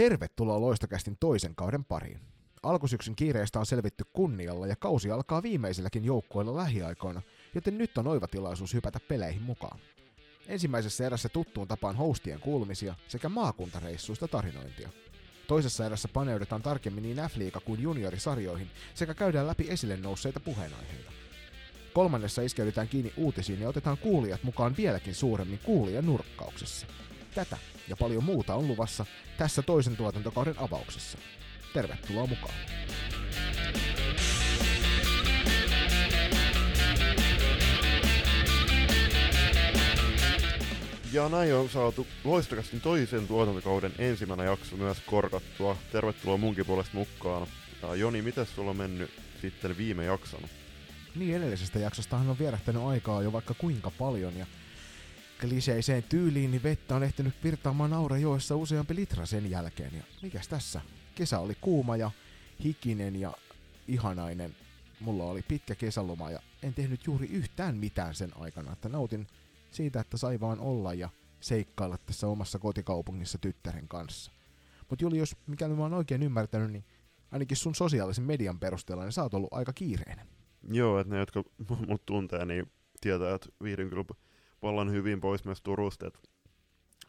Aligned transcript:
Tervetuloa 0.00 0.60
Loistokästin 0.60 1.16
toisen 1.20 1.54
kauden 1.54 1.84
pariin. 1.84 2.20
Alkusyksyn 2.62 3.16
kiireistä 3.16 3.58
on 3.58 3.66
selvitty 3.66 4.04
kunnialla 4.12 4.66
ja 4.66 4.76
kausi 4.76 5.10
alkaa 5.10 5.42
viimeisilläkin 5.42 6.04
joukkueilla 6.04 6.56
lähiaikoina, 6.56 7.22
joten 7.54 7.78
nyt 7.78 7.98
on 7.98 8.06
oiva 8.06 8.26
tilaisuus 8.26 8.74
hypätä 8.74 9.00
peleihin 9.08 9.42
mukaan. 9.42 9.80
Ensimmäisessä 10.46 11.06
erässä 11.06 11.28
tuttuun 11.28 11.68
tapaan 11.68 11.96
hostien 11.96 12.40
kuulumisia 12.40 12.94
sekä 13.08 13.28
maakuntareissuista 13.28 14.28
tarinointia. 14.28 14.88
Toisessa 15.48 15.86
erässä 15.86 16.08
paneudutaan 16.08 16.62
tarkemmin 16.62 17.02
niin 17.02 17.16
F-liiga 17.16 17.60
kuin 17.60 17.82
juniorisarjoihin 17.82 18.70
sekä 18.94 19.14
käydään 19.14 19.46
läpi 19.46 19.66
esille 19.70 19.96
nousseita 19.96 20.40
puheenaiheita. 20.40 21.12
Kolmannessa 21.92 22.42
iskeydytään 22.42 22.88
kiinni 22.88 23.12
uutisiin 23.16 23.60
ja 23.60 23.68
otetaan 23.68 23.98
kuulijat 23.98 24.42
mukaan 24.42 24.76
vieläkin 24.76 25.14
suuremmin 25.14 25.60
kuulijan 25.64 26.06
nurkkauksessa. 26.06 26.86
Tätä 27.34 27.56
ja 27.88 27.96
paljon 27.96 28.24
muuta 28.24 28.54
on 28.54 28.68
luvassa 28.68 29.06
tässä 29.38 29.62
toisen 29.62 29.96
tuotantokauden 29.96 30.58
avauksessa. 30.58 31.18
Tervetuloa 31.74 32.26
mukaan! 32.26 32.54
Ja 41.12 41.28
näin 41.28 41.54
on 41.54 41.68
saatu 41.68 42.06
Loistokastin 42.24 42.80
toisen 42.80 43.28
tuotantokauden 43.28 43.92
ensimmäinen 43.98 44.46
jakso 44.46 44.76
myös 44.76 44.98
korkattua. 45.06 45.76
Tervetuloa 45.92 46.36
munkin 46.36 46.66
puolesta 46.66 46.94
mukaan. 46.94 47.46
Ja 47.82 47.94
Joni, 47.94 48.22
miten 48.22 48.46
sulla 48.46 48.70
on 48.70 48.76
mennyt 48.76 49.10
sitten 49.40 49.76
viime 49.76 50.04
jaksona? 50.04 50.48
Niin 51.14 51.36
edellisestä 51.36 51.78
jaksostahan 51.78 52.28
on 52.28 52.38
vierähtänyt 52.38 52.82
aikaa 52.82 53.22
jo 53.22 53.32
vaikka 53.32 53.54
kuinka 53.54 53.90
paljon 53.90 54.36
ja 54.36 54.46
kliseiseen 55.40 56.02
tyyliin 56.02 56.50
niin 56.50 56.62
vettä 56.62 56.96
on 56.96 57.02
ehtinyt 57.02 57.34
virtaamaan 57.44 57.92
Aurajoessa 57.92 58.56
useampi 58.56 58.94
litra 58.94 59.26
sen 59.26 59.50
jälkeen. 59.50 59.96
Ja 59.96 60.02
mikäs 60.22 60.48
tässä? 60.48 60.80
Kesä 61.14 61.38
oli 61.38 61.56
kuuma 61.60 61.96
ja 61.96 62.10
hikinen 62.64 63.16
ja 63.16 63.32
ihanainen. 63.88 64.56
Mulla 65.00 65.24
oli 65.24 65.42
pitkä 65.42 65.74
kesäloma 65.74 66.30
ja 66.30 66.40
en 66.62 66.74
tehnyt 66.74 67.06
juuri 67.06 67.26
yhtään 67.26 67.76
mitään 67.76 68.14
sen 68.14 68.30
aikana, 68.36 68.72
että 68.72 68.88
nautin 68.88 69.26
siitä, 69.70 70.00
että 70.00 70.16
sai 70.16 70.40
vaan 70.40 70.60
olla 70.60 70.94
ja 70.94 71.08
seikkailla 71.40 71.98
tässä 72.06 72.26
omassa 72.26 72.58
kotikaupungissa 72.58 73.38
tyttären 73.38 73.88
kanssa. 73.88 74.32
Mutta 74.90 75.04
Juli, 75.04 75.18
jos 75.18 75.36
mikäli 75.46 75.74
mä 75.74 75.82
oon 75.82 75.94
oikein 75.94 76.22
ymmärtänyt, 76.22 76.72
niin 76.72 76.84
ainakin 77.30 77.56
sun 77.56 77.74
sosiaalisen 77.74 78.24
median 78.24 78.60
perusteella, 78.60 79.04
niin 79.04 79.12
sä 79.12 79.22
oot 79.22 79.34
ollut 79.34 79.52
aika 79.52 79.72
kiireinen. 79.72 80.26
Joo, 80.72 80.98
että 80.98 81.14
ne, 81.14 81.18
jotka 81.18 81.44
mut 81.88 82.06
tuntee, 82.06 82.44
niin 82.44 82.72
tietää, 83.00 83.34
että 83.34 83.48
viihdyn 83.62 83.88
kyllä 83.88 84.04
vallan 84.62 84.90
hyvin 84.90 85.20
pois 85.20 85.44
myös 85.44 85.62
Turusta, 85.62 86.06
että 86.06 86.20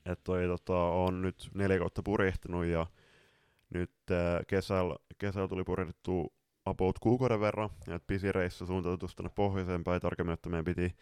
et 0.05 0.23
toi 0.23 0.47
tota, 0.47 0.77
on 0.77 1.21
nyt 1.21 1.49
neljä 1.53 1.79
kautta 1.79 2.03
purjehtinut 2.03 2.65
ja 2.65 2.87
nyt 3.69 3.91
äh, 4.11 4.41
kesällä, 4.47 4.95
kesällä 5.17 5.47
tuli 5.47 5.63
purjehdittu 5.63 6.33
about 6.65 6.99
kuukauden 6.99 7.39
verran, 7.39 7.69
että 7.79 8.07
pisireissä 8.07 8.65
suuntautus 8.65 9.15
tänne 9.15 9.31
pohjoiseen 9.35 9.83
päin, 9.83 10.01
tarkemmin, 10.01 10.33
että 10.33 10.49
meidän 10.49 10.65
piti 10.65 10.95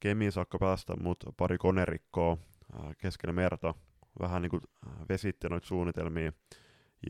Kemiin 0.00 0.32
saakka 0.32 0.58
päästä, 0.58 0.96
mutta 0.96 1.32
pari 1.36 1.58
konerikkoa 1.58 2.36
äh, 2.74 2.96
keskellä 2.98 3.32
merta, 3.32 3.74
vähän 4.20 4.42
niin 4.42 4.50
kuin 4.50 4.62
vesitti 5.08 5.48
noita 5.48 5.66
suunnitelmia, 5.66 6.32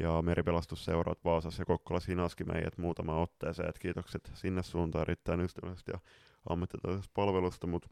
ja 0.00 0.22
meripelastusseurat 0.22 1.24
Vaasassa 1.24 1.60
ja 1.60 1.66
Kokkolassa 1.66 2.12
hinaski 2.12 2.44
meidät 2.44 2.78
muutama 2.78 3.20
otteeseen, 3.20 3.68
että 3.68 3.80
kiitokset 3.80 4.30
sinne 4.34 4.62
suuntaan 4.62 5.02
erittäin 5.02 5.40
ystävällisesti 5.40 5.90
ja 5.94 6.00
ammattitaitoisesta 6.48 7.12
palvelusta, 7.14 7.66
mutta 7.66 7.88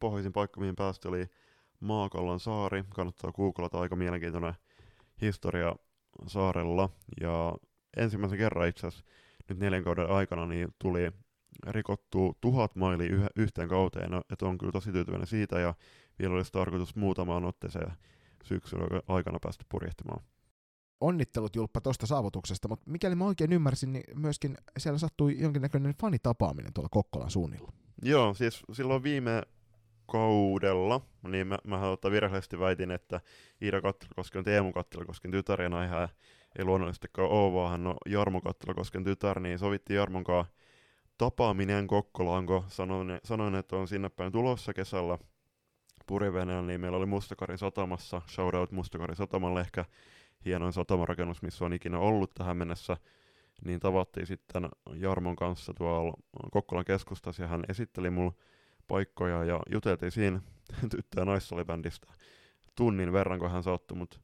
pohjoisin 0.00 0.32
paikka, 0.32 0.60
mihin 0.60 0.76
päästy, 0.76 1.08
oli 1.08 1.26
Maakallan 1.80 2.40
saari. 2.40 2.84
Kannattaa 2.94 3.32
googlata, 3.32 3.80
aika 3.80 3.96
mielenkiintoinen 3.96 4.54
historia 5.20 5.76
saarella. 6.26 6.90
Ja 7.20 7.54
ensimmäisen 7.96 8.38
kerran 8.38 8.68
itse 8.68 8.86
asiassa 8.86 9.06
nyt 9.48 9.58
neljän 9.58 9.84
kauden 9.84 10.10
aikana 10.10 10.46
niin 10.46 10.68
tuli 10.78 11.12
rikottu 11.68 12.38
tuhat 12.40 12.76
maili 12.76 13.06
yh- 13.06 13.26
yhteen 13.36 13.68
kauteen, 13.68 14.10
no, 14.10 14.22
että 14.32 14.46
on 14.46 14.58
kyllä 14.58 14.72
tosi 14.72 14.92
tyytyväinen 14.92 15.26
siitä, 15.26 15.60
ja 15.60 15.74
vielä 16.18 16.34
olisi 16.34 16.52
tarkoitus 16.52 16.96
muutamaan 16.96 17.44
otteeseen 17.44 17.92
syksyn 18.44 18.80
aikana 19.08 19.38
päästä 19.42 19.64
purjehtimaan. 19.68 20.22
Onnittelut 21.00 21.56
Julppa 21.56 21.80
tuosta 21.80 22.06
saavutuksesta, 22.06 22.68
mutta 22.68 22.90
mikäli 22.90 23.14
mä 23.14 23.24
oikein 23.24 23.52
ymmärsin, 23.52 23.92
niin 23.92 24.20
myöskin 24.20 24.56
siellä 24.78 24.98
sattui 24.98 25.40
jonkinnäköinen 25.40 25.94
fanitapaaminen 26.00 26.72
tuolla 26.72 26.88
Kokkolan 26.88 27.30
suunnilla. 27.30 27.72
Joo, 28.02 28.34
siis 28.34 28.62
silloin 28.72 29.02
viime 29.02 29.42
kaudella, 30.06 31.00
niin 31.28 31.46
mä, 31.46 31.58
mä 31.64 31.80
tota 31.80 32.10
virheellisesti 32.10 32.58
väitin, 32.58 32.90
että 32.90 33.20
Iida 33.62 33.80
Kattilakosken 33.80 34.44
Teemu 34.44 34.72
Kattilakosken 34.72 35.30
tytär 35.30 35.62
ja 35.62 35.68
näin 35.68 35.90
ei 36.58 36.64
luonnollisestikaan 36.64 37.30
ole, 37.30 37.52
vaan 37.52 37.70
hän 37.70 37.86
on 37.86 37.96
Jarmo 38.06 38.40
Kattilakosken 38.40 39.04
tytär, 39.04 39.40
niin 39.40 39.58
sovittiin 39.58 39.96
Jarmon 39.96 40.24
kanssa 40.24 40.54
tapaaminen 41.18 41.86
Kokkolaan, 41.86 42.46
kun 42.46 42.64
sanoin, 42.68 43.20
sanoin, 43.24 43.54
että 43.54 43.76
on 43.76 43.88
sinne 43.88 44.08
päin 44.08 44.32
tulossa 44.32 44.74
kesällä 44.74 45.18
puriveneellä, 46.06 46.62
niin 46.62 46.80
meillä 46.80 46.98
oli 46.98 47.06
Mustakarin 47.06 47.58
satamassa, 47.58 48.22
shoutout 48.28 48.72
Mustakarin 48.72 49.16
satamalle, 49.16 49.60
ehkä 49.60 49.84
hienoin 50.44 50.72
satamarakennus, 50.72 51.42
missä 51.42 51.64
on 51.64 51.72
ikinä 51.72 51.98
ollut 51.98 52.34
tähän 52.34 52.56
mennessä, 52.56 52.96
niin 53.64 53.80
tavattiin 53.80 54.26
sitten 54.26 54.68
Jarmon 54.94 55.36
kanssa 55.36 55.74
tuolla 55.74 56.12
Kokkolan 56.50 56.84
keskustassa 56.84 57.42
ja 57.42 57.48
hän 57.48 57.64
esitteli 57.68 58.10
mulle 58.10 58.32
paikkoja 58.88 59.44
ja 59.44 59.60
juteltiin 59.72 60.12
siinä 60.12 60.40
tyttö- 60.90 61.20
ja 61.20 61.24
naissalibändistä 61.24 62.06
tunnin 62.74 63.12
verran, 63.12 63.38
kun 63.38 63.50
hän 63.50 63.62
saattoi 63.62 63.98
mut 63.98 64.20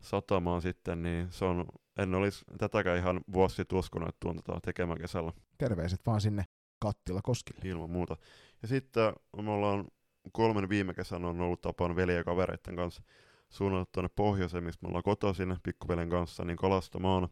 satamaan 0.00 0.62
sitten, 0.62 1.02
niin 1.02 1.26
se 1.30 1.44
on, 1.44 1.64
en 1.98 2.14
olisi 2.14 2.44
tätäkään 2.58 2.98
ihan 2.98 3.20
vuosi 3.32 3.56
sitten 3.56 3.78
uskonut, 3.78 4.08
että 4.08 4.20
tuon 4.20 4.36
tätä 4.36 4.58
tekemään 4.62 4.98
kesällä. 4.98 5.32
Terveiset 5.58 6.00
vaan 6.06 6.20
sinne 6.20 6.44
Kattila 6.78 7.20
Koskille. 7.22 7.60
Ilman 7.64 7.90
muuta. 7.90 8.16
Ja 8.62 8.68
sitten 8.68 9.12
me 9.42 9.50
ollaan 9.50 9.84
kolmen 10.32 10.68
viime 10.68 10.94
kesänä 10.94 11.28
on 11.28 11.40
ollut 11.40 11.60
tapaan 11.60 11.96
veli 11.96 12.14
ja 12.14 12.24
kavereiden 12.24 12.76
kanssa 12.76 13.02
suunnattu 13.48 13.90
tuonne 13.92 14.10
pohjoiseen, 14.16 14.64
mistä 14.64 14.82
me 14.82 14.88
ollaan 14.88 15.02
kotoisin 15.02 15.56
pikkuvelen 15.62 16.10
kanssa, 16.10 16.44
niin 16.44 16.56
kalastamaan. 16.56 17.28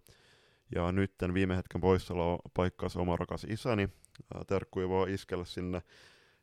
Ja 0.75 0.93
nytten 0.93 1.35
viime 1.35 1.57
hetken 1.57 1.81
poissaolo 1.81 2.39
paikkaasi 2.55 2.99
oma 2.99 3.17
rakas 3.17 3.45
isäni. 3.45 3.89
Terkkuja 4.47 4.89
vaan 4.89 5.09
iskellä 5.09 5.45
sinne 5.45 5.83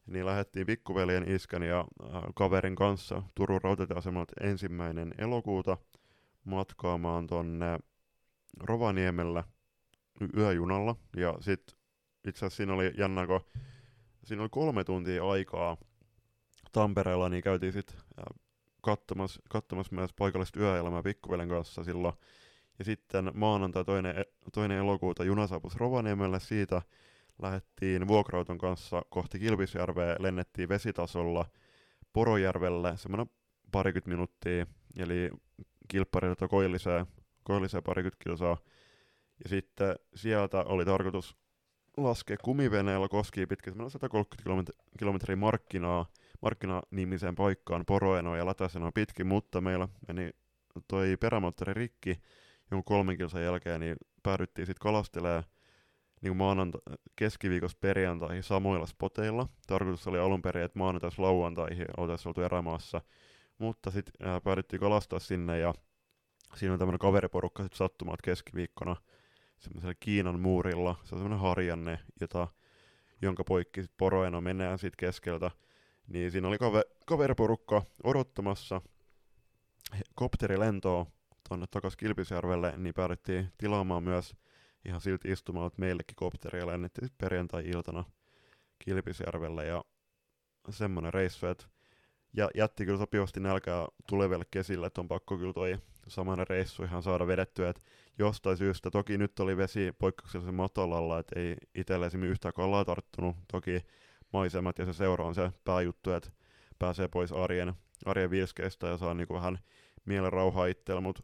niin 0.07 0.25
lähdettiin 0.25 0.65
pikkuveljen 0.65 1.31
iskän 1.31 1.63
ja 1.63 1.79
äh, 1.79 2.23
kaverin 2.35 2.75
kanssa 2.75 3.23
Turun 3.35 3.61
rautatieasemalta 3.61 4.33
ensimmäinen 4.41 5.13
elokuuta 5.17 5.77
matkaamaan 6.43 7.27
tonne 7.27 7.79
Rovaniemellä 8.59 9.43
yöjunalla. 10.37 10.95
Ja 11.15 11.37
sitten 11.39 11.77
itse 12.27 12.45
asiassa 12.45 12.57
siinä 12.57 12.73
oli 12.73 12.93
jännä, 12.97 13.27
kun 13.27 13.41
siinä 14.23 14.41
oli 14.41 14.49
kolme 14.49 14.83
tuntia 14.83 15.29
aikaa 15.29 15.77
Tampereella, 16.71 17.29
niin 17.29 17.43
käytiin 17.43 17.73
sitten 17.73 17.95
äh, 17.97 18.39
katsomassa, 18.81 19.41
katsomassa 19.49 19.95
myös 19.95 20.13
paikallista 20.13 20.59
yöelämää 20.59 21.03
pikkuvelen 21.03 21.49
kanssa 21.49 21.83
silloin. 21.83 22.13
Ja 22.79 22.85
sitten 22.85 23.31
maanantai 23.33 23.85
toinen, 23.85 24.17
e, 24.17 24.23
toinen 24.53 24.77
elokuuta 24.77 25.23
juna 25.23 25.47
saapui 25.47 25.71
Rovaniemelle 25.75 26.39
siitä 26.39 26.81
lähdettiin 27.41 28.07
vuokrauton 28.07 28.57
kanssa 28.57 29.01
kohti 29.09 29.39
Kilpisjärveä, 29.39 30.15
lennettiin 30.19 30.69
vesitasolla 30.69 31.45
Porojärvelle 32.13 32.97
semmoinen 32.97 33.29
parikymmentä 33.71 34.09
minuuttia, 34.09 34.65
eli 34.97 35.29
kilpparilta 35.87 36.47
koilliseen, 36.47 37.05
koilliseen 37.43 37.83
parikymmentä 37.83 38.23
kilsaa. 38.23 38.57
Ja 39.43 39.49
sitten 39.49 39.95
sieltä 40.15 40.63
oli 40.63 40.85
tarkoitus 40.85 41.37
laskea 41.97 42.37
kumiveneellä 42.43 43.07
koski 43.07 43.45
pitkin 43.45 43.73
130 43.89 44.71
kilometriä 44.99 45.35
markkinaa, 45.35 46.05
markkina-nimiseen 46.41 47.35
paikkaan 47.35 47.85
Poroenoa 47.85 48.37
ja 48.37 48.45
Latasenoa 48.45 48.91
pitkin, 48.91 49.27
mutta 49.27 49.61
meillä 49.61 49.87
meni 50.07 50.31
toi 50.87 51.17
perämoottori 51.17 51.73
rikki 51.73 52.21
jonkun 52.71 52.83
kolmen 52.83 53.17
kilsan 53.17 53.43
jälkeen, 53.43 53.79
niin 53.79 53.95
päädyttiin 54.23 54.65
sitten 54.65 54.83
kalastelemaan 54.83 55.43
niin 56.21 56.29
kuin 56.29 56.37
maananta- 56.37 56.97
keskiviikosta 57.15 57.77
perjantaihin 57.81 58.43
samoilla 58.43 58.85
spoteilla. 58.85 59.47
Tarkoitus 59.67 60.07
oli 60.07 60.19
alun 60.19 60.41
perin, 60.41 60.63
että 60.63 60.79
maanantaisi 60.79 61.21
lauantaihin 61.21 61.85
oltaisiin 61.97 62.27
oltu 62.27 62.41
erämaassa, 62.41 63.01
mutta 63.57 63.91
sitten 63.91 64.27
äh, 64.27 64.41
päädyttiin 64.43 64.79
kalastaa 64.79 65.19
sinne 65.19 65.59
ja 65.59 65.73
siinä 66.55 66.73
on 66.73 66.79
tämmöinen 66.79 66.99
kaveriporukka 66.99 67.63
sitten 67.63 67.77
sattumat 67.77 68.21
keskiviikkona 68.21 68.95
semmoisella 69.59 69.93
Kiinan 69.99 70.39
muurilla. 70.39 70.95
Se 71.03 71.15
on 71.15 71.19
semmoinen 71.19 71.39
harjanne, 71.39 71.99
jota, 72.21 72.47
jonka 73.21 73.43
poikki 73.43 73.81
sitten 73.81 73.97
poroeno 73.97 74.41
menee 74.41 74.77
siitä 74.77 74.97
keskeltä. 74.97 75.51
Niin 76.07 76.31
siinä 76.31 76.47
oli 76.47 76.57
kave- 76.57 76.95
kaveriporukka 77.05 77.81
odottamassa 78.03 78.81
kopterilentoa 80.15 81.05
tuonne 81.47 81.65
takaisin 81.71 81.97
Kilpisjärvelle, 81.97 82.73
niin 82.77 82.93
päädyttiin 82.93 83.51
tilaamaan 83.57 84.03
myös 84.03 84.35
ihan 84.85 85.01
silti 85.01 85.31
istumaan 85.31 85.71
meillekin 85.77 86.15
kopteria 86.15 86.67
lennettiin 86.67 87.09
perjantai-iltana 87.17 88.05
Kilpisjärvelle 88.79 89.65
ja 89.65 89.83
semmoinen 90.69 91.13
reissu, 91.13 91.47
että 91.47 91.65
ja 92.33 92.49
jätti 92.55 92.85
kyllä 92.85 92.97
sopivasti 92.97 93.39
nälkää 93.39 93.87
tuleville 94.07 94.45
kesille, 94.51 94.87
että 94.87 95.01
on 95.01 95.07
pakko 95.07 95.37
kyllä 95.37 95.53
toi 95.53 95.77
samainen 96.07 96.47
reissu 96.47 96.83
ihan 96.83 97.03
saada 97.03 97.27
vedettyä, 97.27 97.69
että 97.69 97.81
jostain 98.19 98.57
syystä, 98.57 98.91
toki 98.91 99.17
nyt 99.17 99.39
oli 99.39 99.57
vesi 99.57 99.91
poikkeuksellisen 99.99 100.55
matalalla, 100.55 101.19
että 101.19 101.39
ei 101.39 101.55
itselle 101.75 102.05
esimerkiksi 102.05 102.31
yhtään 102.31 102.53
kalaa 102.53 102.85
tarttunut, 102.85 103.35
toki 103.51 103.81
maisemat 104.33 104.79
ja 104.79 104.85
se 104.85 104.93
seura 104.93 105.25
on 105.25 105.35
se 105.35 105.51
pääjuttu, 105.65 106.11
että 106.11 106.29
pääsee 106.79 107.07
pois 107.07 107.31
arjen, 107.31 107.73
arjen 108.05 108.29
virskeistä 108.29 108.87
ja 108.87 108.97
saa 108.97 109.13
niinku 109.13 109.33
vähän 109.33 109.59
mielen 110.05 110.33
rauhaa 110.33 110.65
itsellä, 110.65 111.01
mutta 111.01 111.23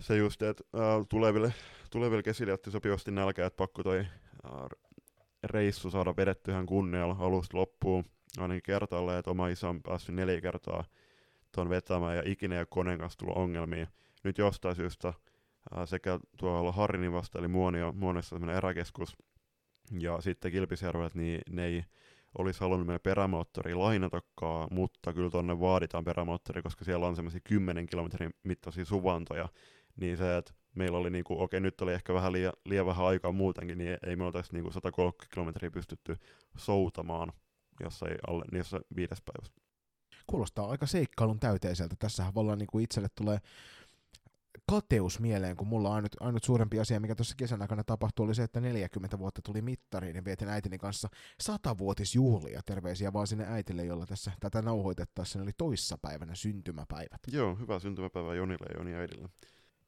se 0.00 0.16
just, 0.16 0.42
että 0.42 0.64
äh, 0.74 1.06
tuleville, 1.08 1.54
tuleville 1.90 2.22
kesille 2.22 2.52
otti 2.52 2.70
sopivasti 2.70 3.10
nälkä, 3.10 3.46
että 3.46 3.56
pakko 3.56 3.82
toi 3.82 3.98
äh, 3.98 4.52
reissu 5.44 5.90
saada 5.90 6.16
vedetty 6.16 6.50
ihan 6.50 6.66
kunnialla 6.66 7.16
alusta 7.18 7.58
loppuun, 7.58 8.04
ainakin 8.38 8.62
kertaalle, 8.62 9.18
että 9.18 9.30
oma 9.30 9.48
isä 9.48 9.68
on 9.68 9.82
päässyt 9.82 10.14
neljä 10.14 10.40
kertaa 10.40 10.84
tuon 11.54 11.68
vetämään 11.68 12.16
ja 12.16 12.22
ikinä 12.26 12.54
ei 12.54 12.60
ole 12.60 12.66
koneen 12.70 12.98
kanssa 12.98 13.18
tullut 13.18 13.36
ongelmia. 13.36 13.86
Nyt 14.24 14.38
jostain 14.38 14.76
syystä 14.76 15.08
äh, 15.08 15.14
sekä 15.84 16.18
tuolla 16.36 16.72
Harinin 16.72 17.12
vasta, 17.12 17.38
eli 17.38 17.48
Muonio, 17.48 17.92
Muonissa 17.92 18.36
tämmöinen 18.36 18.56
eräkeskus, 18.56 19.16
ja 19.98 20.20
sitten 20.20 20.52
Kilpisjärvellä, 20.52 21.10
niin 21.14 21.40
ne 21.50 21.66
ei 21.66 21.84
olisi 22.38 22.60
halunnut 22.60 22.86
meidän 22.86 23.00
perämoottori 23.00 23.74
lainatakaan, 23.74 24.68
mutta 24.70 25.12
kyllä 25.12 25.30
tuonne 25.30 25.60
vaaditaan 25.60 26.04
perämoottori, 26.04 26.62
koska 26.62 26.84
siellä 26.84 27.06
on 27.06 27.16
semmoisia 27.16 27.40
10 27.44 27.86
kilometrin 27.86 28.30
mittaisia 28.42 28.84
suvantoja, 28.84 29.48
niin 30.00 30.16
se, 30.16 30.36
että 30.36 30.52
meillä 30.74 30.98
oli 30.98 31.10
niinku, 31.10 31.34
okei 31.34 31.44
okay, 31.44 31.60
nyt 31.60 31.80
oli 31.80 31.92
ehkä 31.92 32.14
vähän 32.14 32.32
liian, 32.32 32.52
liian 32.64 32.86
vähän 32.86 33.06
aikaa 33.06 33.32
muutenkin, 33.32 33.78
niin 33.78 33.98
ei 34.06 34.16
me 34.16 34.24
oltaisi 34.24 34.52
niinku 34.52 34.70
130 34.70 35.34
kilometriä 35.34 35.70
pystytty 35.70 36.16
soutamaan 36.56 37.32
jossain 37.80 38.16
alle 38.28 38.44
niissä 38.52 38.80
viides 38.96 39.22
päivässä. 39.22 39.60
Kuulostaa 40.26 40.70
aika 40.70 40.86
seikkailun 40.86 41.40
täyteiseltä. 41.40 41.96
Tässähän 41.98 42.34
vallan 42.34 42.58
niinku 42.58 42.78
itselle 42.78 43.08
tulee 43.14 43.38
kateus 44.66 45.20
mieleen, 45.20 45.56
kun 45.56 45.66
mulla 45.66 45.94
ainut, 45.94 46.12
ainut 46.20 46.44
suurempi 46.44 46.80
asia, 46.80 47.00
mikä 47.00 47.14
tuossa 47.14 47.34
kesän 47.36 47.62
aikana 47.62 47.84
tapahtui, 47.84 48.24
oli 48.24 48.34
se, 48.34 48.42
että 48.42 48.60
40 48.60 49.18
vuotta 49.18 49.42
tuli 49.42 49.62
mittariin 49.62 50.16
ja 50.16 50.24
vietin 50.24 50.48
äitini 50.48 50.78
kanssa 50.78 51.08
satavuotisjuhlia. 51.40 52.60
Terveisiä 52.66 53.12
vaan 53.12 53.26
sinne 53.26 53.46
äitille, 53.48 53.84
jolla 53.84 54.06
tässä 54.06 54.32
tätä 54.40 54.62
nauhoitettaessa 54.62 55.42
oli 55.42 55.52
toissapäivänä 55.56 56.34
syntymäpäivät. 56.34 57.20
Joo, 57.32 57.54
hyvää 57.54 57.78
syntymäpäivää 57.78 58.34
Jonille 58.34 58.66
ja 58.74 58.78
Joni 58.78 58.94
äidille. 58.94 59.28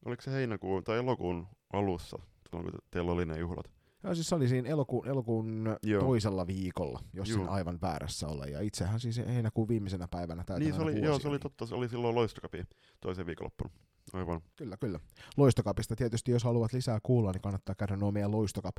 Oliko 0.04 0.22
se 0.22 0.30
heinäkuun 0.30 0.84
tai 0.84 0.98
elokuun 0.98 1.46
alussa, 1.72 2.18
kun 2.50 2.72
teillä 2.90 3.12
oli 3.12 3.26
ne 3.26 3.38
juhlat? 3.38 3.70
Joo, 4.04 4.14
siis 4.14 4.28
se 4.28 4.34
oli 4.34 4.48
siinä 4.48 4.68
elokuun, 4.68 5.08
elokuun 5.08 5.64
toisella 6.00 6.46
viikolla, 6.46 7.00
jos 7.12 7.28
joo. 7.28 7.38
sen 7.38 7.48
aivan 7.48 7.78
väärässä 7.82 8.28
olla. 8.28 8.46
Ja 8.46 8.60
itsehän 8.60 9.00
siis 9.00 9.16
heinäkuun 9.16 9.68
viimeisenä 9.68 10.08
päivänä 10.08 10.44
Niin 10.58 10.74
se 10.74 10.82
oli, 10.82 11.02
joo, 11.02 11.18
se 11.18 11.28
oli 11.28 11.38
totta, 11.38 11.66
se 11.66 11.74
oli 11.74 11.88
silloin 11.88 12.14
loistokapi 12.14 12.64
toisen 13.00 13.26
viikonloppuna. 13.26 13.70
Aivan. 14.12 14.40
Kyllä, 14.56 14.76
kyllä. 14.76 15.00
Loistokapista 15.36 15.96
tietysti, 15.96 16.30
jos 16.30 16.44
haluat 16.44 16.72
lisää 16.72 16.98
kuulla, 17.02 17.32
niin 17.32 17.42
kannattaa 17.42 17.74
käydä 17.74 17.96
nuo 17.96 18.10
meidän 18.12 18.32
Loistokap 18.32 18.76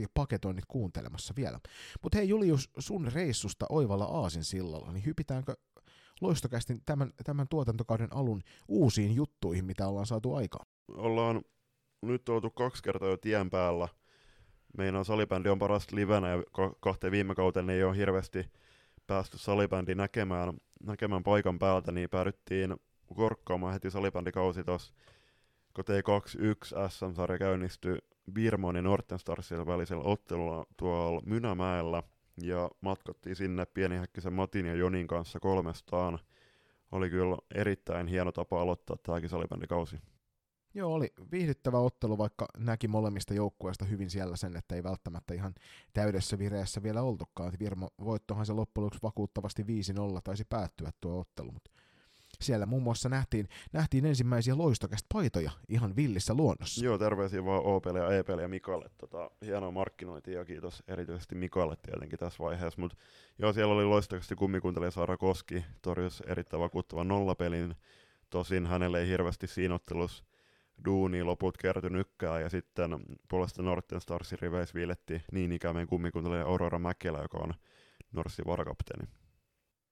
ja 0.00 0.06
paketoinnit 0.14 0.64
kuuntelemassa 0.68 1.34
vielä. 1.36 1.60
Mutta 2.02 2.18
hei 2.18 2.28
Julius, 2.28 2.70
sun 2.78 3.08
reissusta 3.12 3.66
Oivalla 3.68 4.04
Aasin 4.04 4.44
sillalla, 4.44 4.92
niin 4.92 5.06
hypitäänkö 5.06 5.54
Loistokästin 6.20 6.82
tämän, 6.86 7.12
tämän 7.24 7.48
tuotantokauden 7.48 8.08
alun 8.10 8.42
uusiin 8.68 9.14
juttuihin, 9.14 9.64
mitä 9.64 9.88
ollaan 9.88 10.06
saatu 10.06 10.34
aikaan? 10.34 10.66
Ollaan 10.94 11.42
nyt 12.02 12.28
oltu 12.28 12.50
kaksi 12.50 12.82
kertaa 12.82 13.08
jo 13.08 13.16
tien 13.16 13.50
päällä. 13.50 13.88
Meidän 14.78 15.04
salibändi 15.04 15.48
on 15.48 15.58
parasta 15.58 15.96
livenä 15.96 16.28
ja 16.28 16.42
kahteen 16.80 17.10
viime 17.10 17.34
kauteen 17.34 17.70
ei 17.70 17.84
ole 17.84 17.96
hirveästi 17.96 18.46
päästy 19.06 19.38
salibändi 19.38 19.94
näkemään, 19.94 20.54
näkemään 20.86 21.22
paikan 21.22 21.58
päältä, 21.58 21.92
niin 21.92 22.10
päädyttiin 22.10 22.76
korkkaamaan 23.16 23.72
heti 23.72 23.90
salibändikausi 23.90 24.64
tuossa, 24.64 24.92
kun 25.74 25.84
T21 25.84 26.90
SM-sarja 26.90 27.38
käynnistyi 27.38 27.98
Birmon 28.32 28.76
ja 28.76 28.82
Norten 28.82 29.18
Starsilla 29.18 29.66
välisellä 29.66 30.04
ottelulla 30.04 30.66
tuolla 30.76 31.22
Mynämäellä, 31.26 32.02
ja 32.42 32.70
matkattiin 32.80 33.36
sinne 33.36 33.66
pienihäkkisen 33.66 34.32
Matin 34.32 34.66
ja 34.66 34.74
Jonin 34.74 35.06
kanssa 35.06 35.40
kolmestaan. 35.40 36.18
Oli 36.92 37.10
kyllä 37.10 37.36
erittäin 37.54 38.06
hieno 38.06 38.32
tapa 38.32 38.62
aloittaa 38.62 38.96
tämäkin 39.02 39.28
salibändikausi. 39.28 40.00
Joo, 40.74 40.94
oli 40.94 41.12
viihdyttävä 41.32 41.78
ottelu, 41.78 42.18
vaikka 42.18 42.46
näki 42.58 42.88
molemmista 42.88 43.34
joukkueista 43.34 43.84
hyvin 43.84 44.10
siellä 44.10 44.36
sen, 44.36 44.56
että 44.56 44.74
ei 44.74 44.82
välttämättä 44.82 45.34
ihan 45.34 45.54
täydessä 45.92 46.38
vireessä 46.38 46.82
vielä 46.82 47.02
oltukaan. 47.02 47.52
Virmo 47.60 47.90
voittohan 48.04 48.46
se 48.46 48.52
loppujen 48.52 48.84
lopuksi 48.84 49.02
vakuuttavasti 49.02 49.62
5-0 49.62 49.66
taisi 50.24 50.44
päättyä 50.44 50.90
tuo 51.00 51.20
ottelu, 51.20 51.52
mutta 51.52 51.70
siellä 52.40 52.66
muun 52.66 52.82
muassa 52.82 53.08
nähtiin, 53.08 53.48
nähtiin 53.72 54.06
ensimmäisiä 54.06 54.58
loistokästä 54.58 55.06
paitoja 55.12 55.50
ihan 55.68 55.96
villissä 55.96 56.34
luonnossa. 56.34 56.84
Joo, 56.84 56.98
terveisiä 56.98 57.44
vaan 57.44 57.62
OPL 57.64 57.96
ja 57.96 58.16
EPL 58.18 58.38
ja 58.38 58.48
Mikalle. 58.48 58.90
Tota, 58.98 59.30
hienoa 59.44 59.70
markkinointia 59.70 60.38
ja 60.38 60.44
kiitos 60.44 60.82
erityisesti 60.88 61.34
Mikalle 61.34 61.76
tietenkin 61.76 62.18
tässä 62.18 62.44
vaiheessa. 62.44 62.80
Mutta 62.80 62.96
joo, 63.38 63.52
siellä 63.52 63.74
oli 63.74 63.84
loistokästi 63.84 64.34
kummikuntelija 64.34 64.90
Saara 64.90 65.16
Koski, 65.16 65.64
torjus 65.82 66.20
erittäin 66.26 66.60
vakuuttavan 66.60 67.08
nollapelin. 67.08 67.74
Tosin 68.30 68.66
hänelle 68.66 69.00
ei 69.00 69.08
hirveästi 69.08 69.46
siinä 69.46 69.74
ottelussa 69.74 70.24
duuni 70.84 71.22
loput 71.22 71.56
kertynytkään, 71.56 72.40
ja 72.40 72.48
sitten 72.48 72.90
puolesta 73.28 73.62
Norten 73.62 74.00
Starsin 74.00 74.38
riveissä 74.38 74.74
viiletti 74.74 75.22
niin 75.32 75.52
ikämeen 75.52 75.86
kummikuntelija 75.86 76.46
Aurora 76.46 76.78
Mäkelä, 76.78 77.18
joka 77.18 77.38
on 77.38 77.54
Norssin 78.12 78.46
varakapteeni 78.46 79.19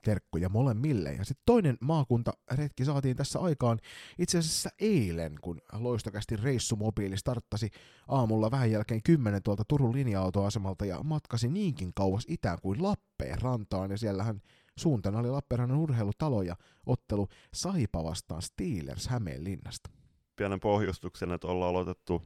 terkkuja 0.05 0.49
molemmille. 0.49 1.13
Ja 1.13 1.25
sitten 1.25 1.43
toinen 1.47 1.77
maakuntaretki 1.81 2.85
saatiin 2.85 3.17
tässä 3.17 3.39
aikaan 3.39 3.79
itse 4.19 4.39
asiassa 4.39 4.71
eilen, 4.79 5.35
kun 5.41 5.61
loistokästi 5.73 6.37
reissumobiili 6.37 7.17
starttasi 7.17 7.71
aamulla 8.09 8.51
vähän 8.51 8.71
jälkeen 8.71 9.03
kymmenen 9.03 9.43
tuolta 9.43 9.65
Turun 9.69 9.93
linja-autoasemalta 9.93 10.85
ja 10.87 11.03
matkasi 11.03 11.49
niinkin 11.49 11.95
kauas 11.95 12.25
itään 12.29 12.59
kuin 12.63 12.83
Lappeen 12.83 13.43
rantaan. 13.43 13.91
Ja 13.91 13.99
siellähän 13.99 14.41
suuntana 14.79 15.19
oli 15.19 15.31
Lappeenrannan 15.31 15.79
urheilutalo 15.79 16.43
ja 16.43 16.57
ottelu 16.87 17.29
Saipa 17.55 18.05
vastaan 18.05 18.43
Steelers 18.43 19.09
Hämeenlinnasta. 19.09 19.91
Pienen 20.37 20.61
pohjustuksen, 20.61 21.33
että 21.33 21.47
ollaan 21.47 21.71
aloitettu 21.71 22.23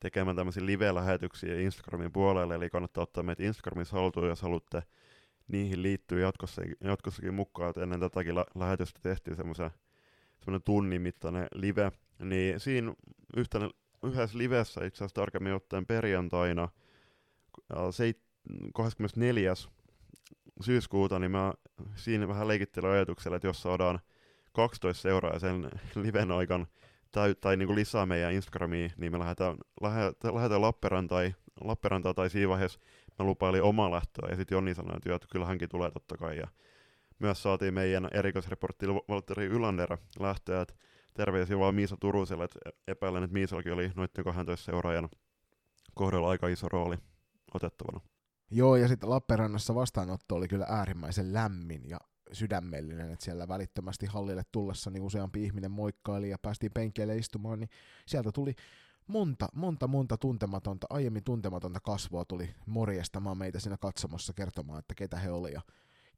tekemään 0.00 0.36
tämmöisiä 0.36 0.66
live-lähetyksiä 0.66 1.60
Instagramin 1.60 2.12
puolelle, 2.12 2.54
eli 2.54 2.70
kannattaa 2.70 3.02
ottaa 3.02 3.22
meitä 3.22 3.42
Instagramissa 3.42 3.96
haltuun, 3.96 4.28
jos 4.28 4.42
haluatte 4.42 4.82
niihin 5.48 5.82
liittyy 5.82 6.20
jatkossakin, 6.20 6.76
jatkossakin 6.80 7.34
mukaan, 7.34 7.70
että 7.70 7.82
ennen 7.82 8.00
tätäkin 8.00 8.34
la- 8.34 8.46
lähetystä 8.54 9.00
tehtiin 9.02 9.36
semmoisen 9.36 9.70
tunnin 10.64 11.02
mittainen 11.02 11.46
live, 11.54 11.92
niin 12.18 12.60
siinä 12.60 12.94
yhtenä, 13.36 13.70
yhdessä 14.02 14.38
livessä 14.38 14.84
itse 14.84 14.96
asiassa 14.98 15.14
tarkemmin 15.14 15.54
ottaen 15.54 15.86
perjantaina 15.86 16.68
24. 18.74 19.52
syyskuuta, 20.60 21.18
niin 21.18 21.30
mä 21.30 21.52
siinä 21.96 22.28
vähän 22.28 22.48
leikittelen 22.48 22.90
ajatuksella, 22.90 23.36
että 23.36 23.48
jos 23.48 23.62
saadaan 23.62 24.00
12 24.52 25.02
seuraa 25.02 25.38
sen 25.38 25.70
liven 25.94 26.30
aikan 26.32 26.66
tai, 27.10 27.34
tai 27.34 27.56
niin 27.56 27.66
kuin 27.66 27.76
lisää 27.76 28.06
meidän 28.06 28.32
Instagramiin, 28.32 28.92
niin 28.96 29.12
me 29.12 29.18
lähdetään, 29.18 29.56
lähdetään, 29.82 30.34
lähdetään 30.34 30.62
Lappeenrantaan, 30.62 31.34
Lappeenrantaan 31.60 32.14
tai 32.14 32.30
siinä 32.30 32.48
vaiheessa 32.48 32.80
mä 33.18 33.26
lupailin 33.26 33.62
oma 33.62 33.90
lähtöä, 33.90 34.28
ja 34.30 34.36
sitten 34.36 34.56
Jonni 34.56 34.74
sanoi, 34.74 34.96
että, 34.96 35.14
että 35.14 35.28
kyllä 35.32 35.46
hänkin 35.46 35.68
tulee 35.68 35.90
totta 35.90 36.16
kai, 36.16 36.38
ja 36.38 36.48
myös 37.18 37.42
saatiin 37.42 37.74
meidän 37.74 38.08
erikoisreportti 38.12 38.86
Valtteri 38.88 39.44
Ylander 39.44 39.96
lähtöä, 40.20 40.60
että 40.60 40.74
terveisiä 41.14 41.58
vaan 41.58 41.74
Miisa 41.74 41.96
Turuselle, 42.00 42.44
että 42.44 42.58
epäilen, 42.88 43.22
että 43.22 43.34
Miisallakin 43.34 43.72
oli 43.72 43.92
noiden 43.96 44.24
12 44.24 44.64
seuraajan 44.64 45.08
kohdalla 45.94 46.30
aika 46.30 46.48
iso 46.48 46.68
rooli 46.68 46.96
otettavana. 47.54 48.00
Joo, 48.50 48.76
ja 48.76 48.88
sitten 48.88 49.10
Lappeenrannassa 49.10 49.74
vastaanotto 49.74 50.34
oli 50.34 50.48
kyllä 50.48 50.66
äärimmäisen 50.68 51.32
lämmin 51.32 51.88
ja 51.88 51.98
sydämellinen, 52.32 53.12
että 53.12 53.24
siellä 53.24 53.48
välittömästi 53.48 54.06
hallille 54.06 54.42
tullessa 54.52 54.90
niin 54.90 55.02
useampi 55.02 55.44
ihminen 55.44 55.70
moikkaili 55.70 56.30
ja 56.30 56.38
päästiin 56.42 56.72
penkeille 56.74 57.16
istumaan, 57.16 57.60
niin 57.60 57.70
sieltä 58.06 58.32
tuli 58.32 58.54
monta, 59.08 59.48
monta, 59.54 59.88
monta 59.88 60.16
tuntematonta, 60.16 60.86
aiemmin 60.90 61.24
tuntematonta 61.24 61.80
kasvoa 61.80 62.24
tuli 62.24 62.54
morjestamaan 62.66 63.38
meitä 63.38 63.60
siinä 63.60 63.76
katsomossa 63.76 64.32
kertomaan, 64.32 64.78
että 64.78 64.94
ketä 64.94 65.16
he 65.16 65.30
oli 65.30 65.52
ja 65.52 65.60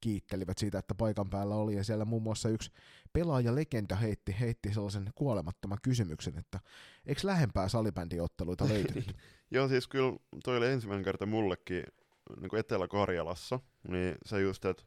kiittelivät 0.00 0.59
siitä, 0.59 0.78
että 0.78 0.94
paikan 0.94 1.30
päällä 1.30 1.54
oli, 1.54 1.75
ja 1.75 1.85
siellä 1.85 2.04
muun 2.04 2.23
muassa 2.23 2.49
yksi 2.49 2.70
pelaaja-legenda 3.12 3.97
heitti, 3.97 4.37
heitti 4.40 4.75
sellaisen 4.75 5.11
kuolemattoman 5.14 5.78
kysymyksen, 5.82 6.38
että 6.38 6.61
eikö 7.06 7.20
lähempää 7.25 7.68
salibändiotteluita 7.68 8.68
löytynyt? 8.75 9.16
Joo, 9.50 9.68
siis 9.68 9.88
kyllä 9.88 10.12
toi 10.44 10.56
oli 10.56 10.66
ensimmäinen 10.66 11.04
kerta 11.04 11.26
mullekin 11.26 11.85
niin 12.40 12.56
Etelä-Karjalassa, 12.56 13.61
niin 13.88 14.14
se 14.26 14.40
just, 14.40 14.64
että 14.64 14.82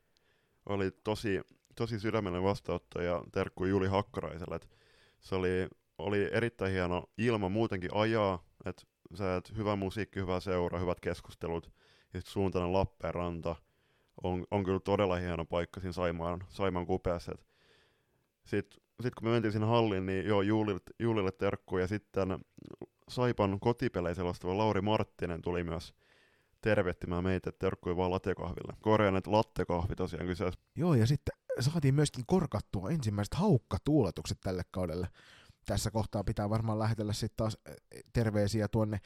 oli 0.66 0.92
tosi, 0.92 1.42
tosi 1.76 2.00
sydämellinen 2.00 2.44
vastaanotto 2.44 3.02
ja 3.02 3.24
terkku 3.32 3.66
Juli 3.66 3.88
Hakkaraiselle, 3.88 4.56
että 4.56 4.68
se 5.22 5.36
oli 5.36 5.68
oli 5.98 6.30
erittäin 6.32 6.72
hieno 6.72 7.04
ilma 7.18 7.50
muutenkin 7.50 7.94
ajaa, 7.94 8.44
että 8.66 8.84
sä 9.16 9.36
et 9.36 9.58
hyvä 9.58 9.76
musiikki, 9.76 10.20
hyvä 10.20 10.40
seura, 10.40 10.80
hyvät 10.80 11.00
keskustelut, 11.00 11.72
ja 12.14 12.20
sitten 12.20 12.34
suuntainen 12.34 12.74
Lappeenranta 12.74 13.56
on, 14.24 14.46
on 14.52 14.64
kyllä 14.64 14.80
todella 14.80 15.16
hieno 15.16 15.46
paikka 15.46 15.80
siinä 15.80 15.94
Saimaan, 15.94 16.44
Saimaan 16.50 16.86
kupeassa. 16.86 17.32
Sitten 18.46 18.84
sitten 19.02 19.12
kun 19.20 19.28
me 19.28 19.32
mentiin 19.32 19.52
sinne 19.52 19.68
halliin, 19.68 20.06
niin 20.06 20.26
joo, 20.26 20.42
Juulille, 20.42 20.80
Juulille 21.00 21.32
terkkuja. 21.32 21.84
Ja 21.84 21.88
sitten 21.88 22.40
Saipan 23.10 23.60
kotipelejä 23.60 24.16
selostava 24.16 24.58
Lauri 24.58 24.82
Marttinen 24.82 25.42
tuli 25.42 25.64
myös 25.64 25.94
tervehtimään 26.62 27.24
meitä, 27.24 27.50
että 27.50 27.66
terkkuja 27.66 27.98
vaan 27.98 28.12
lattekahville. 28.12 28.74
Korean, 28.82 29.16
että 29.16 29.32
lattekahvi 29.32 29.96
tosiaan 29.96 30.28
kyseessä. 30.28 30.60
Joo, 30.76 30.94
ja 30.94 31.08
sitten 31.08 31.38
saatiin 31.60 31.96
myöskin 31.96 32.24
korkattua 32.28 32.90
ensimmäiset 32.92 33.34
haukkatuuletukset 33.34 34.38
tälle 34.42 34.64
kaudelle. 34.72 35.08
Tässä 35.66 35.92
kohtaa 35.92 36.24
pitää 36.24 36.50
varmaan 36.50 36.80
lähetellä 36.80 37.14
sitten 37.14 37.38
taas 37.38 37.58
terveisiä 38.14 38.68
tuonne 38.68 39.00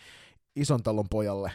ison 0.56 0.84
talon 0.84 1.10
pojalle 1.10 1.52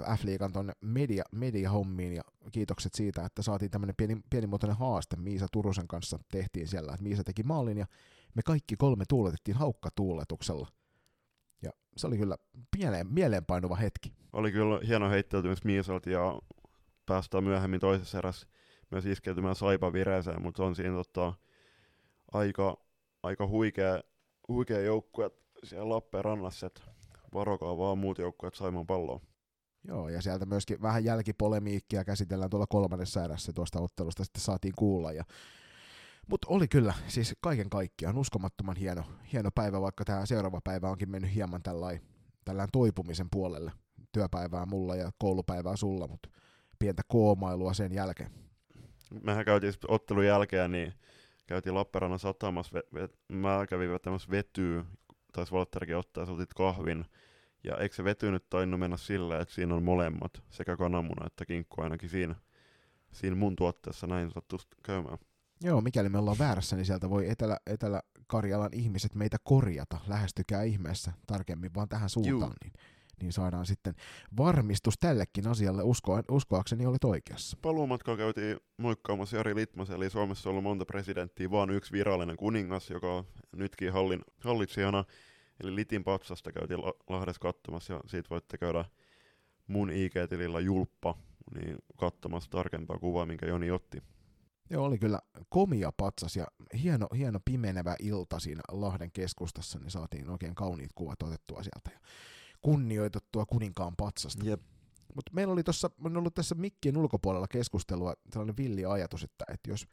F-liigan 0.00 0.52
tuonne 0.52 0.72
media, 0.80 1.24
media-hommiin 1.32 2.12
ja 2.12 2.22
kiitokset 2.52 2.94
siitä, 2.94 3.24
että 3.24 3.42
saatiin 3.42 3.70
tämmöinen 3.70 3.94
pieni, 3.96 4.16
pienimuotoinen 4.30 4.76
haaste 4.76 5.16
Miisa 5.16 5.46
Turusen 5.52 5.88
kanssa 5.88 6.18
tehtiin 6.30 6.68
siellä, 6.68 6.92
että 6.92 7.02
Miisa 7.02 7.24
teki 7.24 7.42
maalin 7.42 7.78
ja 7.78 7.86
me 8.34 8.42
kaikki 8.42 8.76
kolme 8.76 9.04
tuuletettiin 9.08 9.56
haukkatuuletuksella. 9.56 10.68
Ja 11.62 11.70
se 11.96 12.06
oli 12.06 12.18
kyllä 12.18 12.36
mieleen, 12.78 13.06
mieleenpainuva 13.06 13.76
hetki. 13.76 14.12
Oli 14.32 14.52
kyllä 14.52 14.80
hieno 14.86 15.10
heittäytymys 15.10 15.64
Miisalta 15.64 16.10
ja 16.10 16.38
päästään 17.06 17.44
myöhemmin 17.44 17.80
toisessa 17.80 18.18
erässä 18.18 18.46
myös 18.90 19.06
iskeytymään 19.06 19.54
saipa 19.54 19.92
vireeseen, 19.92 20.42
mutta 20.42 20.64
on 20.64 20.76
siinä 20.76 20.94
tota, 20.94 21.34
aika, 22.32 22.76
aika 23.22 23.46
huikea, 23.46 24.02
huikea 24.48 24.80
joukkue 24.80 25.30
siellä 25.64 25.88
Lappeenrannassa, 25.88 26.66
että 26.66 26.80
varokaa 27.34 27.78
vaan 27.78 27.98
muut 27.98 28.18
joukkueet 28.18 28.54
saimaan 28.54 28.86
palloa. 28.86 29.20
Joo, 29.88 30.08
ja 30.08 30.22
sieltä 30.22 30.46
myöskin 30.46 30.82
vähän 30.82 31.04
jälkipolemiikkia 31.04 32.04
käsitellään 32.04 32.50
tuolla 32.50 32.66
kolmannessa 32.66 33.24
erässä 33.24 33.52
tuosta 33.52 33.80
ottelusta 33.80 34.24
sitten 34.24 34.42
saatiin 34.42 34.74
kuulla. 34.78 35.12
Ja... 35.12 35.24
Mutta 36.28 36.46
oli 36.50 36.68
kyllä, 36.68 36.94
siis 37.06 37.34
kaiken 37.40 37.70
kaikkiaan 37.70 38.18
uskomattoman 38.18 38.76
hieno, 38.76 39.04
hieno 39.32 39.50
päivä, 39.54 39.80
vaikka 39.80 40.04
tämä 40.04 40.26
seuraava 40.26 40.60
päivä 40.64 40.90
onkin 40.90 41.10
mennyt 41.10 41.34
hieman 41.34 41.62
tällain 41.62 42.68
toipumisen 42.72 43.26
puolelle. 43.30 43.72
Työpäivää 44.12 44.66
mulla 44.66 44.96
ja 44.96 45.10
koulupäivää 45.18 45.76
sulla, 45.76 46.08
mutta 46.08 46.28
pientä 46.78 47.02
koomailua 47.08 47.74
sen 47.74 47.92
jälkeen. 47.92 48.30
Mehän 49.22 49.44
käytiin 49.44 49.72
ottelun 49.88 50.26
jälkeen, 50.26 50.72
niin 50.72 50.92
käytiin 51.46 51.74
Lappeenrannan 51.74 52.18
satamassa, 52.18 52.78
ve- 52.78 52.98
ve- 52.98 53.34
mä 53.34 53.66
kävin 53.68 53.90
vetämässä 53.90 54.30
vetyä, 54.30 54.84
taisi 55.32 55.52
Walterkin 55.54 55.96
ottaa, 55.96 56.26
sä 56.26 56.32
kahvin, 56.56 57.04
ja 57.64 57.76
eikö 57.76 57.94
se 57.94 58.04
vety 58.04 58.30
nyt 58.30 58.48
tainnut 58.50 58.80
mennä 58.80 58.96
silleen, 58.96 59.40
että 59.40 59.54
siinä 59.54 59.74
on 59.74 59.82
molemmat, 59.82 60.42
sekä 60.50 60.76
kananmuna 60.76 61.26
että 61.26 61.44
kinkku 61.46 61.82
ainakin 61.82 62.08
siinä, 62.08 62.34
siinä 63.12 63.36
mun 63.36 63.56
tuotteessa 63.56 64.06
näin 64.06 64.30
sattuu 64.30 64.58
käymään. 64.82 65.18
Joo, 65.62 65.80
mikäli 65.80 66.08
me 66.08 66.18
ollaan 66.18 66.38
väärässä, 66.38 66.76
niin 66.76 66.86
sieltä 66.86 67.10
voi 67.10 67.30
Etelä, 67.30 67.58
Etelä-Karjalan 67.66 68.70
ihmiset 68.72 69.14
meitä 69.14 69.36
korjata. 69.44 69.98
Lähestykää 70.06 70.62
ihmeessä 70.62 71.12
tarkemmin 71.26 71.74
vaan 71.74 71.88
tähän 71.88 72.08
suuntaan, 72.08 72.38
Juu. 72.40 72.52
niin, 72.64 72.72
niin 73.22 73.32
saadaan 73.32 73.66
sitten 73.66 73.94
varmistus 74.36 74.94
tällekin 74.98 75.48
asialle. 75.48 75.82
Usko, 75.82 76.22
uskoakseni 76.30 76.86
olet 76.86 77.04
oikeassa. 77.04 77.56
Paluumatka 77.62 78.16
käytiin 78.16 78.56
moikkaamassa 78.76 79.36
Jari 79.36 79.54
Litmas, 79.54 79.90
eli 79.90 80.10
Suomessa 80.10 80.48
on 80.48 80.50
ollut 80.50 80.62
monta 80.62 80.84
presidenttiä, 80.84 81.50
vaan 81.50 81.70
yksi 81.70 81.92
virallinen 81.92 82.36
kuningas, 82.36 82.90
joka 82.90 83.14
on 83.14 83.24
nytkin 83.56 83.92
hallin, 83.92 84.20
hallitsijana. 84.40 85.04
Eli 85.60 85.74
Litin 85.74 86.04
patsasta 86.04 86.52
käytiin 86.52 86.80
Lahdessa 87.08 87.40
katsomassa, 87.40 87.92
ja 87.92 88.00
siitä 88.06 88.30
voitte 88.30 88.58
käydä 88.58 88.84
mun 89.66 89.90
IG-tilillä 89.90 90.60
Julppa, 90.60 91.14
niin 91.54 91.76
katsomassa 91.96 92.50
tarkempaa 92.50 92.98
kuvaa, 92.98 93.26
minkä 93.26 93.46
Joni 93.46 93.70
otti. 93.70 94.02
Joo, 94.70 94.84
oli 94.84 94.98
kyllä 94.98 95.20
komia 95.48 95.92
patsas 95.96 96.36
ja 96.36 96.46
hieno, 96.82 97.06
hieno 97.16 97.38
pimenevä 97.44 97.96
ilta 97.98 98.38
siinä 98.38 98.62
Lahden 98.72 99.12
keskustassa, 99.12 99.78
niin 99.78 99.90
saatiin 99.90 100.30
oikein 100.30 100.54
kauniit 100.54 100.90
kuvat 100.94 101.22
otettua 101.22 101.62
sieltä 101.62 101.90
ja 101.92 102.00
kunnioitettua 102.64 103.46
kuninkaan 103.46 103.96
patsasta. 103.96 104.44
Jep. 104.44 104.60
Mutta 105.14 105.32
meillä 105.34 105.52
oli 105.52 105.62
tossa, 105.62 105.90
on 106.04 106.16
ollut 106.16 106.34
tässä 106.34 106.54
mikkien 106.54 106.96
ulkopuolella 106.96 107.48
keskustelua 107.48 108.14
sellainen 108.30 108.56
villi 108.56 108.84
ajatus, 108.84 109.22
että, 109.22 109.44
että 109.48 109.70
jos 109.70 109.86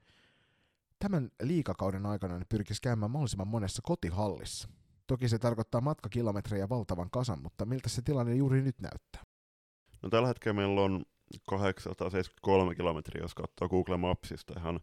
tämän 0.99 1.31
liikakauden 1.43 2.05
aikana 2.05 2.37
niin 2.37 2.47
pyrkisi 2.49 2.81
käymään 2.81 3.11
mahdollisimman 3.11 3.47
monessa 3.47 3.81
kotihallissa. 3.85 4.69
Toki 5.07 5.29
se 5.29 5.39
tarkoittaa 5.39 5.81
matkakilometrejä 5.81 6.69
valtavan 6.69 7.09
kasan, 7.11 7.41
mutta 7.43 7.65
miltä 7.65 7.89
se 7.89 8.01
tilanne 8.01 8.35
juuri 8.35 8.61
nyt 8.61 8.79
näyttää? 8.79 9.23
No 10.01 10.09
tällä 10.09 10.27
hetkellä 10.27 10.55
meillä 10.55 10.81
on 10.81 11.05
873 11.49 12.75
kilometriä, 12.75 13.23
jos 13.23 13.35
katsoo 13.35 13.69
Google 13.69 13.97
Mapsista 13.97 14.53
ihan 14.59 14.79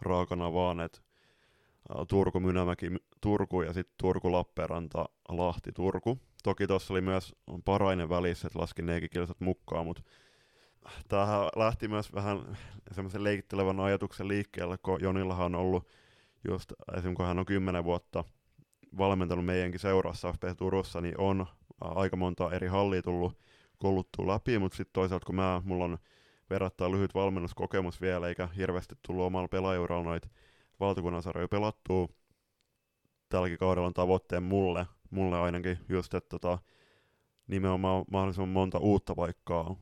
raakana 0.00 0.52
vaan, 0.52 0.80
että 0.80 1.00
Turku, 2.08 2.40
Mynämäki, 2.40 2.90
Turku 3.20 3.62
ja 3.62 3.72
sitten 3.72 3.94
Turku, 3.98 4.32
Lappeenranta, 4.32 5.08
Lahti, 5.28 5.72
Turku. 5.72 6.18
Toki 6.42 6.66
tuossa 6.66 6.94
oli 6.94 7.00
myös 7.00 7.34
parainen 7.64 8.08
välissä, 8.08 8.46
että 8.46 8.58
laskin 8.58 8.86
nekin 8.86 9.10
kilsat 9.10 9.40
mukaan, 9.40 9.86
mutta 9.86 10.02
tämähän 11.08 11.48
lähti 11.56 11.88
myös 11.88 12.14
vähän 12.14 12.56
semmoisen 12.92 13.24
leikittelevän 13.24 13.80
ajatuksen 13.80 14.28
liikkeelle, 14.28 14.78
kun 14.78 14.98
Jonillahan 15.02 15.54
on 15.54 15.60
ollut 15.60 15.88
just 16.48 16.72
esimerkiksi 16.96 17.16
kun 17.16 17.26
hän 17.26 17.38
on 17.38 17.46
kymmenen 17.46 17.84
vuotta 17.84 18.24
valmentanut 18.98 19.44
meidänkin 19.44 19.80
seurassa 19.80 20.32
FP 20.32 20.42
Turussa, 20.58 21.00
niin 21.00 21.20
on 21.20 21.46
aika 21.80 22.16
monta 22.16 22.50
eri 22.52 22.68
hallia 22.68 23.02
tullut 23.02 23.38
kouluttua 23.78 24.26
läpi, 24.26 24.58
mutta 24.58 24.76
sitten 24.76 24.92
toisaalta 24.92 25.26
kun 25.26 25.34
mä, 25.34 25.62
mulla 25.64 25.84
on 25.84 25.98
verrattain 26.50 26.92
lyhyt 26.92 27.14
valmennuskokemus 27.14 28.00
vielä, 28.00 28.28
eikä 28.28 28.48
hirveästi 28.56 28.94
tullut 29.06 29.24
omalla 29.24 29.48
pelaajuudella 29.48 30.02
noita 30.02 30.28
valtakunnan 30.80 31.22
sarjoja 31.22 31.48
pelattua, 31.48 32.08
tälläkin 33.28 33.58
kaudella 33.58 33.86
on 33.86 33.94
tavoitteen 33.94 34.42
mulle, 34.42 34.86
mulle 35.10 35.38
ainakin 35.38 35.78
just, 35.88 36.14
että 36.14 36.28
tota, 36.28 36.58
nimenomaan 37.46 38.04
mahdollisimman 38.10 38.48
monta 38.48 38.78
uutta 38.78 39.14
paikkaa 39.14 39.76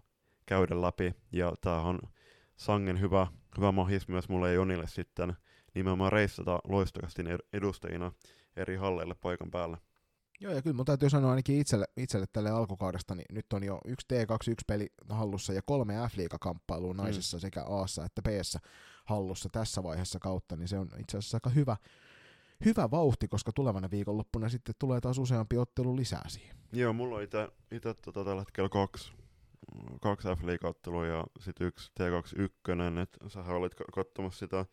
käydä 0.47 0.81
läpi, 0.81 1.15
ja 1.33 1.53
tämähän 1.61 1.87
on 1.87 1.99
sangen 2.57 3.01
hyvä, 3.01 3.27
hyvä 3.57 3.73
mahis 3.73 4.09
myös 4.09 4.29
mulle 4.29 4.49
ja 4.49 4.55
Jonille 4.55 4.87
sitten 4.87 5.35
nimenomaan 5.75 6.13
reissata 6.13 6.61
loistokasti 6.65 7.23
edustajina 7.53 8.13
eri 8.57 8.77
halleille 8.77 9.15
paikan 9.15 9.51
päällä. 9.51 9.79
Joo, 10.41 10.53
ja 10.53 10.63
kyllä 10.63 10.77
mun 10.77 10.85
täytyy 10.87 11.11
sanoa 11.11 11.31
ainakin 11.31 11.59
itselle, 11.59 11.85
itselle 11.97 12.27
tälle 12.33 12.51
alkukaudesta, 12.51 13.15
niin 13.15 13.27
nyt 13.33 13.53
on 13.53 13.65
jo 13.65 13.81
yksi 13.85 14.07
T21-peli 14.13 14.93
hallussa 15.09 15.53
ja 15.53 15.63
kolme 15.67 15.95
f 16.11 16.15
kamppailua 16.41 16.95
naisissa 16.95 17.37
mm. 17.37 17.41
sekä 17.41 17.63
a 17.63 17.85
että 18.07 18.23
b 18.23 18.27
hallussa 19.05 19.49
tässä 19.53 19.83
vaiheessa 19.83 20.19
kautta, 20.19 20.57
niin 20.57 20.69
se 20.69 20.79
on 20.79 20.89
itse 20.99 21.19
asiassa 21.19 21.37
aika 21.37 21.51
hyvä, 21.51 21.77
hyvä 22.65 22.91
vauhti, 22.91 23.29
koska 23.29 23.53
tulevana 23.53 23.91
viikonloppuna 23.91 24.49
sitten 24.49 24.75
tulee 24.79 25.01
taas 25.01 25.19
useampi 25.19 25.59
ottelu 25.59 25.97
lisää 25.97 26.29
siihen. 26.29 26.57
Joo, 26.73 26.93
mulla 26.93 27.17
on 27.17 27.23
itse 27.23 27.95
tota, 27.95 28.25
tällä 28.25 28.41
hetkellä 28.41 28.69
kaksi, 28.69 29.13
kaksi 30.01 30.29
f 30.29 30.65
ottelua 30.65 31.07
ja 31.07 31.25
sitten 31.41 31.67
yksi 31.67 31.93
T21, 32.01 33.01
että 33.03 33.29
sähän 33.29 33.57
olit 33.57 33.75
katsomassa 33.95 34.39
sitä 34.39 34.67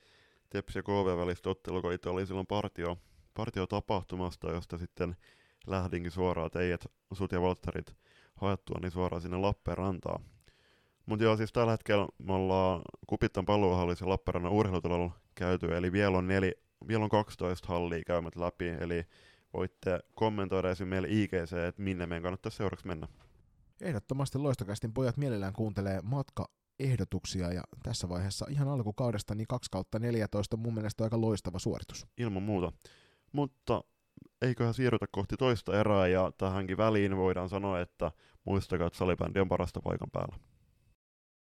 Tepsi 0.50 0.80
ja 0.80 0.84
KV 0.84 1.18
välistä 1.18 1.50
ottelua, 1.50 1.82
kun 1.82 1.94
itse 1.94 2.10
oli 2.10 2.28
silloin 2.28 2.48
partio, 2.48 2.98
partio 3.34 3.68
tapahtumasta, 3.68 4.52
josta 4.52 4.78
sitten 4.78 5.16
lähdinkin 5.68 6.12
suoraan 6.12 6.52
teidät, 6.52 6.86
sut 7.14 7.32
ja 7.32 7.42
Valtterit 7.42 7.96
haettua, 8.36 8.80
niin 8.82 8.92
suoraan 8.92 9.22
sinne 9.22 9.38
Lappeenrantaan. 9.38 10.24
Mutta 11.10 11.24
joo, 11.24 11.38
siis 11.38 11.54
tällä 11.54 11.72
hetkellä 11.72 12.08
me 12.18 12.34
ollaan 12.34 12.82
Kupittan 13.08 13.46
palveluhallissa 13.46 14.10
Lappeenrannan 14.10 14.52
urheilutalolla 14.52 15.12
käyty, 15.36 15.78
eli 15.78 15.92
vielä 15.92 16.18
on, 16.18 16.28
neli, 16.28 16.52
vielä 16.88 17.04
on 17.04 17.10
12 17.10 17.68
hallia 17.68 18.04
käymät 18.08 18.36
läpi, 18.36 18.68
eli 18.68 19.04
voitte 19.54 20.00
kommentoida 20.16 20.70
esim. 20.70 20.88
meille 20.88 21.08
IGC, 21.12 21.54
että 21.68 21.82
minne 21.82 22.06
meidän 22.06 22.24
kannattaa 22.24 22.50
seuraavaksi 22.50 22.88
mennä. 22.88 23.08
Ehdottomasti 23.82 24.38
loistokästin 24.38 24.94
pojat 24.94 25.18
mielellään 25.18 25.54
kuuntelee 25.54 26.00
matka 26.04 26.50
ehdotuksia 26.80 27.54
ja 27.54 27.62
tässä 27.84 28.10
vaiheessa 28.10 28.46
ihan 28.50 28.68
alkukaudesta 28.68 29.36
niin 29.36 29.48
2 29.48 29.72
kautta 29.72 30.00
14 30.00 30.58
mun 30.58 30.74
mielestä 30.74 31.04
aika 31.04 31.22
loistava 31.22 31.60
suoritus. 31.60 32.08
Ilman 32.18 32.44
muuta. 32.44 32.72
Mutta 33.32 33.84
eiköhän 34.42 34.74
siirrytä 34.74 35.06
kohti 35.12 35.38
toista 35.38 35.80
erää 35.80 36.08
ja 36.08 36.32
tähänkin 36.38 36.78
väliin 36.78 37.18
voidaan 37.18 37.50
sanoa, 37.50 37.82
että 37.82 38.12
muistakaa, 38.46 38.88
että 38.88 39.00
salibändi 39.00 39.40
on 39.40 39.50
parasta 39.50 39.82
paikan 39.84 40.12
päällä. 40.12 40.36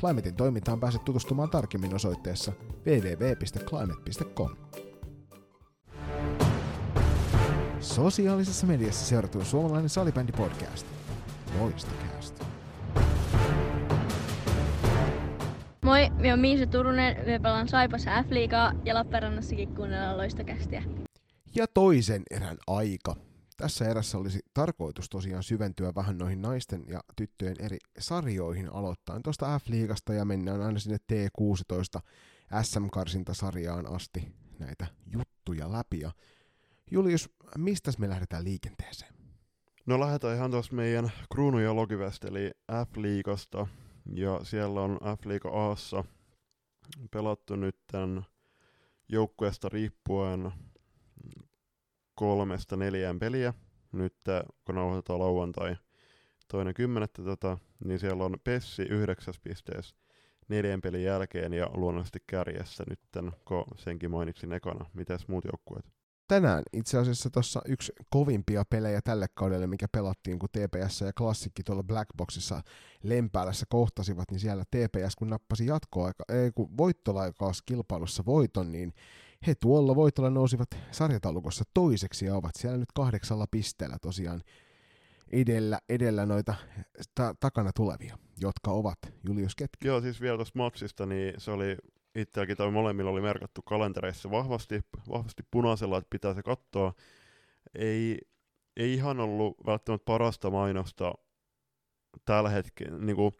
Climatein 0.00 0.34
toimintaan 0.34 0.80
pääset 0.80 1.04
tutustumaan 1.04 1.50
tarkemmin 1.50 1.94
osoitteessa 1.94 2.52
www.climate.com. 2.86 4.56
Sosiaalisessa 7.80 8.66
mediassa 8.66 9.06
seurattu 9.06 9.44
suomalainen 9.44 9.88
salibändi 9.88 10.32
podcast. 10.32 10.86
Loistokäästä. 11.60 12.44
Moi, 15.84 16.10
minä 16.10 16.28
olen 16.28 16.40
Miisa 16.40 16.66
Turunen, 16.66 17.16
minä 17.24 17.40
pelaan 17.40 17.68
Saipassa 17.68 18.22
F-liigaa 18.22 18.72
ja 18.84 18.94
Lappeenrannassakin 18.94 19.74
kuunnellaan 19.74 20.16
loistokästiä. 20.16 20.82
Ja 21.54 21.66
toisen 21.74 22.22
erän 22.30 22.56
aika. 22.66 23.16
Tässä 23.58 23.88
erässä 23.88 24.18
olisi 24.18 24.40
tarkoitus 24.54 25.08
tosiaan 25.10 25.42
syventyä 25.42 25.94
vähän 25.94 26.18
noihin 26.18 26.42
naisten 26.42 26.84
ja 26.88 27.00
tyttöjen 27.16 27.56
eri 27.58 27.78
sarjoihin 27.98 28.72
aloittain 28.72 29.22
tuosta 29.22 29.58
F-liigasta 29.58 30.14
ja 30.14 30.24
mennään 30.24 30.62
aina 30.62 30.78
sinne 30.78 30.98
T16 31.12 32.00
SM-karsintasarjaan 32.62 33.86
asti 33.86 34.32
näitä 34.58 34.86
juttuja 35.06 35.72
läpi. 35.72 36.00
Ja 36.00 36.12
Julius, 36.90 37.30
mistä 37.56 37.90
me 37.98 38.08
lähdetään 38.08 38.44
liikenteeseen? 38.44 39.14
No 39.86 40.00
lähdetään 40.00 40.36
ihan 40.36 40.50
tuossa 40.50 40.74
meidän 40.74 41.12
Kruunu 41.32 41.58
ja 41.58 41.76
Logivest, 41.76 42.24
eli 42.24 42.50
F-liigasta. 42.72 43.66
Ja 44.12 44.40
siellä 44.42 44.80
on 44.80 44.98
F-liiga 45.02 45.48
Aassa 45.48 46.04
pelattu 47.10 47.56
nyt 47.56 47.76
tämän 47.92 48.24
joukkueesta 49.08 49.68
riippuen 49.68 50.52
kolmesta 52.18 52.76
neljään 52.76 53.18
peliä. 53.18 53.54
Nyt 53.92 54.14
kun 54.64 54.74
nauhoitetaan 54.74 55.18
lauantai 55.18 55.76
toinen 56.48 56.74
kymmenettä 56.74 57.22
tota, 57.22 57.58
niin 57.84 57.98
siellä 57.98 58.24
on 58.24 58.36
Pessi 58.44 58.82
yhdeksäs 58.82 59.40
pisteessä 59.40 59.96
neljän 60.48 60.80
pelin 60.80 61.02
jälkeen 61.02 61.52
ja 61.52 61.70
luonnollisesti 61.74 62.18
kärjessä 62.26 62.84
nyt, 62.90 63.00
kun 63.44 63.64
senkin 63.76 64.10
mainitsin 64.10 64.52
ekana. 64.52 64.90
Mitäs 64.94 65.28
muut 65.28 65.44
joukkueet? 65.44 65.84
Tänään 66.28 66.62
itse 66.72 66.98
asiassa 66.98 67.30
tuossa 67.30 67.62
yksi 67.64 67.92
kovimpia 68.10 68.64
pelejä 68.70 69.00
tälle 69.04 69.26
kaudelle, 69.34 69.66
mikä 69.66 69.86
pelattiin, 69.92 70.38
kun 70.38 70.48
TPS 70.48 71.00
ja 71.00 71.12
Klassikki 71.12 71.62
tuolla 71.62 71.82
Blackboxissa 71.82 72.62
Lempäälässä 73.02 73.66
kohtasivat, 73.68 74.30
niin 74.30 74.40
siellä 74.40 74.64
TPS 74.64 75.16
kun 75.16 75.30
nappasi 75.30 75.66
jatkoaika, 75.66 76.24
ei 76.28 76.52
kun 76.54 76.70
kilpailussa 77.66 78.24
voiton, 78.26 78.72
niin 78.72 78.92
he 79.46 79.54
tuolla 79.54 79.96
voitolla 79.96 80.30
nousivat 80.30 80.68
sarjataulukossa 80.90 81.64
toiseksi 81.74 82.26
ja 82.26 82.34
ovat 82.34 82.54
siellä 82.56 82.78
nyt 82.78 82.92
kahdeksalla 82.94 83.46
pisteellä 83.50 83.96
tosiaan 84.02 84.42
edellä, 85.32 85.78
edellä 85.88 86.26
noita 86.26 86.54
ta- 87.14 87.34
takana 87.40 87.70
tulevia, 87.76 88.18
jotka 88.40 88.70
ovat 88.70 88.98
Julius 89.28 89.54
Ketki. 89.54 89.88
Joo, 89.88 90.00
siis 90.00 90.20
vielä 90.20 90.36
tuosta 90.36 90.58
matsista, 90.58 91.06
niin 91.06 91.34
se 91.38 91.50
oli 91.50 91.76
itselläkin 92.14 92.56
tai 92.56 92.70
molemmilla 92.70 93.10
oli 93.10 93.20
merkattu 93.20 93.62
kalentereissa 93.62 94.30
vahvasti, 94.30 94.80
vahvasti 95.08 95.42
punaisella, 95.50 95.98
että 95.98 96.10
pitää 96.10 96.34
se 96.34 96.42
katsoa. 96.42 96.94
Ei, 97.74 98.18
ei 98.76 98.94
ihan 98.94 99.20
ollut 99.20 99.56
välttämättä 99.66 100.04
parasta 100.04 100.50
mainosta 100.50 101.14
tällä 102.24 102.48
hetkellä, 102.48 102.98
niin 102.98 103.16
kuin 103.16 103.34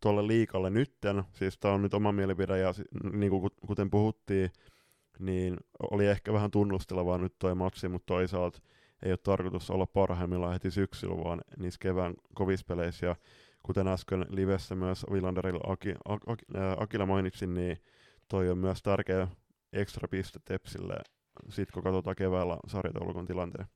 tuolle 0.00 0.26
liikalle 0.26 0.70
nytten, 0.70 1.24
siis 1.32 1.58
tämä 1.58 1.74
on 1.74 1.82
nyt 1.82 1.94
oma 1.94 2.12
mielipide, 2.12 2.58
ja 2.58 2.74
niin 3.12 3.30
kuin 3.30 3.50
kuten 3.66 3.90
puhuttiin, 3.90 4.50
niin 5.20 5.56
oli 5.90 6.06
ehkä 6.06 6.32
vähän 6.32 6.50
tunnustelevaa 6.50 7.18
nyt 7.18 7.34
toi 7.38 7.54
matsi, 7.54 7.88
mutta 7.88 8.06
toisaalta 8.06 8.60
ei 9.02 9.12
ole 9.12 9.18
tarkoitus 9.22 9.70
olla 9.70 9.86
parhaimmillaan 9.86 10.52
heti 10.52 10.70
syksyllä, 10.70 11.24
vaan 11.24 11.40
niissä 11.58 11.78
kevään 11.80 12.14
kovispeleissä. 12.34 13.06
Ja 13.06 13.16
kuten 13.62 13.88
äsken 13.88 14.26
livessä 14.28 14.74
myös 14.74 15.06
Villanderilla 15.12 15.72
Aki, 15.72 15.94
Aki, 16.04 16.44
Akila 16.76 17.06
mainitsin, 17.06 17.54
niin 17.54 17.78
toi 18.28 18.50
on 18.50 18.58
myös 18.58 18.82
tärkeä 18.82 19.28
ekstra 19.72 20.08
piste 20.08 20.40
Tepsille, 20.44 20.94
sit 21.48 21.70
kun 21.70 21.82
katsotaan 21.82 22.16
keväällä 22.16 22.56
sarjataulukon 22.66 23.26
tilanteen. 23.26 23.66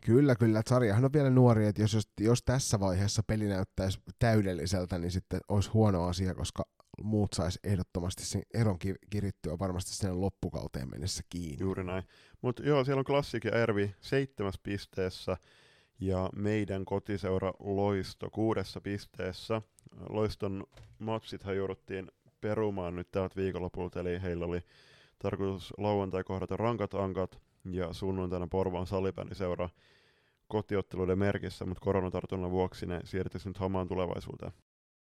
Kyllä, 0.00 0.36
kyllä. 0.36 0.62
Sarjahan 0.68 1.04
on 1.04 1.12
vielä 1.12 1.30
nuori, 1.30 1.66
että 1.66 1.82
jos, 1.82 1.94
jos, 1.94 2.08
jos 2.20 2.42
tässä 2.42 2.80
vaiheessa 2.80 3.22
peli 3.26 3.44
näyttäisi 3.44 4.00
täydelliseltä, 4.18 4.98
niin 4.98 5.10
sitten 5.10 5.40
olisi 5.48 5.70
huono 5.70 6.04
asia, 6.04 6.34
koska 6.34 6.62
muut 7.02 7.32
sais 7.32 7.58
ehdottomasti 7.64 8.24
sen 8.24 8.42
eron 8.54 8.78
kirittyä 9.10 9.58
varmasti 9.58 9.94
sinne 9.94 10.12
loppukauteen 10.12 10.90
mennessä 10.90 11.22
kiinni. 11.28 11.56
Juuri 11.60 11.84
näin. 11.84 12.02
Mutta 12.42 12.62
joo, 12.62 12.84
siellä 12.84 13.00
on 13.00 13.04
Klassik 13.04 13.44
ja 13.44 13.50
Ervi 13.62 13.94
seitsemäs 14.00 14.58
pisteessä 14.62 15.36
ja 16.00 16.30
meidän 16.36 16.84
kotiseura 16.84 17.52
Loisto 17.58 18.30
kuudessa 18.30 18.80
pisteessä. 18.80 19.62
Loiston 20.08 20.64
matchithan 20.98 21.56
jouduttiin 21.56 22.10
perumaan 22.40 22.96
nyt 22.96 23.10
tältä 23.10 23.36
viikonlopulta, 23.36 24.00
eli 24.00 24.22
heillä 24.22 24.44
oli 24.46 24.60
tarkoitus 25.18 25.74
lauantai 25.78 26.24
kohdata 26.24 26.56
rankat 26.56 26.94
ankat 26.94 27.40
ja 27.70 27.92
sunnuntaina 27.92 28.46
Porvoon 28.46 28.86
salipäniseura 28.86 29.68
kotiotteluiden 30.48 31.18
merkissä, 31.18 31.66
mutta 31.66 31.80
koronatartunnan 31.80 32.50
vuoksi 32.50 32.86
ne 32.86 33.00
siirtyisi 33.04 33.48
nyt 33.48 33.58
hamaan 33.58 33.88
tulevaisuuteen. 33.88 34.52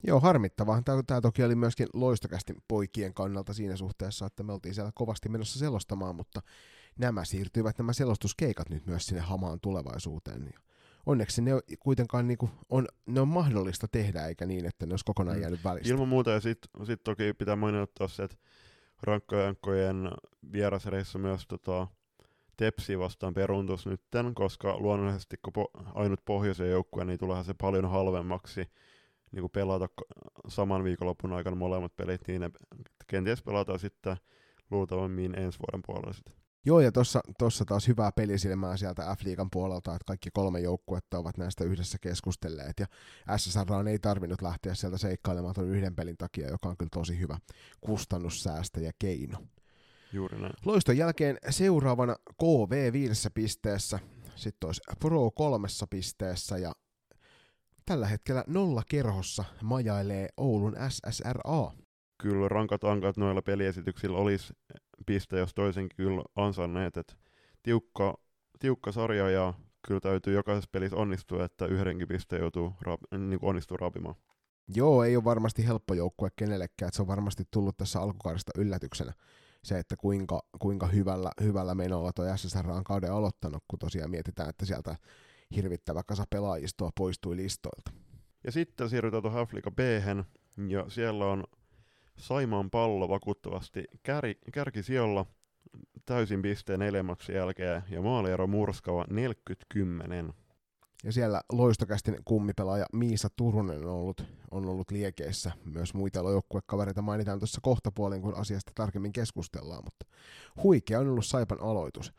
Joo, 0.07 0.21
harmittavaa. 0.21 0.83
Tämä, 0.83 1.03
tämä 1.03 1.21
toki 1.21 1.45
oli 1.45 1.55
myöskin 1.55 1.87
loistokästi 1.95 2.55
poikien 2.69 3.15
kannalta 3.15 3.55
siinä 3.55 3.77
suhteessa, 3.77 4.27
että 4.27 4.43
me 4.43 4.53
oltiin 4.53 4.75
siellä 4.75 4.93
kovasti 4.95 5.29
menossa 5.29 5.59
selostamaan, 5.59 6.17
mutta 6.17 6.43
nämä 6.99 7.25
siirtyivät 7.25 7.79
nämä 7.79 7.93
selostuskeikat 7.93 8.71
nyt 8.71 8.87
myös 8.87 9.07
sinne 9.07 9.21
hamaan 9.21 9.61
tulevaisuuteen. 9.61 10.51
Ja 10.53 10.61
onneksi 11.07 11.43
ne 11.43 11.51
kuitenkaan 11.81 12.29
niin 12.29 12.39
kuin 12.39 12.51
on, 12.69 12.87
ne 13.07 13.21
on 13.21 13.29
mahdollista 13.29 13.89
tehdä, 13.89 14.27
eikä 14.27 14.47
niin, 14.47 14.67
että 14.67 14.87
ne 14.87 14.93
olisi 14.93 15.05
kokonaan 15.05 15.37
mm. 15.37 15.43
jäänyt 15.43 15.65
välistä. 15.65 15.89
Ilman 15.89 16.09
muuta, 16.09 16.31
ja 16.31 16.41
sitten 16.41 16.87
sit 16.87 17.05
toki 17.05 17.33
pitää 17.33 17.57
mainita 17.57 18.09
se, 18.09 18.23
että 18.23 18.37
rankkojankkojen 19.03 20.11
vierasreissa 20.53 21.19
myös 21.19 21.45
tota, 21.49 21.87
Tepsi 22.57 22.99
vastaan 22.99 23.35
peruntus 23.35 23.87
nytten, 23.87 24.35
koska 24.35 24.79
luonnollisesti 24.79 25.37
kun 25.43 25.53
po- 25.59 25.83
ainut 25.95 26.21
pohjoisen 26.25 26.71
joukkue, 26.71 27.05
niin 27.05 27.19
tuleehan 27.19 27.45
se 27.45 27.55
paljon 27.55 27.91
halvemmaksi 27.91 28.71
niin 29.33 29.41
kuin 29.41 29.51
pelata 29.51 29.89
saman 30.49 30.85
viikonlopun 30.85 31.33
aikana 31.33 31.57
molemmat 31.57 31.97
pelit, 31.97 32.21
niin 32.29 32.41
ne 32.41 32.51
kenties 33.07 33.43
pelataan 33.43 33.79
sitten 33.79 34.17
luultavammin 34.71 35.39
ensi 35.39 35.59
vuoden 35.59 35.81
puolella 35.87 36.13
sitten. 36.13 36.35
Joo, 36.65 36.81
ja 36.81 36.93
tuossa 37.39 37.65
taas 37.67 37.89
hyvää 37.89 38.13
pelisilmää 38.13 38.77
sieltä 38.77 39.17
F-liigan 39.17 39.49
puolelta, 39.53 39.95
että 39.95 40.05
kaikki 40.07 40.31
kolme 40.33 40.61
joukkuetta 40.61 41.19
ovat 41.19 41.39
näistä 41.39 41.65
yhdessä 41.65 41.99
keskustelleet, 42.01 42.81
ja 42.81 42.87
SSR 43.37 43.73
on 43.73 43.89
ei 43.89 43.99
tarvinnut 43.99 44.43
lähteä 44.43 44.75
sieltä 44.75 44.99
seikkailemaan 44.99 45.55
tuon 45.55 45.69
yhden 45.69 45.95
pelin 45.95 46.17
takia, 46.17 46.49
joka 46.49 46.69
on 46.69 46.77
kyllä 46.77 46.91
tosi 46.93 47.19
hyvä 47.19 47.39
kustannussäästä 47.81 48.81
ja 48.81 48.93
keino. 48.99 49.39
Juuri 50.13 50.41
näin. 50.41 50.53
Loiston 50.65 50.97
jälkeen 50.97 51.39
seuraavana 51.51 52.17
KV 52.41 52.93
viidessä 52.93 53.31
pisteessä, 53.35 53.99
sitten 54.37 54.67
olisi 54.67 54.81
Pro 55.01 55.31
kolmessa 55.31 55.87
pisteessä 55.87 56.59
ja 56.59 56.73
tällä 57.89 58.07
hetkellä 58.07 58.45
nolla 58.47 58.83
kerhossa 58.89 59.45
majailee 59.63 60.29
Oulun 60.37 60.77
SSRA. 60.89 61.73
Kyllä 62.23 62.49
rankat 62.49 62.85
ankat 62.85 63.17
noilla 63.17 63.43
peliesityksillä 63.43 64.19
olisi 64.19 64.53
piste, 65.07 65.39
jos 65.39 65.55
toisenkin 65.55 65.97
kyllä 65.97 66.23
ansanneet, 66.37 66.97
että 66.97 67.15
tiukka, 67.63 68.19
tiukka 68.59 68.93
sarja 68.93 69.31
ja 69.31 69.55
kyllä 69.87 70.01
täytyy 70.01 70.35
jokaisessa 70.35 70.71
pelissä 70.73 70.97
onnistua, 70.97 71.45
että 71.45 71.67
yhdenkin 71.67 72.09
piste 72.09 72.39
joutuu 72.39 72.73
raap- 72.89 73.19
niin 73.19 73.39
onnistuu 73.43 73.77
raapimaan. 73.77 74.15
Joo, 74.75 75.05
ei 75.05 75.17
ole 75.17 75.25
varmasti 75.25 75.67
helppo 75.67 75.95
joukkue 75.95 76.29
kenellekään, 76.37 76.89
että 76.89 76.97
se 76.97 77.03
on 77.03 77.09
varmasti 77.09 77.45
tullut 77.51 77.77
tässä 77.77 78.01
alkukaudesta 78.01 78.53
yllätyksenä 78.59 79.13
se, 79.65 79.79
että 79.79 79.97
kuinka, 79.97 80.43
kuinka 80.59 80.87
hyvällä, 80.87 81.31
hyvällä 81.43 81.75
menolla 81.75 82.13
tuo 82.13 82.37
SSR 82.37 82.71
on 82.71 82.85
kauden 82.85 83.13
aloittanut, 83.13 83.65
kun 83.69 83.79
tosiaan 83.79 84.11
mietitään, 84.11 84.49
että 84.49 84.67
sieltä 84.67 84.97
hirvittävä 85.57 86.03
kasa 86.03 86.25
pelaajistoa 86.31 86.91
poistui 86.97 87.37
listoilta. 87.37 87.91
Ja 88.45 88.53
sitten 88.53 88.91
siirrytään 88.91 89.23
tuohon 89.23 89.43
Afrika 89.43 89.71
b 89.71 89.79
ja 90.69 90.85
siellä 90.89 91.27
on 91.27 91.45
Saimaan 92.19 92.71
pallo 92.71 93.09
vakuuttavasti 93.09 93.85
kär, 94.03 94.25
kärkisijolla 94.53 95.27
täysin 96.07 96.43
pisteen 96.43 96.79
neljämmäksi 96.79 97.33
jälkeen 97.33 97.83
ja 97.91 98.03
maaliero 98.03 98.47
murskava 98.47 99.05
40-10. 99.05 100.33
Ja 101.05 101.13
siellä 101.13 101.41
loistokästin 101.53 102.17
kummipelaaja 102.25 102.87
Miisa 102.93 103.29
Turunen 103.37 103.85
on 103.85 103.93
ollut, 103.93 104.25
on 104.51 104.67
ollut 104.67 104.91
liekeissä. 104.91 105.53
Myös 105.65 105.95
muita 105.95 106.19
joukkuekavereita 106.19 107.03
mainitaan 107.03 107.39
tuossa 107.39 107.61
kohtapuolin, 107.63 108.23
kun 108.23 108.35
asiasta 108.35 108.73
tarkemmin 108.75 109.13
keskustellaan, 109.13 109.85
mutta 109.85 110.07
huikea 110.63 111.01
on 111.01 111.09
ollut 111.09 111.27
Saipan 111.27 111.61
aloitus. 111.61 112.13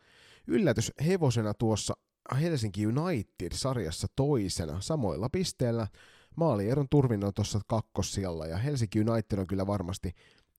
Yllätys 0.46 0.92
hevosena 1.06 1.54
tuossa 1.54 1.94
Helsinki 2.34 2.86
United-sarjassa 2.86 4.06
toisena 4.16 4.80
samoilla 4.80 5.28
pisteillä. 5.28 5.86
Maalieron 6.36 6.88
turvin 6.90 7.24
on 7.24 7.34
tuossa 7.34 7.60
kakkosijalla 7.66 8.46
ja 8.46 8.56
Helsinki 8.56 9.00
United 9.00 9.38
on 9.38 9.46
kyllä 9.46 9.66
varmasti 9.66 10.12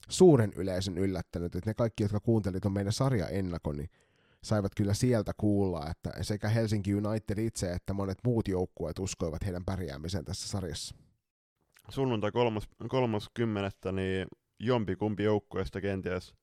suuren 0.09 0.53
yleisön 0.55 0.97
yllättänyt, 0.97 1.55
että 1.55 1.69
ne 1.69 1.73
kaikki, 1.73 2.03
jotka 2.03 2.19
kuuntelivat 2.19 2.65
on 2.65 2.73
meidän 2.73 2.93
sarja 2.93 3.27
ennakon, 3.27 3.77
niin 3.77 3.89
saivat 4.43 4.71
kyllä 4.75 4.93
sieltä 4.93 5.31
kuulla, 5.37 5.89
että 5.89 6.23
sekä 6.23 6.49
Helsinki 6.49 6.95
United 6.95 7.37
itse 7.37 7.73
että 7.73 7.93
monet 7.93 8.17
muut 8.23 8.47
joukkueet 8.47 8.99
uskoivat 8.99 9.45
heidän 9.45 9.65
pärjäämiseen 9.65 10.25
tässä 10.25 10.47
sarjassa. 10.47 10.95
Sunnuntai 11.89 12.31
kolmas, 12.31 12.69
kolmas 12.87 13.29
kymmenettä, 13.33 13.91
niin 13.91 14.27
jompi 14.59 14.95
kumpi 14.95 15.23
joukkueesta 15.23 15.81
kenties 15.81 16.33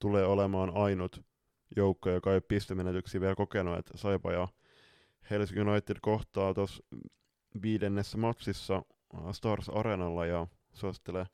tulee 0.00 0.24
olemaan 0.24 0.70
ainut 0.76 1.24
joukko, 1.76 2.10
joka 2.10 2.34
ei 2.34 2.40
pistemenetyksiä 2.40 3.20
vielä 3.20 3.34
kokenut, 3.34 3.78
että 3.78 3.96
Saipa 3.96 4.32
ja 4.32 4.48
Helsinki 5.30 5.60
United 5.60 5.96
kohtaa 6.02 6.54
tuossa 6.54 6.84
viidennessä 7.62 8.18
matsissa 8.18 8.82
Stars 9.32 9.68
Arenalla 9.68 10.26
ja 10.26 10.46
suosittelen 10.72 11.26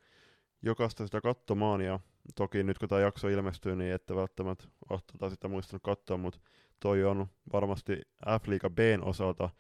jokaista 0.63 1.07
sitä 1.07 1.21
katsomaan 1.21 1.81
ja 1.81 2.01
toki 2.35 2.63
nyt 2.63 2.79
kun 2.79 2.89
tämä 2.89 3.01
jakso 3.01 3.29
ilmestyy, 3.29 3.77
niin 3.77 3.93
ette 3.93 4.17
välttämättä 4.17 4.65
ole 4.91 5.01
tota 5.13 5.31
sitä 5.31 5.49
muistanut 5.49 5.83
katsoa, 5.83 6.17
mutta 6.17 6.41
toi 6.81 7.05
on 7.05 7.27
varmasti 7.53 8.01
F-liiga 8.41 8.71
Bn 8.71 9.03
osalta 9.03 9.51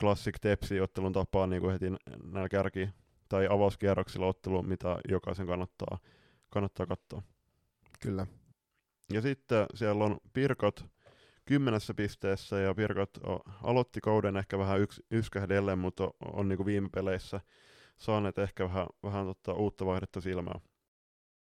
Classic 0.00 0.36
Tepsi-ottelun 0.40 1.12
tapaan 1.12 1.50
niin 1.50 1.62
kuin 1.62 1.72
heti 1.72 1.90
näillä 2.32 2.48
kärki- 2.48 2.90
tai 3.28 3.46
avauskierroksilla 3.50 4.26
ottelu, 4.26 4.62
mitä 4.62 4.98
jokaisen 5.08 5.46
kannattaa, 5.46 5.98
kannattaa 6.50 6.86
katsoa. 6.86 7.22
Kyllä. 8.00 8.26
Ja 9.12 9.20
sitten 9.20 9.66
siellä 9.74 10.04
on 10.04 10.18
Pirkot 10.32 10.84
kymmenessä 11.44 11.94
pisteessä, 11.94 12.60
ja 12.60 12.74
Pirkot 12.74 13.18
aloitti 13.62 14.00
kauden 14.00 14.36
ehkä 14.36 14.58
vähän 14.58 14.80
yks, 14.80 15.02
yskähdellen, 15.10 15.78
mutta 15.78 16.04
on, 16.04 16.12
on 16.32 16.48
niin 16.48 16.66
viime 16.66 16.88
peleissä 16.94 17.40
saaneet 17.98 18.38
ehkä 18.38 18.64
vähän, 18.64 18.86
vähän 19.02 19.26
tota, 19.26 19.52
uutta 19.52 19.86
vaihdetta 19.86 20.20
silmää. 20.20 20.60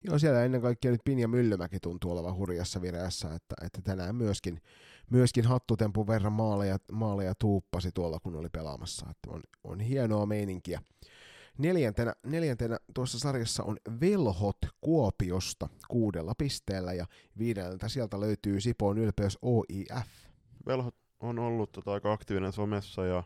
Joo, 0.04 0.20
siellä 0.20 0.44
ennen 0.44 0.62
kaikkea 0.62 0.92
nyt 0.92 1.02
Pinja 1.06 1.28
Myllymäki 1.28 1.80
tuntuu 1.80 2.12
olevan 2.12 2.36
hurjassa 2.36 2.82
vireessä, 2.82 3.28
että, 3.28 3.56
että 3.66 3.82
tänään 3.82 4.16
myöskin, 4.16 4.62
myöskin 5.12 5.46
hattutempun 5.46 6.08
verran 6.08 6.34
maaleja, 6.34 6.78
maaleja 6.92 7.34
tuuppasi 7.40 7.92
tuolla, 7.92 8.20
kun 8.20 8.36
oli 8.36 8.50
pelaamassa. 8.50 9.06
Että 9.10 9.30
on, 9.36 9.42
on 9.64 9.80
hienoa 9.80 10.26
meininkiä. 10.26 10.82
Neljäntenä, 11.58 12.14
neljäntenä 12.26 12.78
tuossa 12.94 13.20
sarjassa 13.20 13.64
on 13.64 13.78
Velhot 14.02 14.58
Kuopiosta 14.82 15.70
kuudella 15.88 16.34
pisteellä 16.38 16.94
ja 16.94 17.06
viideltä 17.38 17.90
sieltä 17.90 18.20
löytyy 18.20 18.62
Sipoon 18.62 18.98
ylpeys 18.98 19.38
OIF. 19.42 20.08
Velhot 20.66 20.96
on 21.20 21.40
ollut 21.40 21.72
tota 21.72 21.94
aika 21.94 22.14
aktiivinen 22.14 22.54
somessa 22.54 23.06
ja 23.06 23.24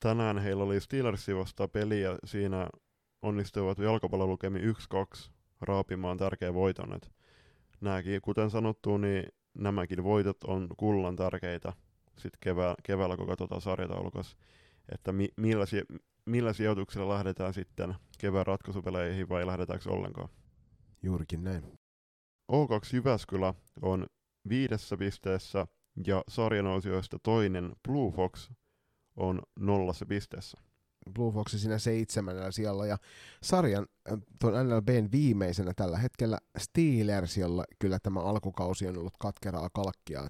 tänään 0.00 0.38
heillä 0.38 0.64
oli 0.64 0.80
Steelersi 0.80 1.36
vasta 1.36 1.68
peli 1.68 2.00
ja 2.00 2.18
siinä 2.24 2.68
onnistuivat 3.22 3.78
jalkapallolukemi 3.78 4.58
1-2 4.58 5.30
raapimaan 5.60 6.18
tärkeä 6.18 6.54
voiton. 6.54 6.94
Et 6.94 7.10
nääkin, 7.80 8.20
kuten 8.22 8.50
sanottu, 8.50 8.96
niin 8.96 9.26
nämäkin 9.54 10.04
voitot 10.04 10.44
on 10.44 10.68
kullan 10.76 11.16
tärkeitä 11.16 11.72
sitten 12.18 12.38
kevää, 12.40 12.74
keväällä, 12.82 13.16
kun 13.16 13.26
katsotaan 13.26 13.60
sarjataulukossa, 13.60 14.36
että 14.92 15.12
mi, 15.12 15.28
millä, 15.36 15.66
si, 15.66 15.82
millä 16.26 16.52
sijoituksilla 16.52 17.14
lähdetään 17.14 17.54
sitten 17.54 17.94
kevään 18.18 18.46
ratkaisupeleihin 18.46 19.28
vai 19.28 19.46
lähdetäänkö 19.46 19.90
ollenkaan. 19.90 20.28
Juurikin 21.02 21.44
näin. 21.44 21.62
O2 22.52 22.88
Jyväskylä 22.92 23.54
on 23.82 24.06
viidessä 24.48 24.96
pisteessä 24.96 25.66
ja 26.06 26.24
sarjanousijoista 26.28 27.18
toinen 27.22 27.72
Blue 27.88 28.12
Fox 28.12 28.50
on 29.16 29.42
nollassa 29.58 30.06
pisteessä. 30.06 30.58
Blue 31.14 31.32
Fox 31.32 31.56
siinä 31.56 31.78
seitsemännellä 31.78 32.50
siellä 32.50 32.86
ja 32.86 32.96
sarjan 33.42 33.86
tuon 34.40 34.68
NLBn 34.68 35.08
viimeisenä 35.12 35.72
tällä 35.76 35.98
hetkellä 35.98 36.38
Steelers, 36.58 37.36
jolla 37.36 37.64
kyllä 37.78 37.98
tämä 38.02 38.20
alkukausi 38.20 38.86
on 38.86 38.98
ollut 38.98 39.16
katkeraa 39.20 39.68
kalkkia. 39.72 40.28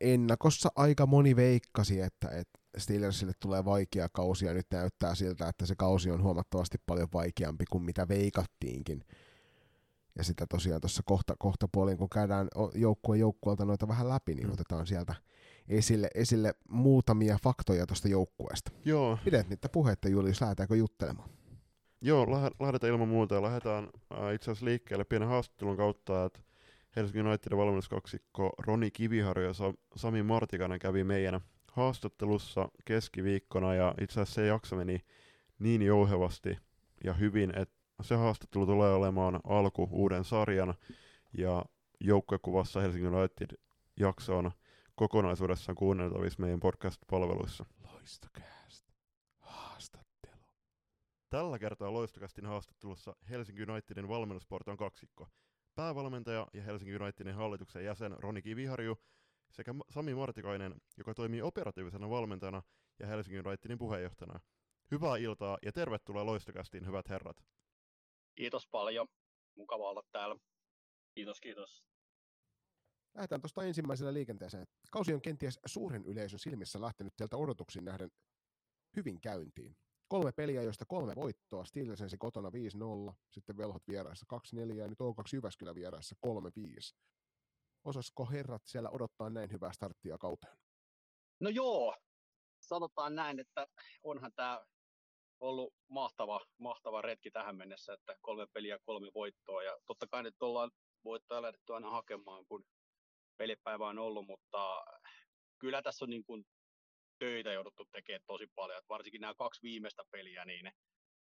Ennakossa 0.00 0.68
aika 0.76 1.06
moni 1.06 1.36
veikkasi, 1.36 2.00
että, 2.00 2.28
että 2.28 2.58
Steelersille 2.78 3.32
tulee 3.40 3.64
vaikea 3.64 4.08
kausi 4.12 4.46
ja 4.46 4.54
nyt 4.54 4.66
näyttää 4.70 5.14
siltä, 5.14 5.48
että 5.48 5.66
se 5.66 5.74
kausi 5.74 6.10
on 6.10 6.22
huomattavasti 6.22 6.78
paljon 6.86 7.08
vaikeampi 7.12 7.64
kuin 7.70 7.84
mitä 7.84 8.08
veikattiinkin. 8.08 9.04
Ja 10.18 10.24
sitä 10.24 10.46
tosiaan 10.46 10.80
tuossa 10.80 11.02
kohta, 11.04 11.34
kohta 11.38 11.68
puolin, 11.72 11.98
kun 11.98 12.08
käydään 12.08 12.48
joukkue 12.74 13.18
joukkueelta 13.18 13.64
noita 13.64 13.88
vähän 13.88 14.08
läpi, 14.08 14.34
niin 14.34 14.46
mm. 14.46 14.52
otetaan 14.52 14.86
sieltä 14.86 15.14
esille, 15.68 16.10
esille 16.14 16.54
muutamia 16.68 17.38
faktoja 17.42 17.86
tuosta 17.86 18.08
joukkueesta. 18.08 18.70
Joo. 18.84 19.18
Pidät 19.24 19.48
niitä 19.48 19.68
puhetta, 19.68 20.08
Julius, 20.08 20.40
lähdetäänkö 20.40 20.76
juttelemaan? 20.76 21.30
Joo, 22.00 22.26
lähdetään 22.60 22.92
ilman 22.92 23.08
muuta 23.08 23.34
ja 23.34 23.42
lähdetään 23.42 23.88
äh, 24.12 24.34
itse 24.34 24.50
asiassa 24.50 24.66
liikkeelle 24.66 25.04
pienen 25.04 25.28
haastattelun 25.28 25.76
kautta, 25.76 26.24
että 26.24 26.40
Helsingin 26.98 27.26
Unitedin 27.26 27.58
valmennuskaksikko 27.58 28.52
Roni 28.58 28.90
Kiviharjo 28.90 29.46
ja 29.46 29.54
Sami 29.96 30.22
Martikainen 30.22 30.78
kävi 30.78 31.04
meidän 31.04 31.40
haastattelussa 31.72 32.68
keskiviikkona 32.84 33.74
ja 33.74 33.94
itse 34.00 34.20
asiassa 34.20 34.34
se 34.34 34.46
jakso 34.46 34.76
meni 34.76 35.00
niin 35.58 35.82
jouhevasti 35.82 36.58
ja 37.04 37.12
hyvin, 37.12 37.58
että 37.58 37.74
se 38.02 38.14
haastattelu 38.14 38.66
tulee 38.66 38.92
olemaan 38.92 39.40
alku 39.44 39.88
uuden 39.90 40.24
sarjan 40.24 40.74
ja 41.38 41.64
joukkuekuvassa 42.00 42.80
Helsingin 42.80 43.14
United 43.14 43.58
jaksoon 43.96 44.50
kokonaisuudessaan 44.94 45.76
kuunneltavissa 45.76 46.42
meidän 46.42 46.60
podcast-palveluissa. 46.60 47.64
Loistokääst. 47.92 48.86
Haastattelu. 49.38 50.42
Tällä 51.30 51.58
kertaa 51.58 51.92
Loistokästin 51.92 52.46
haastattelussa 52.46 53.16
Helsingin 53.30 53.70
Unitedin 53.70 54.08
valmennusporton 54.08 54.76
kaksikko. 54.76 55.28
Päävalmentaja 55.78 56.46
ja 56.52 56.62
Helsingin 56.62 57.02
Unitedin 57.02 57.34
hallituksen 57.34 57.84
jäsen 57.84 58.12
Roni 58.18 58.42
Kiviharju 58.42 58.98
sekä 59.50 59.74
Sami 59.90 60.14
Martikainen, 60.14 60.74
joka 60.96 61.14
toimii 61.14 61.42
operatiivisena 61.42 62.10
valmentajana 62.10 62.62
ja 62.98 63.06
Helsingin 63.06 63.46
Unitedin 63.48 63.78
puheenjohtajana. 63.78 64.40
Hyvää 64.90 65.16
iltaa 65.16 65.58
ja 65.62 65.72
tervetuloa 65.72 66.26
Loistokästiin, 66.26 66.86
hyvät 66.86 67.08
herrat. 67.08 67.44
Kiitos 68.34 68.66
paljon. 68.66 69.08
Mukava 69.54 69.90
olla 69.90 70.02
täällä. 70.12 70.36
Kiitos, 71.14 71.40
kiitos. 71.40 71.84
Lähdetään 73.14 73.40
tuosta 73.40 73.64
ensimmäisellä 73.64 74.12
liikenteeseen. 74.12 74.66
Kausi 74.90 75.14
on 75.14 75.22
kenties 75.22 75.60
suuren 75.66 76.04
yleisön 76.04 76.38
silmissä 76.38 76.80
lähtenyt 76.80 77.14
sieltä 77.16 77.36
odotuksiin 77.36 77.84
nähden 77.84 78.10
hyvin 78.96 79.20
käyntiin. 79.20 79.76
Kolme 80.08 80.32
peliä, 80.32 80.62
joista 80.62 80.84
kolme 80.84 81.14
voittoa. 81.16 81.64
Steelersensi 81.64 82.18
kotona 82.18 82.48
5-0, 83.10 83.14
sitten 83.30 83.56
Velhot 83.56 83.88
vieraissa 83.88 84.26
2-4 84.74 84.76
ja 84.76 84.88
nyt 84.88 84.98
O2 84.98 85.22
Jyväskylä 85.32 85.74
vieraissa 85.74 86.16
3-5. 86.26 86.96
Osasko 87.84 88.26
herrat 88.26 88.62
siellä 88.64 88.90
odottaa 88.90 89.30
näin 89.30 89.52
hyvää 89.52 89.72
starttia 89.72 90.18
kauteen? 90.18 90.56
No 91.40 91.50
joo, 91.50 91.96
sanotaan 92.60 93.14
näin, 93.14 93.40
että 93.40 93.66
onhan 94.02 94.32
tämä 94.36 94.64
ollut 95.40 95.74
mahtava, 95.88 96.40
mahtava 96.58 97.02
retki 97.02 97.30
tähän 97.30 97.56
mennessä, 97.56 97.92
että 97.92 98.16
kolme 98.20 98.46
peliä, 98.52 98.78
kolme 98.82 99.10
voittoa. 99.14 99.62
Ja 99.62 99.78
totta 99.86 100.06
kai 100.06 100.22
nyt 100.22 100.42
ollaan 100.42 100.70
voittoja 101.04 101.42
lähdetty 101.42 101.74
aina 101.74 101.90
hakemaan, 101.90 102.46
kun 102.46 102.64
pelipäivä 103.36 103.88
on 103.88 103.98
ollut, 103.98 104.26
mutta 104.26 104.84
kyllä 105.58 105.82
tässä 105.82 106.04
on 106.04 106.10
niin 106.10 106.24
kuin 106.24 106.46
töitä 107.18 107.52
jouduttu 107.52 107.84
tekemään 107.84 108.22
tosi 108.26 108.46
paljon. 108.54 108.78
Että 108.78 108.88
varsinkin 108.88 109.20
nämä 109.20 109.34
kaksi 109.34 109.62
viimeistä 109.62 110.02
peliä, 110.10 110.44
niin, 110.44 110.72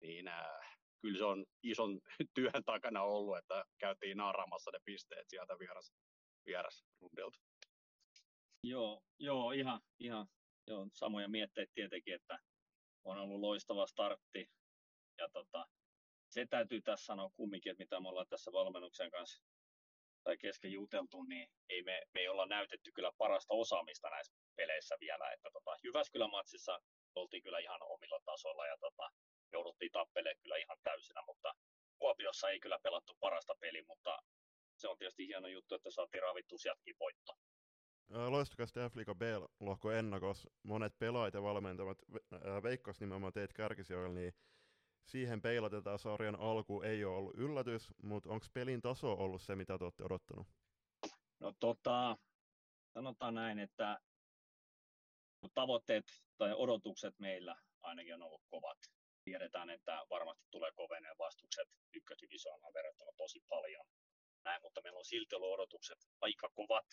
niin 0.01 0.27
äh, 0.27 0.77
kyllä 1.01 1.17
se 1.17 1.25
on 1.25 1.45
ison 1.63 2.01
työn 2.35 2.63
takana 2.65 3.03
ollut, 3.03 3.37
että 3.37 3.65
käytiin 3.77 4.17
naaraamassa 4.17 4.71
ne 4.71 4.79
pisteet 4.85 5.29
sieltä 5.29 5.59
vieras, 5.59 5.93
vieras 6.45 6.85
rundelta. 7.01 7.39
Joo, 8.63 9.03
joo 9.19 9.51
ihan, 9.51 9.81
ihan 9.99 10.27
joo, 10.67 10.87
samoja 10.93 11.27
mietteitä 11.27 11.71
tietenkin, 11.75 12.15
että 12.15 12.39
on 13.03 13.17
ollut 13.17 13.39
loistava 13.39 13.87
startti. 13.87 14.49
Ja 15.17 15.29
tota, 15.29 15.67
se 16.29 16.45
täytyy 16.45 16.81
tässä 16.81 17.05
sanoa 17.05 17.29
kumminkin, 17.35 17.71
että 17.71 17.83
mitä 17.83 17.99
me 17.99 18.09
ollaan 18.09 18.27
tässä 18.29 18.51
valmennuksen 18.51 19.11
kanssa 19.11 19.43
tai 20.23 20.37
kesken 20.37 20.71
juteltu, 20.71 21.23
niin 21.23 21.49
ei 21.69 21.83
me, 21.83 22.01
me 22.13 22.19
ei 22.19 22.27
olla 22.27 22.45
näytetty 22.45 22.91
kyllä 22.91 23.11
parasta 23.17 23.53
osaamista 23.53 24.09
näissä 24.09 24.44
peleissä 24.55 24.95
vielä. 24.99 25.31
Että 25.31 25.49
tota, 25.53 25.75
Jyväskylän 25.83 26.31
matsissa 26.31 26.79
oltiin 27.15 27.43
kyllä 27.43 27.59
ihan 27.59 27.81
omilla 27.81 28.19
tasoilla 28.25 28.67
ja 28.67 28.77
tota, 28.77 29.09
jouduttiin 29.51 29.91
tappelemaan 29.91 30.41
kyllä 30.43 30.57
ihan 30.57 30.77
täysinä, 30.83 31.21
mutta 31.27 31.55
Kuopiossa 31.99 32.49
ei 32.49 32.59
kyllä 32.59 32.79
pelattu 32.83 33.17
parasta 33.19 33.53
peliä, 33.59 33.83
mutta 33.87 34.19
se 34.77 34.87
on 34.87 34.97
tietysti 34.97 35.27
hieno 35.27 35.47
juttu, 35.47 35.75
että 35.75 35.91
saatiin 35.91 36.23
ravittu 36.23 36.57
sieltäkin 36.57 36.95
voitto. 36.99 37.33
Loistokasta 38.09 38.89
F-Liiga 38.89 39.15
B-lohko 39.15 39.91
ennakos. 39.91 40.47
Monet 40.63 40.99
pelaajat 40.99 41.33
ja 41.33 41.41
valmentavat 41.41 41.97
veikkas 42.63 42.99
nimenomaan 42.99 43.33
teet 43.33 43.53
kärkisijoilla, 43.53 44.15
niin 44.15 44.33
siihen 45.05 45.41
peilatetaan 45.41 45.99
sarjan 45.99 46.35
alku 46.35 46.81
ei 46.81 47.05
ole 47.05 47.17
ollut 47.17 47.35
yllätys, 47.35 47.93
mutta 48.03 48.29
onko 48.29 48.45
pelin 48.53 48.81
taso 48.81 49.13
ollut 49.13 49.41
se, 49.41 49.55
mitä 49.55 49.77
te 49.77 49.83
olette 49.83 50.03
odottanut? 50.03 50.47
No 51.39 51.53
tota, 51.59 52.17
sanotaan 52.93 53.35
näin, 53.35 53.59
että 53.59 53.99
tavoitteet 55.53 56.05
tai 56.37 56.53
odotukset 56.53 57.19
meillä 57.19 57.55
ainakin 57.81 58.13
on 58.13 58.23
ollut 58.23 58.43
kovat. 58.49 58.77
Tiedetään, 59.23 59.69
että 59.69 60.05
varmasti 60.09 60.45
tulee 60.51 60.71
koveneen 60.75 61.17
vastukset 61.17 61.69
ykkösdivisioonaan 61.93 62.73
verrattuna 62.73 63.11
tosi 63.17 63.39
paljon. 63.49 63.85
Näin, 64.43 64.61
mutta 64.61 64.81
meillä 64.81 64.99
on 64.99 65.05
silti 65.05 65.35
ollut 65.35 65.53
odotukset 65.53 65.97
aika 66.21 66.49
kovat. 66.49 66.85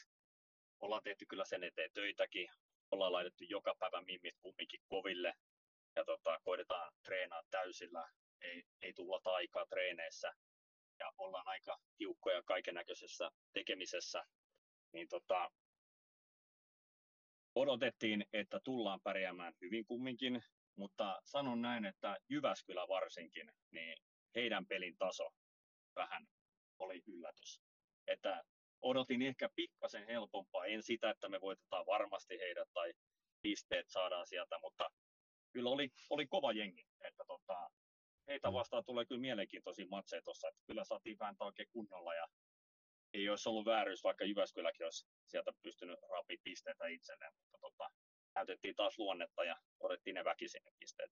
Ollaan 0.80 1.02
tehty 1.02 1.26
kyllä 1.26 1.44
sen 1.44 1.64
eteen 1.64 1.92
töitäkin. 1.92 2.48
Ollaan 2.90 3.12
laitettu 3.12 3.44
joka 3.44 3.74
päivä 3.78 4.02
mimmit 4.02 4.34
kumminkin 4.40 4.80
koville 4.88 5.34
ja 5.96 6.04
tota, 6.04 6.40
koitetaan 6.44 6.92
treenaa 7.02 7.42
täysillä, 7.50 8.08
ei, 8.40 8.62
ei 8.82 8.92
tulla 8.92 9.20
aikaa 9.24 9.66
treeneissä 9.66 10.34
ja 10.98 11.12
ollaan 11.18 11.48
aika 11.48 11.78
tiukkoja 11.96 12.42
kaiken 12.42 12.74
näköisessä 12.74 13.30
tekemisessä. 13.52 14.24
niin 14.92 15.08
tota, 15.08 15.50
odotettiin, 17.54 18.24
että 18.32 18.60
tullaan 18.64 19.00
pärjäämään 19.00 19.54
hyvin 19.60 19.84
kumminkin, 19.84 20.42
mutta 20.76 21.20
sanon 21.24 21.62
näin, 21.62 21.84
että 21.84 22.16
Jyväskylä 22.28 22.88
varsinkin, 22.88 23.52
niin 23.70 23.96
heidän 24.34 24.66
pelin 24.66 24.96
taso 24.98 25.30
vähän 25.96 26.26
oli 26.78 27.02
yllätys. 27.06 27.60
Että 28.06 28.44
odotin 28.82 29.22
ehkä 29.22 29.48
pikkasen 29.54 30.06
helpompaa, 30.06 30.66
en 30.66 30.82
sitä, 30.82 31.10
että 31.10 31.28
me 31.28 31.40
voitetaan 31.40 31.86
varmasti 31.86 32.38
heidät 32.38 32.68
tai 32.74 32.92
pisteet 33.42 33.86
saadaan 33.88 34.26
sieltä, 34.26 34.58
mutta 34.62 34.90
kyllä 35.52 35.70
oli, 35.70 35.88
oli 36.10 36.26
kova 36.26 36.52
jengi. 36.52 36.84
Että 37.00 37.24
tota, 37.26 37.70
heitä 38.28 38.48
mm. 38.50 38.54
vastaan 38.54 38.84
tulee 38.84 39.04
kyllä 39.04 39.20
mielenkiintoisia 39.20 39.86
matseja 39.90 40.22
tuossa, 40.22 40.48
että 40.48 40.62
kyllä 40.66 40.84
saatiin 40.84 41.18
vääntää 41.18 41.46
oikein 41.46 41.68
kunnolla 41.72 42.14
ja 42.14 42.26
ei 43.14 43.28
olisi 43.28 43.48
ollut 43.48 43.66
vääryys, 43.66 44.04
vaikka 44.04 44.24
Jyväskyläkin 44.24 44.86
olisi 44.86 45.06
sieltä 45.26 45.52
pystynyt 45.62 45.98
rapi 46.10 46.36
pisteitä 46.44 46.86
itselleen, 46.86 47.32
mutta 47.34 47.58
tota, 47.60 47.90
näytettiin 48.34 48.74
taas 48.74 48.98
luonnetta 48.98 49.44
ja 49.44 49.56
otettiin 49.80 50.14
ne 50.14 50.24
väkisin 50.24 50.62
ne 50.64 50.72
pisteet. 50.78 51.10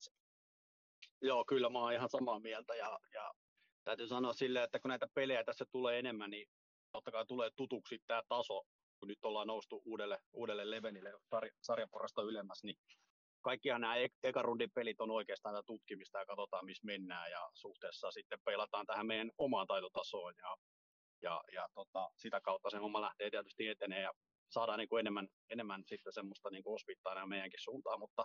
Joo, 1.23 1.45
kyllä 1.45 1.71
mä 1.71 1.79
oon 1.79 1.93
ihan 1.93 2.09
samaa 2.09 2.41
mieltä 2.41 2.75
ja, 2.75 2.99
ja 3.15 3.35
täytyy 3.85 4.09
sanoa 4.09 4.33
silleen, 4.33 4.65
että 4.65 4.79
kun 4.79 4.89
näitä 4.89 5.07
pelejä 5.15 5.45
tässä 5.45 5.65
tulee 5.73 5.99
enemmän, 5.99 6.31
niin 6.31 6.49
totta 6.93 7.11
kai 7.11 7.27
tulee 7.27 7.51
tutuksi 7.57 7.99
tämä 8.07 8.23
taso, 8.29 8.63
kun 8.99 9.09
nyt 9.09 9.25
ollaan 9.25 9.47
noustu 9.47 9.83
uudelle, 9.85 10.19
uudelle 10.33 10.71
levelille 10.71 11.13
sarja, 11.31 11.53
sarjaporrasta 11.63 12.23
ylemmäs, 12.23 12.65
niin 12.65 12.77
kaikkihan 13.43 13.81
nämä 13.81 13.95
eka 14.23 14.43
rundin 14.43 14.71
pelit 14.71 15.01
on 15.01 15.11
oikeastaan 15.11 15.55
tätä 15.55 15.67
tutkimista 15.67 16.19
ja 16.19 16.27
katsotaan, 16.27 16.67
missä 16.67 16.87
mennään 16.87 17.31
ja 17.31 17.51
suhteessa 17.55 18.11
sitten 18.11 18.39
peilataan 18.45 18.87
tähän 18.87 19.07
meidän 19.07 19.31
omaan 19.39 19.67
taitotasoon 19.67 20.35
ja, 20.37 20.57
ja, 21.23 21.43
ja 21.53 21.69
tota, 21.75 22.11
sitä 22.17 22.41
kautta 22.41 22.71
se 22.71 22.79
homma 22.79 23.01
lähtee 23.01 23.31
tietysti 23.31 23.69
etenee 23.69 24.03
ja 24.03 24.13
saadaan 24.51 24.79
niin 24.79 24.89
kuin 24.89 25.01
enemmän, 25.01 25.29
enemmän 25.51 25.83
sitten 25.87 26.13
semmoista 26.13 26.51
niin 26.51 26.63
kuin 26.63 26.75
osvittaa 26.75 27.27
meidänkin 27.27 27.61
suuntaan, 27.63 28.01
mutta 28.01 28.25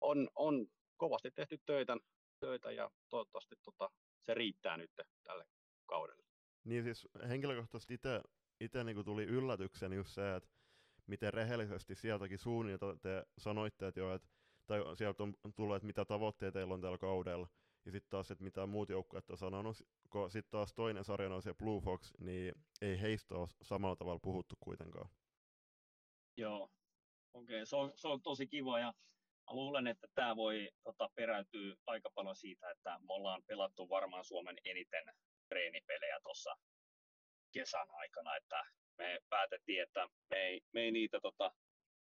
on, 0.00 0.28
on 0.34 0.66
kovasti 0.96 1.30
tehty 1.30 1.58
töitä, 1.66 1.96
töitä 2.40 2.72
ja 2.72 2.90
toivottavasti 3.08 3.54
tota, 3.64 3.90
se 4.22 4.34
riittää 4.34 4.76
nyt 4.76 4.90
tälle 5.24 5.44
kaudelle. 5.86 6.22
Niin 6.64 6.84
siis 6.84 7.08
henkilökohtaisesti 7.28 7.94
itse, 8.60 8.84
niin 8.84 9.04
tuli 9.04 9.24
yllätyksen 9.24 9.92
just 9.92 10.10
se, 10.10 10.34
että 10.34 10.50
miten 11.06 11.34
rehellisesti 11.34 11.94
sieltäkin 11.94 12.38
suunnilta 12.38 12.96
te 13.02 13.24
sanoitte, 13.38 13.86
että 13.86 14.00
joo, 14.00 14.14
että, 14.14 14.28
tai 14.66 14.96
sieltä 14.96 15.22
on 15.22 15.34
tullut, 15.56 15.76
että 15.76 15.86
mitä 15.86 16.04
tavoitteita 16.04 16.52
teillä 16.52 16.74
on 16.74 16.80
tällä 16.80 16.98
kaudella, 16.98 17.48
ja 17.84 17.92
sitten 17.92 18.10
taas, 18.10 18.30
että 18.30 18.44
mitä 18.44 18.66
muut 18.66 18.88
joukkueet 18.88 19.30
on 19.30 19.36
sanonut, 19.36 19.76
kun 20.10 20.30
sitten 20.30 20.50
taas 20.50 20.74
toinen 20.74 21.04
sarja 21.04 21.34
on 21.34 21.42
se 21.42 21.54
Blue 21.54 21.80
Fox, 21.80 22.12
niin 22.18 22.54
ei 22.80 23.00
heistä 23.00 23.34
ole 23.34 23.48
samalla 23.62 23.96
tavalla 23.96 24.20
puhuttu 24.22 24.54
kuitenkaan. 24.60 25.10
Joo, 26.36 26.70
okei, 27.34 27.56
okay. 27.56 27.66
se, 27.66 27.76
on, 27.76 27.92
se 27.94 28.08
on 28.08 28.22
tosi 28.22 28.46
kiva, 28.46 28.78
ja 28.78 28.92
mä 29.46 29.56
luulen, 29.56 29.86
että 29.86 30.06
tämä 30.14 30.36
voi 30.36 30.70
tota, 30.84 31.10
peräytyä 31.14 31.76
aika 31.86 32.10
paljon 32.14 32.36
siitä, 32.36 32.70
että 32.70 32.98
me 32.98 33.14
ollaan 33.14 33.42
pelattu 33.46 33.88
varmaan 33.88 34.24
Suomen 34.24 34.56
eniten 34.64 35.04
treenipelejä 35.48 36.20
tuossa 36.22 36.56
kesän 37.52 37.86
aikana, 37.90 38.36
että 38.36 38.64
me 38.98 39.18
päätettiin, 39.28 39.82
että 39.82 40.08
me 40.30 40.36
ei, 40.36 40.60
me 40.72 40.80
ei 40.80 40.92
niitä 40.92 41.20
tota, 41.20 41.52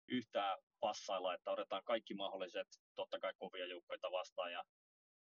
yhtään 0.08 0.60
passailla, 0.80 1.34
että 1.34 1.52
otetaan 1.52 1.84
kaikki 1.84 2.14
mahdolliset, 2.14 2.68
totta 2.96 3.20
kai 3.20 3.34
kovia 3.38 3.66
joukkoita 3.66 4.12
vastaan 4.12 4.52
ja 4.52 4.64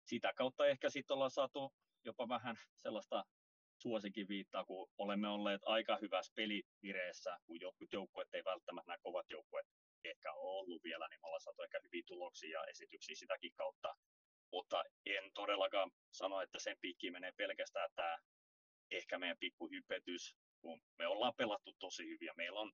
sitä 0.06 0.34
kautta 0.34 0.68
ehkä 0.68 0.90
sitten 0.90 1.14
ollaan 1.14 1.32
saatu 1.32 1.74
jopa 2.06 2.30
vähän 2.30 2.56
sellaista 2.76 3.26
suosikin 3.82 4.28
viittaa, 4.28 4.66
kun 4.66 4.90
olemme 4.98 5.28
olleet 5.28 5.62
aika 5.66 5.98
hyvässä 6.02 6.34
pelivireessä, 6.36 7.38
kun 7.46 7.62
jotkut 7.62 7.94
joukkueet 7.94 8.34
ei 8.34 8.44
välttämättä 8.46 8.92
nämä 8.92 8.98
kovat 9.04 9.30
joukkueet 9.30 9.68
ehkä 10.04 10.34
ole 10.34 10.60
ollut 10.60 10.84
vielä, 10.84 11.08
niin 11.08 11.20
me 11.22 11.28
ollaan 11.28 11.42
saatu 11.42 11.62
ehkä 11.62 11.80
hyviä 11.84 12.04
tuloksia 12.06 12.60
ja 12.60 12.66
esityksiä 12.66 13.16
sitäkin 13.16 13.52
kautta. 13.56 13.96
Mutta 14.52 14.84
en 15.06 15.32
todellakaan 15.34 15.92
sano, 16.12 16.42
että 16.42 16.60
sen 16.60 16.78
piikki 16.82 17.12
menee 17.12 17.32
pelkästään 17.38 17.90
tämä 17.96 18.18
ehkä 18.92 19.18
meidän 19.18 19.38
pikku 19.40 19.70
hypetys, 19.70 20.36
kun 20.62 20.82
me 21.00 21.08
ollaan 21.08 21.34
pelattu 21.38 21.74
tosi 21.80 22.08
hyviä. 22.08 22.34
Meillä 22.38 22.60
on, 22.60 22.72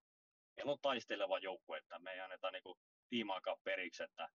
meillä 0.56 0.72
on 0.72 0.82
taisteleva 0.82 1.40
joukkue, 1.40 1.78
että 1.78 2.00
me 2.00 2.12
ei 2.12 2.20
anneta 2.20 2.52
niin 2.52 2.78
tiimaakaan 3.10 3.58
periksi, 3.64 4.04
että 4.04 4.30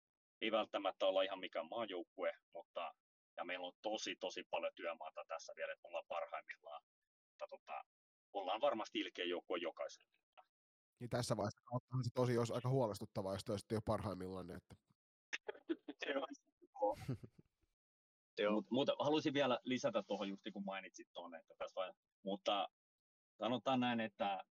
ei 0.44 0.52
välttämättä 0.52 1.07
olla 1.07 1.22
ihan 1.22 1.38
mikään 1.38 1.68
maajoukkue, 1.70 2.37
mutta 2.54 2.94
ja 3.37 3.44
meillä 3.44 3.66
on 3.66 3.72
tosi, 3.83 4.16
tosi 4.16 4.44
paljon 4.50 4.72
työmaata 4.74 5.24
tässä 5.28 5.52
vielä, 5.57 5.72
että 5.72 5.88
ollaan 5.88 6.04
parhaimmillaan. 6.09 6.83
Mutta 7.28 7.46
tota, 7.50 7.85
ollaan 8.33 8.61
varmasti 8.61 8.98
ilkeä 8.98 9.24
joukkue 9.24 9.59
jokaiselle. 9.59 10.09
Niin 11.00 11.11
tässä 11.11 11.37
vaiheessa 11.37 11.61
on 11.70 12.04
se 12.04 12.11
tosi 12.14 12.38
olisi 12.38 12.52
aika 12.52 12.68
huolestuttavaa, 12.68 13.35
jos 13.35 13.44
te 13.44 13.52
olisitte 13.52 13.74
jo 13.74 13.80
parhaimmillaan. 13.85 14.50
Että... 14.50 14.74
Joo, 18.38 18.62
mutta 18.70 18.92
haluaisin 18.98 19.35
vielä 19.35 19.59
lisätä 19.64 20.02
tuohon 20.02 20.28
just 20.28 20.42
kun 20.52 20.64
mainitsit 20.64 21.09
tuonne, 21.12 21.38
että 21.38 21.54
tässä 21.59 21.74
vai, 21.74 21.92
mutta 22.22 22.68
sanotaan 23.38 23.80
näin, 23.80 24.00
että 24.00 24.44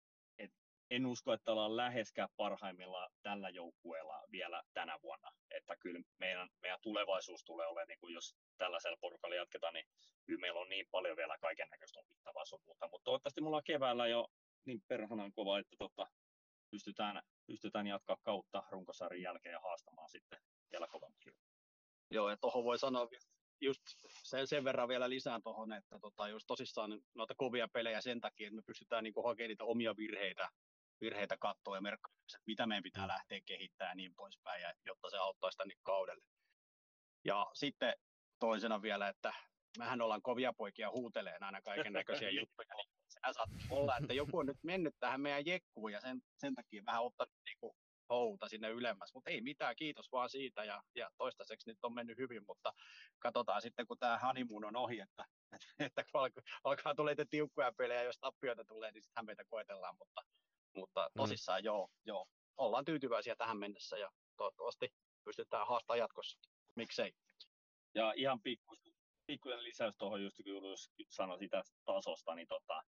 en 0.91 1.07
usko, 1.07 1.33
että 1.33 1.53
ollaan 1.53 1.77
läheskään 1.77 2.29
parhaimmilla 2.37 3.11
tällä 3.23 3.49
joukkueella 3.49 4.23
vielä 4.33 4.63
tänä 4.73 4.99
vuonna. 5.03 5.33
Että 5.51 5.77
kyllä 5.77 6.01
meidän, 6.19 6.49
meidän 6.63 6.79
tulevaisuus 6.83 7.45
tulee 7.45 7.67
olemaan, 7.67 7.89
niin 7.89 7.99
kuin 8.01 8.15
jos 8.15 8.35
tällaisella 8.59 8.97
porukalla 9.01 9.37
jatketaan, 9.37 9.75
niin 9.75 9.87
kyllä 10.27 10.41
meillä 10.41 10.61
on 10.61 10.69
niin 10.69 10.87
paljon 10.91 11.17
vielä 11.17 11.39
kaiken 11.39 11.69
näköistä 11.71 12.01
opittavaa 12.01 12.45
sun 12.45 12.61
muuta. 12.67 12.89
Mutta 12.89 13.05
toivottavasti 13.05 13.41
mulla 13.41 13.57
on 13.57 13.63
keväällä 13.65 14.07
jo 14.07 14.29
niin 14.65 14.83
perhanan 14.89 15.33
kova, 15.33 15.59
että 15.59 15.77
tota, 15.79 16.07
pystytään, 16.71 17.23
pystytään 17.47 17.87
jatkaa 17.87 18.17
kautta 18.23 18.63
runkosarjan 18.71 19.23
jälkeen 19.23 19.53
ja 19.53 19.61
haastamaan 19.61 20.11
sitten 20.11 20.41
vielä 20.73 20.87
kovemmin. 20.87 21.35
Joo, 22.11 22.31
ja 22.31 22.37
tuohon 22.37 22.65
voi 22.65 22.79
sanoa 22.79 23.09
just 23.61 23.83
sen, 24.25 24.47
sen 24.47 24.65
verran 24.65 24.89
vielä 24.89 25.11
lisään 25.11 25.43
tuohon, 25.43 25.73
että 25.73 25.99
tota, 25.99 26.29
just 26.29 26.47
tosissaan 26.47 27.01
noita 27.15 27.35
kovia 27.37 27.69
pelejä 27.69 28.01
sen 28.01 28.21
takia, 28.21 28.47
että 28.47 28.57
me 28.57 28.63
pystytään 28.67 29.05
niin 29.05 29.15
hakemaan 29.25 29.49
niitä 29.49 29.65
omia 29.65 29.97
virheitä, 29.97 30.49
virheitä 31.01 31.37
katsoa 31.37 31.77
ja 31.77 31.81
merkkaa, 31.81 32.13
mitä 32.47 32.67
meidän 32.67 32.83
pitää 32.83 33.09
lähteä 33.09 33.41
kehittämään 33.47 33.91
ja 33.91 33.95
niin 33.95 34.15
poispäin, 34.15 34.63
ja, 34.63 34.75
jotta 34.87 35.11
se 35.11 35.17
auttaisi 35.17 35.59
tänne 35.59 35.75
kaudelle. 35.83 36.25
Ja 37.25 37.47
sitten 37.55 37.95
toisena 38.39 38.83
vielä, 38.83 39.09
että 39.09 39.33
mehän 39.79 40.01
ollaan 40.01 40.23
kovia 40.23 40.53
poikia 40.53 40.91
huuteleen 40.91 41.43
aina 41.43 41.63
kaiken 41.63 41.93
näköisiä 41.93 42.31
juttuja, 42.41 42.75
niin 42.77 42.89
sehän 43.09 43.35
saattaa 43.35 43.67
olla, 43.71 43.97
että 43.97 44.15
joku 44.15 44.39
on 44.39 44.47
nyt 44.47 44.59
mennyt 44.63 44.95
tähän 45.01 45.21
meidän 45.21 45.47
jekkuun 45.47 45.93
ja 45.93 46.01
sen, 46.01 46.23
sen 46.37 46.55
takia 46.55 46.83
vähän 46.87 47.03
ottanut 47.03 47.35
niin 47.45 47.57
kuin 47.61 47.77
houta 48.11 48.49
sinne 48.49 48.69
ylemmäs, 48.69 49.15
mutta 49.15 49.31
ei 49.31 49.41
mitään, 49.41 49.77
kiitos 49.77 50.13
vaan 50.13 50.31
siitä 50.31 50.65
ja, 50.65 50.83
ja 50.95 51.11
toistaiseksi 51.19 51.71
nyt 51.71 51.79
on 51.83 51.95
mennyt 51.95 52.19
hyvin, 52.19 52.43
mutta 52.47 52.73
katsotaan 53.19 53.63
sitten 53.63 53.87
kun 53.87 53.99
tämä 53.99 54.19
honeymoon 54.19 54.65
on 54.65 54.77
ohi, 54.77 55.01
että, 55.01 55.25
että 55.87 56.05
kun 56.13 56.21
alkaa, 56.21 56.43
alkaa 56.65 56.95
tulee 56.95 57.15
tiukkoja 57.31 57.73
pelejä, 57.73 58.03
jos 58.03 58.19
tappioita 58.19 58.65
tulee, 58.65 58.93
niin 58.93 59.03
sitten 59.03 59.27
meitä 59.27 59.45
koetellaan, 59.49 59.97
mutta, 59.99 60.23
mutta 60.75 61.09
mm. 61.09 61.19
tosissaan 61.19 61.61
mm. 61.63 61.65
joo, 61.65 61.89
joo, 62.05 62.27
ollaan 62.57 62.85
tyytyväisiä 62.85 63.37
tähän 63.37 63.59
mennessä 63.59 63.99
ja 63.99 64.11
toivottavasti 64.37 64.95
pystytään 65.25 65.67
haastamaan 65.67 65.99
jatkossa. 65.99 66.39
Miksei? 66.77 67.13
Ja 67.95 68.13
ihan 68.17 68.41
pikkuinen 69.27 69.65
lisäys 69.65 69.95
tuohon 69.99 70.23
just 70.23 70.37
kun 70.37 70.47
Julius 70.47 70.91
sanoi 71.09 71.39
sitä 71.39 71.63
tasosta, 71.85 72.35
niin 72.35 72.49
tota, 72.49 72.83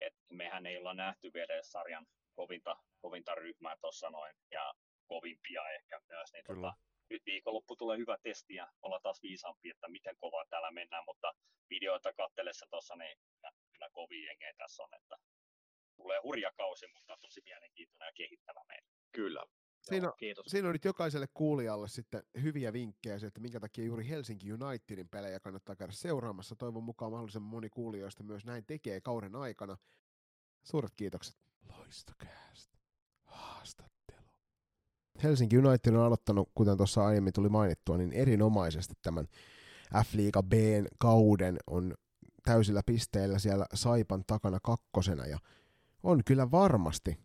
että 0.00 0.20
mehän 0.30 0.66
ei 0.66 0.78
olla 0.78 0.94
nähty 0.94 1.30
vielä 1.34 1.62
sarjan 1.62 2.06
kovinta, 2.36 2.76
kovinta 3.00 3.34
ryhmää 3.34 3.76
tuossa 3.80 4.10
noin, 4.10 4.34
ja 4.50 4.74
kovimpia 5.06 5.70
ehkä 5.70 6.00
myös, 6.08 6.32
niin 6.32 6.44
tota, 6.44 6.74
nyt 7.10 7.22
viikonloppu 7.26 7.76
tulee 7.76 7.98
hyvä 7.98 8.16
testi 8.22 8.54
ja 8.54 8.72
olla 8.82 9.00
taas 9.02 9.22
viisaampi, 9.22 9.70
että 9.70 9.88
miten 9.88 10.16
kovaa 10.18 10.44
täällä 10.50 10.70
mennään, 10.70 11.04
mutta 11.06 11.32
videoita 11.70 12.12
kattelessa 12.12 12.66
tuossa 12.70 12.96
niin 12.96 13.18
kyllä 13.72 13.90
kovin 13.92 14.24
jengejä 14.24 14.52
tässä 14.58 14.82
on, 14.82 14.94
että 14.94 15.16
tulee 15.98 16.20
hurja 16.22 16.52
kausi, 16.56 16.86
mutta 16.86 17.16
tosi 17.20 17.40
mielenkiintoinen 17.44 18.06
ja 18.06 18.12
kehittävä 18.12 18.64
meillä. 18.68 18.88
Kyllä. 19.12 19.44
Siinä, 19.80 20.06
Joo, 20.06 20.12
kiitos. 20.18 20.46
siinä 20.46 20.68
on 20.68 20.72
nyt 20.72 20.84
jokaiselle 20.84 21.26
kuulijalle 21.34 21.88
sitten 21.88 22.22
hyviä 22.42 22.72
vinkkejä, 22.72 23.18
että 23.26 23.40
minkä 23.40 23.60
takia 23.60 23.84
juuri 23.84 24.08
Helsinki 24.08 24.52
Unitedin 24.52 25.08
pelejä 25.08 25.40
kannattaa 25.40 25.76
käydä 25.76 25.92
seuraamassa. 25.92 26.56
Toivon 26.56 26.84
mukaan 26.84 27.12
mahdollisimman 27.12 27.50
moni 27.50 27.68
kuulijoista 27.68 28.22
myös 28.22 28.44
näin 28.44 28.64
tekee 28.66 29.00
kauden 29.00 29.36
aikana. 29.36 29.76
Suuret 30.62 30.92
kiitokset. 30.96 31.36
Loistokääst. 31.68 32.70
Haastattelu. 33.24 34.26
Helsinki 35.22 35.58
United 35.58 35.94
on 35.94 36.04
aloittanut, 36.04 36.50
kuten 36.54 36.76
tuossa 36.76 37.06
aiemmin 37.06 37.32
tuli 37.32 37.48
mainittua, 37.48 37.96
niin 37.96 38.12
erinomaisesti 38.12 38.94
tämän 39.02 39.28
F-liiga 40.04 40.42
B 40.42 40.52
kauden 40.98 41.58
on 41.66 41.94
täysillä 42.44 42.82
pisteillä 42.86 43.38
siellä 43.38 43.66
Saipan 43.74 44.24
takana 44.26 44.58
kakkosena 44.62 45.26
ja 45.26 45.38
on 46.02 46.24
kyllä 46.24 46.50
varmasti 46.50 47.18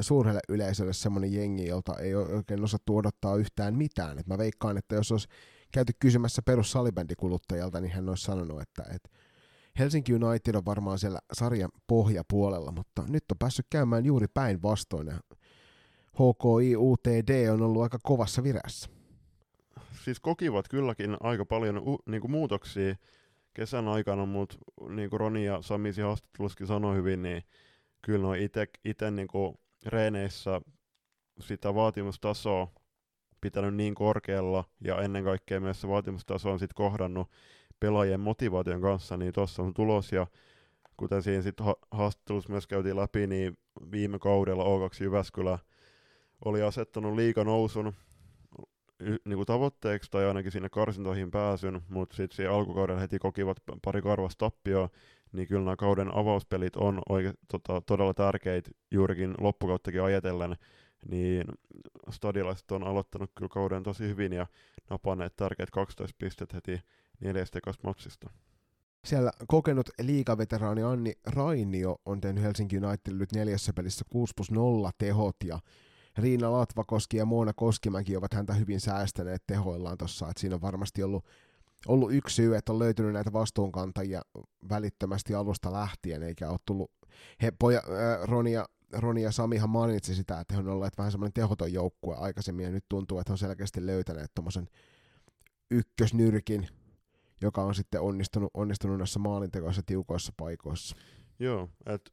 suurelle 0.00 0.40
yleisölle 0.48 0.92
semmoinen 0.92 1.32
jengi, 1.32 1.66
jolta 1.66 1.98
ei 1.98 2.14
oikein 2.14 2.64
osattu 2.64 2.96
odottaa 2.96 3.36
yhtään 3.36 3.74
mitään. 3.74 4.18
Et 4.18 4.26
mä 4.26 4.38
veikkaan, 4.38 4.78
että 4.78 4.94
jos 4.94 5.12
olisi 5.12 5.28
käyty 5.72 5.92
kysymässä 5.98 6.42
perussalibändikuluttajilta, 6.42 7.80
niin 7.80 7.92
hän 7.92 8.08
olisi 8.08 8.24
sanonut, 8.24 8.60
että, 8.62 8.82
että 8.94 9.10
Helsinki 9.78 10.14
United 10.14 10.54
on 10.54 10.64
varmaan 10.64 10.98
siellä 10.98 11.18
sarjan 11.32 11.70
pohjapuolella, 11.86 12.72
mutta 12.72 13.04
nyt 13.08 13.24
on 13.32 13.38
päässyt 13.38 13.66
käymään 13.70 14.04
juuri 14.04 14.26
päinvastoin. 14.34 15.12
HKI 16.12 16.76
UTD 16.76 17.48
on 17.52 17.62
ollut 17.62 17.82
aika 17.82 17.98
kovassa 18.02 18.42
virässä. 18.42 18.88
Siis 20.04 20.20
kokivat 20.20 20.68
kylläkin 20.68 21.16
aika 21.20 21.44
paljon 21.44 21.78
u- 21.78 22.02
niinku 22.06 22.28
muutoksia 22.28 22.94
kesän 23.54 23.88
aikana, 23.88 24.26
mutta 24.26 24.56
niin 24.88 25.10
kuin 25.10 25.20
Roni 25.20 25.44
ja 25.44 25.62
Samisi 25.62 26.02
haastattelussakin 26.02 26.66
sanoi 26.66 26.96
hyvin, 26.96 27.22
niin 27.22 27.42
kyllä 28.06 28.28
on 28.28 28.36
itse 28.84 29.10
niinku 29.10 29.60
reeneissä 29.86 30.60
sitä 31.40 31.74
vaatimustasoa 31.74 32.68
pitänyt 33.40 33.74
niin 33.74 33.94
korkealla 33.94 34.64
ja 34.80 35.00
ennen 35.00 35.24
kaikkea 35.24 35.60
myös 35.60 35.80
se 35.80 35.88
vaatimustaso 35.88 36.50
on 36.50 36.58
sitten 36.58 36.74
kohdannut 36.74 37.30
pelaajien 37.80 38.20
motivaation 38.20 38.80
kanssa, 38.80 39.16
niin 39.16 39.32
tuossa 39.32 39.62
on 39.62 39.74
tulos 39.74 40.12
ja 40.12 40.26
kuten 40.96 41.22
siinä 41.22 41.42
sitten 41.42 41.66
ha- 41.66 41.76
haastattelussa 41.90 42.50
myös 42.50 42.66
käytiin 42.66 42.96
läpi, 42.96 43.26
niin 43.26 43.58
viime 43.92 44.18
kaudella 44.18 44.64
O2 44.64 45.04
Jyväskylä 45.04 45.58
oli 46.44 46.62
asettanut 46.62 47.14
liikanousun 47.14 47.92
y- 49.00 49.18
niinku 49.24 49.44
tavoitteeksi 49.44 50.10
tai 50.10 50.26
ainakin 50.26 50.52
sinne 50.52 50.68
karsintoihin 50.68 51.30
pääsyn, 51.30 51.82
mutta 51.88 52.16
sitten 52.16 52.36
siinä 52.36 52.52
alkukaudella 52.52 53.00
heti 53.00 53.18
kokivat 53.18 53.56
pari 53.84 54.02
karvasta 54.02 54.38
tappioa, 54.38 54.88
niin 55.36 55.48
kyllä 55.48 55.64
nämä 55.64 55.76
kauden 55.76 56.16
avauspelit 56.16 56.76
on 56.76 57.02
oike, 57.08 57.34
tota, 57.50 57.80
todella 57.80 58.14
tärkeitä 58.14 58.70
juurikin 58.90 59.34
loppukauttakin 59.40 60.02
ajatellen, 60.02 60.56
niin 61.08 61.44
stadilaiset 62.10 62.70
on 62.70 62.84
aloittanut 62.84 63.30
kyllä 63.34 63.48
kauden 63.48 63.82
tosi 63.82 64.08
hyvin 64.08 64.32
ja 64.32 64.46
napanneet 64.90 65.36
tärkeät 65.36 65.70
12 65.70 66.16
pistettä 66.18 66.56
heti 66.56 66.80
neljästä 67.20 67.60
matsista. 67.84 68.30
Siellä 69.04 69.30
kokenut 69.46 69.90
liikaveteraani 70.02 70.82
Anni 70.82 71.12
Rainio 71.26 71.96
on 72.06 72.20
tehnyt 72.20 72.42
Helsinki 72.42 72.76
Unitedille 72.78 73.20
nyt 73.20 73.32
neljässä 73.32 73.72
pelissä 73.72 74.04
6 74.10 74.32
plus 74.36 74.50
0 74.50 74.90
tehot 74.98 75.36
ja 75.44 75.58
Riina 76.18 76.52
Latvakoski 76.52 77.16
ja 77.16 77.24
Moona 77.24 77.52
Koskimäki 77.52 78.16
ovat 78.16 78.34
häntä 78.34 78.54
hyvin 78.54 78.80
säästäneet 78.80 79.42
tehoillaan 79.46 79.98
tuossa, 79.98 80.28
että 80.28 80.40
siinä 80.40 80.54
on 80.54 80.60
varmasti 80.60 81.02
ollut, 81.02 81.24
ollut 81.88 82.12
yksi 82.12 82.34
syy, 82.34 82.56
että 82.56 82.72
on 82.72 82.78
löytynyt 82.78 83.12
näitä 83.12 83.32
vastuunkantajia 83.32 84.22
välittömästi 84.68 85.34
alusta 85.34 85.72
lähtien, 85.72 86.22
eikä 86.22 86.50
ole 86.50 86.58
tullut, 86.66 86.90
he, 87.42 87.52
poja, 87.58 87.78
äh, 87.78 88.28
Roni, 88.28 88.52
ja, 88.52 88.66
Roni 88.92 89.22
ja 89.22 89.32
Samihan 89.32 89.70
mainitsi 89.70 90.14
sitä, 90.14 90.40
että 90.40 90.54
he 90.54 90.60
on 90.60 90.68
olleet 90.68 90.98
vähän 90.98 91.12
semmoinen 91.12 91.32
tehoton 91.32 91.72
joukkue 91.72 92.16
aikaisemmin, 92.16 92.64
ja 92.64 92.70
nyt 92.70 92.84
tuntuu, 92.88 93.18
että 93.18 93.32
on 93.32 93.38
selkeästi 93.38 93.86
löytäneet 93.86 94.30
tuommoisen 94.34 94.68
ykkösnyrkin, 95.70 96.68
joka 97.40 97.62
on 97.62 97.74
sitten 97.74 98.00
onnistunut, 98.00 98.50
onnistunut 98.54 98.98
näissä 98.98 99.18
maalintekoissa 99.18 99.82
tiukoissa 99.86 100.32
paikoissa. 100.36 100.96
Joo, 101.38 101.68
että 101.86 102.10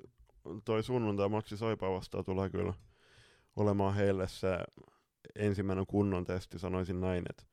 toi 0.65 0.83
sunnuntai 0.83 1.29
Maxi 1.29 1.57
Saipa 1.57 1.91
vastaan 1.91 2.25
tulee 2.25 2.49
kyllä 2.49 2.73
olemaan 3.55 3.95
heille 3.95 4.27
se 4.27 4.57
ensimmäinen 5.35 5.85
kunnon 5.87 6.25
testi, 6.25 6.59
sanoisin 6.59 7.01
näin, 7.01 7.25
että 7.29 7.43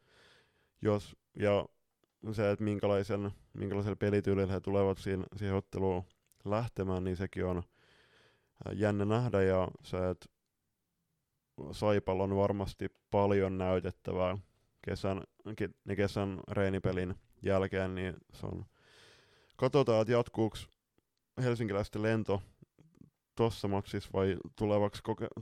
jos, 0.83 1.17
ja 1.37 1.67
se, 2.33 2.51
että 2.51 2.65
minkälaisen, 2.65 3.31
minkälaisella 3.53 3.97
pelityylillä 3.97 4.53
he 4.53 4.61
tulevat 4.61 4.99
siihen, 4.99 5.27
siihen 5.37 5.57
otteluun 5.57 6.05
lähtemään, 6.45 7.05
niin 7.05 7.17
sekin 7.17 7.45
on 7.45 7.63
jännä 8.73 9.05
nähdä, 9.05 9.43
ja 9.43 9.69
se, 9.83 10.11
että 10.11 10.27
Saipalla 11.73 12.23
on 12.23 12.37
varmasti 12.37 12.89
paljon 13.11 13.59
näytettävää 13.59 14.39
kesän, 14.83 15.23
kesän 15.97 16.41
reenipelin 16.51 17.15
jälkeen, 17.43 17.95
niin 17.95 18.17
se 18.33 18.47
on, 18.47 18.65
katsotaan, 19.57 20.01
että 20.03 20.13
jatkuuko 20.13 20.57
helsinkiläisten 21.43 22.03
lento 22.03 22.43
tuossa 23.37 23.69
matsissa 23.69 24.11
vai 24.13 24.37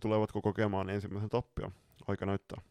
tulevatko 0.01 0.43
kokemaan 0.43 0.91
ensimmäisen 0.91 1.31
tappion? 1.31 1.73
Aika 2.07 2.27
näyttää. 2.27 2.63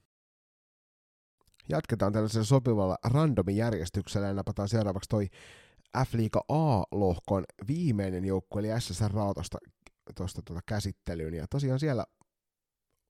Jatketaan 1.69 2.13
tällaisella 2.13 2.45
sopivalla 2.45 2.97
randomijärjestyksellä 3.03 4.27
ja 4.27 4.33
napataan 4.33 4.69
seuraavaksi 4.69 5.09
toi 5.09 5.27
F-liiga 6.05 6.41
A-lohkon 6.49 7.43
viimeinen 7.67 8.25
joukkue, 8.25 8.59
eli 8.59 8.81
SSR 8.81 9.11
Raatosta 9.11 9.57
tuosta 10.15 10.41
tuota 10.45 10.61
käsittelyyn. 10.65 11.33
Ja 11.33 11.47
tosiaan 11.49 11.79
siellä 11.79 12.05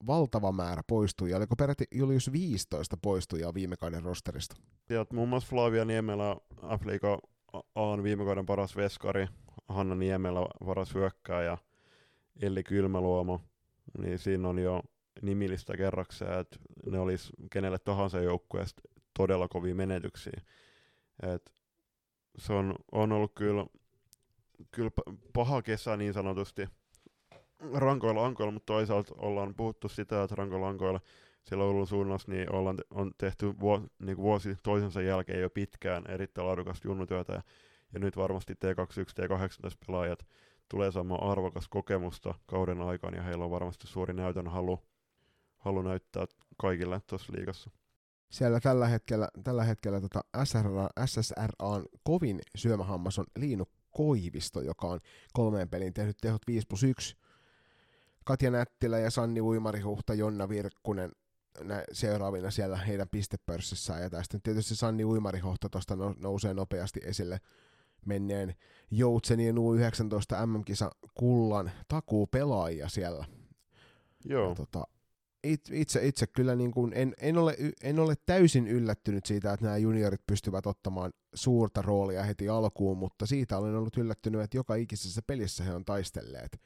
valtava 0.06 0.52
määrä 0.52 0.82
poistui, 0.88 1.34
oliko 1.34 1.56
peräti 1.56 1.84
Julius 1.94 2.32
15 2.32 2.96
poistujaa 3.02 3.54
viime 3.54 3.76
kauden 3.76 4.02
rosterista. 4.02 4.56
Ja 4.88 5.06
muun 5.12 5.28
muassa 5.28 5.48
Flavia 5.48 5.84
Niemelä, 5.84 6.36
F-liiga 6.78 7.18
A 7.74 8.02
viime 8.02 8.24
kauden 8.24 8.46
paras 8.46 8.76
veskari, 8.76 9.26
Hanna 9.68 9.94
Niemelä 9.94 10.40
paras 10.66 10.94
hyökkääjä, 10.94 11.58
Elli 12.42 12.64
Kylmäluomo, 12.64 13.40
niin 13.98 14.18
siinä 14.18 14.48
on 14.48 14.58
jo 14.58 14.82
nimillistä 15.22 15.76
kerrakseen, 15.76 16.40
että 16.40 16.56
ne 16.86 16.98
olisi 16.98 17.32
kenelle 17.50 17.78
tahansa 17.78 18.20
joukkueesta 18.20 18.82
todella 19.18 19.48
kovia 19.48 19.74
menetyksiä. 19.74 20.40
Et 21.34 21.52
se 22.38 22.52
on, 22.52 22.74
on 22.92 23.12
ollut 23.12 23.32
kyllä, 23.34 23.66
kyllä 24.70 24.90
paha 25.32 25.62
kesä 25.62 25.96
niin 25.96 26.12
sanotusti 26.12 26.68
rankoilla 27.72 28.26
ankoilla, 28.26 28.52
mutta 28.52 28.72
toisaalta 28.72 29.14
ollaan 29.18 29.54
puhuttu 29.54 29.88
sitä, 29.88 30.22
että 30.22 30.36
rankoilla 30.36 30.68
ankoilla 30.68 31.00
siellä 31.44 31.64
ollut 31.64 31.88
suunnassa, 31.88 32.32
niin 32.32 32.54
ollaan, 32.54 32.78
on 32.90 33.12
tehty 33.18 33.60
vuosi, 33.60 33.86
niin 33.98 34.16
vuosi 34.16 34.56
toisensa 34.62 35.02
jälkeen 35.02 35.40
jo 35.40 35.50
pitkään 35.50 36.04
erittäin 36.08 36.46
laadukasta 36.46 36.88
junnutyötä, 36.88 37.32
ja, 37.32 37.42
ja 37.92 38.00
nyt 38.00 38.16
varmasti 38.16 38.54
T21, 38.54 39.24
T18 39.24 39.76
pelaajat 39.86 40.26
tulee 40.68 40.92
saamaan 40.92 41.30
arvokas 41.30 41.68
kokemusta 41.68 42.34
kauden 42.46 42.80
aikaan 42.82 43.14
ja 43.14 43.22
heillä 43.22 43.44
on 43.44 43.50
varmasti 43.50 43.86
suuri 43.86 44.14
näytön 44.14 44.48
halu, 44.48 44.82
halu 45.58 45.82
näyttää 45.82 46.26
kaikille 46.56 47.00
tuossa 47.06 47.32
liigassa. 47.36 47.70
Siellä 48.30 48.60
tällä 48.60 48.88
hetkellä, 48.88 49.28
tällä 49.44 49.64
hetkellä 49.64 50.00
tota 50.00 50.20
SRA, 50.44 50.88
SSRAn 51.06 51.84
kovin 52.02 52.40
syömähammas 52.56 53.18
on 53.18 53.24
Liinu 53.38 53.64
Koivisto, 53.90 54.60
joka 54.60 54.86
on 54.86 55.00
kolmeen 55.32 55.68
peliin 55.68 55.94
tehnyt 55.94 56.16
tehot 56.20 56.42
5 56.46 56.66
plus 56.66 56.82
1. 56.82 57.16
Katja 58.24 58.50
Nättilä 58.50 58.98
ja 58.98 59.10
Sanni 59.10 59.40
Uimarihuhta, 59.40 60.14
Jonna 60.14 60.48
Virkkunen 60.48 61.12
nä, 61.64 61.84
seuraavina 61.92 62.50
siellä 62.50 62.76
heidän 62.76 63.08
pistepörssissään. 63.08 64.02
Ja 64.02 64.10
tästä 64.10 64.38
tietysti 64.42 64.76
Sanni 64.76 65.04
Uimarihuhta 65.04 65.68
tuosta 65.68 65.96
nousee 66.18 66.54
nopeasti 66.54 67.00
esille 67.04 67.40
menneen 68.06 68.54
Joutsenien 68.90 69.56
U19 69.56 70.46
MM-kisa 70.46 70.90
kullan 71.14 71.70
takuu 71.88 72.26
pelaajia 72.26 72.88
siellä. 72.88 73.24
Joo. 74.24 74.48
Ja, 74.48 74.54
tota, 74.54 74.84
itse, 75.44 76.06
itse 76.06 76.26
kyllä 76.26 76.56
niin 76.56 76.70
kuin 76.70 76.92
en, 76.94 77.14
en, 77.20 77.38
ole, 77.38 77.56
en 77.82 77.98
ole 77.98 78.14
täysin 78.26 78.68
yllättynyt 78.68 79.26
siitä, 79.26 79.52
että 79.52 79.66
nämä 79.66 79.76
juniorit 79.76 80.26
pystyvät 80.26 80.66
ottamaan 80.66 81.12
suurta 81.34 81.82
roolia 81.82 82.22
heti 82.22 82.48
alkuun, 82.48 82.98
mutta 82.98 83.26
siitä 83.26 83.58
olen 83.58 83.74
ollut 83.74 83.96
yllättynyt, 83.96 84.40
että 84.40 84.56
joka 84.56 84.74
ikisessä 84.74 85.22
pelissä 85.26 85.64
he 85.64 85.74
on 85.74 85.84
taistelleet, 85.84 86.60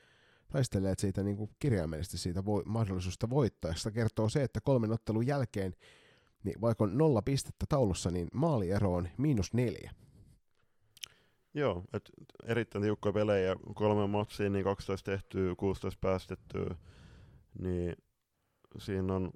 taistelleet 0.53 0.99
siitä 0.99 1.23
niin 1.23 1.37
kuin 1.37 1.51
kirjaimellisesti 1.59 2.19
siitä 2.19 2.45
voi, 2.45 2.63
mahdollisuudesta 2.67 3.31
voittaa. 3.31 3.75
Sitä 3.75 3.91
kertoo 3.91 4.29
se, 4.29 4.43
että 4.43 4.61
kolmen 4.61 4.93
ottelun 4.93 5.27
jälkeen, 5.27 5.75
niin 6.45 6.61
vaikka 6.61 6.85
on 6.85 6.99
nolla 6.99 7.23
pistettä 7.23 7.67
taulussa, 7.69 8.11
niin 8.11 8.29
maaliero 8.33 8.95
on 8.95 9.09
miinus 9.19 9.55
neljä. 9.55 9.93
Joo, 11.55 11.85
et 11.93 12.11
erittäin 12.45 12.83
tiukkoja 12.83 13.13
pelejä, 13.13 13.57
kolme 13.75 14.07
matsia, 14.07 14.51
niin 14.51 14.65
12 14.65 15.11
tehtyä, 15.11 15.55
16 15.59 15.99
päästettyä, 16.01 16.75
niin 17.59 17.97
siinä 18.79 19.15
on, 19.15 19.31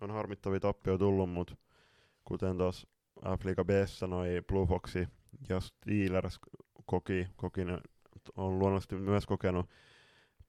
on 0.00 0.10
harmittavia 0.10 0.60
tappio 0.60 0.98
tullut, 0.98 1.30
mutta 1.30 1.56
kuten 2.24 2.58
tuossa 2.58 2.88
F-Liga 3.24 3.64
B 3.64 3.70
sanoi, 3.86 4.42
Blue 4.48 4.66
Foxi 4.66 5.08
ja 5.48 5.60
Steelers 5.60 6.40
koki, 6.86 7.26
koki 7.36 7.64
ne, 7.64 7.78
on 8.36 8.58
luonnollisesti 8.58 8.96
myös 8.96 9.26
kokenut 9.26 9.66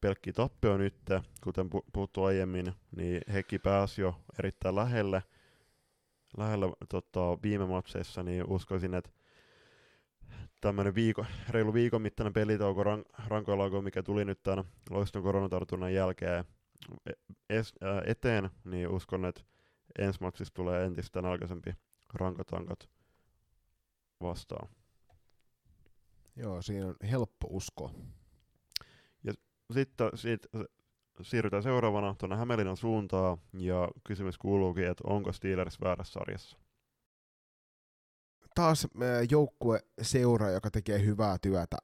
pelkki 0.01 0.33
tappio 0.33 0.77
nyt, 0.77 0.95
kuten 1.43 1.69
puhuttu 1.93 2.23
aiemmin, 2.23 2.73
niin 2.95 3.21
hekin 3.33 3.61
pääsi 3.61 4.01
jo 4.01 4.15
erittäin 4.39 4.75
lähelle, 4.75 5.23
lähellä 6.37 6.65
tota, 6.89 7.37
viime 7.43 7.65
matseissa, 7.65 8.23
niin 8.23 8.45
uskoisin, 8.47 8.93
että 8.93 9.09
tämmöinen 10.61 10.95
viiko, 10.95 11.25
reilu 11.49 11.73
viikon 11.73 12.01
mittainen 12.01 12.33
pelitauko 12.33 12.83
rank, 12.83 13.07
rankoilla, 13.27 13.81
mikä 13.81 14.03
tuli 14.03 14.25
nyt 14.25 14.43
tämän 14.43 14.65
loiston 14.89 15.23
koronatartunnan 15.23 15.93
jälkeen 15.93 16.45
es, 17.49 17.73
ää, 17.81 18.01
eteen, 18.05 18.49
niin 18.63 18.87
uskon, 18.87 19.25
että 19.25 19.41
ensi 19.99 20.19
matsissa 20.21 20.53
tulee 20.53 20.85
entistä 20.85 21.21
nälkäisempi 21.21 21.73
rankatankat 22.13 22.89
vastaan. 24.21 24.69
Joo, 26.35 26.61
siinä 26.61 26.87
on 26.87 26.95
helppo 27.11 27.47
uskoa. 27.49 27.93
Ja 29.23 29.33
sitten 29.73 30.09
siitä 30.15 30.47
siirrytään 31.21 31.63
seuraavana 31.63 32.15
tuonne 32.19 32.35
Hämeenlinnan 32.35 32.77
suuntaan, 32.77 33.37
ja 33.53 33.89
kysymys 34.03 34.37
kuuluukin, 34.37 34.87
että 34.87 35.03
onko 35.07 35.31
Steelers 35.31 35.81
väärässä 35.81 36.13
sarjassa? 36.13 36.57
taas 38.55 38.87
joukkue 39.29 39.79
seura, 40.01 40.49
joka 40.49 40.71
tekee 40.71 41.05
hyvää 41.05 41.37
työtä, 41.41 41.77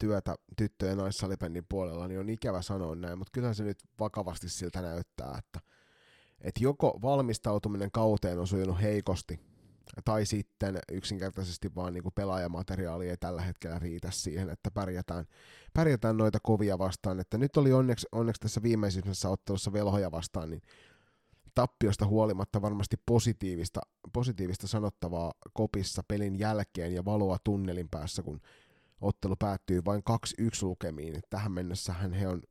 työtä 0.00 0.34
tyttö- 0.56 0.86
ja 0.86 0.96
naissalibändin 0.96 1.66
puolella, 1.68 2.08
niin 2.08 2.20
on 2.20 2.28
ikävä 2.28 2.62
sanoa 2.62 2.94
näin, 2.94 3.18
mutta 3.18 3.30
kyllä 3.32 3.54
se 3.54 3.64
nyt 3.64 3.78
vakavasti 4.00 4.48
siltä 4.48 4.82
näyttää, 4.82 5.34
että, 5.38 5.60
että 6.40 6.60
joko 6.64 6.98
valmistautuminen 7.02 7.90
kauteen 7.90 8.38
on 8.38 8.46
sujunut 8.46 8.80
heikosti, 8.82 9.40
tai 10.04 10.26
sitten 10.26 10.78
yksinkertaisesti 10.92 11.74
vaan 11.74 11.92
niin 11.92 12.02
kuin 12.02 12.12
pelaajamateriaali 12.14 13.08
ei 13.08 13.16
tällä 13.16 13.42
hetkellä 13.42 13.78
riitä 13.78 14.10
siihen, 14.10 14.50
että 14.50 14.70
pärjätään, 14.70 15.24
pärjätään 15.74 16.16
noita 16.16 16.38
kovia 16.42 16.78
vastaan. 16.78 17.20
Että 17.20 17.38
nyt 17.38 17.56
oli 17.56 17.72
onneksi, 17.72 18.06
onneksi 18.12 18.40
tässä 18.40 18.62
viimeisimmässä 18.62 19.28
ottelussa 19.28 19.72
velhoja 19.72 20.10
vastaan, 20.10 20.50
niin 20.50 20.62
tappiosta 21.54 22.06
huolimatta 22.06 22.62
varmasti 22.62 22.96
positiivista, 23.06 23.80
positiivista 24.12 24.66
sanottavaa 24.66 25.32
kopissa 25.52 26.02
pelin 26.08 26.38
jälkeen 26.38 26.94
ja 26.94 27.04
valoa 27.04 27.36
tunnelin 27.44 27.88
päässä, 27.88 28.22
kun 28.22 28.40
ottelu 29.00 29.36
päättyy 29.36 29.84
vain 29.84 30.02
2-1 30.42 30.42
lukemiin. 30.62 31.20
Tähän 31.30 31.52
mennessähän 31.52 32.12
he 32.12 32.28
on 32.28 32.42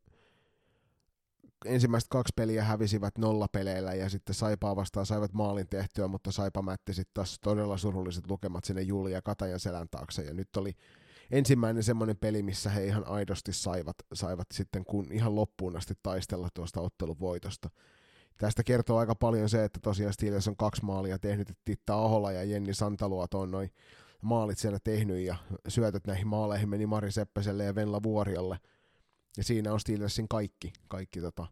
ensimmäiset 1.65 2.09
kaksi 2.09 2.33
peliä 2.35 2.63
hävisivät 2.63 3.17
nollapeleillä 3.17 3.93
ja 3.93 4.09
sitten 4.09 4.35
Saipaa 4.35 4.75
vastaan 4.75 5.05
saivat 5.05 5.33
maalin 5.33 5.67
tehtyä, 5.67 6.07
mutta 6.07 6.31
Saipa 6.31 6.61
mätti 6.61 6.93
sitten 6.93 7.13
taas 7.13 7.39
todella 7.41 7.77
surulliset 7.77 8.29
lukemat 8.29 8.65
sinne 8.65 8.81
Julia 8.81 9.21
Katajan 9.21 9.59
selän 9.59 9.87
taakse 9.91 10.23
ja 10.23 10.33
nyt 10.33 10.57
oli 10.57 10.73
ensimmäinen 11.31 11.83
semmoinen 11.83 12.17
peli, 12.17 12.43
missä 12.43 12.69
he 12.69 12.85
ihan 12.85 13.07
aidosti 13.07 13.53
saivat, 13.53 13.95
saivat 14.13 14.47
sitten 14.53 14.85
kun 14.85 15.11
ihan 15.11 15.35
loppuun 15.35 15.77
asti 15.77 15.93
taistella 16.03 16.47
tuosta 16.53 16.81
otteluvoitosta. 16.81 17.69
Tästä 18.37 18.63
kertoo 18.63 18.97
aika 18.97 19.15
paljon 19.15 19.49
se, 19.49 19.63
että 19.63 19.79
tosiaan 19.83 20.13
Steelers 20.13 20.47
on 20.47 20.57
kaksi 20.57 20.85
maalia 20.85 21.19
tehnyt, 21.19 21.49
että 21.49 21.61
Titta 21.65 21.95
Ahola 21.95 22.31
ja 22.31 22.43
Jenni 22.43 22.73
Santaluot 22.73 23.33
on 23.33 23.51
noin 23.51 23.71
maalit 24.21 24.57
siellä 24.57 24.79
tehnyt 24.83 25.19
ja 25.19 25.35
syötöt 25.67 26.07
näihin 26.07 26.27
maaleihin 26.27 26.69
meni 26.69 26.85
Mari 26.85 27.11
Seppäselle 27.11 27.63
ja 27.63 27.75
Venla 27.75 28.03
Vuoriolle– 28.03 28.59
ja 29.37 29.43
siinä 29.43 29.73
on 29.73 29.79
Steelersin 29.79 30.27
kaikki, 30.27 30.73
kaikki 30.87 31.21
tota, 31.21 31.47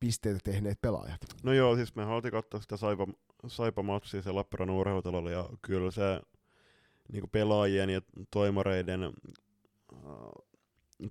pisteitä 0.00 0.40
tehneet 0.44 0.80
pelaajat. 0.80 1.20
No 1.42 1.52
joo, 1.52 1.76
siis 1.76 1.96
me 1.96 2.04
haluttiin 2.04 2.32
katsoa 2.32 2.60
sitä 2.60 2.76
Saipa, 2.76 3.06
Saipa-matsia 3.46 4.22
se 4.22 4.32
Lappeenrannan 4.32 4.76
urheilutalolla, 4.76 5.30
ja 5.30 5.48
kyllä 5.62 5.90
se 5.90 6.20
niin 7.12 7.30
pelaajien 7.32 7.90
ja 7.90 8.00
toimareiden 8.30 9.04
äh, 9.04 9.10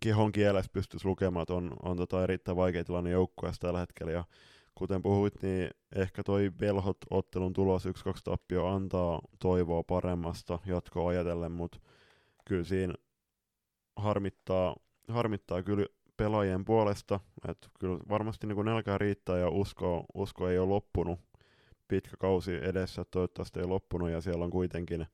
kehon 0.01 0.31
kielessä 0.31 0.71
pystyisi 0.73 1.05
lukemaan, 1.05 1.41
että 1.41 1.53
on, 1.53 1.73
on 1.83 1.97
tota 1.97 2.23
erittäin 2.23 2.57
vaikea 2.57 2.83
tilanne 2.83 3.09
joukkueessa 3.09 3.61
tällä 3.61 3.79
hetkellä, 3.79 4.11
ja 4.11 4.23
kuten 4.77 5.01
puhuit, 5.01 5.41
niin 5.41 5.69
ehkä 5.95 6.23
toi 6.23 6.51
Velhot-ottelun 6.61 7.53
tulos 7.53 7.85
1-2 7.85 7.89
tappio 8.23 8.67
antaa 8.67 9.21
toivoa 9.39 9.83
paremmasta 9.83 10.59
jatkoa 10.65 11.09
ajatellen, 11.09 11.51
mutta 11.51 11.79
kyllä 12.45 12.63
siinä 12.63 12.93
harmittaa, 13.95 14.75
harmittaa 15.07 15.63
kyllä 15.63 15.85
pelaajien 16.17 16.65
puolesta, 16.65 17.19
että 17.49 17.67
kyllä 17.79 17.99
varmasti 18.09 18.47
niin 18.47 18.55
kuin 18.55 18.65
nälkää 18.65 18.97
riittää 18.97 19.37
ja 19.37 19.49
usko, 19.49 20.05
usko 20.13 20.49
ei 20.49 20.59
ole 20.59 20.69
loppunut. 20.69 21.19
Pitkä 21.87 22.17
kausi 22.19 22.55
edessä, 22.55 23.05
toivottavasti 23.11 23.59
ei 23.59 23.65
loppunut 23.65 24.09
ja 24.09 24.21
siellä 24.21 24.45
on 24.45 24.51
kuitenkin 24.51 25.07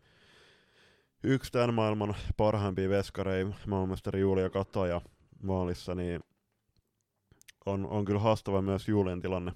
yksi 1.24 1.52
tämän 1.52 1.74
maailman 1.74 2.16
parhaimpia 2.38 2.90
veskareja, 2.90 3.48
maailmasteri 3.68 4.20
Julia 4.20 4.50
Kataja 4.50 5.02
maalissa, 5.44 5.96
niin 5.96 6.22
on, 7.66 7.88
on 7.88 8.06
kyllä 8.06 8.20
haastava 8.20 8.62
myös 8.62 8.88
Julian 8.88 9.22
tilanne. 9.22 9.52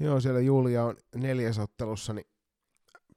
Joo, 0.00 0.20
siellä 0.20 0.40
Julia 0.40 0.84
on 0.84 0.96
neljäsottelussa 1.14 2.12
niin 2.12 2.26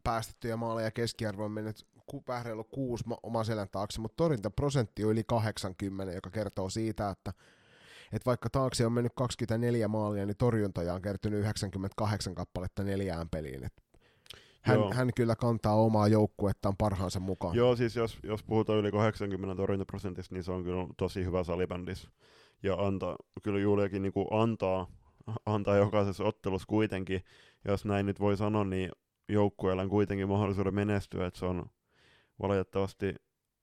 päästettyjä 0.03 0.57
maaleja 0.57 0.91
keskiarvo 0.91 1.45
on 1.45 1.51
mennyt 1.51 1.87
vähän 2.27 2.45
reilu 2.45 2.63
kuusi 2.63 3.03
oman 3.23 3.45
selän 3.45 3.67
taakse, 3.71 4.01
mutta 4.01 4.15
torjuntaprosentti 4.15 5.05
on 5.05 5.11
yli 5.11 5.23
80, 5.23 6.13
joka 6.13 6.29
kertoo 6.29 6.69
siitä, 6.69 7.09
että 7.09 7.33
että 8.11 8.25
vaikka 8.25 8.49
taakse 8.49 8.85
on 8.85 8.93
mennyt 8.93 9.13
24 9.15 9.87
maalia, 9.87 10.25
niin 10.25 10.37
torjuntaja 10.37 10.93
on 10.93 11.01
kertynyt 11.01 11.39
98 11.39 12.35
kappaletta 12.35 12.83
neljään 12.83 13.29
peliin. 13.29 13.63
Et 13.63 13.73
hän, 14.61 14.79
hän 14.93 15.09
kyllä 15.15 15.35
kantaa 15.35 15.75
omaa 15.75 16.07
joukkuettaan 16.07 16.77
parhaansa 16.77 17.19
mukaan. 17.19 17.55
Joo, 17.55 17.75
siis 17.75 17.95
jos, 17.95 18.19
jos 18.23 18.43
puhutaan 18.43 18.79
yli 18.79 18.91
80 18.91 19.55
torjuntaprosentista, 19.55 20.35
niin 20.35 20.43
se 20.43 20.51
on 20.51 20.63
kyllä 20.63 20.87
tosi 20.97 21.25
hyvä 21.25 21.43
salibändis. 21.43 22.09
Ja 22.63 22.75
antaa, 22.75 23.15
kyllä 23.43 23.59
Juliakin 23.59 24.01
niin 24.01 24.13
antaa, 24.31 24.87
antaa 25.45 25.77
jokaisessa 25.77 26.23
ottelussa 26.23 26.67
kuitenkin, 26.67 27.23
jos 27.65 27.85
näin 27.85 28.05
nyt 28.05 28.19
voi 28.19 28.37
sanoa, 28.37 28.63
niin 28.63 28.91
joukkueella 29.29 29.81
on 29.81 29.89
kuitenkin 29.89 30.29
mahdollisuuden 30.29 30.75
menestyä, 30.75 31.27
että 31.27 31.39
se 31.39 31.45
on 31.45 31.65
valitettavasti 32.41 33.15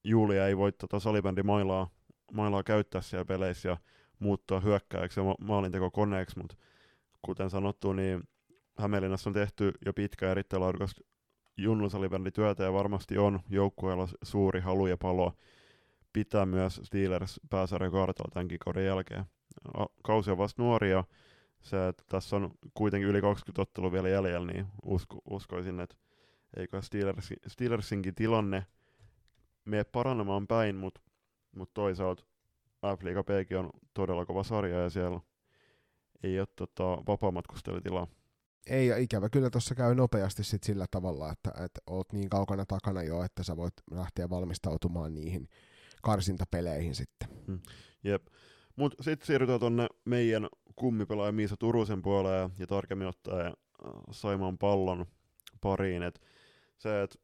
Julia 0.04 0.46
ei 0.46 0.56
voi 0.56 0.72
tota 0.72 1.00
salibändi 1.00 1.42
mailaa, 1.42 2.62
käyttää 2.64 3.00
siellä 3.00 3.24
peleissä 3.24 3.68
ja 3.68 3.76
muuttaa 4.18 4.60
hyökkääjäksi 4.60 5.20
ja 5.20 5.24
ma- 5.24 5.34
maalinteko 5.40 5.90
koneeksi, 5.90 6.38
mutta 6.38 6.56
kuten 7.22 7.50
sanottu, 7.50 7.92
niin 7.92 8.22
Hämeenlinnassa 8.78 9.30
on 9.30 9.34
tehty 9.34 9.72
jo 9.86 9.92
pitkä 9.92 10.30
erittäin 10.30 10.60
laadukasta 10.60 11.00
junnusalibändityötä 11.56 12.64
ja 12.64 12.72
varmasti 12.72 13.18
on 13.18 13.40
joukkueella 13.48 14.08
suuri 14.22 14.60
halu 14.60 14.86
ja 14.86 14.96
palo 14.96 15.32
pitää 16.12 16.46
myös 16.46 16.80
Steelers 16.84 17.40
pääsarjan 17.50 17.92
kartalla 17.92 18.30
tämänkin 18.32 18.58
kauden 18.58 18.86
jälkeen. 18.86 19.24
Kausi 20.02 20.30
on 20.30 20.38
vasta 20.38 20.62
nuoria, 20.62 21.04
se, 21.62 21.88
että 21.88 22.04
tässä 22.08 22.36
on 22.36 22.50
kuitenkin 22.74 23.08
yli 23.08 23.20
20 23.20 23.62
ottelua 23.62 23.92
vielä 23.92 24.08
jäljellä, 24.08 24.52
niin 24.52 24.66
usko, 24.82 25.18
uskoisin, 25.30 25.80
että 25.80 25.96
eikö 26.56 26.82
Steelers, 26.82 27.32
Steelersinkin 27.46 28.14
tilanne 28.14 28.66
mene 29.64 29.84
paranemaan 29.84 30.46
päin, 30.46 30.76
mutta 30.76 31.00
mut 31.56 31.74
toisaalta 31.74 32.24
F-Liiga 32.86 33.58
on 33.58 33.70
todella 33.94 34.26
kova 34.26 34.42
sarja 34.42 34.78
ja 34.78 34.90
siellä 34.90 35.20
ei 36.22 36.40
ole 36.40 36.48
tota, 36.56 36.82
vapaamatkustajatilaa. 36.84 38.06
Ei, 38.66 38.86
ja 38.86 38.96
ikävä 38.96 39.28
kyllä 39.28 39.50
tuossa 39.50 39.74
käy 39.74 39.94
nopeasti 39.94 40.44
sit 40.44 40.62
sillä 40.62 40.86
tavalla, 40.90 41.32
että, 41.32 41.50
että 41.50 41.80
oot 41.86 42.12
niin 42.12 42.28
kaukana 42.28 42.66
takana 42.66 43.02
jo, 43.02 43.22
että 43.22 43.42
sä 43.42 43.56
voit 43.56 43.74
lähteä 43.90 44.30
valmistautumaan 44.30 45.14
niihin 45.14 45.48
karsintapeleihin 46.02 46.94
sitten. 46.94 47.28
Hmm. 47.46 47.60
Jep. 48.04 48.26
Mutta 48.76 49.02
sitten 49.02 49.26
siirrytään 49.26 49.60
tuonne 49.60 49.86
meidän 50.04 50.48
kummipelaaja 50.76 51.32
Miisa 51.32 51.56
Turusen 51.56 52.02
puoleen 52.02 52.50
ja 52.58 52.66
tarkemmin 52.66 53.08
ottaen 53.08 53.52
Saimaan 54.10 54.58
pallon 54.58 55.06
pariin. 55.60 56.02
Et 56.02 56.20
se, 56.78 57.02
että 57.02 57.18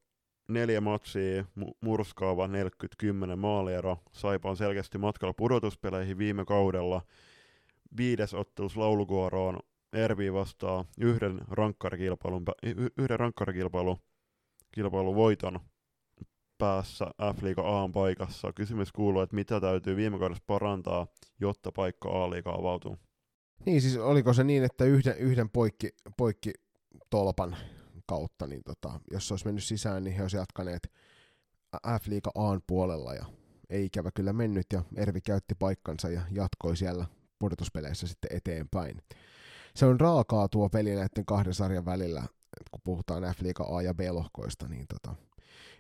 neljä 0.49 0.81
matsia, 0.81 1.45
murskaava 1.81 2.47
40-10 2.47 2.51
maaliero. 3.37 3.99
Saipa 4.13 4.51
on 4.51 4.57
selkeästi 4.57 4.99
matkalla 4.99 5.35
pudotuspeleihin 5.35 6.19
viime 6.19 6.45
kaudella. 6.45 7.03
Viides 7.97 8.35
ottelus 8.35 8.77
laulukuoroon 8.77 9.59
Ervi 9.93 10.33
vastaa 10.33 10.85
yhden 11.01 11.41
rankkarikilpailun, 11.51 12.45
yhden 12.99 13.21
rankkarikilpailun 13.21 13.97
kilpailun 14.73 15.15
voiton 15.15 15.61
päässä 16.59 17.05
F-liiga 17.35 17.83
A 17.83 17.89
paikassa. 17.89 18.53
Kysymys 18.53 18.93
kuuluu, 18.93 19.23
että 19.23 19.37
mitä 19.37 19.61
täytyy 19.61 19.97
viime 19.97 20.19
kaudessa 20.19 20.45
parantaa, 20.47 21.07
jotta 21.41 21.73
paikka 21.73 22.25
A-liiga 22.25 22.51
avautuu. 22.51 22.99
Niin 23.67 23.83
siis 23.83 23.97
oliko 23.97 24.33
se 24.33 24.45
niin, 24.45 24.65
että 24.65 24.85
yhden, 24.85 25.19
yhden 25.19 25.51
poikki, 25.51 25.91
poikki 26.17 26.53
tolpan 27.11 27.57
kautta, 28.07 28.47
niin 28.47 28.63
tota, 28.65 29.01
jos 29.11 29.29
se 29.29 29.35
olisi 29.35 29.47
mennyt 29.47 29.65
sisään, 29.65 30.05
niin 30.05 30.17
he 30.17 30.23
olisivat 30.23 30.41
jatkaneet 30.41 30.93
F-liiga 31.87 32.31
A 32.35 32.61
puolella 32.67 33.15
ja 33.15 33.25
ei 33.71 33.85
ikävä 33.85 34.11
kyllä 34.15 34.33
mennyt 34.33 34.67
ja 34.73 34.83
Ervi 34.97 35.21
käytti 35.21 35.55
paikkansa 35.55 36.09
ja 36.09 36.21
jatkoi 36.31 36.77
siellä 36.77 37.07
pudotuspeleissä 37.39 38.07
sitten 38.07 38.37
eteenpäin. 38.37 39.03
Se 39.75 39.87
on 39.87 40.01
raakaa 40.01 40.49
tuo 40.49 40.69
peli 40.69 40.91
näiden 40.91 41.27
kahden 41.27 41.55
sarjan 41.55 41.85
välillä, 41.85 42.23
kun 42.71 42.81
puhutaan 42.85 43.23
F-liiga 43.23 43.77
A 43.77 43.83
ja 43.83 43.95
B-lohkoista, 43.95 44.69
niin 44.69 44.87
tota, 44.89 45.17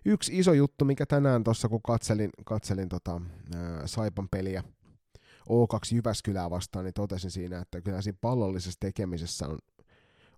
yksi 0.04 0.38
iso 0.38 0.52
juttu, 0.52 0.84
mikä 0.84 1.06
tänään 1.06 1.44
tuossa 1.44 1.68
kun 1.68 1.82
katselin, 1.82 2.30
katselin 2.44 2.88
tota, 2.88 3.20
ää, 3.54 3.86
Saipan 3.86 4.28
peliä 4.28 4.64
O2 5.50 5.94
Jyväskylää 5.94 6.50
vastaan, 6.50 6.84
niin 6.84 6.94
totesin 6.94 7.30
siinä, 7.30 7.58
että 7.58 7.80
kyllä 7.80 8.02
siinä 8.02 8.18
pallollisessa 8.20 8.80
tekemisessä 8.80 9.48
on 9.48 9.58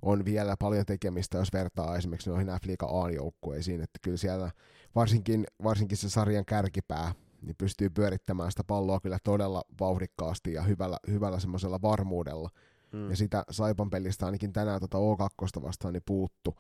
on 0.03 0.25
vielä 0.25 0.57
paljon 0.59 0.87
tekemistä, 0.87 1.39
jos 1.39 1.53
vertaa 1.53 1.97
esimerkiksi 1.97 2.31
noihin 2.31 2.49
F-liiga 2.49 3.03
A-joukkueisiin, 3.03 3.81
että 3.81 3.99
kyllä 4.03 4.17
siellä 4.17 4.51
varsinkin, 4.95 5.47
varsinkin 5.63 5.99
se 5.99 6.11
sarjan 6.11 6.45
kärkipää 6.45 7.15
niin 7.43 7.57
pystyy 7.59 7.91
pyörittämään 7.91 8.51
sitä 8.51 8.65
palloa 8.65 9.01
kyllä 9.01 9.19
todella 9.25 9.63
vauhdikkaasti 9.81 10.53
ja 10.53 10.63
hyvällä, 10.63 10.99
hyvällä 11.09 11.41
semmoisella 11.41 11.83
varmuudella. 11.83 12.51
Mm. 12.93 13.11
Ja 13.11 13.17
sitä 13.17 13.45
Saipan 13.51 13.91
pelistä 13.91 14.27
ainakin 14.27 14.53
tänään 14.53 14.81
tota 14.81 14.99
O2 14.99 15.63
vastaan 15.63 15.93
niin 15.95 16.03
puuttu. 16.07 16.55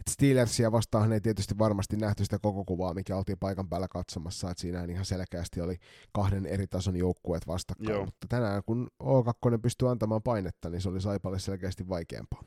Et 0.00 0.08
Steelersia 0.10 0.72
vastaan 0.72 1.12
ei 1.12 1.20
tietysti 1.20 1.58
varmasti 1.58 1.96
nähty 1.96 2.24
sitä 2.24 2.38
koko 2.42 2.64
kuvaa, 2.64 2.94
mikä 2.94 3.16
oltiin 3.16 3.38
paikan 3.38 3.68
päällä 3.68 3.88
katsomassa, 3.88 4.50
että 4.50 4.60
siinä 4.60 4.84
ihan 4.84 5.04
selkeästi 5.04 5.60
oli 5.60 5.76
kahden 6.12 6.46
eri 6.46 6.66
tason 6.66 6.96
joukkueet 6.96 7.46
vastakkain, 7.46 7.90
Joo. 7.90 8.04
mutta 8.04 8.26
tänään 8.28 8.62
kun 8.66 8.88
O2 9.02 9.58
pystyy 9.62 9.90
antamaan 9.90 10.22
painetta, 10.22 10.70
niin 10.70 10.80
se 10.80 10.88
oli 10.88 11.00
Saipalle 11.00 11.38
selkeästi 11.38 11.88
vaikeampaa. 11.88 12.42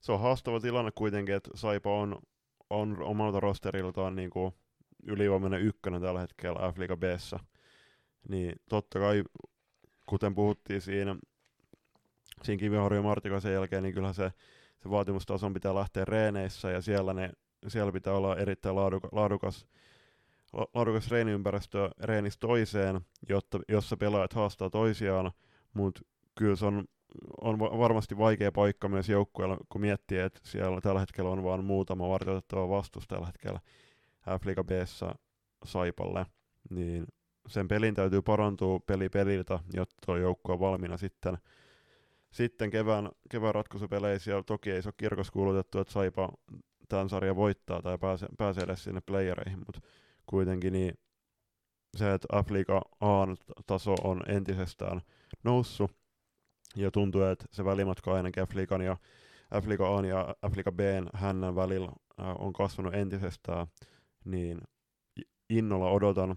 Se 0.00 0.12
on 0.12 0.20
haastava 0.20 0.60
tilanne 0.60 0.90
kuitenkin, 0.94 1.34
että 1.34 1.50
Saipa 1.54 1.96
on 2.00 2.18
on 2.70 3.02
omalta 3.02 3.40
rosteriltaan 3.40 4.16
niin 4.16 4.30
kuin 4.30 4.54
ylivoimainen 5.06 5.60
ykkönen 5.60 6.02
tällä 6.02 6.20
hetkellä 6.20 6.72
F-Liga 6.72 6.96
b 6.96 7.02
niin 8.28 8.52
totta 8.68 8.98
kai, 8.98 9.22
kuten 10.06 10.34
puhuttiin 10.34 10.80
siinä, 10.80 11.16
siinä 12.42 12.60
Kiviharju 12.60 12.98
ja 12.98 13.02
Martikaisen 13.02 13.52
jälkeen, 13.52 13.82
niin 13.82 13.94
kyllähän 13.94 14.14
se, 14.14 14.32
se 14.82 14.90
vaatimustason 14.90 15.54
pitää 15.54 15.74
lähteä 15.74 16.04
reeneissä 16.04 16.70
ja 16.70 16.80
siellä, 16.80 17.14
ne, 17.14 17.30
siellä 17.68 17.92
pitää 17.92 18.14
olla 18.14 18.36
erittäin 18.36 18.76
laaduka, 18.76 19.08
laadukas, 19.12 19.66
laadukas 20.74 21.10
reeniympäristö 21.10 21.90
reenistä 22.02 22.40
toiseen, 22.40 23.00
jotta, 23.28 23.60
jossa 23.68 23.96
pelaajat 23.96 24.32
haastaa 24.32 24.70
toisiaan, 24.70 25.30
mutta 25.74 26.00
kyllä 26.34 26.56
se 26.56 26.66
on, 26.66 26.84
on 27.40 27.58
varmasti 27.58 28.18
vaikea 28.18 28.52
paikka 28.52 28.88
myös 28.88 29.08
joukkueella, 29.08 29.56
kun 29.68 29.80
miettii, 29.80 30.18
että 30.18 30.40
siellä 30.44 30.80
tällä 30.80 31.00
hetkellä 31.00 31.30
on 31.30 31.44
vain 31.44 31.64
muutama 31.64 32.08
vartioitettava 32.08 32.68
vastus 32.68 33.08
tällä 33.08 33.26
hetkellä 33.26 33.60
F-Liga 34.38 34.64
b 34.64 34.70
Saipalle, 35.64 36.26
niin 36.70 37.06
sen 37.48 37.68
pelin 37.68 37.94
täytyy 37.94 38.22
parantua 38.22 38.80
peli 38.86 39.08
peliltä, 39.08 39.58
jotta 39.72 39.96
tuo 40.06 40.16
joukko 40.16 40.52
on 40.52 40.60
valmiina 40.60 40.96
sitten, 40.96 41.38
sitten 42.32 42.70
kevään, 42.70 43.08
kevään 43.30 43.54
ratkaisupeleissä. 43.54 44.30
Ja 44.30 44.42
toki 44.42 44.70
ei 44.70 44.82
se 44.82 44.88
ole 44.88 44.94
kirkos 44.96 45.30
kuulutettu, 45.30 45.78
että 45.78 45.92
Saipa 45.92 46.28
tämän 46.88 47.08
sarjan 47.08 47.36
voittaa 47.36 47.82
tai 47.82 47.98
pääsee, 47.98 48.28
pääsee 48.38 48.64
edes 48.64 48.84
sinne 48.84 49.00
playereihin, 49.00 49.58
mutta 49.58 49.80
kuitenkin 50.26 50.72
niin 50.72 50.94
se, 51.96 52.14
että 52.14 52.42
F-Liga 52.42 52.82
A-taso 53.00 53.94
on 54.04 54.22
entisestään 54.28 55.00
noussut, 55.44 55.90
ja 56.76 56.90
tuntuu, 56.90 57.22
että 57.22 57.44
se 57.52 57.64
välimatka 57.64 58.14
ainakin 58.14 58.42
F-Liigan 58.42 58.82
ja 58.82 58.96
F-Liiga 59.54 59.98
A 59.98 60.06
ja 60.06 60.34
F-Liiga 60.50 60.72
B 60.72 60.80
hännän 61.14 61.56
välillä 61.56 61.92
on 62.38 62.52
kasvanut 62.52 62.94
entisestään, 62.94 63.66
niin 64.24 64.60
innolla 65.50 65.90
odotan, 65.90 66.36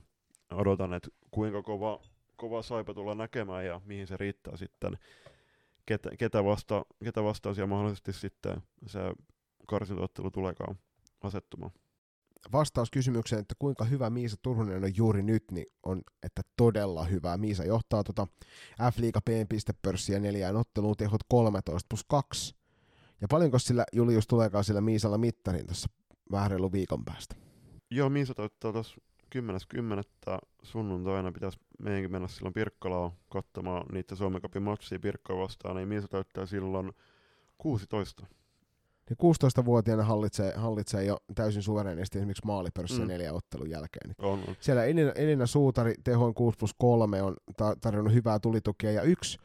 odotan 0.52 0.94
että 0.94 1.10
kuinka 1.32 1.64
kova, 1.64 2.02
kova 2.36 2.62
saipa 2.62 2.94
tulla 2.94 3.16
näkemään 3.16 3.66
ja 3.66 3.82
mihin 3.86 4.08
se 4.08 4.18
riittää 4.18 4.58
sitten, 4.58 4.98
ketä, 5.86 6.10
ketä, 6.20 6.44
vasta, 6.44 6.86
ketä 7.04 7.24
vastaan 7.24 7.56
siellä 7.56 7.70
mahdollisesti 7.70 8.14
sitten 8.14 8.62
se 8.88 9.00
karsintoottelu 9.68 10.32
tuleekaan 10.32 10.76
asettumaan. 11.22 11.72
Vastaus 12.52 12.92
kysymykseen, 12.92 13.40
että 13.40 13.56
kuinka 13.60 13.86
hyvä 13.86 14.10
Miisa 14.10 14.38
Turunen 14.42 14.84
on 14.84 14.98
juuri 14.98 15.24
nyt, 15.24 15.44
niin 15.52 15.66
on, 15.84 16.02
että 16.24 16.42
todella 16.58 17.04
hyvä. 17.04 17.38
Miisa 17.38 17.66
johtaa 17.66 18.04
tuota 18.04 18.28
F-liiga 18.92 19.22
P-pistepörssiä 19.22 20.20
neljään 20.20 20.56
otteluun, 20.56 20.98
tehot 20.98 21.22
13 21.28 21.88
plus 21.90 22.04
2. 22.08 22.56
Ja 23.22 23.28
paljonko 23.28 23.60
sillä 23.60 23.86
Julius 23.94 24.28
tuleekaan 24.28 24.64
sillä 24.64 24.82
Miisalla 24.82 25.18
mittarin 25.18 25.66
tuossa 25.66 25.90
vähän 26.32 26.52
viikon 26.72 27.06
päästä? 27.06 27.36
Joo, 27.92 28.10
Miisa 28.10 28.34
toittaa 28.34 28.74
tuossa 28.74 28.96
10.10. 29.36 30.38
sunnuntaina 30.64 31.32
pitäisi 31.32 31.60
meidänkin 31.80 32.12
mennä 32.12 32.28
silloin 32.28 32.54
Pirkkalaan 32.54 33.12
katsomaan 33.30 33.86
niitä 33.92 34.16
Suomen 34.16 34.42
Cupin 34.42 34.64
matsia 34.64 35.00
Pirkkoa 35.00 35.44
vastaan, 35.44 35.76
niin 35.76 35.88
Miisa 35.88 36.08
täyttää 36.08 36.46
silloin 36.46 36.92
16. 37.58 38.26
Niin 39.10 39.34
16-vuotiaana 39.62 40.04
hallitsee, 40.04 40.54
hallitsee 40.56 41.04
jo 41.04 41.18
täysin 41.36 41.62
suverenisti 41.64 42.18
esimerkiksi 42.18 42.46
maalipörssiä 42.46 43.06
mm. 43.06 43.08
neljä 43.08 43.34
ottelun 43.34 43.70
jälkeen. 43.70 44.10
Niin 44.10 44.16
on, 44.26 44.40
on. 44.48 44.56
Siellä 44.60 44.86
Elina, 44.86 45.12
Elina 45.12 45.46
Suutari 45.46 45.94
tehoin 46.04 46.34
6 46.34 46.58
plus 46.58 46.76
3 46.78 47.22
on 47.22 47.36
ta- 47.58 47.76
tarjonnut 47.82 48.14
hyvää 48.14 48.40
tulitukia 48.40 48.92
ja 48.92 49.02
yksi 49.02 49.38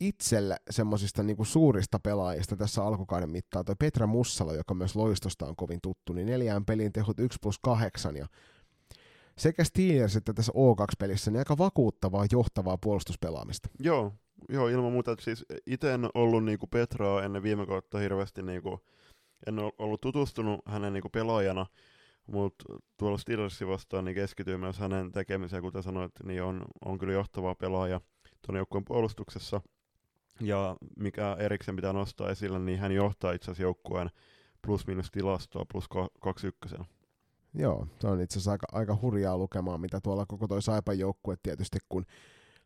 itselle 0.00 0.56
semmoisista 0.70 1.22
niinku 1.22 1.44
suurista 1.44 1.98
pelaajista 1.98 2.56
tässä 2.56 2.84
alkukauden 2.84 3.30
mittaan, 3.30 3.64
toi 3.64 3.74
Petra 3.78 4.06
Mussalo, 4.06 4.54
joka 4.54 4.74
myös 4.74 4.96
loistosta 4.96 5.46
on 5.46 5.56
kovin 5.56 5.78
tuttu, 5.82 6.12
niin 6.12 6.26
neljään 6.26 6.64
pelin 6.64 6.92
tehot 6.92 7.18
1 7.18 7.38
plus 7.42 7.58
8 7.58 8.16
ja 8.16 8.26
sekä 9.38 9.64
Steelers 9.64 10.16
että 10.16 10.32
tässä 10.32 10.52
O2-pelissä 10.52 11.30
niin 11.30 11.38
aika 11.38 11.58
vakuuttavaa, 11.58 12.26
johtavaa 12.32 12.78
puolustuspelaamista. 12.78 13.68
Joo, 13.80 14.12
joo 14.48 14.68
ilman 14.68 14.92
muuta. 14.92 15.16
Siis 15.20 15.44
itse 15.66 15.94
en 15.94 16.08
ollut 16.14 16.44
niinku 16.44 16.66
Petraa 16.66 17.22
ennen 17.22 17.42
viime 17.42 17.66
kautta 17.66 17.98
hirveästi, 17.98 18.42
niinku, 18.42 18.80
en 19.46 19.56
ollut 19.78 20.00
tutustunut 20.00 20.60
hänen 20.66 20.92
niinku 20.92 21.08
pelaajana, 21.08 21.66
mutta 22.26 22.64
tuolla 22.96 23.18
Steelersin 23.18 23.68
vastaan 23.68 24.04
niin 24.04 24.14
keskityy 24.14 24.56
myös 24.56 24.78
hänen 24.78 25.12
tekemiseen, 25.12 25.62
kuten 25.62 25.82
sanoit, 25.82 26.12
niin 26.24 26.42
on, 26.42 26.64
on 26.84 26.98
kyllä 26.98 27.12
johtava 27.12 27.54
pelaaja 27.54 28.00
tuon 28.46 28.56
joukkueen 28.56 28.84
puolustuksessa. 28.84 29.60
Ja 30.40 30.76
mikä 30.98 31.36
erikseen 31.38 31.76
pitää 31.76 31.92
nostaa 31.92 32.30
esille, 32.30 32.58
niin 32.58 32.78
hän 32.78 32.92
johtaa 32.92 33.32
itse 33.32 33.44
asiassa 33.44 33.62
joukkueen 33.62 34.10
plus-minus 34.66 35.10
tilastoa 35.10 35.64
plus 35.72 35.88
21. 36.20 36.76
Joo, 37.54 37.86
se 38.00 38.06
on 38.06 38.20
itse 38.20 38.34
asiassa 38.34 38.52
aika, 38.52 38.66
aika 38.72 38.98
hurjaa 39.02 39.38
lukemaa, 39.38 39.78
mitä 39.78 40.00
tuolla 40.00 40.26
koko 40.26 40.48
toi 40.48 40.62
Saipan 40.62 40.98
joukkue 40.98 41.36
tietysti, 41.42 41.78
kun 41.88 42.04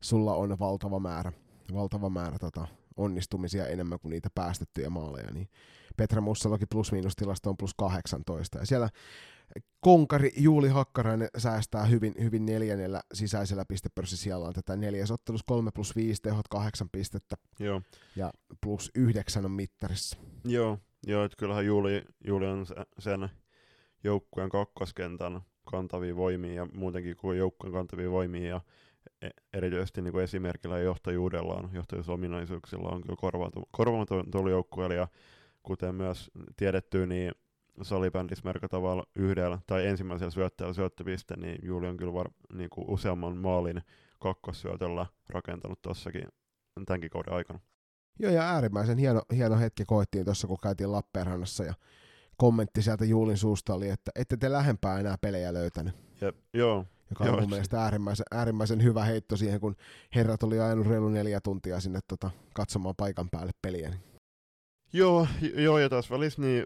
sulla 0.00 0.34
on 0.34 0.58
valtava 0.58 0.98
määrä, 0.98 1.32
valtava 1.74 2.08
määrä 2.10 2.38
tota, 2.38 2.68
onnistumisia 2.96 3.66
enemmän 3.66 3.98
kuin 4.00 4.10
niitä 4.10 4.28
päästettyjä 4.34 4.90
maaleja, 4.90 5.30
niin 5.30 5.48
Petra 5.96 6.20
Mussalokin 6.20 6.68
plus-miinus 6.70 7.16
tilasto 7.16 7.50
on 7.50 7.56
plus 7.56 7.74
18. 7.74 8.58
Ja 8.58 8.66
siellä 8.66 8.88
konkari 9.80 10.32
Juuli 10.36 10.68
Hakkarainen 10.68 11.28
säästää 11.38 11.84
hyvin, 11.84 12.14
hyvin 12.22 12.46
neljännellä 12.46 13.00
sisäisellä 13.14 13.64
pistepörssisijallaan 13.64 14.54
tätä 14.54 14.76
neljäs 14.76 15.10
ottelus 15.10 15.42
3 15.46 15.70
plus 15.74 15.96
5 15.96 16.22
tehot 16.22 16.48
8 16.48 16.88
pistettä 16.92 17.36
Joo. 17.58 17.82
ja 18.16 18.32
plus 18.60 18.90
9 18.94 19.44
on 19.44 19.50
mittarissa. 19.50 20.18
Joo, 20.44 20.78
joo 21.06 21.24
että 21.24 21.36
kyllähän 21.36 21.66
Juuli, 21.66 22.04
Juuli 22.26 22.46
on 22.46 22.66
sen 22.98 23.28
joukkueen 24.04 24.50
kakkoskentän 24.50 25.40
kantavia 25.70 26.16
voimia 26.16 26.54
ja 26.54 26.66
muutenkin 26.74 27.16
kuin 27.16 27.38
joukkueen 27.38 27.72
kantavia 27.72 28.10
voimia 28.10 28.48
ja 28.48 28.60
e- 29.22 29.28
erityisesti 29.52 30.02
niin 30.02 30.12
kuin 30.12 30.24
esimerkillä 30.24 30.78
ja 30.78 30.84
johtajuudellaan, 30.84 31.70
johtajuusominaisuuksilla 31.72 32.88
on 32.88 33.02
kyllä 33.02 33.16
korvaamaton 33.70 34.30
tuolla 34.30 34.50
joukkueella 34.50 34.94
ja 34.94 35.08
kuten 35.62 35.94
myös 35.94 36.30
tiedetty, 36.56 37.06
niin 37.06 37.32
salibändissä 37.82 38.44
merkatavalla 38.44 39.04
yhdellä 39.16 39.58
tai 39.66 39.86
ensimmäisellä 39.86 40.30
syöttäjällä 40.30 40.74
syöttöpiste, 40.74 41.36
niin 41.36 41.58
Juuli 41.62 41.86
on 41.86 41.96
kyllä 41.96 42.12
var, 42.12 42.30
niin 42.52 42.70
kuin 42.70 42.90
useamman 42.90 43.36
maalin 43.36 43.82
kakkossyötöllä 44.18 45.06
rakentanut 45.28 45.82
tuossakin 45.82 46.28
tämänkin 46.86 47.10
kauden 47.10 47.34
aikana. 47.34 47.60
Joo, 48.18 48.32
ja 48.32 48.42
äärimmäisen 48.42 48.98
hieno, 48.98 49.22
hieno 49.36 49.58
hetki 49.58 49.84
koettiin 49.84 50.24
tuossa, 50.24 50.46
kun 50.46 50.58
käytiin 50.62 50.92
Lappeenrannassa 50.92 51.64
ja 51.64 51.74
kommentti 52.38 52.82
sieltä 52.82 53.04
Juulin 53.04 53.36
suusta 53.36 53.74
oli, 53.74 53.88
että 53.88 54.10
ette 54.14 54.36
te 54.36 54.52
lähempää 54.52 55.00
enää 55.00 55.18
pelejä 55.20 55.52
löytänyt. 55.52 55.94
Jep, 56.20 56.36
joo. 56.54 56.84
Joka 57.10 57.24
on 57.24 57.30
joo, 57.30 57.40
mun 57.40 57.50
mielestä 57.50 57.82
äärimmäisen, 57.82 58.26
äärimmäisen 58.30 58.82
hyvä 58.82 59.04
heitto 59.04 59.36
siihen, 59.36 59.60
kun 59.60 59.76
herrat 60.14 60.42
oli 60.42 60.60
ajanut 60.60 60.86
reilu 60.86 61.08
neljä 61.08 61.40
tuntia 61.40 61.80
sinne 61.80 62.00
tota, 62.08 62.30
katsomaan 62.54 62.94
paikan 62.96 63.28
päälle 63.30 63.52
peliä. 63.62 63.88
Niin. 63.88 64.00
Joo, 64.92 65.26
joo, 65.54 65.78
ja 65.78 65.88
taas 65.88 66.10
välissä 66.10 66.42
niin 66.42 66.64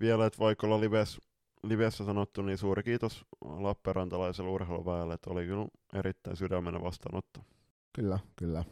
vielä, 0.00 0.26
että 0.26 0.38
vaikka 0.38 0.66
olla 0.66 0.80
lives, 0.80 1.20
livessä 1.62 2.04
sanottu, 2.04 2.42
niin 2.42 2.58
suuri 2.58 2.82
kiitos 2.82 3.24
Lappeenrantalaiselle 3.44 4.50
urheiluväelle, 4.50 5.14
että 5.14 5.30
oli 5.30 5.46
kyllä 5.46 5.66
erittäin 5.94 6.36
sydämenen 6.36 6.82
vastaanotto. 6.82 7.40
Kyllä, 7.92 8.18
kyllä. 8.36 8.64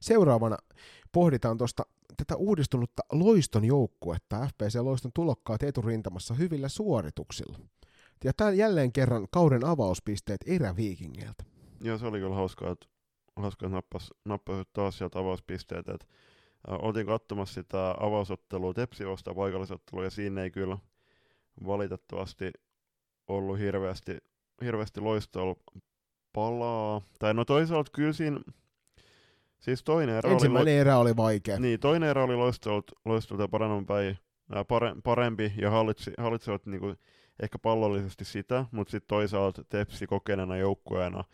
Seuraavana 0.00 0.56
pohditaan 1.12 1.58
tuosta 1.58 1.82
tätä 2.16 2.36
uudistunutta 2.36 3.02
Loiston 3.12 3.64
joukkuetta, 3.64 4.46
FPC 4.46 4.74
Loiston 4.80 5.10
tulokkaat 5.14 5.62
eturintamassa 5.62 6.34
hyvillä 6.34 6.68
suorituksilla. 6.68 7.58
Ja 8.24 8.32
tämä 8.36 8.50
jälleen 8.50 8.92
kerran 8.92 9.26
kauden 9.32 9.64
avauspisteet 9.64 10.40
eräviikingeiltä. 10.46 11.44
Joo, 11.80 11.98
se 11.98 12.06
oli 12.06 12.18
kyllä 12.18 12.34
hauskaa, 12.34 12.70
että, 12.70 12.86
hauskaa, 13.36 13.66
että 13.66 13.76
nappas, 13.76 14.10
nappas 14.24 14.66
taas 14.72 14.98
sieltä 14.98 15.18
avauspisteet. 15.18 15.88
Että, 15.88 16.06
äh, 16.70 16.78
oltiin 16.82 17.06
katsomassa 17.06 17.54
sitä 17.54 17.94
avausottelua 18.00 18.74
Tepsi 18.74 19.06
vastaan 19.06 19.36
paikallisottelua, 19.36 20.04
ja 20.04 20.10
siinä 20.10 20.42
ei 20.42 20.50
kyllä 20.50 20.78
valitettavasti 21.66 22.50
ollut 23.28 23.58
hirveästi, 23.58 24.18
hirveästi 24.64 25.00
loistoa 25.00 25.56
palaa. 26.32 27.02
Tai 27.18 27.34
no 27.34 27.44
toisaalta 27.44 27.90
kyllä 27.94 28.12
siinä 28.12 28.40
Siis 29.58 29.84
toinen 29.84 30.14
erä 30.14 30.30
Ensimmäinen 30.30 30.74
oli, 30.74 30.80
erä 30.80 30.98
oli 30.98 31.16
vaikea. 31.16 31.58
Niin, 31.58 31.80
toinen 31.80 32.08
erä 32.08 32.24
oli 32.24 32.36
loistolta, 32.36 32.92
loistolta 33.04 33.48
paremmin 33.48 33.86
päin, 33.86 34.18
pare, 34.68 34.94
parempi 35.04 35.52
ja 35.56 35.70
hallitsi, 35.70 36.12
hallitsivat 36.18 36.66
niinku 36.66 36.94
ehkä 37.42 37.58
pallollisesti 37.58 38.24
sitä, 38.24 38.64
mutta 38.70 38.90
sitten 38.90 39.08
toisaalta 39.08 39.64
Tepsi 39.64 40.06
kokeneena 40.06 40.56
joukkueena 40.56 41.24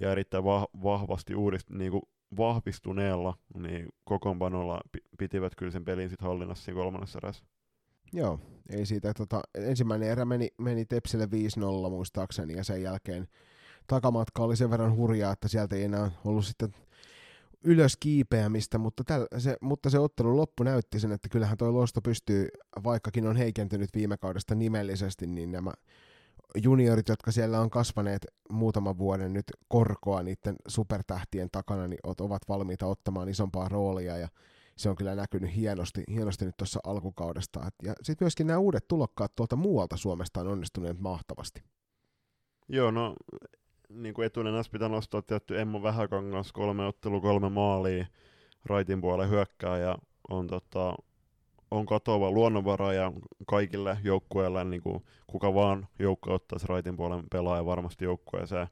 ja 0.00 0.12
erittäin 0.12 0.44
vah, 0.44 0.66
vahvasti 0.82 1.34
uudist, 1.34 1.70
niinku 1.70 2.08
vahvistuneella 2.36 3.38
niin 3.54 3.88
kokoonpanolla 4.04 4.80
pitivät 5.18 5.54
kyllä 5.54 5.72
sen 5.72 5.84
pelin 5.84 6.08
sitten 6.08 6.26
hallinnassa 6.28 6.64
siinä 6.64 6.80
kolmannessa 6.80 7.18
erässä. 7.22 7.44
Joo, 8.12 8.40
ei 8.70 8.86
siitä, 8.86 9.14
tota, 9.14 9.40
ensimmäinen 9.54 10.08
erä 10.08 10.24
meni, 10.24 10.48
meni 10.58 10.84
Tepsille 10.84 11.24
5-0 11.24 11.90
muistaakseni 11.90 12.54
ja 12.54 12.64
sen 12.64 12.82
jälkeen 12.82 13.28
takamatka 13.86 14.42
oli 14.42 14.56
sen 14.56 14.70
verran 14.70 14.96
hurjaa, 14.96 15.32
että 15.32 15.48
sieltä 15.48 15.76
ei 15.76 15.84
enää 15.84 16.10
ollut 16.24 16.46
sitten 16.46 16.74
ylös 17.64 17.96
kiipeämistä, 17.96 18.78
mutta, 18.78 19.04
täl, 19.04 19.26
se, 19.38 19.56
mutta 19.60 19.90
se 19.90 19.98
ottelun 19.98 20.36
loppu 20.36 20.62
näytti 20.62 21.00
sen, 21.00 21.12
että 21.12 21.28
kyllähän 21.28 21.58
toi 21.58 21.72
Losto 21.72 22.00
pystyy, 22.00 22.48
vaikkakin 22.84 23.26
on 23.26 23.36
heikentynyt 23.36 23.90
viime 23.94 24.16
kaudesta 24.16 24.54
nimellisesti, 24.54 25.26
niin 25.26 25.52
nämä 25.52 25.72
juniorit, 26.62 27.08
jotka 27.08 27.32
siellä 27.32 27.60
on 27.60 27.70
kasvaneet 27.70 28.26
muutaman 28.50 28.98
vuoden 28.98 29.32
nyt 29.32 29.44
korkoa 29.68 30.22
niiden 30.22 30.56
supertähtien 30.68 31.48
takana, 31.52 31.88
niin 31.88 31.98
ovat 32.20 32.42
valmiita 32.48 32.86
ottamaan 32.86 33.28
isompaa 33.28 33.68
roolia 33.68 34.16
ja 34.16 34.28
se 34.76 34.90
on 34.90 34.96
kyllä 34.96 35.14
näkynyt 35.14 35.56
hienosti, 35.56 36.02
hienosti 36.10 36.44
nyt 36.44 36.56
tuossa 36.56 36.80
alkukaudesta. 36.84 37.60
Ja 37.82 37.94
sitten 38.02 38.24
myöskin 38.26 38.46
nämä 38.46 38.58
uudet 38.58 38.88
tulokkaat 38.88 39.34
tuolta 39.36 39.56
muualta 39.56 39.96
Suomesta 39.96 40.40
on 40.40 40.48
onnistuneet 40.48 41.00
mahtavasti. 41.00 41.62
Joo, 42.68 42.90
no 42.90 43.14
niin 43.88 44.14
kuin 44.14 44.26
etunenässä 44.26 44.72
pitää 44.72 44.88
nostaa 44.88 45.22
tietty 45.22 45.60
Emmo 45.60 45.82
Vähäkangas, 45.82 46.52
kolme 46.52 46.86
ottelu, 46.86 47.20
kolme 47.20 47.48
maalia, 47.48 48.06
raitin 48.64 49.00
puolen 49.00 49.30
hyökkää 49.30 49.78
ja 49.78 49.98
on, 50.30 50.46
tota, 50.46 50.94
on 51.70 51.86
katoava 51.86 52.30
luonnonvara 52.30 52.92
ja 52.92 53.12
kaikille 53.46 53.98
joukkueille, 54.04 54.64
niin 54.64 54.82
kuin 54.82 55.04
kuka 55.26 55.54
vaan 55.54 55.88
joukkue 55.98 56.34
ottaisi 56.34 56.66
raitin 56.66 56.96
puolen 56.96 57.24
pelaaja 57.32 57.66
varmasti 57.66 58.04
joukkueeseen. 58.04 58.66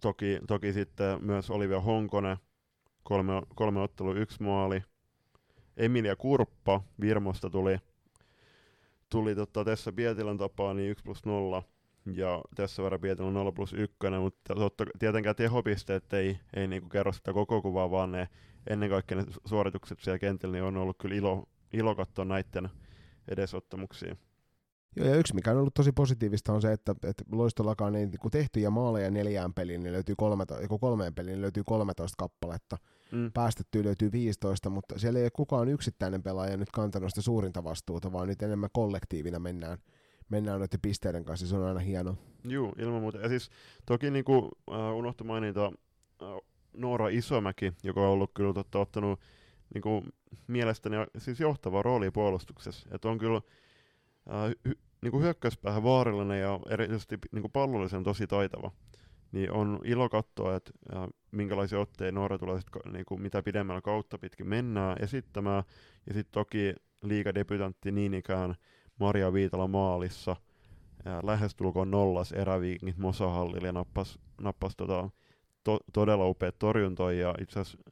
Toki, 0.00 0.40
toki 0.46 0.72
sitten 0.72 1.24
myös 1.24 1.50
Olivia 1.50 1.80
Honkonen, 1.80 2.36
kolme, 3.02 3.32
kolme 3.54 3.80
ottelu, 3.80 4.14
yksi 4.14 4.42
maali. 4.42 4.82
Emilia 5.76 6.16
Kurppa 6.16 6.80
Virmosta 7.00 7.50
tuli, 7.50 7.78
tuli 9.08 9.34
tota, 9.34 9.64
tässä 9.64 9.92
Pietilän 9.92 10.38
tapaa 10.38 10.74
niin 10.74 10.90
1 10.90 11.04
plus 11.04 11.24
0 11.24 11.62
ja 12.12 12.42
tässä 12.54 12.82
verran 12.82 13.00
Pietilä 13.00 13.30
0 13.30 13.52
plus 13.52 13.72
1, 13.72 13.96
mutta 14.20 14.54
totta, 14.54 14.84
tietenkään 14.98 15.36
tehopisteet 15.36 16.12
ei, 16.12 16.38
ei 16.56 16.68
niinku 16.68 16.88
kerro 16.88 17.12
sitä 17.12 17.32
koko 17.32 17.62
kuvaa, 17.62 17.90
vaan 17.90 18.12
ne 18.12 18.28
ennen 18.70 18.90
kaikkea 18.90 19.16
ne 19.16 19.24
suoritukset 19.44 20.00
siellä 20.00 20.18
kentällä 20.18 20.52
niin 20.52 20.64
on 20.64 20.76
ollut 20.76 20.96
kyllä 20.98 21.14
ilo, 21.14 21.48
ilo 21.72 21.94
katsoa 21.94 22.24
näiden 22.24 22.70
edesottamuksia. 23.28 24.16
Joo, 24.96 25.08
ja 25.08 25.16
yksi 25.16 25.34
mikä 25.34 25.50
on 25.50 25.56
ollut 25.56 25.74
tosi 25.74 25.92
positiivista 25.92 26.52
on 26.52 26.62
se, 26.62 26.72
että, 26.72 26.94
että 27.02 27.24
loistollakaan 27.32 27.94
ei 27.94 28.06
niin 28.06 28.30
tehtyjä 28.30 28.70
maaleja 28.70 29.10
neljään 29.10 29.54
peliin, 29.54 29.82
niin 29.82 29.92
löytyy 29.92 30.14
kolme, 30.18 30.44
kolmeen 30.80 31.14
peliin, 31.14 31.32
niin 31.32 31.42
löytyy 31.42 31.62
13 31.66 32.14
kappaletta. 32.18 32.76
Mm. 33.12 33.32
Päästettyä 33.32 33.84
löytyy 33.84 34.12
15, 34.12 34.70
mutta 34.70 34.98
siellä 34.98 35.18
ei 35.18 35.24
ole 35.24 35.30
kukaan 35.30 35.68
yksittäinen 35.68 36.22
pelaaja 36.22 36.56
nyt 36.56 36.70
kantanut 36.70 37.10
sitä 37.10 37.22
suurinta 37.22 37.64
vastuuta, 37.64 38.12
vaan 38.12 38.28
nyt 38.28 38.42
enemmän 38.42 38.70
kollektiivina 38.72 39.38
mennään, 39.38 39.78
mennään 40.28 40.58
noiden 40.58 40.80
pisteiden 40.80 41.24
kanssa, 41.24 41.46
se 41.46 41.56
on 41.56 41.66
aina 41.66 41.80
hieno. 41.80 42.16
Joo, 42.44 42.72
ilman 42.78 43.00
muuta. 43.00 43.18
Ja 43.18 43.28
siis 43.28 43.50
toki 43.86 44.10
niin 44.10 44.24
kuin, 44.24 44.44
uh, 44.44 44.96
unohtu 44.96 45.24
mainita 45.24 45.72
uh, 46.22 46.44
Noora 46.72 47.08
Isomäki, 47.08 47.72
joka 47.82 48.00
on 48.00 48.08
ollut 48.08 48.30
kyllä 48.34 48.52
totta, 48.52 48.78
ottanut 48.78 49.20
niin 49.74 49.82
kuin, 49.82 50.04
mielestäni 50.46 50.96
siis 51.18 51.40
johtava 51.40 51.82
rooli 51.82 52.10
puolustuksessa. 52.10 52.88
Että 52.92 53.08
on 53.08 53.18
kyllä 53.18 53.36
uh, 53.36 54.54
hy, 54.68 54.78
niin 55.02 55.10
kuin 55.10 55.22
hyökkäyspäähän 55.22 55.82
vaarallinen 55.82 56.40
ja 56.40 56.60
erityisesti 56.70 57.18
niin 57.32 57.42
kuin 57.42 57.52
pallollisen 57.52 58.04
tosi 58.04 58.26
taitava. 58.26 58.70
Niin 59.32 59.52
on 59.52 59.80
ilo 59.84 60.08
katsoa, 60.08 60.56
että 60.56 60.70
uh, 60.96 61.08
minkälaisia 61.30 61.80
otteita 61.80 62.14
Noora 62.14 62.38
tulee 62.38 62.60
sit, 62.60 62.68
niin 62.92 63.04
kuin, 63.04 63.22
mitä 63.22 63.42
pidemmällä 63.42 63.80
kautta 63.80 64.18
pitkin 64.18 64.48
mennään 64.48 64.96
esittämään. 65.00 65.62
Ja 66.06 66.14
sitten 66.14 66.32
toki 66.32 66.74
liigadebutantti 67.02 67.92
niin 67.92 68.14
ikään 68.14 68.54
Maria 69.00 69.32
Viitala 69.32 69.68
maalissa, 69.68 70.36
ja 71.04 71.20
lähestulkoon 71.22 71.90
nollas 71.90 72.32
eräviikingit 72.32 72.98
Mosahallille 72.98 73.66
ja 73.66 73.72
nappas, 73.72 74.18
nappas 74.40 74.76
tota, 74.76 75.10
to, 75.64 75.78
todella 75.92 76.28
upeat 76.28 76.58
torjuntoja 76.58 77.28
ja 77.28 77.34
itse 77.40 77.60
asiassa 77.60 77.90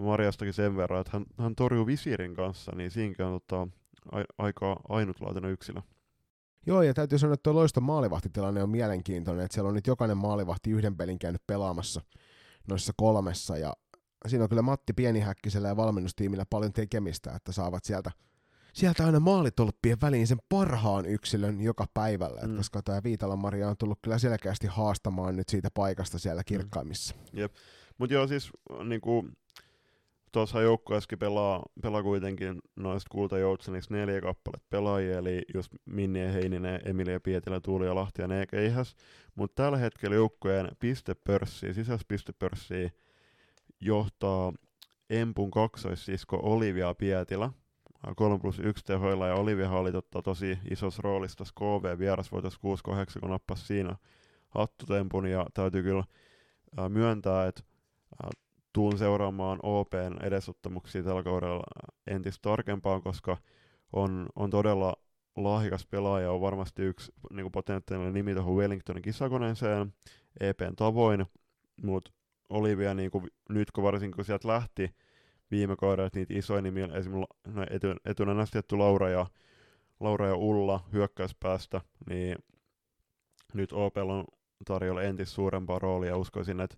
Marjastakin 0.00 0.54
sen 0.54 0.76
verran, 0.76 1.00
että 1.00 1.10
hän, 1.12 1.24
hän 1.38 1.54
torjuu 1.54 1.86
visirin 1.86 2.34
kanssa, 2.34 2.72
niin 2.76 2.90
siinäkin 2.90 3.26
on 3.26 3.40
tota, 3.40 3.68
a, 4.12 4.24
aika 4.38 4.76
ainutlaatuinen 4.88 5.50
yksilö. 5.50 5.80
Joo, 6.66 6.82
ja 6.82 6.94
täytyy 6.94 7.18
sanoa, 7.18 7.34
että 7.34 7.42
tuo 7.42 7.54
loiston 7.54 7.82
maalivahtitilanne 7.82 8.62
on 8.62 8.70
mielenkiintoinen, 8.70 9.44
että 9.44 9.54
siellä 9.54 9.68
on 9.68 9.74
nyt 9.74 9.86
jokainen 9.86 10.16
maalivahti 10.16 10.70
yhden 10.70 10.96
pelin 10.96 11.18
käynyt 11.18 11.42
pelaamassa 11.46 12.00
noissa 12.68 12.92
kolmessa, 12.96 13.58
ja 13.58 13.72
siinä 14.26 14.44
on 14.44 14.48
kyllä 14.48 14.62
Matti 14.62 14.92
Pienihäkkisellä 14.92 15.68
ja 15.68 15.76
valmennustiimillä 15.76 16.44
paljon 16.50 16.72
tekemistä, 16.72 17.32
että 17.34 17.52
saavat 17.52 17.84
sieltä 17.84 18.10
sieltä 18.74 19.06
aina 19.06 19.20
maalitolppien 19.20 20.00
väliin 20.02 20.26
sen 20.26 20.38
parhaan 20.48 21.06
yksilön 21.06 21.60
joka 21.60 21.86
päivällä, 21.94 22.40
mm. 22.46 22.56
koska 22.56 22.82
tämä 22.82 23.02
Viitalan 23.04 23.38
Maria 23.38 23.68
on 23.68 23.76
tullut 23.76 23.98
kyllä 24.02 24.18
selkeästi 24.18 24.66
haastamaan 24.66 25.36
nyt 25.36 25.48
siitä 25.48 25.68
paikasta 25.74 26.18
siellä 26.18 26.40
mm. 26.40 26.46
kirkkaimmissa. 26.46 27.14
Mm. 27.14 27.38
Jep, 27.38 27.54
mutta 27.98 28.14
joo 28.14 28.26
siis 28.26 28.50
niinku, 28.84 29.28
tuossa 30.32 30.62
joukkueessakin 30.62 31.18
pelaa, 31.18 31.62
pelaa 31.82 32.02
kuitenkin 32.02 32.62
noista 32.76 33.08
kultajoutseniksi 33.10 33.92
neljä 33.92 34.20
kappaletta 34.20 34.66
pelaajia, 34.70 35.18
eli 35.18 35.42
just 35.54 35.72
Minni 35.86 36.20
Heininen, 36.32 36.80
Emilia 36.84 37.20
Pietilä, 37.20 37.60
Tuuli 37.60 37.86
ja 37.86 37.94
Lahti 37.94 38.22
ja 38.22 38.28
Neekeihäs. 38.28 38.96
Mutta 39.34 39.62
tällä 39.62 39.78
hetkellä 39.78 40.16
joukkueen 40.16 40.68
pistepörssiä, 40.78 41.72
sisäispistepörssiä 41.72 42.90
johtaa 43.80 44.52
Empun 45.10 45.50
kaksoissisko 45.50 46.40
Olivia 46.42 46.94
Pietilä, 46.94 47.50
3 48.16 48.38
plus 48.38 48.58
1 48.58 48.84
tehoilla, 48.84 49.26
ja 49.26 49.34
Olivia 49.34 49.70
oli 49.70 49.92
totta, 49.92 50.22
tosi 50.22 50.58
isossa 50.70 51.02
roolissa 51.02 51.38
tässä 51.38 51.54
KV 51.54 51.98
vierasvoitossa 51.98 52.60
6-8, 53.16 53.20
kun 53.20 53.30
nappasi 53.30 53.66
siinä 53.66 53.96
hattutempun, 54.48 55.26
ja 55.26 55.46
täytyy 55.54 55.82
kyllä 55.82 56.04
myöntää, 56.88 57.46
että 57.46 57.62
tuun 58.72 58.98
seuraamaan 58.98 59.58
OPn 59.62 60.16
edesottamuksia 60.22 61.02
tällä 61.02 61.22
kaudella 61.22 61.64
entistä 62.06 62.42
tarkempaan, 62.42 63.02
koska 63.02 63.36
on, 63.92 64.26
on 64.36 64.50
todella 64.50 64.94
lahjakas 65.36 65.86
pelaaja, 65.86 66.32
on 66.32 66.40
varmasti 66.40 66.82
yksi 66.82 67.12
niin 67.32 67.52
potentiaalinen 67.52 68.14
nimi 68.14 68.34
tuohon 68.34 68.56
Wellingtonin 68.56 69.02
kisakoneeseen 69.02 69.94
EPn 70.40 70.76
tavoin, 70.76 71.26
mutta 71.82 72.12
Olivia 72.48 72.94
niin 72.94 73.10
kuin, 73.10 73.30
nyt 73.48 73.70
kun 73.70 73.84
varsinkin 73.84 74.16
kun 74.16 74.24
sieltä 74.24 74.48
lähti 74.48 74.94
viime 75.50 75.76
kaudella 75.76 76.10
niitä 76.14 76.34
isoja 76.34 76.62
nimiä, 76.62 76.88
esimerkiksi 76.94 77.50
no, 77.52 77.66
etu, 77.70 77.86
etunenässä 78.04 78.52
tietty 78.52 78.76
Laura 78.76 79.08
ja, 79.08 79.26
Laura 80.00 80.26
ja 80.26 80.36
Ulla 80.36 80.80
hyökkäyspäästä, 80.92 81.80
niin 82.10 82.36
nyt 83.54 83.72
Opel 83.72 84.08
on 84.08 84.24
tarjolla 84.64 85.02
entis 85.02 85.34
suurempaa 85.34 85.78
roolia 85.78 86.10
ja 86.10 86.16
uskoisin, 86.16 86.60
että 86.60 86.76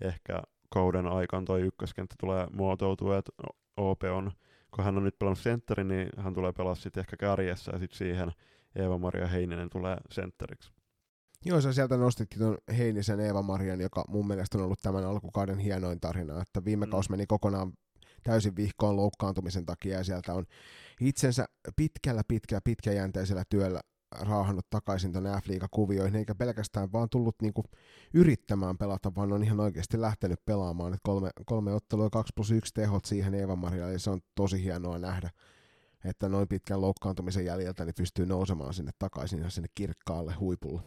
ehkä 0.00 0.42
kauden 0.70 1.06
aikana 1.06 1.46
toi 1.46 1.62
ykköskenttä 1.62 2.14
tulee 2.20 2.46
muotoutua, 2.52 3.18
että 3.18 3.32
OP 3.76 4.02
on, 4.02 4.32
kun 4.74 4.84
hän 4.84 4.96
on 4.96 5.04
nyt 5.04 5.18
pelannut 5.18 5.38
sentteri, 5.38 5.84
niin 5.84 6.08
hän 6.16 6.34
tulee 6.34 6.52
pelaa 6.52 6.74
sitten 6.74 7.00
ehkä 7.00 7.16
kärjessä 7.16 7.72
ja 7.72 7.78
sitten 7.78 7.98
siihen 7.98 8.32
Eeva-Maria 8.76 9.26
Heininen 9.26 9.70
tulee 9.70 9.96
sentteriksi. 10.10 10.72
Joo, 11.44 11.60
sä 11.60 11.72
sieltä 11.72 11.96
nostitkin 11.96 12.38
tuon 12.38 12.58
Heinisen 12.78 13.20
Eeva-Marian, 13.20 13.80
joka 13.80 14.04
mun 14.08 14.26
mielestä 14.26 14.58
on 14.58 14.64
ollut 14.64 14.78
tämän 14.82 15.04
alkukauden 15.04 15.58
hienoin 15.58 16.00
tarina, 16.00 16.42
että 16.42 16.64
viime 16.64 16.86
mm. 16.86 16.90
kausi 16.90 17.10
meni 17.10 17.26
kokonaan 17.26 17.72
täysin 18.24 18.56
vihkoon 18.56 18.96
loukkaantumisen 18.96 19.66
takia 19.66 19.98
ja 19.98 20.04
sieltä 20.04 20.34
on 20.34 20.44
itsensä 21.00 21.46
pitkällä, 21.76 22.22
pitkä, 22.28 22.60
pitkäjänteisellä 22.64 23.44
työllä 23.48 23.80
raahannut 24.20 24.70
takaisin 24.70 25.12
tuonne 25.12 25.30
f 25.30 25.46
kuvioihin 25.70 26.16
eikä 26.16 26.34
pelkästään 26.34 26.92
vaan 26.92 27.08
tullut 27.10 27.36
niinku 27.42 27.64
yrittämään 28.14 28.78
pelata, 28.78 29.12
vaan 29.16 29.32
on 29.32 29.44
ihan 29.44 29.60
oikeasti 29.60 30.00
lähtenyt 30.00 30.44
pelaamaan. 30.44 30.94
Et 30.94 31.00
kolme, 31.02 31.30
kolme 31.46 31.72
ottelua, 31.72 32.10
2 32.10 32.32
plus 32.36 32.50
1 32.50 32.74
tehot 32.74 33.04
siihen 33.04 33.34
Eeva 33.34 33.56
Maria, 33.56 33.90
ja 33.90 33.98
se 33.98 34.10
on 34.10 34.20
tosi 34.34 34.62
hienoa 34.62 34.98
nähdä, 34.98 35.30
että 36.04 36.28
noin 36.28 36.48
pitkän 36.48 36.80
loukkaantumisen 36.80 37.44
jäljiltä 37.44 37.84
niin 37.84 37.94
pystyy 37.98 38.26
nousemaan 38.26 38.74
sinne 38.74 38.92
takaisin 38.98 39.40
ja 39.40 39.50
sinne 39.50 39.68
kirkkaalle 39.74 40.32
huipulle. 40.32 40.82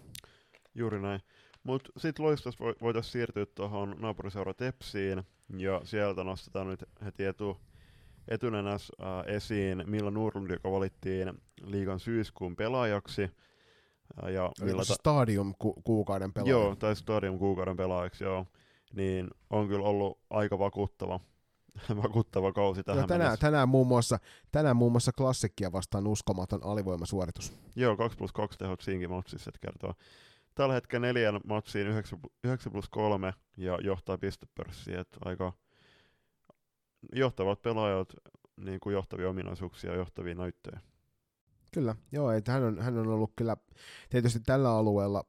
Juuri 0.76 1.02
näin. 1.02 1.22
Mutta 1.68 1.91
sitten 1.97 2.26
loistos 2.26 2.59
voitaisiin 2.82 3.11
siirtyä 3.11 3.45
tuohon 3.45 3.95
naapuriseura 3.99 4.53
Tepsiin, 4.53 5.24
ja 5.57 5.82
sieltä 5.84 6.24
nostetaan 6.24 6.68
nyt 6.68 6.84
heti 7.05 7.26
etu, 7.26 7.57
etunenäs 8.28 8.91
äh, 9.01 9.36
esiin 9.36 9.84
Milla 9.88 10.11
Nurlund, 10.11 10.51
joka 10.51 10.72
valittiin 10.72 11.41
liigan 11.61 11.99
syyskuun 11.99 12.55
pelaajaksi. 12.55 13.24
Äh, 13.24 14.30
ja 14.30 14.51
Milla 14.61 14.86
ta- 14.86 14.93
stadium 14.93 15.53
ku- 15.59 15.82
kuukauden 15.84 16.34
pelaaja. 16.34 16.51
Joo, 16.51 16.76
tai 16.76 16.95
stadium 16.95 17.39
kuukauden 17.39 17.78
pelaajaksi, 17.78 18.24
joo. 18.24 18.45
Niin 18.93 19.28
on 19.49 19.68
kyllä 19.68 19.86
ollut 19.86 20.20
aika 20.30 20.59
vakuuttava, 20.59 21.20
vakuuttava 22.03 22.53
kausi 22.53 22.84
tähän 22.84 22.99
joo, 22.99 23.07
tänään, 23.07 23.38
tänään, 23.39 23.70
muun 23.70 23.88
muassa, 23.88 24.20
tänään 24.51 24.78
muun 24.78 24.91
muassa 24.91 25.11
klassikkia 25.11 25.72
vastaan 25.72 26.07
uskomaton 26.07 26.63
alivoimasuoritus. 26.63 27.53
Joo, 27.76 27.97
2 27.97 28.18
plus 28.18 28.32
2 28.32 28.57
tehot 28.57 28.82
siinkin 28.82 29.09
matsissa, 29.09 29.49
että 29.49 29.68
kertoo 29.68 29.93
tällä 30.58 30.74
hetkellä 30.74 31.08
neljän 31.08 31.39
matsiin 31.47 31.88
9, 31.88 32.20
9 32.43 32.72
plus 32.72 32.89
3 32.89 33.34
ja 33.58 33.78
johtaa 33.82 34.18
pistepörssiä, 34.18 35.01
että 35.01 35.18
aika 35.26 35.53
johtavat 37.16 37.62
pelaajat 37.62 38.14
niin 38.58 38.80
kuin 38.80 38.93
johtavia 38.93 39.30
ominaisuuksia 39.30 39.91
ja 39.91 39.97
johtavia 39.97 40.36
näyttöjä. 40.36 40.80
Kyllä, 41.74 41.95
joo, 42.12 42.32
että 42.32 42.51
hän 42.51 42.64
on, 42.64 42.82
hän 42.82 42.97
on 42.97 43.08
ollut 43.08 43.32
kyllä 43.36 43.58
tietysti 44.10 44.39
tällä 44.39 44.72
alueella 44.72 45.24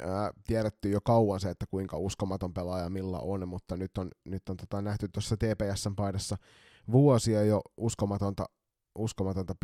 ää, 0.00 0.32
tiedetty 0.46 0.90
jo 0.90 1.00
kauan 1.00 1.40
se, 1.40 1.50
että 1.50 1.66
kuinka 1.70 1.96
uskomaton 1.96 2.54
pelaaja 2.54 2.90
Milla 2.90 3.20
on, 3.20 3.48
mutta 3.48 3.76
nyt 3.76 3.98
on, 3.98 4.10
nyt 4.24 4.48
on 4.48 4.56
tota, 4.56 4.82
nähty 4.82 5.08
tuossa 5.08 5.36
TPSn 5.36 5.96
paidassa 5.96 6.36
vuosia 6.92 7.44
jo 7.44 7.60
uskomatonta, 7.76 8.44
uskomatonta 8.94 9.54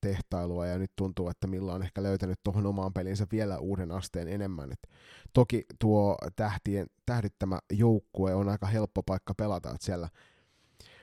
pistetehtailua, 0.00 0.66
ja 0.66 0.78
nyt 0.78 0.90
tuntuu, 0.96 1.28
että 1.28 1.46
Milla 1.46 1.74
on 1.74 1.82
ehkä 1.82 2.02
löytänyt 2.02 2.40
tuohon 2.44 2.66
omaan 2.66 2.92
pelinsä 2.92 3.26
vielä 3.32 3.58
uuden 3.58 3.92
asteen 3.92 4.28
enemmän. 4.28 4.72
Et 4.72 4.90
toki 5.32 5.64
tuo 5.78 6.16
tähtien, 6.36 6.86
tähdyttämä 7.06 7.58
joukkue 7.72 8.34
on 8.34 8.48
aika 8.48 8.66
helppo 8.66 9.02
paikka 9.02 9.34
pelata, 9.34 9.70
että 9.70 9.84
siellä 9.86 10.08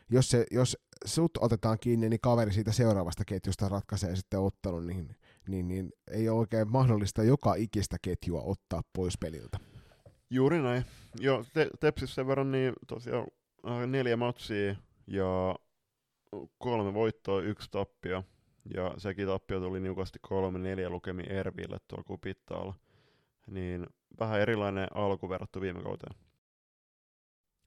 jos, 0.10 0.30
se, 0.30 0.46
jos 0.52 0.78
sut 1.06 1.32
otetaan 1.39 1.78
kiinni, 1.80 2.10
niin 2.10 2.20
kaveri 2.22 2.54
siitä 2.54 2.72
seuraavasta 2.72 3.26
ketjusta 3.26 3.70
ratkaisee 3.70 4.16
sitten 4.16 4.39
ottelun, 4.39 4.88
niin, 4.88 5.16
niin, 5.48 5.68
niin 5.68 5.91
ei 6.12 6.30
ole 6.30 6.39
oikein 6.39 6.72
mahdollista 6.72 7.24
joka 7.24 7.56
ikistä 7.56 7.98
ketjua 8.02 8.41
ottaa 8.41 8.82
pois 8.93 9.18
peliltä. 9.18 9.58
Juuri 10.30 10.62
näin. 10.62 10.86
Joo, 11.20 11.46
te- 11.54 11.70
Tepsissä 11.80 12.16
sen 12.16 12.28
verran, 12.28 12.52
niin 12.52 12.74
tosiaan 12.88 13.28
äh, 13.68 13.88
neljä 13.88 14.18
matsia 14.18 14.76
ja 15.08 15.56
kolme 16.58 16.93
voittoa, 16.93 17.41
yksi 17.41 17.72
tappio. 17.72 18.24
Ja 18.74 18.93
sekin 18.97 19.28
tappio 19.28 19.59
tuli 19.59 19.80
niukasti 19.80 20.20
kolme 20.22 20.59
neljä 20.59 20.89
lukemi 20.89 21.24
Erville 21.30 21.78
tuolla 21.88 22.03
kupittaalla. 22.03 22.74
Niin 23.47 23.88
vähän 24.20 24.41
erilainen 24.41 24.88
alku 24.93 25.30
verrattu 25.30 25.61
viime 25.61 25.84
kauteen. 25.84 26.16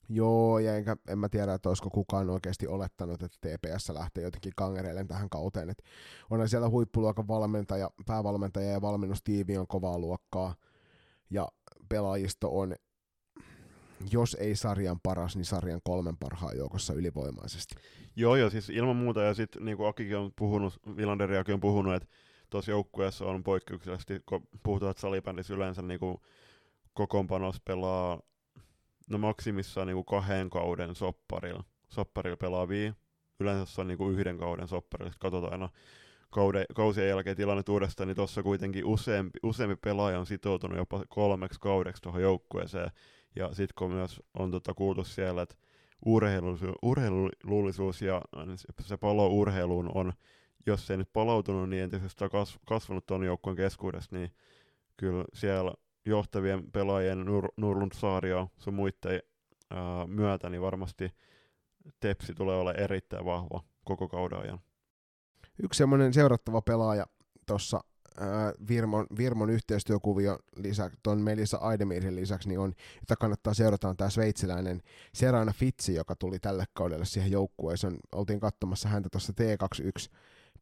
Joo, 0.09 0.59
ja 0.59 0.75
enkä, 0.75 0.97
en 1.07 1.19
mä 1.19 1.29
tiedä, 1.29 1.53
että 1.53 1.69
olisiko 1.69 1.89
kukaan 1.89 2.29
oikeasti 2.29 2.67
olettanut, 2.67 3.23
että 3.23 3.37
TPS 3.41 3.89
lähtee 3.89 4.23
jotenkin 4.23 4.53
kangereille 4.55 5.05
tähän 5.05 5.29
kauteen. 5.29 5.69
Et 5.69 5.83
onhan 6.29 6.49
siellä 6.49 6.69
huippuluokan 6.69 7.27
valmentaja, 7.27 7.89
päävalmentaja 8.05 8.71
ja 8.71 8.81
valmennustiivi 8.81 9.57
on 9.57 9.67
kovaa 9.67 9.99
luokkaa, 9.99 10.55
ja 11.29 11.47
pelaajisto 11.89 12.59
on, 12.59 12.75
jos 14.11 14.37
ei 14.39 14.55
sarjan 14.55 14.99
paras, 15.03 15.35
niin 15.35 15.45
sarjan 15.45 15.81
kolmen 15.83 16.17
parhaan 16.17 16.57
joukossa 16.57 16.93
ylivoimaisesti. 16.93 17.75
Joo, 18.15 18.35
joo, 18.35 18.49
siis 18.49 18.69
ilman 18.69 18.95
muuta, 18.95 19.21
ja 19.21 19.33
sitten 19.33 19.65
niin 19.65 19.77
kuin 19.77 19.89
Akikin 19.89 20.17
on 20.17 20.31
puhunut, 20.35 20.79
Vilanderiakin 20.97 21.53
on 21.53 21.59
puhunut, 21.59 21.95
että 21.95 22.09
tuossa 22.49 22.71
joukkueessa 22.71 23.25
on 23.25 23.43
poikkeuksellisesti, 23.43 24.21
kun 24.25 24.47
puhutaan, 24.63 24.91
että 24.91 25.01
salibändissä 25.01 25.53
yleensä 25.53 25.81
niin 25.81 25.99
kuin 25.99 26.17
kokoonpanos 26.93 27.61
pelaa 27.65 28.21
no 29.09 29.17
maksimissaan 29.17 29.87
niin 29.87 29.95
kuin 29.95 30.05
kahden 30.05 30.49
kauden 30.49 30.95
sopparilla, 30.95 31.63
sopparilla 31.89 32.37
pelaavia. 32.37 32.93
Yleensä 33.39 33.73
se 33.73 33.81
on 33.81 33.87
niin 33.87 33.97
kuin 33.97 34.13
yhden 34.13 34.37
kauden 34.37 34.67
sopparilla, 34.67 35.13
katsotaan 35.19 35.53
aina 35.53 35.69
kauden, 36.29 36.65
kausien 36.75 37.09
jälkeen 37.09 37.35
tilanne 37.35 37.63
uudestaan, 37.69 38.07
niin 38.07 38.15
tuossa 38.15 38.43
kuitenkin 38.43 38.85
useampi, 38.85 39.39
useampi 39.43 39.75
pelaaja 39.75 40.19
on 40.19 40.25
sitoutunut 40.25 40.77
jopa 40.77 41.03
kolmeksi 41.09 41.59
kaudeksi 41.59 42.01
tuohon 42.01 42.21
joukkueeseen. 42.21 42.91
Ja 43.35 43.47
sitten 43.47 43.73
kun 43.77 43.91
myös 43.91 44.21
on 44.39 44.51
tota 44.51 44.73
kuultu 44.73 45.03
siellä, 45.03 45.41
että 45.41 45.55
urheilullisuus, 46.05 46.75
urheilullisuus 46.81 48.01
ja 48.01 48.21
se 48.81 48.97
palo 48.97 49.27
urheiluun 49.27 49.91
on, 49.93 50.13
jos 50.65 50.91
ei 50.91 50.97
nyt 50.97 51.13
palautunut, 51.13 51.69
niin 51.69 51.83
entisestään 51.83 52.31
kasvanut 52.67 53.05
tuon 53.05 53.23
joukkueen 53.23 53.57
keskuudessa, 53.57 54.15
niin 54.15 54.33
kyllä 54.97 55.25
siellä 55.33 55.73
johtavien 56.05 56.71
pelaajien 56.71 57.25
Nur, 57.25 57.47
Nurlund 57.57 57.91
Saario 57.95 58.51
sun 58.57 58.73
muiden 58.73 59.21
ää, 59.69 60.07
myötä, 60.07 60.49
niin 60.49 60.61
varmasti 60.61 61.13
Tepsi 61.99 62.33
tulee 62.33 62.57
olla 62.57 62.73
erittäin 62.73 63.25
vahva 63.25 63.63
koko 63.85 64.07
kauden 64.07 64.39
ajan. 64.39 64.59
Yksi 65.63 65.77
semmoinen 65.77 66.13
seurattava 66.13 66.61
pelaaja 66.61 67.05
tuossa 67.45 67.83
Virmon, 68.67 69.07
Virmon 69.17 69.49
yhteistyökuvio 69.49 70.39
lisäksi, 70.55 70.99
tuon 71.03 71.21
Melissa 71.21 71.57
Aidemirin 71.57 72.15
lisäksi, 72.15 72.49
niin 72.49 72.59
on, 72.59 72.73
jota 72.99 73.15
kannattaa 73.15 73.53
seurata, 73.53 73.89
on 73.89 73.97
tämä 73.97 74.09
sveitsiläinen 74.09 74.81
Serana 75.13 75.53
Fitsi, 75.53 75.95
joka 75.95 76.15
tuli 76.15 76.39
tälle 76.39 76.65
kaudelle 76.73 77.05
siihen 77.05 77.31
joukkueeseen. 77.31 77.97
Oltiin 78.11 78.39
katsomassa 78.39 78.89
häntä 78.89 79.09
tuossa 79.11 79.33
T21 79.33 80.15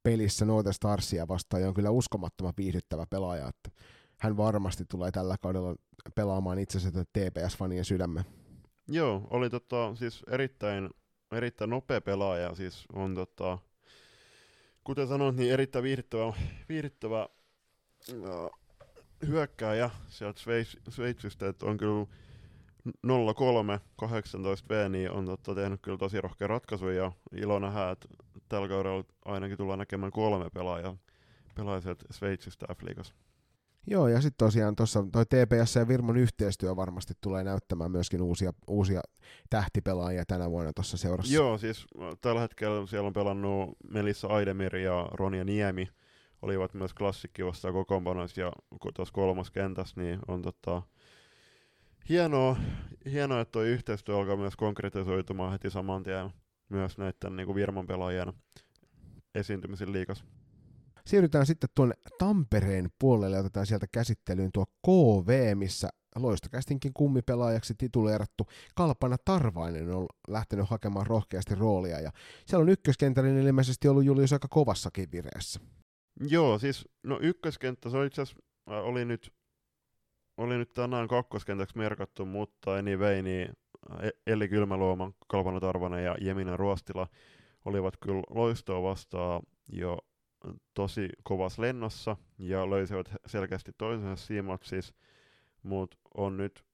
pelissä 0.04 0.46
Northern 0.46 0.74
Starsia 0.74 1.28
vastaan, 1.28 1.62
ja 1.62 1.68
on 1.68 1.74
kyllä 1.74 1.90
uskomattoman 1.90 2.54
viihdyttävä 2.58 3.06
pelaaja, 3.10 3.48
että 3.48 3.70
hän 4.20 4.38
varmasti 4.38 4.86
tulee 4.86 5.12
tällä 5.12 5.36
kaudella 5.42 5.76
pelaamaan 6.16 6.60
itsensä 6.60 6.90
TPS-fanien 6.90 7.84
sydämme. 7.84 8.26
Joo, 8.88 9.28
oli 9.30 9.50
tota, 9.50 9.96
siis 9.96 10.24
erittäin, 10.32 10.90
erittäin 11.32 11.70
nopea 11.70 12.02
pelaaja, 12.02 12.56
siis 12.56 12.86
on 12.94 13.16
tota, 13.16 13.58
kuten 14.84 15.08
sanoit, 15.08 15.36
niin 15.36 15.54
erittäin 15.54 15.84
viihdyttävä, 15.84 16.34
viihdyttävä 16.70 17.30
hyökkääjä 19.28 19.90
sieltä 20.08 20.40
Sveits, 20.40 20.78
Sveitsistä, 20.90 21.48
että 21.48 21.66
on 21.66 21.78
kyllä 21.78 22.06
03 23.36 23.80
18 23.96 24.70
V, 24.70 24.90
niin 24.90 25.12
on 25.12 25.26
totta, 25.26 25.56
tehnyt 25.56 25.82
kyllä 25.82 25.98
tosi 25.98 26.22
rohkea 26.22 26.48
ratkaisu 26.48 26.90
ja 26.90 27.12
ilo 27.32 27.60
nähdä, 27.60 27.92
että 27.92 28.08
tällä 28.50 28.68
kaudella 28.68 29.04
ainakin 29.26 29.58
tullaan 29.58 29.80
näkemään 29.80 30.12
kolme 30.12 30.50
pelaajaa, 30.50 30.98
sieltä 31.82 32.06
Sveitsistä 32.12 32.66
F-liigassa. 32.76 33.14
Joo, 33.90 34.08
ja 34.08 34.22
sitten 34.22 34.46
tosiaan 34.46 34.76
tuossa 34.76 35.06
toi 35.12 35.26
TPS 35.26 35.76
ja 35.76 35.88
Virmon 35.88 36.18
yhteistyö 36.18 36.76
varmasti 36.76 37.14
tulee 37.22 37.44
näyttämään 37.44 37.92
myöskin 37.92 38.22
uusia, 38.22 38.54
uusia 38.68 39.02
tähtipelaajia 39.50 40.26
tänä 40.26 40.50
vuonna 40.50 40.74
tuossa 40.74 40.98
seurassa. 40.98 41.34
Joo, 41.34 41.58
siis 41.58 41.88
tällä 42.22 42.42
hetkellä 42.42 42.88
siellä 42.88 43.08
on 43.08 43.14
pelannut 43.14 43.70
Melissa 43.92 44.28
Aidemir 44.28 44.76
ja 44.76 45.10
Ronja 45.12 45.44
Niemi, 45.44 45.88
olivat 46.42 46.74
myös 46.74 46.94
klassikki 46.94 47.46
vastaan 47.46 47.74
kokoonpanoissa 47.74 48.42
ja 48.42 48.52
tuossa 48.96 49.14
kolmas 49.14 49.52
kentässä, 49.52 50.02
niin 50.02 50.20
on 50.28 50.42
tota, 50.42 50.82
hienoa, 52.10 52.56
hienoa, 53.06 53.42
että 53.42 53.52
tuo 53.52 53.62
yhteistyö 53.62 54.18
alkaa 54.18 54.38
myös 54.38 54.56
konkretisoitumaan 54.56 55.52
heti 55.52 55.70
saman 55.70 56.04
tien 56.04 56.30
myös 56.70 56.98
näiden 56.98 57.36
niin 57.36 57.46
kuin 57.46 57.56
Virmon 57.56 57.88
pelaajien 57.88 58.34
esiintymisen 59.36 59.94
liikassa. 59.94 60.26
Siirrytään 61.06 61.46
sitten 61.46 61.70
tuonne 61.76 61.96
Tampereen 62.20 62.90
puolelle 63.00 63.36
ja 63.36 63.40
otetaan 63.40 63.66
sieltä 63.66 63.88
käsittelyyn 63.92 64.52
tuo 64.54 64.66
KV, 64.66 65.56
missä 65.56 65.90
loistokästinkin 66.16 66.92
kummipelaajaksi 66.94 67.74
tituleerattu 67.78 68.48
Kalpana 68.76 69.18
Tarvainen 69.26 69.96
on 69.96 70.06
lähtenyt 70.28 70.70
hakemaan 70.70 71.08
rohkeasti 71.08 71.56
roolia 71.56 72.00
ja 72.00 72.12
siellä 72.46 72.64
on 72.64 72.70
ykköskentällä 72.70 73.30
niin 73.30 73.48
ilmeisesti 73.48 73.88
ollut 73.88 74.04
Julius 74.04 74.34
aika 74.34 74.48
kovassakin 74.48 75.12
vireessä. 75.12 75.60
Joo, 76.20 76.60
siis 76.60 76.90
no 77.04 77.20
ykköskenttä, 77.22 77.90
se 77.90 78.06
itse 78.06 78.22
asiassa, 78.22 78.44
äh, 78.72 78.86
oli 78.86 79.06
nyt, 79.06 79.34
oli 80.38 80.58
nyt 80.58 80.74
tänään 80.74 81.08
kakkoskentäksi 81.08 81.78
merkattu, 81.78 82.26
mutta 82.26 82.76
anyway, 82.76 83.22
niin 83.22 83.50
äh, 83.92 84.10
Elli 84.28 84.48
Kylmäluoma, 84.48 85.12
Kalpana 85.28 85.60
Tarvanen 85.60 86.04
ja 86.04 86.16
Jemina 86.22 86.58
Ruostila 86.58 87.08
olivat 87.66 87.98
kyllä 87.98 88.24
loistoa 88.30 88.84
vastaan 88.84 89.42
jo 89.68 89.98
tosi 90.74 91.10
kovas 91.24 91.60
lennossa 91.60 92.18
ja 92.38 92.70
löysivät 92.70 93.12
selkeästi 93.26 93.72
toisensa 93.78 94.26
siinä 94.26 94.58
siis, 94.64 94.94
mutta 95.64 95.98
on 96.14 96.38
nyt, 96.38 96.66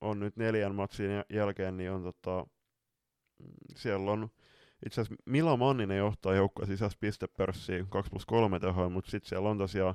on 0.00 0.20
nyt 0.20 0.36
neljän 0.36 0.74
matsin 0.74 1.10
jälkeen, 1.30 1.76
niin 1.76 1.90
on 1.90 2.02
tota, 2.02 2.46
siellä 3.76 4.10
on 4.10 4.30
itse 4.86 5.00
asiassa 5.00 5.22
Mila 5.26 5.56
Manninen 5.56 5.98
johtaa 5.98 6.34
joukkoa 6.34 6.66
sisäistä 6.66 7.00
pistepörssiä 7.00 7.86
2 7.88 8.10
plus 8.10 8.26
3 8.26 8.60
tehoa, 8.60 8.88
mutta 8.88 9.10
sitten 9.10 9.28
siellä 9.28 9.50
on 9.50 9.58
tosiaan 9.58 9.94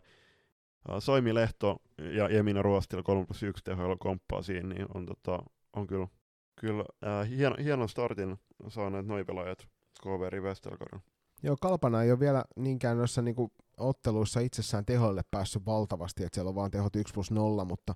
Soimi 1.00 1.34
Lehto 1.34 1.82
ja 1.98 2.30
Jemina 2.30 2.62
Ruostila 2.62 3.04
3 3.04 3.26
plus 3.26 3.44
1 3.44 3.64
tehoilla 3.64 3.96
komppaa 4.00 4.42
siinä, 4.42 4.70
niin 4.70 4.86
on, 4.94 5.06
tota, 5.06 5.44
on 5.74 5.88
kyllä, 5.88 6.08
kyllä 6.56 6.84
äh, 7.06 7.30
hieno, 7.30 7.56
hienon 7.64 7.90
startin 7.90 8.38
saaneet 8.68 9.06
noi 9.06 9.26
pelaajat 9.26 9.68
KV-riveistä 10.02 10.70
Joo, 11.44 11.56
Kalpana 11.62 12.04
ei 12.04 12.12
ole 12.12 12.20
vielä 12.20 12.44
niinkään 12.56 12.98
noissa 12.98 13.22
niinku 13.22 13.52
otteluissa 13.78 14.40
itsessään 14.40 14.86
tehoille 14.86 15.22
päässyt 15.32 15.66
valtavasti, 15.66 16.24
että 16.24 16.36
siellä 16.36 16.50
on 16.50 16.56
vaan 16.56 16.72
tehot 16.72 16.96
1 16.96 17.14
plus 17.14 17.32
0, 17.32 17.66
mutta 17.66 17.96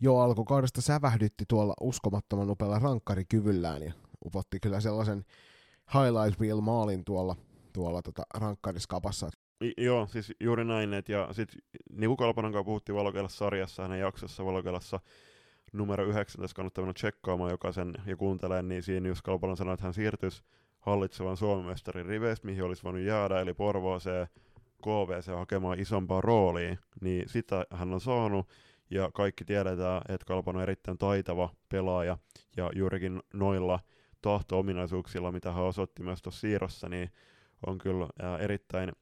jo 0.00 0.18
alkukaudesta 0.18 0.80
sävähdytti 0.80 1.44
tuolla 1.48 1.74
uskomattoman 1.80 2.50
upealla 2.50 2.78
rankkarikyvyllään 2.78 3.82
ja 3.82 3.92
upotti 4.26 4.60
kyllä 4.60 4.80
sellaisen 4.80 5.24
highlight 5.94 6.40
reel 6.40 6.60
maalin 6.60 7.04
tuolla, 7.04 7.36
tuolla 7.72 8.02
tota 8.02 8.22
rankkariskapassa. 8.34 9.30
I, 9.64 9.72
joo, 9.76 10.06
siis 10.06 10.32
juuri 10.40 10.64
näin, 10.64 10.94
et 10.94 11.08
ja 11.08 11.28
sitten 11.32 11.60
kuin 12.06 12.16
Kalpanan 12.16 12.52
kanssa 12.52 12.64
puhuttiin 12.64 12.96
Valokelassa 12.96 13.38
sarjassa, 13.38 13.82
hänen 13.82 14.00
jaksossa 14.00 14.44
Valokelassa 14.44 15.00
numero 15.72 16.04
19 16.04 16.56
kannattaa 16.56 16.82
mennä 16.82 16.94
tsekkaamaan 16.94 17.50
jokaisen 17.50 17.94
ja 18.06 18.16
kuuntelee, 18.16 18.62
niin 18.62 18.82
siinä 18.82 19.08
just 19.08 19.22
Kalpanan 19.22 19.56
sanoi, 19.56 19.74
että 19.74 19.84
hän 19.84 19.94
siirtyisi 19.94 20.42
hallitsevan 20.78 21.36
Suomen 21.36 21.66
mestarin 21.66 22.06
riveistä, 22.06 22.46
mihin 22.46 22.64
olisi 22.64 22.82
voinut 22.82 23.02
jäädä, 23.02 23.40
eli 23.40 23.54
Porvooseen, 23.54 24.26
KVC 24.82 25.26
hakemaan 25.26 25.80
isompaa 25.80 26.20
roolia, 26.20 26.76
niin 27.00 27.28
sitä 27.28 27.66
hän 27.70 27.94
on 27.94 28.00
saanut, 28.00 28.48
ja 28.90 29.10
kaikki 29.14 29.44
tiedetään, 29.44 30.02
että 30.08 30.26
Kalpan 30.26 30.56
on 30.56 30.62
erittäin 30.62 30.98
taitava 30.98 31.50
pelaaja, 31.68 32.18
ja 32.56 32.70
juurikin 32.74 33.22
noilla 33.34 33.80
tahto-ominaisuuksilla, 34.24 35.32
mitä 35.32 35.52
hän 35.52 35.64
osoitti 35.64 36.02
myös 36.02 36.22
tuossa 36.22 36.40
siirrossa, 36.40 36.88
niin 36.88 37.10
on 37.66 37.78
kyllä 37.78 38.08
erittäin 38.40 38.92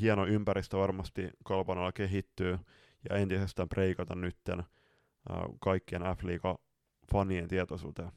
hieno 0.00 0.26
ympäristö 0.26 0.76
varmasti 0.76 1.30
Kalpanalla 1.44 1.92
kehittyy, 1.92 2.58
ja 3.10 3.16
entisestään 3.16 3.68
breikata 3.68 4.14
nytten 4.14 4.62
kaikkien 5.60 6.02
F-liiga 6.02 6.58
fanien 7.12 7.48
tietoisuuteen. 7.48 8.12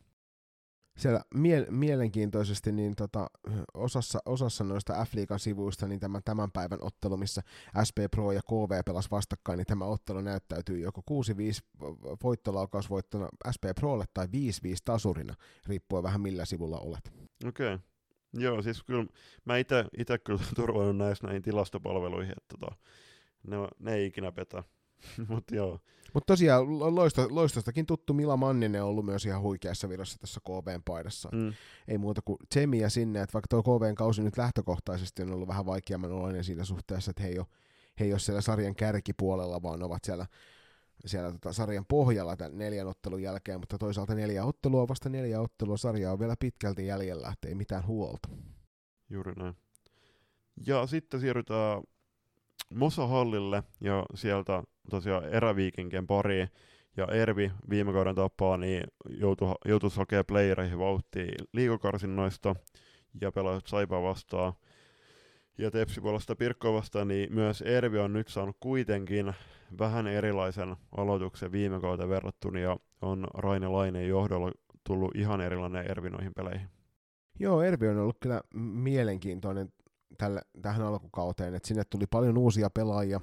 Siellä 0.98 1.22
mie- 1.36 1.68
mielenkiintoisesti 1.70 2.72
niin 2.72 2.96
tota, 2.96 3.28
osassa, 3.74 4.20
osassa 4.26 4.64
noista 4.64 5.06
F-liigan 5.06 5.40
sivuista 5.40 5.88
niin 5.88 6.00
tämän, 6.00 6.22
tämän 6.26 6.52
päivän 6.52 6.80
ottelu, 6.82 7.18
missä 7.18 7.42
SP 7.88 7.98
Pro 8.12 8.32
ja 8.32 8.42
KV 8.42 8.84
pelas 8.86 9.12
vastakkain, 9.12 9.58
niin 9.58 9.66
tämä 9.66 9.86
ottelu 9.86 10.22
näyttäytyy 10.22 10.80
joko 10.80 11.02
6-5 11.82 11.84
voittolaukausvoittona 12.24 13.30
SP 13.56 13.64
Prolle 13.80 14.06
tai 14.14 14.26
5-5 14.26 14.30
tasurina, 14.86 15.36
riippuen 15.68 16.04
vähän 16.04 16.22
millä 16.22 16.46
sivulla 16.46 16.80
olet. 16.80 17.12
Okei. 17.48 17.74
Okay. 17.74 17.80
Joo, 18.38 18.62
siis 18.62 18.84
kyllä 18.84 19.06
mä 19.46 19.58
itse 19.58 20.18
kyllä 20.24 20.40
turvannut 20.56 20.98
näissä 20.98 21.28
näihin 21.28 21.42
tilastopalveluihin, 21.42 22.34
että 22.38 22.58
tota, 22.60 22.76
ne, 23.48 23.58
ne 23.80 23.94
ei 23.94 24.06
ikinä 24.06 24.32
petä. 24.32 24.64
Mutta 25.30 25.56
joo. 25.56 25.80
Mutta 26.16 26.34
tosiaan 26.34 26.96
loisto, 26.96 27.28
loistostakin 27.30 27.86
tuttu 27.86 28.14
Mila 28.14 28.38
Manninen 28.38 28.84
on 28.84 28.90
ollut 28.90 29.06
myös 29.06 29.26
ihan 29.26 29.42
huikeassa 29.42 29.90
virassa 29.90 30.20
tässä 30.20 30.40
KVn 30.40 30.82
paidassa. 30.86 31.30
Mm. 31.32 31.54
Ei 31.88 31.98
muuta 31.98 32.22
kuin 32.22 32.38
tsemiä 32.50 32.90
sinne, 32.90 33.22
että 33.22 33.34
vaikka 33.34 33.48
tuo 33.48 33.80
KVn 33.80 33.96
kausi 33.96 34.22
nyt 34.22 34.38
lähtökohtaisesti 34.38 35.22
on 35.22 35.34
ollut 35.34 35.48
vähän 35.48 35.66
vaikeamman 35.66 36.12
oloinen 36.12 36.44
siinä 36.44 36.64
suhteessa, 36.64 37.12
että 37.12 37.24
he 37.24 37.30
ei 37.30 37.40
ole, 37.40 37.48
he 38.00 38.06
ei 38.06 38.14
ole 38.14 38.20
siellä 38.20 38.42
sarjan 38.42 38.76
kärkipuolella, 38.76 39.62
vaan 39.62 39.84
ovat 39.84 40.04
siellä, 40.04 40.26
siellä 41.06 41.32
tota 41.32 41.54
sarjan 41.54 41.86
pohjalla 41.86 42.38
tämän 42.38 42.58
neljän 42.58 42.88
ottelun 42.88 43.22
jälkeen, 43.22 43.60
mutta 43.60 43.78
toisaalta 43.78 44.16
neljä 44.16 44.46
ottelua, 44.46 44.88
vasta 44.88 45.10
neljä 45.10 45.42
ottelua, 45.42 45.78
sarja 45.78 46.12
on 46.12 46.20
vielä 46.20 46.36
pitkälti 46.40 46.86
jäljellä, 46.86 47.30
että 47.34 47.48
ei 47.48 47.56
mitään 47.56 47.88
huolta. 47.88 48.30
Juuri 49.10 49.34
näin. 49.34 49.56
Ja 50.68 50.88
sitten 50.88 51.20
siirrytään 51.20 51.82
Mosa 52.74 53.08
Hallille 53.08 53.64
ja 53.82 54.06
sieltä 54.16 54.64
tosiaan 54.90 55.26
eräviikinkien 55.26 56.08
pariin. 56.08 56.50
Ja 56.98 57.08
Ervi 57.08 57.52
viime 57.70 57.94
kauden 57.94 58.16
tapaa 58.16 58.58
niin 58.58 58.84
joutui, 59.10 59.54
joutui 59.66 59.90
hakemaan 59.96 60.26
playereihin 60.26 60.80
vauhtiin 60.80 61.36
liikokarsinnoista 61.54 62.56
ja 63.22 63.32
pelasi 63.32 63.68
Saipaa 63.68 64.02
vastaan. 64.02 64.54
Ja 65.58 65.72
Tepsi 65.72 66.02
puolesta 66.02 66.36
Pirkkoa 66.36 66.74
vastaan, 66.74 67.08
niin 67.08 67.34
myös 67.34 67.62
Ervi 67.62 68.00
on 68.00 68.14
nyt 68.14 68.28
saanut 68.28 68.58
kuitenkin 68.60 69.34
vähän 69.80 70.08
erilaisen 70.08 70.76
aloituksen 70.98 71.52
viime 71.52 71.80
kauteen 71.80 72.10
verrattuna 72.10 72.60
ja 72.60 72.78
on 73.02 73.28
Raine 73.34 73.68
Laineen 73.68 74.10
johdolla 74.10 74.52
tullut 74.84 75.16
ihan 75.16 75.42
erilainen 75.42 75.92
Ervi 75.92 76.10
noihin 76.10 76.34
peleihin. 76.34 76.68
Joo, 77.40 77.62
Ervi 77.62 77.88
on 77.88 77.98
ollut 77.98 78.18
kyllä 78.20 78.42
mielenkiintoinen 78.74 79.74
tälle, 80.18 80.42
tähän 80.62 80.82
alkukauteen, 80.82 81.56
että 81.56 81.68
sinne 81.68 81.84
tuli 81.90 82.08
paljon 82.08 82.38
uusia 82.38 82.70
pelaajia 82.70 83.22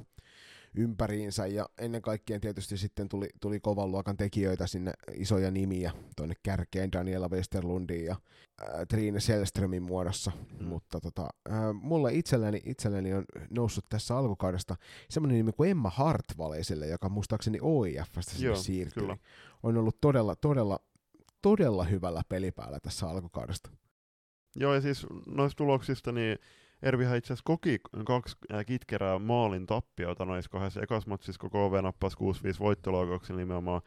ympäriinsä 0.75 1.47
ja 1.47 1.69
ennen 1.79 2.03
kaikkea 2.03 2.41
tietysti 2.41 2.77
sitten 2.77 3.09
tuli, 3.09 3.29
tuli 3.41 3.61
kovan 3.61 3.91
luokan 3.91 4.17
tekijöitä 4.17 4.67
sinne 4.67 4.93
isoja 5.15 5.51
nimiä 5.51 5.93
tuonne 6.17 6.35
kärkeen 6.43 6.93
Daniela 6.93 7.29
Westerlundin 7.29 8.05
ja 8.05 8.17
äh, 8.63 8.69
Trine 8.89 9.21
Selströmin 9.21 9.83
muodossa, 9.83 10.33
mm. 10.61 10.67
mutta 10.67 11.01
tota, 11.01 11.29
äh, 11.51 11.57
mulla 11.73 12.09
itselläni, 12.09 12.61
itselläni 12.65 13.15
on 13.15 13.25
noussut 13.51 13.85
tässä 13.89 14.17
alkukaudesta 14.17 14.77
semmoinen 15.11 15.37
nimi 15.37 15.53
kuin 15.53 15.71
Emma 15.71 15.91
Hartwaleiselle, 15.91 16.87
joka 16.87 17.09
muistaakseni 17.09 17.59
OIFstä 17.63 18.23
sinne 18.23 18.57
siirtyi. 18.57 19.03
Kyllä. 19.03 19.17
On 19.63 19.77
ollut 19.77 20.01
todella, 20.01 20.37
todella, 20.37 20.79
todella 21.43 21.85
hyvällä 21.85 22.23
pelipäällä 22.29 22.81
tässä 22.81 23.09
alkukaudesta. 23.09 23.71
Joo, 24.57 24.75
ja 24.75 24.81
siis 24.81 25.07
noista 25.27 25.57
tuloksista, 25.57 26.13
niin 26.13 26.39
Ervihän 26.83 27.19
itse 27.19 27.27
asiassa 27.27 27.47
koki 27.47 27.81
kaksi 28.07 28.37
kitkerää 28.67 29.19
maalin 29.19 29.67
tappiota 29.67 30.25
noissa 30.25 30.51
kahdessa 30.51 30.83
ekas 30.83 31.07
matsissa, 31.07 31.41
kun 31.41 31.51
KV 31.51 31.83
nappasi 31.83 32.17
6-5 32.17 32.21
voittolaukauksen 32.61 33.37
nimenomaan 33.37 33.83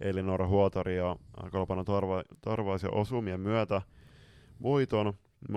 Elinora 0.00 0.46
Huotari 0.46 0.96
ja 0.96 1.16
Kalpana 1.52 1.84
Tarva, 1.84 2.22
Tarvaisen 2.40 2.94
osumien 2.94 3.40
myötä 3.40 3.82
voiton. 4.62 5.14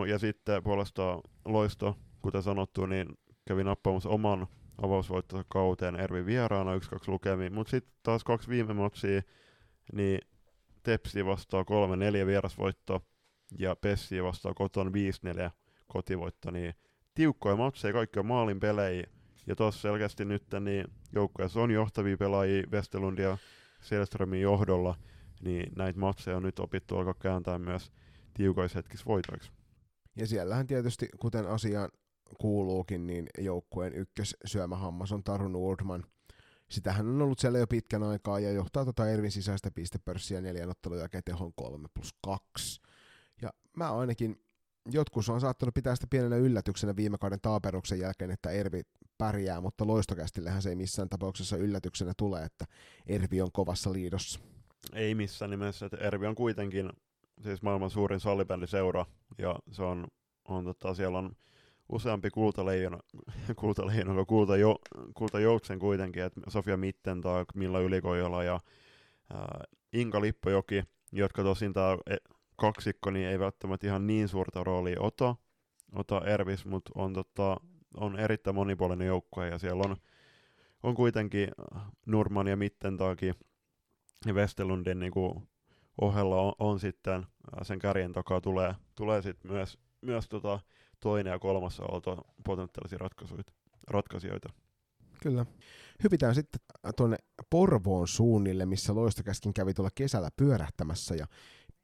Ja 0.08 0.20
sitten 0.20 0.64
puolestaan 0.64 1.22
Loisto, 1.46 1.98
kuten 2.22 2.44
sanottu, 2.44 2.86
niin 2.86 3.08
kävi 3.48 3.64
nappaamassa 3.64 4.10
oman 4.10 4.48
avausvoittonsa 4.82 5.46
kauteen 5.50 5.96
Ervi 5.96 6.26
vieraana 6.26 6.76
1-2 6.76 6.80
lukemiin. 7.08 7.54
Mutta 7.54 7.72
sitten 7.72 7.94
taas 8.04 8.24
kaksi 8.24 8.50
viime 8.50 8.74
matsia, 8.74 9.22
niin 9.94 10.20
Tepsi 10.84 11.26
vastaa 11.26 11.64
3-4 12.24 12.26
vierasvoitto 12.26 13.02
ja 13.60 13.76
Pessi 13.76 14.24
vastaa 14.24 14.54
koton 14.54 14.92
5-4 15.48 15.52
kotivoitto, 15.92 16.52
niin 16.52 16.74
tiukkoja 17.16 17.56
matseja, 17.56 17.94
kaikki 17.94 18.20
on 18.20 18.26
maalin 18.26 18.60
pelejä. 18.60 19.04
Ja 19.48 19.56
tuossa 19.56 19.82
selkeästi 19.82 20.26
nyt 20.26 20.44
niin 20.60 20.88
joukkueessa 21.14 21.62
on 21.62 21.72
johtavia 21.72 22.18
pelaajia 22.18 22.64
Westerlund 22.72 23.20
ja 23.20 23.38
Selströmin 23.82 24.42
johdolla, 24.42 24.96
niin 25.42 25.72
näitä 25.76 26.00
matseja 26.00 26.38
on 26.38 26.44
nyt 26.44 26.60
opittu 26.60 26.98
alkaa 26.98 27.14
kääntää 27.14 27.60
myös 27.60 27.92
tiukoissa 28.34 28.78
hetkissä 28.80 29.06
voitoiksi. 29.06 29.52
Ja 30.16 30.28
siellähän 30.28 30.68
tietysti, 30.68 31.10
kuten 31.20 31.48
asiaan 31.48 31.90
kuuluukin, 32.38 33.08
niin 33.08 33.28
joukkueen 33.38 33.94
ykkössyömähammas 33.94 35.12
on 35.12 35.24
Taru 35.24 35.48
Nordman. 35.48 36.06
Sitähän 36.70 37.08
on 37.08 37.22
ollut 37.22 37.40
siellä 37.40 37.60
jo 37.60 37.68
pitkän 37.68 38.04
aikaa 38.04 38.40
ja 38.40 38.52
johtaa 38.52 38.86
tota 38.86 39.10
Ervin 39.10 39.32
sisäistä 39.32 39.72
pistepörssiä 39.72 40.42
neljän 40.42 40.74
jälkeen 40.98 41.24
tehon 41.24 41.54
3 41.56 41.88
plus 41.94 42.16
2. 42.24 42.82
Ja 43.42 43.50
mä 43.78 43.92
ainakin 43.92 44.42
jotkut 44.86 45.30
on 45.30 45.42
saattanut 45.42 45.76
pitää 45.76 45.96
sitä 45.96 46.08
pienenä 46.10 46.36
yllätyksenä 46.36 46.96
viime 46.96 47.18
kauden 47.18 47.42
taaperuksen 47.42 48.00
jälkeen, 48.00 48.32
että 48.32 48.50
Ervi 48.50 48.82
pärjää, 49.18 49.62
mutta 49.62 49.88
loistokästillehän 49.88 50.62
se 50.62 50.70
ei 50.70 50.76
missään 50.76 51.10
tapauksessa 51.10 51.58
yllätyksenä 51.58 52.14
tule, 52.18 52.44
että 52.44 52.66
Ervi 53.08 53.42
on 53.42 53.52
kovassa 53.54 53.94
liidossa. 53.94 54.40
Ei 54.94 55.16
missään 55.16 55.52
nimessä, 55.52 55.86
että 55.86 55.98
Ervi 55.98 56.28
on 56.28 56.36
kuitenkin 56.36 56.90
siis 57.44 57.62
maailman 57.62 57.90
suurin 57.90 58.20
sallibändiseura, 58.20 59.06
ja 59.38 59.60
se 59.72 59.84
on, 59.84 60.08
on 60.48 60.66
tota, 60.66 60.94
siellä 60.94 61.18
on 61.18 61.32
useampi 61.90 62.30
kultaleijona, 62.30 63.00
kultaleijona 63.56 64.26
kulta, 64.26 64.58
jo, 64.58 64.76
kulta 65.14 65.40
joutsen 65.40 65.80
kuitenkin, 65.80 66.24
että 66.24 66.42
Sofia 66.48 66.78
Mitten 66.78 67.22
tai 67.22 67.46
Milla 67.56 67.80
Ylikojola 67.80 68.44
ja 68.44 68.60
ää, 69.34 69.64
Inka 69.94 70.22
Lippojoki, 70.22 70.84
jotka 71.12 71.44
tosin 71.44 71.74
tämä 71.74 71.98
kaksikko 72.62 73.12
niin 73.12 73.28
ei 73.28 73.40
välttämättä 73.40 73.88
ihan 73.88 74.08
niin 74.08 74.28
suurta 74.28 74.64
roolia 74.64 75.02
ota, 75.02 75.36
ota 75.96 76.22
Ervis, 76.26 76.66
mutta 76.66 76.92
on, 76.96 77.14
tota, 77.14 77.58
on 77.98 78.20
erittäin 78.20 78.56
monipuolinen 78.56 79.08
joukkue 79.08 79.48
ja 79.48 79.58
siellä 79.58 79.84
on, 79.86 79.96
on 80.84 80.96
kuitenkin 80.96 81.48
Nurman 82.06 82.48
ja 82.48 82.58
Mittentaakin 82.58 83.36
ja 84.26 84.34
Westerlundin 84.34 85.00
niin 85.00 85.12
kuin 85.12 85.50
ohella 86.02 86.42
on, 86.42 86.54
on, 86.60 86.80
sitten 86.80 87.26
sen 87.64 87.80
kärjen 87.80 88.14
takaa 88.14 88.42
tulee, 88.42 88.76
tulee 88.96 89.22
sitten 89.22 89.52
myös, 89.52 89.78
myös 90.02 90.30
tota 90.30 90.60
toinen 91.00 91.32
ja 91.32 91.40
kolmas 91.40 91.80
aalto 91.80 92.18
potentiaalisia 92.46 93.00
ratkaisijoita. 93.88 94.50
Kyllä. 95.22 95.46
Hypitään 96.04 96.36
sitten 96.36 96.62
tuonne 96.98 97.18
Porvoon 97.50 98.08
suunnille, 98.08 98.66
missä 98.66 98.96
Loistokäskin 98.96 99.54
kävi 99.54 99.74
tuolla 99.74 99.92
kesällä 99.96 100.30
pyörähtämässä 100.38 101.16
ja 101.16 101.28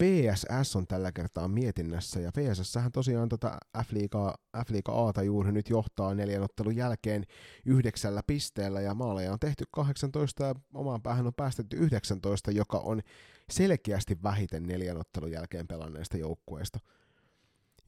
PSS 0.03 0.75
on 0.75 0.87
tällä 0.87 1.11
kertaa 1.11 1.47
mietinnässä, 1.47 2.19
ja 2.19 2.31
PSS 2.31 2.73
tosiaan 2.93 3.29
tota 3.29 3.57
F-liiga, 3.77 4.35
F-liiga 4.65 4.91
Aata 4.91 5.23
juuri 5.23 5.51
nyt 5.51 5.69
johtaa 5.69 6.15
neljän 6.15 6.43
ottelun 6.43 6.75
jälkeen 6.75 7.25
yhdeksällä 7.65 8.23
pisteellä, 8.27 8.81
ja 8.81 8.93
maaleja 8.93 9.33
on 9.33 9.39
tehty 9.39 9.63
18, 9.71 10.43
ja 10.43 10.55
omaan 10.73 11.01
päähän 11.01 11.27
on 11.27 11.33
päästetty 11.33 11.77
19, 11.77 12.51
joka 12.51 12.77
on 12.77 13.01
selkeästi 13.49 14.17
vähiten 14.23 14.63
neljän 14.63 14.97
ottelun 14.97 15.31
jälkeen 15.31 15.67
pelanneista 15.67 16.17
joukkueista. 16.17 16.79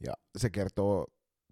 Ja 0.05 0.13
se 0.37 0.49
kertoo 0.49 1.07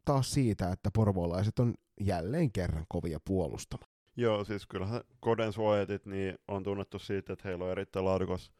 taas 0.06 0.32
siitä, 0.32 0.72
että 0.72 0.90
porvoolaiset 0.94 1.60
on 1.60 1.74
jälleen 2.02 2.52
kerran 2.52 2.86
kovia 2.90 3.20
puolustamaan. 3.26 3.92
Joo, 4.16 4.44
siis 4.44 4.66
kyllähän 4.66 5.02
Koden 5.20 5.54
suojatit 5.54 6.06
niin 6.06 6.36
on 6.48 6.64
tunnettu 6.64 7.00
siitä, 7.00 7.34
että 7.34 7.48
heillä 7.48 7.66
on 7.66 7.72
erittäin 7.72 8.06
laadukas, 8.06 8.52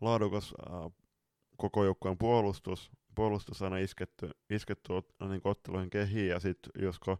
laadukas 0.00 0.54
äh, 0.70 0.92
koko 1.60 1.84
joukkueen 1.84 2.18
puolustus, 2.18 2.90
puolustus 3.14 3.62
aina 3.62 3.78
isketty, 3.78 4.30
isketty 4.50 4.92
niin 5.28 5.40
otteluihin 5.44 5.90
kehiin, 5.90 6.28
ja 6.28 6.40
sitten 6.40 6.82
josko 6.82 7.18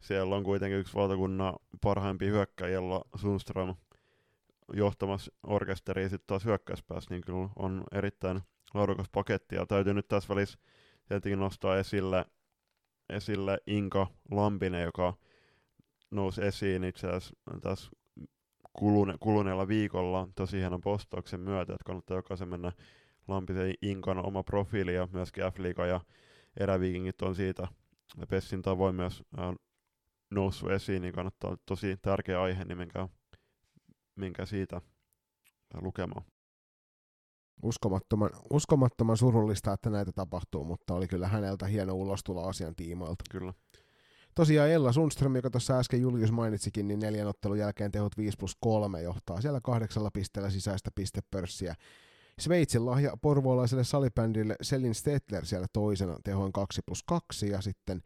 siellä 0.00 0.36
on 0.36 0.44
kuitenkin 0.44 0.78
yksi 0.78 0.94
valtakunnan 0.94 1.54
parhaimpi 1.82 2.26
hyökkäjällä 2.26 3.00
Sundström 3.16 3.74
johtamassa 4.72 5.32
orkesteria 5.46 6.08
sitten 6.08 6.26
taas 6.26 6.44
hyökkäyspäässä, 6.44 7.10
niin 7.10 7.22
kyllä 7.22 7.48
on 7.56 7.84
erittäin 7.92 8.40
laadukas 8.74 9.06
paketti, 9.12 9.54
ja 9.54 9.66
täytyy 9.66 9.94
nyt 9.94 10.08
tässä 10.08 10.34
välissä 10.34 10.58
tietenkin 11.08 11.38
nostaa 11.38 11.78
esille, 11.78 12.24
esille 13.08 13.58
Inka 13.66 14.06
Lampinen, 14.30 14.82
joka 14.82 15.14
nousi 16.10 16.44
esiin 16.44 16.84
itse 16.84 17.06
asiassa 17.06 17.34
tässä 17.62 17.90
kulune, 18.72 19.14
kuluneella 19.20 19.68
viikolla 19.68 20.28
tosi 20.34 20.58
hienon 20.58 20.80
postauksen 20.80 21.40
myötä, 21.40 21.72
että 21.72 21.84
kannattaa 21.84 22.16
jokaisen 22.16 22.48
mennä 22.48 22.72
Lampisen 23.28 23.74
Inkan 23.82 24.26
oma 24.26 24.42
profiili 24.42 24.94
ja 24.94 25.08
myöskin 25.12 25.44
F-liiga 25.44 25.86
ja 25.86 26.00
eräviikingit 26.60 27.22
on 27.22 27.34
siitä 27.34 27.68
Pessin 28.28 28.62
tavoin 28.62 28.94
myös 28.94 29.22
äh, 29.38 29.54
noussut 30.30 30.70
esiin, 30.70 31.02
niin 31.02 31.14
kannattaa 31.14 31.56
tosi 31.66 31.96
tärkeä 32.02 32.42
aihe, 32.42 32.64
niin 32.64 32.78
minkä, 32.78 33.08
minkä 34.16 34.46
siitä 34.46 34.80
lukemaan. 35.74 36.24
Uskomattoman, 37.62 38.30
uskomattoman 38.50 39.16
surullista, 39.16 39.72
että 39.72 39.90
näitä 39.90 40.12
tapahtuu, 40.12 40.64
mutta 40.64 40.94
oli 40.94 41.08
kyllä 41.08 41.28
häneltä 41.28 41.66
hieno 41.66 41.94
ulostulo 41.94 42.48
asian 42.48 42.76
tiimoilta. 42.76 43.24
Kyllä. 43.30 43.52
Tosiaan 44.34 44.70
Ella 44.70 44.92
Sundström, 44.92 45.36
joka 45.36 45.50
tuossa 45.50 45.78
äsken 45.78 46.00
Julius 46.00 46.32
mainitsikin, 46.32 46.88
niin 46.88 47.00
neljän 47.00 47.26
ottelun 47.26 47.58
jälkeen 47.58 47.92
tehot 47.92 48.16
5 48.16 48.36
plus 48.38 48.56
3 48.60 49.02
johtaa 49.02 49.40
siellä 49.40 49.60
kahdeksalla 49.60 50.10
pisteellä 50.10 50.50
sisäistä 50.50 50.90
pistepörssiä. 50.94 51.74
Sveitsin 52.40 52.86
lahja 52.86 53.16
porvoolaiselle 53.22 53.84
salibändille 53.84 54.56
Selin 54.62 54.94
Stetler 54.94 55.46
siellä 55.46 55.66
toisena 55.72 56.16
tehoin 56.24 56.52
2 56.52 56.82
plus 56.86 57.02
2 57.02 57.48
ja 57.48 57.60
sitten 57.60 58.02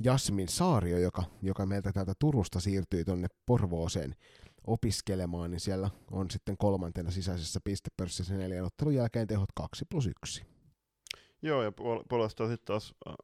Jasmin 0.00 0.48
Saario, 0.48 0.98
joka, 0.98 1.22
joka 1.42 1.66
meiltä 1.66 1.92
täältä 1.92 2.12
Turusta 2.18 2.60
siirtyi 2.60 3.04
tuonne 3.04 3.28
Porvooseen 3.46 4.14
opiskelemaan, 4.66 5.50
niin 5.50 5.60
siellä 5.60 5.90
on 6.10 6.30
sitten 6.30 6.56
kolmantena 6.58 7.10
sisäisessä 7.10 7.60
pistepörssissä 7.64 8.34
neljän 8.34 8.64
ottelun 8.64 8.94
jälkeen 8.94 9.26
tehot 9.26 9.48
2 9.54 9.84
plus 9.90 10.06
1. 10.06 10.44
Joo, 11.42 11.62
ja 11.62 11.72
puolestaan 12.08 12.50
sitten 12.50 12.66
taas 12.66 12.94
äh, 13.08 13.14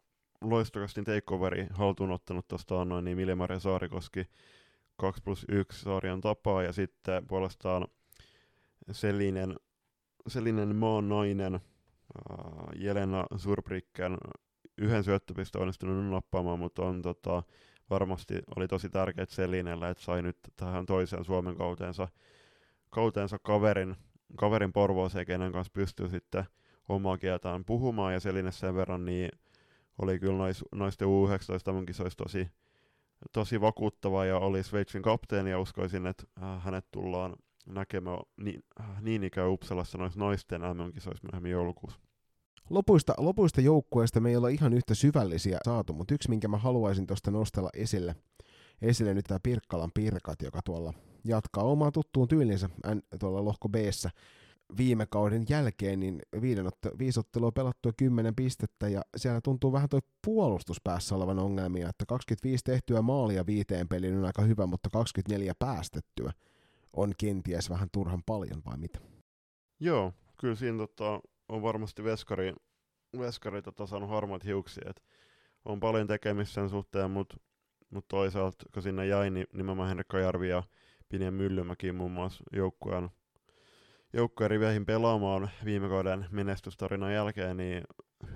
loistokastin 0.40 1.04
takeoveri 1.04 1.66
haltuun 1.70 2.10
ottanut 2.10 2.48
tuosta 2.48 2.80
annoin, 2.80 3.04
niin 3.04 3.16
Milemaria 3.16 3.58
Saarikoski 3.58 4.26
2 4.96 5.22
plus 5.22 5.46
1 5.48 5.82
Saarian 5.82 6.20
tapaa, 6.20 6.62
ja 6.62 6.72
sitten 6.72 7.26
puolestaan 7.26 7.88
Selinen, 8.92 9.56
Selinen 10.28 10.76
maan 10.76 11.08
nainen, 11.08 11.54
äh, 11.54 11.60
Jelena 12.74 13.26
Surbricken 13.36 14.18
yhden 14.78 15.04
syöttöpistä 15.04 15.58
onnistunut 15.58 16.10
nappaamaan, 16.10 16.58
mutta 16.58 16.82
on 16.82 17.02
tota, 17.02 17.42
varmasti 17.90 18.34
oli 18.56 18.68
tosi 18.68 18.88
tärkeää 18.88 19.26
Selinellä, 19.28 19.88
että 19.88 20.02
sai 20.02 20.22
nyt 20.22 20.36
tähän 20.56 20.86
toiseen 20.86 21.24
Suomen 21.24 21.56
kauteensa, 21.56 22.08
kauteensa 22.90 23.38
kaverin, 23.38 23.96
kaverin 24.36 24.72
Porvooseen, 24.72 25.26
kenen 25.26 25.52
kanssa 25.52 25.72
pystyy 25.74 26.08
sitten 26.08 26.44
omaa 26.88 27.18
kieltään 27.18 27.64
puhumaan, 27.64 28.12
ja 28.12 28.20
Seline 28.20 28.52
sen 28.52 28.74
verran 28.74 29.04
niin 29.04 29.28
oli 29.98 30.18
kyllä 30.18 30.38
nais, 30.38 30.64
naisten 30.72 31.08
U19 31.08 31.84
kisoissa 31.86 32.16
tosi, 32.16 32.48
tosi 33.32 33.60
vakuuttava 33.60 34.24
ja 34.24 34.38
oli 34.38 34.62
Sveitsin 34.62 35.02
kapteeni 35.02 35.50
ja 35.50 35.60
uskoisin, 35.60 36.06
että 36.06 36.24
hänet 36.58 36.86
tullaan 36.90 37.36
näkemään 37.66 38.18
niin, 38.36 38.64
niin 39.00 39.24
ikään 39.24 39.50
Uppsalassa 39.50 39.98
noissa 39.98 40.20
naisten 40.20 40.60
MM-kisoissa 40.60 41.28
myöhemmin 41.32 41.52
joulukuussa. 41.52 42.00
Lopuista, 42.70 43.14
lopuista 43.18 43.60
joukkueista 43.60 44.20
me 44.20 44.30
ei 44.30 44.36
olla 44.36 44.48
ihan 44.48 44.72
yhtä 44.72 44.94
syvällisiä 44.94 45.58
saatu, 45.64 45.92
mutta 45.92 46.14
yksi, 46.14 46.28
minkä 46.28 46.48
mä 46.48 46.56
haluaisin 46.56 47.06
tuosta 47.06 47.30
nostella 47.30 47.70
esille, 47.74 48.16
esille 48.82 49.14
nyt 49.14 49.24
tämä 49.24 49.40
Pirkkalan 49.42 49.90
Pirkat, 49.94 50.42
joka 50.42 50.60
tuolla 50.64 50.94
jatkaa 51.24 51.64
omaa 51.64 51.92
tuttuun 51.92 52.28
tyylinsä 52.28 52.68
tuolla 53.20 53.44
lohko 53.44 53.68
b 53.68 53.74
viime 54.76 55.06
kauden 55.06 55.44
jälkeen, 55.48 56.00
niin 56.00 56.22
viiden 56.40 56.66
otte, 56.66 56.90
viisi 56.98 57.20
ottelua 57.20 57.52
pelattua 57.52 57.92
10 57.96 58.34
pistettä, 58.34 58.88
ja 58.88 59.02
siellä 59.16 59.40
tuntuu 59.40 59.72
vähän 59.72 59.88
toi 59.88 60.00
puolustuspäässä 60.24 61.14
olevan 61.14 61.38
ongelmia, 61.38 61.88
että 61.88 62.04
25 62.08 62.64
tehtyä 62.64 63.02
maalia 63.02 63.46
viiteen 63.46 63.88
peliin 63.88 64.18
on 64.18 64.24
aika 64.24 64.42
hyvä, 64.42 64.66
mutta 64.66 64.90
24 64.90 65.52
päästettyä 65.58 66.32
on 66.92 67.12
kenties 67.18 67.70
vähän 67.70 67.88
turhan 67.92 68.22
paljon, 68.26 68.62
vai 68.66 68.76
mitä? 68.78 68.98
Joo, 69.80 70.12
kyllä 70.40 70.54
siinä 70.54 70.78
tota, 70.78 71.20
on 71.48 71.62
varmasti 71.62 72.04
veskari, 72.04 72.52
veskari 73.18 73.62
tota, 73.62 73.86
saanut 73.86 74.10
harmaat 74.10 74.44
hiuksia, 74.44 74.90
että 74.90 75.02
on 75.64 75.80
paljon 75.80 76.06
tekemistä 76.06 76.54
sen 76.54 76.70
suhteen, 76.70 77.10
mutta 77.10 77.36
mut 77.90 78.08
toisaalta 78.08 78.66
kun 78.74 78.82
sinne 78.82 79.06
jäi, 79.06 79.30
niin 79.30 79.46
nimenomaan 79.52 79.88
Henrikka 79.88 80.18
Jarvi 80.18 80.48
ja 80.48 80.62
Pinien 81.08 81.34
Myllymäki 81.34 81.92
muun 81.92 82.12
muassa 82.12 82.44
joukkueen 82.52 83.10
joukkueen 84.12 84.50
riveihin 84.50 84.86
pelaamaan 84.86 85.50
viime 85.64 85.88
kauden 85.88 86.26
menestystarinan 86.30 87.14
jälkeen, 87.14 87.56
niin 87.56 87.82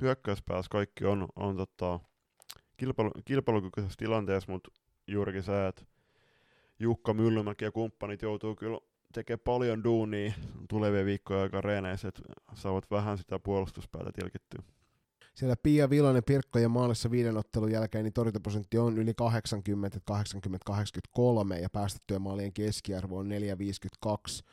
hyökkäyspäässä 0.00 0.68
kaikki 0.70 1.04
on, 1.04 1.28
on 1.36 1.56
tota, 1.56 2.00
kilpailu, 2.76 3.10
kilpailukykyisessä 3.24 3.96
tilanteessa, 3.98 4.52
mutta 4.52 4.70
juurikin 5.06 5.42
se, 5.42 5.66
että 5.66 5.84
Jukka 6.78 7.14
Myllymäki 7.14 7.64
ja 7.64 7.72
kumppanit 7.72 8.22
joutuu 8.22 8.54
kyllä 8.54 8.78
tekee 9.12 9.36
paljon 9.36 9.84
duunia 9.84 10.32
tulevia 10.68 11.04
viikkoja 11.04 11.42
aika 11.42 11.60
reeneissä, 11.60 12.08
että 12.08 12.22
saavat 12.54 12.90
vähän 12.90 13.18
sitä 13.18 13.38
puolustuspäätä 13.38 14.10
tilkittyä. 14.12 14.62
Siellä 15.34 15.56
Pia 15.62 15.90
Vilonen 15.90 16.24
Pirkko 16.24 16.58
ja 16.58 16.68
maalissa 16.68 17.10
viiden 17.10 17.36
ottelun 17.36 17.72
jälkeen 17.72 18.04
niin 18.04 18.12
torjuntaprosentti 18.12 18.78
on 18.78 18.98
yli 18.98 19.14
80, 19.14 20.00
80-83 20.70 21.54
ja 21.62 21.70
päästettyjen 21.72 22.22
maalien 22.22 22.52
keskiarvo 22.52 23.18
on 23.18 23.28
4,52. 24.06 24.46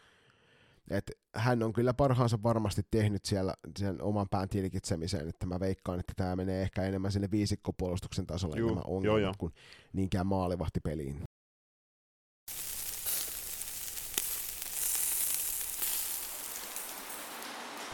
Et 0.90 1.12
hän 1.36 1.64
on 1.64 1.74
kyllä 1.74 1.94
parhaansa 1.94 2.44
varmasti 2.44 2.82
tehnyt 2.92 3.26
siellä 3.26 3.54
sen 3.80 4.02
oman 4.02 4.28
pään 4.30 4.50
tilkitsemiseen, 4.50 5.30
että 5.30 5.46
mä 5.46 5.60
veikkaan, 5.60 6.00
että 6.00 6.14
tämä 6.16 6.36
menee 6.36 6.62
ehkä 6.62 6.84
enemmän 6.84 7.12
sinne 7.12 7.32
viisikkopuolustuksen 7.32 8.28
tasolle 8.28 8.58
Juu, 8.58 8.70
nämä 8.70 8.82
ongelmat 8.86 9.06
joo, 9.06 9.18
joo. 9.18 9.34
kuin 9.38 9.54
niinkään 9.94 10.28
maalivahtipeliin. 10.28 11.24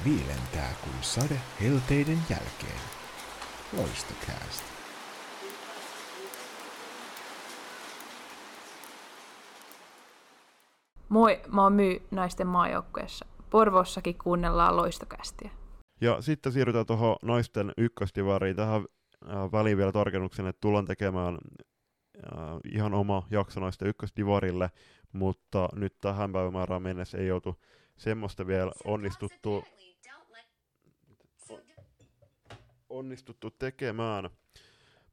Viilentää 0.06 0.74
kuin 0.84 0.96
sade 1.02 1.40
helteiden 1.62 2.18
jälkeen. 2.30 2.82
Loistokäästä. 3.78 4.64
Moi, 11.10 11.42
mä 11.52 11.64
oon 11.64 11.74
Myy 11.74 12.02
naisten 12.12 12.48
maajoukkueessa. 12.48 13.26
Porvossakin 13.50 14.18
kuunnellaan 14.24 14.78
loistokästiä. 14.78 15.52
Ja 16.02 16.22
sitten 16.22 16.52
siirrytään 16.52 16.86
tuohon 16.86 17.16
naisten 17.22 17.72
ykköstivariin. 17.78 18.56
Tähän 18.56 18.86
äh, 19.30 19.52
väliin 19.52 19.78
vielä 19.78 19.92
tarkennuksen, 19.92 20.48
että 20.48 20.62
tullaan 20.62 20.86
tekemään 20.86 21.38
äh, 22.18 22.42
ihan 22.74 22.94
oma 22.94 23.28
jakso 23.32 23.60
naisten 23.60 23.88
ykkösdivarille, 23.88 24.72
mutta 25.14 25.70
nyt 25.74 25.94
tähän 26.02 26.32
päivämäärään 26.32 26.82
mennessä 26.82 27.18
ei 27.18 27.28
joutu 27.28 27.56
semmoista 27.98 28.48
vielä 28.48 28.72
onnistuttu 28.86 29.64
onnistuttu 32.90 33.52
tekemään. 33.52 34.30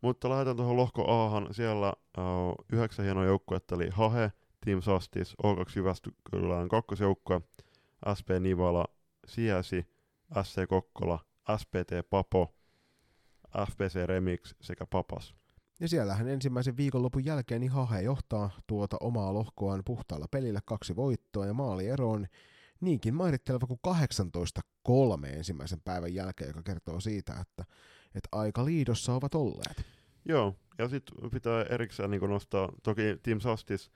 Mutta 0.00 0.30
lähdetään 0.30 0.56
tuohon 0.56 0.76
lohko 0.76 1.10
Ahan. 1.10 1.48
Siellä 1.54 1.92
uh, 2.18 2.54
yhdeksän 2.72 3.04
hienoa 3.04 3.24
joukkuetta, 3.24 3.74
eli 3.74 3.88
Hahe, 3.88 4.32
Team 4.64 4.82
Sastis, 4.82 5.36
O2 5.42 5.72
Jyväskylän 5.76 6.68
kakkosjoukkue, 6.68 7.40
SP 8.18 8.28
Nivala, 8.40 8.84
Siesi, 9.26 9.86
SC 10.42 10.68
Kokkola, 10.68 11.18
SPT 11.56 12.10
Papo, 12.10 12.54
FPC 13.70 14.06
Remix 14.06 14.54
sekä 14.60 14.86
Papas. 14.86 15.34
Ja 15.80 15.88
siellähän 15.88 16.28
ensimmäisen 16.28 16.76
viikonlopun 16.76 17.24
jälkeen 17.24 17.60
niin 17.60 17.72
Hahe 17.72 18.00
johtaa 18.00 18.50
tuota 18.66 18.96
omaa 19.00 19.34
lohkoaan 19.34 19.82
puhtaalla 19.84 20.26
pelillä 20.30 20.60
kaksi 20.64 20.96
voittoa 20.96 21.46
ja 21.46 21.54
maaliero 21.54 22.10
on 22.10 22.26
niinkin 22.80 23.14
mairitteleva 23.14 23.66
kuin 23.66 23.80
18.3 25.26 25.26
ensimmäisen 25.26 25.80
päivän 25.84 26.14
jälkeen, 26.14 26.48
joka 26.48 26.62
kertoo 26.62 27.00
siitä, 27.00 27.32
että, 27.32 27.64
että 28.14 28.28
aika 28.32 28.64
liidossa 28.64 29.14
ovat 29.14 29.34
olleet. 29.34 29.84
Joo, 30.24 30.54
ja 30.78 30.88
sitten 30.88 31.30
pitää 31.30 31.62
erikseen 31.62 32.10
niin 32.10 32.30
nostaa, 32.30 32.72
toki 32.82 33.02
Team 33.22 33.40
Sastis 33.40 33.90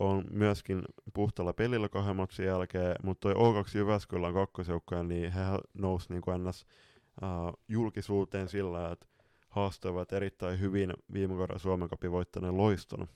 on 0.00 0.24
myöskin 0.30 0.82
puhtalla 1.14 1.52
pelillä 1.52 1.88
kahden 1.88 2.16
matsin 2.16 2.46
jälkeen, 2.46 2.96
mutta 3.02 3.28
toi 3.28 3.34
O2 3.34 3.78
Jyväskylän 3.78 4.34
kakkosjoukkoja, 4.34 5.02
niin 5.02 5.32
he 5.32 5.40
nousi 5.74 6.06
niin 6.12 6.22
kuin 6.22 6.44
ns. 6.44 6.66
Uh, 7.22 7.60
julkisuuteen 7.68 8.48
sillä, 8.48 8.92
että 8.92 9.06
haastoivat 9.48 10.12
erittäin 10.12 10.60
hyvin 10.60 10.94
viime 11.12 11.36
kauden 11.36 11.58
Suomen 11.58 11.88
Cupin 11.88 12.12
voittaneen 12.12 12.56
loiston 12.56 13.08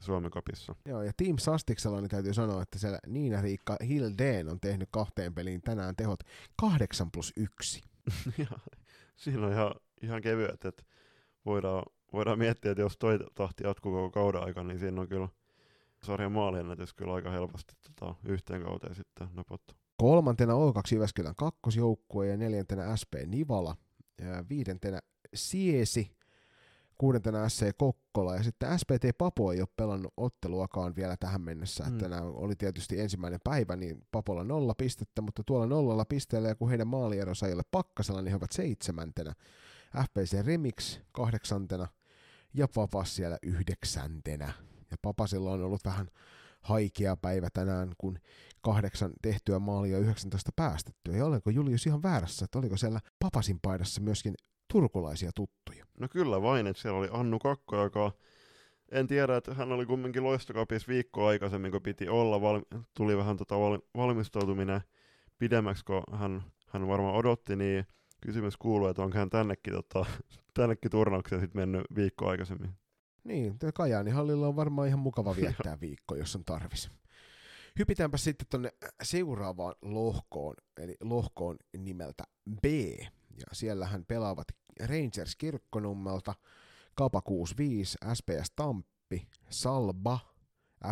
Suomen 0.00 0.30
kapissa. 0.30 0.74
Joo, 0.84 1.02
ja 1.02 1.12
Team 1.16 1.38
Sastiksella 1.38 2.00
niin 2.00 2.10
täytyy 2.10 2.34
sanoa, 2.34 2.62
että 2.62 2.78
siellä 2.78 2.98
Niina-Riikka 3.06 3.76
Hildeen 3.88 4.48
on 4.48 4.60
tehnyt 4.60 4.88
kahteen 4.90 5.34
peliin 5.34 5.62
tänään 5.62 5.96
tehot 5.96 6.20
8 6.56 7.10
plus 7.10 7.32
1. 7.36 7.82
siinä 9.16 9.46
on 9.46 9.52
ihan, 9.52 9.74
ihan 10.02 10.22
kevyet, 10.22 10.64
että 10.64 10.82
voidaan, 11.46 11.82
voidaan 12.12 12.38
miettiä, 12.38 12.70
että 12.70 12.82
jos 12.82 12.98
toi 12.98 13.18
tahti 13.34 13.64
jatkuu 13.64 13.92
koko 13.92 14.10
kauden 14.10 14.42
aikana, 14.42 14.68
niin 14.68 14.78
siinä 14.78 15.00
on 15.00 15.08
kyllä 15.08 15.28
sarjan 16.02 16.32
maaliennätys 16.32 16.94
kyllä 16.94 17.14
aika 17.14 17.30
helposti 17.30 17.74
tota, 17.82 18.14
yhteen 18.24 18.62
kauteen 18.62 18.94
sitten 18.94 19.28
napottu. 19.34 19.74
Kolmantena 19.96 20.52
O2 20.52 20.80
Jyväskylän 20.92 21.34
kakkosjoukkue 21.36 22.26
ja 22.26 22.36
neljäntenä 22.36 22.96
SP 23.00 23.12
Nivala. 23.26 23.76
Ja 24.18 24.44
viidentenä 24.48 25.00
Siesi 25.34 26.17
kuudentena 26.98 27.48
SC 27.48 27.76
Kokkola 27.78 28.36
ja 28.36 28.42
sitten 28.42 28.78
SPT 28.78 29.18
Papo 29.18 29.52
ei 29.52 29.60
ole 29.60 29.68
pelannut 29.76 30.12
otteluakaan 30.16 30.96
vielä 30.96 31.16
tähän 31.20 31.40
mennessä, 31.40 31.84
mm. 31.84 31.92
että 31.92 32.08
nämä 32.08 32.22
oli 32.22 32.56
tietysti 32.56 33.00
ensimmäinen 33.00 33.40
päivä, 33.44 33.76
niin 33.76 34.06
Papolla 34.12 34.44
nolla 34.44 34.74
pistettä, 34.74 35.22
mutta 35.22 35.42
tuolla 35.46 35.66
nollalla 35.66 36.04
pisteellä 36.04 36.48
ja 36.48 36.54
kun 36.54 36.68
heidän 36.68 36.88
maalieronsa 36.88 37.46
ei 37.46 37.52
ole 37.52 37.62
pakkasella, 37.70 38.22
niin 38.22 38.30
he 38.30 38.36
ovat 38.36 38.52
seitsemäntenä. 38.52 39.34
FPC 39.96 40.46
Remix 40.46 41.00
kahdeksantena 41.12 41.86
ja 42.54 42.68
Papas 42.68 43.16
siellä 43.16 43.38
yhdeksäntenä. 43.42 44.52
Ja 44.90 44.96
Papasilla 45.02 45.52
on 45.52 45.64
ollut 45.64 45.84
vähän 45.84 46.08
haikea 46.60 47.16
päivä 47.16 47.48
tänään, 47.52 47.92
kun 47.98 48.18
kahdeksan 48.60 49.12
tehtyä 49.22 49.58
maalia 49.58 49.96
ja 49.96 50.02
19 50.02 50.50
päästettyä. 50.56 51.16
Ja 51.16 51.26
olenko 51.26 51.50
Julius 51.50 51.86
ihan 51.86 52.02
väärässä, 52.02 52.44
että 52.44 52.58
oliko 52.58 52.76
siellä 52.76 53.00
Papasin 53.18 53.58
paidassa 53.62 54.00
myöskin 54.00 54.34
turkulaisia 54.72 55.30
tuttuja? 55.34 55.84
No 56.00 56.08
kyllä 56.08 56.42
vain, 56.42 56.66
että 56.66 56.82
siellä 56.82 56.98
oli 56.98 57.08
Annu 57.12 57.38
Kakko, 57.38 57.76
joka 57.82 58.12
en 58.92 59.06
tiedä, 59.06 59.36
että 59.36 59.54
hän 59.54 59.72
oli 59.72 59.86
kumminkin 59.86 60.24
loistokapissa 60.24 60.88
viikkoa 60.88 61.28
aikaisemmin, 61.28 61.72
kun 61.72 61.82
piti 61.82 62.08
olla. 62.08 62.40
Val- 62.40 62.80
tuli 62.96 63.16
vähän 63.16 63.36
tota 63.36 63.58
val- 63.58 63.80
valmistautuminen 63.96 64.80
pidemmäksi, 65.38 65.84
kun 65.84 66.02
hän, 66.12 66.42
hän 66.68 66.88
varmaan 66.88 67.14
odotti, 67.14 67.56
niin 67.56 67.86
kysymys 68.20 68.56
kuuluu, 68.56 68.88
että 68.88 69.02
onko 69.02 69.18
hän 69.18 69.30
tännekin, 69.30 69.72
tota, 69.72 70.06
tännekin 70.54 70.90
turnaukseen 70.90 71.40
sitten 71.40 71.62
mennyt 71.62 71.82
viikko 71.94 72.28
aikaisemmin. 72.28 72.70
Niin, 73.24 73.58
Kajaani 73.74 74.10
hallilla 74.10 74.48
on 74.48 74.56
varmaan 74.56 74.88
ihan 74.88 75.00
mukava 75.00 75.36
viettää 75.36 75.80
viikko, 75.80 76.14
jos 76.14 76.36
on 76.36 76.44
tarvis. 76.44 76.90
Hypitäänpä 77.78 78.16
sitten 78.16 78.46
tuonne 78.50 78.72
seuraavaan 79.02 79.74
lohkoon, 79.82 80.54
eli 80.76 80.96
lohkoon 81.00 81.56
nimeltä 81.78 82.24
B. 82.60 82.64
Ja 83.38 83.46
siellähän 83.52 84.04
pelaavat 84.04 84.46
Rangers 84.80 85.36
Kirkkonummelta, 85.36 86.34
Kapa 86.94 87.22
65, 87.22 87.98
SPS 88.14 88.52
Tamppi, 88.56 89.28
Salba, 89.50 90.18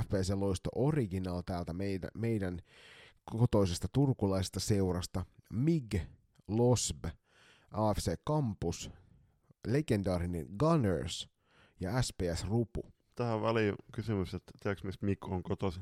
FPC 0.03 0.35
Loisto 0.35 0.71
Original 0.75 1.43
täältä 1.47 1.73
meidän, 1.73 2.11
meidän 2.15 2.59
kotoisesta 3.25 3.89
turkulaisesta 3.93 4.61
seurasta, 4.61 5.25
MIG, 5.53 5.95
LOSB, 6.49 7.05
AFC 7.71 8.15
Campus, 8.29 8.91
legendaarinen 9.67 10.47
Gunners 10.59 11.29
ja 11.81 12.03
SPS 12.03 12.45
Rupu. 12.49 12.93
Tähän 13.15 13.43
väliin 13.43 13.75
kysymys, 13.93 14.35
että 14.35 14.53
tiedätkö 14.63 14.87
mistä 14.87 15.07
Mikko 15.07 15.35
on 15.35 15.43
kotosi? 15.43 15.81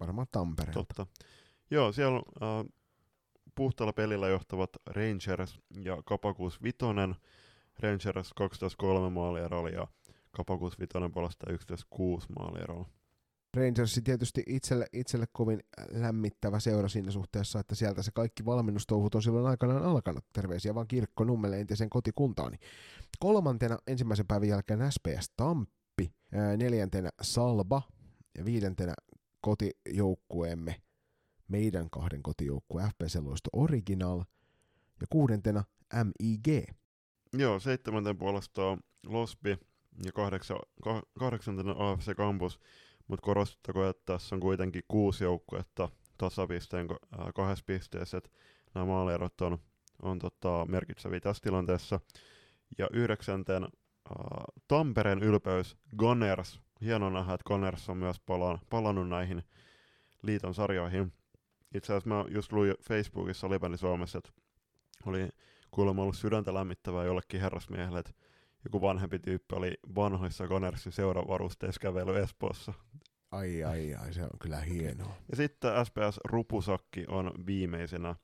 Varmaan 0.00 0.26
Tampereelta. 0.32 0.78
Totta. 0.78 1.06
Joo, 1.70 1.92
siellä 1.92 2.16
äh, 2.16 2.72
puhtaalla 3.56 3.92
pelillä 3.92 4.28
johtavat 4.28 4.70
Rangers 4.86 5.58
ja 5.84 6.02
Kapakuus 6.04 6.62
Vitonen. 6.62 7.14
Rangers 7.80 8.34
12-3 9.06 9.10
maalierolla 9.10 9.70
ja 9.70 9.86
Kapakuus 10.30 10.78
Vitonen 10.80 11.12
puolestaan 11.12 11.58
11-6 11.98 11.98
maalierolla. 12.38 12.88
Rangersi 13.56 14.02
tietysti 14.02 14.42
itselle, 14.46 14.86
itselle 14.92 15.26
kovin 15.32 15.60
lämmittävä 15.90 16.60
seura 16.60 16.88
siinä 16.88 17.10
suhteessa, 17.10 17.60
että 17.60 17.74
sieltä 17.74 18.02
se 18.02 18.10
kaikki 18.14 18.44
valmennustouhut 18.44 19.14
on 19.14 19.22
silloin 19.22 19.46
aikanaan 19.46 19.82
alkanut. 19.82 20.24
Terveisiä 20.32 20.74
vaan 20.74 20.88
Kirkko 20.88 21.24
Nummelle 21.24 21.60
entisen 21.60 21.90
kotikuntaani. 21.90 22.56
Kolmantena 23.18 23.78
ensimmäisen 23.86 24.26
päivän 24.26 24.48
jälkeen 24.48 24.92
SPS 24.92 25.30
Tamppi, 25.36 26.12
neljäntenä 26.56 27.10
Salba 27.22 27.82
ja 28.38 28.44
viidentenä 28.44 28.94
kotijoukkueemme, 29.40 30.76
meidän 31.48 31.90
kahden 31.90 32.22
kotijoukkue 32.22 32.82
FPC 32.82 33.18
Loisto 33.22 33.50
Original 33.52 34.18
ja 35.00 35.06
kuudentena 35.10 35.64
MIG. 36.04 36.68
Joo, 37.32 37.60
seitsemänten 37.60 38.18
puolestaan 38.18 38.80
Losby 39.06 39.58
ja 40.04 40.12
kahdeksa, 40.12 40.54
kahdeksantena 41.18 41.74
AFC 41.78 42.14
Campus 42.14 42.60
mutta 43.08 43.24
korostettako, 43.24 43.88
että 43.88 44.02
tässä 44.12 44.34
on 44.34 44.40
kuitenkin 44.40 44.82
kuusi 44.88 45.24
joukkuetta 45.24 45.88
tasapisteen 46.18 46.88
äh, 46.90 47.26
kahdessa 47.34 47.64
pisteessä, 47.66 48.18
että 48.18 48.30
nämä 48.74 48.86
maalierot 48.86 49.40
on, 49.40 49.58
on 50.02 50.18
tota, 50.18 50.66
merkitseviä 50.68 51.20
tässä 51.20 51.42
tilanteessa. 51.42 52.00
Ja 52.78 52.88
yhdeksänten 52.92 53.64
äh, 53.64 53.70
Tampereen 54.68 55.22
ylpeys 55.22 55.76
Gunners. 55.98 56.60
Hienoa 56.80 57.10
nähdä, 57.10 57.34
että 57.34 57.44
Gunners 57.46 57.88
on 57.88 57.96
myös 57.96 58.20
palan, 58.20 58.58
palannut 58.70 59.08
näihin 59.08 59.42
liiton 60.22 60.54
sarjoihin. 60.54 61.12
Itse 61.76 61.92
asiassa 61.92 62.08
mä 62.08 62.24
just 62.28 62.52
luin 62.52 62.74
Facebookissa 62.88 63.50
Libani 63.50 63.78
Suomessa, 63.78 64.18
että 64.18 64.30
oli 65.06 65.28
kuulemma 65.70 66.02
ollut 66.02 66.16
sydäntä 66.16 66.54
lämmittävää 66.54 67.04
jollekin 67.04 67.40
herrasmiehelle, 67.40 67.98
että 67.98 68.12
joku 68.64 68.80
vanhempi 68.80 69.18
tyyppi 69.18 69.56
oli 69.56 69.74
vanhoissa 69.94 70.46
Connersin 70.46 70.92
seuravarusteissa 70.92 71.80
kävely 71.80 72.18
Espoossa. 72.18 72.72
Ai 73.30 73.64
ai 73.64 73.94
ai, 73.94 74.12
se 74.12 74.22
on 74.22 74.38
kyllä 74.38 74.60
hienoa. 74.60 75.16
Ja 75.30 75.36
sitten 75.36 75.70
SPS 75.86 76.20
Rupusakki 76.24 77.04
on 77.08 77.30
viimeisenä 77.46 78.14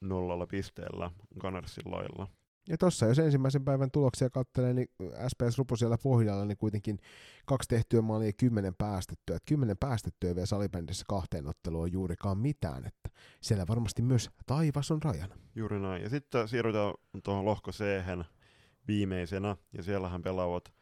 nollalla 0.00 0.46
pisteellä 0.46 1.10
Gunnersin 1.40 1.90
lailla. 1.90 2.28
Ja 2.68 2.78
tuossa 2.78 3.06
jos 3.06 3.18
ensimmäisen 3.18 3.64
päivän 3.64 3.90
tuloksia 3.90 4.30
katselee, 4.30 4.74
niin 4.74 4.88
SPS 5.28 5.58
Rupu 5.58 5.76
siellä 5.76 5.98
pohjalla, 6.02 6.44
niin 6.44 6.58
kuitenkin 6.58 6.98
kaksi 7.46 7.68
tehtyä 7.68 8.02
maalia 8.02 8.28
ja 8.28 8.32
kymmenen 8.32 8.74
päästettyä. 8.78 9.36
Et 9.36 9.42
kymmenen 9.48 9.76
päästettyä 9.80 10.34
vielä 10.34 10.46
salibändissä 10.46 11.04
kahteen 11.08 11.46
otteluun 11.46 11.92
juurikaan 11.92 12.38
mitään, 12.38 12.86
että 12.86 13.10
siellä 13.40 13.64
varmasti 13.68 14.02
myös 14.02 14.30
taivas 14.46 14.90
on 14.90 15.02
rajana. 15.02 15.34
Juuri 15.54 15.80
näin. 15.80 16.02
Ja 16.02 16.08
sitten 16.08 16.48
siirrytään 16.48 16.94
tuohon 17.24 17.44
lohko 17.44 17.72
c 17.72 17.84
viimeisenä, 18.88 19.56
ja 19.72 19.82
siellähän 19.82 20.22
pelaavat 20.22 20.72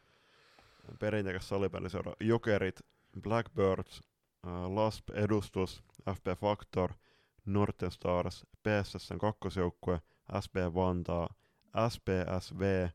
perinteikäs 0.99 1.49
salibändiseura 1.49 2.12
Jokerit, 2.20 2.80
Blackbirds, 3.20 4.01
äh, 4.47 4.72
LASP 4.72 5.11
Edustus, 5.11 5.84
FP 6.14 6.41
Factor, 6.41 6.93
Norten 7.47 7.91
Stars, 7.91 8.47
PSSn 8.62 9.18
kakkosjoukkue, 9.18 10.01
SB 10.41 10.57
Vantaa, 10.74 11.34
SPSV, 11.89 12.89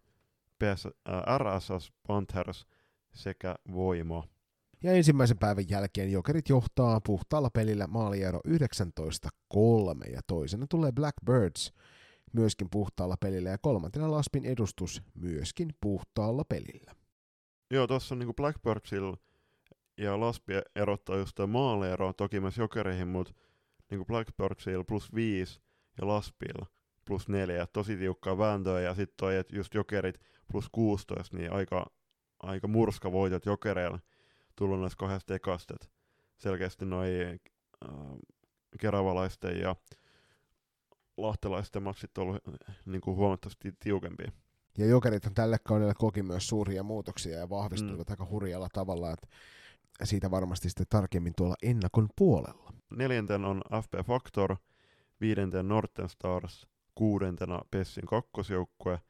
PS, 0.60 0.86
äh, 0.86 1.24
RSS 1.38 1.92
Panthers 2.08 2.68
sekä 3.14 3.56
Voimo. 3.74 4.26
Ja 4.84 4.92
ensimmäisen 4.92 5.38
päivän 5.38 5.70
jälkeen 5.70 6.12
Jokerit 6.12 6.50
johtaa 6.50 7.02
puhtaalla 7.02 7.50
pelillä 7.50 7.88
maaliero 7.88 8.40
19-3 8.48 8.52
ja 10.12 10.22
toisena 10.28 10.66
tulee 10.70 10.92
Blackbirds 10.92 11.74
myöskin 12.34 12.68
puhtaalla 12.72 13.18
pelillä 13.18 13.50
ja 13.50 13.58
kolmantena 13.58 14.12
Laspin 14.12 14.46
edustus 14.46 15.04
myöskin 15.14 15.70
puhtaalla 15.82 16.44
pelillä. 16.44 16.96
Joo, 17.72 17.88
tuossa 17.88 18.16
on 18.16 18.20
niinku 18.20 18.34
Blackbirdsilla 18.34 19.18
ja 19.98 20.20
Laspi 20.20 20.54
erottaa 20.76 21.18
just 21.18 21.36
tämä 21.36 21.48
maaleero, 21.48 22.14
toki 22.14 22.40
myös 22.40 22.58
jokereihin, 22.58 23.08
mutta 23.08 23.34
niinku 23.92 24.06
Blackbirdsilla 24.06 24.84
plus 24.84 25.14
5 25.16 25.62
ja 26.02 26.08
Laspilla 26.08 26.66
plus 27.12 27.30
4, 27.30 27.68
tosi 27.68 27.98
tiukkaa 27.98 28.38
vääntöä 28.38 28.82
ja 28.82 28.96
sitten 28.96 29.14
toi, 29.18 29.38
että 29.38 29.56
just 29.56 29.74
jokerit 29.74 30.22
plus 30.52 30.70
16, 30.72 31.38
niin 31.38 31.54
aika, 31.54 31.86
aika 32.40 32.68
murska 32.68 33.12
voitot 33.12 33.46
jokereilla 33.46 34.00
tullut 34.56 34.80
näistä 34.80 34.98
kahdesta 34.98 35.36
ekasta, 35.36 35.74
selkeästi 36.38 36.86
noin 36.86 37.40
äh, 37.90 37.96
keravalaisten 38.80 39.60
ja 39.60 39.76
lahtelaisten 41.18 41.84
matsit 41.84 42.18
on 42.18 42.24
ollut 42.24 42.44
niin 42.86 43.02
kuin 43.02 43.18
huomattavasti 43.18 43.72
tiukempia. 43.80 44.32
Ja 44.78 44.86
Jokerit 44.86 45.26
on 45.26 45.34
tälle 45.34 45.58
kaudelle 45.64 45.94
koki 45.98 46.24
myös 46.24 46.48
suuria 46.48 46.84
muutoksia 46.84 47.38
ja 47.38 47.50
vahvistuivat 47.50 48.08
mm. 48.08 48.14
aika 48.14 48.28
hurjalla 48.30 48.68
tavalla, 48.74 49.12
että 49.12 49.28
siitä 50.04 50.32
varmasti 50.32 50.70
sitten 50.70 50.86
tarkemmin 50.90 51.34
tuolla 51.38 51.56
ennakon 51.64 52.10
puolella. 52.16 52.74
Neljänten 52.90 53.46
on 53.46 53.62
FP 53.84 54.08
Factor, 54.08 54.56
viidenten 55.22 55.68
Norten 55.68 56.10
Stars, 56.10 56.68
kuudentena 56.96 57.62
Pessin 57.72 58.06
kakkosjoukkue, 58.06 59.02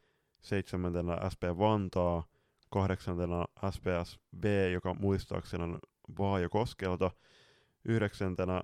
seitsemäntenä 0.42 1.18
SP 1.34 1.44
Vantaa, 1.58 2.24
kahdeksantena 2.70 3.46
SPS 3.72 4.20
B, 4.40 4.46
joka 4.74 4.94
muistaakseni 4.94 5.64
on 5.64 5.80
Vaajo 6.20 6.50
Koskelta, 6.50 7.12
yhdeksäntenä 7.86 8.58
äh, 8.58 8.64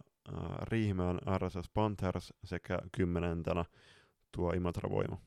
Riihimäen 0.62 1.20
RSS 1.38 1.70
Panthers 1.74 2.34
sekä 2.44 2.80
kymmenentenä 2.98 3.66
tuo 4.32 4.52
Imatra 4.52 4.90
Voima. 4.90 5.18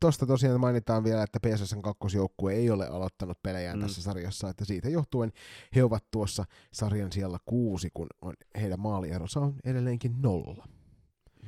Tuosta 0.00 0.26
tosiaan 0.26 0.60
mainitaan 0.60 1.04
vielä, 1.04 1.22
että 1.22 1.40
PSSn 1.40 1.82
kakkosjoukkue 1.82 2.52
ei 2.52 2.70
ole 2.70 2.86
aloittanut 2.86 3.42
pelejään 3.42 3.78
mm. 3.78 3.82
tässä 3.82 4.02
sarjassa, 4.02 4.48
että 4.48 4.64
siitä 4.64 4.88
johtuen 4.88 5.32
he 5.76 5.84
ovat 5.84 6.04
tuossa 6.10 6.44
sarjan 6.72 7.12
siellä 7.12 7.38
kuusi, 7.44 7.90
kun 7.94 8.06
on, 8.22 8.34
heidän 8.60 8.80
maalieronsa 8.80 9.40
on 9.40 9.54
edelleenkin 9.64 10.14
nolla. 10.22 10.68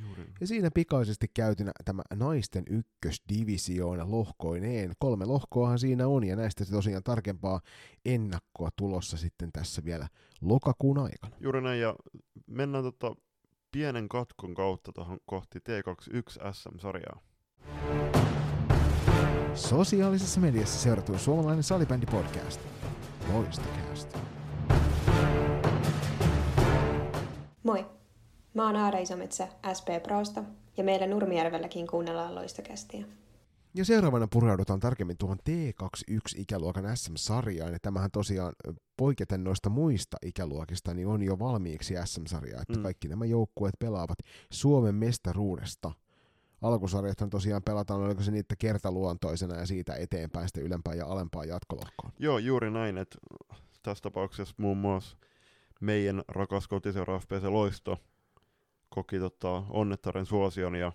Juuri. 0.01 0.25
Ja 0.41 0.47
siinä 0.47 0.69
pikaisesti 0.73 1.27
käytynä 1.33 1.71
tämä 1.85 2.01
naisten 2.15 2.63
ykkösdivisioona 2.69 4.11
lohkoineen. 4.11 4.93
Kolme 4.99 5.25
lohkoahan 5.25 5.79
siinä 5.79 6.07
on, 6.07 6.23
ja 6.23 6.35
näistä 6.35 6.65
se 6.65 6.71
tosiaan 6.71 7.03
tarkempaa 7.03 7.61
ennakkoa 8.05 8.69
tulossa 8.75 9.17
sitten 9.17 9.51
tässä 9.51 9.85
vielä 9.85 10.07
lokakuun 10.41 10.97
aikana. 10.97 11.35
Juuri 11.39 11.61
näin, 11.61 11.81
ja 11.81 11.95
mennään 12.47 12.83
tota 12.83 13.15
pienen 13.71 14.09
katkon 14.09 14.53
kautta 14.53 14.91
tuohon 14.91 15.19
kohti 15.25 15.59
T21 15.59 16.53
SM-sarjaa. 16.53 17.21
Sosiaalisessa 19.55 20.39
mediassa 20.39 20.79
seurattu 20.79 21.17
suomalainen 21.17 21.63
salibändi 21.63 22.05
podcast. 22.05 22.61
Loistokäästä. 23.33 24.19
Moi! 27.63 27.96
Mä 28.57 28.65
oon 28.65 28.75
Aada 28.75 28.97
Isometsä 28.97 29.47
SP 29.77 29.87
Prosta 30.03 30.43
ja 30.77 30.83
meillä 30.83 31.07
Nurmijärvelläkin 31.07 31.87
kuunnellaan 31.87 32.35
loistokästiä. 32.35 33.05
Ja 33.73 33.85
seuraavana 33.85 34.27
pureudutaan 34.27 34.79
tarkemmin 34.79 35.17
tuohon 35.17 35.37
T21-ikäluokan 35.49 36.97
SM-sarjaan, 36.97 37.73
ja 37.73 37.79
tämähän 37.81 38.11
tosiaan 38.11 38.53
poiketen 38.97 39.43
noista 39.43 39.69
muista 39.69 40.17
ikäluokista, 40.25 40.93
niin 40.93 41.07
on 41.07 41.23
jo 41.23 41.39
valmiiksi 41.39 41.93
SM-sarjaa, 42.05 42.61
että 42.61 42.77
mm. 42.77 42.83
kaikki 42.83 43.07
nämä 43.07 43.25
joukkueet 43.25 43.75
pelaavat 43.79 44.17
Suomen 44.51 44.95
mestaruudesta. 44.95 45.91
Alkusarjathan 46.61 47.29
tosiaan 47.29 47.63
pelataan, 47.63 48.01
oliko 48.01 48.21
se 48.21 48.31
niitä 48.31 48.55
kertaluontoisena 48.55 49.55
ja 49.55 49.65
siitä 49.65 49.95
eteenpäin 49.95 50.47
sitten 50.47 50.63
ylempään 50.63 50.97
ja 50.97 51.05
alempaan 51.05 51.47
jatkolohkoon. 51.47 52.13
Joo, 52.19 52.37
juuri 52.37 52.71
näin, 52.71 52.97
että 52.97 53.17
tässä 53.83 54.01
tapauksessa 54.01 54.55
muun 54.57 54.77
muassa 54.77 55.17
meidän 55.81 56.23
rakas 56.27 56.67
kotiseura 56.67 57.19
FPC 57.19 57.43
Loisto 57.43 57.97
koki 58.97 59.19
tota, 59.19 59.63
onnettaren 59.69 60.25
suosion 60.25 60.75
ja 60.75 60.91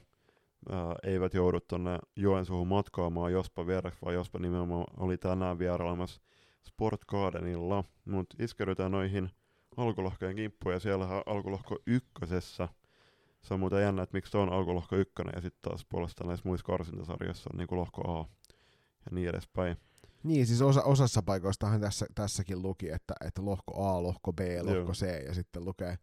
ää, 0.70 0.94
eivät 1.02 1.34
joudu 1.34 1.60
tuonne 1.60 1.98
Joensuuhun 2.16 2.68
matkaamaan 2.68 3.32
Jospa 3.32 3.66
vieraksi, 3.66 4.00
vaan 4.04 4.14
Jospa 4.14 4.38
nimenomaan 4.38 4.86
oli 4.96 5.18
tänään 5.18 5.58
vierailemassa 5.58 6.20
Sport 6.68 7.04
Gardenilla. 7.04 7.84
Mutta 8.04 8.36
iskeydytään 8.38 8.92
noihin 8.92 9.30
alkulohkojen 9.76 10.36
kimppuun, 10.36 10.72
ja 10.72 10.80
siellähän 10.80 11.22
alkulohko 11.26 11.78
ykkösessä, 11.86 12.68
se 13.42 13.54
on 13.54 13.60
muuten 13.60 13.82
jännä, 13.82 14.02
että 14.02 14.16
miksi 14.16 14.30
se 14.30 14.38
on 14.38 14.52
alkulohko 14.52 14.96
ykkönen, 14.96 15.32
ja 15.36 15.40
sitten 15.40 15.62
taas 15.62 15.86
puolestaan 15.88 16.28
näissä 16.28 16.48
muissa 16.48 16.66
karsintasarjoissa 16.66 17.50
on 17.52 17.58
niin 17.58 17.68
lohko 17.70 18.20
A 18.20 18.28
ja 19.04 19.10
niin 19.10 19.28
edespäin. 19.28 19.76
Niin, 20.22 20.46
siis 20.46 20.62
osa, 20.62 20.82
osassa 20.82 21.22
paikoistahan 21.22 21.80
tässä, 21.80 22.06
tässäkin 22.14 22.62
luki, 22.62 22.90
että, 22.90 23.14
että 23.26 23.44
lohko 23.44 23.86
A, 23.86 24.02
lohko 24.02 24.32
B, 24.32 24.40
lohko 24.62 24.78
Joo. 24.78 24.92
C, 24.92 25.26
ja 25.26 25.34
sitten 25.34 25.64
lukee, 25.64 25.98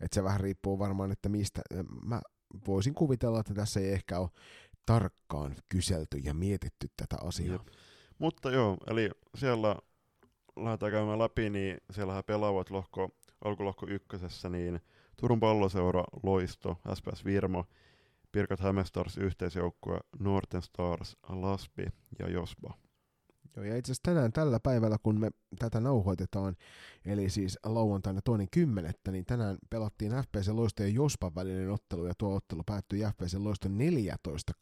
että 0.00 0.14
se 0.14 0.24
vähän 0.24 0.40
riippuu 0.40 0.78
varmaan, 0.78 1.12
että 1.12 1.28
mistä. 1.28 1.60
Mä 2.04 2.20
voisin 2.66 2.94
kuvitella, 2.94 3.40
että 3.40 3.54
tässä 3.54 3.80
ei 3.80 3.92
ehkä 3.92 4.18
ole 4.18 4.30
tarkkaan 4.86 5.56
kyselty 5.68 6.18
ja 6.18 6.34
mietitty 6.34 6.86
tätä 6.96 7.16
asiaa. 7.24 7.52
Jep. 7.52 7.66
Mutta 8.18 8.50
joo, 8.50 8.76
eli 8.86 9.10
siellä 9.36 9.76
lähdetään 10.56 10.92
käymään 10.92 11.18
läpi, 11.18 11.50
niin 11.50 11.78
siellähän 11.90 12.24
pelaavat 12.26 12.70
lohko, 12.70 13.08
alkulohko 13.44 13.86
ykkösessä, 13.88 14.48
niin 14.48 14.80
Turun 15.16 15.40
palloseura, 15.40 16.04
Loisto, 16.22 16.76
SPS 16.94 17.24
Virmo, 17.24 17.64
Pirkat 18.32 18.60
Hämestars 18.60 19.18
yhteisjoukkue, 19.18 20.00
Norten 20.18 20.62
Stars, 20.62 21.16
Laspi 21.28 21.86
ja 22.18 22.30
Josba. 22.30 22.74
Joo, 23.58 23.64
ja 23.64 23.76
itse 23.76 23.92
asiassa 23.92 24.02
tänään 24.02 24.32
tällä 24.32 24.60
päivällä, 24.60 24.96
kun 25.02 25.20
me 25.20 25.30
tätä 25.58 25.80
nauhoitetaan, 25.80 26.56
eli 27.04 27.30
siis 27.30 27.58
lauantaina 27.64 28.20
toinen 28.24 28.48
kymmenettä, 28.50 29.10
niin 29.10 29.24
tänään 29.24 29.58
pelattiin 29.70 30.12
FPC 30.12 30.48
Loisto 30.48 30.82
ja 30.82 30.88
Jospan 30.88 31.34
välinen 31.34 31.70
ottelu, 31.70 32.06
ja 32.06 32.12
tuo 32.18 32.34
ottelu 32.34 32.62
päättyi 32.66 33.00
FPC 33.00 33.34
Loiston 33.38 33.78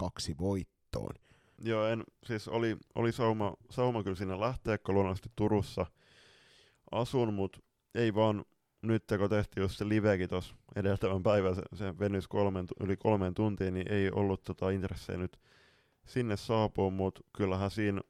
14-2 0.03 0.05
voittoon. 0.41 1.15
Joo, 1.59 1.87
en, 1.87 2.05
siis 2.25 2.49
oli, 2.49 2.77
oli 2.95 3.13
sauma, 3.13 3.55
sauma 3.71 4.03
kyllä 4.03 4.17
sinne 4.17 4.41
lähteä, 4.41 4.79
kun 4.79 4.95
luonnollisesti 4.95 5.31
Turussa 5.37 5.87
asun, 6.91 7.35
mutta 7.35 7.61
ei 7.95 8.15
vaan 8.15 8.45
nyt 8.83 9.05
kun 9.19 9.31
tehtiin 9.31 9.63
just 9.63 9.79
se 9.79 9.89
livekin 9.89 10.29
tuossa 10.29 10.55
edeltävän 10.77 11.23
päivän, 11.23 11.55
se, 11.55 11.63
se 11.75 11.99
venys 11.99 12.29
kolmen, 12.29 12.67
yli 12.81 12.97
kolmeen 12.97 13.35
tuntiin, 13.35 13.75
niin 13.75 13.93
ei 13.93 14.11
ollut 14.11 14.45
tota 14.45 14.71
intressejä 14.71 15.19
nyt 15.19 15.41
sinne 16.07 16.37
saapua, 16.37 16.91
mutta 16.91 17.21
kyllähän 17.37 17.71
siinä 17.71 18.01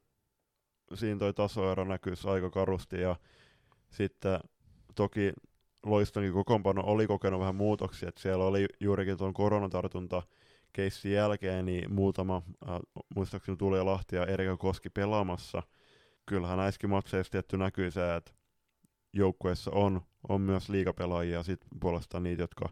siinä 0.93 1.19
toi 1.19 1.33
tasoero 1.33 1.83
näkyisi 1.83 2.27
aika 2.27 2.49
karusti 2.49 3.01
ja 3.01 3.15
sitten 3.89 4.39
toki 4.95 5.33
Loistonkin 5.85 6.33
kokoonpano 6.33 6.83
oli 6.85 7.07
kokenut 7.07 7.39
vähän 7.39 7.55
muutoksia, 7.55 8.09
että 8.09 8.21
siellä 8.21 8.45
oli 8.45 8.65
juurikin 8.79 9.17
tuon 9.17 9.33
koronatartunta 9.33 10.23
keissin 10.73 11.11
jälkeen 11.11 11.65
niin 11.65 11.93
muutama, 11.93 12.41
äh, 12.69 12.79
muistaakseni 13.15 13.57
tuli 13.57 13.83
Lahti 13.83 14.15
ja 14.15 14.25
Erika 14.25 14.57
Koski 14.57 14.89
pelaamassa. 14.89 15.63
Kyllähän 16.25 16.57
näissäkin 16.57 16.89
matseissa 16.89 17.31
tietty 17.31 17.57
näkyy 17.57 17.91
se, 17.91 18.15
että 18.15 18.31
joukkueessa 19.13 19.71
on, 19.71 20.01
on 20.29 20.41
myös 20.41 20.69
liikapelaajia 20.69 21.43
sit 21.43 21.65
puolestaan 21.79 22.23
niitä, 22.23 22.43
jotka 22.43 22.69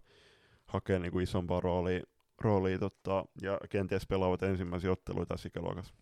hakee 0.65 0.99
niinku 0.99 1.19
isompaa 1.19 1.59
roolia, 1.59 2.03
roolia 2.41 2.79
totta, 2.79 3.25
ja 3.41 3.59
kenties 3.69 4.07
pelaavat 4.07 4.43
ensimmäisiä 4.43 4.91
otteluita 4.91 5.33
tässä 5.33 5.47
ikäluokassa. 5.47 5.93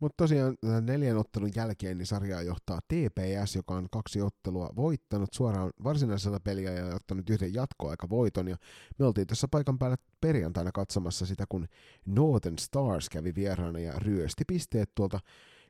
Mutta 0.00 0.14
tosiaan 0.16 0.56
neljän 0.80 1.16
ottelun 1.16 1.50
jälkeen 1.56 1.98
niin 1.98 2.06
sarjaa 2.06 2.42
johtaa 2.42 2.80
TPS, 2.80 3.56
joka 3.56 3.74
on 3.74 3.88
kaksi 3.90 4.22
ottelua 4.22 4.70
voittanut 4.76 5.32
suoraan 5.32 5.70
varsinaisella 5.84 6.40
peliä 6.40 6.72
ja 6.72 6.94
ottanut 6.94 7.30
yhden 7.30 7.54
jatkoaikavoiton. 7.54 8.48
Ja 8.48 8.56
me 8.98 9.06
oltiin 9.06 9.26
tässä 9.26 9.48
paikan 9.50 9.78
päällä 9.78 9.96
perjantaina 10.20 10.72
katsomassa 10.72 11.26
sitä, 11.26 11.44
kun 11.48 11.66
Northern 12.06 12.58
Stars 12.58 13.08
kävi 13.08 13.34
vieraana 13.34 13.78
ja 13.78 13.92
ryösti 13.92 14.44
pisteet 14.46 14.90
tuolta 14.94 15.20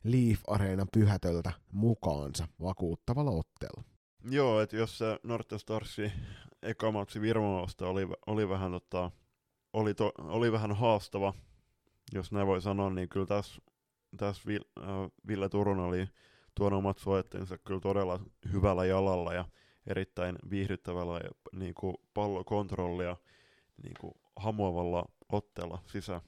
Leaf 0.04 0.40
Areenan 0.46 0.88
pyhätöltä 0.92 1.52
mukaansa 1.72 2.48
vakuuttavalla 2.60 3.30
otteella. 3.30 3.84
Joo, 4.30 4.60
että 4.60 4.76
jos 4.76 4.98
se 4.98 5.18
Northern 5.22 5.60
Starsin 5.60 6.12
eka 6.62 6.92
matsi 6.92 7.20
Virmolosta 7.20 7.88
oli, 7.88 8.08
oli, 8.26 8.48
vähän, 8.48 8.72
tota, 8.72 9.10
oli, 9.72 9.94
to, 9.94 10.12
oli 10.18 10.52
vähän 10.52 10.72
haastava, 10.76 11.34
jos 12.12 12.32
näin 12.32 12.46
voi 12.46 12.62
sanoa, 12.62 12.90
niin 12.90 13.08
kyllä 13.08 13.26
tässä 13.26 13.62
tässä 14.16 14.42
äh, 14.50 14.86
Ville 15.28 15.48
Turun 15.48 15.78
oli 15.78 16.08
tuonut 16.54 16.78
omat 16.78 16.98
suojattensa 16.98 17.58
kyllä 17.58 17.80
todella 17.80 18.20
hyvällä 18.52 18.84
jalalla 18.84 19.34
ja 19.34 19.44
erittäin 19.86 20.38
viihdyttävällä 20.50 21.14
ja 21.24 21.30
niin 21.52 21.74
kuin 21.74 21.96
pallokontrollia 22.14 23.16
niin 23.82 23.94
kuin 24.00 24.14
hamuavalla 24.36 25.04
otteella 25.32 25.82
sisään. 25.86 26.20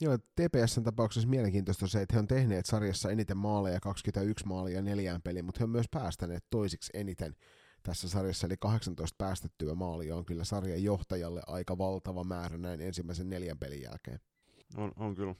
Joo, 0.00 0.18
TPSn 0.18 0.82
tapauksessa 0.82 1.28
mielenkiintoista 1.28 1.86
se, 1.86 2.02
että 2.02 2.14
he 2.14 2.18
on 2.18 2.26
tehneet 2.26 2.66
sarjassa 2.66 3.10
eniten 3.10 3.36
maaleja, 3.36 3.80
21 3.80 4.46
maalia 4.46 4.82
neljään 4.82 5.22
peliin, 5.22 5.44
mutta 5.44 5.58
he 5.58 5.64
on 5.64 5.70
myös 5.70 5.86
päästäneet 5.90 6.44
toisiksi 6.50 6.90
eniten 6.94 7.36
tässä 7.82 8.08
sarjassa, 8.08 8.46
eli 8.46 8.56
18 8.60 9.14
päästettyä 9.18 9.74
maalia 9.74 10.16
on 10.16 10.24
kyllä 10.24 10.44
sarjan 10.44 10.82
johtajalle 10.82 11.42
aika 11.46 11.78
valtava 11.78 12.24
määrä 12.24 12.58
näin 12.58 12.80
ensimmäisen 12.80 13.30
neljän 13.30 13.58
pelin 13.58 13.82
jälkeen. 13.82 14.20
On, 14.76 14.92
on 14.96 15.14
kyllä. 15.14 15.34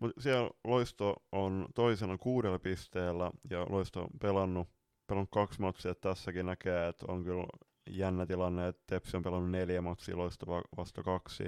Mutta 0.00 0.20
siellä 0.20 0.50
Loisto 0.64 1.16
on 1.32 1.66
toisena 1.74 2.18
kuudella 2.18 2.58
pisteellä 2.58 3.30
ja 3.50 3.66
Loisto 3.68 4.02
on 4.02 4.08
pelannut, 4.20 4.68
pelannut 5.06 5.30
kaksi 5.32 5.60
matsia. 5.60 5.94
Tässäkin 5.94 6.46
näkee, 6.46 6.88
että 6.88 7.06
on 7.08 7.24
kyllä 7.24 7.46
jännä 7.90 8.26
tilanne, 8.26 8.68
että 8.68 8.82
Tepsi 8.86 9.16
on 9.16 9.22
pelannut 9.22 9.50
neljä 9.50 9.82
matsia, 9.82 10.16
Loisto 10.16 10.46
vasta 10.76 11.02
kaksi. 11.02 11.44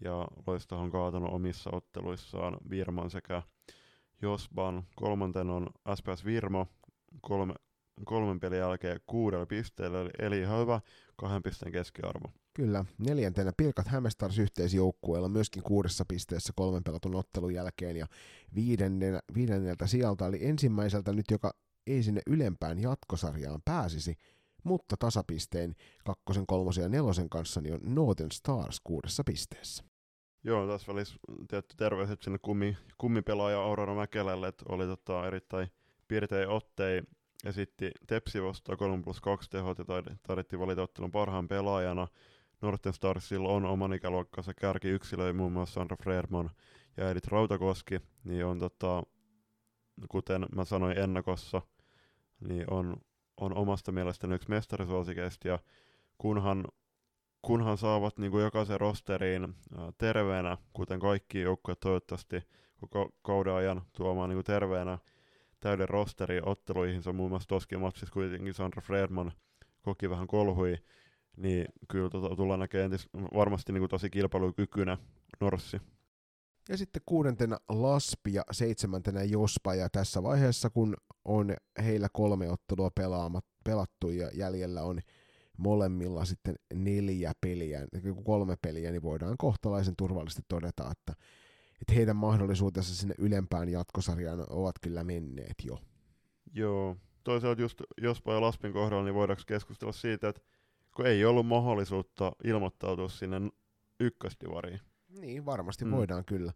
Ja 0.00 0.28
Loisto 0.46 0.78
on 0.78 0.90
kaatanut 0.90 1.32
omissa 1.32 1.70
otteluissaan 1.72 2.56
Virman 2.70 3.10
sekä 3.10 3.42
Josban. 4.22 4.82
Kolmanten 4.96 5.50
on 5.50 5.66
SPS 5.94 6.24
Virmo 6.24 6.66
kolme, 7.20 7.54
kolmen 8.04 8.40
pelin 8.40 8.58
jälkeen 8.58 9.00
kuudella 9.06 9.46
pisteellä, 9.46 10.10
eli 10.18 10.40
ihan 10.40 10.60
hyvä 10.60 10.80
kahden 11.16 11.42
pisteen 11.42 11.72
keskiarvo. 11.72 12.28
Kyllä, 12.54 12.84
neljäntenä 12.98 13.52
Pirkat 13.56 13.88
Hämestars 13.88 14.38
yhteisjoukkueella 14.38 15.28
myöskin 15.28 15.62
kuudessa 15.62 16.04
pisteessä 16.08 16.52
kolmen 16.56 16.84
pelatun 16.84 17.14
ottelun 17.14 17.54
jälkeen 17.54 17.96
ja 17.96 18.06
viidennenä, 18.54 19.20
viidenneltä 19.34 19.86
sieltä 19.86 20.24
oli 20.24 20.46
ensimmäiseltä 20.46 21.12
nyt, 21.12 21.26
joka 21.30 21.54
ei 21.86 22.02
sinne 22.02 22.20
ylempään 22.26 22.78
jatkosarjaan 22.78 23.62
pääsisi, 23.64 24.16
mutta 24.64 24.96
tasapisteen 24.98 25.74
kakkosen, 26.04 26.46
kolmosen 26.46 26.82
ja 26.82 26.88
nelosen 26.88 27.30
kanssa 27.30 27.60
niin 27.60 27.74
on 27.74 27.80
Northern 27.82 28.32
Stars 28.32 28.80
kuudessa 28.84 29.24
pisteessä. 29.24 29.84
Joo, 30.44 30.68
tässä 30.68 30.92
välissä 30.92 31.16
tietty 31.48 31.76
terveiset 31.76 32.22
sinne 32.22 32.38
kummi, 32.42 32.76
kummipelaaja 32.98 33.60
Aurora 33.60 33.94
Mäkelälle, 33.94 34.48
että 34.48 34.64
oli 34.68 34.86
tota 34.86 35.26
erittäin 35.26 35.68
piirtein 36.08 36.48
ottei 36.48 37.02
esitti 37.44 37.90
Tepsi 38.06 38.42
vastaan 38.42 38.78
3 38.78 39.02
plus 39.02 39.20
2 39.20 39.50
tehot 39.50 39.78
ja 39.78 39.84
taidettiin 40.22 40.60
valita 40.60 40.82
ottelun 40.82 41.12
parhaan 41.12 41.48
pelaajana. 41.48 42.08
Norten 42.64 42.92
Starsilla 42.92 43.48
on 43.48 43.64
oman 43.64 43.92
ikäluokkansa 43.92 44.54
kärki 44.54 44.88
yksilöi 44.88 45.32
muun 45.32 45.52
muassa 45.52 45.74
Sandra 45.74 45.96
Freerman 46.02 46.50
ja 46.96 47.10
Edith 47.10 47.28
Rautakoski, 47.28 48.00
niin 48.24 48.44
on 48.44 48.58
tota, 48.58 49.02
kuten 50.08 50.46
mä 50.54 50.64
sanoin 50.64 50.98
ennakossa, 50.98 51.62
niin 52.48 52.70
on, 52.70 52.96
on 53.36 53.54
omasta 53.54 53.92
mielestäni 53.92 54.34
yksi 54.34 54.50
mestarisuosikeista 54.50 55.48
ja 55.48 55.58
kunhan, 56.18 56.64
kunhan 57.42 57.78
saavat 57.78 58.18
niin 58.18 58.30
kuin 58.30 58.44
jokaisen 58.44 58.80
rosteriin 58.80 59.54
terveenä, 59.98 60.58
kuten 60.72 61.00
kaikki 61.00 61.40
joukkueet 61.40 61.80
toivottavasti 61.80 62.42
koko 62.80 63.10
kauden 63.22 63.54
ajan 63.54 63.82
tuomaan 63.92 64.28
niin 64.30 64.36
kuin 64.36 64.44
terveenä 64.44 64.98
täyden 65.60 65.88
rosteri 65.88 66.40
otteluihin, 66.44 67.02
se 67.02 67.08
on 67.08 67.16
muun 67.16 67.30
muassa 67.30 67.48
toskin 67.48 67.80
matsissa 67.80 68.12
kuitenkin 68.12 68.54
Sandra 68.54 68.82
Fredman 68.82 69.32
koki 69.82 70.10
vähän 70.10 70.26
kolhui, 70.26 70.76
niin 71.36 71.66
kyllä 71.88 72.10
tota, 72.10 72.36
tullaan 72.36 72.60
näkemään 72.60 72.84
entis, 72.84 73.08
varmasti 73.34 73.72
niin 73.72 73.80
kuin 73.80 73.90
tosi 73.90 74.10
kilpailukykyinen 74.10 74.98
Norssi. 75.40 75.80
Ja 76.68 76.76
sitten 76.76 77.02
kuudentena 77.06 77.58
Laspi 77.68 78.32
ja 78.34 78.42
seitsemäntenä 78.50 79.22
Jospa, 79.22 79.74
ja 79.74 79.88
tässä 79.88 80.22
vaiheessa 80.22 80.70
kun 80.70 80.96
on 81.24 81.54
heillä 81.84 82.08
kolme 82.12 82.50
ottelua 82.50 82.90
pelaamat, 82.94 83.44
pelattu 83.64 84.10
ja 84.10 84.30
jäljellä 84.34 84.82
on 84.82 85.00
molemmilla 85.58 86.24
sitten 86.24 86.54
neljä 86.74 87.32
peliä, 87.40 87.86
kolme 88.24 88.56
peliä, 88.62 88.90
niin 88.90 89.02
voidaan 89.02 89.36
kohtalaisen 89.38 89.96
turvallisesti 89.96 90.42
todeta, 90.48 90.90
että 90.90 91.12
että 91.80 91.94
heidän 91.94 92.16
mahdollisuutensa 92.16 92.94
sinne 92.94 93.14
ylempään 93.18 93.68
jatkosarjaan 93.68 94.44
ovat 94.50 94.74
kyllä 94.82 95.04
menneet 95.04 95.54
jo. 95.64 95.78
Joo. 96.54 96.96
Toisaalta 97.24 97.62
just 97.62 97.82
Jospa 98.00 98.32
ja 98.32 98.40
Laspin 98.40 98.72
kohdalla, 98.72 99.04
niin 99.04 99.14
voidaanko 99.14 99.42
keskustella 99.46 99.92
siitä, 99.92 100.28
että 100.28 100.42
kun 100.94 101.06
ei 101.06 101.24
ollut 101.24 101.46
mahdollisuutta 101.46 102.32
ilmoittautua 102.44 103.08
sinne 103.08 103.36
ykköstivariin. 104.00 104.80
Niin, 105.08 105.46
varmasti 105.46 105.84
Mm. 105.84 105.90
mm. 105.90 105.96
voidaan 105.96 106.24
kyllä. 106.24 106.52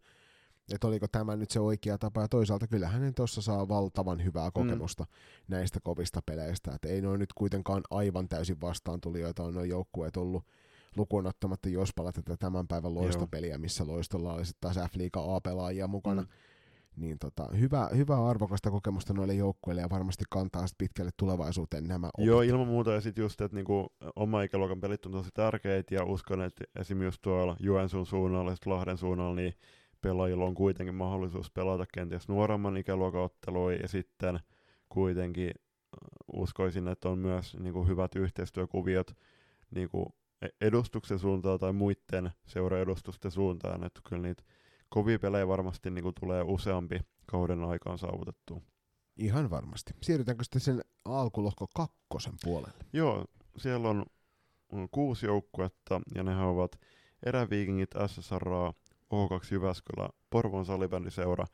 Että 0.73 0.87
oliko 0.87 1.07
tämä 1.09 1.37
nyt 1.37 1.51
se 1.51 1.61
oikea 1.61 1.99
tapa, 1.99 2.21
ja 2.21 2.29
toisaalta 2.29 2.67
kyllähän 2.67 3.03
ne 3.03 3.13
tuossa 3.13 3.43
saa 3.43 3.69
valtavan 3.69 4.25
hyvää 4.25 4.51
kokemusta 4.51 5.05
mm. 5.05 5.09
näistä 5.49 5.81
kovista 5.83 6.23
peleistä. 6.27 6.73
Että 6.75 6.89
ei 6.89 7.01
noin 7.01 7.21
nyt 7.21 7.33
kuitenkaan 7.33 7.83
aivan 7.91 8.29
täysin 8.29 8.61
vastaantulijoita 8.61 9.43
on 9.43 9.55
nuo 9.55 9.65
joukkueet 9.65 10.17
ollut 10.17 10.45
lukuun 10.97 11.27
ottamatta 11.27 11.69
Jospalla 11.69 12.13
tätä 12.13 12.37
tämän 12.37 12.69
päivän 12.69 12.95
loistopeliä, 12.95 13.59
missä 13.59 13.87
loistolla 13.87 14.35
oli 14.35 14.45
sitten 14.47 14.75
taas 14.75 14.91
F-liiga 14.91 15.37
A-pelaajia 15.37 15.87
mukana. 15.87 16.23
Mm. 16.23 16.29
Niin 16.97 17.19
tota, 17.19 17.49
hyvä, 17.59 17.89
hyvää 17.97 18.27
arvokasta 18.27 18.71
kokemusta 18.71 19.15
noille 19.15 19.35
joukkueille 19.35 19.83
ja 19.83 19.91
varmasti 19.91 20.25
kantaa 20.31 20.67
sit 20.67 20.79
pitkälle 20.79 21.11
tulevaisuuteen 21.17 21.85
nämä 21.85 22.07
opit. 22.07 22.27
Joo, 22.27 22.43
ilman 22.43 22.67
muuta. 22.67 22.93
Ja 22.93 23.01
sitten 23.01 23.23
just, 23.23 23.41
että 23.41 23.55
niinku, 23.55 23.87
oma 24.17 24.43
ikäluokan 24.43 24.81
pelit 24.81 25.07
on 25.07 25.13
tosi 25.13 25.31
tärkeitä, 25.35 25.95
ja 25.95 26.05
uskon, 26.05 26.43
että 26.43 26.65
esimerkiksi 26.81 27.21
tuolla 27.23 27.57
Joensuun 27.61 28.07
suunnalla 28.07 28.51
ja 28.51 28.57
Lahden 28.67 28.97
suunnalla, 28.97 29.35
niin 29.35 29.55
pelaajilla 30.01 30.45
on 30.45 30.55
kuitenkin 30.55 30.95
mahdollisuus 30.95 31.51
pelata 31.51 31.85
kenties 31.95 32.29
nuoremman 32.29 32.77
ikäluokan 32.77 33.23
otteluja, 33.23 33.77
ja 33.77 33.89
sitten 33.89 34.41
kuitenkin 34.89 35.51
äh, 35.51 36.09
uskoisin, 36.33 36.89
että 36.89 37.09
on 37.09 37.19
myös 37.19 37.57
niinku, 37.61 37.85
hyvät 37.85 38.15
yhteistyökuviot 38.15 39.17
niinku, 39.71 40.15
e- 40.43 40.67
edustuksen 40.67 41.19
suuntaan 41.19 41.59
tai 41.59 41.73
muiden 41.73 42.31
seuraedustusten 42.47 43.31
suuntaan, 43.31 43.85
että 43.85 44.01
kyllä 44.09 44.23
niitä 44.23 44.43
kovia 44.89 45.19
pelejä 45.19 45.49
varmasti 45.49 45.91
niinku, 45.91 46.13
tulee 46.13 46.43
useampi 46.43 47.01
kauden 47.27 47.65
aikaan 47.65 47.99
saavutettua. 47.99 48.61
Ihan 49.17 49.51
varmasti. 49.51 49.93
Siirrytäänkö 50.03 50.45
sitten 50.45 50.61
sen 50.61 50.81
alkulohko 51.05 51.67
kakkosen 51.75 52.35
puolelle? 52.45 52.85
Joo, 52.93 53.25
siellä 53.57 53.89
on, 53.89 54.05
on 54.73 54.89
kuusi 54.91 55.27
joukkuetta, 55.27 56.01
ja 56.15 56.23
nehän 56.23 56.47
ovat 56.47 56.81
Eräviikingit, 57.27 57.91
SSR, 58.07 58.45
O2 59.15 59.49
Jyväskylä, 59.51 60.09
Porvon 60.31 60.67
salibändiseura, 60.67 61.47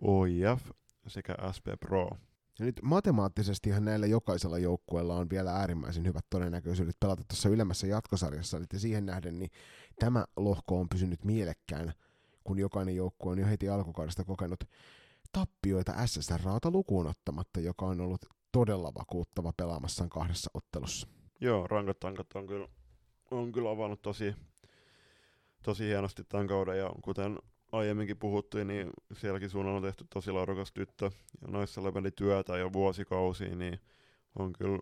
OIF 0.00 0.70
sekä 1.06 1.34
SP 1.56 1.66
Pro. 1.80 2.10
Ja 2.58 2.64
nyt 2.64 2.80
matemaattisestihan 2.82 3.84
näillä 3.84 4.06
jokaisella 4.06 4.58
joukkueella 4.58 5.14
on 5.14 5.30
vielä 5.30 5.52
äärimmäisen 5.52 6.06
hyvät 6.06 6.26
todennäköisyydet 6.30 6.96
pelata 7.00 7.24
tuossa 7.28 7.48
ylemmässä 7.48 7.86
jatkosarjassa, 7.86 8.56
eli 8.56 8.66
siihen 8.76 9.06
nähden 9.06 9.38
niin 9.38 9.50
tämä 9.98 10.24
lohko 10.36 10.80
on 10.80 10.88
pysynyt 10.88 11.24
mielekkään, 11.24 11.92
kun 12.44 12.58
jokainen 12.58 12.96
joukkue 12.96 13.32
on 13.32 13.38
jo 13.38 13.46
heti 13.46 13.68
alkukaudesta 13.68 14.24
kokenut 14.24 14.64
tappioita 15.32 16.06
SSRAta 16.06 16.70
lukuun 16.70 17.06
ottamatta, 17.06 17.60
joka 17.60 17.86
on 17.86 18.00
ollut 18.00 18.24
todella 18.52 18.94
vakuuttava 18.94 19.52
pelaamassaan 19.56 20.10
kahdessa 20.10 20.50
ottelussa. 20.54 21.08
Joo, 21.40 21.66
rankat 21.66 22.00
tankat 22.00 22.26
on 22.34 22.46
kyllä, 22.46 22.68
on 23.30 23.52
kyllä 23.52 23.70
avannut 23.70 24.02
tosi, 24.02 24.34
tosi 25.62 25.84
hienosti 25.84 26.24
tämän 26.24 26.46
kauden, 26.46 26.78
ja 26.78 26.90
kuten 27.02 27.38
aiemminkin 27.72 28.18
puhuttiin, 28.18 28.66
niin 28.66 28.90
sielläkin 29.12 29.50
suunnalla 29.50 29.76
on 29.76 29.82
tehty 29.82 30.06
tosi 30.14 30.30
laadukas 30.30 30.72
tyttö, 30.72 31.10
ja 31.42 31.48
noissa 31.48 31.80
työtä 32.16 32.58
jo 32.58 32.72
vuosikausia, 32.72 33.56
niin 33.56 33.80
on 34.38 34.52
kyllä 34.52 34.78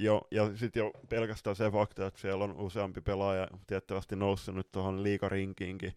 Jo, 0.00 0.22
ja 0.30 0.56
sitten 0.56 0.80
jo 0.80 0.92
pelkästään 1.08 1.56
se 1.56 1.70
fakta, 1.70 2.06
että 2.06 2.20
siellä 2.20 2.44
on 2.44 2.60
useampi 2.60 3.00
pelaaja 3.00 3.48
tiettävästi 3.66 4.16
noussut 4.16 4.54
nyt 4.54 4.72
tuohon 4.72 5.02
liikarinkiinkin, 5.02 5.92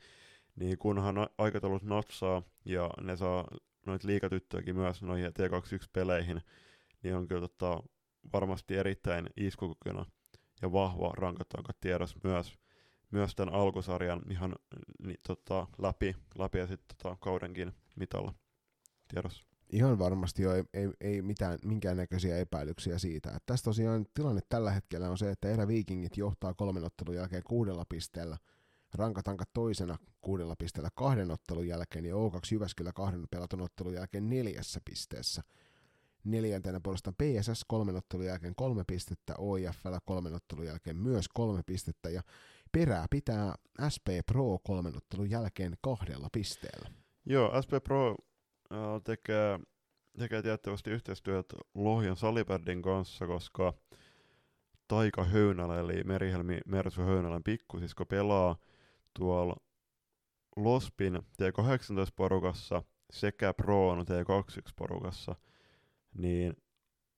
niin 0.56 0.78
kunhan 0.78 1.16
aikataulut 1.38 1.84
natsaa 1.84 2.42
ja 2.66 2.90
ne 3.02 3.18
saa 3.18 3.48
noita 3.86 4.08
liikatyttöjäkin 4.08 4.76
myös 4.76 5.02
noihin 5.02 5.28
T21-peleihin, 5.28 6.42
niin 7.04 7.16
on 7.16 7.28
kyllä 7.28 7.42
tota, 7.42 7.84
varmasti 8.34 8.76
erittäin 8.76 9.30
iskukykyinen 9.38 10.06
ja 10.62 10.72
vahva 10.72 11.14
rankatankat 11.18 11.78
tiedossa 11.82 12.20
myös, 12.24 12.58
myös 13.12 13.36
tämän 13.36 13.54
alkusarjan 13.54 14.22
ihan 14.30 14.56
ni, 15.04 15.16
tota, 15.28 15.68
läpi, 15.78 16.16
läpi 16.38 16.58
ja 16.58 16.68
sitten 16.68 16.98
tota, 16.98 17.18
kaudenkin 17.20 17.72
mitalla 17.96 18.34
tiedossa. 19.08 19.44
Ihan 19.72 20.00
varmasti 20.00 20.44
jo 20.44 20.54
ei, 20.54 20.64
ei, 20.74 20.90
ei 21.02 21.22
mitään, 21.22 21.60
minkäännäköisiä 21.66 22.38
epäilyksiä 22.38 22.98
siitä. 23.00 23.40
Tässä 23.46 23.64
tosiaan 23.64 24.06
tilanne 24.14 24.42
tällä 24.50 24.72
hetkellä 24.72 25.10
on 25.10 25.18
se, 25.18 25.32
että 25.32 25.50
Erä 25.50 25.68
Vikingit 25.68 26.18
johtaa 26.18 26.54
kolmen 26.54 26.84
ottelun 26.84 27.16
jälkeen 27.16 27.44
kuudella 27.44 27.86
pisteellä, 27.90 28.38
Rankatankat 28.94 29.50
toisena 29.54 29.98
kuudella 30.22 30.56
pisteellä 30.60 30.90
kahden 30.96 31.32
ottelun 31.32 31.68
jälkeen 31.68 32.06
ja 32.06 32.16
O2 32.16 32.40
Jyväskylä 32.52 32.92
kahden 32.96 33.26
pelatun 33.32 33.62
ottelun 33.62 33.94
jälkeen 33.94 34.30
neljässä 34.30 34.80
pisteessä. 34.86 35.42
Neljäntenä 36.24 36.80
puolestaan 36.84 37.16
PSS 37.16 37.66
kolmen 37.68 37.96
ottelun 37.96 38.26
jälkeen 38.26 38.56
kolme 38.56 38.84
pistettä, 38.88 39.34
OIFL 39.38 39.96
kolmen 40.06 40.34
ottelun 40.34 40.66
jälkeen 40.66 40.98
myös 40.98 41.26
kolme 41.34 41.62
pistettä 41.66 42.10
ja 42.10 42.22
perää 42.72 43.06
pitää 43.10 43.56
SP 43.94 44.08
Pro 44.26 44.60
kolmen 44.64 44.98
ottelun 44.98 45.30
jälkeen 45.30 45.74
kahdella 45.82 46.28
pisteellä. 46.34 46.90
Joo, 47.26 47.62
SP 47.66 47.72
Pro 47.84 48.16
tekee, 49.04 49.60
tekee 50.18 50.42
tiettävästi 50.42 50.90
yhteistyötä 50.90 51.56
Lohjan 51.76 52.18
Salibärdin 52.18 52.82
kanssa, 52.82 53.28
koska 53.28 53.74
Taika 54.88 55.24
Höynälä, 55.24 55.80
eli 55.80 56.04
Merihelmi 56.04 56.60
Mersu 56.66 57.02
Höynälän 57.02 57.44
pikkusisko 57.44 58.06
pelaa 58.06 58.56
tuolla 59.20 59.56
Lospin 60.56 61.16
T18-porukassa 61.16 62.84
sekä 63.12 63.54
Proon 63.54 64.00
T21-porukassa, 64.00 65.36
niin 66.14 66.54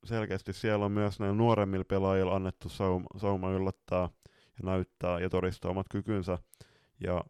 selkeästi 0.03 0.53
siellä 0.53 0.85
on 0.85 0.91
myös 0.91 1.19
näillä 1.19 1.37
nuoremmilla 1.37 1.85
pelaajilla 1.87 2.35
annettu 2.35 2.69
sauma, 2.69 3.05
sauma 3.17 3.51
yllättää 3.51 4.09
ja 4.31 4.63
näyttää 4.63 5.19
ja 5.19 5.29
todistaa 5.29 5.71
omat 5.71 5.87
kykynsä. 5.89 6.37
Ja 6.99 7.23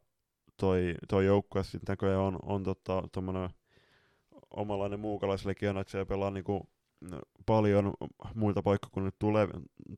toi, 0.58 0.96
toi 1.08 1.26
joukkue 1.26 1.64
sitten 1.64 1.82
näköjään 1.88 2.22
on, 2.22 2.40
on 2.44 2.64
tota, 2.64 3.04
tommonen 3.12 3.50
omanlainen 4.56 5.00
muukalaislegiona, 5.00 5.82
että 5.82 5.92
siellä 5.92 6.06
pelaa 6.06 6.32
niinku 6.32 6.70
paljon 7.46 7.94
muilta 8.36 8.62
paikkakunnilta 8.64 9.16
tule, 9.20 9.48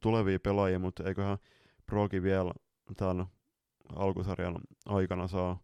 tulevia 0.01 0.39
pelaajia, 0.39 0.79
mutta 0.79 1.03
eiköhän 1.03 1.37
Progi 1.85 2.23
vielä 2.23 2.51
tämän 2.97 3.25
alkusarjan 3.95 4.55
aikana 4.85 5.27
saa 5.27 5.59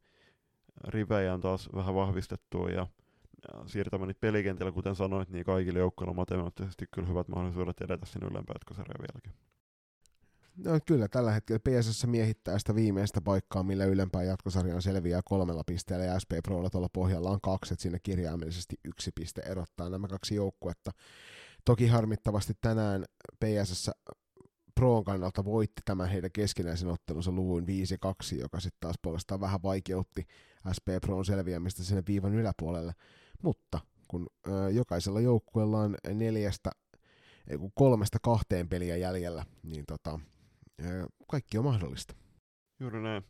rivejään 0.87 1.41
taas 1.41 1.69
vähän 1.75 1.95
vahvistettua 1.95 2.69
ja, 2.69 2.87
siirtämään 3.65 4.07
niitä 4.07 4.19
pelikentillä, 4.21 4.71
kuten 4.71 4.95
sanoit, 4.95 5.29
niin 5.29 5.45
kaikille 5.45 5.79
joukkoilla 5.79 6.13
matemaattisesti 6.13 6.85
kyllä 6.91 7.07
hyvät 7.07 7.27
mahdollisuudet 7.27 7.81
edetä 7.81 8.05
sinne 8.05 8.27
ylempään 8.27 8.59
vieläkin. 8.99 9.33
No 10.57 10.79
kyllä, 10.85 11.07
tällä 11.07 11.31
hetkellä 11.31 11.59
PSS 11.59 12.07
miehittää 12.07 12.59
sitä 12.59 12.75
viimeistä 12.75 13.21
paikkaa, 13.21 13.63
millä 13.63 13.85
ylempään 13.85 14.27
jatkosarjaan 14.27 14.81
selviää 14.81 15.21
kolmella 15.25 15.63
pisteellä 15.65 16.05
ja 16.05 16.19
SP 16.23 16.31
Prolla 16.43 16.69
tuolla 16.69 16.89
pohjalla 16.89 17.29
on 17.29 17.41
kaksi, 17.41 17.73
että 17.73 17.81
siinä 17.81 17.99
kirjaimellisesti 18.03 18.75
yksi 18.85 19.11
piste 19.15 19.41
erottaa 19.41 19.89
nämä 19.89 20.07
kaksi 20.07 20.35
joukkuetta. 20.35 20.91
Toki 21.65 21.87
harmittavasti 21.87 22.53
tänään 22.61 23.05
PSS 23.39 23.91
Proon 24.75 25.03
kannalta 25.03 25.45
voitti 25.45 25.81
tämän 25.85 26.09
heidän 26.09 26.31
keskinäisen 26.31 26.89
ottelunsa 26.89 27.31
luvun 27.31 27.63
5-2, 27.63 28.39
joka 28.39 28.59
sitten 28.59 28.79
taas 28.79 28.95
puolestaan 29.01 29.41
vähän 29.41 29.63
vaikeutti 29.63 30.27
SP 30.75 30.87
Proon 31.01 31.25
selviämistä 31.25 31.83
sinne 31.83 32.03
viivan 32.07 32.33
yläpuolelle. 32.33 32.93
Mutta 33.43 33.79
kun 34.07 34.27
ö, 34.47 34.69
jokaisella 34.71 35.21
joukkueella 35.21 35.79
on 35.79 35.95
neljästä, 36.13 36.71
ei 37.47 37.57
kun 37.57 37.71
kolmesta 37.75 38.17
kahteen 38.21 38.69
peliä 38.69 38.97
jäljellä, 38.97 39.45
niin 39.63 39.85
tota, 39.85 40.19
ö, 40.85 41.07
kaikki 41.27 41.57
on 41.57 41.63
mahdollista. 41.63 42.15
Juuri 42.79 43.01
näin. 43.01 43.23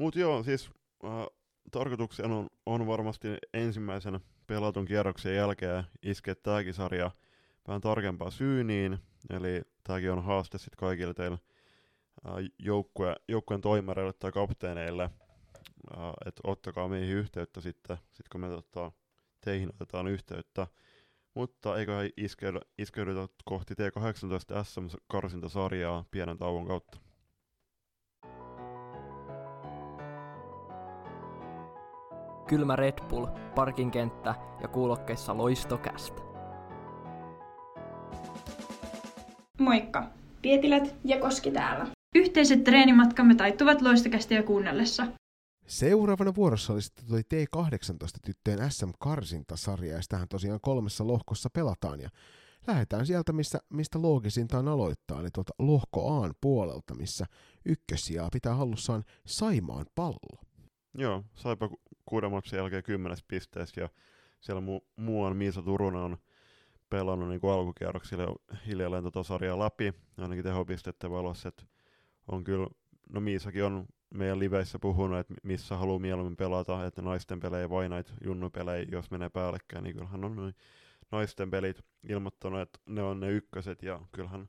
Mut 0.00 0.16
joo, 0.16 0.42
siis 0.42 0.70
äh, 1.04 1.10
tarkoituksena 1.70 2.36
on, 2.36 2.48
on 2.66 2.86
varmasti 2.86 3.28
ensimmäisen 3.54 4.20
pelatun 4.46 4.84
kierroksen 4.84 5.34
jälkeen 5.34 5.84
iskeä 6.02 6.34
tämäkin 6.34 6.74
sarja 6.74 7.10
vähän 7.68 7.80
tarkempaa 7.80 8.30
syyniin, 8.30 8.98
eli 9.30 9.62
tämäkin 9.84 10.12
on 10.12 10.24
haaste 10.24 10.58
sitten 10.58 10.78
kaikille 10.78 11.14
teille 11.14 11.38
joukkue, 12.58 13.16
joukkueen 13.28 13.60
toimareille 13.60 14.12
tai 14.12 14.32
kapteeneille, 14.32 15.10
että 16.26 16.40
ottakaa 16.44 16.88
meihin 16.88 17.16
yhteyttä 17.16 17.60
sitten, 17.60 17.96
sit 18.10 18.28
kun 18.28 18.40
me 18.40 18.48
tota, 18.48 18.92
teihin 19.40 19.68
otetaan 19.68 20.08
yhteyttä. 20.08 20.66
Mutta 21.34 21.76
eiköhän 21.76 22.10
iskeydy, 22.16 22.60
iskeydytä 22.78 23.28
kohti 23.44 23.74
T18 23.74 24.64
SM-karsintasarjaa 24.64 26.04
pienen 26.10 26.38
tauon 26.38 26.66
kautta. 26.66 26.98
Kylmä 32.48 32.76
Red 32.76 32.98
Bull, 33.08 33.26
parkinkenttä 33.54 34.34
ja 34.60 34.68
kuulokkeissa 34.68 35.36
loistokästä. 35.36 36.33
Moikka! 39.58 40.10
Pietilät 40.42 40.94
Ja 41.04 41.20
Koski 41.20 41.50
täällä. 41.50 41.86
Yhteiset 42.14 42.64
treenimatkamme 42.64 43.34
taittuvat 43.34 43.82
loistokästiä 43.82 44.42
kuunnellessa. 44.42 45.06
Seuraavana 45.66 46.34
vuorossa 46.34 46.72
oli 46.72 46.82
sitten 46.82 47.04
toi 47.08 47.20
T18-tyttöjen 47.20 48.70
SM-karsintasarja, 48.70 49.92
ja 49.92 50.02
sitähän 50.02 50.28
tosiaan 50.28 50.60
kolmessa 50.62 51.06
lohkossa 51.06 51.50
pelataan, 51.52 52.00
ja 52.00 52.08
lähdetään 52.66 53.06
sieltä, 53.06 53.32
missä, 53.32 53.58
mistä 53.70 54.02
loogisinta 54.02 54.58
on 54.58 54.68
aloittaa, 54.68 55.20
eli 55.20 55.28
tuolta 55.34 55.52
lohko 55.58 56.20
Aan 56.20 56.34
puolelta, 56.40 56.94
missä 56.94 57.26
ykkössijaa 57.64 58.28
pitää 58.32 58.54
hallussaan 58.54 59.04
Saimaan 59.26 59.86
pallo. 59.94 60.42
Joo, 60.98 61.24
Saipa 61.34 61.68
ku- 61.68 61.80
kuuden 62.06 62.30
matsin 62.30 62.56
jälkeen 62.56 62.82
kymmenes 62.82 63.24
pisteessä 63.28 63.80
ja 63.80 63.88
siellä 64.40 64.62
mu- 64.62 64.86
muuan 64.96 65.36
Miisa 65.36 65.62
Turunen 65.62 66.02
on 66.02 66.16
pelannut 66.94 67.28
niin 67.28 67.52
alkukierroksilla 67.52 68.22
jo 68.22 68.36
hiljalleen 68.66 69.02
tota 69.02 69.22
sarjaa 69.22 69.58
läpi, 69.58 69.94
ainakin 70.18 70.44
tehopistettä 70.44 71.10
valossa, 71.10 71.48
että 71.48 71.62
on 72.28 72.44
kyllä, 72.44 72.66
no 73.12 73.20
Miisakin 73.20 73.64
on 73.64 73.86
meidän 74.14 74.38
liveissä 74.38 74.78
puhunut, 74.78 75.18
että 75.18 75.34
missä 75.42 75.76
haluaa 75.76 75.98
mieluummin 75.98 76.36
pelata, 76.36 76.86
että 76.86 77.02
naisten 77.02 77.40
pelejä 77.40 77.70
vai 77.70 77.88
näitä 77.88 78.12
junnupelejä, 78.24 78.86
jos 78.92 79.10
menee 79.10 79.28
päällekkäin, 79.28 79.84
niin 79.84 79.94
kyllähän 79.94 80.24
on 80.24 80.36
noin 80.36 80.54
naisten 81.12 81.50
pelit 81.50 81.84
ilmoittanut, 82.08 82.60
että 82.60 82.78
ne 82.86 83.02
on 83.02 83.20
ne 83.20 83.30
ykköset 83.30 83.82
ja 83.82 84.00
kyllähän 84.12 84.48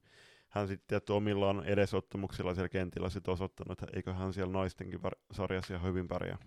hän 0.50 0.68
sitten 0.68 0.88
tietty 0.88 1.14
omillaan 1.14 1.64
edesottamuksilla 1.64 2.54
siellä 2.54 2.70
kentillä 2.70 3.10
sit 3.10 3.28
osoittanut, 3.28 3.72
että 3.72 3.98
eikö 3.98 4.14
hän 4.14 4.34
siellä 4.34 4.54
naistenkin 4.54 5.00
sarjassa 5.32 5.76
ihan 5.76 5.88
hyvin 5.90 6.08
pärjää. 6.08 6.38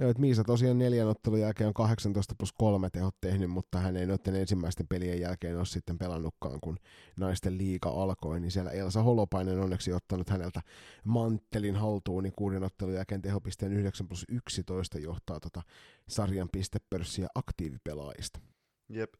Joo, 0.00 0.10
että 0.10 0.20
Miisa 0.20 0.44
tosiaan 0.44 0.78
neljän 0.78 1.08
ottelun 1.08 1.40
jälkeen 1.40 1.68
on 1.68 1.74
18 1.74 2.34
plus 2.38 2.52
kolme 2.52 2.90
tehot 2.90 3.14
tehnyt, 3.20 3.50
mutta 3.50 3.78
hän 3.78 3.96
ei 3.96 4.06
noiden 4.06 4.36
ensimmäisten 4.36 4.88
pelien 4.88 5.20
jälkeen 5.20 5.56
ole 5.56 5.66
sitten 5.66 5.98
pelannutkaan, 5.98 6.60
kun 6.60 6.78
naisten 7.16 7.58
liiga 7.58 7.88
alkoi, 7.88 8.40
niin 8.40 8.50
siellä 8.50 8.70
Elsa 8.70 9.02
Holopainen 9.02 9.60
onneksi 9.60 9.92
ottanut 9.92 10.30
häneltä 10.30 10.62
manttelin 11.04 11.76
haltuun, 11.76 12.22
niin 12.22 12.32
kuuden 12.36 12.64
ottelun 12.64 12.94
jälkeen 12.94 13.22
tehopisteen 13.22 13.72
9 13.72 14.08
plus 14.08 14.24
11 14.28 14.98
johtaa 14.98 15.40
tota 15.40 15.62
sarjan 16.08 16.48
pistepörssiä 16.52 17.28
aktiivipelaajista. 17.34 18.40
Jep. 18.88 19.14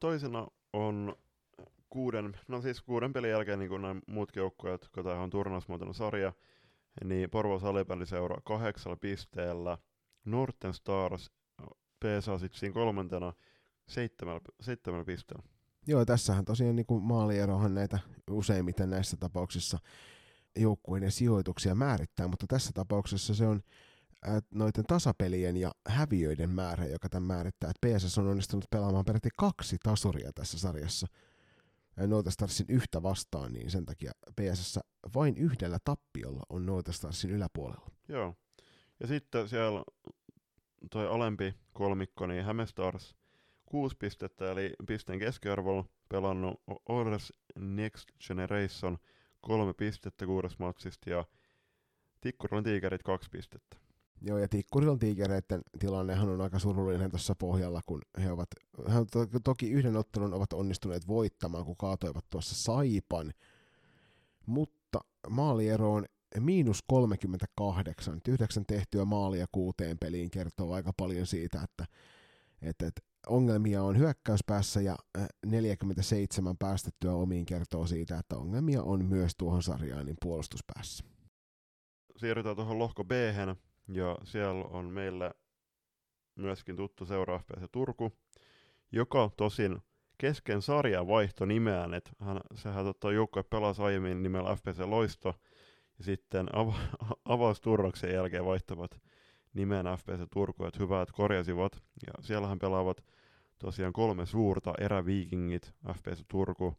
Toisena 0.00 0.46
on 0.72 1.16
kuuden, 1.90 2.36
no 2.48 2.62
siis 2.62 2.82
kuuden 2.82 3.12
pelin 3.12 3.30
jälkeen 3.30 3.58
niin 3.58 3.68
kuin 3.68 3.82
nämä 3.82 4.00
muutkin 4.06 4.40
joukkueet, 4.40 4.88
kun 4.94 5.04
tämä 5.04 5.20
on 5.20 5.30
turnausmuotoinen 5.30 5.94
sarja, 5.94 6.32
niin 7.04 7.30
Porvo 7.30 7.58
salibändiseura 7.58 8.40
kahdeksalla 8.44 8.96
pisteellä, 8.96 9.78
Norten 10.24 10.74
Stars 10.74 11.30
PSA 12.04 12.38
sitten 12.38 12.60
siinä 12.60 12.74
kolmantena 12.74 13.32
seitsemällä, 13.88 14.40
seitsemällä 14.60 15.04
pisteellä. 15.04 15.44
Joo, 15.86 16.04
tässähän 16.04 16.44
tosiaan 16.44 16.76
niin 16.76 16.86
kuin 16.86 17.02
maalierohan 17.02 17.74
näitä 17.74 17.98
useimmiten 18.30 18.90
näissä 18.90 19.16
tapauksissa 19.16 19.78
joukkueiden 20.56 21.10
sijoituksia 21.10 21.74
määrittää, 21.74 22.28
mutta 22.28 22.46
tässä 22.48 22.70
tapauksessa 22.74 23.34
se 23.34 23.46
on 23.46 23.60
noiden 24.50 24.84
tasapelien 24.84 25.56
ja 25.56 25.72
häviöiden 25.88 26.50
määrä, 26.50 26.86
joka 26.86 27.08
tämän 27.08 27.26
määrittää. 27.26 27.70
Et 27.70 27.96
PSS 27.98 28.18
on 28.18 28.28
onnistunut 28.28 28.64
pelaamaan 28.70 29.04
peräti 29.04 29.28
kaksi 29.36 29.76
tasuria 29.82 30.32
tässä 30.34 30.58
sarjassa. 30.58 31.06
Noita 32.06 32.30
Starsin 32.30 32.66
yhtä 32.68 33.02
vastaan, 33.02 33.52
niin 33.52 33.70
sen 33.70 33.86
takia 33.86 34.12
PSS 34.40 34.78
vain 35.14 35.36
yhdellä 35.36 35.78
tappiolla 35.84 36.42
on 36.48 36.66
Noita 36.66 36.92
Starsin 36.92 37.30
yläpuolella. 37.30 37.90
Joo. 38.08 38.34
Ja 39.00 39.06
sitten 39.06 39.48
siellä 39.48 39.84
toi 40.90 41.06
alempi 41.06 41.54
kolmikko, 41.72 42.26
niin 42.26 42.44
Hämestars 42.44 43.16
kuusi 43.66 43.96
pistettä, 43.96 44.52
eli 44.52 44.74
pisteen 44.86 45.18
keskiarvolla 45.18 45.84
pelannut 46.08 46.62
Orders 46.88 47.32
Next 47.58 48.08
Generation 48.26 48.98
kolme 49.40 49.74
pistettä 49.74 50.26
kuudes 50.26 50.58
matsista 50.58 51.10
ja 51.10 51.24
Tikkurilan 52.20 52.64
tiikerit 52.64 53.02
kaksi 53.02 53.30
pistettä. 53.30 53.76
Joo, 54.22 54.38
ja 54.38 54.48
Tikkurilan 54.48 54.98
tiikereiden 54.98 55.62
tilannehan 55.78 56.28
on 56.28 56.40
aika 56.40 56.58
surullinen 56.58 57.10
tuossa 57.10 57.34
pohjalla, 57.34 57.80
kun 57.86 58.02
he 58.22 58.32
ovat, 58.32 58.48
he 58.88 58.94
to, 59.12 59.26
toki 59.44 59.70
yhden 59.70 59.96
ottelun 59.96 60.34
ovat 60.34 60.52
onnistuneet 60.52 61.08
voittamaan, 61.08 61.64
kun 61.64 61.76
kaatoivat 61.76 62.24
tuossa 62.30 62.54
Saipan, 62.54 63.32
mutta 64.46 65.00
maaliero 65.28 65.92
on 65.92 66.04
miinus 66.38 66.82
38, 66.86 68.16
että 68.16 68.30
yhdeksän 68.30 68.66
tehtyä 68.66 69.04
maalia 69.04 69.46
kuuteen 69.52 69.98
peliin 69.98 70.30
kertoo 70.30 70.72
aika 70.72 70.92
paljon 70.96 71.26
siitä, 71.26 71.60
että, 71.62 71.84
että, 72.62 72.86
että 72.86 73.02
ongelmia 73.26 73.82
on 73.82 73.98
hyökkäyspäässä 73.98 74.80
ja 74.80 74.96
47 75.46 76.58
päästettyä 76.58 77.12
omiin 77.12 77.46
kertoo 77.46 77.86
siitä, 77.86 78.18
että 78.18 78.36
ongelmia 78.36 78.82
on 78.82 79.04
myös 79.04 79.32
tuohon 79.38 79.62
sarjaan 79.62 80.06
niin 80.06 80.16
puolustuspäässä. 80.22 81.04
Siirrytään 82.16 82.56
tuohon 82.56 82.78
lohko 82.78 83.04
b 83.04 83.10
ja 83.88 84.18
siellä 84.24 84.64
on 84.64 84.84
meillä 84.84 85.30
myöskin 86.36 86.76
tuttu 86.76 87.06
seura 87.06 87.38
FPC 87.38 87.64
Turku, 87.72 88.12
joka 88.92 89.30
tosin 89.36 89.78
kesken 90.18 90.62
sarjan 90.62 91.06
vaihto 91.06 91.44
nimeään, 91.44 91.94
että 91.94 92.10
hän, 92.20 92.40
sehän 92.54 92.84
tota, 92.84 93.12
joukkue 93.12 93.42
pelasi 93.42 93.82
aiemmin 93.82 94.22
nimellä 94.22 94.56
FPC 94.56 94.78
Loisto, 94.78 95.34
ja 96.00 96.04
sitten 96.04 96.46
ava- 96.54 96.96
avausturroksen 97.34 98.14
jälkeen 98.14 98.44
vaihtavat 98.44 99.00
nimen 99.54 99.86
FPC 99.98 100.30
Turku, 100.32 100.64
että 100.64 100.78
hyvä, 100.82 101.02
että 101.02 101.14
korjasivat. 101.14 101.82
Ja 102.06 102.12
siellähän 102.20 102.58
pelaavat 102.58 103.04
tosiaan 103.58 103.92
kolme 103.92 104.26
suurta 104.26 104.74
eräviikingit, 104.80 105.74
FPC 105.94 106.22
Turku, 106.28 106.74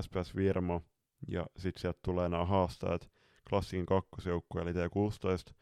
SPS 0.00 0.36
Virmo, 0.36 0.82
ja 1.28 1.46
sitten 1.58 1.80
sieltä 1.80 1.98
tulee 2.04 2.28
nämä 2.28 2.44
haastajat, 2.44 3.10
klassikin 3.48 3.86
kakkosjoukkue, 3.86 4.62
eli 4.62 4.72
T16, 4.72 5.54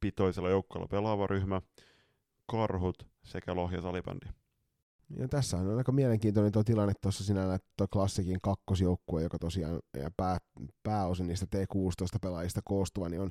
pitoisella 0.00 0.50
joukkueella 0.50 0.88
pelaava 0.88 1.26
ryhmä, 1.26 1.62
Karhut 2.46 3.06
sekä 3.24 3.54
Lohja 3.54 3.82
Salibändi. 3.82 4.26
Ja 5.18 5.28
tässä 5.28 5.56
on 5.56 5.78
aika 5.78 5.92
mielenkiintoinen 5.92 6.52
tuo 6.52 6.64
tilanne 6.64 6.92
tuossa 7.00 7.24
sinä 7.24 7.54
että 7.54 7.68
tuo 7.76 7.88
klassikin 7.88 8.38
kakkosjoukkue, 8.42 9.22
joka 9.22 9.38
tosiaan 9.38 9.80
ja 9.96 10.10
pää, 10.16 10.38
pääosin 10.82 11.26
niistä 11.26 11.46
T16 11.56 12.18
pelaajista 12.22 12.60
koostuva, 12.64 13.08
niin 13.08 13.20
on 13.20 13.30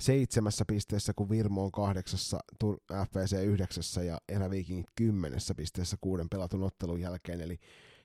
seitsemässä 0.00 0.64
pisteessä, 0.68 1.12
kun 1.16 1.30
Virmo 1.30 1.64
on 1.64 1.72
kahdeksassa, 1.72 2.38
FPC 3.04 3.42
yhdeksässä 3.44 4.02
ja 4.02 4.18
Eräviikingit 4.28 4.86
kymmenessä 4.96 5.54
pisteessä 5.54 5.96
kuuden 6.00 6.28
pelatun 6.28 6.62
ottelun 6.62 7.00
jälkeen, 7.00 7.40
eli 7.40 7.58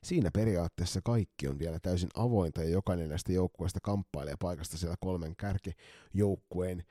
siinä 0.03 0.29
periaatteessa 0.33 1.01
kaikki 1.03 1.47
on 1.47 1.59
vielä 1.59 1.79
täysin 1.79 2.09
avointa 2.15 2.63
ja 2.63 2.69
jokainen 2.69 3.09
näistä 3.09 3.33
joukkueista 3.33 3.79
kamppailee 3.83 4.35
paikasta 4.39 4.77
siellä 4.77 4.95
kolmen 4.99 5.35
kärkijoukkueen 5.35 6.83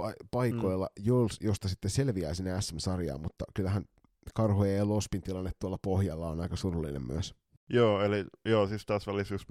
pa- 0.00 0.26
paikoilla, 0.30 0.88
mm. 0.98 1.04
josta 1.40 1.68
sitten 1.68 1.90
selviää 1.90 2.34
sinne 2.34 2.60
SM-sarjaan, 2.60 3.20
mutta 3.22 3.44
kyllähän 3.54 3.84
Karhojen 4.34 4.76
ja 4.76 4.88
Lospin 4.88 5.22
tilanne 5.22 5.50
tuolla 5.58 5.78
pohjalla 5.82 6.28
on 6.28 6.40
aika 6.40 6.56
surullinen 6.56 7.06
myös. 7.06 7.34
Joo, 7.68 8.02
eli 8.02 8.24
joo, 8.44 8.66
siis 8.66 8.86
tässä 8.86 9.12
välissä 9.12 9.34
just 9.34 9.48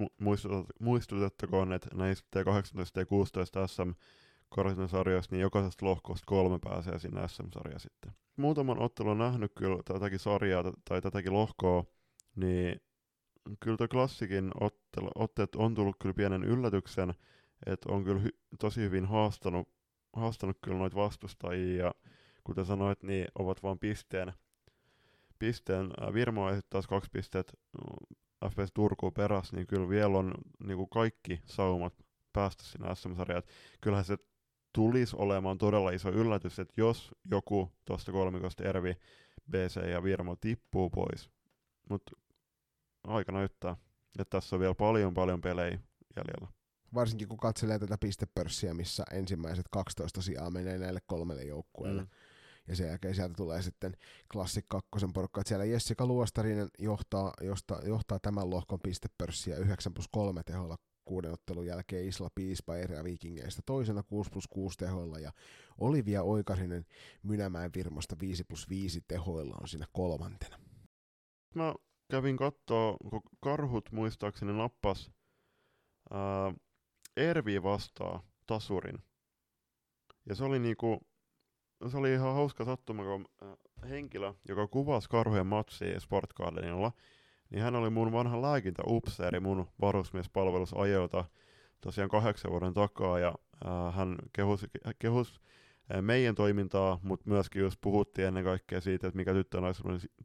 muistutettakoon, 0.80 1.74
että 1.74 1.90
näistä 1.94 2.40
T18 2.40 3.00
ja 3.00 3.06
16 3.06 3.68
SM 3.68 3.92
sarjoista, 4.88 5.36
niin 5.36 5.42
jokaisesta 5.42 5.86
lohkosta 5.86 6.26
kolme 6.26 6.60
pääsee 6.64 7.00
sinne 7.00 7.28
SM-sarjaan 7.28 7.80
sitten. 7.80 8.12
Muutaman 8.38 8.82
ottelun 8.82 9.18
nähnyt 9.18 9.52
kyllä 9.58 9.84
tätäkin 9.86 10.20
sarjaa 10.20 10.64
tai 10.90 11.02
tätäkin 11.02 11.34
lohkoa, 11.34 11.86
niin 12.36 12.82
kyllä 13.60 13.78
tuo 13.78 13.88
klassikin 13.88 14.52
otteet 15.16 15.56
on 15.56 15.76
tullut 15.76 15.96
kyllä 16.00 16.14
pienen 16.14 16.44
yllätyksen, 16.44 17.14
että 17.66 17.92
on 17.92 18.04
kyllä 18.04 18.22
hy, 18.22 18.30
tosi 18.60 18.82
hyvin 18.82 19.06
haastanut, 19.06 19.70
haastanut 20.14 20.58
kyllä 20.62 20.78
noita 20.78 20.96
vastustajia, 20.96 21.86
ja 21.86 21.94
kuten 22.44 22.66
sanoit, 22.66 23.04
niin 23.04 23.28
ovat 23.36 23.64
vain 23.64 23.80
pisteen 23.80 24.34
pisteen. 25.42 25.92
Virmo 26.14 26.46
on 26.46 26.62
taas 26.70 26.88
kaksi 26.88 27.10
pistet 27.14 27.60
FPS 28.50 28.72
Turkuun 28.74 29.14
perässä, 29.14 29.56
niin 29.56 29.68
kyllä 29.68 29.90
vielä 29.90 30.18
on 30.18 30.34
niin 30.68 30.78
kuin 30.78 30.90
kaikki 30.90 31.42
saumat 31.46 31.94
päästä 32.34 32.64
sinne 32.64 32.96
SM-sarjaan. 32.96 33.44
Kyllähän 33.82 34.06
se 34.06 34.18
tulisi 34.74 35.16
olemaan 35.20 35.58
todella 35.58 35.92
iso 35.92 36.10
yllätys, 36.10 36.60
että 36.60 36.74
jos 36.78 37.12
joku 37.32 37.72
tuosta 37.86 38.12
kolmikosta 38.12 38.64
Ervi, 38.64 38.96
BC 39.52 39.90
ja 39.90 40.04
Virmo 40.04 40.36
tippuu 40.36 40.90
pois. 40.90 41.30
Mutta 41.90 42.12
aika 43.04 43.32
näyttää, 43.32 43.76
että 44.20 44.40
tässä 44.40 44.56
on 44.56 44.60
vielä 44.60 44.76
paljon 44.76 45.14
paljon 45.14 45.42
pelejä 45.42 45.80
jäljellä. 46.16 46.48
Varsinkin 46.94 47.28
kun 47.28 47.38
katselee 47.38 47.80
tätä 47.80 47.98
pistepörssiä, 47.98 48.74
missä 48.74 49.04
ensimmäiset 49.12 49.66
12 49.72 50.22
sijaa 50.22 50.52
menee 50.52 50.78
näille 50.78 51.00
kolmelle 51.08 51.44
joukkueelle. 51.44 52.02
Mm 52.02 52.10
ja 52.72 52.76
sen 52.76 52.88
jälkeen 52.88 53.16
sieltä 53.16 53.34
tulee 53.38 53.62
sitten 53.62 53.98
Klassik 54.32 54.66
kakkosen 54.68 55.14
porukka. 55.14 55.42
Että 55.42 55.50
siellä 55.50 55.66
Jessica 55.66 56.06
Luostarinen 56.06 56.68
johtaa, 56.80 57.34
josta, 57.42 57.80
johtaa 57.86 58.20
tämän 58.20 58.50
lohkon 58.50 58.80
pistepörssiä 58.80 59.58
9 59.58 59.94
plus 59.94 60.08
3 60.12 60.44
teholla 60.44 60.78
kuuden 61.06 61.32
ottelun 61.32 61.66
jälkeen 61.66 62.08
Isla 62.08 62.30
Piispa 62.36 62.76
eri 62.76 63.04
Vikingeistä 63.04 63.62
toisena 63.66 64.04
6 64.04 64.30
plus 64.30 64.48
6 64.48 64.78
tehoilla 64.78 65.20
ja 65.20 65.32
Olivia 65.78 66.24
Oikarinen 66.24 66.86
Mynämäen 67.24 67.72
Virmosta 67.76 68.16
5 68.22 68.44
plus 68.44 68.70
5 68.70 69.02
tehoilla 69.08 69.58
on 69.62 69.68
siinä 69.68 69.86
kolmantena. 69.94 70.60
Mä 71.56 71.74
kävin 72.12 72.38
kattoo, 72.38 72.98
kun 73.10 73.22
karhut 73.40 73.92
muistaakseni 73.92 74.54
nappas 74.54 75.12
ää, 76.12 76.54
Ervi 77.18 77.64
vastaa 77.64 78.24
tasurin 78.46 79.04
Ja 80.30 80.36
se 80.36 80.44
oli 80.44 80.60
niinku, 80.60 81.00
se 81.88 81.98
oli 81.98 82.14
ihan 82.14 82.34
hauska 82.34 82.66
sattuma, 82.66 83.04
kun 83.04 83.26
äh, 83.44 83.90
henkilö, 83.90 84.34
joka 84.48 84.68
kuvasi 84.68 85.10
karhujen 85.10 85.48
matsia 85.48 86.00
Sport 86.00 86.34
Gardenilla, 86.34 86.92
niin 87.50 87.64
hän 87.64 87.76
oli 87.76 87.90
mun 87.90 88.12
vanha 88.12 88.42
lääkintäupseeri 88.42 89.40
mun 89.40 89.68
varusmiespalvelusajoilta 89.82 91.26
tosiaan 91.82 92.10
kahdeksan 92.10 92.52
vuoden 92.52 92.74
takaa, 92.74 93.20
ja 93.20 93.36
äh, 93.66 93.96
hän 93.96 94.16
kehusi, 94.34 94.68
kehus 95.00 95.42
äh, 95.96 96.02
meidän 96.02 96.36
toimintaa, 96.36 97.00
mutta 97.04 97.30
myöskin 97.30 97.62
just 97.62 97.78
puhuttiin 97.82 98.28
ennen 98.28 98.44
kaikkea 98.44 98.82
siitä, 98.82 99.08
että 99.08 99.18
mikä 99.18 99.34
tyttö 99.34 99.58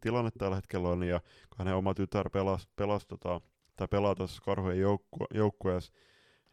tilanne 0.00 0.30
tällä 0.38 0.56
hetkellä 0.56 0.88
on, 0.88 1.02
ja 1.02 1.20
kun 1.20 1.58
hänen 1.58 1.74
oma 1.74 1.94
tytär 1.94 2.30
pelasi, 2.30 2.68
pelasi 2.76 3.06
tota, 3.08 3.40
tai 3.76 3.88
pelaa 3.88 4.14
tuossa 4.14 4.42
karhujen 4.42 4.80
joukku, 4.80 5.24
joukkueessa, 5.34 5.92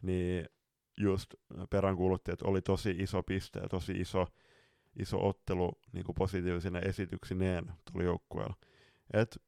niin 0.02 0.48
just 0.96 1.34
peräänkuulutti, 1.70 2.32
että 2.32 2.48
oli 2.48 2.62
tosi 2.62 2.90
iso 2.98 3.22
piste 3.22 3.60
ja 3.60 3.68
tosi 3.68 3.92
iso, 3.92 4.26
iso 4.98 5.28
ottelu 5.28 5.72
niin 5.92 6.04
kuin 6.04 6.14
positiivisine 6.14 6.78
esityksineen 6.78 7.72
tuli 7.92 8.04
joukkueella. 8.04 8.54
Et 9.12 9.38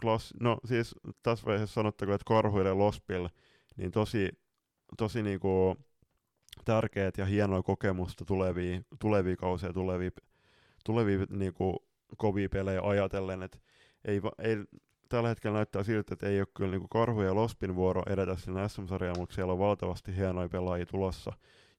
klass, 0.00 0.34
no 0.40 0.58
siis 0.64 0.94
tässä 1.22 1.46
vaiheessa 1.46 1.74
sanottakoon, 1.74 2.14
että 2.14 2.24
karhuille 2.28 2.72
Lospil, 2.72 3.28
niin 3.76 3.90
tosi, 3.90 4.28
tosi 4.98 5.22
niin 5.22 5.40
kuin 5.40 5.76
tärkeät 6.64 7.18
ja 7.18 7.24
hienoja 7.24 7.62
kokemusta 7.62 8.24
tulevia, 8.24 8.80
tulevia 9.00 9.36
kausia, 9.36 9.72
tulevia, 9.72 10.10
tulevia 10.84 11.26
niin 11.30 11.54
kuin 11.54 11.76
kovia 12.16 12.48
pelejä 12.48 12.80
ajatellen, 12.82 13.42
että 13.42 13.58
ei, 14.04 14.20
ei 14.38 14.56
tällä 15.08 15.28
hetkellä 15.28 15.56
näyttää 15.56 15.82
siltä, 15.82 16.14
että 16.14 16.28
ei 16.28 16.40
ole 16.40 16.48
kyllä 16.54 16.70
niin 16.70 16.88
Karhu 16.88 17.20
ja 17.20 17.34
Lospin 17.34 17.74
vuoro 17.74 18.02
edetä 18.06 18.36
sinne 18.36 18.68
SM-sarjaan, 18.68 19.18
mutta 19.18 19.34
siellä 19.34 19.52
on 19.52 19.58
valtavasti 19.58 20.16
hienoja 20.16 20.48
pelaajia 20.48 20.86
tulossa 20.86 21.32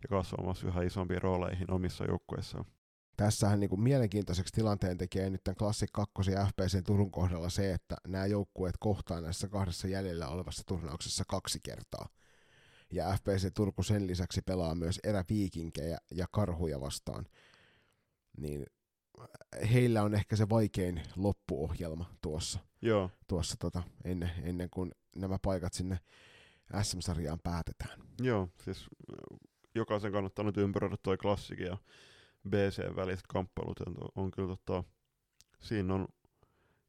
ja 0.03 0.09
kasvamassa 0.09 0.67
yhä 0.67 0.81
isompiin 0.81 1.21
rooleihin 1.21 1.71
omissa 1.71 2.05
joukkueissaan. 2.05 2.65
Tässähän 3.18 3.60
niin 3.60 3.69
kuin 3.69 3.81
mielenkiintoiseksi 3.81 4.53
tilanteen 4.53 4.98
tekee 4.98 5.30
nyt 5.30 5.44
tämän 5.44 5.56
Klassik 5.56 5.89
2 5.94 6.31
ja 6.31 6.45
FPC 6.45 6.84
Turun 6.85 7.11
kohdalla 7.11 7.49
se, 7.49 7.73
että 7.73 7.95
nämä 8.07 8.26
joukkueet 8.26 8.76
kohtaa 8.80 9.22
näissä 9.22 9.48
kahdessa 9.48 9.88
jäljellä 9.88 10.27
olevassa 10.27 10.64
turnauksessa 10.65 11.23
kaksi 11.27 11.60
kertaa. 11.64 12.10
Ja 12.91 13.18
FPC 13.18 13.53
Turku 13.53 13.84
sen 13.84 14.07
lisäksi 14.07 14.41
pelaa 14.41 14.76
myös 14.76 14.99
eräviikinkejä 15.03 15.98
ja 16.11 16.26
karhuja 16.31 16.81
vastaan. 16.81 17.26
Niin 18.38 18.65
heillä 19.73 20.03
on 20.03 20.14
ehkä 20.14 20.35
se 20.35 20.49
vaikein 20.49 21.02
loppuohjelma 21.15 22.10
tuossa, 22.22 22.60
Joo. 22.81 23.10
tuossa 23.27 23.56
tota, 23.60 23.84
ennen, 24.03 24.31
ennen 24.44 24.69
kuin 24.69 24.91
nämä 25.15 25.39
paikat 25.41 25.73
sinne 25.73 25.99
SM-sarjaan 26.81 27.39
päätetään. 27.44 27.99
Joo, 28.22 28.49
siis 28.64 28.85
jokaisen 29.76 30.11
kannattaa 30.11 30.45
nyt 30.45 30.57
ympäröidä 30.57 30.98
toi 31.03 31.18
klassikin 31.18 31.65
ja 31.65 31.77
BC 32.47 32.95
väliset 32.95 33.27
kamppailut 33.27 33.79
on 34.15 34.31
kyllä 34.31 34.47
tota, 34.47 34.83
siinä 35.59 35.93
on 35.93 36.07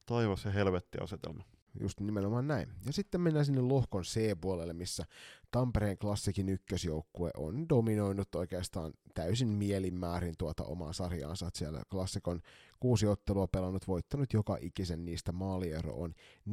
taivas 0.07 0.45
ja 0.45 0.51
helvetti 0.51 0.99
asetelma. 0.99 1.45
Just 1.81 2.01
nimenomaan 2.01 2.49
näin. 2.49 2.69
Ja 2.87 2.93
sitten 2.93 3.21
mennään 3.21 3.47
sinne 3.47 3.61
lohkon 3.61 4.03
C-puolelle, 4.03 4.73
missä 4.73 5.05
Tampereen 5.51 5.99
klassikin 5.99 6.49
ykkösjoukkue 6.49 7.31
on 7.37 7.69
dominoinut 7.69 8.35
oikeastaan 8.35 8.93
täysin 9.15 9.49
mielinmäärin 9.49 10.35
tuota 10.39 10.65
omaa 10.65 10.93
sarjaansa. 10.93 11.51
Siellä 11.55 11.83
klassikon 11.91 12.41
kuusi 12.81 13.07
ottelua 13.07 13.49
pelannut, 13.49 13.89
voittanut 13.89 14.33
joka 14.33 14.59
ikisen 14.61 15.05
niistä 15.05 15.33
maaliero 15.33 15.95
on 15.95 16.15
48-4, 16.49 16.53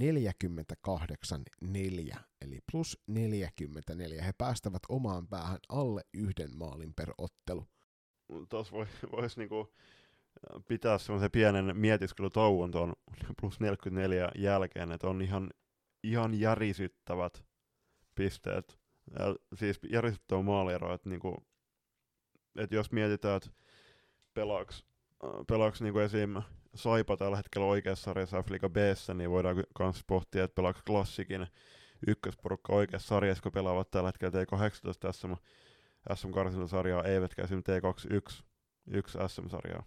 eli 2.42 2.60
plus 2.72 3.02
44. 3.08 4.24
He 4.24 4.34
päästävät 4.38 4.84
omaan 4.90 5.28
päähän 5.28 5.60
alle 5.70 6.02
yhden 6.14 6.58
maalin 6.58 6.94
per 6.94 7.14
ottelu. 7.18 7.68
Tuossa 8.50 8.72
voi, 8.76 8.86
voisi 9.12 9.40
niinku 9.40 9.74
pitää 10.68 10.98
semmoisen 10.98 11.32
pienen 11.32 11.78
mietiskelytauon 11.78 12.72
tuon 12.72 12.94
plus 13.42 13.60
44 13.60 14.32
jälkeen, 14.36 14.92
että 14.92 15.08
on 15.08 15.22
ihan, 15.22 15.50
ihan 16.04 16.40
järisyttävät 16.40 17.46
pisteet. 18.16 18.80
Ja 19.20 19.36
siis 19.58 19.80
järisyttävä 19.90 20.42
maaliero, 20.42 20.94
että 20.94 21.10
niinku, 21.10 21.48
että 22.56 22.76
jos 22.76 22.92
mietitään, 22.92 23.38
että 23.38 23.50
pelaaks, 24.34 24.86
pelaaks 25.48 25.82
niinku 25.82 26.00
esim. 26.00 26.36
Saipa 26.76 27.18
tällä 27.18 27.38
hetkellä 27.38 27.68
oikeassa 27.68 28.04
sarjassa 28.04 28.42
F-Liga 28.42 28.70
b 28.70 28.76
niin 29.14 29.30
voidaan 29.30 29.64
myös 29.80 30.04
pohtia, 30.08 30.44
että 30.44 30.56
pelaaks 30.56 30.82
klassikin 30.88 31.48
ykkösporukka 32.08 32.74
oikeassa 32.74 33.08
sarjassa, 33.08 33.42
kun 33.42 33.52
pelaavat 33.52 33.92
tällä 33.92 34.08
hetkellä 34.10 34.44
T18 34.44 35.14
SM, 35.14 35.34
SM-karsintasarjaa, 36.14 37.04
eivätkä 37.04 37.44
esim. 37.44 37.60
T21 37.60 38.44
yksi 38.88 39.18
SM-sarjaa. 39.28 39.84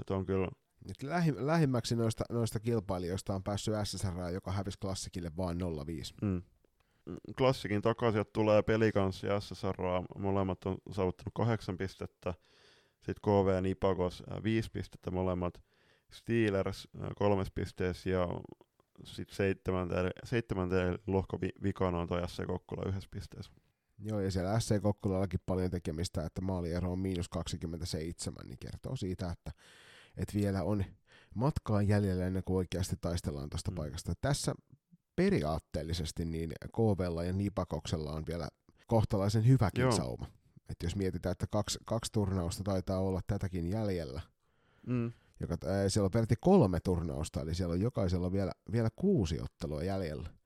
Että 0.00 0.14
on 0.14 0.26
kyllä... 0.26 0.48
Nyt 0.88 1.02
lähi, 1.02 1.46
lähimmäksi 1.46 1.96
noista, 1.96 2.24
noista 2.30 2.60
kilpailijoista 2.60 3.34
on 3.34 3.42
päässyt 3.42 3.74
SSR, 3.84 4.18
joka 4.32 4.52
hävisi 4.52 4.78
klassikille 4.78 5.30
vain 5.36 5.60
0-5. 5.60 5.64
Mm. 6.22 6.42
Klassikin 7.38 7.82
takaisin 7.82 8.24
tulee 8.32 8.62
Pelikans 8.62 9.22
ja 9.22 9.40
SSR, 9.40 9.76
molemmat 10.18 10.66
on 10.66 10.76
saavuttanut 10.90 11.32
kahdeksan 11.34 11.78
pistettä. 11.78 12.34
Sitten 13.00 13.22
KV 13.22 13.54
ja 13.54 13.60
Nipagos 13.60 14.22
viisi 14.42 14.70
pistettä 14.70 15.10
molemmat. 15.10 15.62
Steelers 16.12 16.88
kolmes 17.16 17.50
pisteessä 17.50 18.10
ja 18.10 18.28
sitten 19.04 19.36
seitsemänteen, 19.36 20.10
seitsemänteen 20.24 20.98
lohko 21.06 21.38
vikana 21.62 21.98
on 21.98 22.08
toi 22.08 22.28
SC 22.28 22.46
Kokkula 22.46 22.88
yhdessä 22.88 23.08
pisteessä. 23.10 23.52
Joo, 24.04 24.20
ja 24.20 24.30
siellä 24.30 24.60
SC 24.60 24.82
Kokkulallakin 24.82 25.40
paljon 25.46 25.70
tekemistä, 25.70 26.26
että 26.26 26.40
maaliero 26.40 26.92
on 26.92 26.98
miinus 26.98 27.28
27, 27.28 28.46
niin 28.46 28.58
kertoo 28.58 28.96
siitä, 28.96 29.30
että, 29.30 29.52
että 30.16 30.34
vielä 30.34 30.62
on 30.62 30.84
matkaa 31.34 31.82
jäljellä 31.82 32.26
ennen 32.26 32.44
kuin 32.44 32.56
oikeasti 32.56 32.96
taistellaan 33.00 33.50
tuosta 33.50 33.70
mm. 33.70 33.74
paikasta. 33.74 34.12
Tässä 34.20 34.54
periaatteellisesti 35.16 36.24
niin 36.24 36.52
KVlla 36.76 37.24
ja 37.24 37.32
Nipakoksella 37.32 38.12
on 38.12 38.24
vielä 38.26 38.48
kohtalaisen 38.86 39.46
hyväkin 39.46 39.82
Joo. 39.82 39.92
sauma. 39.92 40.26
Et 40.68 40.82
jos 40.82 40.96
mietitään, 40.96 41.32
että 41.32 41.46
kaksi, 41.50 41.78
kaksi 41.84 42.12
turnausta 42.12 42.64
taitaa 42.64 42.98
olla 42.98 43.20
tätäkin 43.26 43.70
jäljellä, 43.70 44.20
mm. 44.86 45.12
joka, 45.40 45.54
äh, 45.54 45.84
siellä 45.88 46.06
on 46.06 46.10
peräti 46.10 46.34
kolme 46.40 46.80
turnausta, 46.80 47.40
eli 47.40 47.54
siellä 47.54 47.72
on 47.72 47.80
jokaisella 47.80 48.32
vielä, 48.32 48.52
vielä 48.72 48.88
kuusi 48.96 49.40
ottelua 49.40 49.82
jäljellä 49.82 50.41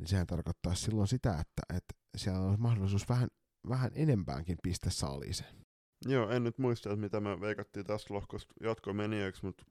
niin 0.00 0.08
sehän 0.08 0.26
tarkoittaa 0.26 0.74
silloin 0.74 1.08
sitä, 1.08 1.30
että, 1.30 1.76
että 1.76 1.94
siellä 2.16 2.40
on 2.40 2.60
mahdollisuus 2.60 3.08
vähän, 3.08 3.28
vähän 3.68 3.90
enempäänkin 3.94 4.58
piste 4.62 4.90
saaliseen. 4.90 5.54
Joo, 6.06 6.30
en 6.30 6.44
nyt 6.44 6.58
muista, 6.58 6.90
että 6.90 7.00
mitä 7.00 7.20
me 7.20 7.40
veikattiin 7.40 7.86
tästä 7.86 8.14
lohkosta 8.14 8.54
jatkomenijöiksi, 8.60 9.44
mutta 9.44 9.64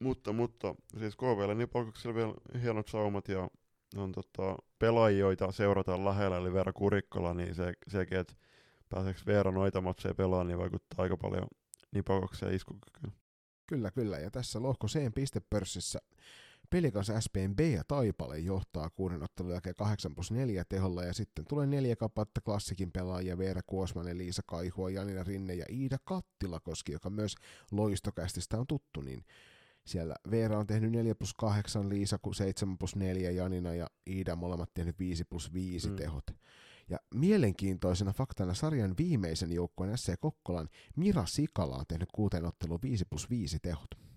mutta, 0.00 0.32
mutta 0.32 0.74
siis 0.98 1.16
KVL 1.16 1.54
niin 1.54 2.14
vielä 2.14 2.34
hienot 2.62 2.88
saumat 2.88 3.28
ja 3.28 3.50
on 3.96 4.12
tota, 4.12 4.56
pelaajia, 4.78 5.18
joita 5.18 5.52
seurataan 5.52 6.04
lähellä, 6.04 6.36
eli 6.36 6.52
Veera 6.52 6.72
Kurikkala, 6.72 7.34
niin 7.34 7.54
se, 7.54 7.72
sekin, 7.88 8.18
että 8.18 8.34
pääseekö 8.88 9.20
Veera 9.26 9.52
noita 9.52 9.80
matseja 9.80 10.14
pelaamaan, 10.14 10.46
niin 10.46 10.58
vaikuttaa 10.58 11.02
aika 11.02 11.16
paljon 11.16 11.46
Nipokokseen 11.90 12.54
iskukykyyn. 12.54 13.12
Kyllä, 13.66 13.90
kyllä. 13.90 14.18
Ja 14.18 14.30
tässä 14.30 14.62
lohko 14.62 14.86
C 14.86 15.14
pistepörssissä 15.14 15.98
Pelikans 16.70 17.12
SPn 17.20 17.56
B 17.56 17.60
ja 17.60 17.82
Taipale 17.88 18.38
johtaa 18.38 18.90
kuuden 18.90 19.22
ottelun 19.22 19.52
jälkeen 19.52 19.74
8 19.74 20.14
plus 20.14 20.30
4 20.30 20.64
teholla 20.64 21.04
ja 21.04 21.12
sitten 21.12 21.44
tulee 21.44 21.66
neljä 21.66 21.96
kappaletta 21.96 22.40
klassikin 22.40 22.92
pelaajia 22.92 23.38
Veera 23.38 23.60
Kuosmanen, 23.66 24.18
Liisa 24.18 24.42
Kaihua, 24.46 24.90
Janina 24.90 25.22
Rinne 25.22 25.54
ja 25.54 25.64
Iida 25.70 25.98
Kattilakoski, 26.04 26.92
joka 26.92 27.10
myös 27.10 27.34
loistokästistä 27.70 28.58
on 28.58 28.66
tuttu, 28.66 29.00
niin 29.00 29.24
siellä 29.86 30.14
Veera 30.30 30.58
on 30.58 30.66
tehnyt 30.66 30.92
4 30.92 31.14
plus 31.14 31.34
8, 31.34 31.88
Liisa 31.88 32.18
7 32.32 32.78
plus 32.78 32.96
4, 32.96 33.30
Janina 33.30 33.74
ja 33.74 33.86
Iida 34.06 34.36
molemmat 34.36 34.74
tehnyt 34.74 34.98
5 34.98 35.24
plus 35.24 35.52
5 35.52 35.90
mm. 35.90 35.96
tehot. 35.96 36.24
Ja 36.90 36.98
mielenkiintoisena 37.14 38.12
faktana 38.12 38.54
sarjan 38.54 38.94
viimeisen 38.98 39.52
joukkueen 39.52 39.98
SC 39.98 40.12
Kokkolan 40.20 40.68
Mira 40.96 41.26
Sikala 41.26 41.76
on 41.76 41.84
tehnyt 41.88 42.08
kuuteen 42.14 42.44
otteluun 42.44 42.82
5 42.82 43.04
plus 43.04 43.30
5 43.30 43.58
tehot. 43.62 44.07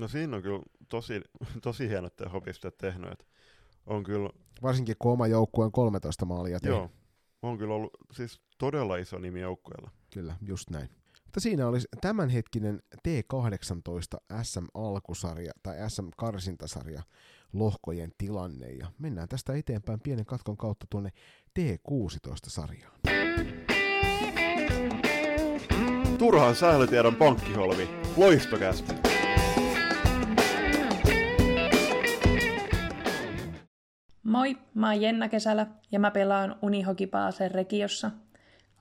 No 0.00 0.08
siinä 0.08 0.36
on 0.36 0.42
kyllä 0.42 0.62
tosi, 0.88 1.20
tosi 1.62 1.88
hienot 1.88 2.16
tehopisteet 2.16 2.78
tehnyt. 2.78 3.12
Että 3.12 3.24
on 3.86 4.02
kyllä... 4.04 4.30
Varsinkin 4.62 4.96
kun 4.98 5.12
oma 5.12 5.26
joukkue 5.26 5.64
on 5.64 5.72
13 5.72 6.24
maalia 6.24 6.60
tehnyt. 6.60 6.78
Joo, 6.78 6.90
on 7.42 7.58
kyllä 7.58 7.74
ollut 7.74 7.92
siis 8.12 8.40
todella 8.58 8.96
iso 8.96 9.18
nimi 9.18 9.40
joukkueella. 9.40 9.90
Kyllä, 10.14 10.36
just 10.46 10.70
näin. 10.70 10.88
Mutta 11.24 11.40
siinä 11.40 11.68
olisi 11.68 11.88
tämänhetkinen 12.00 12.82
T18 12.96 14.42
SM-alkusarja 14.42 15.52
tai 15.62 15.90
SM-karsintasarja 15.90 17.02
lohkojen 17.52 18.12
tilanne. 18.18 18.70
Ja 18.70 18.86
mennään 18.98 19.28
tästä 19.28 19.54
eteenpäin 19.54 20.00
pienen 20.00 20.26
katkon 20.26 20.56
kautta 20.56 20.86
tuonne 20.90 21.10
T16-sarjaan. 21.58 23.00
Turhaan 26.18 26.56
sählytiedon 26.56 27.16
pankkiholvi. 27.16 27.88
Loistokästi. 28.16 29.09
Moi, 34.22 34.56
mä 34.74 34.90
oon 34.90 35.02
Jenna 35.02 35.28
Kesälä 35.28 35.66
ja 35.92 36.00
mä 36.00 36.10
pelaan 36.10 36.56
Unihokipaasen 36.62 37.50
Regiossa. 37.50 38.10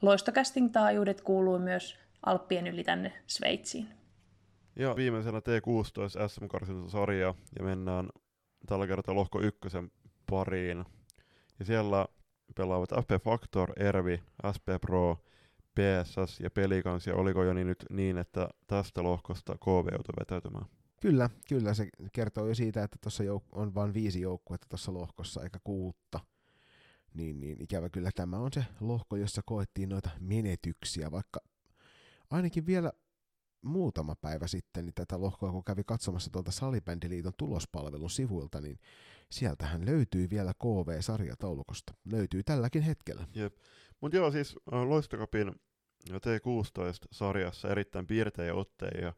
Loistokästin 0.01 0.71
taajuudet 0.71 1.21
kuuluu 1.21 1.59
myös 1.59 1.97
Alppien 2.25 2.67
yli 2.67 2.83
tänne 2.83 3.13
Sveitsiin. 3.27 3.87
Ja 4.75 4.95
viimeisenä 4.95 5.39
T16 5.39 6.27
SM 6.27 6.45
sarja 6.87 7.33
ja 7.59 7.63
mennään 7.63 8.09
tällä 8.65 8.87
kertaa 8.87 9.15
lohko 9.15 9.41
ykkösen 9.41 9.91
pariin. 10.29 10.85
Ja 11.59 11.65
siellä 11.65 12.05
pelaavat 12.55 12.89
FP 12.89 13.23
Factor, 13.23 13.73
Ervi, 13.79 14.23
SP 14.55 14.67
Pro, 14.81 15.17
PSS 15.75 16.39
ja 16.39 16.49
Pelikans, 16.49 17.07
ja 17.07 17.15
oliko 17.15 17.43
jo 17.43 17.53
niin 17.53 17.67
nyt 17.67 17.85
niin, 17.89 18.17
että 18.17 18.49
tästä 18.67 19.03
lohkosta 19.03 19.57
KV 19.57 19.87
joutui 19.91 20.13
vetäytymään? 20.19 20.65
Kyllä, 21.01 21.29
kyllä 21.47 21.73
se 21.73 21.89
kertoo 22.13 22.47
jo 22.47 22.55
siitä, 22.55 22.83
että 22.83 22.97
tuossa 23.01 23.23
jouk- 23.23 23.49
on 23.51 23.75
vain 23.75 23.93
viisi 23.93 24.21
joukkuetta 24.21 24.67
tuossa 24.69 24.93
lohkossa, 24.93 25.43
eikä 25.43 25.59
kuutta. 25.63 26.19
Niin, 27.13 27.39
niin 27.39 27.61
ikävä 27.61 27.89
kyllä 27.89 28.09
tämä 28.15 28.37
on 28.37 28.53
se 28.53 28.65
lohko, 28.79 29.15
jossa 29.15 29.41
koettiin 29.45 29.89
noita 29.89 30.09
menetyksiä, 30.19 31.11
vaikka 31.11 31.39
ainakin 32.29 32.65
vielä 32.65 32.91
muutama 33.61 34.15
päivä 34.15 34.47
sitten 34.47 34.85
niin 34.85 34.93
tätä 34.93 35.21
lohkoa, 35.21 35.51
kun 35.51 35.63
kävi 35.63 35.83
katsomassa 35.83 36.31
tuolta 36.31 36.51
Salibändiliiton 36.51 37.33
tulospalvelun 37.37 38.09
sivuilta, 38.09 38.61
niin 38.61 38.79
sieltähän 39.31 39.85
löytyy 39.85 40.29
vielä 40.29 40.53
KV-sarjataulukosta. 40.53 41.93
Löytyy 42.11 42.43
tälläkin 42.43 42.81
hetkellä. 42.81 43.27
Jep. 43.35 43.55
Mutta 44.01 44.17
joo, 44.17 44.31
siis 44.31 44.55
Loistokapin 44.65 45.55
T16-sarjassa 46.09 47.69
erittäin 47.69 48.07
piirtejä 48.07 48.53
otteja, 48.53 49.13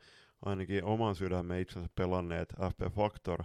ainakin 0.45 0.83
oman 0.83 1.15
sydämen 1.15 1.59
itsensä 1.59 1.89
pelanneet 1.95 2.49
FP 2.49 2.95
Factor. 2.95 3.43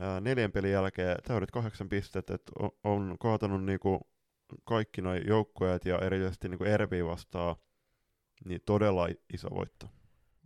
Ää, 0.00 0.20
neljän 0.20 0.52
pelin 0.52 0.72
jälkeen 0.72 1.16
täydet 1.26 1.50
kahdeksan 1.50 1.88
pistettä, 1.88 2.34
että 2.34 2.52
on, 2.58 2.70
on 2.84 3.16
kaatanut 3.20 3.64
niinku 3.64 4.00
kaikki 4.64 5.02
nuo 5.02 5.14
joukkueet 5.14 5.84
ja 5.84 5.98
erityisesti 5.98 6.48
niinku 6.48 6.64
Ervi 6.64 7.04
vastaa 7.04 7.56
niin 8.44 8.60
todella 8.66 9.08
iso 9.32 9.48
voitto. 9.50 9.88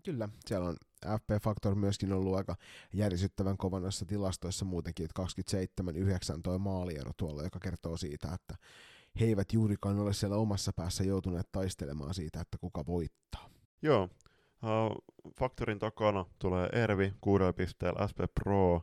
Kyllä, 0.05 0.29
siellä 0.47 0.69
on 0.69 0.77
FP 1.21 1.43
Factor 1.43 1.75
myöskin 1.75 2.13
ollut 2.13 2.37
aika 2.37 2.57
järisyttävän 2.93 3.57
kovan 3.57 3.83
noissa 3.83 4.07
tilastoissa 4.07 4.65
muutenkin, 4.65 5.05
että 5.05 5.23
27-9 6.37 6.41
toi 6.43 6.59
maaliero 6.59 7.11
tuolla, 7.17 7.43
joka 7.43 7.59
kertoo 7.59 7.97
siitä, 7.97 8.29
että 8.35 8.55
he 9.21 9.25
eivät 9.25 9.53
juurikaan 9.53 9.99
ole 9.99 10.13
siellä 10.13 10.37
omassa 10.37 10.73
päässä 10.77 11.05
joutuneet 11.05 11.53
taistelemaan 11.53 12.15
siitä, 12.15 12.41
että 12.41 12.59
kuka 12.59 12.87
voittaa. 12.87 13.51
Joo, 13.83 14.09
uh, 14.63 15.33
Factorin 15.39 15.79
takana 15.79 16.25
tulee 16.39 16.69
Ervi 16.73 17.15
kuudella 17.21 17.53
pisteellä, 17.53 18.09
SP 18.11 18.19
Pro 18.35 18.83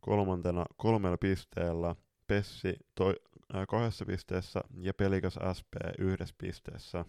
kolmantena 0.00 0.64
kolmella 0.76 1.16
pisteellä, 1.16 1.96
Pessi 2.26 2.76
toi, 2.94 3.14
äh, 3.54 3.66
kahdessa 3.68 4.06
pisteessä 4.06 4.60
ja 4.80 4.94
Pelikas 4.94 5.38
SP 5.58 5.72
yhdessä 5.98 6.34
pisteessä. 6.38 7.04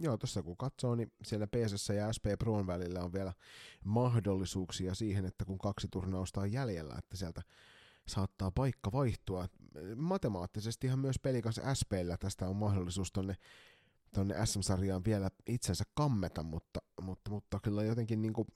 Joo, 0.00 0.16
tuossa 0.16 0.42
kun 0.42 0.56
katsoo, 0.56 0.94
niin 0.94 1.12
siellä 1.24 1.46
PSS 1.46 1.88
ja 1.88 2.12
SP 2.16 2.26
Proon 2.38 2.66
välillä 2.66 3.00
on 3.00 3.12
vielä 3.12 3.32
mahdollisuuksia 3.84 4.94
siihen, 4.94 5.24
että 5.24 5.44
kun 5.44 5.58
kaksi 5.58 5.88
turnausta 5.90 6.40
on 6.40 6.52
jäljellä, 6.52 6.94
että 6.98 7.16
sieltä 7.16 7.42
saattaa 8.08 8.50
paikka 8.50 8.92
vaihtua. 8.92 9.46
Matemaattisestihan 9.96 10.98
myös 10.98 11.18
pelikas 11.18 11.60
SPllä 11.74 12.16
tästä 12.16 12.48
on 12.48 12.56
mahdollisuus 12.56 13.12
tonne, 13.12 13.36
tonne 14.14 14.46
SM-sarjaan 14.46 15.04
vielä 15.04 15.28
itsensä 15.46 15.84
kammeta, 15.94 16.42
mutta, 16.42 16.80
mutta, 17.02 17.30
mutta 17.30 17.60
kyllä 17.62 17.82
jotenkin 17.82 18.22
niinku 18.22 18.46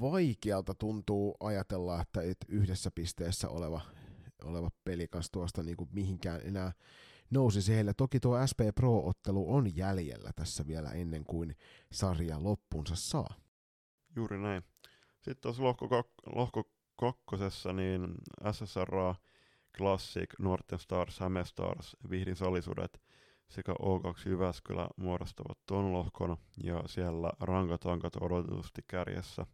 vaikealta 0.00 0.74
tuntuu 0.74 1.36
ajatella, 1.40 2.00
että 2.00 2.22
et 2.22 2.36
yhdessä 2.48 2.90
pisteessä 2.94 3.48
oleva, 3.48 3.80
oleva 4.44 4.70
pelikas 4.84 5.30
tuosta 5.30 5.62
niinku 5.62 5.88
mihinkään 5.92 6.40
enää 6.44 6.72
nousisi 7.30 7.74
heille. 7.74 7.94
Toki 7.94 8.20
tuo 8.20 8.46
SP 8.50 8.60
Pro-ottelu 8.74 9.54
on 9.54 9.76
jäljellä 9.76 10.30
tässä 10.36 10.66
vielä 10.66 10.90
ennen 10.90 11.24
kuin 11.24 11.56
sarja 11.92 12.42
loppunsa 12.42 12.96
saa. 12.96 13.34
Juuri 14.16 14.38
näin. 14.38 14.62
Sitten 15.14 15.36
tuossa 15.40 15.62
lohko, 15.62 15.86
kak- 15.86 16.34
lohko 16.36 16.70
kakkosessa 16.96 17.72
niin 17.72 18.14
SSR, 18.52 19.14
Classic, 19.76 20.30
Norten 20.38 20.78
Stars, 20.78 21.20
Häme 21.20 21.44
Stars, 21.44 21.96
Vihdin 22.10 22.36
Salisuudet 22.36 23.03
sekä 23.48 23.72
O2 23.72 24.28
Jyväskylä 24.28 24.88
muodostavat 24.96 25.58
tuon 25.66 25.92
lohkon 25.92 26.36
ja 26.62 26.82
siellä 26.86 27.32
rankatankat 27.40 28.16
odotetusti 28.20 28.82
kärjessä 28.88 29.46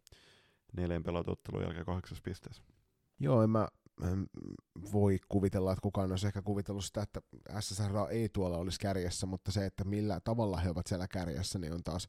neljän 0.77 1.03
pelatottelun 1.03 1.61
jälkeen 1.61 1.85
kahdeksas 1.85 2.21
pisteessä. 2.21 2.63
Joo, 3.19 3.43
en 3.43 3.49
mä 3.49 3.67
voi 4.91 5.17
kuvitella, 5.29 5.71
että 5.71 5.81
kukaan 5.81 6.11
olisi 6.11 6.27
ehkä 6.27 6.41
kuvitellut 6.41 6.85
sitä, 6.85 7.01
että 7.01 7.21
SSR 7.59 7.91
ei 8.09 8.29
tuolla 8.29 8.57
olisi 8.57 8.79
kärjessä, 8.79 9.25
mutta 9.25 9.51
se, 9.51 9.65
että 9.65 9.83
millä 9.83 10.19
tavalla 10.23 10.57
he 10.57 10.69
ovat 10.69 10.87
siellä 10.87 11.07
kärjessä, 11.07 11.59
niin 11.59 11.73
on 11.73 11.83
taas 11.83 12.07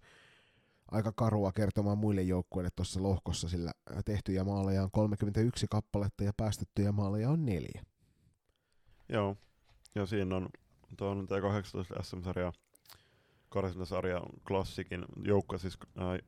aika 0.91 1.13
karua 1.13 1.53
kertomaan 1.53 1.99
muille 1.99 2.23
joukkueille 2.23 2.71
tuossa 2.77 3.03
lohkossa, 3.03 3.49
sillä 3.49 3.73
tehtyjä 4.05 4.45
maaleja 4.45 4.83
on 4.83 4.91
31 4.91 5.67
kappaletta 5.71 6.25
ja 6.25 6.33
päästettyjä 6.37 6.93
maaleja 6.93 7.31
on 7.31 7.47
neljä. 7.47 7.83
Joo, 9.09 9.37
ja 9.95 10.07
siinä 10.07 10.37
on 10.37 10.49
tuon 10.97 11.27
T18 11.29 12.03
SM-sarja, 12.03 12.53
karsintasarja 13.49 14.21
klassikin, 14.49 15.05
joukko 15.25 15.59
siis 15.59 15.79
äh, 15.99 16.19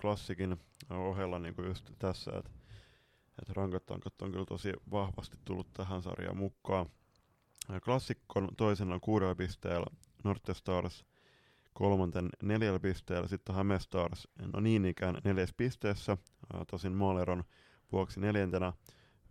klassikin 0.00 0.56
ohella 0.90 1.38
niin 1.38 1.54
kuin 1.54 1.68
just 1.68 1.90
tässä, 1.98 2.30
että 2.38 2.50
et 3.42 3.48
rankat 3.48 3.90
on 4.22 4.32
kyllä 4.32 4.46
tosi 4.46 4.72
vahvasti 4.90 5.36
tullut 5.44 5.72
tähän 5.72 6.02
sarjaan 6.02 6.36
mukaan. 6.36 6.86
Klassikon 7.84 8.48
toisena 8.56 8.98
kuudella 9.00 9.34
pisteellä, 9.34 9.86
Norte 10.24 10.54
Stars 10.54 11.04
kolmanten 11.78 12.28
neljällä 12.42 12.80
pisteellä, 12.80 13.28
sitten 13.28 13.54
Häme 13.54 13.80
Stars, 13.80 14.28
no 14.52 14.60
niin 14.60 14.84
ikään 14.84 15.18
neljäs 15.24 15.54
pisteessä, 15.56 16.16
tosin 16.70 16.92
maaleron 16.92 17.44
vuoksi 17.92 18.20
neljäntenä, 18.20 18.72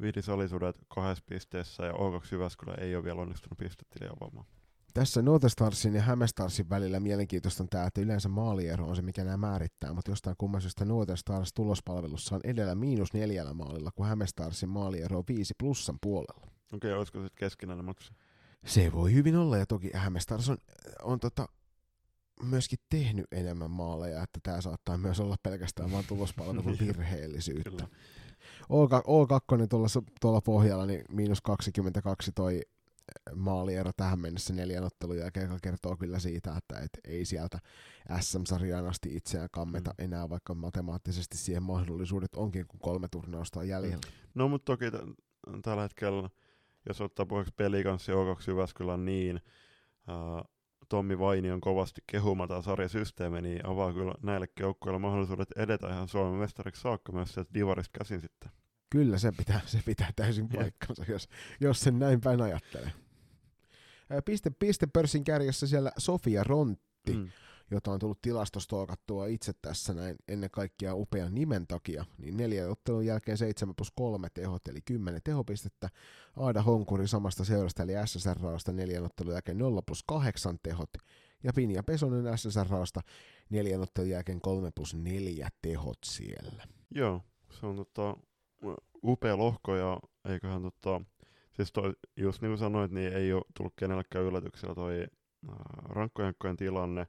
Vihdi 0.01 0.21
Salisuudet 0.21 0.75
kahdessa 0.87 1.23
pisteessä 1.29 1.85
ja 1.85 1.91
O2 1.91 2.27
Jyväskylä 2.31 2.73
ei 2.73 2.95
ole 2.95 3.03
vielä 3.03 3.21
onnistunut 3.21 3.57
pistetiliä 3.57 4.11
avaamaan. 4.11 4.45
Tässä 4.97 5.21
Nootestarsin 5.21 5.93
ja 5.93 6.01
Hämestarsin 6.01 6.69
välillä 6.69 6.99
mielenkiintoista 6.99 7.63
on 7.63 7.69
tämä, 7.69 7.85
että 7.85 8.01
yleensä 8.01 8.29
maaliero 8.29 8.85
on 8.85 8.95
se, 8.95 9.01
mikä 9.01 9.23
nämä 9.23 9.37
määrittää, 9.37 9.93
mutta 9.93 10.11
jostain 10.11 10.35
kummallisesta 10.37 10.85
Nootestars 10.85 11.53
tulospalvelussa 11.53 12.35
on 12.35 12.41
edellä 12.43 12.75
miinus 12.75 13.13
neljällä 13.13 13.53
maalilla, 13.53 13.91
kun 13.95 14.05
Hämestarsin 14.05 14.69
maaliero 14.69 15.17
on 15.17 15.23
viisi 15.27 15.53
plussan 15.59 15.97
puolella. 16.01 16.47
Okei, 16.73 16.91
okay, 16.91 16.91
olisiko 16.91 17.19
sitten 17.19 17.37
keskinäinen 17.37 17.85
matsi? 17.85 18.13
Se 18.65 18.91
voi 18.93 19.13
hyvin 19.13 19.35
olla, 19.35 19.57
ja 19.57 19.65
toki 19.65 19.91
Hämestars 19.93 20.49
on, 20.49 20.57
on 21.03 21.19
tota, 21.19 21.47
myöskin 22.43 22.79
tehnyt 22.89 23.25
enemmän 23.31 23.71
maaleja, 23.71 24.23
että 24.23 24.39
tämä 24.43 24.61
saattaa 24.61 24.97
myös 24.97 25.19
olla 25.19 25.35
pelkästään 25.43 25.91
vain 25.91 26.05
tulospalvelun 26.07 26.77
virheellisyyttä. 26.87 27.87
O2 28.63 29.67
tuolla, 29.69 29.87
tuolla 30.21 30.41
pohjalla, 30.41 30.85
niin 30.85 31.01
miinus 31.09 31.41
22 31.41 32.31
toi 32.31 32.61
maaliero 33.35 33.91
tähän 33.97 34.19
mennessä 34.19 34.53
neljän 34.53 34.83
ottelun 34.83 35.17
jälkeen, 35.17 35.43
joka 35.43 35.59
kertoo 35.63 35.97
kyllä 35.97 36.19
siitä, 36.19 36.55
että 36.57 36.79
et 36.79 36.99
ei 37.03 37.25
sieltä 37.25 37.59
SM-sarjaan 38.19 38.87
asti 38.87 39.15
itseään 39.15 39.49
kammeta 39.51 39.93
mm. 39.97 40.05
enää, 40.05 40.29
vaikka 40.29 40.53
matemaattisesti 40.53 41.37
siihen 41.37 41.63
mahdollisuudet 41.63 42.35
onkin, 42.35 42.67
kun 42.67 42.79
kolme 42.79 43.07
turnausta 43.11 43.59
on 43.59 43.67
jäljellä. 43.67 43.95
Mm. 43.95 44.29
No 44.35 44.47
mutta 44.47 44.65
toki 44.65 44.91
t- 44.91 45.61
tällä 45.63 45.81
hetkellä, 45.81 46.29
jos 46.87 47.01
ottaa 47.01 47.25
puheeksi 47.25 47.53
pelikanssi 47.57 48.11
O2 48.11 48.43
Jyväskylän 48.47 49.05
niin, 49.05 49.41
uh, 50.07 50.57
Tommi 50.89 51.19
Vaini 51.19 51.51
on 51.51 51.61
kovasti 51.61 52.01
kehumata 52.07 52.61
sarjasysteemi, 52.61 53.41
niin 53.41 53.65
avaa 53.65 53.93
kyllä 53.93 54.13
näille 54.23 54.47
joukkoille 54.59 54.99
mahdollisuudet 54.99 55.51
edetä 55.55 55.89
ihan 55.89 56.07
Suomen 56.07 56.39
mestariksi 56.39 56.81
saakka 56.81 57.11
myös 57.11 57.33
sieltä 57.33 57.53
Divarista 57.53 57.97
käsin 57.97 58.21
sitten. 58.21 58.51
Kyllä 58.89 59.17
se 59.17 59.31
pitää, 59.31 59.61
se 59.65 59.81
pitää 59.85 60.11
täysin 60.15 60.49
paikkansa, 60.49 61.05
jos, 61.07 61.29
jos 61.59 61.79
sen 61.79 61.99
näin 61.99 62.21
päin 62.21 62.41
ajattelee. 62.41 62.91
Piste, 64.25 64.49
pistepörssin 64.49 65.23
kärjessä 65.23 65.67
siellä 65.67 65.91
Sofia 65.97 66.43
Rontti, 66.43 67.13
mm. 67.13 67.29
jota 67.71 67.91
on 67.91 67.99
tullut 67.99 68.21
tilastostookattua 68.21 69.25
itse 69.25 69.53
tässä 69.61 69.93
näin 69.93 70.15
ennen 70.27 70.51
kaikkea 70.51 70.95
upean 70.95 71.35
nimen 71.35 71.67
takia, 71.67 72.05
niin 72.17 72.37
neljä 72.37 72.69
ottelun 72.69 73.05
jälkeen 73.05 73.37
7 73.37 73.75
plus 73.75 73.91
3 73.95 74.27
tehot, 74.33 74.67
eli 74.67 74.81
10 74.81 75.21
tehopistettä. 75.23 75.89
Aada 76.37 76.61
Honkuri 76.61 77.07
samasta 77.07 77.45
seurasta, 77.45 77.83
eli 77.83 77.93
SSRAsta 78.05 78.71
neljän 78.71 79.03
ottelun 79.03 79.33
jälkeen 79.33 79.57
0 79.57 79.81
plus 79.81 80.03
8 80.03 80.59
tehot. 80.63 80.89
Ja 81.43 81.53
Pinja 81.53 81.83
Pesonen 81.83 82.37
SSRAsta 82.37 83.01
neljän 83.49 83.81
ottelun 83.81 84.09
jälkeen 84.09 84.41
3 84.41 84.71
plus 84.75 84.95
4 84.95 85.49
tehot 85.61 85.97
siellä. 86.05 86.67
Joo, 86.91 87.21
se 87.59 87.65
on 87.65 87.75
tota, 87.75 88.17
upea 89.03 89.37
lohko 89.37 89.75
ja 89.75 89.99
eiköhän 90.29 90.61
tota, 90.61 91.01
siis 91.53 91.71
toi, 91.71 91.93
just 92.15 92.41
niin 92.41 92.49
kuin 92.49 92.57
sanoit, 92.57 92.91
niin 92.91 93.13
ei 93.13 93.33
ole 93.33 93.43
tullut 93.57 93.73
kenellekään 93.75 94.25
yllätyksellä 94.25 94.75
toi 94.75 94.99
äh, 95.49 95.55
rankkojankkojen 95.83 96.57
tilanne. 96.57 97.07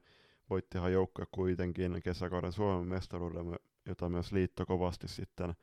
Voittihan 0.49 0.93
joukkoja 0.93 1.25
kuitenkin 1.31 2.01
kesäkauden 2.03 2.51
Suomen 2.51 2.87
mestaruuden, 2.87 3.59
jota 3.85 4.09
myös 4.09 4.31
liitto 4.31 4.65
kovasti 4.65 5.07
sitten 5.07 5.49
äh, 5.49 5.55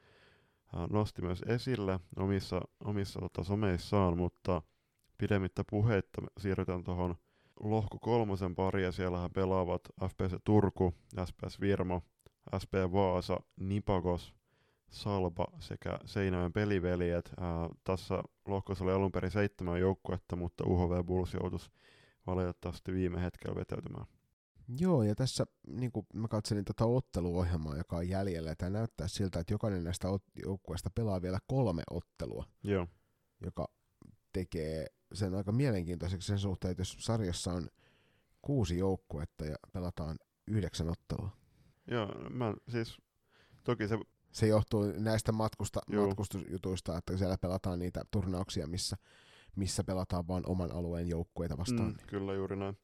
nosti 0.91 1.23
myös 1.23 1.43
esille 1.43 2.01
omissa, 2.17 2.61
omissa 2.85 3.21
tota, 3.21 3.45
someissaan, 3.45 4.17
mutta 4.17 4.63
pidemmittä 5.19 5.65
puheitta 5.71 6.23
siirrytään 6.39 6.85
tuohon 6.85 7.15
lohko 7.61 7.99
kolmosen 7.99 8.55
pari 8.55 8.83
ja 8.83 8.93
siellähän 8.93 9.31
pelaavat 9.31 9.83
FPC 10.09 10.37
Turku, 10.45 10.95
SPS 11.25 11.61
Virmo, 11.61 12.03
SP 12.63 12.73
Vaasa, 12.93 13.41
Nipagos, 13.61 14.35
Salpa 14.91 15.47
sekä 15.61 15.99
Seinäjoen 16.05 16.53
peliveljet. 16.53 17.33
Ää, 17.41 17.69
tässä 17.85 18.23
lohkossa 18.47 18.85
oli 18.85 18.93
alun 18.93 19.13
perin 19.13 19.31
seitsemän 19.31 19.81
joukkuetta, 19.81 20.37
mutta 20.37 20.65
UHV 20.65 21.05
Bulls 21.05 21.35
joutuisi 21.35 21.71
valitettavasti 22.27 22.93
viime 22.93 23.23
hetkellä 23.23 23.57
vetäytymään. 23.57 24.07
Joo, 24.69 25.03
ja 25.03 25.15
tässä 25.15 25.47
niin 25.67 25.93
kuin 25.93 26.07
mä 26.15 26.29
katselin 26.29 26.65
tätä 26.65 26.75
tota 26.79 26.91
otteluohjelmaa, 26.91 27.77
joka 27.77 27.97
on 27.97 28.09
jäljellä, 28.09 28.51
ja 28.51 28.57
tämä 28.57 28.71
näyttää 28.71 29.09
siltä, 29.09 29.41
että 29.41 29.55
jokainen 29.55 29.85
näistä 29.85 30.09
joukkueista 30.45 30.91
pelaa 30.95 31.23
vielä 31.23 31.39
kolme 31.47 31.83
ottelua, 31.91 32.45
Joo. 32.63 32.87
joka 33.41 33.69
tekee 34.33 34.87
sen 35.15 35.35
aika 35.35 35.53
mielenkiintoiseksi 35.53 36.27
sen 36.27 36.39
suhteen, 36.39 36.71
että 36.71 36.81
jos 36.81 36.97
sarjassa 36.99 37.53
on 37.53 37.69
kuusi 38.43 38.79
joukkuetta 38.79 39.45
ja 39.45 39.57
pelataan 39.73 40.19
yhdeksän 40.47 40.91
ottelua. 40.91 41.31
Joo, 41.91 42.31
mä 42.31 42.55
siis, 42.69 42.99
toki 43.65 43.89
se... 43.89 43.99
Se 44.37 44.47
johtuu 44.47 44.93
näistä 44.99 45.33
matkusta, 45.33 45.81
matkustusjutuista, 46.07 46.99
että 46.99 47.17
siellä 47.17 47.39
pelataan 47.39 47.79
niitä 47.79 48.05
turnauksia, 48.11 48.67
missä, 48.67 48.97
missä 49.57 49.85
pelataan 49.85 50.29
vain 50.29 50.45
oman 50.47 50.73
alueen 50.73 51.09
joukkueita 51.09 51.59
vastaan. 51.59 51.89
Mm, 51.89 51.97
kyllä, 52.07 52.35
juuri 52.35 52.57
näin. 52.57 52.79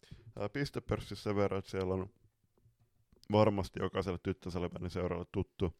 Pistepörssissä 0.52 1.22
sen 1.22 1.36
verran, 1.36 1.58
että 1.58 1.70
siellä 1.70 1.94
on 1.94 2.10
varmasti 3.32 3.80
jokaiselle 3.80 4.18
tyttösalibändin 4.22 4.90
seuraavalle 4.90 5.28
tuttu 5.32 5.72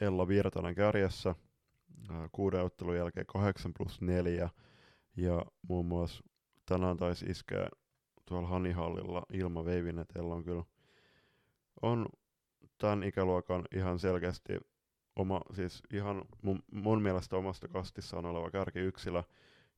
Ella 0.00 0.28
Virtanen 0.28 0.74
kärjessä. 0.74 1.34
Kuuden 2.32 2.64
ottelun 2.64 2.96
jälkeen 2.96 3.26
8 3.26 3.72
plus 3.76 4.00
4 4.00 4.50
ja 5.16 5.46
muun 5.68 5.86
muassa 5.86 6.24
tänään 6.66 6.96
taisi 6.96 7.26
iskeä 7.26 7.68
tuolla 8.24 8.48
Hanihallilla 8.48 9.22
Ilma 9.32 9.64
Veivin, 9.64 9.98
että 9.98 10.18
Ella 10.18 10.34
on 10.34 10.44
kyllä 10.44 10.64
on 11.82 12.06
tämän 12.78 13.02
ikäluokan 13.02 13.64
ihan 13.74 13.98
selkeästi 13.98 14.52
oma, 15.16 15.40
siis 15.52 15.82
ihan 15.92 16.24
mun, 16.42 16.62
mun 16.72 17.02
mielestä 17.02 17.36
omasta 17.36 17.68
kastissaan 17.68 18.26
oleva 18.26 18.50
kärkiyksilö, 18.50 19.22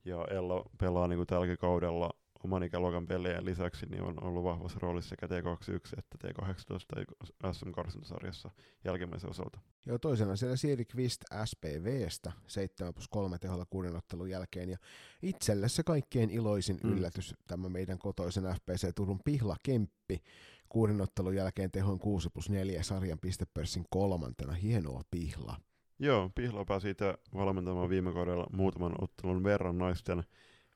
ja 0.05 0.25
Ella 0.29 0.69
pelaa 0.77 1.07
niin 1.07 1.17
kuin 1.17 1.27
tälläkin 1.27 1.57
kaudella 1.57 2.09
oman 2.43 2.63
ikäluokan 2.63 3.07
pelien 3.07 3.45
lisäksi 3.45 3.85
niin 3.85 4.03
on 4.03 4.23
ollut 4.23 4.43
vahvassa 4.43 4.79
roolissa 4.81 5.09
sekä 5.09 5.27
T21 5.27 5.99
että 5.99 6.27
T18 6.27 6.85
tai 6.87 7.53
SM 7.53 7.71
karsintasarjassa 7.71 8.49
jälkimmäisen 8.83 9.29
osalta. 9.29 9.59
Joo, 9.85 9.97
toisena 9.97 10.35
siellä 10.35 10.55
Siiri 10.55 10.85
Kvist 10.85 11.21
SPVstä 11.45 12.31
7 12.47 12.93
plus 12.93 13.07
3 13.07 13.37
teholla 13.37 13.65
kuuden 13.69 13.95
ottelun 13.95 14.29
jälkeen. 14.29 14.69
Ja 14.69 14.77
itselle 15.21 15.69
se 15.69 15.83
kaikkein 15.83 16.29
iloisin 16.29 16.79
mm. 16.83 16.91
yllätys, 16.91 17.35
tämä 17.47 17.69
meidän 17.69 17.97
kotoisen 17.97 18.43
FPC 18.43 18.95
Turun 18.95 19.19
Pihla 19.25 19.55
Kemppi, 19.63 20.21
kuuden 20.69 21.01
ottelun 21.01 21.35
jälkeen 21.35 21.71
tehoin 21.71 21.99
6 21.99 22.29
plus 22.29 22.49
4 22.49 22.83
sarjan 22.83 23.19
pistepörssin 23.19 23.85
kolmantena. 23.89 24.53
Hienoa 24.53 25.01
Pihla. 25.11 25.57
Joo, 25.99 26.29
Pihla 26.35 26.65
pääsi 26.65 26.89
itse 26.89 27.17
valmentamaan 27.33 27.89
viime 27.89 28.13
kaudella 28.13 28.47
muutaman 28.53 28.95
ottelun 29.01 29.43
verran 29.43 29.77
naisten 29.77 30.23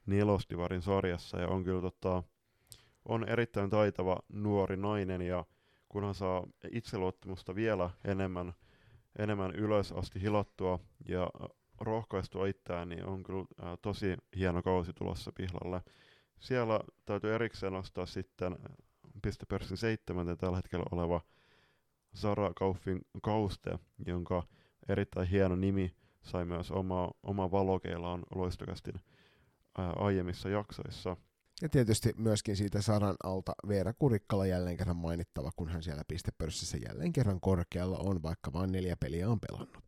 nelostivarin 0.05 0.81
sarjassa 0.81 1.37
ja 1.37 1.47
on 1.47 1.63
kyllä 1.63 1.81
tota, 1.81 2.23
on 3.05 3.29
erittäin 3.29 3.69
taitava 3.69 4.19
nuori 4.29 4.77
nainen 4.77 5.21
ja 5.21 5.45
kunhan 5.89 6.15
saa 6.15 6.47
itseluottamusta 6.71 7.55
vielä 7.55 7.89
enemmän, 8.05 8.53
enemmän 9.19 9.55
ylös 9.55 9.91
asti 9.91 10.21
hilottua 10.21 10.79
ja 11.07 11.29
rohkaistua 11.81 12.47
itseään, 12.47 12.89
niin 12.89 13.05
on 13.05 13.23
kyllä 13.23 13.45
ää, 13.61 13.77
tosi 13.77 14.17
hieno 14.35 14.61
kausi 14.61 14.93
tulossa 14.93 15.31
Pihlalle. 15.31 15.81
Siellä 16.39 16.79
täytyy 17.05 17.35
erikseen 17.35 17.73
nostaa 17.73 18.05
sitten 18.05 18.55
pistepörssin 19.21 19.77
seitsemänten 19.77 20.37
tällä 20.37 20.57
hetkellä 20.57 20.85
oleva 20.91 21.21
Sara 22.13 22.51
Kauffin 22.55 23.01
Kauste, 23.23 23.79
jonka 24.05 24.43
erittäin 24.89 25.27
hieno 25.27 25.55
nimi 25.55 25.95
sai 26.21 26.45
myös 26.45 26.71
oma, 26.71 27.11
oma 27.23 27.51
valokeilaan 27.51 28.23
loistokastin 28.35 29.01
ää, 29.77 29.89
aiemmissa 29.89 30.49
jaksoissa. 30.49 31.17
Ja 31.61 31.69
tietysti 31.69 32.13
myöskin 32.17 32.57
siitä 32.57 32.81
saran 32.81 33.15
alta 33.23 33.53
Veera 33.67 33.93
Kurikkala 33.93 34.45
jälleen 34.45 34.77
kerran 34.77 34.95
mainittava, 34.95 35.51
kun 35.55 35.69
hän 35.69 35.83
siellä 35.83 36.03
pistepörssissä 36.07 36.77
jälleen 36.77 37.13
kerran 37.13 37.41
korkealla 37.41 37.97
on, 37.97 38.23
vaikka 38.23 38.53
vain 38.53 38.71
neljä 38.71 38.97
peliä 38.97 39.29
on 39.29 39.39
pelannut. 39.39 39.83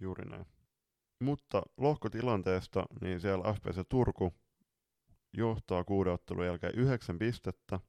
Juuri 0.00 0.30
näin. 0.30 0.46
Mutta 1.20 1.62
lohkotilanteesta, 1.76 2.84
niin 3.00 3.20
siellä 3.20 3.54
FPC 3.54 3.88
Turku 3.88 4.32
johtaa 5.36 5.84
kuuden 5.84 6.12
ottelun 6.12 6.46
jälkeen 6.46 6.74
yhdeksän 6.74 7.18
pistettä, 7.18 7.80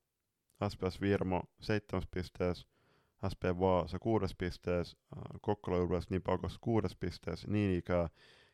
SPS 0.70 1.02
Virmo 1.02 1.42
seitsemäs 1.60 2.08
pisteessä, 2.12 2.68
SP 3.32 3.44
Vaasa 3.60 4.00
kuudes 4.00 4.36
pisteessä, 4.36 4.98
Kokkola 5.42 5.78
Ylväs 5.78 6.10
Nipakos 6.10 6.58
kuudes 6.62 6.96
pisteessä, 6.96 7.48
niin 7.52 7.78
ikään, 7.78 8.10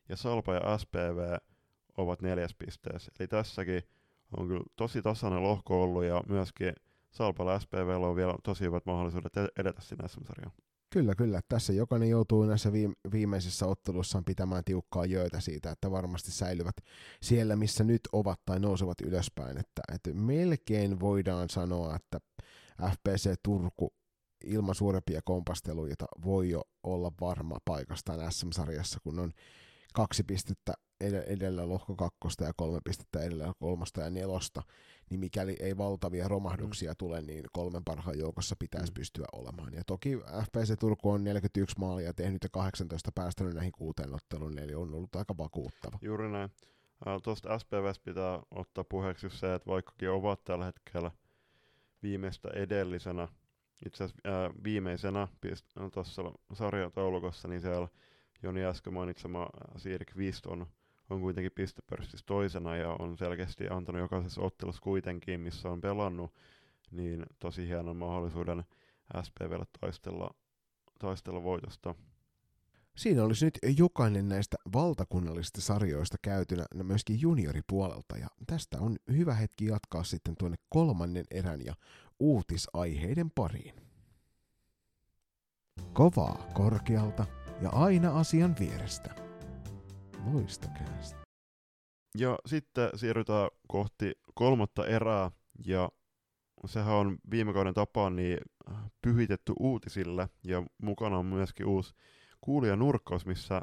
ja 0.09 0.15
Salpa 0.17 0.53
ja 0.53 0.77
SPV 0.77 1.38
ovat 1.97 2.21
neljäs 2.21 2.53
pisteessä. 2.53 3.11
Eli 3.19 3.27
tässäkin 3.27 3.84
on 4.38 4.47
kyllä 4.47 4.63
tosi 4.75 5.01
tasainen 5.01 5.43
lohko 5.43 5.84
ollut 5.84 6.03
ja 6.03 6.23
myöskin 6.29 6.73
Salpalla 7.11 7.59
SPV 7.59 7.99
on 8.03 8.15
vielä 8.15 8.35
tosi 8.43 8.63
hyvät 8.63 8.85
mahdollisuudet 8.85 9.38
e- 9.38 9.61
edetä 9.61 9.81
sinne 9.81 10.07
SM-sarjaan. 10.07 10.51
Kyllä, 10.89 11.15
kyllä. 11.15 11.41
Tässä 11.49 11.73
jokainen 11.73 12.09
joutuu 12.09 12.45
näissä 12.45 12.72
viimeisissä 13.11 13.65
ottelussaan 13.65 14.26
pitämään 14.26 14.64
tiukkaa 14.64 15.05
jöitä 15.05 15.39
siitä, 15.39 15.72
että 15.72 15.91
varmasti 15.91 16.31
säilyvät 16.31 16.76
siellä, 17.22 17.55
missä 17.55 17.84
nyt 17.84 18.01
ovat 18.14 18.39
tai 18.45 18.59
nousevat 18.59 19.01
ylöspäin. 19.01 19.57
Että, 19.57 19.81
että 19.93 20.14
melkein 20.14 20.99
voidaan 20.99 21.49
sanoa, 21.49 21.95
että 21.95 22.19
FPC 22.81 23.34
Turku 23.43 23.93
ilman 24.45 24.76
suurempia 24.76 25.22
kompasteluita 25.26 26.05
voi 26.26 26.49
jo 26.49 26.64
olla 26.84 27.11
varma 27.22 27.57
paikastaan 27.65 28.31
SM-sarjassa, 28.31 28.99
kun 29.03 29.19
on 29.19 29.34
kaksi 29.93 30.23
pistettä 30.23 30.73
edellä 31.01 31.69
lohko 31.69 31.95
kakkosta 31.95 32.43
ja 32.43 32.53
kolme 32.55 32.80
pistettä 32.84 33.19
edellä 33.19 33.53
kolmosta 33.59 34.01
ja 34.01 34.09
nelosta, 34.09 34.61
niin 35.09 35.19
mikäli 35.19 35.55
ei 35.59 35.77
valtavia 35.77 36.27
romahduksia 36.27 36.91
mm. 36.91 36.95
tule, 36.97 37.21
niin 37.21 37.45
kolmen 37.51 37.84
parhaan 37.84 38.19
joukossa 38.19 38.55
pitäisi 38.59 38.91
mm. 38.91 38.93
pystyä 38.93 39.25
olemaan. 39.34 39.73
Ja 39.73 39.84
toki 39.84 40.17
FPC 40.17 40.79
Turku 40.79 41.11
on 41.11 41.23
41 41.23 41.79
maalia 41.79 42.13
tehnyt 42.13 42.43
ja 42.43 42.49
18 42.49 43.11
päästänyt 43.15 43.53
näihin 43.53 43.71
kuuteen 43.71 44.15
otteluun, 44.15 44.59
eli 44.59 44.75
on 44.75 44.93
ollut 44.93 45.15
aika 45.15 45.38
vakuuttava. 45.38 45.97
Juuri 46.01 46.31
näin. 46.31 46.49
Tuosta 47.23 47.59
SPVstä 47.59 48.03
pitää 48.03 48.39
ottaa 48.51 48.84
puheeksi 48.84 49.29
se, 49.29 49.53
että 49.53 49.71
vaikkakin 49.71 50.09
ovat 50.09 50.43
tällä 50.43 50.65
hetkellä 50.65 51.11
viimeistä 52.03 52.49
edellisenä, 52.53 53.27
itse 53.85 54.03
asiassa 54.03 54.21
ää, 54.31 54.51
viimeisenä 54.63 55.27
tuossa 55.93 56.21
sarjataulukossa, 56.53 57.47
niin 57.47 57.61
siellä 57.61 57.88
Joni 58.43 58.65
äsken 58.65 58.93
mainitsema 58.93 59.49
Siiri 59.77 60.05
Kvist 60.05 60.45
on 60.45 60.67
on 61.09 61.21
kuitenkin 61.21 61.51
pistepörssissä 61.55 62.25
toisena 62.25 62.75
ja 62.75 62.95
on 62.99 63.17
selkeästi 63.17 63.67
antanut 63.69 64.01
jokaisessa 64.01 64.41
ottelussa 64.41 64.81
kuitenkin, 64.81 65.39
missä 65.39 65.69
on 65.69 65.81
pelannut, 65.81 66.34
niin 66.91 67.25
tosi 67.39 67.67
hienon 67.67 67.97
mahdollisuuden 67.97 68.63
SPVlle 69.23 69.65
taistella, 69.81 70.35
taistella 70.99 71.43
voitosta. 71.43 71.95
Siinä 72.97 73.23
olisi 73.23 73.45
nyt 73.45 73.59
jokainen 73.77 74.29
näistä 74.29 74.57
valtakunnallisista 74.73 75.61
sarjoista 75.61 76.17
käytynä 76.21 76.65
myöskin 76.73 77.21
junioripuolelta, 77.21 78.17
ja 78.17 78.27
tästä 78.47 78.77
on 78.79 78.95
hyvä 79.11 79.34
hetki 79.34 79.65
jatkaa 79.65 80.03
sitten 80.03 80.35
tuonne 80.38 80.57
kolmannen 80.69 81.25
erän 81.31 81.65
ja 81.65 81.75
uutisaiheiden 82.19 83.31
pariin. 83.31 83.75
Kovaa 85.93 86.47
korkealta 86.53 87.25
ja 87.61 87.69
aina 87.69 88.19
asian 88.19 88.55
vierestä. 88.59 89.27
Loistokäästä. 90.34 91.18
Ja 92.18 92.38
sitten 92.45 92.90
siirrytään 92.95 93.49
kohti 93.68 94.12
kolmatta 94.34 94.86
erää, 94.88 95.32
ja 95.66 95.90
sehän 96.66 96.95
on 96.95 97.18
viime 97.32 97.54
kauden 97.54 97.74
tapaan 97.74 98.16
niin 98.16 98.38
pyhitetty 99.02 99.54
uutisille, 99.60 100.30
ja 100.44 100.64
mukana 100.82 101.18
on 101.18 101.26
myöskin 101.26 101.66
uusi 101.66 101.94
kuulijanurkkaus, 102.41 103.26
missä 103.26 103.62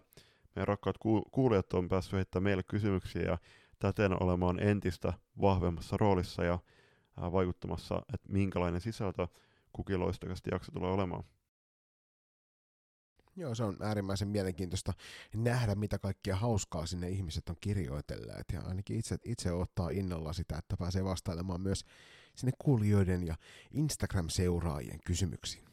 meidän 0.57 0.69
rakkaat 0.69 0.97
kuulijat 1.31 1.73
on 1.73 1.89
päässyt 1.89 2.13
heittämään 2.13 2.45
meille 2.45 2.63
kysymyksiä 2.63 3.23
ja 3.23 3.39
täten 3.79 4.23
olemaan 4.23 4.61
entistä 4.61 5.13
vahvemmassa 5.41 5.97
roolissa 5.97 6.45
ja 6.45 6.59
vaikuttamassa, 7.17 8.03
että 8.15 8.33
minkälainen 8.33 8.81
sisältö 8.81 9.29
kukin 9.73 10.01
loistokasti 10.01 10.51
jakso 10.53 10.73
tulee 10.73 10.91
olemaan. 10.91 11.25
Joo, 13.37 13.55
se 13.55 13.65
on 13.65 13.77
äärimmäisen 13.81 14.29
mielenkiintoista 14.29 14.93
nähdä, 15.35 15.75
mitä 15.75 15.99
kaikkia 15.99 16.37
hauskaa 16.37 16.87
sinne 16.87 17.09
ihmiset 17.09 17.49
on 17.49 17.57
kirjoitelleet. 17.61 18.45
Ja 18.53 18.61
ainakin 18.61 18.99
itse, 18.99 19.17
itse 19.25 19.53
ottaa 19.53 19.91
innolla 19.91 20.33
sitä, 20.33 20.59
että 20.59 20.77
pääsee 20.77 21.05
vastailemaan 21.05 21.61
myös 21.61 21.85
sinne 22.35 22.53
kuulijoiden 22.59 23.27
ja 23.27 23.35
Instagram-seuraajien 23.71 25.01
kysymyksiin. 25.07 25.65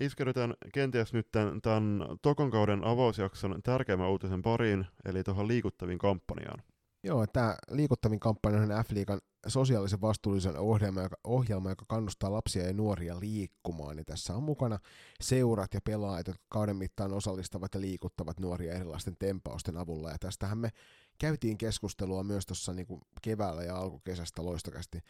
Iskeydytään 0.00 0.54
kenties 0.72 1.12
nyt 1.12 1.32
tämän, 1.32 1.60
tämän 1.62 2.02
tokon 2.22 2.50
kauden 2.50 2.84
avausjakson 2.84 3.60
tärkeimmän 3.62 4.08
uutisen 4.10 4.42
pariin, 4.42 4.86
eli 5.04 5.24
tuohon 5.24 5.48
liikuttaviin 5.48 5.98
kampanjaan. 5.98 6.62
Joo, 7.02 7.26
tämä 7.26 7.56
liikuttavin 7.70 8.20
kampanja 8.20 8.60
on 8.60 8.68
F-liigan 8.68 9.20
sosiaalisen 9.46 10.00
vastuullisen 10.00 10.56
ohjelma 10.56 11.02
joka, 11.02 11.16
ohjelma, 11.24 11.70
joka 11.70 11.84
kannustaa 11.88 12.32
lapsia 12.32 12.66
ja 12.66 12.72
nuoria 12.72 13.20
liikkumaan. 13.20 13.98
Ja 13.98 14.04
tässä 14.04 14.34
on 14.34 14.42
mukana 14.42 14.78
seurat 15.20 15.74
ja 15.74 15.80
pelaajat, 15.84 16.26
jotka 16.26 16.44
kauden 16.48 16.76
mittaan 16.76 17.12
osallistavat 17.12 17.74
ja 17.74 17.80
liikuttavat 17.80 18.40
nuoria 18.40 18.74
erilaisten 18.74 19.16
tempausten 19.18 19.76
avulla. 19.76 20.10
Ja 20.10 20.18
tästähän 20.20 20.58
me 20.58 20.70
käytiin 21.18 21.58
keskustelua 21.58 22.22
myös 22.22 22.46
tuossa 22.46 22.72
niinku 22.72 23.00
keväällä 23.22 23.62
ja 23.62 23.76
alkukesästä 23.76 24.44
loistokästi, 24.44 25.00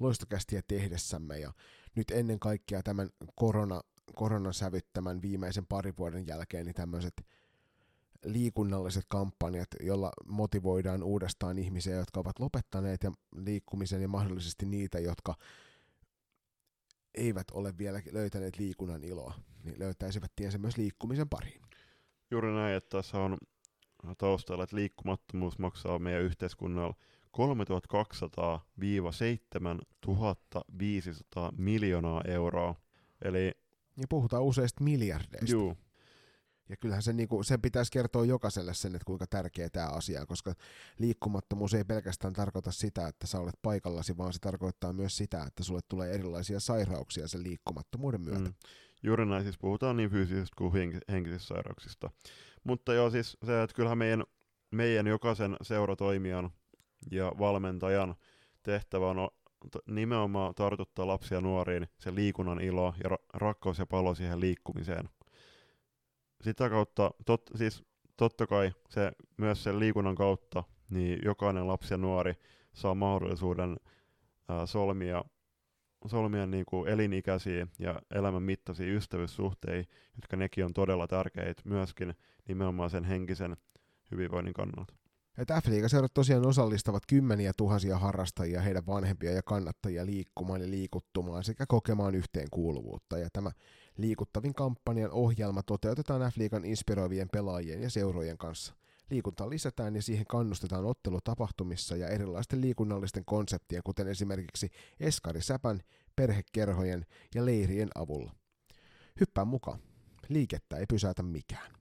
loistokästiä 0.00 0.62
tehdessämme. 0.68 1.38
Ja 1.38 1.52
nyt 1.94 2.10
ennen 2.10 2.40
kaikkea 2.40 2.82
tämän 2.82 3.10
korona, 3.34 3.80
koronan 4.14 4.54
sävyttämän 4.54 5.22
viimeisen 5.22 5.66
parin 5.66 5.94
vuoden 5.98 6.26
jälkeen 6.26 6.66
niin 6.66 6.74
tämmöiset 6.74 7.14
liikunnalliset 8.24 9.04
kampanjat, 9.08 9.68
jolla 9.80 10.12
motivoidaan 10.26 11.02
uudestaan 11.02 11.58
ihmisiä, 11.58 11.96
jotka 11.96 12.20
ovat 12.20 12.38
lopettaneet 12.38 13.02
ja 13.02 13.12
liikkumisen 13.36 14.02
ja 14.02 14.08
mahdollisesti 14.08 14.66
niitä, 14.66 14.98
jotka 14.98 15.34
eivät 17.14 17.50
ole 17.52 17.78
vielä 17.78 18.02
löytäneet 18.12 18.58
liikunnan 18.58 19.04
iloa, 19.04 19.34
niin 19.64 19.78
löytäisivät 19.78 20.32
tiensä 20.36 20.58
myös 20.58 20.76
liikkumisen 20.76 21.28
pariin. 21.28 21.62
Juuri 22.30 22.52
näin, 22.52 22.76
että 22.76 22.98
tässä 22.98 23.18
on 23.18 23.38
taustalla, 24.18 24.64
että 24.64 24.76
liikkumattomuus 24.76 25.58
maksaa 25.58 25.98
meidän 25.98 26.22
yhteiskunnalla 26.22 26.94
3200-7500 27.36 27.42
miljoonaa 31.56 32.22
euroa. 32.28 32.74
Eli... 33.22 33.52
Ja 33.96 34.06
puhutaan 34.08 34.42
useista 34.42 34.84
miljardeista. 34.84 35.52
Juu, 35.52 35.76
ja 36.70 36.76
kyllähän 36.76 37.02
se, 37.02 37.12
niinku, 37.12 37.42
sen 37.42 37.60
pitäisi 37.60 37.92
kertoa 37.92 38.24
jokaiselle 38.24 38.74
sen, 38.74 38.94
että 38.94 39.04
kuinka 39.04 39.26
tärkeä 39.26 39.70
tämä 39.70 39.88
asia 39.88 40.20
on, 40.20 40.26
koska 40.26 40.54
liikkumattomuus 40.98 41.74
ei 41.74 41.84
pelkästään 41.84 42.32
tarkoita 42.32 42.72
sitä, 42.72 43.08
että 43.08 43.26
sä 43.26 43.40
olet 43.40 43.54
paikallasi, 43.62 44.16
vaan 44.16 44.32
se 44.32 44.38
tarkoittaa 44.38 44.92
myös 44.92 45.16
sitä, 45.16 45.44
että 45.46 45.64
sulle 45.64 45.80
tulee 45.88 46.12
erilaisia 46.12 46.60
sairauksia 46.60 47.28
sen 47.28 47.42
liikkumattomuuden 47.42 48.20
myötä. 48.20 48.48
Mm. 48.48 48.54
Juuri 49.02 49.26
näin, 49.26 49.42
siis 49.42 49.58
puhutaan 49.58 49.96
niin 49.96 50.10
fyysisistä 50.10 50.54
kuin 50.58 50.72
henkisistä 51.12 51.48
sairauksista. 51.48 52.10
Mutta 52.64 52.94
joo, 52.94 53.10
siis 53.10 53.38
se, 53.44 53.62
että 53.62 53.76
kyllähän 53.76 53.98
meidän, 53.98 54.24
meidän 54.70 55.06
jokaisen 55.06 55.56
seuratoimijan 55.62 56.50
ja 57.10 57.32
valmentajan 57.38 58.14
tehtävä 58.62 59.10
on 59.10 59.28
nimenomaan 59.86 60.54
tartuttaa 60.54 61.06
lapsia 61.06 61.40
nuoriin 61.40 61.88
se 61.98 62.14
liikunnan 62.14 62.60
ilo 62.60 62.94
ja 63.04 63.10
ra- 63.10 63.24
rakkaus 63.34 63.78
ja 63.78 63.86
palo 63.86 64.14
siihen 64.14 64.40
liikkumiseen– 64.40 65.08
sitä 66.42 66.70
kautta, 66.70 67.10
tot, 67.26 67.50
siis 67.56 67.84
totta 68.16 68.46
kai 68.46 68.72
se, 68.88 69.12
myös 69.36 69.64
sen 69.64 69.78
liikunnan 69.78 70.14
kautta, 70.14 70.64
niin 70.90 71.18
jokainen 71.24 71.66
lapsi 71.66 71.94
ja 71.94 71.98
nuori 71.98 72.34
saa 72.72 72.94
mahdollisuuden 72.94 73.76
ää, 74.48 74.66
solmia, 74.66 75.24
solmia 76.06 76.46
niin 76.46 76.64
kuin 76.64 76.88
elinikäisiä 76.88 77.66
ja 77.78 78.02
elämän 78.10 78.42
mittaisia 78.42 78.94
ystävyyssuhteita, 78.94 79.92
jotka 80.16 80.36
nekin 80.36 80.64
on 80.64 80.74
todella 80.74 81.06
tärkeitä 81.06 81.62
myöskin 81.64 82.14
nimenomaan 82.48 82.90
sen 82.90 83.04
henkisen 83.04 83.56
hyvinvoinnin 84.10 84.54
kannalta. 84.54 84.99
F 85.60 85.90
seurat 85.90 86.14
tosiaan 86.14 86.46
osallistavat 86.46 87.02
kymmeniä 87.08 87.52
tuhansia 87.56 87.98
harrastajia, 87.98 88.60
heidän 88.60 88.86
vanhempia 88.86 89.32
ja 89.32 89.42
kannattajia 89.42 90.06
liikkumaan 90.06 90.60
ja 90.60 90.70
liikuttumaan 90.70 91.44
sekä 91.44 91.64
kokemaan 91.68 92.14
yhteenkuuluvuutta. 92.14 93.18
Ja 93.18 93.28
tämä 93.32 93.50
Liikuttavin 94.00 94.54
kampanjan 94.54 95.10
ohjelma 95.10 95.62
toteutetaan 95.62 96.20
F-liigan 96.32 96.64
inspiroivien 96.64 97.28
pelaajien 97.32 97.82
ja 97.82 97.90
seurojen 97.90 98.38
kanssa. 98.38 98.74
Liikuntaa 99.10 99.50
lisätään 99.50 99.96
ja 99.96 100.02
siihen 100.02 100.26
kannustetaan 100.26 100.84
ottelutapahtumissa 100.84 101.96
ja 101.96 102.08
erilaisten 102.08 102.60
liikunnallisten 102.60 103.24
konseptien, 103.24 103.82
kuten 103.84 104.08
esimerkiksi 104.08 104.70
Eskari 105.00 105.42
Säpän, 105.42 105.80
perhekerhojen 106.16 107.06
ja 107.34 107.46
leirien 107.46 107.88
avulla. 107.94 108.32
Hyppää 109.20 109.44
mukaan. 109.44 109.78
Liikettä 110.28 110.76
ei 110.76 110.86
pysäytä 110.86 111.22
mikään. 111.22 111.79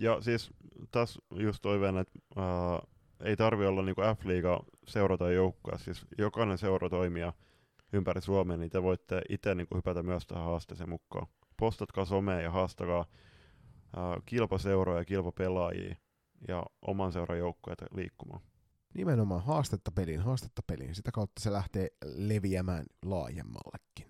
Ja 0.00 0.20
siis 0.20 0.50
tässä 0.90 1.20
just 1.30 1.62
toiveen, 1.62 1.96
että 1.96 2.18
äh, 2.38 2.88
ei 3.24 3.36
tarvi 3.36 3.66
olla 3.66 3.82
niinku 3.82 4.00
F-liiga 4.00 4.64
seurata 4.86 5.30
joukkoa, 5.30 5.78
siis 5.78 6.06
jokainen 6.18 6.58
seuratoimija– 6.58 7.32
ympäri 7.92 8.20
Suomea, 8.20 8.56
niin 8.56 8.70
te 8.70 8.82
voitte 8.82 9.22
itse 9.28 9.54
niin 9.54 9.66
hypätä 9.74 10.02
myös 10.02 10.26
tähän 10.26 10.44
haasteeseen 10.44 10.88
mukaan. 10.88 11.26
Postatkaa 11.56 12.04
somea 12.04 12.40
ja 12.40 12.50
haastakaa 12.50 13.06
ää, 13.96 14.18
kilpaseuroja 14.26 14.98
ja 14.98 15.04
kilpapelaajia 15.04 15.96
ja 16.48 16.66
oman 16.82 17.12
seuran 17.12 17.38
joukkoja 17.38 17.76
liikkumaan. 17.94 18.40
Nimenomaan 18.94 19.44
haastetta 19.44 19.92
peliin, 19.92 20.20
haastetta 20.20 20.62
peliin. 20.66 20.94
Sitä 20.94 21.12
kautta 21.12 21.42
se 21.42 21.52
lähtee 21.52 21.88
leviämään 22.04 22.86
laajemmallekin. 23.04 24.09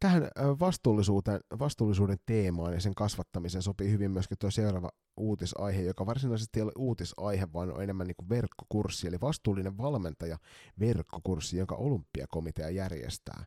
Tähän 0.00 0.28
vastuullisuuden, 0.60 1.40
vastuullisuuden 1.58 2.18
teemaan 2.26 2.72
ja 2.72 2.80
sen 2.80 2.94
kasvattamiseen 2.94 3.62
sopii 3.62 3.90
hyvin 3.90 4.10
myöskin 4.10 4.38
tuo 4.38 4.50
seuraava 4.50 4.90
uutisaihe, 5.16 5.82
joka 5.82 6.06
varsinaisesti 6.06 6.58
ei 6.60 6.62
ole 6.62 6.72
uutisaihe, 6.78 7.48
vaan 7.52 7.72
on 7.72 7.82
enemmän 7.82 8.06
niin 8.06 8.16
kuin 8.16 8.28
verkkokurssi, 8.28 9.08
eli 9.08 9.20
vastuullinen 9.20 9.78
valmentaja 9.78 10.38
verkkokurssi, 10.80 11.56
jonka 11.56 11.74
olympiakomitea 11.74 12.70
järjestää. 12.70 13.44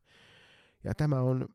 Ja 0.83 0.95
tämä 0.95 1.21
on 1.21 1.45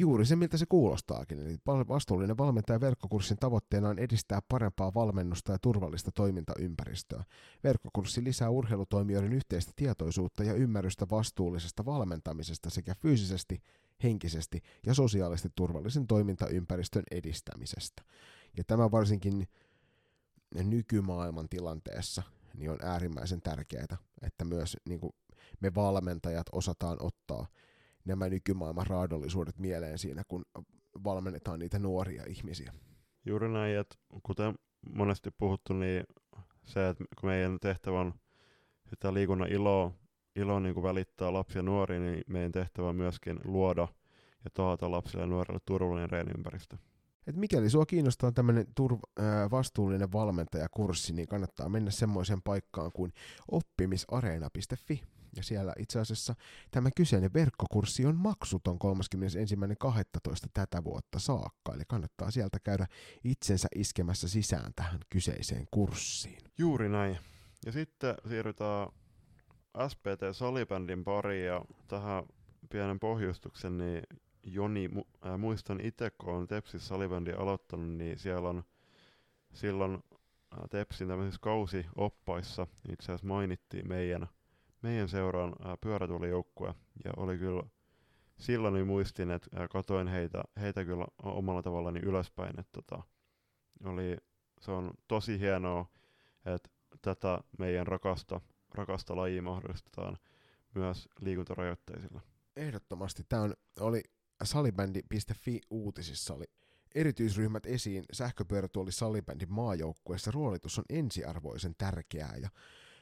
juuri 0.00 0.26
se, 0.26 0.36
miltä 0.36 0.56
se 0.56 0.66
kuulostaakin. 0.66 1.38
Eli 1.38 1.58
vastuullinen 1.66 2.38
valmentaja 2.38 2.80
verkkokurssin 2.80 3.36
tavoitteena 3.36 3.88
on 3.88 3.98
edistää 3.98 4.40
parempaa 4.48 4.94
valmennusta 4.94 5.52
ja 5.52 5.58
turvallista 5.58 6.10
toimintaympäristöä. 6.12 7.24
Verkkokurssi 7.64 8.24
lisää 8.24 8.50
urheilutoimijoiden 8.50 9.32
yhteistä 9.32 9.72
tietoisuutta 9.76 10.44
ja 10.44 10.54
ymmärrystä 10.54 11.06
vastuullisesta 11.10 11.84
valmentamisesta 11.84 12.70
sekä 12.70 12.94
fyysisesti, 12.94 13.62
henkisesti 14.02 14.62
ja 14.86 14.94
sosiaalisesti 14.94 15.48
turvallisen 15.54 16.06
toimintaympäristön 16.06 17.02
edistämisestä. 17.10 18.02
Ja 18.56 18.64
tämä 18.64 18.90
varsinkin 18.90 19.48
nykymaailman 20.54 21.48
tilanteessa 21.48 22.22
niin 22.54 22.70
on 22.70 22.78
äärimmäisen 22.82 23.42
tärkeää, 23.42 23.96
että 24.22 24.44
myös 24.44 24.76
niin 24.88 25.00
kuin 25.00 25.12
me 25.60 25.74
valmentajat 25.74 26.46
osataan 26.52 26.96
ottaa 27.00 27.46
nämä 28.04 28.28
nykymaailman 28.28 28.86
raadollisuudet 28.86 29.58
mieleen 29.58 29.98
siinä, 29.98 30.22
kun 30.28 30.44
valmennetaan 31.04 31.58
niitä 31.58 31.78
nuoria 31.78 32.24
ihmisiä. 32.26 32.72
Juuri 33.26 33.48
näin, 33.48 33.78
että 33.78 33.96
kuten 34.22 34.54
monesti 34.94 35.30
puhuttu, 35.30 35.72
niin 35.72 36.04
se, 36.64 36.88
että 36.88 37.04
kun 37.20 37.28
meidän 37.28 37.58
tehtävä 37.60 38.00
on 38.00 38.14
sitä 38.90 39.14
liikunnan 39.14 39.52
iloa, 39.52 39.92
ilo 40.36 40.60
niin 40.60 40.74
kuin 40.74 40.84
välittää 40.84 41.32
lapsia 41.32 41.58
ja 41.58 41.62
nuoria, 41.62 42.00
niin 42.00 42.24
meidän 42.26 42.52
tehtävä 42.52 42.88
on 42.88 42.96
myöskin 42.96 43.40
luoda 43.44 43.88
ja 44.44 44.50
taata 44.54 44.90
lapsille 44.90 45.22
ja 45.22 45.26
nuorille 45.26 45.60
turvallinen 45.64 46.10
reeniympäristö. 46.10 46.76
Et 47.26 47.36
mikäli 47.36 47.70
sua 47.70 47.86
kiinnostaa 47.86 48.32
tämmöinen 48.32 48.66
turv- 48.80 49.22
vastuullinen 49.50 50.12
valmentajakurssi, 50.12 51.12
niin 51.12 51.28
kannattaa 51.28 51.68
mennä 51.68 51.90
semmoiseen 51.90 52.42
paikkaan 52.42 52.92
kuin 52.92 53.12
oppimisareena.fi. 53.50 55.02
Ja 55.36 55.42
siellä 55.42 55.72
itse 55.78 56.00
asiassa 56.00 56.34
tämä 56.70 56.90
kyseinen 56.96 57.30
verkkokurssi 57.34 58.06
on 58.06 58.16
maksuton 58.16 58.78
31.12. 58.84 60.30
tätä 60.54 60.84
vuotta 60.84 61.18
saakka, 61.18 61.74
eli 61.74 61.82
kannattaa 61.88 62.30
sieltä 62.30 62.58
käydä 62.64 62.86
itsensä 63.24 63.68
iskemässä 63.74 64.28
sisään 64.28 64.72
tähän 64.76 65.00
kyseiseen 65.10 65.66
kurssiin. 65.70 66.38
Juuri 66.58 66.88
näin. 66.88 67.18
Ja 67.66 67.72
sitten 67.72 68.14
siirrytään 68.28 68.88
SPT 69.88 70.22
Salibändin 70.32 71.04
pariin 71.04 71.46
ja 71.46 71.64
tähän 71.88 72.24
pienen 72.70 73.00
pohjustuksen, 73.00 73.78
niin 73.78 74.02
Joni, 74.52 74.88
mu, 74.88 75.04
äh, 75.26 75.38
muistan 75.38 75.80
itse, 75.80 76.10
kun 76.10 76.34
olen 76.34 76.46
Tepsin 76.46 76.80
salibändin 76.80 77.38
aloittanut, 77.38 77.88
niin 77.88 78.18
siellä 78.18 78.48
on 78.48 78.64
silloin 79.52 79.94
äh, 79.94 80.58
Tepsin 80.70 81.08
tämmöisissä 81.08 81.40
kausioppaissa 81.40 82.66
itse 82.92 83.04
asiassa 83.04 83.26
mainittiin 83.26 83.88
meidän, 83.88 84.28
meidän 84.82 85.08
seuraan 85.08 85.54
äh, 85.66 85.78
pyörätulijoukkue, 85.80 86.74
ja 87.04 87.12
oli 87.16 87.38
kyllä 87.38 87.62
silloin 88.38 88.74
niin 88.74 88.86
muistin, 88.86 89.30
että 89.30 89.62
äh, 89.62 89.68
katoin 89.68 90.08
heitä, 90.08 90.42
heitä 90.60 90.84
kyllä 90.84 91.06
omalla 91.22 91.62
tavallaan 91.62 91.96
ylöspäin, 91.96 92.60
että 92.60 92.82
tota, 92.82 93.02
oli, 93.84 94.16
se 94.60 94.70
on 94.70 94.90
tosi 95.08 95.40
hienoa, 95.40 95.86
että 96.44 96.70
tätä 97.02 97.40
meidän 97.58 97.86
rakasta, 97.86 98.40
rakasta 98.74 99.16
lajia 99.16 99.42
mahdollistetaan 99.42 100.18
myös 100.74 101.08
liikuntarajoitteisilla. 101.20 102.20
Ehdottomasti. 102.56 103.22
Tämä 103.28 103.42
on, 103.42 103.54
oli 103.80 104.02
salibändi.fi 104.44 105.60
uutisissa 105.70 106.34
oli 106.34 106.44
erityisryhmät 106.94 107.66
esiin 107.66 108.04
sähköpyörätuoli 108.12 108.92
salibändin 108.92 109.52
maajoukkueessa 109.52 110.30
ruolitus 110.30 110.78
on 110.78 110.84
ensiarvoisen 110.88 111.74
tärkeää 111.78 112.36
ja 112.42 112.48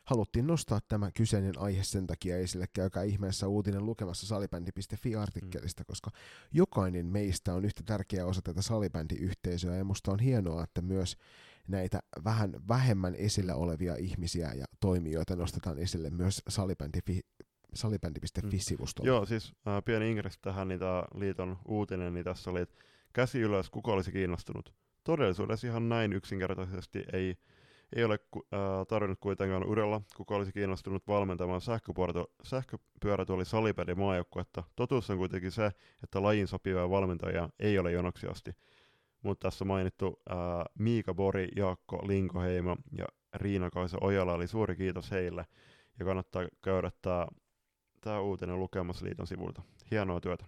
haluttiin 0.05 0.47
nostaa 0.47 0.81
tämä 0.89 1.11
kyseinen 1.11 1.59
aihe 1.59 1.85
sen 1.85 2.07
takia 2.07 2.39
esille, 2.39 2.67
käykää 2.73 3.03
ihmeessä 3.03 3.49
uutinen 3.49 3.87
lukemassa 3.87 4.27
salibändi.fi-artikkelista, 4.27 5.83
mm. 5.83 5.87
koska 5.87 6.11
jokainen 6.53 7.07
meistä 7.07 7.55
on 7.55 7.65
yhtä 7.65 7.83
tärkeä 7.83 8.27
osa 8.27 8.43
tätä 8.43 8.63
salibändiyhteisöä 8.63 9.77
ja 9.77 9.85
musta 9.85 10.13
on 10.13 10.19
hienoa, 10.19 10.65
että 10.65 10.83
myös 10.83 11.17
näitä 11.69 12.01
vähän 12.25 12.53
vähemmän 12.69 13.15
esillä 13.15 13.55
olevia 13.55 13.97
ihmisiä 13.97 14.53
ja 14.53 14.65
toimijoita 14.81 15.37
nostetaan 15.37 15.79
esille 15.79 16.11
myös 16.11 16.43
salibändi, 16.49 16.99
salibändi.fi-sivustolla. 17.77 19.09
Joo, 19.09 19.27
siis 19.27 19.53
äh, 19.69 19.85
pieni 19.85 20.11
ingressi 20.11 20.39
tähän, 20.43 20.69
niin 20.69 20.81
tämä 20.81 21.05
liiton 21.15 21.59
uutinen, 21.65 22.15
niin 22.15 22.25
tässä 22.25 22.51
oli, 22.51 22.61
että 22.61 22.77
käsi 23.13 23.41
ylös, 23.41 23.71
kuka 23.71 23.93
olisi 23.93 24.13
kiinnostunut. 24.13 24.75
Todellisuudessa 25.05 25.67
ihan 25.67 25.89
näin 25.89 26.13
yksinkertaisesti 26.13 27.05
ei, 27.13 27.37
ei 27.97 28.05
ole 28.05 28.19
äh, 28.37 28.51
tarvinnut 28.89 29.19
kuitenkaan 29.21 29.67
urella, 29.67 30.01
kuka 30.17 30.37
olisi 30.37 30.53
kiinnostunut 30.53 31.09
valmentamaan 31.09 31.61
sähköpyörätuoli 32.43 33.45
salibändin 33.45 33.99
maajoukkuetta. 33.99 34.63
Totuus 34.77 35.11
on 35.11 35.19
kuitenkin 35.19 35.53
se, 35.53 35.71
että 36.05 36.23
lajin 36.23 36.47
sopivia 36.47 36.91
valmentajia 36.91 37.49
ei 37.59 37.79
ole 37.79 37.93
jonoksi 37.93 38.27
asti. 38.27 38.53
Mutta 39.23 39.47
tässä 39.49 39.65
mainittu 39.65 40.23
äh, 40.31 40.37
Miika 40.79 41.15
Bori, 41.15 41.49
Jaakko 41.57 42.09
Linkoheimo 42.09 42.77
ja 42.99 43.07
Riina-Kaisa 43.35 43.99
Ojala, 44.01 44.33
oli 44.33 44.47
suuri 44.47 44.77
kiitos 44.77 45.11
heille. 45.11 45.47
Ja 45.99 46.05
kannattaa 46.05 46.49
käydä 46.63 46.91
tämä 47.03 47.27
tämä 48.07 48.21
uutinen 48.21 48.61
lukemassa 48.61 49.05
liiton 49.05 49.27
sivulta. 49.27 49.63
Hienoa 49.91 50.21
työtä. 50.21 50.45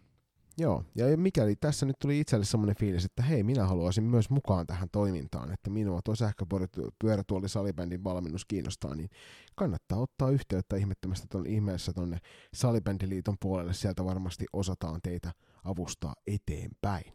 Joo, 0.58 0.84
ja 0.94 1.16
mikäli 1.16 1.56
tässä 1.56 1.86
nyt 1.86 1.96
tuli 2.00 2.20
itselle 2.20 2.44
semmoinen 2.44 2.76
fiilis, 2.76 3.04
että 3.04 3.22
hei, 3.22 3.42
minä 3.42 3.66
haluaisin 3.66 4.04
myös 4.04 4.30
mukaan 4.30 4.66
tähän 4.66 4.88
toimintaan, 4.92 5.52
että 5.52 5.70
minua 5.70 6.00
tuo 6.04 6.14
sähköpyörätuoli 6.14 7.48
salibändin 7.48 8.04
valmennus 8.04 8.44
kiinnostaa, 8.44 8.94
niin 8.94 9.10
kannattaa 9.54 9.98
ottaa 9.98 10.30
yhteyttä 10.30 10.76
ihmettömästi 10.76 11.26
tuon 11.30 11.46
ihmeessä 11.46 11.92
tuonne 11.92 12.18
Salibändiliiton 12.54 13.36
puolelle, 13.40 13.74
sieltä 13.74 14.04
varmasti 14.04 14.46
osataan 14.52 15.00
teitä 15.02 15.32
avustaa 15.64 16.14
eteenpäin. 16.26 17.12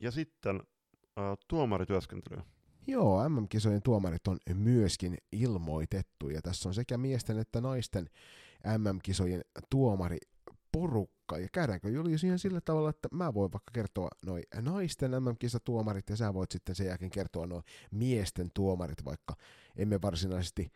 Ja 0.00 0.10
sitten 0.10 0.56
äh, 1.18 1.24
tuomarityöskentely. 1.48 2.42
Joo, 2.86 3.28
MM-kisojen 3.28 3.82
tuomarit 3.82 4.28
on 4.28 4.38
myöskin 4.54 5.16
ilmoitettu, 5.32 6.28
ja 6.28 6.42
tässä 6.42 6.68
on 6.68 6.74
sekä 6.74 6.98
miesten 6.98 7.38
että 7.38 7.60
naisten 7.60 8.08
MM-kisojen 8.78 9.42
tuomari 9.70 10.18
porukka. 10.72 11.38
Ja 11.38 11.48
käydäänkö 11.52 11.90
Julius 11.90 12.24
ihan 12.24 12.38
sillä 12.38 12.60
tavalla, 12.60 12.90
että 12.90 13.08
mä 13.12 13.34
voin 13.34 13.52
vaikka 13.52 13.70
kertoa 13.72 14.08
noin 14.26 14.42
naisten 14.60 15.10
MM-kisatuomarit 15.10 16.10
ja 16.10 16.16
sä 16.16 16.34
voit 16.34 16.50
sitten 16.50 16.74
sen 16.74 16.86
jälkeen 16.86 17.10
kertoa 17.10 17.46
noin 17.46 17.62
miesten 17.90 18.50
tuomarit, 18.54 19.04
vaikka 19.04 19.34
emme 19.76 20.02
varsinaisesti 20.02 20.70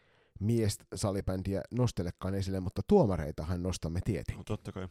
salibändiä 0.95 1.63
nostelekaan 1.71 2.35
esille, 2.35 2.61
mutta 2.61 2.83
tuomareitahan 2.87 3.63
nostamme 3.63 4.01
tietenkin. 4.05 4.39
No, 4.39 4.45
totta 4.45 4.73
kai. 4.73 4.89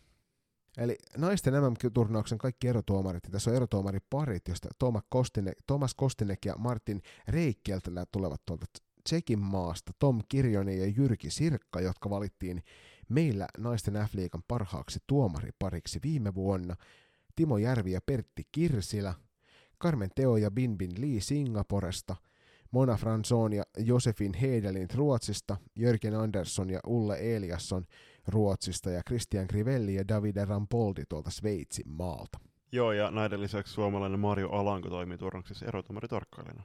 Eli 0.78 0.96
naisten 1.18 1.54
MM-turnauksen 1.54 2.38
kaikki 2.38 2.68
erotuomarit, 2.68 3.24
ja 3.24 3.32
tässä 3.32 3.50
on 3.52 3.56
erotuomariparit, 3.56 4.48
josta 4.48 4.70
Thomas 4.80 5.04
Kostinek, 5.10 5.58
Thomas 5.68 5.94
Kostinek 5.94 6.46
ja 6.46 6.56
Martin 6.58 7.02
Reikkieltä 7.28 7.92
tulevat 8.12 8.42
tuolta 8.46 8.66
Tsekin 9.06 9.40
maasta 9.40 9.92
Tom 10.00 10.22
Kirjonen 10.30 10.80
ja 10.80 10.86
Jyrki 10.86 11.30
Sirkka, 11.30 11.82
jotka 11.82 12.10
valittiin 12.10 12.64
meillä 13.10 13.48
naisten 13.58 13.94
F-liigan 13.94 14.44
parhaaksi 14.48 15.00
tuomaripariksi 15.08 16.00
viime 16.04 16.36
vuonna, 16.36 16.76
Timo 17.36 17.58
Järvi 17.58 17.92
ja 17.92 18.00
Pertti 18.06 18.44
Kirsilä, 18.52 19.14
Carmen 19.84 20.10
Teo 20.16 20.38
ja 20.38 20.52
Binbin 20.52 21.02
Lee 21.02 21.20
Singaporesta, 21.20 22.16
Mona 22.72 22.96
Franzon 22.98 23.54
ja 23.54 23.64
Josefin 23.78 24.34
Heidelin 24.34 24.88
Ruotsista, 24.96 25.58
Jörgen 25.76 26.16
Andersson 26.16 26.70
ja 26.70 26.80
Ulle 26.88 27.36
Eliasson 27.36 27.86
Ruotsista 28.28 28.90
ja 28.90 29.02
Christian 29.08 29.48
Crivelli 29.48 29.96
ja 29.96 30.08
Davide 30.08 30.46
Rampoldi 30.46 31.04
tuolta 31.10 31.32
Sveitsin 31.32 31.90
maalta. 31.90 32.40
Joo, 32.72 32.92
ja 32.92 33.12
näiden 33.12 33.42
lisäksi 33.42 33.74
suomalainen 33.74 34.20
Mario 34.20 34.50
Alanko 34.50 34.90
toimii 34.90 35.18
turnauksessa 35.18 35.66
erotumaritarkkailijana. 35.66 36.64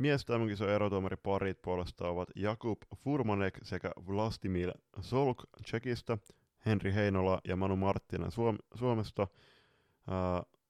Miesten 0.00 0.40
erotuomariparit 0.74 1.62
puolestaan 1.62 2.10
ovat 2.10 2.28
Jakub 2.36 2.82
Furmanek 2.96 3.58
sekä 3.62 3.90
Vlastimil 4.06 4.72
Solk 5.00 5.44
Tsekistä, 5.62 6.18
Henri 6.66 6.94
Heinola 6.94 7.40
ja 7.44 7.56
Manu 7.56 7.76
Marttinen 7.76 8.32
Suom- 8.32 8.58
Suomesta, 8.74 9.22
uh, 9.22 10.60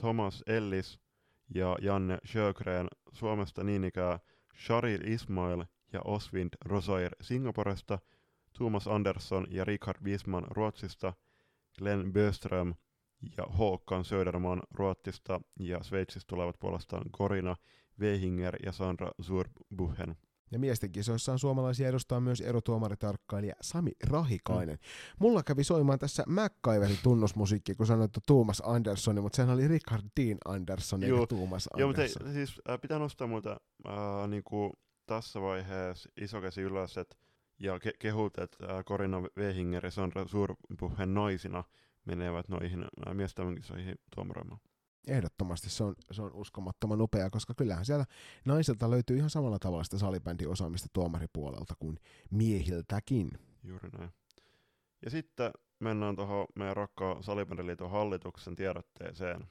Thomas 0.00 0.42
Ellis 0.46 1.00
ja 1.54 1.76
Janne 1.80 2.18
Sjögren 2.24 2.88
Suomesta 3.12 3.64
niin 3.64 3.84
ikään 3.84 4.18
Sharil 4.66 5.00
Ismail 5.04 5.64
ja 5.92 6.00
Osvind 6.04 6.50
Rosair 6.64 7.10
Singaporesta, 7.20 7.98
Thomas 8.56 8.88
Andersson 8.88 9.46
ja 9.50 9.64
Richard 9.64 10.04
Wisman 10.04 10.46
Ruotsista, 10.50 11.12
Glenn 11.78 12.12
Böström 12.12 12.74
ja 13.36 13.44
Håkan 13.58 14.04
Söderman 14.04 14.62
Ruotsista 14.70 15.40
ja 15.60 15.82
Sveitsistä 15.82 16.28
tulevat 16.28 16.56
puolestaan 16.60 17.10
Korina 17.10 17.56
Wehinger 18.00 18.56
ja 18.66 18.72
Sandra 18.72 19.10
Zurbuchen. 19.22 20.16
Ja 20.50 20.58
miesten 20.58 20.92
kisoissa 20.92 21.32
on 21.32 21.38
suomalaisia 21.38 21.88
edustaa 21.88 22.20
myös 22.20 22.40
erotuomaritarkkailija 22.40 23.54
Sami 23.60 23.90
Rahikainen. 24.08 24.74
Mm. 24.74 25.16
Mulla 25.20 25.42
kävi 25.42 25.64
soimaan 25.64 25.98
tässä 25.98 26.24
MacGyverin 26.26 26.98
tunnusmusiikki, 27.02 27.74
kun 27.74 27.86
sanoit, 27.86 28.08
että 28.08 28.20
Thomas 28.26 28.62
Andersson, 28.66 29.22
mutta 29.22 29.36
sehän 29.36 29.54
oli 29.54 29.68
Richard 29.68 30.02
Dean 30.20 30.38
Anderson 30.44 31.02
eikä 31.02 31.16
Joo, 31.16 31.26
Thomas 31.26 31.68
Anderson. 31.72 31.80
Joo, 31.80 32.08
mutta 32.18 32.32
siis 32.32 32.60
äh, 32.70 32.80
pitää 32.80 32.98
nostaa 32.98 33.26
muuta 33.26 33.60
äh, 33.88 34.28
niinku 34.28 34.72
tässä 35.06 35.40
vaiheessa 35.40 36.10
iso 36.20 36.40
käsi 36.40 36.60
ylös, 36.60 36.98
et, 36.98 37.18
ja 37.58 37.78
ke- 37.78 37.96
kehut, 37.98 38.38
että 38.38 38.76
äh, 38.76 38.84
Corina 38.84 39.22
Wehinger 39.38 39.84
ja 39.86 39.90
Sandra 39.90 40.24
Zurbuchen 40.24 41.14
naisina 41.14 41.64
menevät 42.04 42.48
noihin 42.48 42.82
äh, 42.82 43.14
miesten 43.14 43.54
kisoihin 43.54 43.94
tuomaroimaan. 44.14 44.60
Ehdottomasti 45.08 45.70
se 45.70 45.84
on, 45.84 45.94
se 46.10 46.22
on 46.22 46.32
uskomattoman 46.32 47.00
upea, 47.00 47.30
koska 47.30 47.54
kyllähän 47.54 47.84
siellä 47.84 48.04
naisilta 48.44 48.90
löytyy 48.90 49.16
ihan 49.16 49.30
samalla 49.30 49.58
tavalla 49.58 49.84
sitä 49.84 49.98
salibändiosaamista 49.98 50.88
tuomaripuolelta 50.92 51.74
kuin 51.78 51.98
miehiltäkin. 52.30 53.30
Juuri 53.64 53.88
näin. 53.98 54.10
Ja 55.04 55.10
sitten 55.10 55.50
mennään 55.80 56.16
tuohon 56.16 56.46
meidän 56.54 56.76
rakkaan 56.76 57.22
salibändiliiton 57.22 57.90
hallituksen 57.90 58.56
tiedotteeseen. 58.56 59.48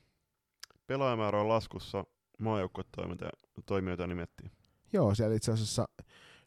Pelaajamäärä 0.88 1.42
on 1.42 1.50
laskussa, 1.50 2.06
maajoukkuetoimijoita 2.40 4.08
nimettiin. 4.08 4.52
Joo, 4.94 5.16
siellä 5.16 5.36
itse 5.36 5.52
asiassa 5.52 5.88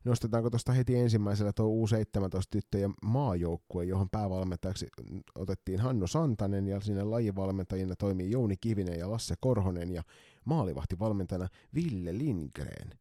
nostetaanko 0.07 0.51
tuosta 0.51 0.73
heti 0.73 0.97
ensimmäisellä 0.97 1.53
tuo 1.53 1.87
U17-tyttöjen 1.87 2.95
maajoukkue, 3.03 3.85
johon 3.85 4.11
päävalmentajaksi 4.11 4.87
otettiin 5.35 5.81
Hannu 5.81 6.07
Santanen 6.07 6.67
ja 6.67 6.81
sinne 6.81 7.03
lajivalmentajina 7.05 7.97
toimii 7.97 8.31
Jouni 8.31 8.57
Kivinen 8.61 8.99
ja 8.99 9.11
Lasse 9.11 9.35
Korhonen 9.41 9.91
ja 9.91 10.03
maalivahtivalmentajana 10.45 11.49
Ville 11.75 12.19
Lindgren. 12.19 12.99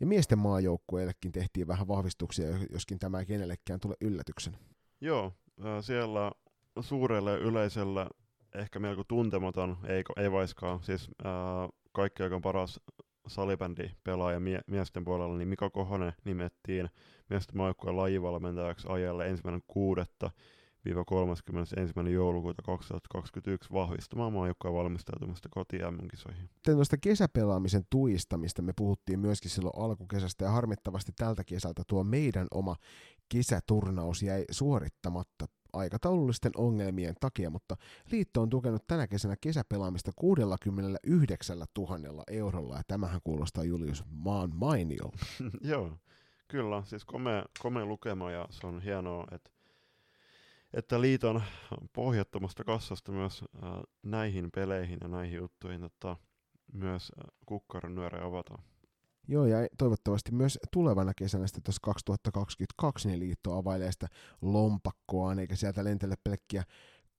Ja 0.00 0.06
miesten 0.06 0.38
maajoukkueellekin 0.38 1.32
tehtiin 1.32 1.68
vähän 1.68 1.88
vahvistuksia, 1.88 2.46
joskin 2.72 2.98
tämä 2.98 3.18
ei 3.18 3.26
kenellekään 3.26 3.80
tule 3.80 3.94
yllätyksen. 4.00 4.56
Joo, 5.00 5.32
siellä 5.80 6.32
suurelle 6.80 7.38
yleisölle 7.38 8.06
ehkä 8.54 8.78
melko 8.78 9.04
tuntematon, 9.04 9.76
ei, 9.88 10.04
ei 10.16 10.32
vaiskaan, 10.32 10.82
siis 10.82 11.08
ää, 11.24 11.68
kaikki 11.92 12.22
aika 12.22 12.40
paras 12.40 12.80
salibändi 13.30 13.90
pelaaja 14.04 14.40
mie- 14.40 14.64
miesten 14.66 15.04
puolella, 15.04 15.38
niin 15.38 15.48
Mika 15.48 15.70
Kohonen 15.70 16.12
nimettiin 16.24 16.90
miesten 17.30 17.56
maajoukkueen 17.56 17.96
lajivalmentajaksi 17.96 18.86
ajalle 18.90 19.28
ensimmäinen 19.28 19.62
kuudetta 19.66 20.30
31. 21.06 22.12
joulukuuta 22.12 22.62
2021 22.62 23.72
vahvistamaan 23.72 24.32
maajoukkueen 24.32 24.74
valmistautumista 24.74 25.48
koti 25.48 25.76
kisoihin 26.10 26.50
Tuosta 26.64 26.96
kesäpelaamisen 26.96 27.82
tuista, 27.90 28.38
mistä 28.38 28.62
me 28.62 28.72
puhuttiin 28.76 29.20
myöskin 29.20 29.50
silloin 29.50 29.84
alkukesästä, 29.84 30.44
ja 30.44 30.50
harmittavasti 30.50 31.12
tältä 31.16 31.44
kesältä 31.44 31.82
tuo 31.88 32.04
meidän 32.04 32.46
oma 32.54 32.76
kesäturnaus 33.28 34.22
jäi 34.22 34.44
suorittamatta 34.50 35.46
aikataulullisten 35.72 36.52
ongelmien 36.56 37.14
takia, 37.20 37.50
mutta 37.50 37.76
liitto 38.10 38.42
on 38.42 38.50
tukenut 38.50 38.86
tänä 38.86 39.06
kesänä 39.06 39.36
kesäpelaamista 39.40 40.10
69 40.16 41.58
000 41.78 42.24
eurolla, 42.30 42.76
ja 42.76 42.82
tämähän 42.86 43.20
kuulostaa 43.24 43.64
Julius 43.64 44.04
maan 44.10 44.50
mainiolta. 44.54 45.18
Joo, 45.60 45.92
kyllä, 46.48 46.82
siis 46.84 47.04
komea, 47.04 47.44
komea 47.62 47.86
lukema, 47.86 48.30
ja 48.30 48.46
se 48.50 48.66
on 48.66 48.82
hienoa, 48.82 49.26
että 49.32 49.50
että 50.74 51.00
liiton 51.00 51.42
pohjattomasta 51.92 52.64
kassasta 52.64 53.12
myös 53.12 53.44
äh, 53.64 53.70
näihin 54.02 54.50
peleihin 54.54 54.98
ja 55.00 55.08
näihin 55.08 55.36
juttuihin 55.36 55.80
tota, 55.80 56.16
myös 56.72 57.12
äh, 57.18 57.32
kukkaron 57.46 57.94
nyöre 57.94 58.20
avataan. 58.20 58.62
Joo, 59.28 59.46
ja 59.46 59.56
toivottavasti 59.78 60.32
myös 60.32 60.58
tulevana 60.72 61.12
kesänä 61.14 61.46
sitten 61.46 61.62
tuossa 61.62 61.80
2022 61.82 63.08
niin 63.08 63.20
liitto 63.20 63.52
availee 63.52 63.92
sitä 63.92 64.06
lompakkoaan, 64.42 65.38
eikä 65.38 65.56
sieltä 65.56 65.84
lentele 65.84 66.14
pelkkiä 66.24 66.64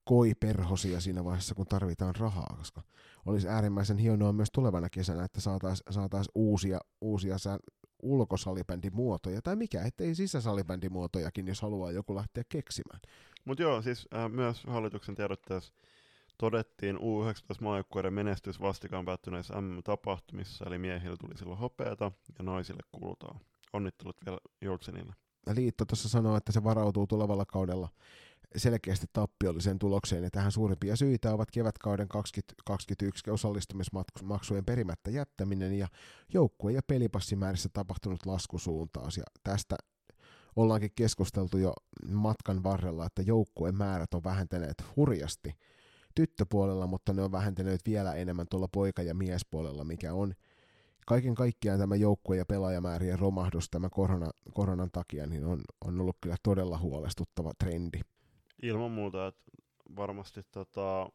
koiperhosia 0.03 1.01
siinä 1.01 1.23
vaiheessa, 1.23 1.55
kun 1.55 1.65
tarvitaan 1.65 2.15
rahaa, 2.15 2.55
koska 2.57 2.81
olisi 3.25 3.47
äärimmäisen 3.47 3.97
hienoa 3.97 4.33
myös 4.33 4.49
tulevana 4.53 4.89
kesänä, 4.89 5.23
että 5.23 5.41
saataisiin 5.41 5.93
saatais 5.93 6.29
uusia, 6.35 6.79
uusia 7.01 7.35
ulkosalibändimuotoja, 8.03 9.41
tai 9.41 9.55
mikä, 9.55 9.83
ettei 9.83 10.15
sisäsalibändimuotojakin, 10.15 11.47
jos 11.47 11.61
haluaa 11.61 11.91
joku 11.91 12.15
lähteä 12.15 12.43
keksimään. 12.49 12.99
Mutta 13.45 13.63
joo, 13.63 13.81
siis 13.81 14.07
äh, 14.15 14.29
myös 14.29 14.63
hallituksen 14.63 15.15
tiedotteessa 15.15 15.73
todettiin 16.41 16.97
U19-maajoukkueiden 16.97 18.13
menestys 18.13 18.61
vastikään 18.61 19.05
päättyneissä 19.05 19.61
MM-tapahtumissa, 19.61 20.65
eli 20.65 20.77
miehillä 20.77 21.17
tuli 21.17 21.37
silloin 21.37 21.59
hopeata 21.59 22.11
ja 22.39 22.43
naisille 22.43 22.83
kultaa. 22.91 23.39
Onnittelut 23.73 24.17
vielä 24.25 24.37
Joutsenille. 24.61 25.13
Liitto 25.55 25.85
tuossa 25.85 26.09
sanoo, 26.09 26.37
että 26.37 26.51
se 26.51 26.63
varautuu 26.63 27.07
tulevalla 27.07 27.45
kaudella 27.45 27.89
selkeästi 28.55 29.05
tappiolliseen 29.13 29.79
tulokseen, 29.79 30.23
ja 30.23 30.29
tähän 30.31 30.51
suurimpia 30.51 30.95
syitä 30.95 31.33
ovat 31.33 31.51
kevätkauden 31.51 32.07
2021 32.07 33.31
osallistumismaksujen 33.31 34.65
perimättä 34.65 35.11
jättäminen 35.11 35.73
ja 35.77 35.87
joukkue- 36.33 36.71
ja 36.71 36.81
pelipassimäärissä 36.87 37.69
tapahtunut 37.73 38.25
laskusuuntaus, 38.25 39.17
ja 39.17 39.23
tästä 39.43 39.75
ollaankin 40.55 40.91
keskusteltu 40.95 41.57
jo 41.57 41.73
matkan 42.11 42.63
varrella, 42.63 43.05
että 43.05 43.21
joukkueen 43.21 43.75
määrät 43.75 44.13
on 44.13 44.23
vähentäneet 44.23 44.83
hurjasti 44.95 45.55
tyttöpuolella, 46.15 46.87
mutta 46.87 47.13
ne 47.13 47.21
on 47.21 47.31
vähentäneet 47.31 47.81
vielä 47.85 48.13
enemmän 48.13 48.47
tuolla 48.49 48.67
poika- 48.67 49.01
ja 49.01 49.13
miespuolella, 49.13 49.83
mikä 49.83 50.13
on 50.13 50.33
kaiken 51.07 51.35
kaikkiaan 51.35 51.79
tämä 51.79 51.95
joukkue- 51.95 52.37
ja 52.37 52.45
pelaajamäärien 52.45 53.19
romahdus 53.19 53.69
tämän 53.69 53.89
korona, 53.89 54.31
koronan 54.53 54.91
takia 54.91 55.27
niin 55.27 55.45
on, 55.45 55.61
on 55.85 56.01
ollut 56.01 56.17
kyllä 56.21 56.35
todella 56.43 56.77
huolestuttava 56.77 57.51
trendi. 57.53 57.99
Ilman 58.61 58.91
muuta, 58.91 59.27
että 59.27 59.51
varmasti 59.95 60.41
tota, 60.51 61.09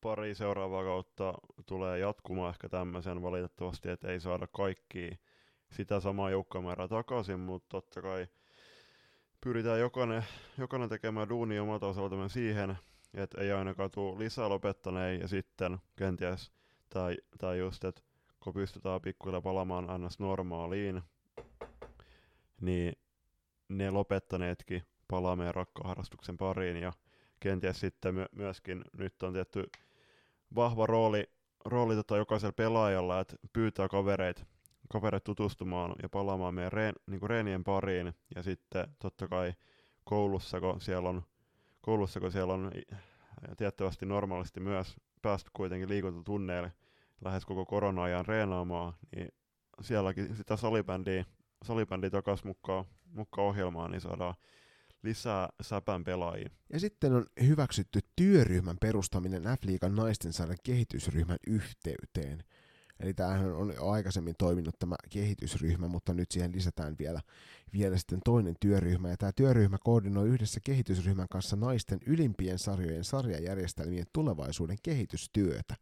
pari 0.00 0.34
seuraavaa 0.34 0.84
kautta 0.84 1.34
tulee 1.66 1.98
jatkumaan 1.98 2.50
ehkä 2.50 2.68
tämmöisen 2.68 3.22
valitettavasti, 3.22 3.88
että 3.88 4.08
ei 4.08 4.20
saada 4.20 4.46
kaikki 4.46 5.10
sitä 5.72 6.00
samaa 6.00 6.30
joukkomäärää 6.30 6.88
takaisin, 6.88 7.40
mutta 7.40 7.68
totta 7.68 8.02
kai 8.02 8.26
pyritään 9.40 9.80
jokainen, 9.80 10.24
jokainen 10.58 10.88
tekemään 10.88 11.28
duuni 11.28 11.58
omalta 11.58 11.86
osaltamme 11.86 12.28
siihen, 12.28 12.78
että 13.14 13.40
ei 13.40 13.52
ainakaan 13.52 13.90
tule 13.90 14.18
lisää 14.18 14.48
lopettaneen 14.48 15.20
ja 15.20 15.28
sitten 15.28 15.78
kenties, 15.96 16.52
tai, 16.90 17.16
tai 17.38 17.58
just, 17.58 17.84
että 17.84 18.02
kun 18.40 18.54
pystytään 18.54 19.00
pikkuhiljaa 19.00 19.40
palaamaan 19.40 19.90
aina 19.90 20.08
normaaliin, 20.18 21.02
niin 22.60 22.92
ne 23.68 23.90
lopettaneetkin 23.90 24.82
palaa 25.08 25.36
meidän 25.36 25.54
rakkaan 25.54 25.88
harrastuksen 25.88 26.36
pariin 26.36 26.76
ja 26.76 26.92
kenties 27.40 27.80
sitten 27.80 28.14
my- 28.14 28.28
myöskin 28.32 28.84
nyt 28.98 29.22
on 29.22 29.32
tietty 29.32 29.70
vahva 30.54 30.86
rooli, 30.86 31.30
rooli 31.64 31.94
tota 31.94 32.16
jokaisella 32.16 32.52
pelaajalla, 32.52 33.20
että 33.20 33.36
pyytää 33.52 33.88
kavereita 33.88 34.44
kavereita 34.92 35.24
tutustumaan 35.24 35.92
ja 36.02 36.08
palaamaan 36.08 36.54
meidän 36.54 36.72
reen, 36.72 36.94
niin 37.06 37.22
reenien 37.22 37.64
pariin 37.64 38.14
ja 38.34 38.42
sitten 38.42 38.88
totta 38.98 39.28
kai 39.28 39.54
koulussa, 40.04 40.60
kun 40.60 40.80
siellä 40.80 41.08
on, 41.08 41.22
koulussa, 41.82 42.20
kun 42.20 42.32
siellä 42.32 42.54
on 42.54 42.72
tiettävästi 43.56 44.06
normaalisti 44.06 44.60
myös 44.60 44.96
päästy 45.22 45.50
kuitenkin 45.52 45.88
liikuntatunneille 45.88 46.72
lähes 47.24 47.44
koko 47.44 47.66
korona-ajan 47.66 48.26
reenaamaan, 48.26 48.92
niin 49.16 49.28
sielläkin 49.80 50.36
sitä 50.36 50.56
salibändiä, 50.56 51.24
salibändiä 51.64 52.10
takaisin 52.10 52.46
mukaan, 52.46 52.84
mukaan 53.04 53.48
ohjelmaan, 53.48 53.90
niin 53.90 54.00
saadaan 54.00 54.34
lisää 55.02 55.48
säpän 55.62 56.04
pelaajia. 56.04 56.50
Ja 56.72 56.80
sitten 56.80 57.12
on 57.12 57.26
hyväksytty 57.46 58.00
työryhmän 58.16 58.76
perustaminen 58.80 59.42
F-liigan 59.42 59.94
naisten 59.94 60.32
saada 60.32 60.54
kehitysryhmän 60.62 61.38
yhteyteen. 61.46 62.44
Eli 63.02 63.14
tämähän 63.14 63.52
on 63.52 63.72
aikaisemmin 63.80 64.34
toiminut 64.38 64.78
tämä 64.78 64.94
kehitysryhmä, 65.10 65.88
mutta 65.88 66.14
nyt 66.14 66.30
siihen 66.30 66.52
lisätään 66.52 66.96
vielä, 66.98 67.20
vielä 67.72 67.98
sitten 67.98 68.20
toinen 68.24 68.54
työryhmä. 68.60 69.08
Ja 69.08 69.16
tämä 69.16 69.32
työryhmä 69.36 69.78
koordinoi 69.84 70.28
yhdessä 70.28 70.60
kehitysryhmän 70.64 71.28
kanssa 71.30 71.56
naisten 71.56 71.98
ylimpien 72.06 72.58
sarjojen 72.58 73.04
sarjajärjestelmien 73.04 74.06
tulevaisuuden 74.12 74.76
kehitystyötä. 74.82 75.74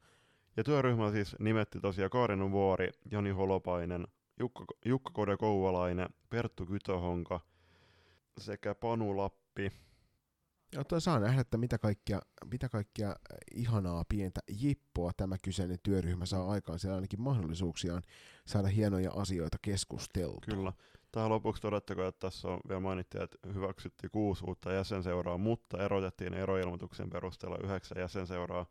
Ja 0.57 0.65
työryhmä 0.65 1.11
siis 1.11 1.37
nimetti 1.39 1.81
tosiaan 1.81 2.11
Kaarinen 2.11 2.51
Vuori, 2.51 2.91
Jani 3.11 3.31
Holopainen, 3.31 4.07
Jukka, 4.39 4.65
Jukka 4.85 5.11
Kode 5.11 5.37
Kouvalainen, 5.37 6.09
Perttu 6.31 6.67
Kytöhonka 6.67 7.41
sekä 8.39 8.75
Panu 8.75 9.17
Lappi. 9.17 9.73
Ja 10.73 10.85
toi 10.85 11.01
saa 11.01 11.19
nähdä, 11.19 11.41
että 11.41 11.57
mitä 11.59 11.79
kaikkia, 11.79 12.21
mitä 12.51 12.69
kaikkia 12.69 13.17
ihanaa 13.55 14.05
pientä 14.09 14.41
jippoa 14.49 15.11
tämä 15.17 15.37
kyseinen 15.43 15.79
työryhmä 15.83 16.27
saa 16.27 16.51
aikaan. 16.51 16.79
Siellä 16.79 16.95
ainakin 16.95 17.21
mahdollisuuksia 17.21 18.03
saada 18.47 18.69
hienoja 18.69 19.11
asioita 19.13 19.57
keskusteltua. 19.63 20.57
Kyllä. 20.57 20.73
Tähän 21.13 21.31
lopuksi 21.31 21.63
todettakoon, 21.63 22.09
että 22.09 22.27
tässä 22.31 22.49
on 22.49 22.61
vielä 22.69 22.81
mainittiin, 22.81 23.23
että 23.25 23.39
hyväksyttiin 23.55 24.11
kuusi 24.11 24.45
uutta 24.45 24.73
jäsenseuraa, 24.73 25.39
mutta 25.39 25.85
erotettiin 25.85 26.35
eroilmoituksen 26.35 27.11
perusteella 27.11 27.59
yhdeksän 27.65 28.01
jäsenseuraa 28.01 28.67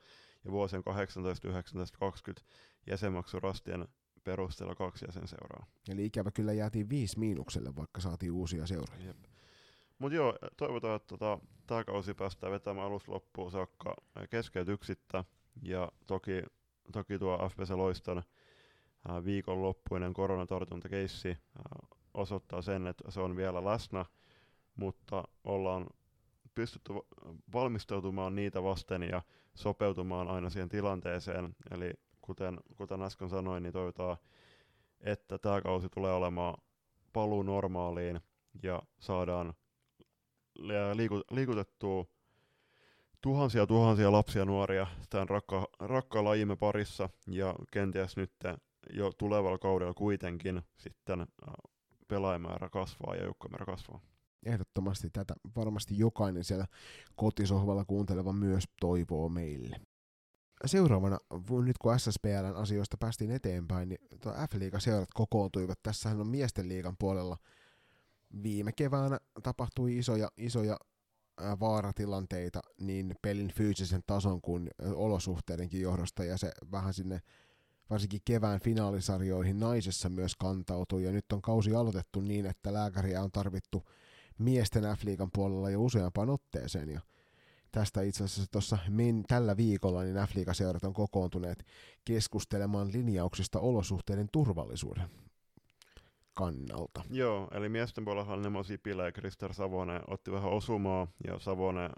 ja 0.46 0.52
vuosien 0.52 0.84
18, 0.84 1.48
19, 1.48 1.98
20 1.98 2.48
jäsenmaksurastien 2.88 3.88
perusteella 4.24 4.76
kaksi 4.76 5.06
jäsenseuraa. 5.06 5.66
Eli 5.90 6.06
ikävä 6.06 6.32
kyllä 6.32 6.54
jäätiin 6.54 6.90
viisi 6.90 7.20
miinukselle, 7.20 7.76
vaikka 7.76 8.02
saatiin 8.02 8.32
uusia 8.32 8.68
seuroja. 8.68 9.14
Mutta 10.00 10.16
joo, 10.16 10.36
toivotaan, 10.58 10.96
että 10.96 11.08
tota, 11.08 11.40
tämä 11.68 11.84
kausi 11.84 12.14
päästään 12.14 12.54
vetämään 12.54 12.88
alusta 12.88 13.12
loppuun 13.12 13.52
saakka 13.52 13.96
keskeytyksittä. 14.30 15.24
Ja 15.62 15.92
toki, 16.08 16.44
toki 16.92 17.20
tuo 17.20 17.50
FPC 17.50 17.70
Loiston 17.70 18.24
ää, 19.08 19.26
viikonloppuinen 19.26 20.14
koronatartuntakeissi 20.14 21.30
ää, 21.30 21.88
osoittaa 22.14 22.62
sen, 22.62 22.88
että 22.88 23.12
se 23.12 23.20
on 23.20 23.36
vielä 23.36 23.66
läsnä, 23.66 24.06
mutta 24.76 25.24
ollaan 25.44 25.88
pystytty 26.56 26.94
valmistautumaan 27.54 28.36
niitä 28.36 28.64
vasten 28.64 29.04
ja 29.04 29.22
sopeutumaan 29.56 30.28
aina 30.28 30.50
siihen 30.50 30.70
tilanteeseen. 30.70 31.56
Eli 31.72 31.94
kuten, 32.22 32.58
kuten 32.78 33.02
äsken 33.02 33.30
sanoin, 33.30 33.64
niin 33.64 33.74
toivotaan, 33.74 34.18
että 35.02 35.38
tämä 35.38 35.62
kausi 35.62 35.90
tulee 35.90 36.14
olemaan 36.14 36.56
paluu 37.14 37.44
normaaliin 37.44 38.20
ja 38.64 38.82
saadaan 39.00 39.54
liiku, 40.94 41.22
liikutettua 41.32 42.06
tuhansia 43.22 43.68
tuhansia 43.68 44.12
lapsia 44.12 44.46
nuoria 44.46 44.88
tämän 45.10 45.30
rakka, 45.30 45.68
rakkaan 45.80 46.26
lajimme 46.26 46.56
parissa 46.56 47.10
ja 47.28 47.56
kenties 47.72 48.18
nyt 48.18 48.32
jo 48.94 49.12
tulevalla 49.18 49.58
kaudella 49.58 49.94
kuitenkin 49.94 50.62
sitten 50.78 51.28
pelaajamäärä 52.08 52.70
kasvaa 52.70 53.16
ja 53.16 53.24
joukkomäärä 53.24 53.66
kasvaa. 53.66 54.02
Ehdottomasti 54.46 55.10
tätä 55.10 55.34
varmasti 55.56 55.98
jokainen 55.98 56.44
siellä 56.44 56.66
kotisohvalla 57.16 57.86
kuunteleva 57.86 58.34
myös 58.34 58.64
toivoo 58.80 59.30
meille. 59.30 59.76
Seuraavana, 60.66 61.18
nyt 61.66 61.78
kun 61.78 62.00
SSPLn 62.00 62.56
asioista 62.56 62.98
päästiin 62.98 63.32
eteenpäin, 63.32 63.90
niin 63.90 64.00
F-liiga-seurat 64.50 65.10
kokoontuivat. 65.14 65.80
Tässähän 65.84 66.22
on 66.22 66.28
miesten 66.28 66.70
liigan 66.70 66.96
puolella– 67.00 67.38
viime 68.44 68.72
keväänä 68.72 69.20
tapahtui 69.44 69.98
isoja, 69.98 70.32
isoja 70.38 70.78
vaaratilanteita 71.60 72.60
niin 72.80 73.16
pelin 73.22 73.52
fyysisen 73.54 74.02
tason 74.08 74.42
kuin 74.42 74.70
olosuhteidenkin 74.94 75.82
johdosta. 75.82 76.24
Ja 76.24 76.38
se 76.38 76.52
vähän 76.72 76.94
sinne 76.94 77.22
varsinkin 77.90 78.22
kevään 78.26 78.60
finaalisarjoihin 78.60 79.60
naisessa 79.60 80.10
myös 80.10 80.36
kantautui. 80.36 81.04
Ja 81.04 81.12
nyt 81.12 81.26
on 81.34 81.42
kausi 81.42 81.76
aloitettu 81.76 82.22
niin, 82.22 82.46
että 82.46 82.74
lääkäriä 82.74 83.24
on 83.24 83.32
tarvittu 83.32 83.90
miesten 84.38 84.84
F-liigan 84.84 85.30
puolella 85.34 85.70
jo 85.70 85.84
useampaan 85.84 86.30
otteeseen. 86.30 86.90
Ja 86.90 87.02
tästä 87.72 88.02
itse 88.02 88.24
asiassa 88.24 88.52
tuossa 88.52 88.78
tällä 89.28 89.58
viikolla 89.58 90.04
niin 90.04 90.16
F-liigaseurat 90.16 90.84
on 90.84 90.94
kokoontuneet 90.94 91.66
keskustelemaan 92.06 92.92
linjauksista 92.92 93.60
olosuhteiden 93.60 94.28
turvallisuuden 94.32 95.10
kannalta. 96.40 97.04
Joo, 97.10 97.48
eli 97.52 97.70
miesten 97.70 98.06
puolella 98.06 98.36
Nemo 98.36 98.64
Sipilä 98.64 99.06
ja 99.06 99.12
Krister 99.12 99.54
Savonen 99.54 100.02
otti 100.08 100.32
vähän 100.32 100.52
osumaa, 100.52 101.08
ja 101.28 101.40
Savonen, 101.40 101.92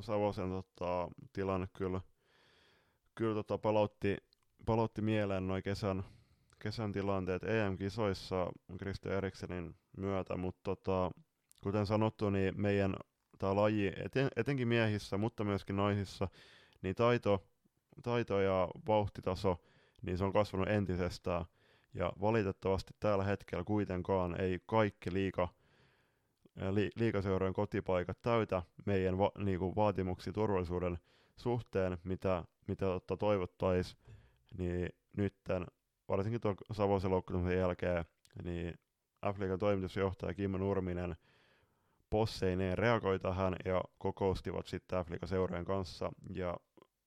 Savosen 0.00 0.50
tota, 0.50 1.08
tilanne 1.32 1.68
kyllä, 1.72 2.00
kyllä 3.14 3.34
tota, 3.34 3.58
palautti, 3.58 4.16
palautti 4.66 5.02
mieleen 5.02 5.46
noin 5.46 5.62
kesän, 5.62 6.04
kesän 6.58 6.92
tilanteet 6.92 7.42
EM-kisoissa 7.42 8.52
Kristo 8.78 9.12
Eriksenin 9.12 9.74
myötä, 9.96 10.36
mutta 10.36 10.60
tota, 10.62 11.10
kuten 11.62 11.86
sanottu, 11.86 12.30
niin 12.30 12.60
meidän 12.60 12.96
tämä 13.38 13.56
laji, 13.56 13.92
eten, 14.04 14.28
etenkin 14.36 14.68
miehissä, 14.68 15.18
mutta 15.18 15.44
myöskin 15.44 15.76
naisissa, 15.76 16.28
niin 16.82 16.94
taito, 16.94 17.46
taito 18.02 18.40
ja 18.40 18.68
vauhtitaso, 18.86 19.62
niin 20.02 20.18
se 20.18 20.24
on 20.24 20.32
kasvanut 20.32 20.68
entisestään. 20.68 21.44
Ja 21.94 22.12
valitettavasti 22.20 22.94
tällä 23.00 23.24
hetkellä 23.24 23.64
kuitenkaan 23.64 24.40
ei 24.40 24.60
kaikki 24.66 25.12
liika, 25.12 25.48
li, 26.70 26.90
liikaseurojen 26.96 27.54
kotipaikat 27.54 28.22
täytä 28.22 28.62
meidän 28.86 29.18
va, 29.18 29.32
niinku 29.38 29.76
vaatimuksia 29.76 30.32
turvallisuuden 30.32 30.98
suhteen, 31.36 31.98
mitä, 32.04 32.44
mitä 32.68 32.86
toivottaisiin, 33.18 34.00
niin 34.58 34.88
nytten, 35.16 35.66
varsinkin 36.08 36.40
tuon 36.40 36.56
Savoisen 36.72 37.10
loukkaantumisen 37.10 37.58
jälkeen, 37.58 38.04
niin 38.44 38.74
f 39.32 39.58
toimitusjohtaja 39.58 40.34
Kimmo 40.34 40.58
Nurminen 40.58 41.16
posseineen 42.10 42.78
reagoi 42.78 43.18
tähän 43.18 43.56
ja 43.64 43.82
kokoustivat 43.98 44.66
sitten 44.66 44.98
Afrikan 44.98 45.28
seurojen 45.28 45.64
kanssa. 45.64 46.12
Ja 46.34 46.56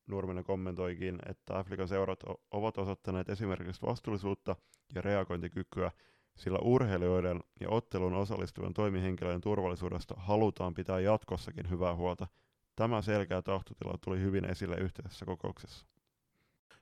Nurminen 0.08 0.44
kommentoikin, 0.44 1.20
että 1.30 1.58
Afrikan 1.58 1.88
seurat 1.88 2.20
ovat 2.52 2.78
osoittaneet 2.78 3.30
esimerkiksi 3.30 3.82
vastuullisuutta 3.82 4.56
ja 4.96 5.02
reagointikykyä, 5.02 5.92
sillä 6.38 6.60
urheilijoiden 6.60 7.44
ja 7.60 7.70
ottelun 7.70 8.14
osallistuvien 8.14 8.74
toimihenkilöiden 8.74 9.42
turvallisuudesta 9.42 10.16
halutaan 10.18 10.74
pitää 10.74 11.00
jatkossakin 11.00 11.70
hyvää 11.70 11.96
huolta. 11.96 12.28
Tämä 12.76 13.02
selkeä 13.02 13.42
tahtotila 13.42 13.98
tuli 14.04 14.20
hyvin 14.20 14.46
esille 14.46 14.76
yhteisessä 14.76 15.26
kokouksessa. 15.26 15.86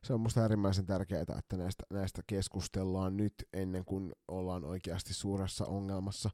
Se 0.04 0.14
on 0.14 0.20
musta 0.20 0.42
äärimmäisen 0.42 0.86
tärkeää, 0.86 1.26
että 1.38 1.58
näistä, 1.58 1.84
näistä 1.90 2.22
keskustellaan 2.28 3.18
nyt 3.18 3.34
ennen 3.54 3.86
kuin 3.86 4.14
ollaan 4.28 4.64
oikeasti 4.64 5.14
suuressa 5.14 5.66
ongelmassa 5.66 6.30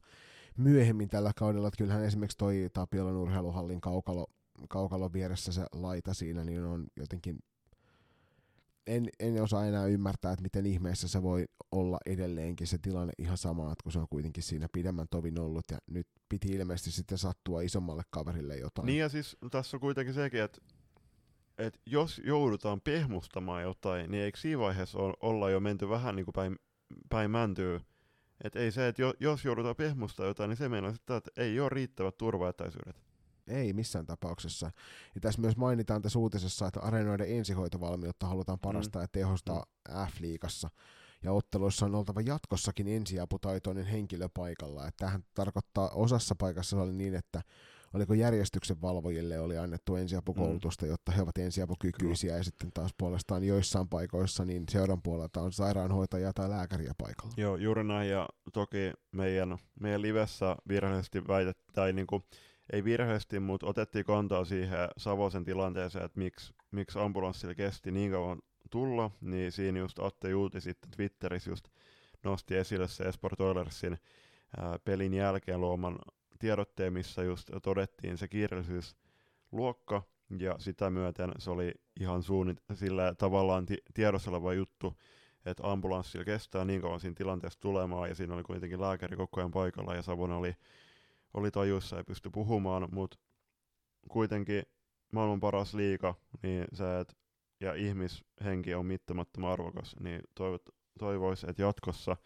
myöhemmin 0.56 1.08
tällä 1.08 1.32
kaudella. 1.36 1.68
Että 1.68 1.78
kyllähän 1.78 2.04
esimerkiksi 2.04 2.38
toi 2.38 2.70
Tapiolan 2.72 3.16
urheiluhallin 3.16 3.80
kaukalo, 3.80 4.26
kaukalon 4.68 5.12
vieressä 5.12 5.52
se 5.52 5.64
laita 5.72 6.14
siinä, 6.14 6.44
niin 6.44 6.64
on 6.64 6.86
jotenkin 6.96 7.38
en, 8.86 9.08
en 9.20 9.42
osaa 9.42 9.66
enää 9.66 9.86
ymmärtää, 9.86 10.32
että 10.32 10.42
miten 10.42 10.66
ihmeessä 10.66 11.08
se 11.08 11.22
voi 11.22 11.44
olla 11.72 11.98
edelleenkin 12.06 12.66
se 12.66 12.78
tilanne 12.78 13.12
ihan 13.18 13.38
sama, 13.38 13.72
että 13.72 13.82
kun 13.82 13.92
se 13.92 13.98
on 13.98 14.08
kuitenkin 14.10 14.42
siinä 14.42 14.68
pidemmän 14.72 15.06
tovin 15.10 15.40
ollut 15.40 15.64
ja 15.70 15.78
nyt 15.86 16.06
piti 16.28 16.48
ilmeisesti 16.48 16.90
sitten 16.90 17.18
sattua 17.18 17.60
isommalle 17.60 18.02
kaverille 18.10 18.56
jotain. 18.56 18.86
Niin 18.86 18.98
ja 18.98 19.08
siis 19.08 19.36
tässä 19.50 19.76
on 19.76 19.80
kuitenkin 19.80 20.14
sekin, 20.14 20.42
että, 20.42 20.60
että 21.58 21.80
jos 21.86 22.20
joudutaan 22.24 22.80
pehmustamaan 22.80 23.62
jotain, 23.62 24.10
niin 24.10 24.24
eikö 24.24 24.38
siinä 24.38 24.58
vaiheessa 24.58 24.98
olla 25.20 25.50
jo 25.50 25.60
menty 25.60 25.88
vähän 25.88 26.16
niin 26.16 26.24
kuin 26.24 26.32
päin, 26.32 26.56
päin 27.08 27.30
mäntyy? 27.30 27.80
Että 28.44 28.58
ei 28.58 28.72
se, 28.72 28.88
että 28.88 29.02
jos 29.20 29.44
joudutaan 29.44 29.76
pehmustamaan 29.76 30.28
jotain, 30.28 30.48
niin 30.48 30.56
se 30.56 30.68
meinaa 30.68 30.92
sitä, 30.92 31.16
että 31.16 31.30
ei 31.36 31.60
ole 31.60 31.68
riittävät 31.68 32.18
turvaetäisyydet. 32.18 33.11
Ei 33.46 33.72
missään 33.72 34.06
tapauksessa. 34.06 34.70
Ja 35.14 35.20
tässä 35.20 35.40
myös 35.40 35.56
mainitaan 35.56 36.02
tässä 36.02 36.18
uutisessa, 36.18 36.66
että 36.66 36.80
areenoiden 36.80 37.36
ensihoitovalmiutta 37.36 38.26
halutaan 38.26 38.58
parastaa 38.58 39.00
mm. 39.00 39.04
ja 39.04 39.08
tehostaa 39.12 39.66
mm. 39.88 39.94
F-liigassa. 40.06 40.70
Ja 41.22 41.32
otteluissa 41.32 41.86
on 41.86 41.94
oltava 41.94 42.20
jatkossakin 42.20 42.88
ensiaputaitoinen 42.88 43.86
henkilö 43.86 44.28
paikalla. 44.34 44.86
Että 44.86 44.98
tämähän 44.98 45.24
tarkoittaa 45.34 45.88
osassa 45.88 46.34
paikassa 46.38 46.80
oli 46.82 46.92
niin, 46.92 47.14
että 47.14 47.42
oliko 47.94 48.14
järjestyksen 48.14 48.82
valvojille 48.82 49.40
oli 49.40 49.58
annettu 49.58 49.96
ensiapukoulutusta, 49.96 50.84
mm. 50.84 50.90
jotta 50.90 51.12
he 51.12 51.22
ovat 51.22 51.38
ensiapukykyisiä, 51.38 52.28
Kyllä. 52.28 52.40
ja 52.40 52.44
sitten 52.44 52.70
taas 52.74 52.90
puolestaan 52.98 53.44
joissain 53.44 53.88
paikoissa 53.88 54.44
niin 54.44 54.64
seuran 54.70 55.02
puolelta 55.02 55.40
on 55.40 55.52
sairaanhoitaja 55.52 56.32
tai 56.32 56.50
lääkäriä 56.50 56.92
paikalla. 56.98 57.34
Joo, 57.36 57.56
juuri 57.56 57.84
näin, 57.84 58.10
ja 58.10 58.28
toki 58.52 58.92
meidän, 59.12 59.58
meidän 59.80 60.02
livessä 60.02 60.56
virallisesti 60.68 61.28
väitet, 61.28 61.58
tai 61.72 61.92
niin 61.92 62.06
kuin 62.06 62.24
ei 62.72 62.84
virheesti, 62.84 63.40
mutta 63.40 63.66
otettiin 63.66 64.04
kantaa 64.04 64.44
siihen 64.44 64.88
Savosen 64.96 65.44
tilanteeseen, 65.44 66.04
että 66.04 66.20
miksi, 66.20 66.54
miksi 66.70 66.98
ambulanssilla 66.98 67.54
kesti 67.54 67.90
niin 67.90 68.10
kauan 68.10 68.42
tulla, 68.70 69.10
niin 69.20 69.52
siinä 69.52 69.78
just 69.78 69.98
Atte 69.98 70.28
Juuti 70.30 70.60
sitten 70.60 70.90
Twitterissä 70.90 71.50
just 71.50 71.68
nosti 72.24 72.56
esille 72.56 72.88
se 72.88 73.04
Esport 73.04 73.40
Oilersin 73.40 73.98
pelin 74.84 75.14
jälkeen 75.14 75.60
luoman 75.60 75.98
tiedotteen, 76.38 76.92
missä 76.92 77.22
just 77.22 77.50
todettiin 77.62 78.18
se 78.18 78.28
kiireellisyysluokka, 78.28 80.02
ja 80.38 80.54
sitä 80.58 80.90
myöten 80.90 81.32
se 81.38 81.50
oli 81.50 81.72
ihan 82.00 82.22
suunnit 82.22 82.62
sillä 82.74 83.14
tavallaan 83.18 83.66
ti- 83.66 83.82
tiedossa 83.94 84.30
oleva 84.30 84.54
juttu, 84.54 84.96
että 85.46 85.72
ambulanssilla 85.72 86.24
kestää 86.24 86.64
niin 86.64 86.80
kauan 86.80 87.00
siinä 87.00 87.14
tilanteessa 87.14 87.60
tulemaan, 87.60 88.08
ja 88.08 88.14
siinä 88.14 88.34
oli 88.34 88.42
kuitenkin 88.42 88.80
lääkäri 88.80 89.16
koko 89.16 89.40
ajan 89.40 89.50
paikalla, 89.50 89.94
ja 89.94 90.02
Savonen 90.02 90.36
oli 90.36 90.56
oli 91.34 91.50
tajuissa 91.50 91.96
ja 91.96 92.04
pysty 92.04 92.30
puhumaan, 92.30 92.88
mutta 92.92 93.18
kuitenkin 94.08 94.62
maailman 95.12 95.40
paras 95.40 95.74
liika, 95.74 96.14
niin 96.42 96.64
se, 96.72 97.00
et, 97.00 97.16
ja 97.60 97.74
ihmishenki 97.74 98.74
on 98.74 98.86
mittamattoman 98.86 99.52
arvokas, 99.52 99.96
niin 100.00 100.20
toivot, 100.34 100.62
toivoisi, 100.98 101.46
että 101.50 101.62
jatkossa 101.62 102.16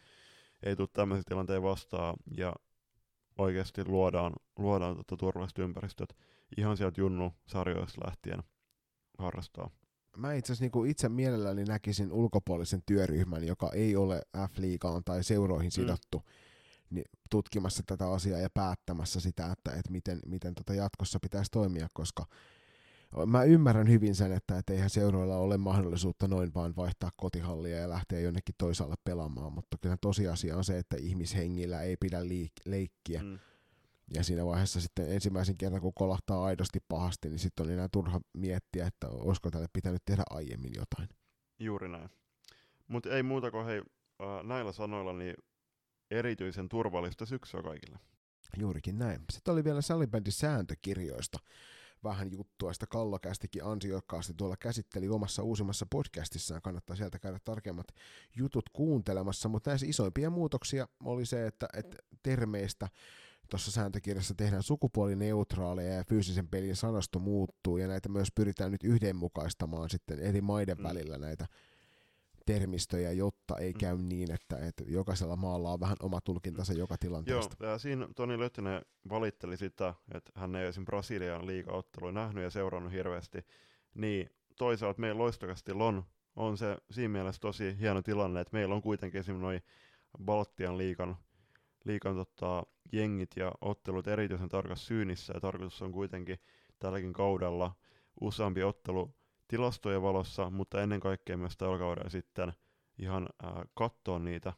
ei 0.63 0.77
tule 0.77 0.89
tämmöisiä 0.93 1.25
tilanteita 1.29 1.63
vastaan 1.63 2.17
ja 2.37 2.55
oikeasti 3.39 3.85
luodaan, 3.85 4.33
luodaan 4.59 4.97
tota 4.97 5.17
turvalliset 5.17 5.59
ympäristöt 5.59 6.17
ihan 6.57 6.77
sieltä 6.77 7.01
Junnu-sarjoista 7.01 8.07
lähtien 8.07 8.43
harrastaa. 9.19 9.71
Mä 10.17 10.35
itse 10.35 10.53
asiassa 10.53 10.79
niin 10.79 10.91
itse 10.91 11.09
mielelläni 11.09 11.65
näkisin 11.65 12.13
ulkopuolisen 12.13 12.83
työryhmän, 12.87 13.47
joka 13.47 13.71
ei 13.75 13.97
ole 13.97 14.23
F-liigaan 14.37 15.05
tai 15.05 15.25
seuroihin 15.25 15.69
mm. 15.69 15.71
sidottu, 15.71 16.19
mm 16.19 16.46
tutkimassa 17.31 17.83
tätä 17.87 18.11
asiaa 18.11 18.41
ja 18.41 18.51
päättämässä 18.55 19.21
sitä, 19.21 19.47
että, 19.47 19.71
että 19.71 19.91
miten, 19.91 20.19
miten 20.27 20.55
tota 20.55 20.75
jatkossa 20.75 21.19
pitäisi 21.23 21.51
toimia, 21.51 21.89
koska 21.95 22.27
mä 23.27 23.45
ymmärrän 23.45 23.89
hyvin 23.89 24.15
sen, 24.15 24.33
että 24.33 24.59
et 24.59 24.71
eihän 24.71 24.91
seuroilla 24.91 25.37
ole 25.37 25.57
mahdollisuutta 25.57 26.29
noin 26.29 26.55
vaan 26.55 26.77
vaihtaa 26.77 27.11
kotihallia 27.17 27.77
ja 27.77 27.89
lähteä 27.89 28.21
jonnekin 28.21 28.55
toisaalle 28.59 28.95
pelaamaan, 29.05 29.53
mutta 29.53 29.77
kyllä 29.81 29.97
tosiasia 30.01 30.57
on 30.57 30.65
se, 30.65 30.79
että 30.79 30.97
ihmishengillä 30.97 31.83
ei 31.83 31.97
pidä 31.97 32.21
liik- 32.21 32.63
leikkiä. 32.65 33.23
Mm. 33.23 33.39
Ja 34.15 34.25
siinä 34.25 34.47
vaiheessa 34.47 34.81
sitten 34.81 35.13
ensimmäisen 35.13 35.57
kerran, 35.59 35.81
kun 35.81 35.95
kolahtaa 35.95 36.45
aidosti 36.45 36.79
pahasti, 36.89 37.29
niin 37.29 37.39
sitten 37.39 37.67
on 37.67 37.73
enää 37.73 37.89
turha 37.93 38.21
miettiä, 38.33 38.87
että 38.87 39.09
olisiko 39.09 39.51
tälle 39.51 39.67
pitänyt 39.73 40.03
tehdä 40.05 40.23
aiemmin 40.31 40.73
jotain. 40.77 41.09
Juuri 41.59 41.89
näin. 41.89 42.11
Mutta 42.89 43.11
ei 43.11 43.23
muuta 43.23 43.51
kuin 43.51 43.67
hei, 43.67 43.83
näillä 44.43 44.73
sanoilla 44.73 45.13
niin 45.13 45.35
erityisen 46.11 46.69
turvallista 46.69 47.27
syksyä 47.27 47.63
kaikille. 47.63 47.99
Juurikin 48.57 48.99
näin. 48.99 49.21
Sitten 49.33 49.53
oli 49.53 49.65
vielä 49.65 49.81
salibändin 49.81 50.33
sääntökirjoista 50.33 51.39
vähän 52.05 52.33
juttua. 52.33 52.73
Sitä 52.73 52.87
Kallokästikin 52.87 53.65
ansiokkaasti 53.65 54.35
tuolla 54.35 54.57
käsitteli 54.57 55.09
omassa 55.09 55.43
uusimmassa 55.43 55.87
podcastissaan. 55.91 56.63
Kannattaa 56.63 56.97
sieltä 56.97 57.19
käydä 57.19 57.39
tarkemmat 57.45 57.87
jutut 58.37 58.69
kuuntelemassa. 58.73 59.49
Mutta 59.49 59.71
näissä 59.71 59.87
isoimpia 59.87 60.31
muutoksia 60.31 60.89
oli 61.05 61.27
se, 61.27 61.47
että, 61.47 61.69
että 61.73 61.97
termeistä 62.23 62.89
tuossa 63.51 63.71
sääntökirjassa 63.71 64.35
tehdään 64.35 64.63
sukupuolineutraaleja 64.63 65.95
ja 65.95 66.05
fyysisen 66.05 66.49
pelin 66.49 66.77
sanasto 66.77 67.19
muuttuu 67.19 67.79
ja 67.79 67.89
näitä 67.89 68.09
myös 68.09 68.29
pyritään 68.35 68.73
nyt 68.73 68.85
yhdenmukaistamaan 68.85 69.91
sitten 69.91 70.19
eri 70.19 70.41
maiden 70.41 70.79
mm. 70.79 70.83
välillä 70.83 71.19
näitä 71.19 71.47
termistöjä, 72.47 73.13
jotta 73.13 73.59
ei 73.59 73.73
mm. 73.73 73.79
käy 73.79 73.99
niin, 73.99 74.31
että, 74.31 74.59
että 74.59 74.85
jokaisella 74.87 75.37
maalla 75.37 75.73
on 75.73 75.81
vähän 75.81 75.97
oma 76.03 76.21
tulkintansa 76.21 76.73
joka 76.73 76.99
tilanteesta. 76.99 77.57
Joo, 77.61 77.73
ja 77.73 77.79
siinä 77.79 78.09
Toni 78.17 78.39
Löttinen 78.39 78.83
valitteli 79.09 79.57
sitä, 79.57 79.95
että 80.15 80.33
hän 80.35 80.57
ei 80.57 80.67
esim. 80.67 80.85
Brasilian 80.85 81.47
liigaottelua 81.47 82.13
nähnyt 82.13 82.45
ja 82.45 82.51
seurannut 82.51 82.93
hirveästi, 82.93 83.39
niin 83.95 84.31
toisaalta 84.59 85.01
meillä 85.01 85.19
loistokasti 85.19 85.73
on, 85.73 86.05
on 86.37 86.59
se 86.59 86.77
siinä 86.91 87.13
mielessä 87.13 87.41
tosi 87.41 87.77
hieno 87.81 88.03
tilanne, 88.03 88.41
että 88.41 88.57
meillä 88.57 88.75
on 88.75 88.83
kuitenkin 88.83 89.21
esim. 89.21 89.37
noin 89.37 89.63
Baltian 90.25 90.79
liikan, 90.79 91.17
liikan 91.85 92.15
tota, 92.15 92.63
jengit 92.93 93.31
ja 93.37 93.53
ottelut 93.61 94.09
erityisen 94.09 94.49
tarkassa 94.49 94.87
syynissä, 94.87 95.33
ja 95.35 95.41
tarkoitus 95.41 95.83
on 95.83 95.93
kuitenkin 95.93 96.39
tälläkin 96.79 97.13
kaudella 97.13 97.73
useampi 98.21 98.63
ottelu 98.63 99.15
tilastojen 99.49 100.03
valossa, 100.03 100.51
mutta 100.51 100.83
ennen 100.83 101.01
kaikkea 101.01 101.37
myös 101.37 101.57
tällä 101.57 101.79
kaudella 101.79 102.11
sitten 102.11 102.53
ihan 102.99 103.29
äh, 103.45 103.53
katsoa 103.75 104.19
niitä 104.19 104.53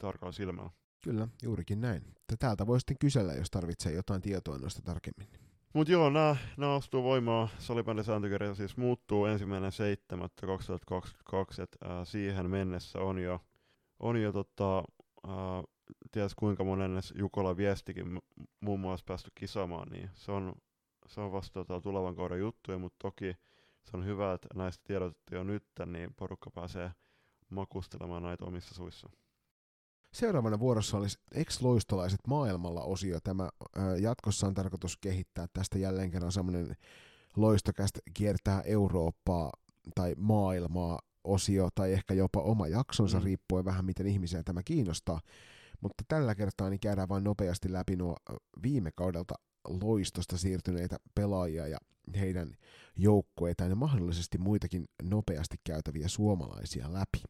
tarkalla 0.00 0.32
silmällä. 0.32 0.70
Kyllä, 1.04 1.28
juurikin 1.42 1.80
näin. 1.80 2.02
Täältä 2.38 2.66
voi 2.66 2.80
sitten 2.80 2.98
kysellä, 2.98 3.32
jos 3.32 3.50
tarvitsee 3.50 3.92
jotain 3.92 4.22
tietoa 4.22 4.58
noista 4.58 4.82
tarkemmin. 4.82 5.28
Mutta 5.74 5.92
joo, 5.92 6.10
nämä 6.10 6.74
astuu 6.74 7.02
voimaan. 7.02 7.48
Salibändin 7.58 8.04
sääntökirja 8.04 8.54
siis 8.54 8.76
muuttuu 8.76 9.24
ensimmäinen 9.26 9.72
7.2022, 9.72 11.62
että 11.62 11.78
äh, 11.84 12.06
siihen 12.06 12.50
mennessä 12.50 12.98
on 12.98 13.18
jo, 13.18 13.40
on 14.00 14.22
jo 14.22 14.32
tota, 14.32 14.78
äh, 15.28 15.64
ties 16.12 16.34
kuinka 16.34 16.64
monen 16.64 17.00
Jukola 17.14 17.56
viestikin 17.56 18.20
muun 18.60 18.80
muassa 18.80 19.04
päästy 19.08 19.30
kisaamaan, 19.34 19.88
niin 19.88 20.10
se 20.14 20.32
on, 20.32 20.54
se 21.06 21.20
on 21.20 21.32
vasta 21.32 21.52
tota, 21.52 21.80
tulevan 21.80 22.16
kauden 22.16 22.38
juttuja, 22.38 22.78
mutta 22.78 22.96
toki 23.02 23.36
se 23.84 23.96
on 23.96 24.04
hyvä, 24.04 24.32
että 24.32 24.48
näistä 24.54 24.84
tiedotettiin 24.86 25.36
jo 25.36 25.44
nyt, 25.44 25.64
niin 25.86 26.14
porukka 26.14 26.50
pääsee 26.50 26.90
makustelemaan 27.50 28.22
näitä 28.22 28.44
omissa 28.44 28.74
suissa. 28.74 29.08
Seuraavana 30.12 30.58
vuorossa 30.58 30.96
olisi 30.96 31.18
ex-loistolaiset 31.32 32.20
maailmalla 32.28 32.82
osio. 32.82 33.18
Tämä 33.20 33.48
jatkossa 34.00 34.46
on 34.46 34.54
tarkoitus 34.54 34.96
kehittää 34.96 35.46
tästä 35.52 35.78
jälleen 35.78 36.10
kerran 36.10 36.32
semmoinen 36.32 36.76
loistokästä 37.36 38.00
kiertää 38.14 38.62
Eurooppaa 38.62 39.52
tai 39.94 40.14
maailmaa 40.18 40.98
osio 41.24 41.68
tai 41.74 41.92
ehkä 41.92 42.14
jopa 42.14 42.40
oma 42.40 42.68
jaksonsa, 42.68 43.18
mm. 43.18 43.24
riippuen 43.24 43.64
vähän 43.64 43.84
miten 43.84 44.06
ihmisiä 44.06 44.42
tämä 44.42 44.62
kiinnostaa. 44.64 45.20
Mutta 45.80 46.04
tällä 46.08 46.34
kertaa 46.34 46.70
niin 46.70 46.80
käydään 46.80 47.08
vain 47.08 47.24
nopeasti 47.24 47.72
läpi 47.72 47.96
nuo 47.96 48.16
viime 48.62 48.90
kaudelta 48.96 49.34
loistosta 49.82 50.38
siirtyneitä 50.38 50.96
pelaajia 51.14 51.66
ja 51.66 51.78
heidän 52.20 52.56
joukkueitaan 52.96 53.70
ja 53.70 53.76
mahdollisesti 53.76 54.38
muitakin 54.38 54.88
nopeasti 55.02 55.56
käytäviä 55.64 56.08
suomalaisia 56.08 56.92
läpi. 56.92 57.22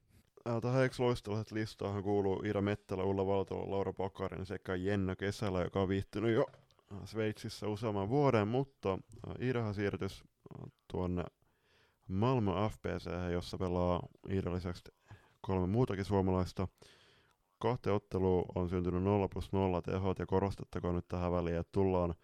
Tähän 0.63 0.83
eikö 0.83 0.95
loistolaiset 0.99 1.53
listaahan 1.53 2.03
kuuluu 2.03 2.43
Ira 2.45 2.61
Mettälä, 2.61 3.05
Ulla 3.05 3.27
Valtola, 3.27 3.71
Laura 3.71 3.93
Pakarin 3.93 4.47
sekä 4.47 4.75
Jenna 4.75 5.17
Kesälä, 5.17 5.63
joka 5.63 5.81
on 5.81 5.89
viihtynyt 5.89 6.35
jo 6.35 6.47
Sveitsissä 7.05 7.69
useamman 7.69 8.09
vuoden, 8.09 8.49
mutta 8.49 8.99
Iidahan 9.43 9.75
siirtys 9.75 10.25
tuonne 10.89 11.25
Malmö 12.09 12.53
FPC, 12.69 13.33
jossa 13.33 13.59
pelaa 13.59 14.09
Iidan 14.31 14.55
lisäksi 14.55 14.83
kolme 15.41 15.67
muutakin 15.67 16.05
suomalaista. 16.05 16.69
Kahteen 17.59 17.97
otteluun 17.97 18.45
on 18.55 18.69
syntynyt 18.69 19.03
0 19.03 19.29
plus 19.29 19.53
0 19.53 19.83
tehot 19.83 20.19
ja 20.19 20.27
korostettakoon 20.27 20.95
nyt 20.95 21.09
tähän 21.09 21.33
väliin, 21.33 21.57
että 21.57 21.73
tullaan 21.73 22.15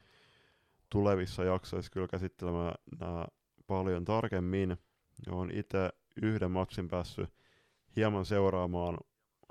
tulevissa 0.90 1.44
jaksoissa 1.44 1.90
kyllä 1.90 2.08
käsittelemään 2.08 2.74
nämä 3.00 3.26
paljon 3.66 4.04
tarkemmin. 4.04 4.76
Olen 5.30 5.58
itse 5.58 5.90
yhden 6.22 6.50
matsin 6.50 6.88
päässyt 6.88 7.30
hieman 7.96 8.24
seuraamaan 8.24 8.98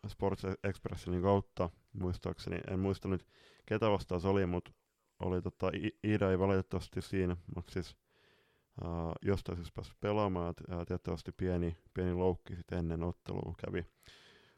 Sports 0.08 0.44
Expressin 0.64 1.22
kautta, 1.22 1.70
muistaakseni, 1.94 2.58
en 2.72 2.80
muista 2.80 3.08
nyt 3.08 3.26
ketä 3.66 3.90
vastaan 3.90 4.22
se 4.22 4.28
oli, 4.28 4.46
mutta 4.46 4.72
oli 5.20 5.42
tota, 5.42 5.72
Ida 6.04 6.32
ei 6.32 6.40
valitettavasti 6.40 7.02
siinä, 7.02 7.38
mutta 7.56 7.80
uh, 7.80 9.12
jostain 9.22 9.58
siis 9.58 9.72
päässyt 9.72 10.00
pelaamaan, 10.00 10.54
ja 10.70 10.86
tietysti 10.86 11.32
pieni, 11.32 11.78
pieni 11.94 12.14
loukki 12.14 12.56
sitten 12.56 12.80
ennen 12.80 13.04
ottelua 13.04 13.54
kävi. 13.66 13.86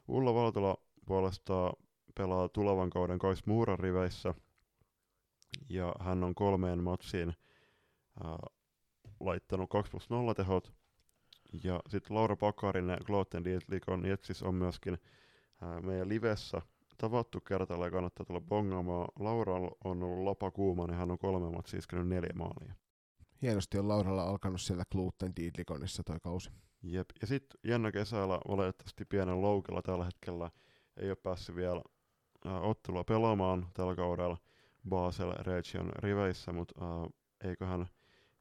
Ulla 0.08 0.34
Valtola 0.34 0.76
puolestaan 1.06 1.72
pelaa 2.14 2.48
tulevan 2.48 2.90
kauden 2.90 3.18
Kais 3.18 3.46
Muuran 3.46 3.78
riveissä, 3.78 4.34
ja 5.68 5.94
hän 6.00 6.24
on 6.24 6.34
kolmeen 6.34 6.82
matsiin 6.82 7.28
uh, 8.24 8.52
laittanut 9.20 9.70
2 9.70 9.90
plus 9.90 10.10
0 10.10 10.34
tehot, 10.34 10.72
ja 11.64 11.80
sitten 11.88 12.16
Laura 12.16 12.36
Pakarinen 12.36 12.98
Gloten 13.04 13.44
Dietlikon 13.44 14.06
Jetsis 14.06 14.42
on 14.42 14.54
myöskin 14.54 14.98
ää, 15.62 15.80
meidän 15.80 16.08
livessä 16.08 16.62
tavattu 16.98 17.40
kertalla 17.40 17.84
ja 17.84 17.90
kannattaa 17.90 18.26
tulla 18.26 18.40
bongaamaan. 18.40 19.08
Laura 19.18 19.54
on 19.84 20.02
ollut 20.02 20.24
lapa 20.24 20.50
kuuma, 20.50 20.86
niin 20.86 20.96
hän 20.96 21.10
on 21.10 21.18
kolme 21.18 21.50
matsia 21.50 21.78
iskenyt 21.78 22.08
neljä 22.08 22.32
maalia. 22.34 22.74
Hienosti 23.42 23.78
on 23.78 23.88
Lauralla 23.88 24.22
alkanut 24.22 24.60
siellä 24.60 24.84
Gluten 24.92 25.36
Dietlikonissa 25.36 26.02
toi 26.04 26.20
kausi. 26.22 26.50
Jep. 26.82 27.10
Ja 27.20 27.26
sitten 27.26 27.60
Jenna 27.64 27.92
kesällä 27.92 28.40
valitettavasti 28.48 29.04
pienen 29.04 29.42
loukella 29.42 29.82
tällä 29.82 30.04
hetkellä 30.04 30.50
ei 30.96 31.08
ole 31.10 31.16
päässyt 31.16 31.56
vielä 31.56 31.82
ää, 32.44 32.60
ottelua 32.60 33.04
pelaamaan 33.04 33.66
tällä 33.74 33.96
kaudella 33.96 34.38
Basel 34.88 35.32
Region 35.32 35.90
riveissä, 35.96 36.52
mutta 36.52 36.84
ää, 36.84 37.08
eiköhän 37.50 37.86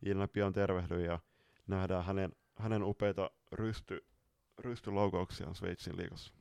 Jenna 0.05 0.27
pian 0.27 0.53
tervehdy 0.53 1.05
ja 1.05 1.19
nähdään 1.67 2.05
hänen 2.05 2.31
hänen 2.55 2.83
upeita 2.83 3.31
rysty, 3.51 4.05
rystylaukauksiaan 4.59 5.55
Sveitsin 5.55 5.97
liigassa. 5.97 6.33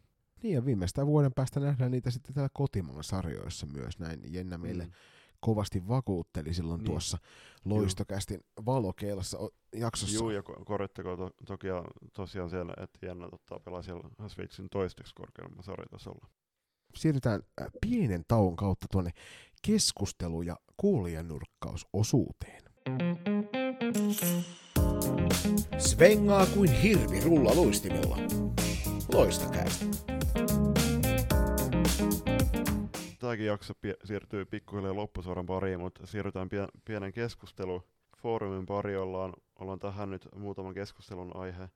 Niin 0.43 0.55
ja 0.55 0.65
viimeistään 0.65 1.07
vuoden 1.07 1.35
päästä 1.35 1.61
nähdään 1.61 1.91
niitä 1.91 2.11
sitten 2.11 2.35
täällä 2.35 2.51
kotimaan 2.53 3.05
sarjoissa 3.05 3.67
myös. 3.67 3.99
Näin 3.99 4.21
Jenna 4.25 4.59
meille 4.59 4.85
mm. 4.85 4.93
Kovasti 5.41 5.89
vakuutteli 5.89 6.55
silloin 6.55 6.79
niin. 6.79 6.87
tuossa 6.87 7.19
loistokästin 7.65 8.41
valokeilassa 8.67 9.39
jaksossa. 9.75 10.17
Joo, 10.17 10.31
ja 10.31 10.43
korjattakoon 10.43 11.19
to, 11.19 11.31
toki 11.47 11.67
tosiaan 12.13 12.51
siellä, 12.51 12.75
että 12.83 13.07
Jenna 13.07 13.29
ottaa 13.33 13.61
pelaa 13.61 13.83
siellä 13.83 14.29
Sveitsin 14.29 14.69
toisteksi 14.71 15.15
korkeamman 15.15 15.63
sarjatasolla. 15.63 16.27
Siirrytään 16.95 17.43
äh, 17.61 17.67
pienen 17.81 18.25
tauon 18.29 18.57
kautta 18.57 18.87
tuonne 18.91 19.11
keskustelu- 19.63 20.43
ja 20.43 20.57
kuulijanurkkausosuuteen. 20.77 22.63
Svengaa 25.79 26.47
kuin 26.47 26.73
hirvi 26.73 27.21
rulla 27.21 27.55
luistimella. 27.55 28.17
Loistakäästä. 29.13 29.87
Tämäkin 33.31 33.47
jakso 33.47 33.75
pie- 33.75 33.97
siirtyy 34.05 34.45
pikkuhiljaa 34.45 34.95
loppusuoran 34.95 35.47
pariin, 35.47 35.81
mutta 35.81 36.07
siirrytään 36.07 36.49
pie- 36.49 36.81
pienen 36.85 37.13
keskustelu 37.13 37.83
foorumin 38.17 38.67
pari. 38.67 38.97
Ollaan, 38.97 39.33
ollaan 39.59 39.79
tähän 39.79 40.11
nyt 40.11 40.29
muutaman 40.37 40.75
keskustelun 40.75 41.37
aihe 41.37 41.69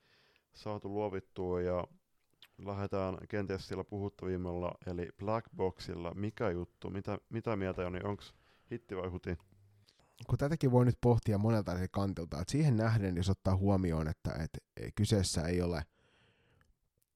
saatu 0.53 0.95
luovittua 0.95 1.61
ja 1.61 1.85
lähdetään 2.59 3.19
kenties 3.29 3.69
sillä 3.69 3.85
puhuttavimmalla, 3.85 4.75
eli 4.87 5.09
Blackboxilla. 5.19 6.15
Mikä 6.15 6.51
juttu? 6.51 6.91
Mitä, 6.91 7.19
mitä 7.29 7.57
mieltä 7.57 7.87
on, 7.87 7.93
niin 7.93 8.07
onko 8.07 8.23
hitti 8.71 8.97
vai 8.97 9.09
huti? 9.09 9.39
kun 10.27 10.39
tätäkin 10.39 10.71
voi 10.71 10.85
nyt 10.85 10.99
pohtia 11.01 11.39
monelta 11.39 11.73
eri 11.73 11.89
kantilta, 11.91 12.41
että 12.41 12.53
siihen 12.53 12.77
nähden, 12.77 13.17
jos 13.17 13.31
ottaa 13.31 13.57
huomioon, 13.57 14.09
että, 14.09 14.31
että 14.31 14.59
kyseessä 14.95 15.43
ei 15.43 15.63
ole 15.63 15.83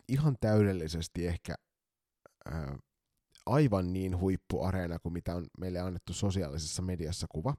ihan 0.08 0.36
täydellisesti 0.40 1.26
ehkä 1.26 1.54
ää, 2.44 2.78
aivan 3.48 3.92
niin 3.92 4.18
huippuareena 4.18 4.98
kuin 4.98 5.12
mitä 5.12 5.34
on 5.34 5.46
meille 5.58 5.80
annettu 5.80 6.12
sosiaalisessa 6.12 6.82
mediassa 6.82 7.26
kuva, 7.30 7.54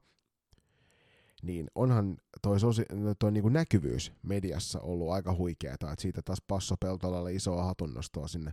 niin 1.43 1.67
onhan 1.75 2.17
toi, 2.41 2.59
sosi- 2.59 3.15
toi 3.19 3.31
niinku 3.31 3.49
näkyvyys 3.49 4.11
mediassa 4.23 4.79
ollut 4.79 5.11
aika 5.11 5.35
huikeeta, 5.35 5.91
että 5.91 6.01
siitä 6.01 6.21
taas 6.21 6.41
Passo 6.47 6.75
Peltolalle 6.79 7.33
isoa 7.33 7.63
hatunnostoa 7.63 8.27
sinne, 8.27 8.51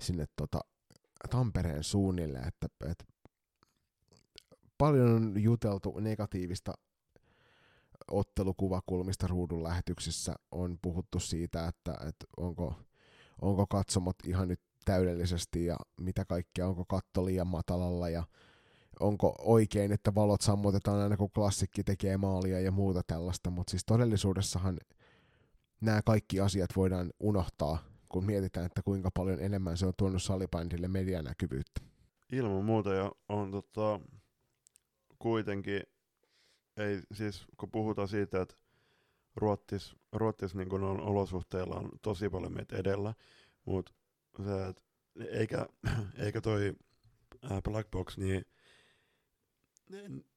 sinne 0.00 0.26
tota 0.36 0.60
Tampereen 1.30 1.84
suunnille, 1.84 2.38
että, 2.38 2.68
että 2.90 3.04
paljon 4.78 5.10
on 5.10 5.42
juteltu 5.42 5.98
negatiivista 6.00 6.74
ottelukuvakulmista 8.10 9.26
ruudun 9.26 9.62
lähetyksissä. 9.62 10.34
On 10.50 10.78
puhuttu 10.82 11.20
siitä, 11.20 11.68
että, 11.68 11.92
että 11.92 12.26
onko, 12.36 12.74
onko 13.42 13.66
katsomot 13.66 14.16
ihan 14.26 14.48
nyt 14.48 14.60
täydellisesti 14.84 15.66
ja 15.66 15.76
mitä 16.00 16.24
kaikkea, 16.24 16.68
onko 16.68 16.84
katto 16.84 17.24
liian 17.24 17.46
matalalla 17.46 18.08
ja 18.08 18.24
onko 19.00 19.34
oikein, 19.38 19.92
että 19.92 20.14
valot 20.14 20.40
sammutetaan 20.40 21.00
aina 21.00 21.16
kun 21.16 21.30
klassikki 21.30 21.84
tekee 21.84 22.16
maalia 22.16 22.60
ja 22.60 22.70
muuta 22.70 23.02
tällaista, 23.06 23.50
mutta 23.50 23.70
siis 23.70 23.84
todellisuudessahan 23.84 24.78
nämä 25.80 26.00
kaikki 26.06 26.40
asiat 26.40 26.70
voidaan 26.76 27.12
unohtaa, 27.20 27.78
kun 28.08 28.24
mietitään, 28.24 28.66
että 28.66 28.82
kuinka 28.82 29.10
paljon 29.10 29.40
enemmän 29.40 29.76
se 29.76 29.86
on 29.86 29.92
tuonut 29.96 30.22
salibändille 30.22 30.88
medianäkyvyyttä. 30.88 31.80
Ilman 32.32 32.64
muuta 32.64 32.94
ja 32.94 33.12
on 33.28 33.50
tota, 33.50 34.00
kuitenkin, 35.18 35.82
ei, 36.76 37.00
siis 37.14 37.46
kun 37.56 37.70
puhutaan 37.70 38.08
siitä, 38.08 38.42
että 38.42 38.54
Ruottis, 39.36 39.96
Ruottis 40.12 40.54
niin 40.54 40.72
on 40.72 41.00
olosuhteilla 41.00 41.74
on 41.74 41.90
tosi 42.02 42.28
paljon 42.28 42.54
meitä 42.54 42.76
edellä, 42.76 43.14
mutta 43.64 43.92
se, 44.36 44.74
eikä, 45.28 45.66
eikä 46.24 46.40
toi 46.40 46.74
äh, 47.50 47.62
Black 47.62 47.90
Box, 47.90 48.18
niin, 48.18 48.44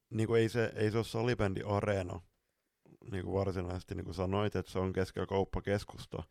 niin 0.10 0.28
kuin 0.28 0.42
ei, 0.42 0.50
se, 0.50 0.72
ei 0.76 0.92
se 0.92 0.98
ole 0.98 1.06
salibändi 1.06 1.62
areena, 1.66 2.22
niin 3.12 3.24
kuin 3.24 3.34
varsinaisesti 3.34 3.96
niin 3.96 4.06
kuin 4.06 4.16
sanoit, 4.16 4.56
että 4.56 4.72
se 4.72 4.80
on 4.80 4.94
keskellä 4.94 5.26
kauppakeskusta, 5.26 6.24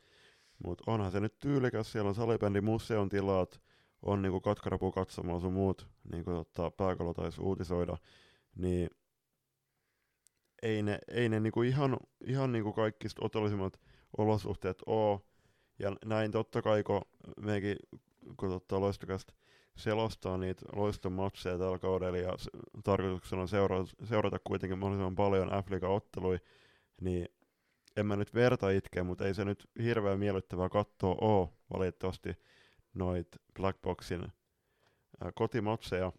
mutta 0.64 0.84
onhan 0.86 1.12
se 1.12 1.20
nyt 1.20 1.38
tyylikäs, 1.38 1.92
siellä 1.92 2.08
on 2.08 2.14
salibändi 2.14 2.60
museon 2.60 3.08
tilat, 3.08 3.60
on 4.02 4.22
niin 4.22 4.42
katkarapu 4.42 4.92
katsomaan 4.92 5.40
sun 5.40 5.52
muut, 5.52 5.88
niin 6.12 6.24
kuin 6.24 6.36
tota, 6.36 6.70
pääkalo 6.70 7.14
taisi 7.14 7.40
uutisoida, 7.40 7.96
niin 8.54 8.90
ei 10.62 10.82
ne, 10.82 10.98
ei 11.08 11.28
ne 11.28 11.40
niinku 11.40 11.62
ihan, 11.62 11.96
ihan 12.26 12.52
niinku 12.52 12.72
kaikista 12.72 13.24
otollisimmat 13.24 13.80
olosuhteet 14.18 14.82
oo. 14.86 15.26
Ja 15.78 15.96
näin 16.04 16.30
totta 16.30 16.62
kai, 16.62 16.82
kun 16.82 17.00
mekin, 17.40 17.76
kun 18.36 18.48
totta 18.48 18.80
loistokasta 18.80 19.34
selostaa 19.76 20.38
niitä 20.38 20.66
loiston 20.72 21.12
matseja 21.12 21.58
tällä 21.58 21.78
kaudella 21.78 22.18
ja 22.18 22.32
tarkoituksena 22.84 23.42
on 23.42 23.48
seurata, 23.48 23.92
seurata 24.04 24.38
kuitenkin 24.44 24.78
mahdollisimman 24.78 25.16
paljon 25.16 25.48
f 25.48 25.84
ottelui, 25.84 26.38
niin 27.00 27.28
en 27.96 28.06
mä 28.06 28.16
nyt 28.16 28.34
verta 28.34 28.70
itkeä, 28.70 29.04
mutta 29.04 29.26
ei 29.26 29.34
se 29.34 29.44
nyt 29.44 29.70
hirveän 29.82 30.18
miellyttävää 30.18 30.68
katsoa 30.68 31.16
oo 31.20 31.52
valitettavasti 31.72 32.36
noit 32.94 33.28
Blackboxin 33.54 34.32
kotimatseja. 35.34 36.12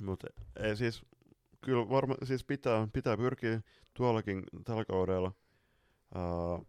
Mutta 0.00 0.26
ei 0.56 0.76
siis 0.76 1.02
kyllä 1.60 1.88
varma, 1.88 2.14
siis 2.24 2.44
pitää, 2.44 2.88
pitää 2.92 3.16
pyrkiä 3.16 3.60
tuollakin 3.94 4.44
tällä 4.64 4.84
kaudella 4.84 5.32
uh, 6.14 6.66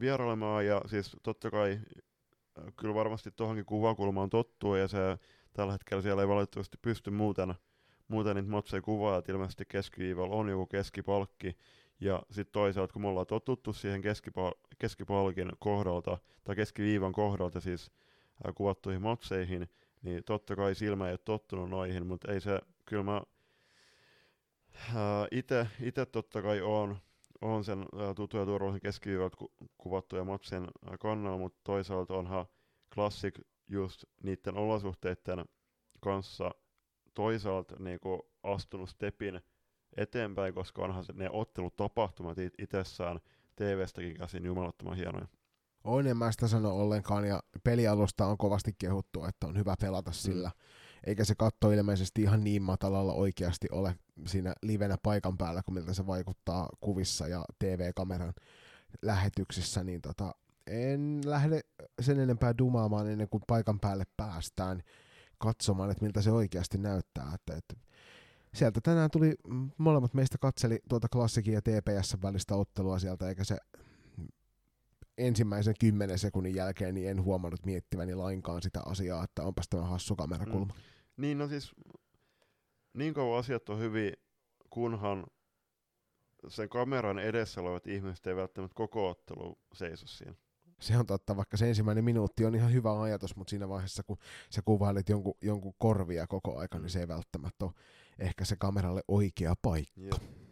vierailemaan 0.00 0.66
ja 0.66 0.82
siis 0.86 1.16
totta 1.22 1.50
kai 1.50 1.80
uh, 2.58 2.72
kyllä 2.76 2.94
varmasti 2.94 3.30
tuohonkin 3.30 3.64
kuvakulmaan 3.64 4.30
tottuu 4.30 4.74
ja 4.74 4.88
se 4.88 4.98
tällä 5.52 5.72
hetkellä 5.72 6.02
siellä 6.02 6.22
ei 6.22 6.28
valitettavasti 6.28 6.78
pysty 6.82 7.10
muuten, 7.10 7.54
muuten 8.08 8.36
niitä 8.36 8.50
matseja 8.50 8.82
kuvaa, 8.82 9.18
että 9.18 9.32
ilmeisesti 9.32 9.64
keskiviivalla 9.68 10.36
on 10.36 10.48
joku 10.48 10.66
keskipalkki. 10.66 11.56
Ja 12.00 12.22
sitten 12.30 12.52
toisaalta 12.52 12.92
kun 12.92 13.02
me 13.02 13.08
ollaan 13.08 13.26
totuttu 13.26 13.72
siihen 13.72 14.00
keskipal- 14.00 14.60
keskipalkin 14.78 15.52
kohdalta 15.58 16.18
tai 16.44 16.56
keskiviivan 16.56 17.12
kohdalta 17.12 17.60
siis 17.60 17.90
uh, 18.48 18.54
kuvattuihin 18.54 19.02
matseihin, 19.02 19.68
niin 20.02 20.24
totta 20.24 20.56
kai 20.56 20.74
silmä 20.74 21.06
ei 21.06 21.12
ole 21.12 21.18
tottunut 21.24 21.70
noihin, 21.70 22.06
mutta 22.06 22.32
ei 22.32 22.40
se, 22.40 22.60
kyllä 22.84 23.02
mä 23.02 23.22
Uh, 24.76 25.26
ite 25.80 26.06
totta 26.06 26.42
kai 26.42 26.60
on, 26.60 26.98
on 27.42 27.64
sen 27.64 27.78
uh, 27.78 28.14
tutun 28.16 28.40
ja 28.40 28.46
turvallisen 28.46 28.80
keskiviivalta 28.80 29.36
ku, 29.36 29.52
kuvattuja 29.78 30.24
matsen 30.24 30.62
uh, 30.62 30.98
kannalla, 31.00 31.38
mutta 31.38 31.60
toisaalta 31.64 32.14
onhan 32.14 32.46
Classic 32.94 33.34
just 33.68 34.04
niiden 34.22 34.56
olosuhteiden 34.56 35.44
kanssa 36.00 36.50
toisaalta 37.14 37.76
niinku 37.78 38.28
astunut 38.42 38.88
stepin 38.88 39.40
eteenpäin, 39.96 40.54
koska 40.54 40.82
onhan 40.82 41.04
se, 41.04 41.12
ne 41.12 41.30
ottelutapahtumat 41.30 42.38
it- 42.38 42.54
itsessään 42.58 43.20
TV-stäkin 43.56 44.16
käsin 44.16 44.44
jumalattoman 44.44 44.96
hienoja. 44.96 45.26
On, 45.84 46.06
en 46.06 46.16
mä 46.16 46.32
sitä 46.32 46.48
sano 46.48 46.70
ollenkaan, 46.76 47.24
ja 47.24 47.42
pelialusta 47.64 48.26
on 48.26 48.38
kovasti 48.38 48.72
kehuttu, 48.78 49.24
että 49.24 49.46
on 49.46 49.56
hyvä 49.56 49.74
pelata 49.80 50.12
sillä. 50.12 50.48
Mm. 50.48 50.60
Eikä 51.06 51.24
se 51.24 51.34
katto 51.34 51.70
ilmeisesti 51.70 52.22
ihan 52.22 52.44
niin 52.44 52.62
matalalla 52.62 53.12
oikeasti 53.12 53.68
ole 53.72 53.96
siinä 54.26 54.54
livenä 54.62 54.96
paikan 55.02 55.38
päällä, 55.38 55.62
kuin 55.62 55.74
miltä 55.74 55.94
se 55.94 56.06
vaikuttaa 56.06 56.68
kuvissa 56.80 57.28
ja 57.28 57.44
TV-kameran 57.58 58.32
lähetyksissä, 59.02 59.84
niin 59.84 60.02
tota, 60.02 60.34
en 60.66 61.20
lähde 61.24 61.60
sen 62.00 62.20
enempää 62.20 62.58
dumaamaan 62.58 63.10
ennen 63.10 63.28
kuin 63.28 63.42
paikan 63.46 63.80
päälle 63.80 64.04
päästään 64.16 64.82
katsomaan, 65.38 65.90
että 65.90 66.04
miltä 66.04 66.22
se 66.22 66.30
oikeasti 66.30 66.78
näyttää. 66.78 67.30
Että, 67.34 67.56
että 67.56 67.74
sieltä 68.54 68.80
tänään 68.80 69.10
tuli, 69.10 69.34
molemmat 69.78 70.14
meistä 70.14 70.38
katseli 70.38 70.80
tuota 70.88 71.08
klassikin 71.12 71.54
ja 71.54 71.62
TPS 71.62 72.16
välistä 72.22 72.54
ottelua 72.54 72.98
sieltä, 72.98 73.28
eikä 73.28 73.44
se 73.44 73.56
ensimmäisen 75.18 75.74
kymmenen 75.80 76.18
sekunnin 76.18 76.54
jälkeen 76.54 76.94
niin 76.94 77.10
en 77.10 77.22
huomannut 77.22 77.66
miettiväni 77.66 78.14
lainkaan 78.14 78.62
sitä 78.62 78.80
asiaa, 78.86 79.24
että 79.24 79.42
onpas 79.42 79.68
tämä 79.68 79.84
hassu 79.84 80.16
kamerakulma. 80.16 80.74
Mm. 80.74 80.95
Niin, 81.16 81.38
no 81.38 81.48
siis 81.48 81.72
niin 82.94 83.14
kauan 83.14 83.38
asiat 83.38 83.68
on 83.68 83.78
hyvin, 83.78 84.12
kunhan 84.70 85.26
sen 86.48 86.68
kameran 86.68 87.18
edessä 87.18 87.60
olevat 87.60 87.86
ihmiset 87.86 88.26
ei 88.26 88.36
välttämättä 88.36 88.74
koko 88.74 89.08
ottelu 89.08 89.58
seiso 89.74 90.06
siinä. 90.06 90.34
Se 90.80 90.98
on 90.98 91.06
totta, 91.06 91.36
vaikka 91.36 91.56
se 91.56 91.68
ensimmäinen 91.68 92.04
minuutti 92.04 92.44
on 92.44 92.54
ihan 92.54 92.72
hyvä 92.72 93.02
ajatus, 93.02 93.36
mutta 93.36 93.50
siinä 93.50 93.68
vaiheessa, 93.68 94.02
kun 94.02 94.16
sä 94.50 94.62
kuvailet 94.64 95.08
jonkun, 95.08 95.34
jonkun 95.42 95.74
korvia 95.78 96.26
koko 96.26 96.58
aika, 96.58 96.78
niin 96.78 96.90
se 96.90 97.00
ei 97.00 97.08
välttämättä 97.08 97.64
ole 97.64 97.72
ehkä 98.18 98.44
se 98.44 98.56
kameralle 98.56 99.02
oikea 99.08 99.54
paikka. 99.62 100.00
Yep. 100.00 100.45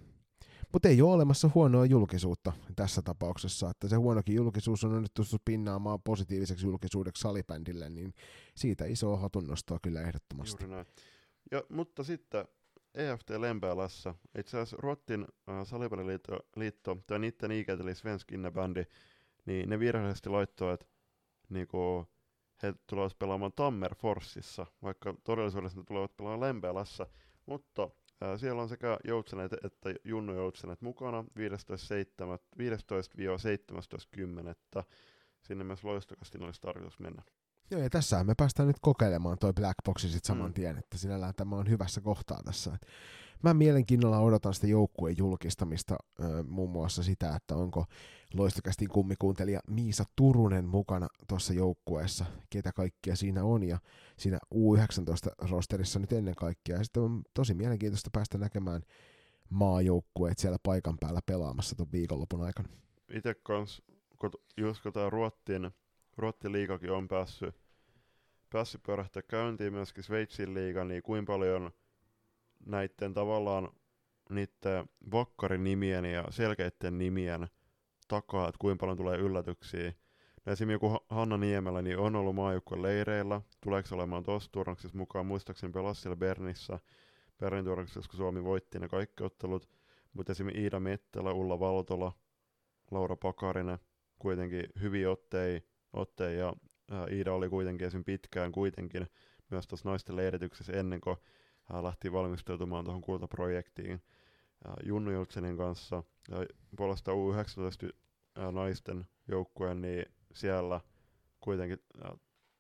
Mutta 0.75 0.89
ei 0.89 1.03
ole 1.03 1.13
olemassa 1.13 1.51
huonoa 1.55 1.87
julkisuutta 1.87 2.53
tässä 2.77 3.03
tapauksessa, 3.03 3.71
että 3.71 3.89
se 3.89 3.97
huonokin 3.97 4.35
julkisuus 4.35 4.85
on 4.85 4.93
onnistuttu 4.93 5.37
pinnaamaan 5.45 6.03
positiiviseksi 6.03 6.67
julkisuudeksi 6.67 7.21
salibändille, 7.21 7.91
niin 7.91 8.15
siitä 8.57 8.85
iso 8.85 9.17
hatunnostoa 9.17 9.79
kyllä 9.83 10.01
ehdottomasti. 10.01 10.65
Juuri 10.65 10.75
näin. 10.75 10.87
Ja, 11.51 11.63
mutta 11.69 12.05
sitten 12.05 12.49
EFT 12.95 13.31
Lempäälässä, 13.31 14.15
itse 14.39 14.57
asiassa 14.57 14.77
Ruottin 14.81 15.27
äh, 15.49 15.67
salibändiliitto, 15.67 16.39
liitto, 16.57 16.97
tai 17.07 17.19
niiden 17.19 17.51
ikäteli 17.51 17.95
Svensk 17.95 18.33
Innebändi, 18.33 18.85
niin 19.47 19.69
ne 19.69 19.79
virheellisesti 19.79 20.29
laittoi, 20.29 20.75
että 20.75 20.87
niinku, 21.49 22.07
he 22.63 22.75
tulevat 22.87 23.19
pelaamaan 23.19 23.53
Tammerforsissa, 23.57 24.67
vaikka 24.83 25.15
todellisuudessa 25.25 25.79
ne 25.79 25.85
tulevat 25.85 26.17
pelaamaan 26.17 26.49
Lempäälässä, 26.49 27.07
mutta 27.47 27.91
siellä 28.37 28.63
on 28.63 28.69
sekä 28.69 28.99
Joutsenet 29.05 29.53
että 29.53 29.95
Junnu 30.05 30.35
Joutsenet 30.35 30.83
mukana 30.83 31.23
15-17.10. 31.23 31.25
Sinne 35.43 35.65
myös 35.65 35.85
loistokasti 35.85 36.39
olisi 36.39 36.61
tarkoitus 36.61 36.99
mennä. 36.99 37.23
Joo, 37.71 37.81
ja 37.81 37.91
tässä 37.91 38.25
me 38.25 38.35
päästään 38.37 38.67
nyt 38.67 38.77
kokeilemaan 38.81 39.39
toi 39.39 39.53
Black 39.53 39.75
Boxi 39.85 40.09
sit 40.09 40.25
saman 40.25 40.51
mm. 40.51 40.55
tien, 40.55 40.79
että 40.79 40.99
sinällään 40.99 41.35
tämä 41.35 41.57
on 41.57 41.69
hyvässä 41.69 42.01
kohtaa 42.01 42.43
tässä. 42.45 42.71
Et 42.75 42.87
mä 43.45 43.55
mielenkiinnolla 43.55 44.19
odotan 44.19 44.55
sitä 44.55 44.67
joukkueen 44.67 45.19
julkistamista, 45.19 45.97
muun 46.49 46.71
muassa 46.71 47.03
sitä, 47.03 47.37
että 47.37 47.57
onko 47.57 47.85
loistokästin 48.35 48.89
kummikuuntelija 48.89 49.61
Miisa 49.71 50.05
Turunen 50.17 50.65
mukana 50.65 51.09
tuossa 51.29 51.53
joukkueessa, 51.53 52.25
ketä 52.51 52.73
kaikkia 52.73 53.17
siinä 53.17 53.45
on, 53.45 53.63
ja 53.63 53.79
siinä 54.19 54.39
U19-rosterissa 54.55 55.99
nyt 55.99 56.13
ennen 56.13 56.35
kaikkea. 56.35 56.77
Ja 56.77 56.85
sitten 56.85 57.03
on 57.03 57.23
tosi 57.35 57.55
mielenkiintoista 57.55 58.11
päästä 58.13 58.39
näkemään 58.39 58.83
maajoukkueet 59.51 60.39
siellä 60.39 60.59
paikan 60.63 60.99
päällä 61.01 61.21
pelaamassa 61.27 61.77
tuon 61.77 61.93
viikonlopun 61.93 62.43
aikana. 62.43 62.69
Itse 63.13 63.35
kanssa, 63.43 63.83
kun 64.19 64.31
just 64.57 64.83
kun 64.83 64.93
tämä 64.93 65.11
Ruottin, 65.11 65.71
Ruottin 66.17 66.53
liikakin 66.53 66.91
on 66.91 67.09
päässyt, 67.09 67.55
päässyt 68.51 68.83
pyörähtää 68.83 69.23
käyntiin 69.23 69.73
myöskin 69.73 70.05
Sveitsin 70.05 70.55
liiga, 70.55 70.85
niin 70.85 71.03
kuinka 71.03 71.33
paljon 71.33 71.71
näiden 72.67 73.15
tavallaan 73.15 73.69
niiden 74.31 74.87
vakkarinimien 75.13 76.05
ja 76.05 76.25
selkeiden 76.31 76.99
nimien 76.99 77.47
takaa, 78.09 78.49
että 78.49 78.59
kuinka 78.59 78.81
paljon 78.81 78.97
tulee 78.97 79.19
yllätyksiä. 79.19 79.93
No 80.47 80.53
esimerkiksi 80.53 80.87
joku 80.87 81.05
Hanna 81.09 81.37
Niemelä 81.37 81.83
niin 81.83 81.99
on 81.99 82.17
ollut 82.17 82.35
maajoukkueen 82.35 82.83
leireillä, 82.83 83.41
tuleeko 83.61 83.89
olemaan 83.95 84.25
tuossa 84.25 84.53
turnauksessa 84.53 84.99
mukaan, 84.99 85.27
muistaakseni 85.27 85.73
pelasi 85.73 86.01
siellä 86.01 86.17
Bernissä, 86.17 86.81
Bernin 87.39 87.65
turnauksessa, 87.65 88.11
kun 88.11 88.17
Suomi 88.17 88.45
voitti 88.45 88.79
ne 88.79 88.89
kaikki 88.89 89.25
ottelut, 89.25 89.69
mutta 90.13 90.33
esimerkiksi 90.33 90.63
Iida 90.63 90.81
Mettelä, 90.81 91.33
Ulla 91.33 91.61
Valtola, 91.61 92.13
Laura 92.91 93.17
Pakarinen, 93.17 93.79
kuitenkin 94.19 94.65
hyviä 94.81 95.11
otteja, 95.11 95.61
ottei, 95.93 96.39
ja 96.39 96.53
Iida 97.13 97.33
oli 97.33 97.49
kuitenkin 97.49 97.87
esim. 97.87 98.05
pitkään 98.05 98.53
kuitenkin 98.53 99.07
myös 99.51 99.67
tuossa 99.67 99.89
naisten 99.89 100.17
leirityksessä 100.17 100.73
ennen 100.73 101.01
kuin 101.01 101.17
lähti 101.83 102.13
valmistautumaan 102.13 102.85
tuohon 102.85 103.03
kultaprojektiin 103.03 104.03
Junnu 104.85 105.11
Jultsenin 105.11 105.57
kanssa. 105.57 106.03
Puolesta 106.77 107.13
U19 107.13 107.93
naisten 108.53 109.07
joukkueen, 109.29 109.81
niin 109.81 110.07
siellä 110.35 110.81
kuitenkin 111.41 111.79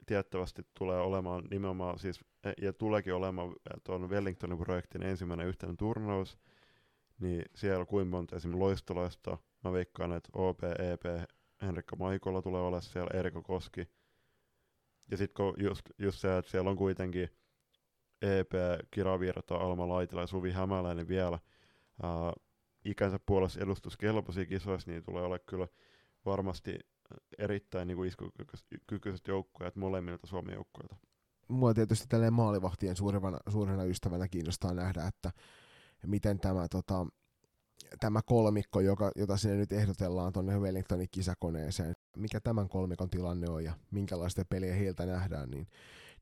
tiettävästi 0.06 0.62
tulee 0.78 1.00
olemaan 1.00 1.44
nimenomaan, 1.50 1.98
siis, 1.98 2.20
e, 2.44 2.52
ja 2.62 2.72
tuleekin 2.72 3.14
olemaan 3.14 3.54
tuon 3.84 4.10
Wellingtonin 4.10 4.58
projektin 4.58 5.02
ensimmäinen 5.02 5.46
yhteinen 5.46 5.76
turnaus, 5.76 6.38
niin 7.20 7.44
siellä 7.54 7.84
kuinka 7.84 8.10
monta 8.10 8.36
esimerkiksi 8.36 8.58
loistolaista, 8.58 9.38
mä 9.64 9.72
veikkaan, 9.72 10.12
että 10.12 10.28
OP, 10.32 10.64
EP, 10.64 11.30
Henrikka 11.62 11.96
Maikola 11.96 12.42
tulee 12.42 12.60
olemaan 12.60 12.82
siellä, 12.82 13.18
Erika 13.18 13.42
Koski, 13.42 13.88
ja 15.10 15.16
sitten 15.16 15.44
just, 15.58 15.90
just 15.98 16.20
se, 16.20 16.38
että 16.38 16.50
siellä 16.50 16.70
on 16.70 16.76
kuitenkin 16.76 17.28
EP, 18.22 18.52
Kiravirta, 18.90 19.56
Alma 19.56 19.88
Laitila 19.88 20.20
ja 20.20 20.26
Suvi 20.26 20.52
Hämäläinen 20.52 21.08
vielä 21.08 21.38
uh, 22.02 22.42
ikänsä 22.84 23.18
puolessa 23.26 23.60
edustuskelpoisia 23.60 24.46
kisoissa, 24.46 24.90
niin 24.90 25.02
tulee 25.02 25.22
olla 25.22 25.38
kyllä 25.38 25.68
varmasti 26.24 26.78
erittäin 27.38 27.88
niin 27.88 28.04
iskukykyiset 28.04 29.28
joukkueet 29.28 29.76
molemmilta 29.76 30.26
Suomen 30.26 30.54
joukkueilta. 30.54 30.96
Mua 31.48 31.74
tietysti 31.74 32.06
tälleen 32.08 32.32
maalivahtien 32.32 32.96
suurena, 32.96 33.38
suurena 33.48 33.84
ystävänä 33.84 34.28
kiinnostaa 34.28 34.74
nähdä, 34.74 35.06
että 35.06 35.30
miten 36.06 36.38
tämä, 36.38 36.68
tota, 36.68 37.06
tämä 38.00 38.20
kolmikko, 38.26 38.80
joka, 38.80 39.12
jota 39.16 39.36
sinne 39.36 39.56
nyt 39.56 39.72
ehdotellaan 39.72 40.32
tuonne 40.32 40.58
Wellingtonin 40.58 41.08
kisakoneeseen, 41.10 41.94
mikä 42.16 42.40
tämän 42.40 42.68
kolmikon 42.68 43.10
tilanne 43.10 43.50
on 43.50 43.64
ja 43.64 43.72
minkälaista 43.90 44.44
peliä 44.48 44.74
heiltä 44.74 45.06
nähdään, 45.06 45.50
niin 45.50 45.66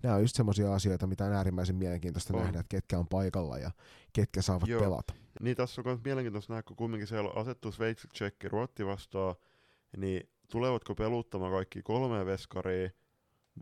nämä 0.03 0.15
on 0.15 0.21
just 0.21 0.37
semmoisia 0.37 0.75
asioita, 0.75 1.07
mitä 1.07 1.25
on 1.25 1.33
äärimmäisen 1.33 1.77
mielenkiintoista 1.77 2.37
on. 2.37 2.43
nähdä, 2.43 2.61
että 2.61 2.77
ketkä 2.77 2.99
on 2.99 3.09
paikalla 3.09 3.59
ja 3.59 3.71
ketkä 4.13 4.43
saavat 4.43 4.69
Joo. 4.69 4.81
pelata. 4.81 5.15
Niin 5.41 5.57
tässä 5.57 5.81
on 5.81 5.87
myös 5.87 6.01
mielenkiintoista 6.05 6.53
nähdä, 6.53 6.63
kun 6.63 6.77
kumminkin 6.77 7.07
siellä 7.07 7.31
on 7.31 7.37
asettu 7.39 7.73
Sveitsi, 7.73 8.09
Tsekki, 8.09 8.49
Ruotti 8.49 8.87
vastaan, 8.87 9.35
niin 9.97 10.31
tulevatko 10.51 10.95
peluttamaan 10.95 11.53
kaikki 11.53 11.83
kolme 11.83 12.27
veskaria 12.27 12.91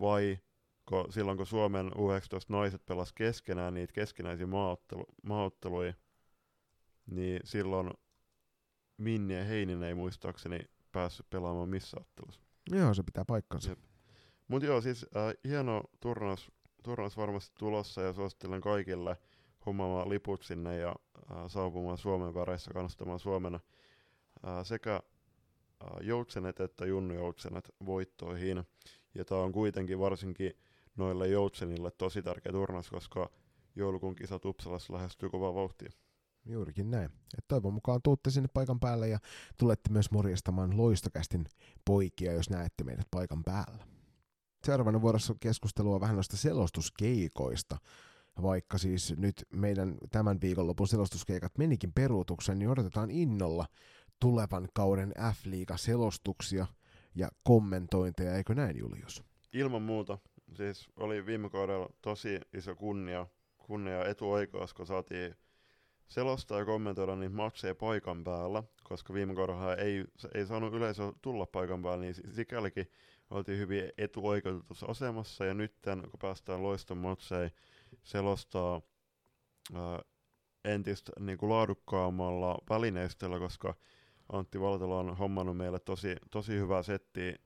vai 0.00 0.38
kun 0.88 1.12
silloin 1.12 1.36
kun 1.36 1.46
Suomen 1.46 1.86
U19 1.92 2.44
naiset 2.48 2.86
pelas 2.86 3.12
keskenään 3.12 3.74
niitä 3.74 3.92
keskenäisiä 3.92 4.46
maaottelu, 4.46 5.04
maaotteluja, 5.22 5.94
niin 7.06 7.40
silloin 7.44 7.90
Minni 8.96 9.34
ja 9.34 9.44
Heininen 9.44 9.88
ei 9.88 9.94
muistaakseni 9.94 10.60
päässyt 10.92 11.30
pelaamaan 11.30 11.68
missä 11.68 11.96
ottelussa. 12.00 12.40
Joo, 12.70 12.94
se 12.94 13.02
pitää 13.02 13.24
paikkansa. 13.24 13.70
Jep. 13.70 13.78
Mutta 14.50 14.66
joo, 14.66 14.80
siis 14.80 15.06
äh, 15.16 15.34
hieno 15.44 15.82
turnaus, 16.00 16.52
turnaus 16.82 17.16
varmasti 17.16 17.54
tulossa 17.58 18.02
ja 18.02 18.12
suosittelen 18.12 18.60
kaikille 18.60 19.16
hommaamaan 19.66 20.08
liput 20.08 20.42
sinne 20.42 20.76
ja 20.76 20.88
äh, 20.88 21.36
saapumaan 21.46 21.98
Suomen 21.98 22.34
väreissä 22.34 22.70
kannustamaan 22.74 23.18
Suomen 23.18 23.54
äh, 23.54 23.60
sekä 24.62 24.94
äh, 24.94 25.88
joutsenet 26.00 26.60
että 26.60 26.86
junnu 26.86 27.14
joutsenet 27.14 27.70
voittoihin. 27.86 28.64
Ja 29.14 29.24
tämä 29.24 29.40
on 29.40 29.52
kuitenkin 29.52 29.98
varsinkin 29.98 30.52
noille 30.96 31.28
joutsenille 31.28 31.90
tosi 31.90 32.22
tärkeä 32.22 32.52
turnaus, 32.52 32.90
koska 32.90 33.30
joulukuun 33.76 34.14
kisa 34.14 34.38
Tupsalassa 34.38 34.92
lähestyy 34.92 35.30
kovaa 35.30 35.54
vauhtia. 35.54 35.90
Juurikin 36.46 36.90
näin. 36.90 37.10
Et 37.38 37.44
toivon 37.48 37.74
mukaan 37.74 38.00
tuutte 38.02 38.30
sinne 38.30 38.48
paikan 38.54 38.80
päälle 38.80 39.08
ja 39.08 39.18
tulette 39.56 39.90
myös 39.92 40.10
morjastamaan 40.10 40.76
loistokästin 40.76 41.44
poikia, 41.84 42.32
jos 42.32 42.50
näette 42.50 42.84
meidät 42.84 43.08
paikan 43.10 43.44
päällä. 43.44 43.89
Seuraavana 44.64 45.02
vuorossa 45.02 45.34
keskustelua 45.40 46.00
vähän 46.00 46.14
noista 46.14 46.36
selostuskeikoista. 46.36 47.78
Vaikka 48.42 48.78
siis 48.78 49.14
nyt 49.16 49.46
meidän 49.52 49.94
tämän 50.10 50.40
viikonlopun 50.40 50.88
selostuskeikat 50.88 51.58
menikin 51.58 51.92
peruutuksen, 51.92 52.58
niin 52.58 52.68
odotetaan 52.68 53.10
innolla 53.10 53.66
tulevan 54.20 54.68
kauden 54.74 55.12
F-liiga-selostuksia 55.32 56.66
ja 57.14 57.28
kommentointeja, 57.44 58.34
eikö 58.34 58.54
näin 58.54 58.78
Julius? 58.78 59.22
Ilman 59.52 59.82
muuta. 59.82 60.18
Siis 60.56 60.88
oli 60.96 61.26
viime 61.26 61.50
kaudella 61.50 61.88
tosi 62.02 62.40
iso 62.54 62.74
kunnia, 62.74 63.26
kunnia 63.58 64.04
etuoikeus, 64.04 64.74
kun 64.74 64.86
saatiin 64.86 65.34
selostaa 66.08 66.58
ja 66.58 66.64
kommentoida 66.64 67.16
niitä 67.16 67.34
matseja 67.34 67.74
paikan 67.74 68.24
päällä, 68.24 68.62
koska 68.84 69.14
viime 69.14 69.34
kaudella 69.34 69.76
ei, 69.76 70.04
ei 70.34 70.46
saanut 70.46 70.74
yleisö 70.74 71.12
tulla 71.22 71.46
paikan 71.46 71.82
päällä, 71.82 72.04
niin 72.04 72.14
sikälikin 72.34 72.90
oltiin 73.30 73.58
hyvin 73.58 73.92
etuoikeutetussa 73.98 74.86
asemassa, 74.86 75.44
ja 75.44 75.54
nyt 75.54 75.74
kun 76.10 76.20
päästään 76.20 76.62
loiston 76.62 76.98
matseja 76.98 77.50
selostaa 78.02 78.80
ää, 79.74 80.02
entistä 80.64 81.12
niin 81.20 81.38
kuin 81.38 81.50
laadukkaammalla 81.50 82.58
välineistöllä, 82.70 83.38
koska 83.38 83.74
Antti 84.32 84.60
Valtala 84.60 84.98
on 84.98 85.16
hommannut 85.16 85.56
meille 85.56 85.78
tosi, 85.78 86.16
tosi 86.30 86.52
hyvää 86.52 86.82
settiä, 86.82 87.36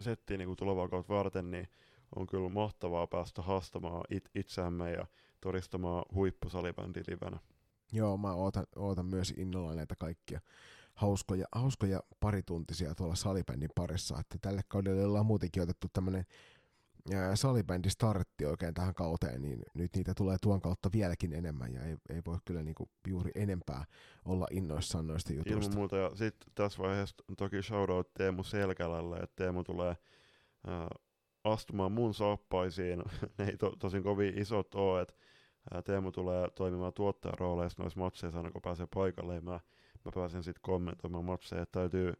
settiä 0.00 0.36
niin 0.36 0.48
kuin 0.48 0.56
tulevaa 0.56 0.88
kautta 0.88 1.14
varten, 1.14 1.50
niin 1.50 1.68
on 2.16 2.26
kyllä 2.26 2.48
mahtavaa 2.48 3.06
päästä 3.06 3.42
haastamaan 3.42 4.04
it, 4.10 4.30
itseämme 4.34 4.90
ja 4.90 5.06
todistamaan 5.40 6.04
huippusalibändi 6.14 7.00
livenä. 7.08 7.38
Joo, 7.92 8.16
mä 8.16 8.34
ootan, 8.34 8.66
ootan 8.76 9.06
myös 9.06 9.34
innolla 9.36 9.74
näitä 9.74 9.96
kaikkia 9.96 10.40
hauskoja, 10.94 11.46
hauskoja 11.52 12.00
parituntisia 12.20 12.94
tuolla 12.94 13.14
salibändin 13.14 13.70
parissa, 13.74 14.20
että 14.20 14.38
tälle 14.40 14.62
kaudelle 14.68 15.04
ollaan 15.04 15.26
muutenkin 15.26 15.62
otettu 15.62 15.88
tämmönen 15.92 16.24
salibändi 17.34 17.90
startti 17.90 18.46
oikein 18.46 18.74
tähän 18.74 18.94
kauteen, 18.94 19.42
niin 19.42 19.62
nyt 19.74 19.96
niitä 19.96 20.14
tulee 20.14 20.36
tuon 20.42 20.60
kautta 20.60 20.90
vieläkin 20.92 21.32
enemmän 21.32 21.74
ja 21.74 21.84
ei, 21.84 21.96
ei 22.08 22.22
voi 22.26 22.38
kyllä 22.44 22.62
niinku 22.62 22.90
juuri 23.08 23.30
enempää 23.34 23.84
olla 24.24 24.46
innoissaan 24.50 25.06
noista 25.06 25.32
jutuista. 25.32 25.64
Ilman 25.64 25.78
muuta 25.78 25.96
ja 25.96 26.10
sitten 26.14 26.52
tässä 26.54 26.82
vaiheessa 26.82 27.16
toki 27.38 27.62
shoutout 27.62 28.14
Teemu 28.14 28.42
Selkälälle, 28.42 29.16
että 29.16 29.36
Teemu 29.36 29.64
tulee 29.64 29.96
ää, 30.66 30.88
astumaan 31.44 31.92
mun 31.92 32.14
saappaisiin, 32.14 33.02
ne 33.38 33.44
ei 33.44 33.56
to, 33.56 33.76
tosin 33.78 34.02
kovin 34.02 34.38
isot 34.38 34.74
ole, 34.74 35.02
että 35.02 35.14
Teemu 35.84 36.12
tulee 36.12 36.50
toimimaan 36.50 36.92
tuottajan 36.92 37.38
rooleissa 37.38 37.82
noissa 37.82 38.00
matseissa 38.00 38.38
aina 38.38 38.50
kun 38.50 38.62
pääsee 38.62 38.86
paikalle 38.94 39.34
ja 39.34 39.40
mä, 39.40 39.60
mä 40.04 40.12
pääsen 40.14 40.42
sitten 40.42 40.62
kommentoimaan 40.62 41.24
matseja, 41.24 41.62
että 41.62 41.80
täytyy 41.80 42.12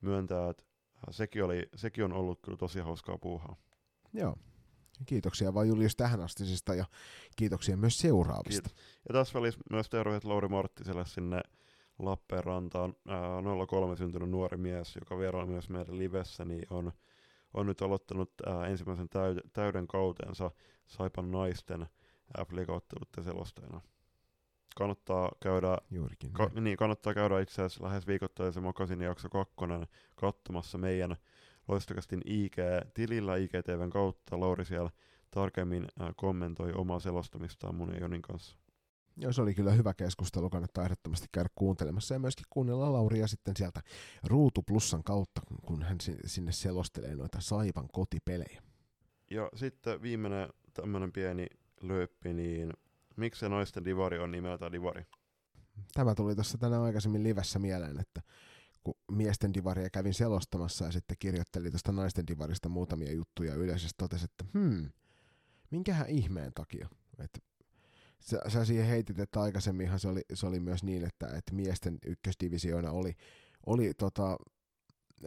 myöntää, 0.00 0.50
että 0.50 0.64
sekin, 1.10 1.44
oli, 1.44 1.68
sekin 1.76 2.04
on 2.04 2.12
ollut 2.12 2.40
kyllä 2.42 2.58
tosi 2.58 2.80
hauskaa 2.80 3.18
puuhaa. 3.18 3.56
Joo. 4.12 4.36
Kiitoksia 5.06 5.54
vaan 5.54 5.68
Julius 5.68 5.96
tähän 5.96 6.20
astisista 6.20 6.74
ja 6.74 6.84
kiitoksia 7.36 7.76
myös 7.76 7.98
seuraavista. 7.98 8.68
Kiitos. 8.68 8.84
Ja 9.08 9.12
tässä 9.12 9.38
välissä 9.38 9.60
myös 9.70 9.90
terveet 9.90 10.24
Lauri 10.24 10.48
Marttiselle 10.48 11.06
sinne 11.06 11.40
Lappeenrantaan. 11.98 12.94
Ää, 13.08 13.66
03 13.66 13.96
syntynyt 13.96 14.30
nuori 14.30 14.56
mies, 14.56 14.96
joka 14.96 15.18
vieraili 15.18 15.50
myös 15.50 15.68
meidän 15.68 15.98
livessä, 15.98 16.44
niin 16.44 16.66
on, 16.70 16.92
on 17.54 17.66
nyt 17.66 17.82
aloittanut 17.82 18.32
ää, 18.46 18.66
ensimmäisen 18.66 19.08
täyden, 19.08 19.42
täyden 19.52 19.86
kautensa 19.86 20.50
Saipan 20.86 21.30
naisten 21.30 21.86
f 22.46 22.50
selostajana. 23.24 23.80
Kannattaa 24.76 25.32
käydä, 25.42 25.78
Juurikin, 25.90 26.32
ka, 26.32 26.50
niin, 26.60 26.76
kannattaa 26.76 27.14
käydä 27.14 27.40
itse 27.40 27.62
asiassa 27.62 27.84
lähes 27.84 28.06
viikoittaisen 28.06 28.62
Mokasin 28.62 29.00
jakso 29.00 29.28
kakkonen 29.28 29.86
katsomassa 30.16 30.78
meidän 30.78 31.16
Loistokastin 31.68 32.22
IG-tilillä 32.24 33.36
IGTVn 33.36 33.90
kautta. 33.90 34.40
Lauri 34.40 34.64
siellä 34.64 34.90
tarkemmin 35.30 35.86
äh, 36.00 36.08
kommentoi 36.16 36.72
omaa 36.72 37.00
selostamistaan 37.00 37.74
mun 37.74 37.92
ja 37.94 38.00
Jonin 38.00 38.22
kanssa. 38.22 38.56
Joo, 39.16 39.32
se 39.32 39.42
oli 39.42 39.54
kyllä 39.54 39.70
hyvä 39.72 39.94
keskustelu, 39.94 40.50
kannattaa 40.50 40.84
ehdottomasti 40.84 41.26
käydä 41.32 41.50
kuuntelemassa 41.54 42.14
ja 42.14 42.18
myöskin 42.18 42.46
kuunnella 42.50 42.92
Lauria 42.92 43.26
sitten 43.26 43.56
sieltä 43.56 43.80
Ruutu 44.24 44.62
Plussan 44.62 45.04
kautta, 45.04 45.40
kun 45.66 45.82
hän 45.82 45.98
sinne 46.24 46.52
selostelee 46.52 47.16
noita 47.16 47.40
Saivan 47.40 47.88
kotipelejä. 47.92 48.62
Ja 49.30 49.50
sitten 49.54 50.02
viimeinen 50.02 50.48
tämmöinen 50.74 51.12
pieni 51.12 51.46
lööppi, 51.80 52.32
niin 52.32 52.72
miksi 53.16 53.40
se 53.40 53.48
naisten 53.48 53.84
divari 53.84 54.18
on 54.18 54.30
nimeltä 54.30 54.72
divari? 54.72 55.06
Tämä 55.94 56.14
tuli 56.14 56.34
tuossa 56.34 56.58
tänään 56.58 56.82
aikaisemmin 56.82 57.22
livessä 57.22 57.58
mieleen, 57.58 58.00
että 58.00 58.22
kun 58.84 58.94
miesten 59.12 59.54
divaria 59.54 59.90
kävin 59.90 60.14
selostamassa 60.14 60.84
ja 60.84 60.92
sitten 60.92 61.16
kirjoittelin 61.18 61.72
tuosta 61.72 61.92
naisten 61.92 62.26
divarista 62.26 62.68
muutamia 62.68 63.12
juttuja 63.12 63.54
yleisesti 63.54 63.94
totesi, 63.98 64.24
että 64.24 64.44
hmm, 64.58 64.90
minkähän 65.70 66.08
ihmeen 66.08 66.52
takia. 66.54 66.88
Että 67.18 67.38
sä, 68.20 68.40
sä 68.48 68.64
siihen 68.64 68.86
heitit, 68.86 69.18
että 69.18 69.40
aikaisemminhan 69.40 70.00
se 70.00 70.08
oli, 70.08 70.20
se 70.34 70.46
oli 70.46 70.60
myös 70.60 70.82
niin, 70.82 71.04
että, 71.04 71.26
että 71.26 71.54
miesten 71.54 71.98
ykkösdivisioona 72.06 72.90
oli, 72.90 73.16
oli 73.66 73.94
tota, 73.94 74.36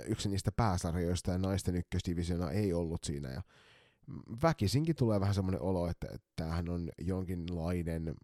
yksi 0.05 0.29
niistä 0.29 0.51
pääsarjoista 0.51 1.31
ja 1.31 1.37
naisten 1.37 1.75
ykkösdivisioona 1.75 2.51
ei 2.51 2.73
ollut 2.73 3.03
siinä. 3.03 3.29
Ja 3.29 3.41
väkisinkin 4.44 4.95
tulee 4.95 5.19
vähän 5.19 5.36
semmoinen 5.36 5.61
olo, 5.61 5.88
että, 5.88 6.07
että 6.07 6.27
tämähän 6.36 6.69
on 6.69 6.90
jonkinlainen 7.02 8.15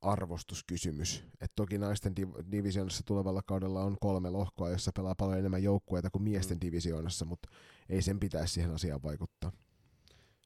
arvostuskysymys. 0.00 1.24
Et 1.40 1.52
toki 1.56 1.78
naisten 1.78 2.12
div- 2.20 2.52
divisioonassa 2.52 3.02
tulevalla 3.06 3.42
kaudella 3.42 3.82
on 3.82 3.96
kolme 4.00 4.30
lohkoa, 4.30 4.70
jossa 4.70 4.90
pelaa 4.96 5.14
paljon 5.14 5.38
enemmän 5.38 5.62
joukkueita 5.62 6.10
kuin 6.10 6.22
miesten 6.22 6.56
mm. 6.56 6.60
divisioonassa, 6.60 7.24
mutta 7.24 7.48
ei 7.88 8.02
sen 8.02 8.20
pitäisi 8.20 8.54
siihen 8.54 8.74
asiaan 8.74 9.02
vaikuttaa. 9.02 9.52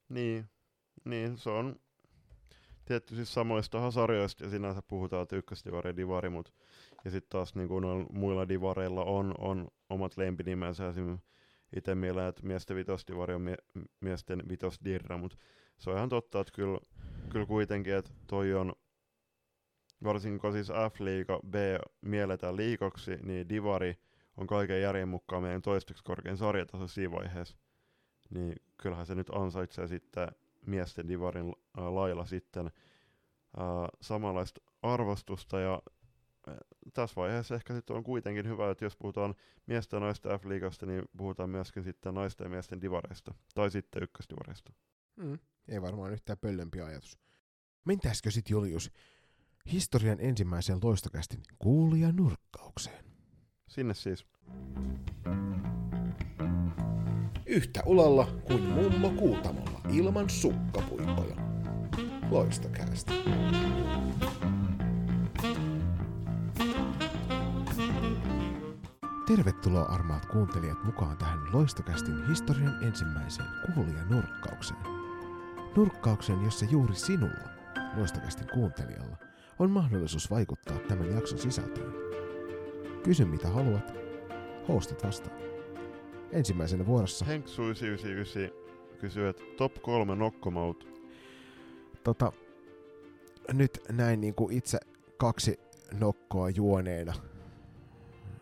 Niin, 0.09 0.49
niin 1.05 1.37
se 1.37 1.49
on 1.49 1.75
tietty 2.85 3.15
siis 3.15 3.33
samoista 3.33 3.91
sarjoista 3.91 4.43
ja 4.43 4.49
sinänsä 4.49 4.81
puhutaan, 4.81 5.23
että 5.23 5.35
ykkösdivari 5.35 5.89
ja 5.89 5.95
divari, 5.95 6.29
mutta 6.29 6.51
ja 7.05 7.11
sitten 7.11 7.29
taas 7.29 7.55
niin 7.55 7.67
kuin 7.67 8.07
muilla 8.11 8.47
divareilla 8.47 9.03
on, 9.03 9.35
on 9.37 9.67
omat 9.89 10.17
lempinimensä, 10.17 10.89
esimerkiksi 10.89 11.27
itse 11.75 11.95
mieleen, 11.95 12.27
että 12.27 12.47
miesten 12.47 12.77
vitosdivari 12.77 13.33
on 13.33 13.41
mie- 13.41 13.85
miesten 13.99 14.43
vitosdirra, 14.49 15.17
mutta 15.17 15.37
se 15.77 15.89
on 15.89 15.97
ihan 15.97 16.09
totta, 16.09 16.39
että 16.39 16.53
kyllä, 16.53 16.79
kyllä 17.29 17.45
kuitenkin, 17.45 17.95
että 17.95 18.11
toi 18.27 18.53
on 18.53 18.73
varsinkin 20.03 20.39
kun 20.39 20.51
siis 20.51 20.67
F-liiga 20.69 21.39
B 21.49 21.55
mielletään 22.01 22.55
liikoksi, 22.55 23.15
niin 23.23 23.49
Divari 23.49 23.97
on 24.37 24.47
kaiken 24.47 24.81
järjen 24.81 25.07
mukaan 25.07 25.43
meidän 25.43 25.61
toisteksi 25.61 26.03
korkein 26.03 26.37
sarjataso 26.37 26.87
siinä 26.87 27.11
vaiheessa. 27.11 27.57
Niin 28.29 28.55
kyllähän 28.77 29.05
se 29.05 29.15
nyt 29.15 29.29
ansaitsee 29.29 29.87
sitten 29.87 30.27
miesten 30.65 31.07
Divarin 31.07 31.53
lailla 31.77 32.25
sitten 32.25 32.65
äh, 32.65 33.87
samanlaista 34.01 34.61
arvostusta 34.81 35.59
ja 35.59 35.81
tässä 36.93 37.15
vaiheessa 37.15 37.55
ehkä 37.55 37.73
sitten 37.73 37.95
on 37.95 38.03
kuitenkin 38.03 38.47
hyvä, 38.47 38.71
että 38.71 38.85
jos 38.85 38.95
puhutaan 38.97 39.35
miesten 39.67 39.97
ja 39.97 40.01
naisten 40.01 40.39
F-liigasta, 40.39 40.85
niin 40.85 41.03
puhutaan 41.17 41.49
myöskin 41.49 41.83
sitten 41.83 42.13
naisten 42.13 42.45
ja 42.45 42.49
miesten 42.49 42.81
divareista, 42.81 43.33
tai 43.55 43.71
sitten 43.71 44.03
ykkösdivareista. 44.03 44.73
Mm, 45.15 45.39
ei 45.67 45.81
varmaan 45.81 46.13
yhtään 46.13 46.37
pöllömpi 46.37 46.81
ajatus. 46.81 47.19
Mentäisikö 47.85 48.31
sitten 48.31 48.53
Julius 48.53 48.91
historian 49.71 50.17
ensimmäisen 50.19 50.79
loistokästin 50.83 51.41
kuulija 51.59 52.11
nurkkaukseen. 52.11 53.05
Sinne 53.69 53.93
siis. 53.93 54.25
Yhtä 57.45 57.83
ulalla 57.85 58.27
kuin 58.43 58.63
mummo 58.63 59.09
kuutamolla 59.09 59.81
ilman 59.89 60.29
sukkapuikkoja. 60.29 61.35
Loistokästi. 62.31 63.13
Tervetuloa 69.27 69.83
armaat 69.83 70.25
kuuntelijat 70.25 70.83
mukaan 70.83 71.17
tähän 71.17 71.39
Loistokästin 71.53 72.27
historian 72.27 72.83
ensimmäiseen 72.83 73.47
kuulija 73.65 74.05
nurkkaukseen. 74.09 74.79
Nurkkauksen, 75.75 76.43
jossa 76.43 76.65
juuri 76.65 76.95
sinulla, 76.95 77.49
Loistokästin 77.97 78.47
kuuntelijalla, 78.53 79.17
on 79.59 79.71
mahdollisuus 79.71 80.31
vaikuttaa 80.31 80.77
tämän 80.77 81.15
jakson 81.15 81.39
sisältöön. 81.39 81.93
Kysy 83.03 83.25
mitä 83.25 83.47
haluat, 83.47 83.93
hostit 84.67 85.03
vastaan. 85.03 85.37
Ensimmäisenä 86.31 86.85
vuorossa... 86.85 87.25
Henksu 87.25 87.61
999 87.61 88.63
kysyy, 88.99 89.27
että 89.27 89.43
top 89.57 89.81
3 89.81 90.15
nokkomaut. 90.15 90.87
Tota, 92.03 92.31
nyt 93.53 93.79
näin 93.91 94.21
niin 94.21 94.35
kuin 94.35 94.57
itse 94.57 94.79
kaksi 95.17 95.59
nokkoa 95.99 96.49
juoneena, 96.49 97.13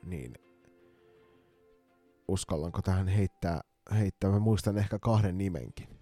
niin 0.04 0.41
uskallanko 2.32 2.82
tähän 2.82 3.08
heittää, 3.08 3.62
heittää, 3.92 4.30
mä 4.30 4.40
muistan 4.40 4.78
ehkä 4.78 5.00
kahden 5.00 5.38
nimenkin 5.38 6.02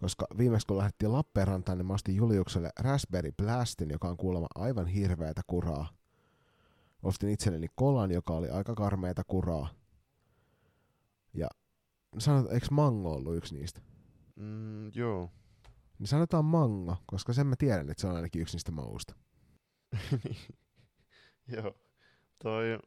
koska 0.00 0.26
viimeksi 0.38 0.66
kun 0.66 0.78
lähdettiin 0.78 1.12
Lappeenrantaan, 1.12 1.78
niin 1.78 1.86
mä 1.86 1.94
ostin 1.94 2.16
Juliukselle 2.16 2.70
Raspberry 2.78 3.32
Blastin, 3.32 3.90
joka 3.90 4.08
on 4.08 4.16
kuulemma 4.16 4.46
aivan 4.54 4.86
hirveätä 4.86 5.40
kuraa. 5.46 5.88
Ostin 7.02 7.28
itselleni 7.28 7.66
kolan, 7.74 8.10
joka 8.10 8.32
oli 8.32 8.50
aika 8.50 8.74
karmeita 8.74 9.22
kuraa. 9.24 9.68
Ja 11.34 11.48
sanot, 12.18 12.52
eikö 12.52 12.66
mango 12.70 13.12
ollut 13.12 13.36
yksi 13.36 13.54
niistä? 13.54 13.80
Mm, 14.36 14.90
joo. 14.94 15.30
Niin 15.98 16.08
sanotaan 16.08 16.44
mango, 16.44 16.96
koska 17.06 17.32
sen 17.32 17.46
mä 17.46 17.56
tiedän, 17.56 17.90
että 17.90 18.00
se 18.00 18.06
on 18.06 18.16
ainakin 18.16 18.42
yksi 18.42 18.54
niistä 18.54 18.72
mausta. 18.72 19.14
joo. 21.56 21.74
Toi, 22.42 22.78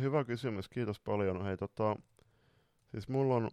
hyvä 0.00 0.24
kysymys, 0.24 0.68
kiitos 0.68 1.00
paljon. 1.00 1.44
Hei, 1.44 1.56
tota, 1.56 1.96
siis 2.90 3.08
mulla 3.08 3.34
on 3.34 3.50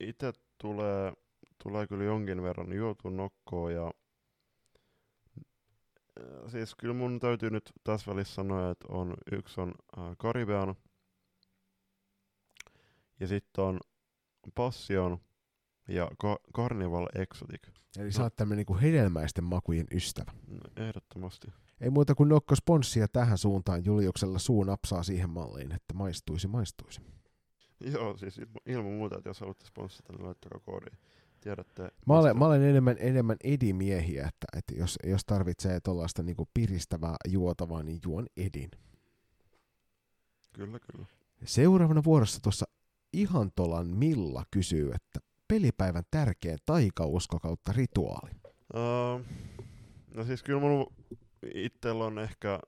itse 0.00 0.32
tulee 0.58 1.12
tulee 1.62 1.86
kyllä 1.86 2.04
jonkin 2.04 2.42
verran 2.42 2.72
juotu 2.72 3.08
nokkoa 3.08 3.70
ja 3.70 3.92
äh, 5.40 6.50
siis 6.50 6.74
kyllä 6.74 6.94
mun 6.94 7.20
täytyy 7.20 7.50
nyt 7.50 7.72
tässä 7.84 8.10
välissä 8.10 8.34
sanoa, 8.34 8.70
että 8.70 8.86
on, 8.88 9.14
yksi 9.32 9.60
on 9.60 9.74
äh, 9.98 10.16
Karibean 10.18 10.74
ja 13.20 13.26
sitten 13.26 13.64
on 13.64 13.80
Passion 14.54 15.18
ja 15.88 16.10
Ka- 16.18 16.38
Carnival 16.54 17.06
Exotic. 17.14 17.62
Eli 17.98 18.12
sä 18.12 18.22
oot 18.22 18.36
tämmönen 18.36 18.56
niinku 18.56 18.78
hedelmäisten 18.80 19.44
makujen 19.44 19.86
ystävä. 19.92 20.32
No, 20.46 20.60
ehdottomasti. 20.76 21.46
Ei 21.80 21.90
muuta 21.90 22.14
kuin 22.14 22.28
nokko 22.28 22.54
sponssia 22.54 23.08
tähän 23.08 23.38
suuntaan 23.38 23.84
Juliuksella 23.84 24.38
suu 24.38 24.64
napsaa 24.64 25.02
siihen 25.02 25.30
malliin, 25.30 25.72
että 25.72 25.94
maistuisi, 25.94 26.48
maistuisi. 26.48 27.00
Joo, 27.80 28.16
siis 28.16 28.38
ilman, 28.38 28.62
ilman 28.66 28.92
muuta, 28.92 29.16
että 29.16 29.28
jos 29.28 29.40
haluatte 29.40 29.66
sponssata, 29.66 30.12
niin 30.12 30.26
laittakaa 30.26 30.60
koodi. 30.60 30.86
Tiedätte. 31.40 31.90
Mä 32.06 32.18
olen, 32.18 32.38
mä 32.38 32.46
olen 32.46 32.62
enemmän, 32.62 32.96
enemmän 32.98 33.36
edimiehiä, 33.44 34.26
että, 34.28 34.58
että 34.58 34.74
jos, 34.74 34.98
jos 35.04 35.24
tarvitsee 35.24 35.80
tuollaista 35.80 36.22
niinku 36.22 36.48
piristävää 36.54 37.16
juotavaa, 37.28 37.82
niin 37.82 38.00
juon 38.04 38.26
edin. 38.36 38.70
Kyllä, 40.52 40.78
kyllä. 40.92 41.06
Seuraavana 41.44 42.04
vuorossa 42.04 42.40
tuossa 42.42 42.66
Ihantolan 43.12 43.86
Milla 43.86 44.44
kysyy, 44.50 44.92
että 44.92 45.20
pelipäivän 45.48 46.04
tärkein 46.10 46.58
taikausko 46.66 47.38
kautta 47.38 47.72
rituaali. 47.72 48.30
Uh, 48.74 49.24
no 50.14 50.24
siis 50.24 50.42
kyllä 50.42 50.60
mulla 50.60 50.92
itsellä 51.54 52.04
on 52.04 52.18
ehkä, 52.18 52.60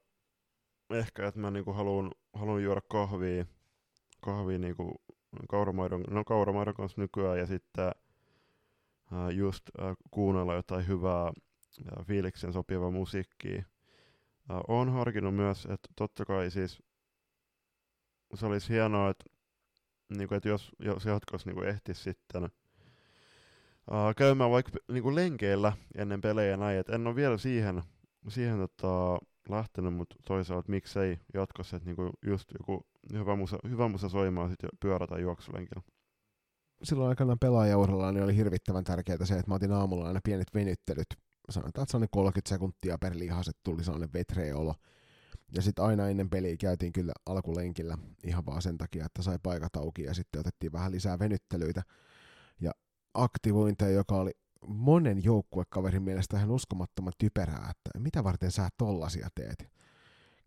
ehkä 0.91 1.29
että 1.29 1.41
mä 1.41 1.51
niinku 1.51 1.73
haluan, 1.73 2.11
haluan 2.33 2.63
juoda 2.63 2.81
kahvia, 2.81 3.47
kahvia 4.21 4.59
niinku 4.59 5.03
kauramaidon, 5.49 6.05
no 6.11 6.25
kauramaidon 6.25 6.75
kanssa 6.75 7.01
nykyään 7.01 7.39
ja 7.39 7.47
sitten 7.47 7.93
uh, 9.13 9.29
just 9.29 9.63
uh, 9.79 9.97
kuunnella 10.11 10.55
jotain 10.55 10.87
hyvää 10.87 11.29
uh, 11.29 12.07
fiiliksen 12.07 12.53
sopivaa 12.53 12.91
musiikkia. 12.91 13.63
Uh, 14.51 14.77
oon 14.77 14.93
harkinnut 14.93 15.35
myös, 15.35 15.65
että 15.65 15.89
totta 15.97 16.25
kai 16.25 16.51
siis 16.51 16.83
se 18.35 18.47
olisi 18.47 18.69
hienoa, 18.69 19.11
että, 19.11 19.25
niinku, 20.09 20.35
että 20.35 20.49
jos, 20.49 20.73
jos 20.79 21.05
jatkossa 21.05 21.49
niinku 21.49 21.63
ehtisi 21.63 22.03
sitten 22.03 22.45
uh, 22.45 22.51
käymään 24.17 24.51
vaikka 24.51 24.73
niinku 24.89 25.15
lenkeillä 25.15 25.73
ennen 25.95 26.21
pelejä 26.21 26.57
näin, 26.57 26.79
et 26.79 26.89
en 26.89 27.07
ole 27.07 27.15
vielä 27.15 27.39
siihen, 27.39 27.83
siihen 28.31 28.59
tota, 28.59 29.19
lähtenyt, 29.49 29.95
mutta 29.95 30.17
toisaalta 30.27 30.71
miksei 30.71 31.19
jatkossa, 31.35 31.77
että 31.77 31.87
niinku 31.87 32.11
just 32.27 32.49
joku 32.59 32.87
hyvä 33.13 33.37
musa, 33.37 33.59
hyvä 33.69 33.89
musa 33.89 34.09
soimaan 34.09 34.51
sit 34.51 34.59
pyörä- 34.81 35.07
tai 35.07 35.21
juoksulenkillä. 35.21 35.83
Silloin 36.83 37.09
aikanaan 37.09 37.39
pelaajauralla 37.39 38.13
niin 38.13 38.25
oli 38.25 38.37
hirvittävän 38.37 38.85
tärkeää 38.85 39.25
se, 39.25 39.35
että 39.35 39.51
mä 39.51 39.55
otin 39.55 39.73
aamulla 39.73 40.07
aina 40.07 40.21
pienet 40.25 40.55
venyttelyt. 40.55 41.07
Sanotaan, 41.51 41.83
että 41.83 41.91
sellainen 41.91 42.09
30 42.11 42.49
sekuntia 42.49 42.99
per 42.99 43.13
lihaset 43.17 43.57
tuli 43.65 43.85
sellainen 43.85 44.13
vetreä 44.15 44.57
olo. 44.57 44.75
Ja 45.53 45.63
sitten 45.63 45.85
aina 45.85 46.09
ennen 46.09 46.31
peliä 46.31 46.57
käytiin 46.57 46.93
kyllä 46.93 47.13
alkulenkillä 47.27 47.99
ihan 48.25 48.47
vaan 48.47 48.63
sen 48.63 48.79
takia, 48.79 49.05
että 49.07 49.23
sai 49.23 49.39
paikat 49.43 49.77
auki 49.77 50.03
ja 50.03 50.15
sitten 50.15 50.41
otettiin 50.41 50.73
vähän 50.73 50.93
lisää 50.93 51.19
venyttelyitä. 51.19 51.83
Ja 52.61 52.73
aktivointeja, 53.15 53.91
joka 53.91 54.15
oli 54.15 54.31
monen 54.67 55.25
joukkuekaverin 55.25 56.03
mielestä 56.03 56.37
ihan 56.37 56.51
uskomattoman 56.51 57.13
typerää, 57.19 57.71
että 57.71 57.99
mitä 57.99 58.25
varten 58.25 58.51
sä 58.51 58.69
tollasia 58.79 59.29
teet. 59.35 59.71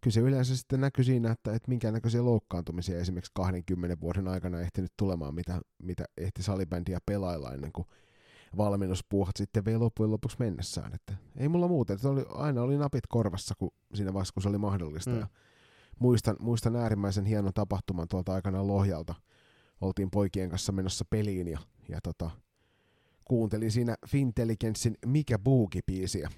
Kyllä 0.01 0.13
se 0.13 0.19
yleensä 0.19 0.57
sitten 0.57 0.81
näkyy 0.81 1.03
siinä, 1.03 1.31
että, 1.31 1.53
että 1.53 1.69
minkäännäköisiä 1.69 2.25
loukkaantumisia 2.25 2.99
esimerkiksi 2.99 3.31
20 3.35 4.01
vuoden 4.01 4.27
aikana 4.27 4.61
ehtinyt 4.61 4.93
tulemaan, 4.97 5.35
mitä, 5.35 5.61
mitä 5.83 6.05
ehti 6.17 6.43
salibändiä 6.43 6.99
pelailla 7.05 7.53
ennen 7.53 7.71
kuin 7.71 7.87
valmennuspuuhat 8.57 9.35
sitten 9.37 9.65
vei 9.65 9.77
loppujen 9.77 10.11
lopuksi 10.11 10.37
mennessään. 10.39 10.93
Että 10.93 11.13
ei 11.37 11.49
mulla 11.49 11.67
muuta, 11.67 11.93
että 11.93 12.09
oli, 12.09 12.25
aina 12.29 12.61
oli 12.61 12.77
napit 12.77 13.07
korvassa 13.09 13.55
kun 13.57 13.71
siinä 13.93 14.13
vaiheessa, 14.13 14.33
kun 14.33 14.43
se 14.43 14.49
oli 14.49 14.57
mahdollista. 14.57 15.11
Mm. 15.11 15.19
Ja 15.19 15.27
muistan, 15.99 16.35
muistan 16.39 16.75
äärimmäisen 16.75 17.25
hienon 17.25 17.53
tapahtuman 17.53 18.07
tuolta 18.07 18.33
aikanaan 18.33 18.67
Lohjalta. 18.67 19.15
Oltiin 19.81 20.11
poikien 20.11 20.49
kanssa 20.49 20.71
menossa 20.71 21.05
peliin 21.09 21.47
ja, 21.47 21.59
ja 21.89 21.99
tota, 22.03 22.31
kuuntelin 23.25 23.71
siinä 23.71 23.95
Fintelligenssin 24.07 24.97
Mikä 25.05 25.39
Buuki-biisiä, 25.39 26.29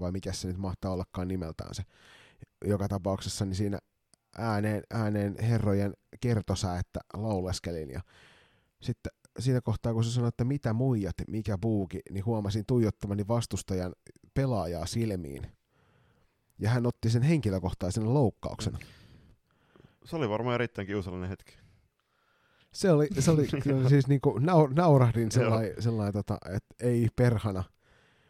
vai 0.00 0.12
mikä 0.12 0.32
se 0.32 0.48
nyt 0.48 0.58
mahtaa 0.58 0.92
ollakaan 0.92 1.28
nimeltään 1.28 1.74
se. 1.74 1.82
Joka 2.64 2.88
tapauksessa 2.88 3.44
niin 3.44 3.54
siinä 3.54 3.78
ääneen, 4.38 4.82
ääneen 4.90 5.36
herrojen 5.42 5.94
kertosää, 6.20 6.78
että 6.78 7.00
lauleskelin 7.14 7.90
ja 7.90 8.00
sitten 8.82 9.12
siinä 9.38 9.60
kohtaa, 9.60 9.94
kun 9.94 10.04
se 10.04 10.10
sanoi, 10.10 10.28
että 10.28 10.44
mitä 10.44 10.72
muijat, 10.72 11.14
mikä 11.28 11.58
buuki, 11.58 12.00
niin 12.10 12.24
huomasin 12.24 12.66
tuijottamani 12.66 13.28
vastustajan 13.28 13.92
pelaajaa 14.34 14.86
silmiin. 14.86 15.46
Ja 16.58 16.70
hän 16.70 16.86
otti 16.86 17.10
sen 17.10 17.22
henkilökohtaisena 17.22 18.14
loukkauksena. 18.14 18.78
Se 20.04 20.16
oli 20.16 20.28
varmaan 20.28 20.54
erittäin 20.54 20.86
kiusallinen 20.86 21.28
hetki. 21.28 21.65
Se 22.76 22.90
oli, 22.90 23.08
se 23.18 23.30
oli, 23.30 23.48
siis 23.88 24.08
niinku, 24.08 24.38
nau, 24.38 24.66
naurahdin 24.66 25.32
sellainen, 25.32 25.82
sellai, 25.82 26.12
tota, 26.12 26.38
että 26.54 26.74
ei 26.80 27.08
perhana. 27.16 27.64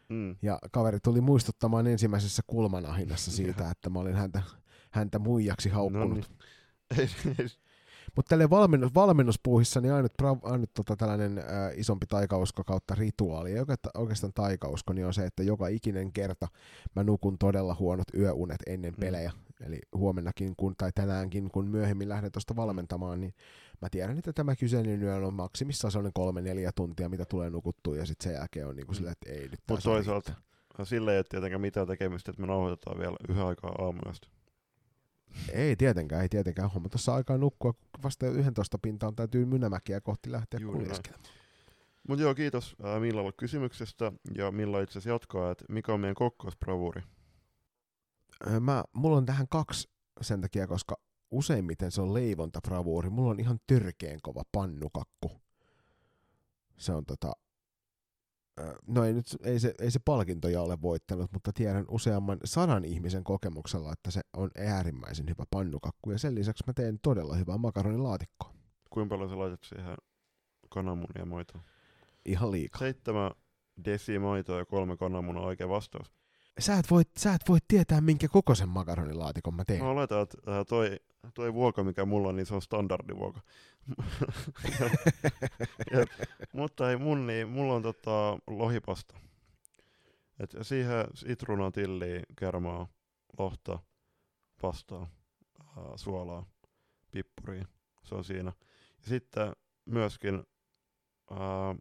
Mm. 0.09 0.35
Ja 0.41 0.59
kaveri 0.71 0.99
tuli 1.03 1.21
muistuttamaan 1.21 1.87
ensimmäisessä 1.87 2.41
kulmanahinnassa 2.47 3.31
siitä, 3.31 3.71
että 3.71 3.89
mä 3.89 3.99
olin 3.99 4.15
häntä, 4.15 4.41
häntä 4.91 5.19
muijaksi 5.19 5.69
haukkunut. 5.69 6.31
Mutta 8.15 8.29
tälle 8.29 8.49
valmennus, 8.49 8.95
valmennuspuuhissa 8.95 9.81
niin 9.81 9.93
ainut, 9.93 10.13
ainut 10.43 10.69
tota, 10.73 10.95
tällainen 10.95 11.37
ä, 11.37 11.43
isompi 11.75 12.05
taikausko 12.05 12.63
kautta 12.63 12.95
rituaali, 12.95 13.53
ja 13.53 13.65
oikeastaan 13.97 14.33
taikausko, 14.33 14.93
niin 14.93 15.05
on 15.07 15.13
se, 15.13 15.25
että 15.25 15.43
joka 15.43 15.67
ikinen 15.67 16.13
kerta 16.13 16.47
mä 16.95 17.03
nukun 17.03 17.37
todella 17.37 17.75
huonot 17.79 18.07
yöunet 18.17 18.59
ennen 18.67 18.93
Mm. 18.93 18.99
pelejä. 18.99 19.31
Eli 19.65 19.79
huomennakin 19.95 20.53
kun, 20.57 20.73
tai 20.77 20.91
tänäänkin, 20.95 21.49
kun 21.49 21.67
myöhemmin 21.67 22.09
lähden 22.09 22.31
tuosta 22.31 22.55
valmentamaan, 22.55 23.21
niin 23.21 23.33
mä 23.81 23.89
tiedän, 23.91 24.17
että 24.17 24.33
tämä 24.33 24.55
kyseinen 24.55 25.03
yö 25.03 25.15
on 25.15 25.33
maksimissaan 25.33 25.91
sellainen 25.91 26.13
kolme 26.13 26.41
neljä 26.41 26.71
tuntia, 26.75 27.09
mitä 27.09 27.25
tulee 27.25 27.49
nukuttua, 27.49 27.95
ja 27.97 28.05
sitten 28.05 28.23
sen 28.23 28.33
jälkeen 28.39 28.67
on 28.67 28.75
niinku 28.75 28.93
sillä, 28.93 29.11
että 29.11 29.31
ei 29.31 29.41
nyt 29.47 29.59
Mutta 29.69 29.83
toisaalta 29.83 30.31
riittää. 30.31 30.85
sillä 30.85 31.11
ei 31.11 31.17
ole 31.17 31.25
tietenkään 31.29 31.61
mitään 31.61 31.87
tekemistä, 31.87 32.31
että 32.31 32.41
me 32.41 32.47
nauhoitetaan 32.47 32.99
vielä 32.99 33.17
yhden 33.29 33.43
aikaa 33.45 33.71
aamuyöstä. 33.77 34.27
Ei 35.51 35.75
tietenkään, 35.75 36.21
ei 36.21 36.29
tietenkään. 36.29 36.69
Homma 36.71 36.89
tuossa 36.89 37.15
aikaa 37.15 37.37
nukkua, 37.37 37.73
vasta 38.03 38.27
11 38.27 38.77
pintaan 38.81 39.15
täytyy 39.15 39.45
Mynämäkiä 39.45 40.01
kohti 40.01 40.31
lähteä 40.31 40.59
Juuri 40.59 40.79
kuljeskelemaan. 40.79 41.25
Mutta 42.07 42.23
joo, 42.23 42.35
kiitos 42.35 42.75
ää, 42.83 42.99
Millalla 42.99 43.31
kysymyksestä 43.31 44.11
ja 44.35 44.51
Milla 44.51 44.81
itse 44.81 44.91
asiassa 44.91 45.09
jatkaa, 45.09 45.51
että 45.51 45.65
mikä 45.69 45.93
on 45.93 45.99
meidän 45.99 46.15
kokkausbravuuri? 46.15 47.01
Öö, 48.47 48.59
Mä, 48.59 48.83
mulla 48.93 49.17
on 49.17 49.25
tähän 49.25 49.47
kaksi 49.49 49.89
sen 50.21 50.41
takia, 50.41 50.67
koska 50.67 50.95
useimmiten 51.31 51.91
se 51.91 52.01
on 52.01 52.13
leivontabravuuri. 52.13 53.09
Mulla 53.09 53.31
on 53.31 53.39
ihan 53.39 53.59
törkeen 53.67 54.19
kova 54.21 54.43
pannukakku. 54.51 55.31
Se 56.77 56.91
on 56.91 57.05
tota... 57.05 57.33
No 58.87 59.03
ei, 59.05 59.13
nyt, 59.13 59.25
ei, 59.43 59.59
se, 59.59 59.73
ei 59.79 59.91
se 59.91 59.99
palkintoja 60.05 60.61
ole 60.61 60.81
voittanut, 60.81 61.31
mutta 61.31 61.53
tiedän 61.53 61.85
useamman 61.89 62.37
sadan 62.45 62.85
ihmisen 62.85 63.23
kokemuksella, 63.23 63.93
että 63.93 64.11
se 64.11 64.21
on 64.37 64.49
äärimmäisen 64.57 65.29
hyvä 65.29 65.43
pannukakku. 65.51 66.11
Ja 66.11 66.17
sen 66.17 66.35
lisäksi 66.35 66.63
mä 66.67 66.73
teen 66.73 66.99
todella 67.01 67.35
hyvää 67.35 67.57
makaronilaatikkoa. 67.57 68.53
Kuinka 68.89 69.15
paljon 69.15 69.29
sä 69.29 69.39
laitat 69.39 69.63
siihen 69.63 69.95
kananmunia 70.69 71.19
ja 71.19 71.25
maitoa? 71.25 71.61
Ihan 72.25 72.51
liikaa. 72.51 72.79
Seitsemän 72.79 73.31
desi 73.85 74.19
maitoa 74.19 74.59
ja 74.59 74.65
kolme 74.65 74.97
kananmunaa 74.97 75.43
oikea 75.43 75.69
vastaus. 75.69 76.11
Sä 76.59 76.77
et, 76.77 76.91
voi, 76.91 77.03
sä 77.17 77.33
et 77.33 77.41
voi 77.49 77.57
tietää, 77.67 78.01
minkä 78.01 78.27
kokoisen 78.27 78.69
makaronilaatikon 78.69 79.55
mä 79.55 79.65
teen. 79.65 79.83
Mä 79.83 79.89
oletan, 79.89 80.21
että 80.21 80.37
ää, 80.47 80.65
toi, 80.65 80.99
toi 81.33 81.53
vuoka, 81.53 81.83
mikä 81.83 82.05
mulla 82.05 82.29
on, 82.29 82.35
niin 82.35 82.45
se 82.45 82.55
on 82.55 82.61
standardivuoka. 82.61 83.39
ja, 85.91 86.05
mutta 86.53 86.89
ei 86.91 86.97
mun, 86.97 87.27
niin 87.27 87.49
mulla 87.49 87.73
on 87.73 87.81
tota 87.81 88.37
lohipasta. 88.47 89.15
Et 90.39 90.55
siihen 90.61 91.05
sitruunaa, 91.13 91.71
tilliä, 91.71 92.21
kermaa, 92.39 92.87
lohta, 93.37 93.79
pastaa, 94.61 95.09
ää, 95.77 95.97
suolaa, 95.97 96.45
pippuria. 97.11 97.65
Se 98.03 98.15
on 98.15 98.23
siinä. 98.23 98.51
Ja 99.01 99.09
sitten 99.09 99.51
myöskin 99.85 100.43
ää, 101.31 101.75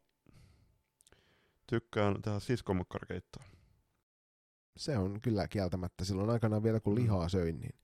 tykkään 1.66 2.22
tehdä 2.22 2.40
siskomakkarkeittoa. 2.40 3.44
Se 4.76 4.98
on 4.98 5.20
kyllä 5.20 5.48
kieltämättä. 5.48 6.04
Silloin 6.04 6.30
aikanaan 6.30 6.62
vielä 6.62 6.78
Mm. 6.78 6.82
kun 6.82 6.94
lihaa 6.94 7.28
söin, 7.28 7.60
niin 7.60 7.74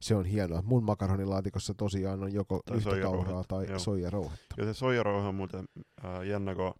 se 0.00 0.14
on 0.14 0.24
hienoa. 0.24 0.62
Mun 0.62 0.84
makaronilaatikossa 0.84 1.74
tosiaan 1.74 2.22
on 2.22 2.32
joko 2.32 2.60
Tai 2.66 2.76
yhtä 2.76 3.00
kauraa 3.02 3.44
tai 3.48 3.66
joo. 3.68 3.78
soijarouhetta. 3.78 4.54
Ja 4.58 4.64
se 4.64 4.74
soijarouha 4.74 5.28
on 5.28 5.34
muuten 5.34 5.64
ää, 6.02 6.24
jännä, 6.24 6.54
kun 6.54 6.74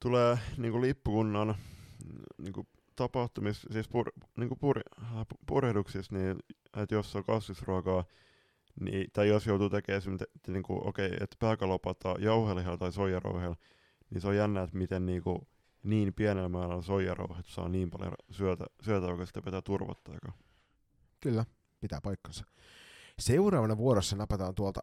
tulee 0.00 0.38
niinku 0.56 0.80
lippukunnan 0.80 1.54
niinku 2.38 2.66
tapahtumis, 2.96 3.66
siis 3.70 3.88
pur, 3.88 4.12
niinku 4.36 4.56
pur, 4.56 4.78
äh, 5.02 5.20
pu- 5.20 5.38
purjehduksissa, 5.46 6.14
niin 6.14 6.36
että 6.76 6.94
jos 6.94 7.16
on 7.16 7.24
kasvisruokaa, 7.24 8.04
niin, 8.80 9.06
tai 9.12 9.28
jos 9.28 9.46
joutuu 9.46 9.70
tekemään 9.70 9.98
esimerkiksi, 9.98 10.30
että 10.36 10.52
niinku, 10.52 10.88
okei, 10.88 11.10
että 11.20 11.36
pääkalopataan 11.38 12.22
jauhelihalla 12.22 12.78
tai 12.78 12.92
soijarouhella, 12.92 13.56
niin 14.10 14.20
se 14.20 14.28
on 14.28 14.36
jännä, 14.36 14.62
että 14.62 14.76
miten 14.76 15.06
niinku 15.06 15.48
niin 15.82 16.14
pienellä 16.14 16.48
määrällä 16.48 16.82
soijarouhet 16.82 17.46
saa 17.46 17.68
niin 17.68 17.90
paljon 17.90 18.12
syötä, 18.30 18.64
syötä 18.82 19.26
sitä 19.26 19.42
pitää 19.42 19.62
turvottaa. 19.62 20.14
Kyllä, 21.20 21.44
pitää 21.82 22.00
paikkansa. 22.02 22.44
Seuraavana 23.18 23.76
vuorossa 23.76 24.16
napataan 24.16 24.54
tuolta 24.54 24.80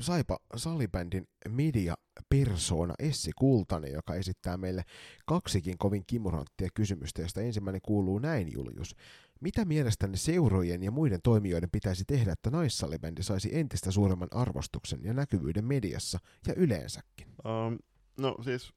Saipa 0.00 0.38
salibändin 0.56 1.28
media 1.48 1.94
persona 2.28 2.94
Essi 2.98 3.30
Kultanen, 3.36 3.92
joka 3.92 4.14
esittää 4.14 4.56
meille 4.56 4.82
kaksikin 5.26 5.78
kovin 5.78 6.04
kimuranttia 6.06 6.68
kysymystä, 6.74 7.22
josta 7.22 7.40
ensimmäinen 7.40 7.80
kuuluu 7.82 8.18
näin, 8.18 8.52
Julius. 8.52 8.94
Mitä 9.40 9.64
mielestäni 9.64 10.16
seurojen 10.16 10.82
ja 10.82 10.90
muiden 10.90 11.20
toimijoiden 11.22 11.70
pitäisi 11.70 12.04
tehdä, 12.04 12.32
että 12.32 12.50
naissalibändi 12.50 13.22
saisi 13.22 13.56
entistä 13.56 13.90
suuremman 13.90 14.28
arvostuksen 14.30 15.00
ja 15.04 15.12
näkyvyyden 15.12 15.64
mediassa 15.64 16.18
ja 16.46 16.54
yleensäkin? 16.54 17.26
Um, 17.28 17.78
no 18.16 18.36
siis 18.44 18.72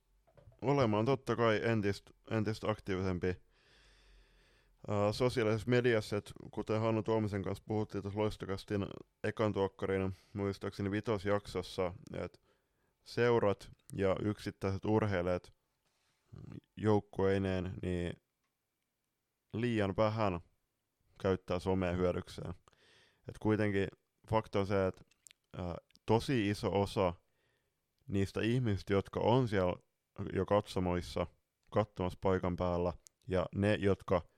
olemaan 0.61 1.05
totta 1.05 1.35
kai 1.35 1.61
entistä, 1.63 2.11
entistä 2.31 2.69
aktiivisempi 2.69 3.35
uh, 4.87 5.13
sosiaalisessa 5.13 5.69
mediassa, 5.69 6.17
että 6.17 6.31
kuten 6.51 6.81
Hannu 6.81 7.03
Tuomisen 7.03 7.43
kanssa 7.43 7.63
puhuttiin 7.67 8.01
tuossa 8.01 8.19
loistokastin 8.19 8.87
ekan 9.23 9.53
tuokkarina, 9.53 10.11
muistaakseni 10.33 10.91
vitosjaksossa, 10.91 11.93
että 12.13 12.39
seurat 13.03 13.69
ja 13.93 14.15
yksittäiset 14.21 14.85
urheilijat 14.85 15.53
joukkueineen, 16.77 17.73
niin 17.81 18.13
liian 19.53 19.93
vähän 19.97 20.39
käyttää 21.21 21.59
somea 21.59 21.91
hyödykseen. 21.91 22.53
Et 23.27 23.37
kuitenkin 23.39 23.87
fakta 24.29 24.59
on 24.59 24.67
se, 24.67 24.87
että 24.87 25.03
ää, 25.57 25.75
tosi 26.05 26.49
iso 26.49 26.81
osa 26.81 27.13
niistä 28.07 28.41
ihmisistä, 28.41 28.93
jotka 28.93 29.19
on 29.19 29.47
siellä 29.47 29.75
jo 30.33 30.45
katsomoissa, 30.45 31.27
katsomassa 31.71 32.19
paikan 32.21 32.55
päällä, 32.55 32.93
ja 33.27 33.45
ne, 33.55 33.75
jotka 33.75 34.30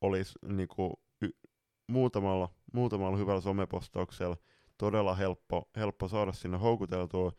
olisi 0.00 0.38
niinku, 0.48 1.00
y- 1.22 1.48
muutamalla, 1.86 2.48
muutamalla 2.72 3.16
hyvällä 3.16 3.40
somepostauksella 3.40 4.36
todella 4.78 5.14
helppo, 5.14 5.68
helppo 5.76 6.08
saada 6.08 6.32
sinne 6.32 6.58
houkuteltua, 6.58 7.32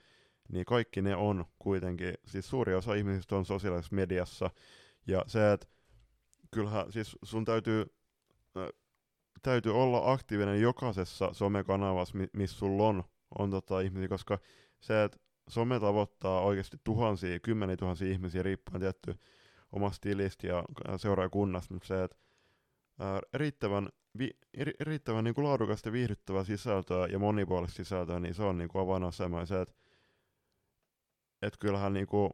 niin 0.49 0.65
kaikki 0.65 1.01
ne 1.01 1.15
on 1.15 1.45
kuitenkin, 1.59 2.13
siis 2.25 2.49
suuri 2.49 2.75
osa 2.75 2.93
ihmisistä 2.93 3.35
on 3.35 3.45
sosiaalisessa 3.45 3.95
mediassa, 3.95 4.49
ja 5.07 5.23
se, 5.27 5.51
että 5.51 5.67
kyllähän 6.51 6.91
siis 6.91 7.17
sun 7.23 7.45
täytyy, 7.45 7.85
äh, 8.57 8.69
täytyy 9.41 9.75
olla 9.81 10.11
aktiivinen 10.11 10.61
jokaisessa 10.61 11.29
somekanavassa, 11.33 12.17
missä 12.33 12.57
sulla 12.57 12.87
on, 12.87 13.03
on 13.39 13.51
tota 13.51 13.79
ihmisiä, 13.81 14.07
koska 14.07 14.39
se, 14.79 15.03
että 15.03 15.17
some 15.49 15.79
tavoittaa 15.79 16.41
oikeasti 16.41 16.77
tuhansia, 16.83 17.39
kymmeniä 17.39 17.77
tuhansia 17.77 18.11
ihmisiä 18.11 18.43
riippuen 18.43 18.81
tietty 18.81 19.15
omasta 19.71 20.01
tilistä 20.01 20.47
ja 20.47 20.63
seuraajakunnasta, 20.97 21.73
mutta 21.73 21.87
se, 21.87 22.03
että 22.03 22.17
ää, 22.99 23.19
riittävän, 23.33 23.89
vi, 24.17 24.29
ri, 24.57 24.73
riittävän 24.79 25.23
niin 25.23 25.33
kuin 25.33 25.45
laadukasta 25.45 25.89
ja 25.89 25.93
viihdyttävää 25.93 26.43
sisältöä 26.43 27.07
ja 27.07 27.19
monipuolista 27.19 27.75
sisältöä, 27.75 28.19
niin 28.19 28.33
se 28.33 28.43
on 28.43 28.57
niin 28.57 28.69
avainasema. 28.73 29.39
Ja 29.39 29.45
se, 29.45 29.61
että 29.61 29.75
et 31.41 31.57
kyllähän 31.59 31.93
niin 31.93 32.07
kuin, 32.07 32.31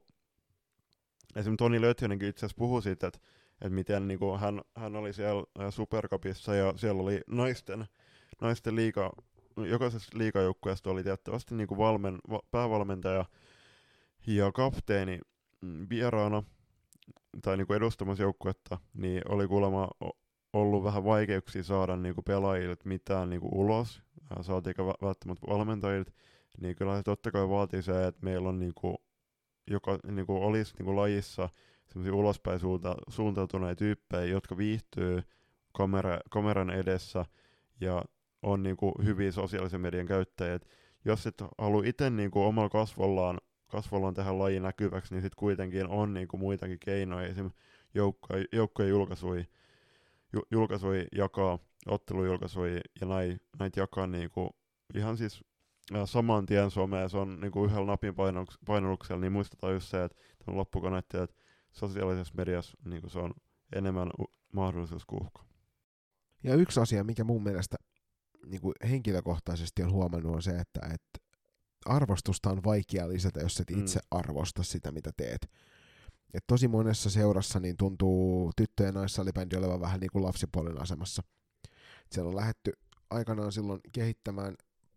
esimerkiksi 1.35 1.57
Toni 1.57 1.81
Lötjönenkin 1.81 2.29
itse 2.29 2.45
asiassa 2.45 2.59
puhui 2.59 2.81
siitä, 2.81 3.07
että 3.07 3.19
että 3.61 3.75
miten 3.75 4.07
niin 4.07 4.19
kuin 4.19 4.39
hän, 4.39 4.61
hän 4.75 4.95
oli 4.95 5.13
siellä 5.13 5.71
Supercupissa 5.71 6.55
ja 6.55 6.73
siellä 6.75 7.01
oli 7.01 7.21
naisten, 7.27 7.85
naisten 8.41 8.75
liiga, 8.75 9.11
jokaisesta 9.69 10.17
liikajoukkueesta 10.17 10.89
oli 10.89 11.03
tiettävästi 11.03 11.55
niin 11.55 11.67
kuin 11.67 11.77
valmen, 11.77 12.17
va, 12.29 12.39
päävalmentaja 12.51 13.25
ja 14.27 14.51
kapteeni 14.51 15.19
mm, 15.61 15.87
vieraana 15.89 16.43
tai 17.41 17.57
niin 17.57 17.67
kuin 17.67 17.77
edustamassa 17.77 18.23
joukkuetta, 18.23 18.77
niin 18.93 19.21
oli 19.29 19.47
kuulemma 19.47 19.87
ollut 20.53 20.83
vähän 20.83 21.03
vaikeuksia 21.03 21.63
saada 21.63 21.95
niin 21.95 22.15
kuin 22.15 22.25
pelaajilta 22.25 22.89
mitään 22.89 23.29
niin 23.29 23.41
kuin 23.41 23.53
ulos, 23.53 24.01
saatiinko 24.41 24.95
välttämättä 25.01 25.47
valmentajilta, 25.47 26.11
niin 26.61 26.75
kyllä 26.75 26.97
se 26.97 27.03
totta 27.03 27.31
kai 27.31 27.49
vaatii 27.49 27.81
se, 27.81 28.07
että 28.07 28.25
meillä 28.25 28.49
on 28.49 28.59
niin 28.59 28.73
kuin, 28.75 28.97
joka 29.67 29.99
niin 30.11 30.25
kuin 30.25 30.43
olisi 30.43 30.73
niin 30.77 30.85
kuin 30.85 30.95
lajissa 30.95 31.49
semmoisia 31.87 32.15
ulospäin 32.15 32.59
suunta, 32.59 32.95
suuntautuneita 33.09 33.79
tyyppejä, 33.79 34.25
jotka 34.25 34.57
viihtyy 34.57 35.23
kamera, 35.73 36.19
kameran 36.29 36.69
edessä 36.69 37.25
ja 37.81 38.05
on 38.41 38.63
niin 38.63 38.77
kuin 38.77 38.93
hyviä 39.03 39.31
sosiaalisen 39.31 39.81
median 39.81 40.05
käyttäjiä. 40.05 40.59
jos 41.05 41.27
et 41.27 41.43
halua 41.57 41.83
itse 41.85 42.09
niin 42.09 42.31
kuin 42.31 42.45
omalla 42.45 42.69
kasvollaan, 42.69 43.37
kasvollaan 43.67 44.13
tehdä 44.13 44.39
lajin 44.39 44.63
näkyväksi, 44.63 45.13
niin 45.13 45.21
sitten 45.21 45.39
kuitenkin 45.39 45.87
on 45.87 46.13
niin 46.13 46.27
kuin 46.27 46.39
muitakin 46.41 46.79
keinoja, 46.79 47.27
esimerkiksi 47.27 47.61
joukkojen 48.51 48.89
julkaisuja, 48.89 49.45
ju, 50.33 50.41
julkaisuja 50.51 51.05
jakaa, 51.15 51.59
ottelujulkaisuja 51.87 52.81
ja 53.01 53.07
näin, 53.07 53.41
näitä 53.59 53.79
jakaa 53.79 54.07
niin 54.07 54.31
kuin 54.31 54.49
ihan 54.95 55.17
siis 55.17 55.43
saman 56.05 56.45
tien 56.45 56.71
someen, 56.71 57.09
se 57.09 57.17
on 57.17 57.39
niin 57.39 57.51
kuin 57.51 57.69
yhdellä 57.69 57.85
napin 57.85 58.15
painalluksella, 58.65 59.21
niin 59.21 59.31
muistetaan 59.31 59.73
just 59.73 59.87
se, 59.87 60.03
että 60.03 60.15
loppukonetti, 60.47 61.17
että 61.17 61.35
sosiaalisessa 61.71 62.33
mediassa 62.37 62.77
niin 62.85 63.09
se 63.09 63.19
on 63.19 63.33
enemmän 63.75 64.09
mahdollisuus 64.53 65.05
kuuhka. 65.05 65.43
Ja 66.43 66.55
yksi 66.55 66.79
asia, 66.79 67.03
mikä 67.03 67.23
mun 67.23 67.43
mielestä 67.43 67.77
niin 68.45 68.61
kuin 68.61 68.73
henkilökohtaisesti 68.89 69.83
on 69.83 69.91
huomannut, 69.91 70.35
on 70.35 70.41
se, 70.41 70.51
että, 70.51 70.79
että 70.83 71.27
arvostusta 71.85 72.49
on 72.49 72.63
vaikea 72.63 73.09
lisätä, 73.09 73.39
jos 73.39 73.59
et 73.59 73.71
itse 73.71 73.99
mm. 73.99 74.17
arvosta 74.19 74.63
sitä, 74.63 74.91
mitä 74.91 75.11
teet. 75.17 75.49
Et 76.33 76.43
tosi 76.47 76.67
monessa 76.67 77.09
seurassa 77.09 77.59
niin 77.59 77.77
tuntuu 77.77 78.51
tyttö- 78.55 78.83
ja 78.83 78.91
naissalibändi 78.91 79.55
olevan 79.55 79.81
vähän 79.81 79.99
niin 79.99 80.11
kuin 80.11 80.23
lapsipuolen 80.23 80.81
asemassa. 80.81 81.23
Siellä 82.11 82.29
on 82.29 82.35
lähetty 82.35 82.71
aikanaan 83.09 83.51
silloin 83.51 83.79
kehittämään 83.91 84.55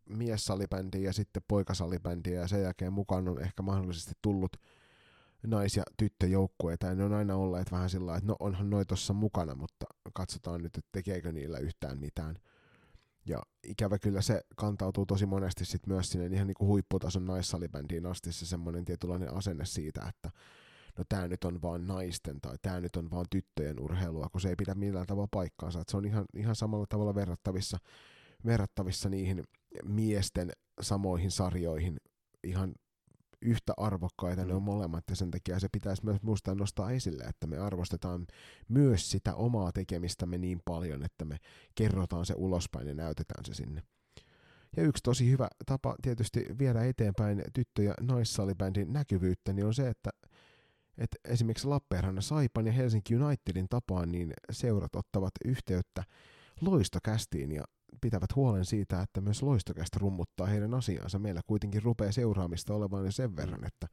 miessalibändiä 0.09 1.01
ja 1.01 1.13
sitten 1.13 1.43
poikasalibändiä 1.49 2.41
ja 2.41 2.49
sen 2.49 2.63
jälkeen 2.63 2.93
mukaan 2.93 3.29
on 3.29 3.43
ehkä 3.43 3.63
mahdollisesti 3.63 4.13
tullut 4.23 4.57
nais- 5.47 5.77
ja 5.77 5.83
tyttöjoukkueita, 5.97 6.87
ja 6.87 6.95
ne 6.95 7.05
on 7.05 7.13
aina 7.13 7.37
olleet 7.37 7.73
vähän 7.73 7.91
sillä 7.91 8.17
että 8.17 8.27
no 8.27 8.37
onhan 8.41 8.71
noi 8.71 8.85
tossa 8.87 9.13
mukana, 9.13 9.55
mutta 9.55 9.87
katsotaan 10.13 10.63
nyt, 10.63 10.77
että 10.77 10.89
tekeekö 10.93 11.33
niillä 11.33 11.59
yhtään 11.59 11.99
mitään. 11.99 12.37
Ja 13.27 13.43
ikävä 13.63 13.99
kyllä 13.99 14.23
se 14.23 14.43
kantautuu 14.57 15.07
tosi 15.07 15.27
monesti 15.27 15.65
sit 15.65 15.87
myös 15.87 16.11
sinne 16.11 16.27
ihan 16.27 16.47
niinku 16.47 16.67
huipputason 16.67 17.25
naissalibändiin 17.25 18.07
asti 18.07 18.33
se 18.33 18.47
semmoinen 18.47 18.85
tietynlainen 18.85 19.35
asenne 19.35 19.65
siitä, 19.65 20.01
että 20.09 20.31
no 20.99 21.05
tämä 21.09 21.29
nyt 21.29 21.45
on 21.45 21.63
vaan 21.63 21.87
naisten 21.87 22.41
tai 22.41 22.57
tämä 22.63 22.81
nyt 22.81 22.97
on 22.97 23.11
vaan 23.11 23.27
tyttöjen 23.31 23.81
urheilua, 23.81 24.29
kun 24.33 24.41
se 24.41 24.49
ei 24.49 24.57
pidä 24.57 24.75
millään 24.75 25.07
tavalla 25.07 25.29
paikkaansa. 25.31 25.81
Et 25.81 25.89
se 25.89 25.97
on 25.97 26.05
ihan, 26.05 26.25
ihan 26.35 26.57
samalla 26.57 26.87
tavalla 26.89 27.15
verrattavissa, 27.15 27.79
verrattavissa 28.47 29.09
niihin 29.09 29.45
miesten 29.85 30.53
samoihin 30.81 31.31
sarjoihin 31.31 31.97
ihan 32.45 32.75
yhtä 33.43 33.73
arvokkaita 33.77 34.43
mm. 34.43 34.49
ne 34.49 34.55
on 34.55 34.63
mm. 34.63 34.65
molemmat 34.65 35.05
ja 35.11 35.17
sen 35.17 35.31
takia 35.31 35.61
se 35.61 35.69
pitäisi 35.73 36.05
myös 36.05 36.23
muistaa 36.23 36.55
nostaa 36.55 36.91
esille, 36.91 37.25
että 37.25 37.47
me 37.47 37.59
arvostetaan 37.59 38.27
myös 38.69 39.11
sitä 39.11 39.35
omaa 39.35 39.73
tekemistämme 39.73 40.39
niin 40.39 40.61
paljon, 40.65 41.05
että 41.05 41.25
me 41.25 41.37
kerrotaan 41.75 42.27
se 42.27 42.35
ulospäin 42.37 42.89
ja 42.89 42.95
näytetään 42.95 43.45
se 43.45 43.55
sinne. 43.55 43.83
Ja 44.77 44.83
yksi 44.83 45.03
tosi 45.03 45.31
hyvä 45.31 45.49
tapa 45.67 45.97
tietysti 46.03 46.47
viedä 46.59 46.85
eteenpäin 46.85 47.43
tyttö- 47.53 47.83
ja 47.83 47.95
naissalibändin 48.01 48.93
näkyvyyttä 48.93 49.53
niin 49.53 49.67
on 49.67 49.75
se, 49.75 49.89
että 49.89 50.11
että 51.01 51.17
esimerkiksi 51.25 51.69
Lappeenrannan 51.69 52.23
Saipan 52.23 52.67
ja 52.67 52.73
Helsinki 52.73 53.17
Unitedin 53.17 53.69
tapaan 53.69 54.13
niin 54.13 54.33
seurat 54.51 54.97
ottavat 54.97 55.33
yhteyttä 55.45 56.05
loistokästiin 56.61 57.53
ja 57.53 57.65
pitävät 58.01 58.37
huolen 58.37 58.65
siitä, 58.65 59.03
että 59.03 59.21
myös 59.21 59.43
loistokästä 59.43 59.99
rummuttaa 60.01 60.47
heidän 60.47 60.75
asiansa. 60.75 61.19
Meillä 61.19 61.41
kuitenkin 61.47 61.83
rupeaa 61.83 62.13
seuraamista 62.13 62.75
olevan 62.75 63.05
jo 63.05 63.13
sen 63.13 63.37
verran, 63.37 63.67
että 63.67 63.87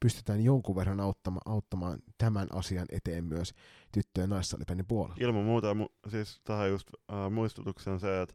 pystytään 0.00 0.44
jonkun 0.44 0.76
verran 0.76 1.00
auttamaan, 1.00 1.52
auttamaan 1.52 1.98
tämän 2.18 2.48
asian 2.52 2.86
eteen 2.92 3.24
myös 3.24 3.54
tyttöjen 3.92 4.30
naissalipenin 4.30 4.86
puolella. 4.86 5.16
Ilman 5.20 5.44
muuta, 5.44 5.72
mu- 5.72 6.10
siis 6.10 6.40
tähän 6.44 6.70
just 6.70 6.88
äh, 7.12 7.30
muistutuksen 7.30 8.00
se, 8.00 8.22
että 8.22 8.34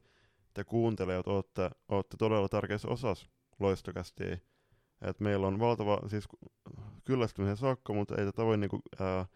te 0.54 0.64
kuuntelijat 0.64 1.28
olette, 1.28 1.70
olette 1.90 2.18
todella 2.18 2.50
tärkeässä 2.50 2.88
osassa 2.88 3.28
loistokästiä. 3.60 4.38
Et 5.02 5.19
meillä 5.19 5.48
on 5.48 5.60
valtava, 5.60 6.00
siis 6.08 6.28
kyllästymisen 7.03 7.58
saakka, 7.58 7.94
mutta 7.94 8.16
ei 8.18 8.26
tätä 8.26 8.45
voi 8.45 8.58
niinku, 8.58 8.82
äh, 9.02 9.28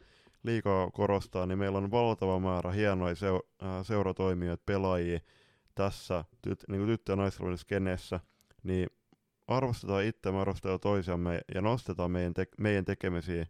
liikaa 0.43 0.91
korostaa, 0.91 1.45
niin 1.45 1.59
meillä 1.59 1.77
on 1.77 1.91
valtava 1.91 2.39
määrä 2.39 2.71
hienoja 2.71 3.15
seu- 3.15 3.49
äh, 3.63 3.85
seuratoimijoita, 3.85 4.63
pelaajia, 4.65 5.19
tässä 5.75 6.25
tyt, 6.41 6.63
niin 6.67 6.85
tyttö- 6.85 7.11
ja 7.11 7.15
naisvalmennuskenessä, 7.15 8.19
niin 8.63 8.89
arvostetaan 9.47 10.03
itseämme, 10.03 10.41
arvostetaan 10.41 10.79
toisiamme 10.79 11.41
ja 11.55 11.61
nostetaan 11.61 12.11
meidän, 12.11 12.33
te- 12.33 12.47
meidän 12.57 12.85
tekemisiä 12.85 13.45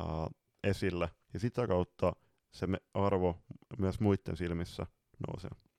uh, 0.00 0.30
esille. 0.64 1.10
Ja 1.34 1.40
sitä 1.40 1.66
kautta 1.66 2.12
se 2.50 2.66
arvo 2.94 3.42
myös 3.78 4.00
muiden 4.00 4.36
silmissä 4.36 4.86
nousee. 5.28 5.69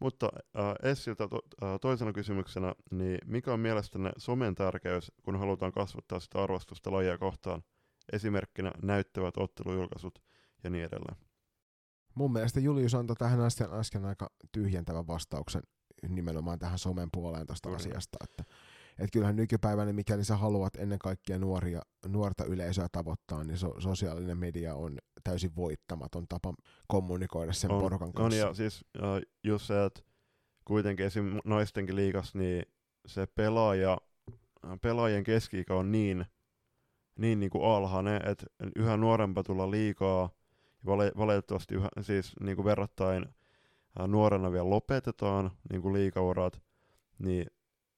Mutta 0.00 0.28
äh, 0.36 0.90
Essiltä 0.90 1.28
to, 1.28 1.40
äh, 1.62 1.80
toisena 1.80 2.12
kysymyksenä, 2.12 2.74
niin 2.90 3.18
mikä 3.26 3.52
on 3.52 3.60
mielestänne 3.60 4.10
somen 4.18 4.54
tärkeys, 4.54 5.12
kun 5.22 5.38
halutaan 5.38 5.72
kasvattaa 5.72 6.20
sitä 6.20 6.42
arvostusta 6.42 6.92
lajia 6.92 7.18
kohtaan? 7.18 7.62
Esimerkkinä 8.12 8.72
näyttävät 8.82 9.36
ottelujulkaisut 9.36 10.22
ja 10.64 10.70
niin 10.70 10.84
edelleen. 10.84 11.16
Mun 12.14 12.32
mielestä 12.32 12.60
Julius 12.60 12.94
antoi 12.94 13.16
tähän 13.16 13.40
äsken, 13.40 13.72
äsken 13.72 14.04
aika 14.04 14.30
tyhjentävän 14.52 15.06
vastauksen 15.06 15.62
nimenomaan 16.08 16.58
tähän 16.58 16.78
somen 16.78 17.08
puoleen 17.12 17.46
tästä 17.46 17.68
asiasta, 17.68 18.18
että 18.24 18.44
että 18.90 19.12
kyllähän 19.12 19.36
nykypäivänä, 19.36 19.92
mikäli 19.92 20.24
sä 20.24 20.36
haluat 20.36 20.76
ennen 20.76 20.98
kaikkea 20.98 21.38
nuoria, 21.38 21.82
nuorta 22.06 22.44
yleisöä 22.44 22.86
tavoittaa, 22.92 23.44
niin 23.44 23.58
so, 23.58 23.80
sosiaalinen 23.80 24.38
media 24.38 24.74
on 24.74 24.98
täysin 25.30 25.56
voittamaton 25.56 26.28
tapa 26.28 26.54
kommunikoida 26.86 27.52
sen 27.52 27.70
on, 27.70 27.80
porukan 27.80 28.12
kanssa. 28.12 28.42
On, 28.42 28.48
ja 28.48 28.54
siis 28.54 28.84
just 29.44 29.66
se, 29.66 29.84
että 29.84 30.00
kuitenkin 30.64 31.06
esim. 31.06 31.38
naistenkin 31.44 31.96
liikas, 31.96 32.34
niin 32.34 32.62
se 33.06 33.26
pelaaja, 33.26 33.98
pelaajien 34.82 35.24
keski 35.24 35.64
on 35.70 35.92
niin, 35.92 36.26
niin, 37.18 37.40
niin 37.40 37.50
kuin 37.50 37.64
alhainen, 37.64 38.28
että 38.28 38.46
yhä 38.76 38.96
nuorempa 38.96 39.42
tulla 39.42 39.70
liikaa, 39.70 40.30
vale, 40.86 41.12
valitettavasti 41.16 41.74
yhä, 41.74 41.88
siis 42.00 42.32
niin 42.40 42.56
kuin 42.56 42.64
verrattain 42.64 43.24
uh, 44.00 44.06
nuorena 44.08 44.52
vielä 44.52 44.70
lopetetaan 44.70 45.50
niin 45.70 45.82
kuin 45.82 45.94
liikaurat, 45.94 46.62
niin 47.18 47.46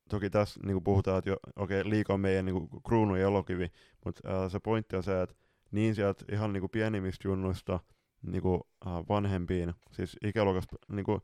toki 0.09 0.31
tässä 0.31 0.61
niin 0.65 0.75
kuin 0.75 0.85
puhutaan, 0.85 1.19
että 1.19 1.33
okei, 1.57 1.81
okay, 1.81 1.91
liika 1.91 2.15
on 2.15 2.20
meidän 2.20 2.44
niin 2.44 2.69
kuin, 2.69 2.83
kruunu 2.83 3.17
ja 3.17 3.23
elokivi, 3.23 3.73
mutta 4.05 4.44
äh, 4.44 4.51
se 4.51 4.61
pointti 4.61 4.97
on 4.97 5.02
se, 5.02 5.23
että 5.23 5.35
niin 5.73 5.94
sieltä 5.94 6.25
ihan 6.33 6.52
niin 6.52 6.60
kuin 6.60 6.70
pienimmistä 6.70 7.28
junnuista 7.28 7.81
niin 8.23 8.42
kuin, 8.42 8.60
äh, 8.86 8.92
vanhempiin, 8.92 9.75
siis 9.91 10.17
ikäluokasta, 10.25 10.76
niin 10.89 11.05
kuin, 11.05 11.20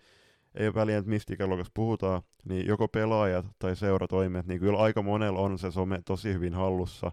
ei 0.55 0.67
ole 0.67 0.75
väliä, 0.75 0.99
että 0.99 1.10
mistä 1.10 1.35
ikäluokasta 1.35 1.70
puhutaan, 1.75 2.23
niin 2.44 2.67
joko 2.67 2.89
pelaajat 2.89 3.47
tai 3.59 3.77
seuratoimijat, 3.77 4.47
niin 4.47 4.60
kyllä 4.60 4.78
aika 4.78 5.02
monella 5.02 5.41
on 5.41 5.59
se 5.59 5.70
some 5.70 6.02
tosi 6.05 6.33
hyvin 6.33 6.55
hallussa, 6.55 7.12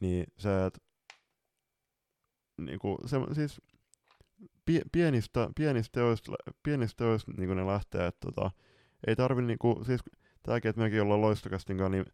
niin 0.00 0.26
se, 0.38 0.66
että 0.66 0.78
niin 2.60 2.78
kuin, 2.78 2.98
se, 3.06 3.16
siis 3.32 3.60
pienistä, 4.92 5.50
pienistä 5.56 5.92
teoista, 5.92 6.32
pienistä 6.62 7.04
teoista 7.04 7.32
niin 7.36 7.56
ne 7.56 7.66
lähtee, 7.66 8.06
että 8.06 8.26
tota, 8.32 8.50
ei 9.06 9.16
tarvi 9.16 9.42
niinku, 9.42 9.82
siis 9.86 10.00
tämäkin, 10.42 10.68
että 10.68 10.82
mekin 10.82 11.02
ollaan 11.02 11.20
loistokastin 11.20 11.78
kanssa, 11.78 11.90
niin 11.90 12.04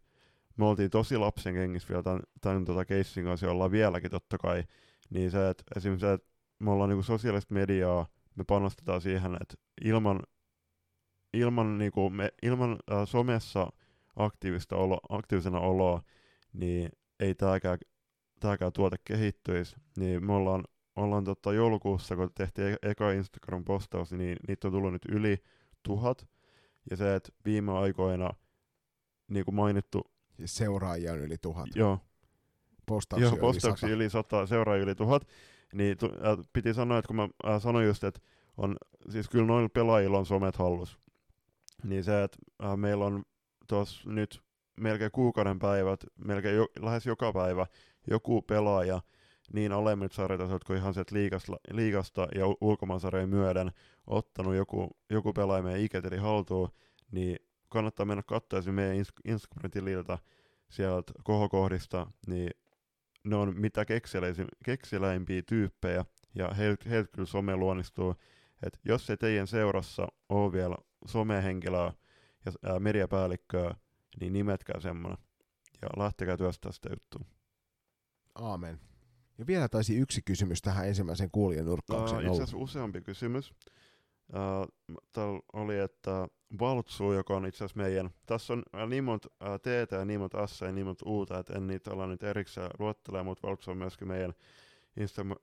me 0.57 0.65
oltiin 0.65 0.89
tosi 0.89 1.17
lapsen 1.17 1.53
kengissä 1.53 1.89
vielä 1.89 2.03
tämän, 2.03 2.21
tämän 2.41 2.65
tota 2.65 2.85
keissin 2.85 3.25
kanssa, 3.25 3.51
ollaan 3.51 3.71
vieläkin 3.71 4.11
totta 4.11 4.37
kai, 4.37 4.63
niin 5.09 5.31
se, 5.31 5.49
että 5.49 5.63
esimerkiksi 5.77 6.05
se, 6.05 6.13
että 6.13 6.27
me 6.59 6.71
ollaan 6.71 6.89
niinku 6.89 7.03
sosiaalista 7.03 7.53
mediaa, 7.53 8.07
me 8.35 8.43
panostetaan 8.43 9.01
siihen, 9.01 9.37
että 9.41 9.55
ilman, 9.81 10.19
ilman, 11.33 11.77
niinku 11.77 12.09
me, 12.09 12.33
ilman 12.43 12.77
äh, 12.91 13.07
somessa 13.07 13.71
aktiivista 14.15 14.75
olo, 14.75 14.99
aktiivisena 15.09 15.59
oloa, 15.59 16.01
niin 16.53 16.89
ei 17.19 17.35
tämäkään, 17.35 17.77
tämäkään 18.39 18.73
tuote 18.73 18.95
kehittyisi, 19.05 19.75
niin 19.97 20.25
me 20.25 20.33
ollaan, 20.33 20.63
ollaan 20.95 21.23
tota 21.23 21.53
joulukuussa, 21.53 22.15
kun 22.15 22.31
tehtiin 22.35 22.67
e-, 22.67 22.89
eka 22.89 23.11
Instagram-postaus, 23.11 24.11
niin 24.11 24.37
niitä 24.47 24.67
on 24.67 24.71
tullut 24.71 24.93
nyt 24.93 25.05
yli 25.09 25.43
tuhat, 25.83 26.27
ja 26.89 26.97
se, 26.97 27.15
että 27.15 27.29
viime 27.45 27.71
aikoina, 27.71 28.29
niin 29.27 29.45
kuin 29.45 29.55
mainittu... 29.55 30.12
Seuraajia 30.45 31.13
on 31.13 31.19
yli 31.19 31.37
tuhat. 31.37 31.69
Joo. 31.75 31.99
Postauksia, 32.85 33.29
joo, 33.29 33.37
postauksia 33.37 33.89
yli 33.89 34.09
sata, 34.09 34.45
seuraajia 34.45 34.83
yli 34.83 34.95
tuhat. 34.95 35.27
Niin 35.73 35.97
tu, 35.97 36.05
äh, 36.05 36.37
piti 36.53 36.73
sanoa, 36.73 36.97
että 36.97 37.07
kun 37.07 37.15
mä 37.15 37.29
äh, 37.47 37.61
sanoin 37.61 37.87
just, 37.87 38.03
että 38.03 38.21
on, 38.57 38.75
siis 39.09 39.29
kyllä 39.29 39.45
noilla 39.45 39.69
pelaajilla 39.69 40.17
on 40.17 40.25
somet 40.25 40.55
hallus. 40.55 40.99
Niin 41.83 42.03
se, 42.03 42.23
että 42.23 42.37
äh, 42.63 42.77
meillä 42.77 43.05
on 43.05 43.23
tuossa 43.67 44.09
nyt 44.09 44.41
melkein 44.79 45.11
kuukauden 45.11 45.59
päivät, 45.59 45.99
melkein 46.17 46.55
jo, 46.55 46.67
lähes 46.79 47.05
joka 47.05 47.33
päivä 47.33 47.67
joku 48.07 48.41
pelaaja 48.41 49.01
niin 49.53 49.71
alemmit 49.71 50.11
sarjatasoit 50.11 50.63
kuin 50.63 50.77
ihan 50.77 50.93
sieltä 50.93 51.15
liigasta, 51.15 51.53
liigasta 51.71 52.27
ja 52.35 52.45
ulkomaansarjojen 52.61 53.29
myöden 53.29 53.71
ottanut 54.07 54.55
joku, 54.55 54.97
joku 55.09 55.33
pelaaja 55.33 55.63
meidän 55.63 55.81
ikäteli 55.81 56.17
haltuun, 56.17 56.69
niin 57.11 57.37
kannattaa 57.73 58.05
mennä 58.05 58.23
katsoa 58.23 58.61
meidän 58.61 59.05
Instagram-tililtä 59.25 60.17
sieltä 60.69 61.13
kohokohdista, 61.23 62.07
niin 62.27 62.51
ne 63.23 63.35
on 63.35 63.59
mitä 63.59 63.85
keksiläimpiä 64.65 65.41
tyyppejä, 65.41 66.05
ja 66.35 66.53
heiltä 66.53 66.89
heilt 66.89 67.11
kyllä 67.11 67.25
some 67.25 67.55
luonnistuu, 67.55 68.15
että 68.63 68.79
jos 68.85 69.05
se 69.05 69.17
teidän 69.17 69.47
seurassa 69.47 70.07
ole 70.29 70.51
vielä 70.51 70.75
somehenkilöä 71.05 71.93
ja 72.45 72.51
ää, 72.63 72.79
mediapäällikköä, 72.79 73.75
niin 74.19 74.33
nimetkää 74.33 74.79
semmoinen, 74.79 75.17
ja 75.81 75.87
lähtekää 75.97 76.37
työstää 76.37 76.71
sitä 76.71 76.89
juttua. 76.91 77.25
Aamen. 78.35 78.79
Ja 79.37 79.47
vielä 79.47 79.69
taisi 79.69 79.95
yksi 79.95 80.21
kysymys 80.21 80.61
tähän 80.61 80.87
ensimmäisen 80.87 81.31
kuulijan 81.31 81.65
nurkkaukseen 81.65 82.19
uh, 82.19 82.25
Itse 82.25 82.43
asiassa 82.43 82.57
useampi 82.57 83.01
kysymys. 83.01 83.53
Uh, 84.33 84.97
täällä 85.11 85.39
oli, 85.53 85.79
että 85.79 86.27
Valtsu, 86.59 87.11
joka 87.11 87.35
on 87.35 87.45
itse 87.45 87.57
asiassa 87.57 87.81
meidän, 87.83 88.09
tässä 88.25 88.53
on 88.53 88.63
niin 88.89 89.03
monta 89.03 89.29
uh, 89.41 89.59
T 89.59 89.91
ja 89.91 90.05
niin 90.05 90.19
monta 90.19 90.47
S 90.47 90.61
ja 90.61 90.71
niin 90.71 90.85
monta 90.85 91.09
Uta, 91.09 91.39
että 91.39 91.53
en 91.53 91.67
niitä 91.67 91.91
olla 91.91 92.07
nyt 92.07 92.23
erikseen 92.23 92.69
luottelemaan, 92.79 93.25
mutta 93.25 93.47
Valtsu 93.47 93.71
on 93.71 93.77
myöskin 93.77 94.07
meidän 94.07 94.33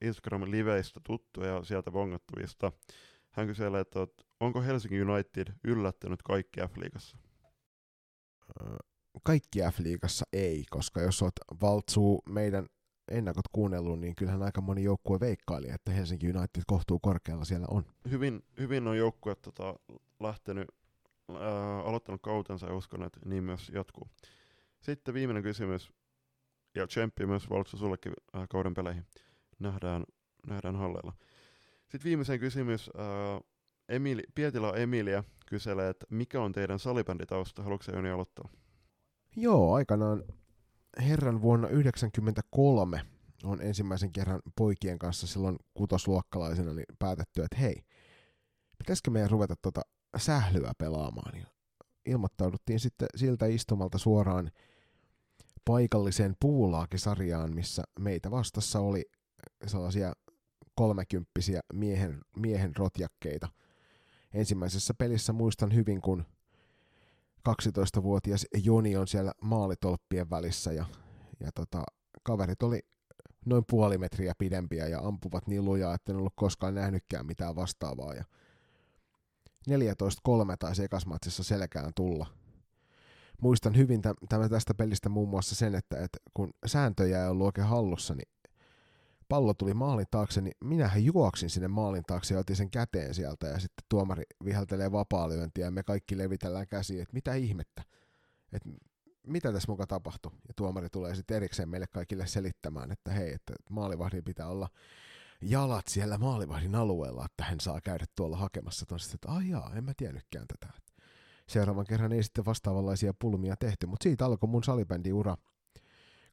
Instagram-liveistä 0.01 1.01
tuttu 1.07 1.45
ja 1.45 1.65
sieltä 1.65 1.93
vongattuvista. 1.93 2.73
Hän 3.31 3.47
kyselee, 3.47 3.81
että 3.81 4.07
onko 4.41 4.63
Helsinki 4.63 5.03
United 5.03 5.53
yllättänyt 5.65 6.23
kaikki 6.23 6.61
F-liigassa? 6.61 7.17
Kaikki 9.23 9.59
F-liigassa 9.59 10.25
ei, 10.33 10.65
koska 10.71 11.01
jos 11.01 11.23
olet 11.23 11.41
Valtsu 11.63 12.23
meidän 12.29 12.67
ennakot 13.11 13.49
kuunnellut, 13.53 14.01
niin 14.01 14.15
kyllähän 14.15 14.43
aika 14.43 14.61
moni 14.61 14.83
joukkue 14.85 15.21
veikkaili, 15.21 15.71
että 15.71 15.91
Helsinki 15.91 16.27
United 16.27 16.63
kohtuu 16.67 16.99
korkealla 16.99 17.45
siellä 17.45 17.67
on. 17.71 17.85
Hyvin, 18.11 18.45
hyvin 18.59 18.89
on 18.89 18.99
joukkue 18.99 19.35
tota, 19.35 19.75
lähtenyt, 20.21 20.69
ää, 21.41 21.81
aloittanut 21.81 22.23
kautensa 22.23 22.67
ja 22.67 22.77
uskon, 22.77 23.03
että 23.03 23.21
niin 23.25 23.45
myös 23.45 23.71
jatkuu. 23.75 24.09
Sitten 24.81 25.15
viimeinen 25.15 25.43
kysymys, 25.43 25.93
ja 26.75 26.87
tsemppi 26.87 27.27
myös 27.27 27.51
Valtsu 27.51 27.77
sullekin 27.77 28.13
ää, 28.33 28.47
kauden 28.47 28.75
peleihin. 28.75 29.07
Nähdään, 29.59 30.05
nähdään 30.47 30.77
halleilla. 30.77 31.13
Sitten 31.81 32.05
viimeisen 32.05 32.41
kysymys. 32.41 32.91
Ää, 32.97 33.41
Emili, 33.89 34.23
Pietila 34.35 34.77
Emilia 34.77 35.25
kyselee, 35.47 35.89
että 35.89 36.07
mikä 36.11 36.41
on 36.43 36.53
teidän 36.53 36.79
salibänditausta? 36.79 37.63
Haluatko 37.63 37.93
Joni 37.93 38.11
aloittaa? 38.11 38.49
Joo, 39.37 39.75
aikanaan 39.75 40.25
herran 40.99 41.43
vuonna 41.43 41.69
1993 41.69 43.03
on 43.45 43.63
ensimmäisen 43.63 44.13
kerran 44.13 44.41
poikien 44.57 44.99
kanssa 44.99 45.27
silloin 45.27 45.57
kutosluokkalaisena 45.75 46.75
niin 46.75 46.87
päätetty, 46.99 47.43
että 47.43 47.57
hei, 47.57 47.83
pitäisikö 48.79 49.11
meidän 49.11 49.31
ruveta 49.31 49.55
tuota 49.63 49.81
sählyä 50.17 50.73
pelaamaan. 50.79 51.39
Ja 51.39 51.47
ilmoittauduttiin 52.07 52.81
sitten 52.81 53.09
siltä 53.17 53.47
istumalta 53.47 53.99
suoraan 53.99 54.51
paikalliseen 55.65 56.37
puulaakisarjaan, 56.41 57.55
missä 57.55 57.83
meitä 57.99 58.31
vastassa 58.31 58.81
oli 58.81 59.05
sellaisia 59.67 60.13
kolmekymppisiä 60.75 61.61
miehen, 61.73 62.21
miehen 62.37 62.77
rotjakkeita. 62.77 63.49
Ensimmäisessä 64.35 64.95
pelissä 64.95 65.33
muistan 65.33 65.75
hyvin, 65.75 66.01
kun 66.01 66.25
12-vuotias 67.49 68.47
Joni 68.65 68.97
on 68.97 69.09
siellä 69.09 69.33
maalitolppien 69.43 70.31
välissä 70.31 70.73
ja, 70.73 70.85
ja 71.41 71.53
tota, 71.55 71.83
kaverit 72.23 72.63
oli 72.63 72.81
noin 73.47 73.65
puoli 73.71 73.99
metriä 73.99 74.33
pidempiä 74.39 74.87
ja 74.87 75.01
ampuvat 75.01 75.47
niin 75.47 75.65
lujaa, 75.65 75.95
että 75.95 76.13
en 76.13 76.19
ollut 76.19 76.33
koskaan 76.37 76.75
nähnytkään 76.75 77.27
mitään 77.27 77.57
vastaavaa. 77.57 78.15
Ja 78.15 78.25
14-3 79.71 79.73
taisi 80.59 80.85
ekasmatsissa 80.85 81.45
selkään 81.45 81.93
tulla. 81.97 82.27
Muistan 83.43 83.77
hyvin 83.77 84.03
tämän 84.29 84.51
tästä 84.51 84.75
pelistä 84.75 85.09
muun 85.09 85.29
muassa 85.29 85.55
sen, 85.55 85.75
että, 85.75 85.97
että 85.97 86.19
kun 86.35 86.51
sääntöjä 86.67 87.23
ei 87.23 87.29
ollut 87.29 87.47
oikein 87.47 87.67
hallussa, 87.67 88.15
niin 88.15 88.29
pallo 89.31 89.55
tuli 89.55 89.75
maalin 89.75 90.07
taakse, 90.11 90.41
niin 90.41 90.55
minähän 90.65 91.05
juoksin 91.05 91.51
sinne 91.51 91.69
maalin 91.69 92.03
taakse 92.07 92.35
ja 92.35 92.41
otin 92.41 92.57
sen 92.57 92.71
käteen 92.71 93.15
sieltä 93.15 93.47
ja 93.47 93.59
sitten 93.59 93.85
tuomari 93.89 94.23
viheltelee 94.45 94.93
vapaa-lyöntiä 94.93 95.65
ja 95.65 95.71
me 95.71 95.83
kaikki 95.83 96.19
levitellään 96.19 96.67
käsiä, 96.69 97.03
että 97.03 97.15
mitä 97.15 97.35
ihmettä, 97.35 97.83
että 98.53 98.69
mitä 99.27 99.53
tässä 99.53 99.73
muka 99.73 99.87
tapahtui. 99.87 100.33
Ja 100.49 100.55
tuomari 100.57 100.89
tulee 100.91 101.15
sitten 101.15 101.37
erikseen 101.37 101.69
meille 101.69 101.87
kaikille 101.87 102.27
selittämään, 102.27 102.93
että 102.93 103.13
hei, 103.13 103.33
että 103.33 103.53
maalivahdin 103.71 104.25
pitää 104.25 104.49
olla 104.49 104.69
jalat 105.41 105.89
siellä 105.89 106.19
maalivahdin 106.19 106.75
alueella, 106.75 107.25
että 107.25 107.45
hän 107.45 107.61
saa 107.61 107.81
käydä 107.81 108.05
tuolla 108.17 108.37
hakemassa 108.37 108.87
tuosta, 108.87 109.15
että 109.15 109.29
ai 109.29 109.77
en 109.77 109.85
mä 109.85 109.93
tiennytkään 109.97 110.47
tätä. 110.47 110.73
Seuraavan 111.49 111.87
kerran 111.87 112.13
ei 112.13 112.23
sitten 112.23 112.45
vastaavanlaisia 112.45 113.15
pulmia 113.19 113.57
tehty, 113.57 113.87
mutta 113.87 114.03
siitä 114.03 114.27
alkoi 114.27 114.49
mun 114.49 114.65
salibändiura 114.65 115.33
ura 115.33 115.43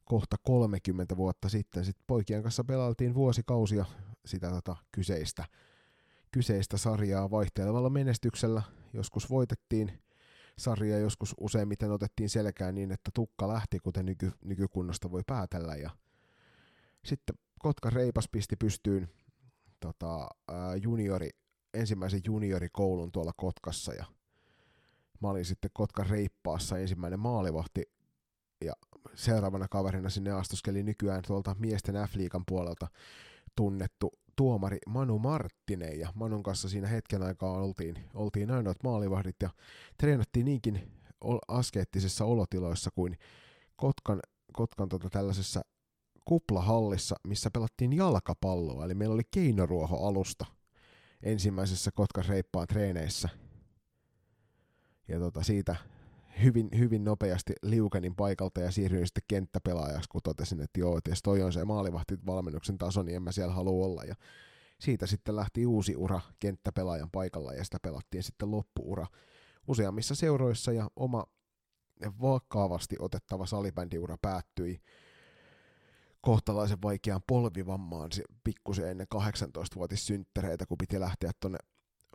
kohta 0.08 0.36
30 0.42 1.16
vuotta 1.16 1.48
sitten. 1.48 1.84
Sitten 1.84 2.04
poikien 2.06 2.42
kanssa 2.42 2.64
pelailtiin 2.64 3.14
vuosikausia 3.14 3.84
sitä 4.26 4.50
tota 4.50 4.76
kyseistä, 4.92 5.44
kyseistä 6.32 6.76
sarjaa 6.76 7.30
vaihtelevalla 7.30 7.90
menestyksellä 7.90 8.62
joskus 8.92 9.30
voitettiin 9.30 9.92
sarja, 10.58 10.98
joskus 10.98 11.34
useimmiten 11.40 11.90
otettiin 11.90 12.30
selkään 12.30 12.74
niin, 12.74 12.92
että 12.92 13.10
tukka 13.14 13.48
lähti, 13.48 13.78
kuten 13.78 14.06
nyky, 14.06 14.32
nykykunnosta 14.44 15.10
voi 15.10 15.22
päätellä. 15.26 15.76
Ja 15.76 15.90
sitten 17.04 17.36
Kotka 17.58 17.90
Reipas 17.90 18.28
pisti 18.32 18.56
pystyyn 18.56 19.08
tota, 19.80 20.28
juniori, 20.82 21.30
ensimmäisen 21.74 22.20
juniorikoulun 22.26 23.12
tuolla 23.12 23.32
Kotkassa 23.36 23.94
ja 23.94 24.04
mä 25.20 25.28
olin 25.28 25.44
sitten 25.44 25.70
Kotkan 25.74 26.06
Reippaassa 26.06 26.78
ensimmäinen 26.78 27.20
maalivahti 27.20 27.82
ja 28.64 28.72
seuraavana 29.14 29.68
kaverina 29.68 30.10
sinne 30.10 30.30
astuskeli 30.30 30.82
nykyään 30.82 31.22
tuolta 31.26 31.56
miesten 31.58 31.94
F-liikan 31.94 32.42
puolelta 32.46 32.88
tunnettu 33.56 34.12
tuomari 34.36 34.78
Manu 34.86 35.18
Marttinen 35.18 36.00
ja 36.00 36.12
Manun 36.14 36.42
kanssa 36.42 36.68
siinä 36.68 36.88
hetken 36.88 37.22
aikaa 37.22 37.52
oltiin, 37.52 37.98
oltiin 38.14 38.50
ainoat 38.50 38.82
maalivahdit 38.84 39.36
ja 39.42 39.50
treenattiin 39.98 40.44
niinkin 40.44 40.92
askeettisissa 41.48 42.24
olotiloissa 42.24 42.90
kuin 42.94 43.18
Kotkan, 43.76 44.20
Kotkan 44.52 44.88
tota 44.88 45.10
tällaisessa 45.10 45.60
kuplahallissa, 46.24 47.16
missä 47.28 47.50
pelattiin 47.50 47.92
jalkapalloa, 47.92 48.84
eli 48.84 48.94
meillä 48.94 49.14
oli 49.14 49.22
keinoruoho 49.30 50.08
alusta 50.08 50.46
ensimmäisessä 51.22 51.90
Kotkan 51.94 52.24
reippaan 52.24 52.66
treeneissä. 52.66 53.28
Ja 55.08 55.18
tota, 55.18 55.42
siitä 55.42 55.76
hyvin, 56.42 56.68
hyvin 56.78 57.04
nopeasti 57.04 57.52
liukenin 57.62 58.16
paikalta 58.16 58.60
ja 58.60 58.70
siirryin 58.70 59.06
sitten 59.06 59.22
kenttäpelaajaksi, 59.28 60.08
kun 60.08 60.20
totesin, 60.24 60.60
että 60.60 60.80
joo, 60.80 60.98
että 60.98 61.10
toi 61.24 61.42
on 61.42 61.52
se 61.52 61.64
maalivahti 61.64 62.18
valmennuksen 62.26 62.78
taso, 62.78 63.02
niin 63.02 63.16
en 63.16 63.22
mä 63.22 63.32
siellä 63.32 63.54
halua 63.54 63.86
olla. 63.86 64.04
Ja 64.04 64.14
siitä 64.80 65.06
sitten 65.06 65.36
lähti 65.36 65.66
uusi 65.66 65.96
ura 65.96 66.20
kenttäpelaajan 66.40 67.10
paikalla 67.10 67.52
ja 67.52 67.64
sitä 67.64 67.78
pelattiin 67.82 68.22
sitten 68.22 68.50
loppuura 68.50 69.06
useammissa 69.68 70.14
seuroissa 70.14 70.72
ja 70.72 70.90
oma 70.96 71.26
vakavasti 72.20 72.96
otettava 72.98 73.46
salibändiura 73.46 74.16
päättyi 74.22 74.80
kohtalaisen 76.20 76.82
vaikeaan 76.82 77.20
polvivammaan 77.26 78.10
pikkusen 78.44 78.88
ennen 78.88 79.06
18-vuotissynttäreitä, 79.14 80.66
kun 80.66 80.78
piti 80.78 81.00
lähteä 81.00 81.30
tuonne 81.40 81.58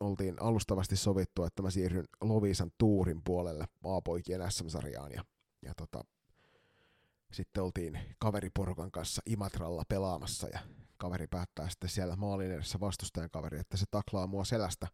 oltiin 0.03 0.41
alustavasti 0.41 0.95
sovittu, 0.95 1.43
että 1.43 1.61
mä 1.61 1.69
siirryn 1.69 2.07
Lovisan 2.22 2.72
tuurin 2.77 3.22
puolelle 3.23 3.65
maapoikien 3.83 4.51
SM-sarjaan 4.51 5.11
ja, 5.11 5.25
ja 5.61 5.73
tota, 5.77 6.03
sitten 7.32 7.64
oltiin 7.64 7.99
kaveriporukan 8.19 8.91
kanssa 8.91 9.22
Imatralla 9.25 9.83
pelaamassa 9.90 10.48
ja 10.48 10.59
kaveri 10.98 11.27
päättää 11.27 11.69
sitten 11.69 11.90
siellä 11.90 12.15
maalin 12.15 12.51
edessä 12.51 12.80
vastustajan 12.80 13.30
kaveri, 13.30 13.59
että 13.59 13.77
se 13.77 13.85
taklaa 13.91 14.27
mua 14.27 14.45
selästä 14.45 14.88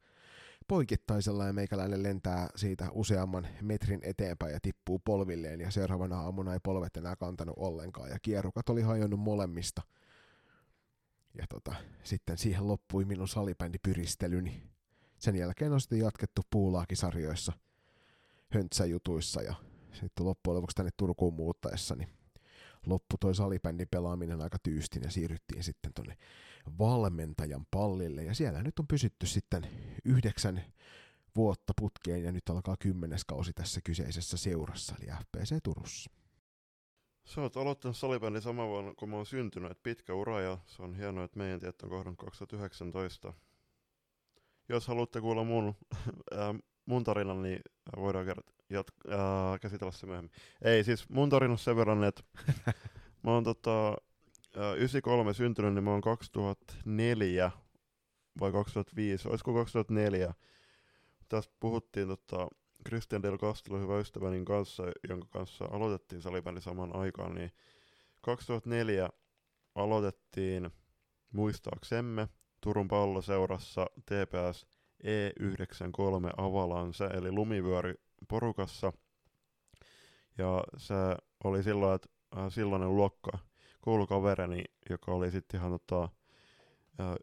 poikittaisella 0.67 1.45
ja 1.45 1.53
meikäläinen 1.53 2.03
lentää 2.03 2.49
siitä 2.55 2.87
useamman 2.91 3.47
metrin 3.61 3.99
eteenpäin 4.03 4.53
ja 4.53 4.59
tippuu 4.61 4.99
polvilleen 4.99 5.61
ja 5.61 5.71
seuraavana 5.71 6.21
aamuna 6.21 6.53
ei 6.53 6.59
polvet 6.63 6.97
enää 6.97 7.15
kantanut 7.15 7.55
ollenkaan 7.57 8.09
ja 8.09 8.19
kierukat 8.21 8.69
oli 8.69 8.81
hajonnut 8.81 9.19
molemmista. 9.19 9.81
Ja 11.33 11.45
tota, 11.49 11.75
sitten 12.03 12.37
siihen 12.37 12.67
loppui 12.67 13.05
minun 13.05 13.27
salibändipyristelyni. 13.27 14.68
Sen 15.19 15.35
jälkeen 15.35 15.73
on 15.73 15.81
sitten 15.81 15.99
jatkettu 15.99 16.41
puulaakisarjoissa, 16.51 17.53
höntsäjutuissa 18.49 19.41
ja 19.41 19.55
sitten 19.93 20.25
loppujen 20.25 20.55
lopuksi 20.55 20.75
tänne 20.75 20.91
Turkuun 20.97 21.33
muuttaessa, 21.33 21.95
niin 21.95 22.09
loppu 22.85 23.17
toi 23.19 23.35
salibändin 23.35 23.87
pelaaminen 23.91 24.41
aika 24.41 24.57
tyystin 24.63 25.03
ja 25.03 25.11
siirryttiin 25.11 25.63
sitten 25.63 25.93
tonne 25.93 26.17
valmentajan 26.79 27.65
pallille 27.71 28.23
ja 28.23 28.33
siellä 28.33 28.63
nyt 28.63 28.79
on 28.79 28.87
pysytty 28.87 29.25
sitten 29.25 29.67
yhdeksän 30.05 30.63
vuotta 31.35 31.73
putkeen 31.79 32.23
ja 32.23 32.31
nyt 32.31 32.49
alkaa 32.49 32.75
kymmenes 32.79 33.25
kausi 33.25 33.53
tässä 33.53 33.81
kyseisessä 33.83 34.37
seurassa 34.37 34.95
eli 34.99 35.11
FPC 35.11 35.63
Turussa. 35.63 36.11
Sä 37.25 37.41
oot 37.41 37.57
aloittanut 37.57 37.97
salibändin 37.97 38.41
sama 38.41 38.67
vuonna 38.67 38.93
kun 38.93 39.09
mä 39.09 39.15
oon 39.15 39.25
syntynyt, 39.25 39.71
että 39.71 39.83
pitkä 39.83 40.13
ura 40.13 40.41
ja 40.41 40.57
se 40.65 40.81
on 40.81 40.95
hienoa, 40.95 41.23
että 41.23 41.37
meidän 41.37 41.59
tieto 41.59 41.85
on 41.85 41.89
kohdan 41.89 42.17
2019 42.17 43.33
jos 44.69 44.87
haluatte 44.87 45.21
kuulla 45.21 45.43
mun, 45.43 45.75
äh, 46.33 46.55
mun 46.85 47.03
tarinan, 47.03 47.41
niin 47.41 47.61
voidaan 47.95 48.25
kert- 48.27 48.53
jat- 48.73 49.13
äh, 49.13 49.59
käsitellä 49.61 49.91
se 49.91 50.05
myöhemmin. 50.05 50.31
Ei, 50.61 50.83
siis 50.83 51.09
mun 51.09 51.29
tarina 51.29 51.57
sen 51.57 51.75
verran, 51.75 52.03
että 52.03 52.23
mä 53.23 53.31
oon 53.31 53.43
tota, 53.43 53.89
äh, 54.57 54.73
93 54.75 55.33
syntynyt, 55.33 55.73
niin 55.73 55.83
mä 55.83 55.91
oon 55.91 56.01
2004 56.01 57.51
vai 58.39 58.51
2005, 58.51 59.27
olisiko 59.29 59.53
2004. 59.53 60.33
Tästä 61.29 61.53
puhuttiin 61.59 62.07
tota, 62.07 62.47
Christian 62.87 63.23
Del 63.23 63.37
Castro, 63.37 63.79
hyvä 63.79 63.99
ystäväni 63.99 64.45
kanssa, 64.45 64.83
jonka 65.09 65.27
kanssa 65.29 65.65
aloitettiin 65.65 66.21
salibändi 66.21 66.61
saman 66.61 66.95
aikaan, 66.95 67.35
niin 67.35 67.51
2004 68.21 69.09
aloitettiin 69.75 70.69
muistaaksemme 71.31 72.27
Turun 72.61 72.87
palloseurassa 72.87 73.87
TPS 74.05 74.67
E93 75.03 76.33
Avalanse, 76.37 77.05
eli 77.05 77.31
lumivyöri 77.31 77.93
porukassa. 78.27 78.93
Ja 80.37 80.63
se 80.77 80.95
oli 81.43 81.63
silloin, 81.63 81.95
että 81.95 82.09
äh, 82.37 82.51
silloinen 82.51 82.95
luokka, 82.95 83.31
koulukavereni, 83.81 84.63
joka 84.89 85.11
oli 85.11 85.31
sitten 85.31 85.59
ihan 85.59 85.71
tota, 85.71 86.03
äh, 86.99 87.15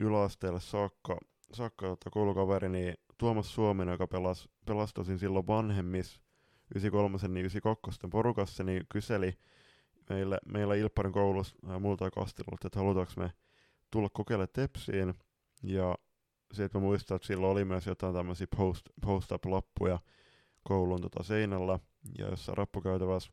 yläasteelle 0.00 0.60
saakka, 0.60 1.18
saakka 1.52 1.86
tota, 1.86 2.10
koulukaveri, 2.10 2.68
niin 2.68 2.94
Tuomas 3.18 3.54
Suomen, 3.54 3.88
joka 3.88 4.06
pelas, 4.06 4.48
pelastosin 4.66 5.18
silloin 5.18 5.46
vanhemmis 5.46 6.20
93 6.74 7.18
niin 7.28 7.36
92 7.36 8.00
porukassa, 8.10 8.64
niin 8.64 8.86
kyseli 8.88 9.38
meille, 10.08 10.38
meillä 10.46 10.74
Ilpparin 10.74 11.12
koulussa 11.12 11.56
äh, 11.70 11.80
multa 11.80 12.10
Kastilolta, 12.10 12.66
että 12.66 12.78
halutaanko 12.78 13.12
me 13.16 13.32
tulla 13.90 14.08
kokeilemaan 14.12 14.48
Tepsiin. 14.52 15.14
Ja 15.62 15.98
sitten 16.52 16.80
mä 16.80 16.86
muistan, 16.86 17.16
että 17.16 17.26
silloin 17.26 17.52
oli 17.52 17.64
myös 17.64 17.86
jotain 17.86 18.14
tämmöisiä 18.14 18.46
post, 18.56 18.86
post-up-lappuja 19.02 19.98
koulun 20.62 21.00
tota 21.00 21.22
seinällä 21.22 21.78
ja 22.18 22.28
jossain 22.28 22.58
rappukäytävässä. 22.58 23.32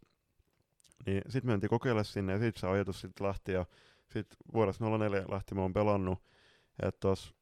Niin 1.05 1.21
sitten 1.29 1.51
mentiin 1.51 1.69
kokeile 1.69 2.03
sinne 2.03 2.33
ja 2.33 2.39
sitten 2.39 2.61
se 2.61 2.67
ajatus 2.67 3.01
sitten 3.01 3.27
lähti 3.27 3.51
ja 3.51 3.65
sitten 4.13 4.37
vuodesta 4.53 4.85
04 4.97 5.25
lähti 5.29 5.55
mä 5.55 5.61
oon 5.61 5.73
pelannut. 5.73 6.19
Että 6.83 6.99
tos 6.99 7.35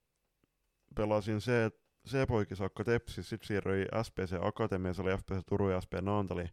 pelasin 0.95 1.41
se, 1.41 1.71
C-poikin 2.07 2.57
saakka 2.57 2.83
Tepsi, 2.83 3.23
sitten 3.23 3.47
siirryin 3.47 3.87
SPC 4.03 4.37
Akatemia, 4.41 4.93
se 4.93 5.01
oli 5.01 5.17
FPC 5.17 5.41
Turun 5.45 5.71
ja 5.71 5.81
SP 5.85 5.93
Naantali 6.01 6.45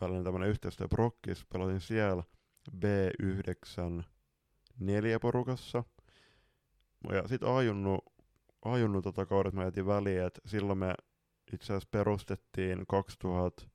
välinen 0.00 0.24
tämmönen 0.24 0.48
yhteistyö 0.48 0.88
Brokkis, 0.88 1.46
pelasin 1.52 1.80
siellä 1.80 2.22
B9 2.76 4.02
neljä 4.86 5.20
porukassa. 5.20 5.84
Ja 7.12 7.28
sitten 7.28 7.48
ajunnut, 7.48 8.04
ajunnut 8.64 9.04
tota 9.04 9.26
kaudet 9.26 9.54
mä 9.54 9.64
jätin 9.64 9.86
väliin, 9.86 10.22
että 10.22 10.40
silloin 10.46 10.78
me 10.78 10.94
itse 11.52 11.64
asiassa 11.64 11.88
perustettiin 11.90 12.84
2000, 12.88 13.66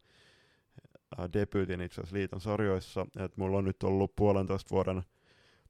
debyytin 1.33 1.81
itse 1.81 2.01
asiassa 2.01 2.15
liiton 2.15 2.41
sarjoissa. 2.41 3.05
Et 3.19 3.37
mulla 3.37 3.57
on 3.57 3.65
nyt 3.65 3.83
ollut 3.83 4.15
puolentoista 4.15 4.75
vuoden 4.75 5.03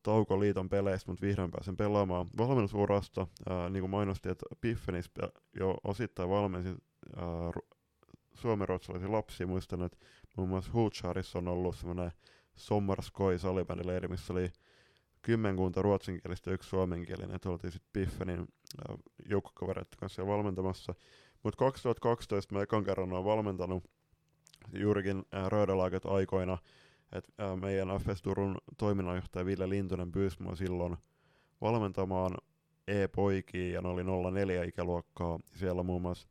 tauko 0.03 0.39
liiton 0.39 0.69
peleistä, 0.69 1.11
mutta 1.11 1.25
vihdoin 1.25 1.51
pääsen 1.51 1.77
pelaamaan 1.77 2.27
valmennusurasta. 2.37 3.27
Äh, 3.51 3.69
niin 3.69 3.81
kuin 3.81 3.91
mainostin, 3.91 4.31
että 4.31 4.45
Piffenis 4.61 5.11
jo 5.59 5.77
osittain 5.83 6.29
valmensin 6.29 6.77
suomenruotsalaisia 8.33 9.11
lapsia. 9.11 9.47
Muistan, 9.47 9.81
että 9.83 9.97
muun 10.37 10.49
muassa 10.49 10.71
Hootsharissa 10.71 11.39
on 11.39 11.47
ollut 11.47 11.75
semmoinen 11.75 12.11
Sommarskoi 12.55 13.39
salibändileiri, 13.39 14.07
missä 14.07 14.33
oli 14.33 14.51
kymmenkunta 15.21 15.81
ruotsinkielistä 15.81 16.49
ja 16.49 16.53
yksi 16.53 16.69
suomenkielinen, 16.69 17.35
että 17.35 17.49
oltiin 17.49 17.71
sitten 17.71 17.89
Piffenin 17.93 18.47
joukkokavereiden 19.29 19.97
kanssa 19.99 20.15
siellä 20.15 20.31
valmentamassa. 20.31 20.95
Mutta 21.43 21.57
2012 21.57 22.55
mä 22.55 22.61
ekan 22.61 22.83
kerran 22.83 23.13
olen 23.13 23.25
valmentanut 23.25 23.83
juurikin 24.73 25.23
Röödelaaget 25.47 26.05
aikoina, 26.05 26.57
että 27.11 27.55
meidän 27.61 27.87
FS 27.87 28.21
Turun 28.21 28.57
toiminnanjohtaja 28.77 29.45
Ville 29.45 29.69
Lintunen 29.69 30.11
pyysi 30.11 30.43
mua 30.43 30.55
silloin 30.55 30.97
valmentamaan 31.61 32.37
E-poikia, 32.87 33.73
ja 33.73 33.81
ne 33.81 33.87
oli 33.89 34.31
04 34.31 34.63
ikäluokkaa. 34.63 35.39
Siellä 35.55 35.83
muun 35.83 36.01
muassa 36.01 36.27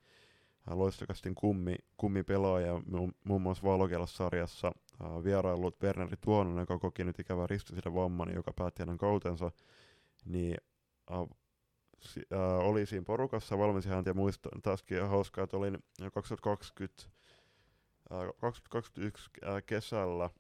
loistokastin 0.67 1.35
kummi, 1.35 1.77
kummipelaaja 1.97 2.81
muun 3.25 3.43
muassa 3.43 3.65
Valokelas-sarjassa 3.65 4.73
äh, 5.05 5.25
vierailut 5.25 5.83
Werneri 5.83 6.17
Tuononen, 6.21 6.63
joka 6.63 6.79
koki 6.79 7.05
nyt 7.05 7.19
ikävää 7.19 7.47
ristisiden 7.47 7.95
vamman, 7.95 8.35
joka 8.35 8.53
päätti 8.53 8.83
hänen 8.83 8.99
kautensa, 8.99 9.53
niin 10.25 10.57
äh, 11.13 11.39
si, 12.01 12.21
äh, 12.33 12.67
oli 12.69 12.87
siinä 12.87 13.05
porukassa, 13.05 13.59
valmensi 13.59 13.89
häntä 13.89 14.11
ja 14.11 14.15
muistan 14.15 14.63
taaskin 14.63 15.09
hauskaa, 15.09 15.45
että 15.45 15.57
olin 15.57 15.79
2020 16.13 17.03
äh, 18.13 18.19
2021 18.41 19.31
äh, 19.47 19.63
kesällä, 19.67 20.31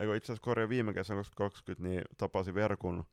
eikö 0.00 0.16
itse 0.16 0.32
asiassa 0.32 0.44
korjaa 0.44 0.68
viime 0.68 0.94
kesän 0.94 1.16
2020, 1.16 1.88
niin 1.88 2.02
tapasi 2.18 2.54
Verkun 2.54 3.04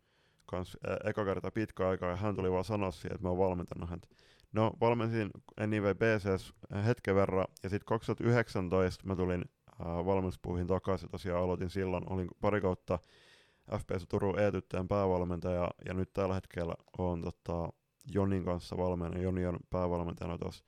kanssa 0.45 0.77
äh, 0.89 1.09
eka 1.09 1.25
kertaa 1.25 1.51
pitkä 1.51 1.89
aikaa 1.89 2.09
ja 2.09 2.15
hän 2.15 2.35
tuli 2.35 2.51
vaan 2.51 2.63
sanoa 2.63 2.91
siihen, 2.91 3.15
että 3.15 3.23
mä 3.23 3.29
oon 3.29 3.37
valmentanut 3.37 3.89
häntä. 3.89 4.07
No, 4.55 4.71
valmensin 4.81 5.31
NIV 5.67 5.83
BCS 5.95 6.53
hetken 6.85 7.15
verran, 7.15 7.45
ja 7.63 7.69
sitten 7.69 7.85
2019 7.85 9.07
mä 9.07 9.15
tulin 9.15 9.45
äh, 9.81 10.05
valmennuspuihin 10.05 10.67
takaisin. 10.67 11.09
Tosiaan 11.09 11.43
aloitin 11.43 11.69
silloin, 11.69 12.03
olin 12.09 12.27
pari 12.41 12.61
kautta 12.61 12.99
FPS 13.77 14.05
Turun 14.09 14.39
E-tyttöjen 14.39 14.87
päävalmentaja, 14.87 15.71
ja 15.85 15.93
nyt 15.93 16.13
tällä 16.13 16.35
hetkellä 16.35 16.73
on 16.97 17.21
tota, 17.21 17.69
Jonin 18.13 18.45
kanssa 18.45 18.77
valmennan. 18.77 19.21
Joni 19.21 19.45
on 19.45 19.59
päävalmentajana 19.69 20.37
tuossa 20.37 20.65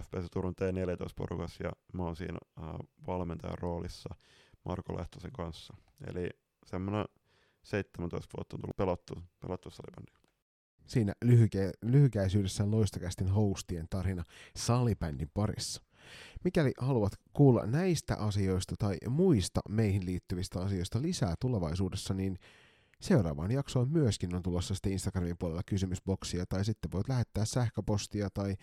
FPS 0.00 0.30
Turun 0.32 0.54
T14-porukassa, 0.54 1.64
ja 1.64 1.72
mä 1.92 2.02
oon 2.02 2.16
siinä 2.16 2.38
äh, 2.58 2.64
valmentajan 3.06 3.58
roolissa 3.58 4.14
Marko 4.64 4.96
Lehtosen 4.96 5.32
kanssa. 5.32 5.76
Eli 6.06 6.30
semmoinen 6.66 7.04
17 7.62 8.36
vuotta 8.36 8.56
on 8.56 8.60
tullut 8.60 8.76
pelattu, 8.76 9.14
pelattu 9.40 9.70
salibändiä 9.70 10.15
siinä 10.86 11.12
lyhyke- 11.24 11.72
lyhykäisyydessään 11.82 12.70
loistakästin 12.70 13.28
hostien 13.28 13.86
tarina 13.90 14.24
salibändin 14.56 15.30
parissa. 15.34 15.82
Mikäli 16.44 16.72
haluat 16.78 17.12
kuulla 17.32 17.66
näistä 17.66 18.16
asioista 18.16 18.74
tai 18.78 18.96
muista 19.08 19.60
meihin 19.68 20.06
liittyvistä 20.06 20.60
asioista 20.60 21.02
lisää 21.02 21.34
tulevaisuudessa, 21.40 22.14
niin 22.14 22.38
seuraavaan 23.00 23.50
jaksoon 23.50 23.90
myöskin 23.90 24.34
on 24.34 24.42
tulossa 24.42 24.74
sitten 24.74 24.92
Instagramin 24.92 25.38
puolella 25.38 25.62
kysymysboksia, 25.66 26.46
tai 26.48 26.64
sitten 26.64 26.92
voit 26.92 27.08
lähettää 27.08 27.44
sähköpostia 27.44 28.28
tai 28.34 28.54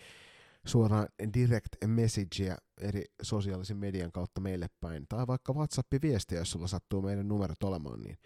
suoraan 0.66 1.08
direct 1.34 1.68
messagea 1.86 2.56
eri 2.80 3.04
sosiaalisen 3.22 3.76
median 3.76 4.12
kautta 4.12 4.40
meille 4.40 4.66
päin, 4.80 5.06
tai 5.08 5.26
vaikka 5.26 5.52
WhatsApp-viestiä, 5.52 6.38
jos 6.38 6.50
sulla 6.50 6.66
sattuu 6.66 7.02
meidän 7.02 7.28
numerot 7.28 7.62
olemaan, 7.62 8.00
niin 8.00 8.16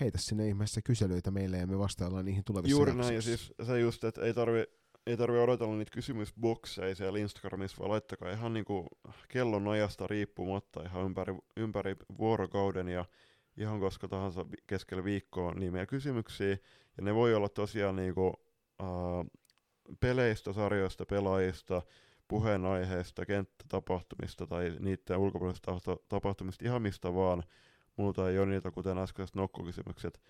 heitä 0.00 0.18
sinne 0.18 0.48
ihmeessä 0.48 0.82
kyselyitä 0.82 1.30
meille 1.30 1.56
ja 1.56 1.66
me 1.66 1.78
vastaillaan 1.78 2.24
niihin 2.24 2.44
tulevissa 2.44 2.76
Juuri 2.76 2.94
näin, 2.94 3.14
ja 3.14 3.22
siis 3.22 3.54
se 3.62 3.80
just, 3.80 4.04
että 4.04 4.22
ei 4.22 4.34
tarvi, 4.34 4.64
ei 5.06 5.16
tarvi 5.16 5.38
odotella 5.38 5.76
niitä 5.76 5.90
kysymysbokseja 5.94 6.94
siellä 6.94 7.18
Instagramissa, 7.18 7.78
vaan 7.78 7.90
laittakaa 7.90 8.30
ihan 8.30 8.52
niinku 8.52 8.86
kellon 9.28 9.68
ajasta 9.68 10.06
riippumatta 10.06 10.82
ihan 10.82 11.04
ympäri, 11.04 11.34
ympäri 11.56 11.96
vuorokauden 12.18 12.88
ja 12.88 13.04
ihan 13.56 13.80
koska 13.80 14.08
tahansa 14.08 14.46
keskellä 14.66 15.04
viikkoa 15.04 15.54
nimeä 15.54 15.86
kysymyksiä. 15.86 16.56
Ja 16.96 17.02
ne 17.02 17.14
voi 17.14 17.34
olla 17.34 17.48
tosiaan 17.48 17.96
niinku, 17.96 18.26
uh, 18.82 19.26
peleistä, 20.00 20.52
sarjoista, 20.52 21.06
pelaajista, 21.06 21.82
puheenaiheista, 22.28 23.26
kenttätapahtumista 23.26 24.46
tai 24.46 24.76
niiden 24.80 25.18
ulkopuolisista 25.18 25.72
tapahtumista, 26.08 26.64
ihan 26.64 26.82
mistä 26.82 27.14
vaan 27.14 27.42
muuta 27.96 28.30
ei 28.30 28.38
ole 28.38 28.46
niitä, 28.46 28.70
kuten 28.70 28.98
äskeiset 28.98 29.36
nokkokysymykset, 29.36 30.20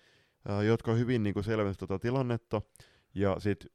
ää, 0.47 0.63
jotka 0.63 0.93
hyvin 0.93 1.23
niin 1.23 1.33
kuin 1.33 1.43
selvensi 1.43 1.79
tuota 1.79 1.99
tilannetta. 1.99 2.61
Ja 3.15 3.35
sitten 3.39 3.69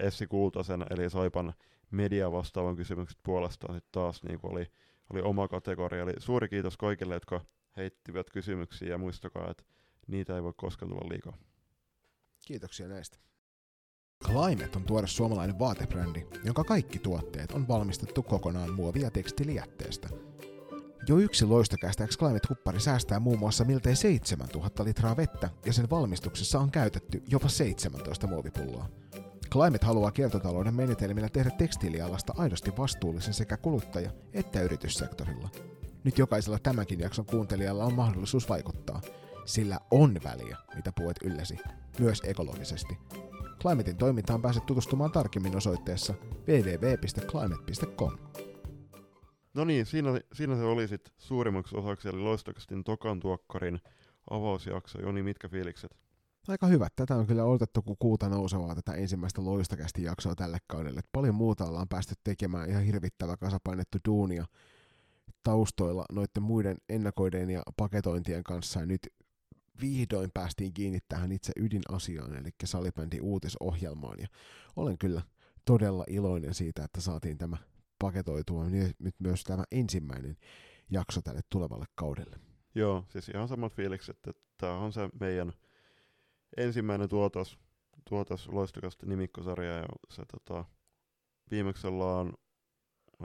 Essi 0.00 0.26
Kultasen, 0.26 0.86
eli 0.90 1.10
Saipan 1.10 1.54
media 1.90 2.32
vastaavan 2.32 2.76
kysymykset 2.76 3.18
puolestaan 3.22 3.74
sit 3.74 3.84
taas 3.92 4.22
niin 4.22 4.38
oli, 4.42 4.66
oli 5.10 5.20
oma 5.22 5.48
kategoria. 5.48 6.02
Eli 6.02 6.12
suuri 6.18 6.48
kiitos 6.48 6.76
kaikille, 6.76 7.14
jotka 7.14 7.40
heittivät 7.76 8.30
kysymyksiä 8.30 8.88
ja 8.88 8.98
muistakaa, 8.98 9.50
että 9.50 9.64
niitä 10.06 10.36
ei 10.36 10.42
voi 10.42 10.52
koskaan 10.56 10.90
tulla 10.90 11.08
liikaa. 11.08 11.36
Kiitoksia 12.46 12.88
näistä. 12.88 13.18
Climate 14.24 14.76
on 14.76 14.84
tuore 14.84 15.06
suomalainen 15.06 15.58
vaatebrändi, 15.58 16.26
jonka 16.44 16.64
kaikki 16.64 16.98
tuotteet 16.98 17.52
on 17.52 17.68
valmistettu 17.68 18.22
kokonaan 18.22 18.74
muovia 18.74 19.10
tekstilijätteestä– 19.10 20.08
jo 21.08 21.18
yksi 21.18 21.44
loistokästä 21.44 22.06
Climate-huppari 22.06 22.80
säästää 22.80 23.20
muun 23.20 23.38
muassa 23.38 23.64
miltei 23.64 23.96
7000 23.96 24.84
litraa 24.84 25.16
vettä 25.16 25.50
ja 25.66 25.72
sen 25.72 25.90
valmistuksessa 25.90 26.60
on 26.60 26.70
käytetty 26.70 27.22
jopa 27.28 27.48
17 27.48 28.26
muovipulloa. 28.26 28.88
Climate 29.50 29.86
haluaa 29.86 30.10
kiertotalouden 30.10 30.74
menetelmillä 30.74 31.28
tehdä 31.28 31.50
tekstiilialasta 31.50 32.34
aidosti 32.36 32.76
vastuullisen 32.78 33.34
sekä 33.34 33.56
kuluttaja- 33.56 34.12
että 34.32 34.62
yrityssektorilla. 34.62 35.48
Nyt 36.04 36.18
jokaisella 36.18 36.58
tämänkin 36.58 37.00
jakson 37.00 37.26
kuuntelijalla 37.26 37.84
on 37.84 37.94
mahdollisuus 37.94 38.48
vaikuttaa, 38.48 39.00
sillä 39.44 39.78
on 39.90 40.20
väliä, 40.24 40.56
mitä 40.74 40.92
puet 40.92 41.16
ylläsi, 41.24 41.58
myös 41.98 42.22
ekologisesti. 42.24 42.98
Climatein 43.62 43.96
toimintaan 43.96 44.42
pääset 44.42 44.66
tutustumaan 44.66 45.12
tarkemmin 45.12 45.56
osoitteessa 45.56 46.14
www.climate.com. 46.48 48.18
No 49.60 49.64
niin, 49.64 49.86
siinä, 49.86 50.20
siinä 50.32 50.56
se 50.56 50.62
oli 50.62 50.88
sitten 50.88 51.12
suurimmaksi 51.18 51.76
osaksi, 51.76 52.08
eli 52.08 52.18
Loistokastin 52.18 52.84
Tokan 52.84 53.20
tuokkarin 53.20 53.80
avausjakso. 54.30 55.00
Joni, 55.00 55.22
mitkä 55.22 55.48
fiilikset? 55.48 55.96
Aika 56.48 56.66
hyvä. 56.66 56.88
Tätä 56.96 57.14
on 57.16 57.26
kyllä 57.26 57.44
odotettu 57.44 57.82
kuin 57.82 57.96
kuuta 57.98 58.28
nousevaa 58.28 58.74
tätä 58.74 58.92
ensimmäistä 58.92 59.44
loistakästi 59.44 60.02
jaksoa 60.02 60.34
tälle 60.34 60.58
kaudelle. 60.66 61.00
Paljon 61.12 61.34
muuta 61.34 61.64
ollaan 61.64 61.88
päästy 61.88 62.14
tekemään 62.24 62.70
ihan 62.70 62.82
hirvittävä 62.82 63.36
kasapainettu 63.36 63.98
duunia 64.08 64.44
taustoilla 65.42 66.04
noiden 66.12 66.42
muiden 66.42 66.76
ennakoiden 66.88 67.50
ja 67.50 67.62
paketointien 67.76 68.44
kanssa. 68.44 68.80
Ja 68.80 68.86
nyt 68.86 69.08
vihdoin 69.80 70.30
päästiin 70.34 70.72
kiinni 70.72 70.98
tähän 71.08 71.32
itse 71.32 71.52
ydinasiaan, 71.56 72.36
eli 72.36 72.50
salibändi 72.64 73.20
uutisohjelmaan. 73.20 74.16
Ja 74.20 74.26
olen 74.76 74.98
kyllä 74.98 75.22
todella 75.64 76.04
iloinen 76.08 76.54
siitä, 76.54 76.84
että 76.84 77.00
saatiin 77.00 77.38
tämä 77.38 77.56
paketoitua 78.00 78.64
nyt 78.98 79.14
myös 79.18 79.44
tämä 79.44 79.64
ensimmäinen 79.72 80.36
jakso 80.90 81.22
tälle 81.22 81.40
tulevalle 81.50 81.86
kaudelle. 81.94 82.36
Joo, 82.74 83.04
siis 83.08 83.28
ihan 83.28 83.48
samat 83.48 83.72
fiilikset, 83.72 84.16
että 84.26 84.42
tämä 84.58 84.78
on 84.78 84.92
se 84.92 85.08
meidän 85.20 85.52
ensimmäinen 86.56 87.08
tuotos, 87.08 87.58
tuotos 88.08 88.48
loistokasta 88.48 89.06
nimikkosarja 89.06 89.76
ja 89.76 89.86
se 90.10 90.22
tota, 90.24 90.64
viimeksi 91.50 91.86
ollaan 91.86 92.32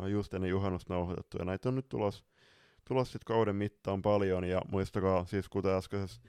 just 0.08 0.34
ennen 0.34 0.50
juhannusta 0.50 0.94
nauhoitettu 0.94 1.38
ja 1.38 1.46
näitä 1.46 1.70
on 1.70 1.76
nyt 1.76 1.90
tulos, 1.90 2.26
tulos 2.88 3.12
sit 3.12 3.24
kauden 3.24 3.56
mittaan 3.56 4.02
paljon 4.02 4.44
ja 4.44 4.62
muistakaa 4.72 5.26
siis 5.26 5.50
kuten 5.50 5.72
äskeisessä 5.72 6.22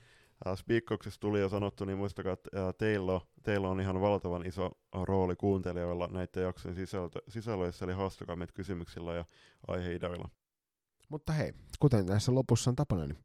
Spiikkauksessa 0.55 1.21
tuli 1.21 1.41
jo 1.41 1.49
sanottu, 1.49 1.85
niin 1.85 1.99
muistakaa, 1.99 2.33
että 2.33 2.73
teillä, 2.79 3.21
teillä 3.43 3.69
on 3.69 3.81
ihan 3.81 4.01
valtavan 4.01 4.47
iso 4.47 4.71
rooli 4.93 5.37
kuuntelijoilla 5.37 6.09
näiden 6.13 6.43
jaksojen 6.43 6.77
sisältö, 6.77 7.21
sisällöissä, 7.29 7.85
eli 7.85 7.93
haastakaa 7.93 8.37
meitä 8.37 8.53
kysymyksillä 8.53 9.15
ja 9.15 9.25
aiheidoilla. 9.69 10.29
Mutta 11.09 11.33
hei, 11.33 11.53
kuten 11.81 12.07
näissä 12.07 12.35
lopussa 12.35 12.71
on 12.71 12.77
tapana, 12.77 13.07
niin 13.07 13.19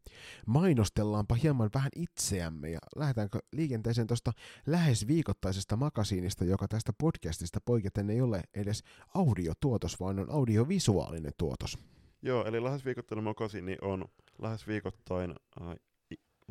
mainostellaanpa 0.45 1.35
hieman 1.35 1.69
vähän 1.73 1.91
itseämme 1.95 2.69
ja 2.69 2.79
lähdetäänkö 2.95 3.39
liikenteeseen 3.53 4.07
tuosta 4.07 4.31
lähes 4.65 5.07
viikoittaisesta 5.07 5.75
makasiinista, 5.75 6.45
joka 6.45 6.67
tästä 6.67 6.93
podcastista 6.97 7.59
poiketen 7.65 8.09
ei 8.09 8.21
ole 8.21 8.41
edes 8.55 8.83
audiotuotos, 9.15 9.99
vaan 9.99 10.19
on 10.19 10.31
audiovisuaalinen 10.31 11.33
tuotos. 11.37 11.77
Joo, 12.21 12.45
eli 12.45 12.63
lähes 12.63 12.85
viikoittainen 12.85 13.23
makasiini 13.23 13.77
on 13.81 14.05
lähes 14.41 14.67
viikoittain 14.67 15.35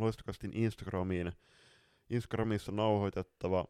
loistokastin 0.01 0.51
Instagramiin. 0.55 1.33
Instagramissa 2.11 2.73
nauhoitettava 2.73 3.65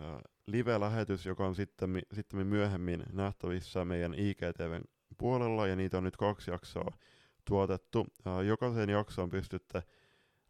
äh, 0.00 0.06
live-lähetys, 0.46 1.26
joka 1.26 1.46
on 1.46 1.54
sitten, 1.54 2.02
sitten 2.12 2.46
myöhemmin 2.46 3.02
nähtävissä 3.12 3.84
meidän 3.84 4.14
IGTVn 4.14 4.84
puolella, 5.18 5.66
ja 5.66 5.76
niitä 5.76 5.98
on 5.98 6.04
nyt 6.04 6.16
kaksi 6.16 6.50
jaksoa 6.50 6.96
tuotettu. 7.44 8.06
Jokaisen 8.46 8.88
jaksoon 8.88 9.30
pystytte 9.30 9.82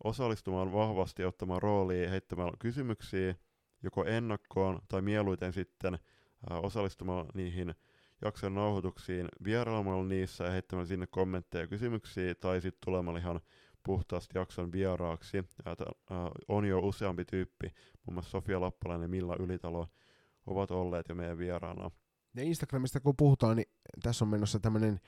osallistumaan 0.04 0.72
vahvasti 0.72 1.24
ottamaan 1.24 1.62
roolia 1.62 2.10
heittämällä 2.10 2.52
kysymyksiä 2.58 3.34
joko 3.82 4.04
ennakkoon 4.04 4.78
tai 4.88 5.02
mieluiten 5.02 5.52
sitten 5.52 5.98
osallistumaan 6.50 7.26
niihin 7.34 7.74
jakson 8.24 8.54
nauhoituksiin 8.54 9.28
vierailemalla 9.44 10.04
niissä 10.04 10.44
ja 10.44 10.50
heittämällä 10.50 10.86
sinne 10.86 11.06
kommentteja 11.06 11.62
ja 11.62 11.68
kysymyksiä 11.68 12.34
tai 12.34 12.60
sitten 12.60 12.80
tulemalla 12.84 13.18
ihan 13.18 13.40
puhtaasti 13.84 14.38
jakson 14.38 14.72
vieraaksi. 14.72 15.36
Ja, 15.36 15.76
on 16.48 16.64
jo 16.64 16.78
useampi 16.78 17.24
tyyppi, 17.24 17.66
muun 18.06 18.14
muassa 18.14 18.30
Sofia 18.30 18.60
Lappalainen 18.60 19.04
ja 19.04 19.08
Milla 19.08 19.36
Ylitalo 19.40 19.88
ovat 20.46 20.70
olleet 20.70 21.08
jo 21.08 21.14
meidän 21.14 21.38
vieraana. 21.38 21.90
Ja 22.36 22.42
Instagramista 22.42 23.00
kun 23.00 23.16
puhutaan, 23.16 23.56
niin 23.56 23.68
tässä 24.02 24.24
on 24.24 24.28
menossa 24.28 24.60
tämmöinen 24.60 25.00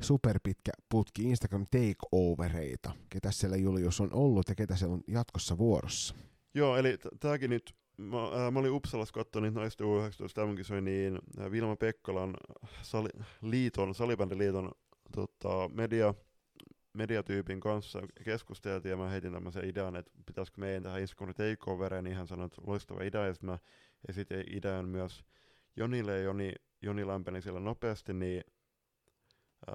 superpitkä 0.00 0.72
putki 0.88 1.22
Instagram 1.22 1.66
takeovereita. 1.66 2.92
Ketä 3.10 3.30
siellä 3.30 3.56
Julius 3.56 4.00
on 4.00 4.12
ollut 4.12 4.48
ja 4.48 4.54
ketä 4.54 4.76
siellä 4.76 4.94
on 4.94 5.02
jatkossa 5.08 5.58
vuorossa? 5.58 6.14
Joo, 6.54 6.76
eli 6.76 6.98
t- 6.98 7.20
tämäkin 7.20 7.50
nyt, 7.50 7.74
mä, 7.96 8.16
ää, 8.32 8.50
mä 8.50 8.58
olin 8.58 8.70
Uppsalassa 8.70 9.12
katsonut 9.12 9.54
naisten 9.54 9.86
U19 9.86 9.90
mm 10.46 10.84
niin 10.84 11.18
Vilma 11.50 11.76
Pekkalan 11.76 12.34
sali, 12.82 13.08
liiton, 13.42 13.94
salibändiliiton 13.94 14.72
tota, 15.14 15.68
media, 15.74 16.14
mediatyypin 16.92 17.60
kanssa 17.60 18.02
keskusteltiin 18.24 18.90
ja 18.90 18.96
mä 18.96 19.08
heitin 19.08 19.32
tämmöisen 19.32 19.64
idean, 19.64 19.96
että 19.96 20.12
pitäisikö 20.26 20.60
meidän 20.60 20.82
tähän 20.82 21.00
Instagram 21.00 21.34
takeovereen, 21.34 22.04
niin 22.04 22.16
hän 22.16 22.26
sanoi, 22.26 22.46
että 22.46 22.62
loistava 22.66 23.02
idea, 23.02 23.26
ja 23.26 23.34
mä 23.42 23.58
esitin 24.08 24.44
idean 24.56 24.88
myös 24.88 25.24
Jonille, 25.76 26.12
ja 26.12 26.22
Joni, 26.22 26.52
Joni 26.82 27.06
lämpeni 27.06 27.42
siellä 27.42 27.60
nopeasti, 27.60 28.14
niin 28.14 28.44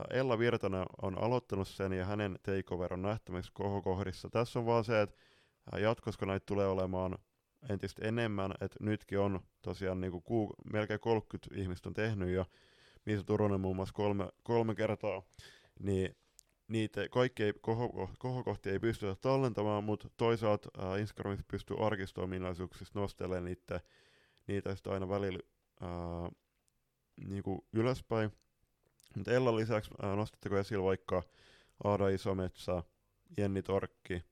Ella 0.09 0.39
Virtanen 0.39 0.85
on 1.01 1.23
aloittanut 1.23 1.67
sen 1.67 1.93
ja 1.93 2.05
hänen 2.05 2.39
takeover 2.43 2.93
on 2.93 3.01
nähtäväksi 3.01 3.51
kohokohdissa. 3.53 4.29
Tässä 4.29 4.59
on 4.59 4.65
vaan 4.65 4.83
se, 4.83 5.01
että 5.01 5.15
jatkossa 5.79 6.25
näitä 6.25 6.45
tulee 6.45 6.67
olemaan 6.67 7.17
entistä 7.69 8.07
enemmän, 8.07 8.51
että 8.61 8.77
nytkin 8.79 9.19
on 9.19 9.39
tosiaan 9.61 10.01
niin 10.01 10.11
kuin 10.11 10.23
kuu, 10.23 10.53
melkein 10.73 10.99
30 10.99 11.61
ihmistä 11.61 11.89
on 11.89 11.93
tehnyt 11.93 12.29
jo, 12.29 12.45
Miisa 13.05 13.23
Turunen 13.23 13.61
muun 13.61 13.75
muassa 13.75 13.93
kolme, 13.93 14.29
kolme 14.43 14.75
kertaa, 14.75 15.21
niin 15.79 16.15
niitä 16.67 17.09
kaikki 17.09 17.43
ei, 17.43 17.53
koho, 17.61 18.09
kohokohtia 18.19 18.71
ei 18.71 18.79
pystytä 18.79 19.15
tallentamaan, 19.15 19.83
mutta 19.83 20.09
toisaalta 20.17 20.69
äh, 20.79 20.99
Instagramissa 20.99 21.45
pystyy 21.47 21.77
arkisto-ominaisuuksista 21.85 22.99
nostelemaan 22.99 23.45
niitä, 23.45 23.81
niitä 24.47 24.75
sitten 24.75 24.93
aina 24.93 25.09
välillä 25.09 25.39
äh, 25.83 26.31
niin 27.27 27.43
kuin 27.43 27.61
ylöspäin. 27.73 28.31
Mutta 29.15 29.31
Ella 29.31 29.55
lisäksi 29.55 29.91
äh, 30.03 30.15
nostatteko 30.15 30.57
esille 30.57 30.83
vaikka 30.83 31.23
Aada 31.83 32.07
Isometsä, 32.07 32.83
Jenni 33.37 33.63
Torkki, 33.63 34.23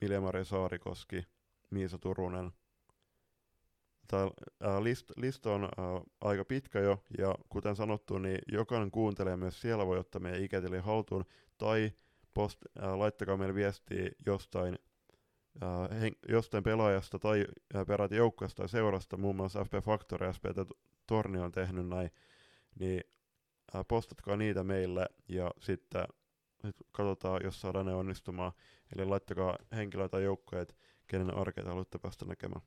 Milja-Maria 0.00 0.44
Saarikoski, 0.44 1.22
Miisa 1.70 1.98
Turunen. 1.98 2.52
Tämä 4.08 4.84
list, 4.84 5.10
lista 5.16 5.54
on 5.54 5.68
aika 6.20 6.44
pitkä 6.44 6.80
jo, 6.80 7.02
ja 7.18 7.34
kuten 7.48 7.76
sanottu, 7.76 8.18
niin 8.18 8.38
jokainen 8.52 8.90
kuuntelee 8.90 9.36
myös 9.36 9.60
siellä 9.60 9.86
voi 9.86 9.98
ottaa 9.98 10.20
meidän 10.20 10.42
ikätilin 10.42 10.82
haltuun, 10.82 11.24
tai 11.58 11.92
post, 12.34 12.58
äh, 12.82 12.94
laittakaa 12.94 13.36
meille 13.36 13.54
viestiä 13.54 14.10
jostain, 14.26 14.78
äh, 15.62 16.00
hen, 16.00 16.12
jostain 16.28 16.64
pelaajasta 16.64 17.18
tai 17.18 17.44
äh, 17.76 17.86
peräti 17.86 18.16
joukkueesta 18.16 18.56
tai 18.56 18.68
seurasta, 18.68 19.16
muun 19.16 19.36
muassa 19.36 19.64
FP 19.64 19.72
Factory 19.84 20.26
ja 20.26 20.32
SP 20.36 20.44
Torni 21.06 21.38
on 21.38 21.52
tehnyt 21.52 21.88
näin, 21.88 22.10
niin 22.78 23.00
ää, 23.74 23.84
postatkaa 23.84 24.36
niitä 24.36 24.64
meille 24.64 25.06
ja 25.28 25.50
sitten 25.60 26.04
sit 26.66 26.76
katsotaan, 26.92 27.40
jos 27.44 27.60
saadaan 27.60 27.86
ne 27.86 27.94
onnistumaan. 27.94 28.52
Eli 28.96 29.04
laittakaa 29.04 29.58
henkilöitä 29.72 30.10
tai 30.10 30.24
joukkoja, 30.24 30.66
kenen 31.06 31.34
arkeita 31.34 31.70
haluatte 31.70 31.98
päästä 31.98 32.24
näkemään. 32.24 32.62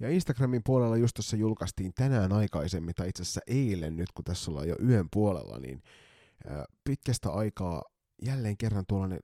Ja 0.00 0.10
Instagramin 0.10 0.62
puolella 0.64 0.96
just 0.96 1.14
tuossa 1.14 1.36
julkaistiin 1.36 1.92
tänään 1.94 2.32
aikaisemmin, 2.32 2.94
tai 2.94 3.08
itse 3.08 3.22
asiassa 3.22 3.40
eilen 3.46 3.96
nyt, 3.96 4.12
kun 4.14 4.24
tässä 4.24 4.50
ollaan 4.50 4.68
jo 4.68 4.76
yön 4.88 5.08
puolella, 5.12 5.58
niin 5.58 5.82
pitkästä 6.84 7.30
aikaa 7.30 7.82
jälleen 8.22 8.56
kerran 8.56 8.84
tuollainen 8.88 9.20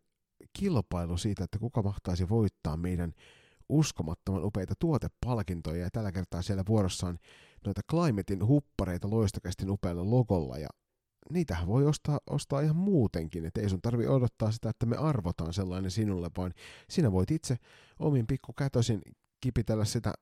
kilpailu 0.59 1.17
siitä, 1.17 1.45
että 1.45 1.59
kuka 1.59 1.83
mahtaisi 1.83 2.29
voittaa 2.29 2.77
meidän 2.77 3.13
uskomattoman 3.69 4.45
upeita 4.45 4.75
tuotepalkintoja, 4.79 5.83
ja 5.83 5.91
tällä 5.93 6.13
kertaa 6.13 6.43
siellä 6.43 6.63
vuorossa 6.69 7.07
on 7.07 7.19
noita 7.67 7.81
Climatein 7.91 8.47
huppareita 8.47 9.11
loistokästin 9.11 9.71
upealla 9.71 10.11
logolla, 10.11 10.59
ja 10.59 10.69
niitähän 11.31 11.67
voi 11.67 11.87
ostaa, 11.87 12.21
ostaa 12.31 12.61
ihan 12.61 12.77
muutenkin, 12.77 13.45
että 13.45 13.61
ei 13.61 13.69
sun 13.69 13.83
tarvi 13.83 14.07
odottaa 14.07 14.53
sitä, 14.53 14.71
että 14.71 14.87
me 14.87 14.97
arvotaan 14.97 15.53
sellainen 15.53 15.91
sinulle, 15.91 16.31
vaan 16.37 16.53
sinä 16.91 17.13
voit 17.13 17.31
itse 17.31 17.57
omin 17.99 18.27
pikkukätösin 18.27 19.03
kipitellä 19.41 19.85
sitä 19.85 20.13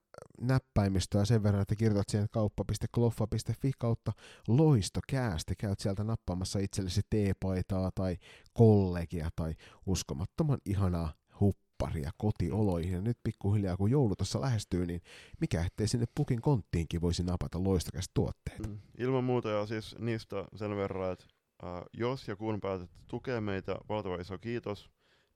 näppäimistöä 0.41 1.25
sen 1.25 1.43
verran, 1.43 1.63
että 1.63 1.75
kirjoitat 1.77 2.09
siihen 2.09 2.29
kauppa.kloffa.fi 2.31 3.73
kautta 3.79 4.13
loistokäästi, 4.49 5.55
käyt 5.59 5.81
sieltä 5.81 6.05
nappaamassa 6.05 6.59
itsellesi 6.59 7.01
teepaitaa 7.11 7.91
tai 7.95 8.17
kollegia 8.53 9.29
tai 9.37 9.55
uskomattoman 9.87 10.59
ihanaa 10.65 11.13
hupparia 11.41 12.11
kotioloihin. 12.17 12.93
Ja 12.93 13.01
nyt 13.01 13.19
pikkuhiljaa 13.25 13.77
kun 13.77 13.91
joulu 13.91 14.17
tuossa 14.17 14.41
lähestyy, 14.41 14.87
niin 14.87 15.01
mikä 15.41 15.65
ettei 15.65 15.89
sinne 15.89 16.07
pukin 16.15 16.41
konttiinkin 16.41 17.01
voisi 17.01 17.23
napata 17.23 17.65
loistokästä 17.65 18.11
tuotteita. 18.15 18.69
Mm. 18.69 18.79
Ilman 18.99 19.25
muuta 19.25 19.51
ja 19.51 19.67
siis 19.67 19.97
niistä 19.99 20.45
sen 20.57 20.77
verran, 20.77 21.13
että 21.13 21.25
äh, 21.65 21.83
jos 21.93 22.29
ja 22.29 22.37
kun 22.37 22.61
päätet 22.61 22.91
tukea 23.09 23.41
meitä, 23.41 23.77
valtava 23.89 24.17
iso 24.17 24.39
kiitos, 24.39 24.91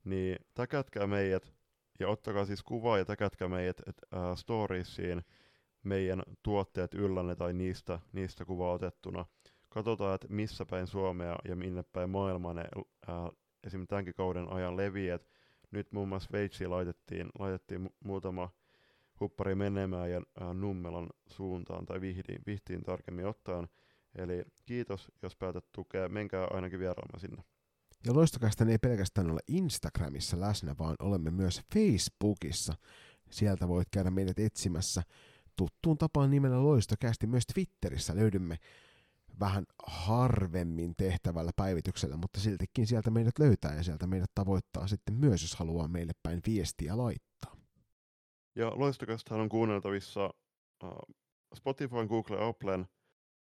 niin 0.05 0.39
täkätkää 0.55 1.07
meidät 1.07 1.53
ja 2.01 2.09
ottakaa 2.09 2.45
siis 2.45 2.63
kuvaa 2.63 2.99
ja 2.99 3.05
täkätkää 3.05 3.49
meidät 3.49 3.81
äh, 3.89 4.21
storiesiin 4.37 5.25
meidän 5.83 6.23
tuotteet 6.43 6.95
yllänne 6.95 7.37
tai 7.37 7.53
niistä, 7.53 8.01
niistä 8.13 8.45
kuvaa 8.45 8.73
otettuna. 8.73 9.27
Katsotaan, 9.69 10.15
että 10.15 10.27
missä 10.31 10.67
päin 10.71 10.87
Suomea 10.87 11.37
ja 11.45 11.57
minne 11.57 11.83
päin 11.83 12.11
maailmaa 12.11 12.55
ne 12.55 12.65
äh, 13.09 13.15
esimerkiksi 13.65 13.89
tämänkin 13.89 14.15
kauden 14.15 14.53
ajan 14.53 14.77
leviät. 14.77 15.29
Nyt 15.71 15.93
muun 15.93 16.09
muassa 16.09 16.29
Sveitsiin 16.29 16.71
laitettiin, 16.71 17.29
laitettiin 17.39 17.87
mu- 17.87 17.95
muutama 18.05 18.51
huppari 19.21 19.55
menemään 19.55 20.11
ja 20.11 20.23
äh, 20.43 20.55
Nummelan 20.55 21.11
suuntaan 21.27 21.87
tai 21.87 22.01
vihtiin, 22.01 22.43
vihtiin 22.47 22.83
tarkemmin 22.83 23.27
ottaen. 23.27 23.69
Eli 24.15 24.45
kiitos, 24.65 25.13
jos 25.23 25.37
päätät 25.37 25.65
tukea. 25.73 26.09
Menkää 26.09 26.47
ainakin 26.51 26.79
vierailemaan 26.79 27.21
sinne. 27.21 27.45
Ja 28.07 28.15
Loistokästä 28.15 28.65
ei 28.65 28.79
pelkästään 28.79 29.31
ole 29.31 29.41
Instagramissa 29.49 30.41
läsnä, 30.41 30.75
vaan 30.79 30.97
olemme 30.99 31.31
myös 31.31 31.61
Facebookissa. 31.75 32.75
Sieltä 33.31 33.69
voit 33.69 33.89
käydä 33.91 34.11
meidät 34.11 34.39
etsimässä 34.39 35.03
tuttuun 35.57 35.99
tapaan 35.99 36.31
nimellä 36.31 36.63
Loistokästi. 36.63 37.27
Myös 37.27 37.47
Twitterissä 37.47 38.17
löydymme 38.17 38.57
vähän 39.41 39.65
harvemmin 39.87 40.95
tehtävällä 40.97 41.51
päivityksellä, 41.57 42.17
mutta 42.17 42.41
siltikin 42.41 42.87
sieltä 42.87 43.11
meidät 43.11 43.39
löytää 43.39 43.75
ja 43.75 43.83
sieltä 43.83 44.07
meidät 44.07 44.31
tavoittaa 44.35 44.87
sitten 44.87 45.15
myös, 45.15 45.43
jos 45.43 45.55
haluaa 45.55 45.89
meille 45.89 46.13
päin 46.23 46.41
viestiä 46.47 46.97
laittaa. 46.97 47.57
Ja 48.57 48.73
Loistokästähän 48.75 49.41
on 49.41 49.49
kuunneltavissa 49.49 50.31
uh, 50.85 51.17
Spotify, 51.55 52.07
Google, 52.09 52.49
Applen 52.49 52.87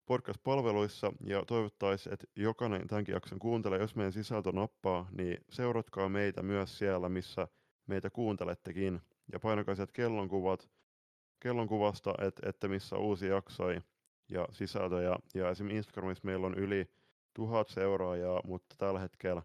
podcast-palveluissa 0.05 1.13
ja 1.23 1.45
toivottaisiin, 1.45 2.13
että 2.13 2.27
jokainen 2.35 2.87
tämänkin 2.87 3.13
jakson 3.13 3.39
kuuntelee, 3.39 3.79
jos 3.79 3.95
meidän 3.95 4.13
sisältö 4.13 4.51
nappaa, 4.51 5.07
niin 5.17 5.37
seuratkaa 5.49 6.09
meitä 6.09 6.43
myös 6.43 6.77
siellä, 6.77 7.09
missä 7.09 7.47
meitä 7.87 8.09
kuuntelettekin. 8.09 9.01
Ja 9.31 9.39
painakaa 9.39 9.75
sieltä 9.75 9.93
kellonkuvat, 9.93 10.69
kellonkuvasta, 11.39 12.13
että, 12.21 12.49
että 12.49 12.67
missä 12.67 12.97
uusi 12.97 13.27
jaksoi 13.27 13.81
ja 14.29 14.47
sisältöjä. 14.51 15.15
Ja 15.33 15.49
esimerkiksi 15.49 15.77
Instagramissa 15.77 16.25
meillä 16.25 16.47
on 16.47 16.55
yli 16.55 16.91
tuhat 17.33 17.67
seuraajaa, 17.67 18.41
mutta 18.43 18.75
tällä 18.77 18.99
hetkellä 18.99 19.41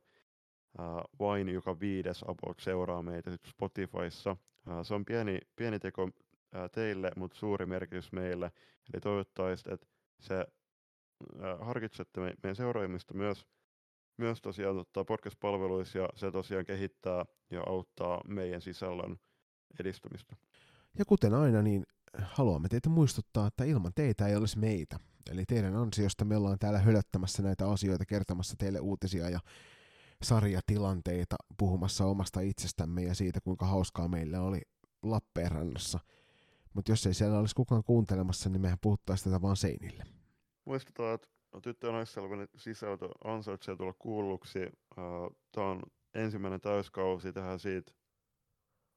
ää, 0.78 1.04
vain 1.18 1.48
joka 1.48 1.80
viides 1.80 2.24
about 2.28 2.60
seuraa 2.60 3.02
meitä 3.02 3.30
Spotifyssa. 3.46 4.36
Ää, 4.66 4.84
se 4.84 4.94
on 4.94 5.04
pieni, 5.04 5.38
pieni 5.56 5.78
teko 5.78 6.10
ää, 6.52 6.68
teille, 6.68 7.10
mutta 7.16 7.36
suuri 7.36 7.66
merkitys 7.66 8.12
meille. 8.12 8.52
Eli 8.92 9.00
toivottaisiin, 9.00 9.74
että 9.74 9.86
se 10.20 10.46
harkitsette 11.60 12.20
me, 12.20 12.34
meidän 12.42 12.56
seuraamista 12.56 13.14
myös, 13.14 13.46
myös 14.16 14.40
tosiaan 14.42 14.76
tota, 14.76 15.04
podcast-palveluissa 15.04 15.98
ja 15.98 16.08
se 16.14 16.30
tosiaan 16.30 16.64
kehittää 16.64 17.24
ja 17.50 17.62
auttaa 17.66 18.20
meidän 18.28 18.60
sisällön 18.60 19.16
edistymistä. 19.80 20.36
Ja 20.98 21.04
kuten 21.04 21.34
aina, 21.34 21.62
niin 21.62 21.84
haluamme 22.22 22.68
teitä 22.68 22.88
muistuttaa, 22.88 23.46
että 23.46 23.64
ilman 23.64 23.92
teitä 23.94 24.26
ei 24.26 24.36
olisi 24.36 24.58
meitä. 24.58 24.98
Eli 25.30 25.44
teidän 25.44 25.76
ansiosta 25.76 26.24
me 26.24 26.36
ollaan 26.36 26.58
täällä 26.58 26.78
hölöttämässä 26.78 27.42
näitä 27.42 27.70
asioita, 27.70 28.06
kertomassa 28.06 28.54
teille 28.58 28.80
uutisia 28.80 29.30
ja 29.30 29.40
sarjatilanteita, 30.22 31.36
puhumassa 31.58 32.04
omasta 32.04 32.40
itsestämme 32.40 33.02
ja 33.02 33.14
siitä, 33.14 33.40
kuinka 33.40 33.66
hauskaa 33.66 34.08
meillä 34.08 34.40
oli 34.40 34.60
Lappeenrannassa. 35.02 35.98
Mutta 36.74 36.92
jos 36.92 37.06
ei 37.06 37.14
siellä 37.14 37.38
olisi 37.38 37.54
kukaan 37.54 37.84
kuuntelemassa, 37.84 38.50
niin 38.50 38.60
mehän 38.60 38.78
puhuttaisiin 38.80 39.32
tätä 39.32 39.42
vaan 39.42 39.56
seinille. 39.56 40.04
Muistetaan, 40.64 41.14
että 41.14 41.28
tyttö- 41.62 41.86
ja 41.86 41.92
naisselvinen 41.92 42.48
sisältö 42.56 43.08
ansaitsee 43.24 43.76
tulla 43.76 43.94
kuulluksi. 43.98 44.58
Tämä 45.52 45.66
on 45.66 45.82
ensimmäinen 46.14 46.60
täyskausi, 46.60 47.32
tähän 47.32 47.58
siitä 47.58 47.92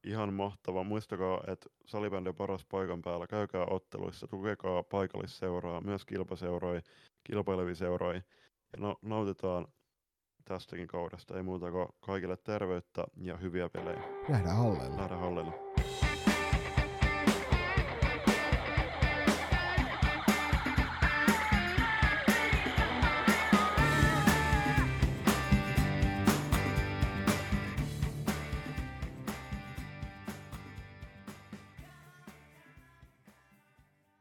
ihan 0.06 0.34
mahtava. 0.34 0.84
Muistakaa, 0.84 1.40
että 1.46 1.70
salibändi 1.86 2.28
on 2.28 2.34
paras 2.34 2.66
paikan 2.70 3.02
päällä. 3.02 3.26
Käykää 3.26 3.66
otteluissa, 3.70 4.26
tukekaa 4.26 4.82
paikallisseuraa, 4.82 5.80
myös 5.80 6.04
kilpaseuroja, 6.04 6.80
kilpailevia 7.24 7.74
seuroja. 7.74 8.22
Ja 8.72 8.78
no, 8.78 8.96
nautitaan 9.02 9.66
tästäkin 10.44 10.88
kaudesta. 10.88 11.36
Ei 11.36 11.42
muuta 11.42 11.70
kuin 11.70 11.88
kaikille 12.00 12.36
terveyttä 12.36 13.04
ja 13.16 13.36
hyviä 13.36 13.68
pelejä. 13.68 14.02
Nähdään 14.28 14.56
hallella. 14.56 14.96
Nähdään 14.96 15.20
hallella. 15.20 15.63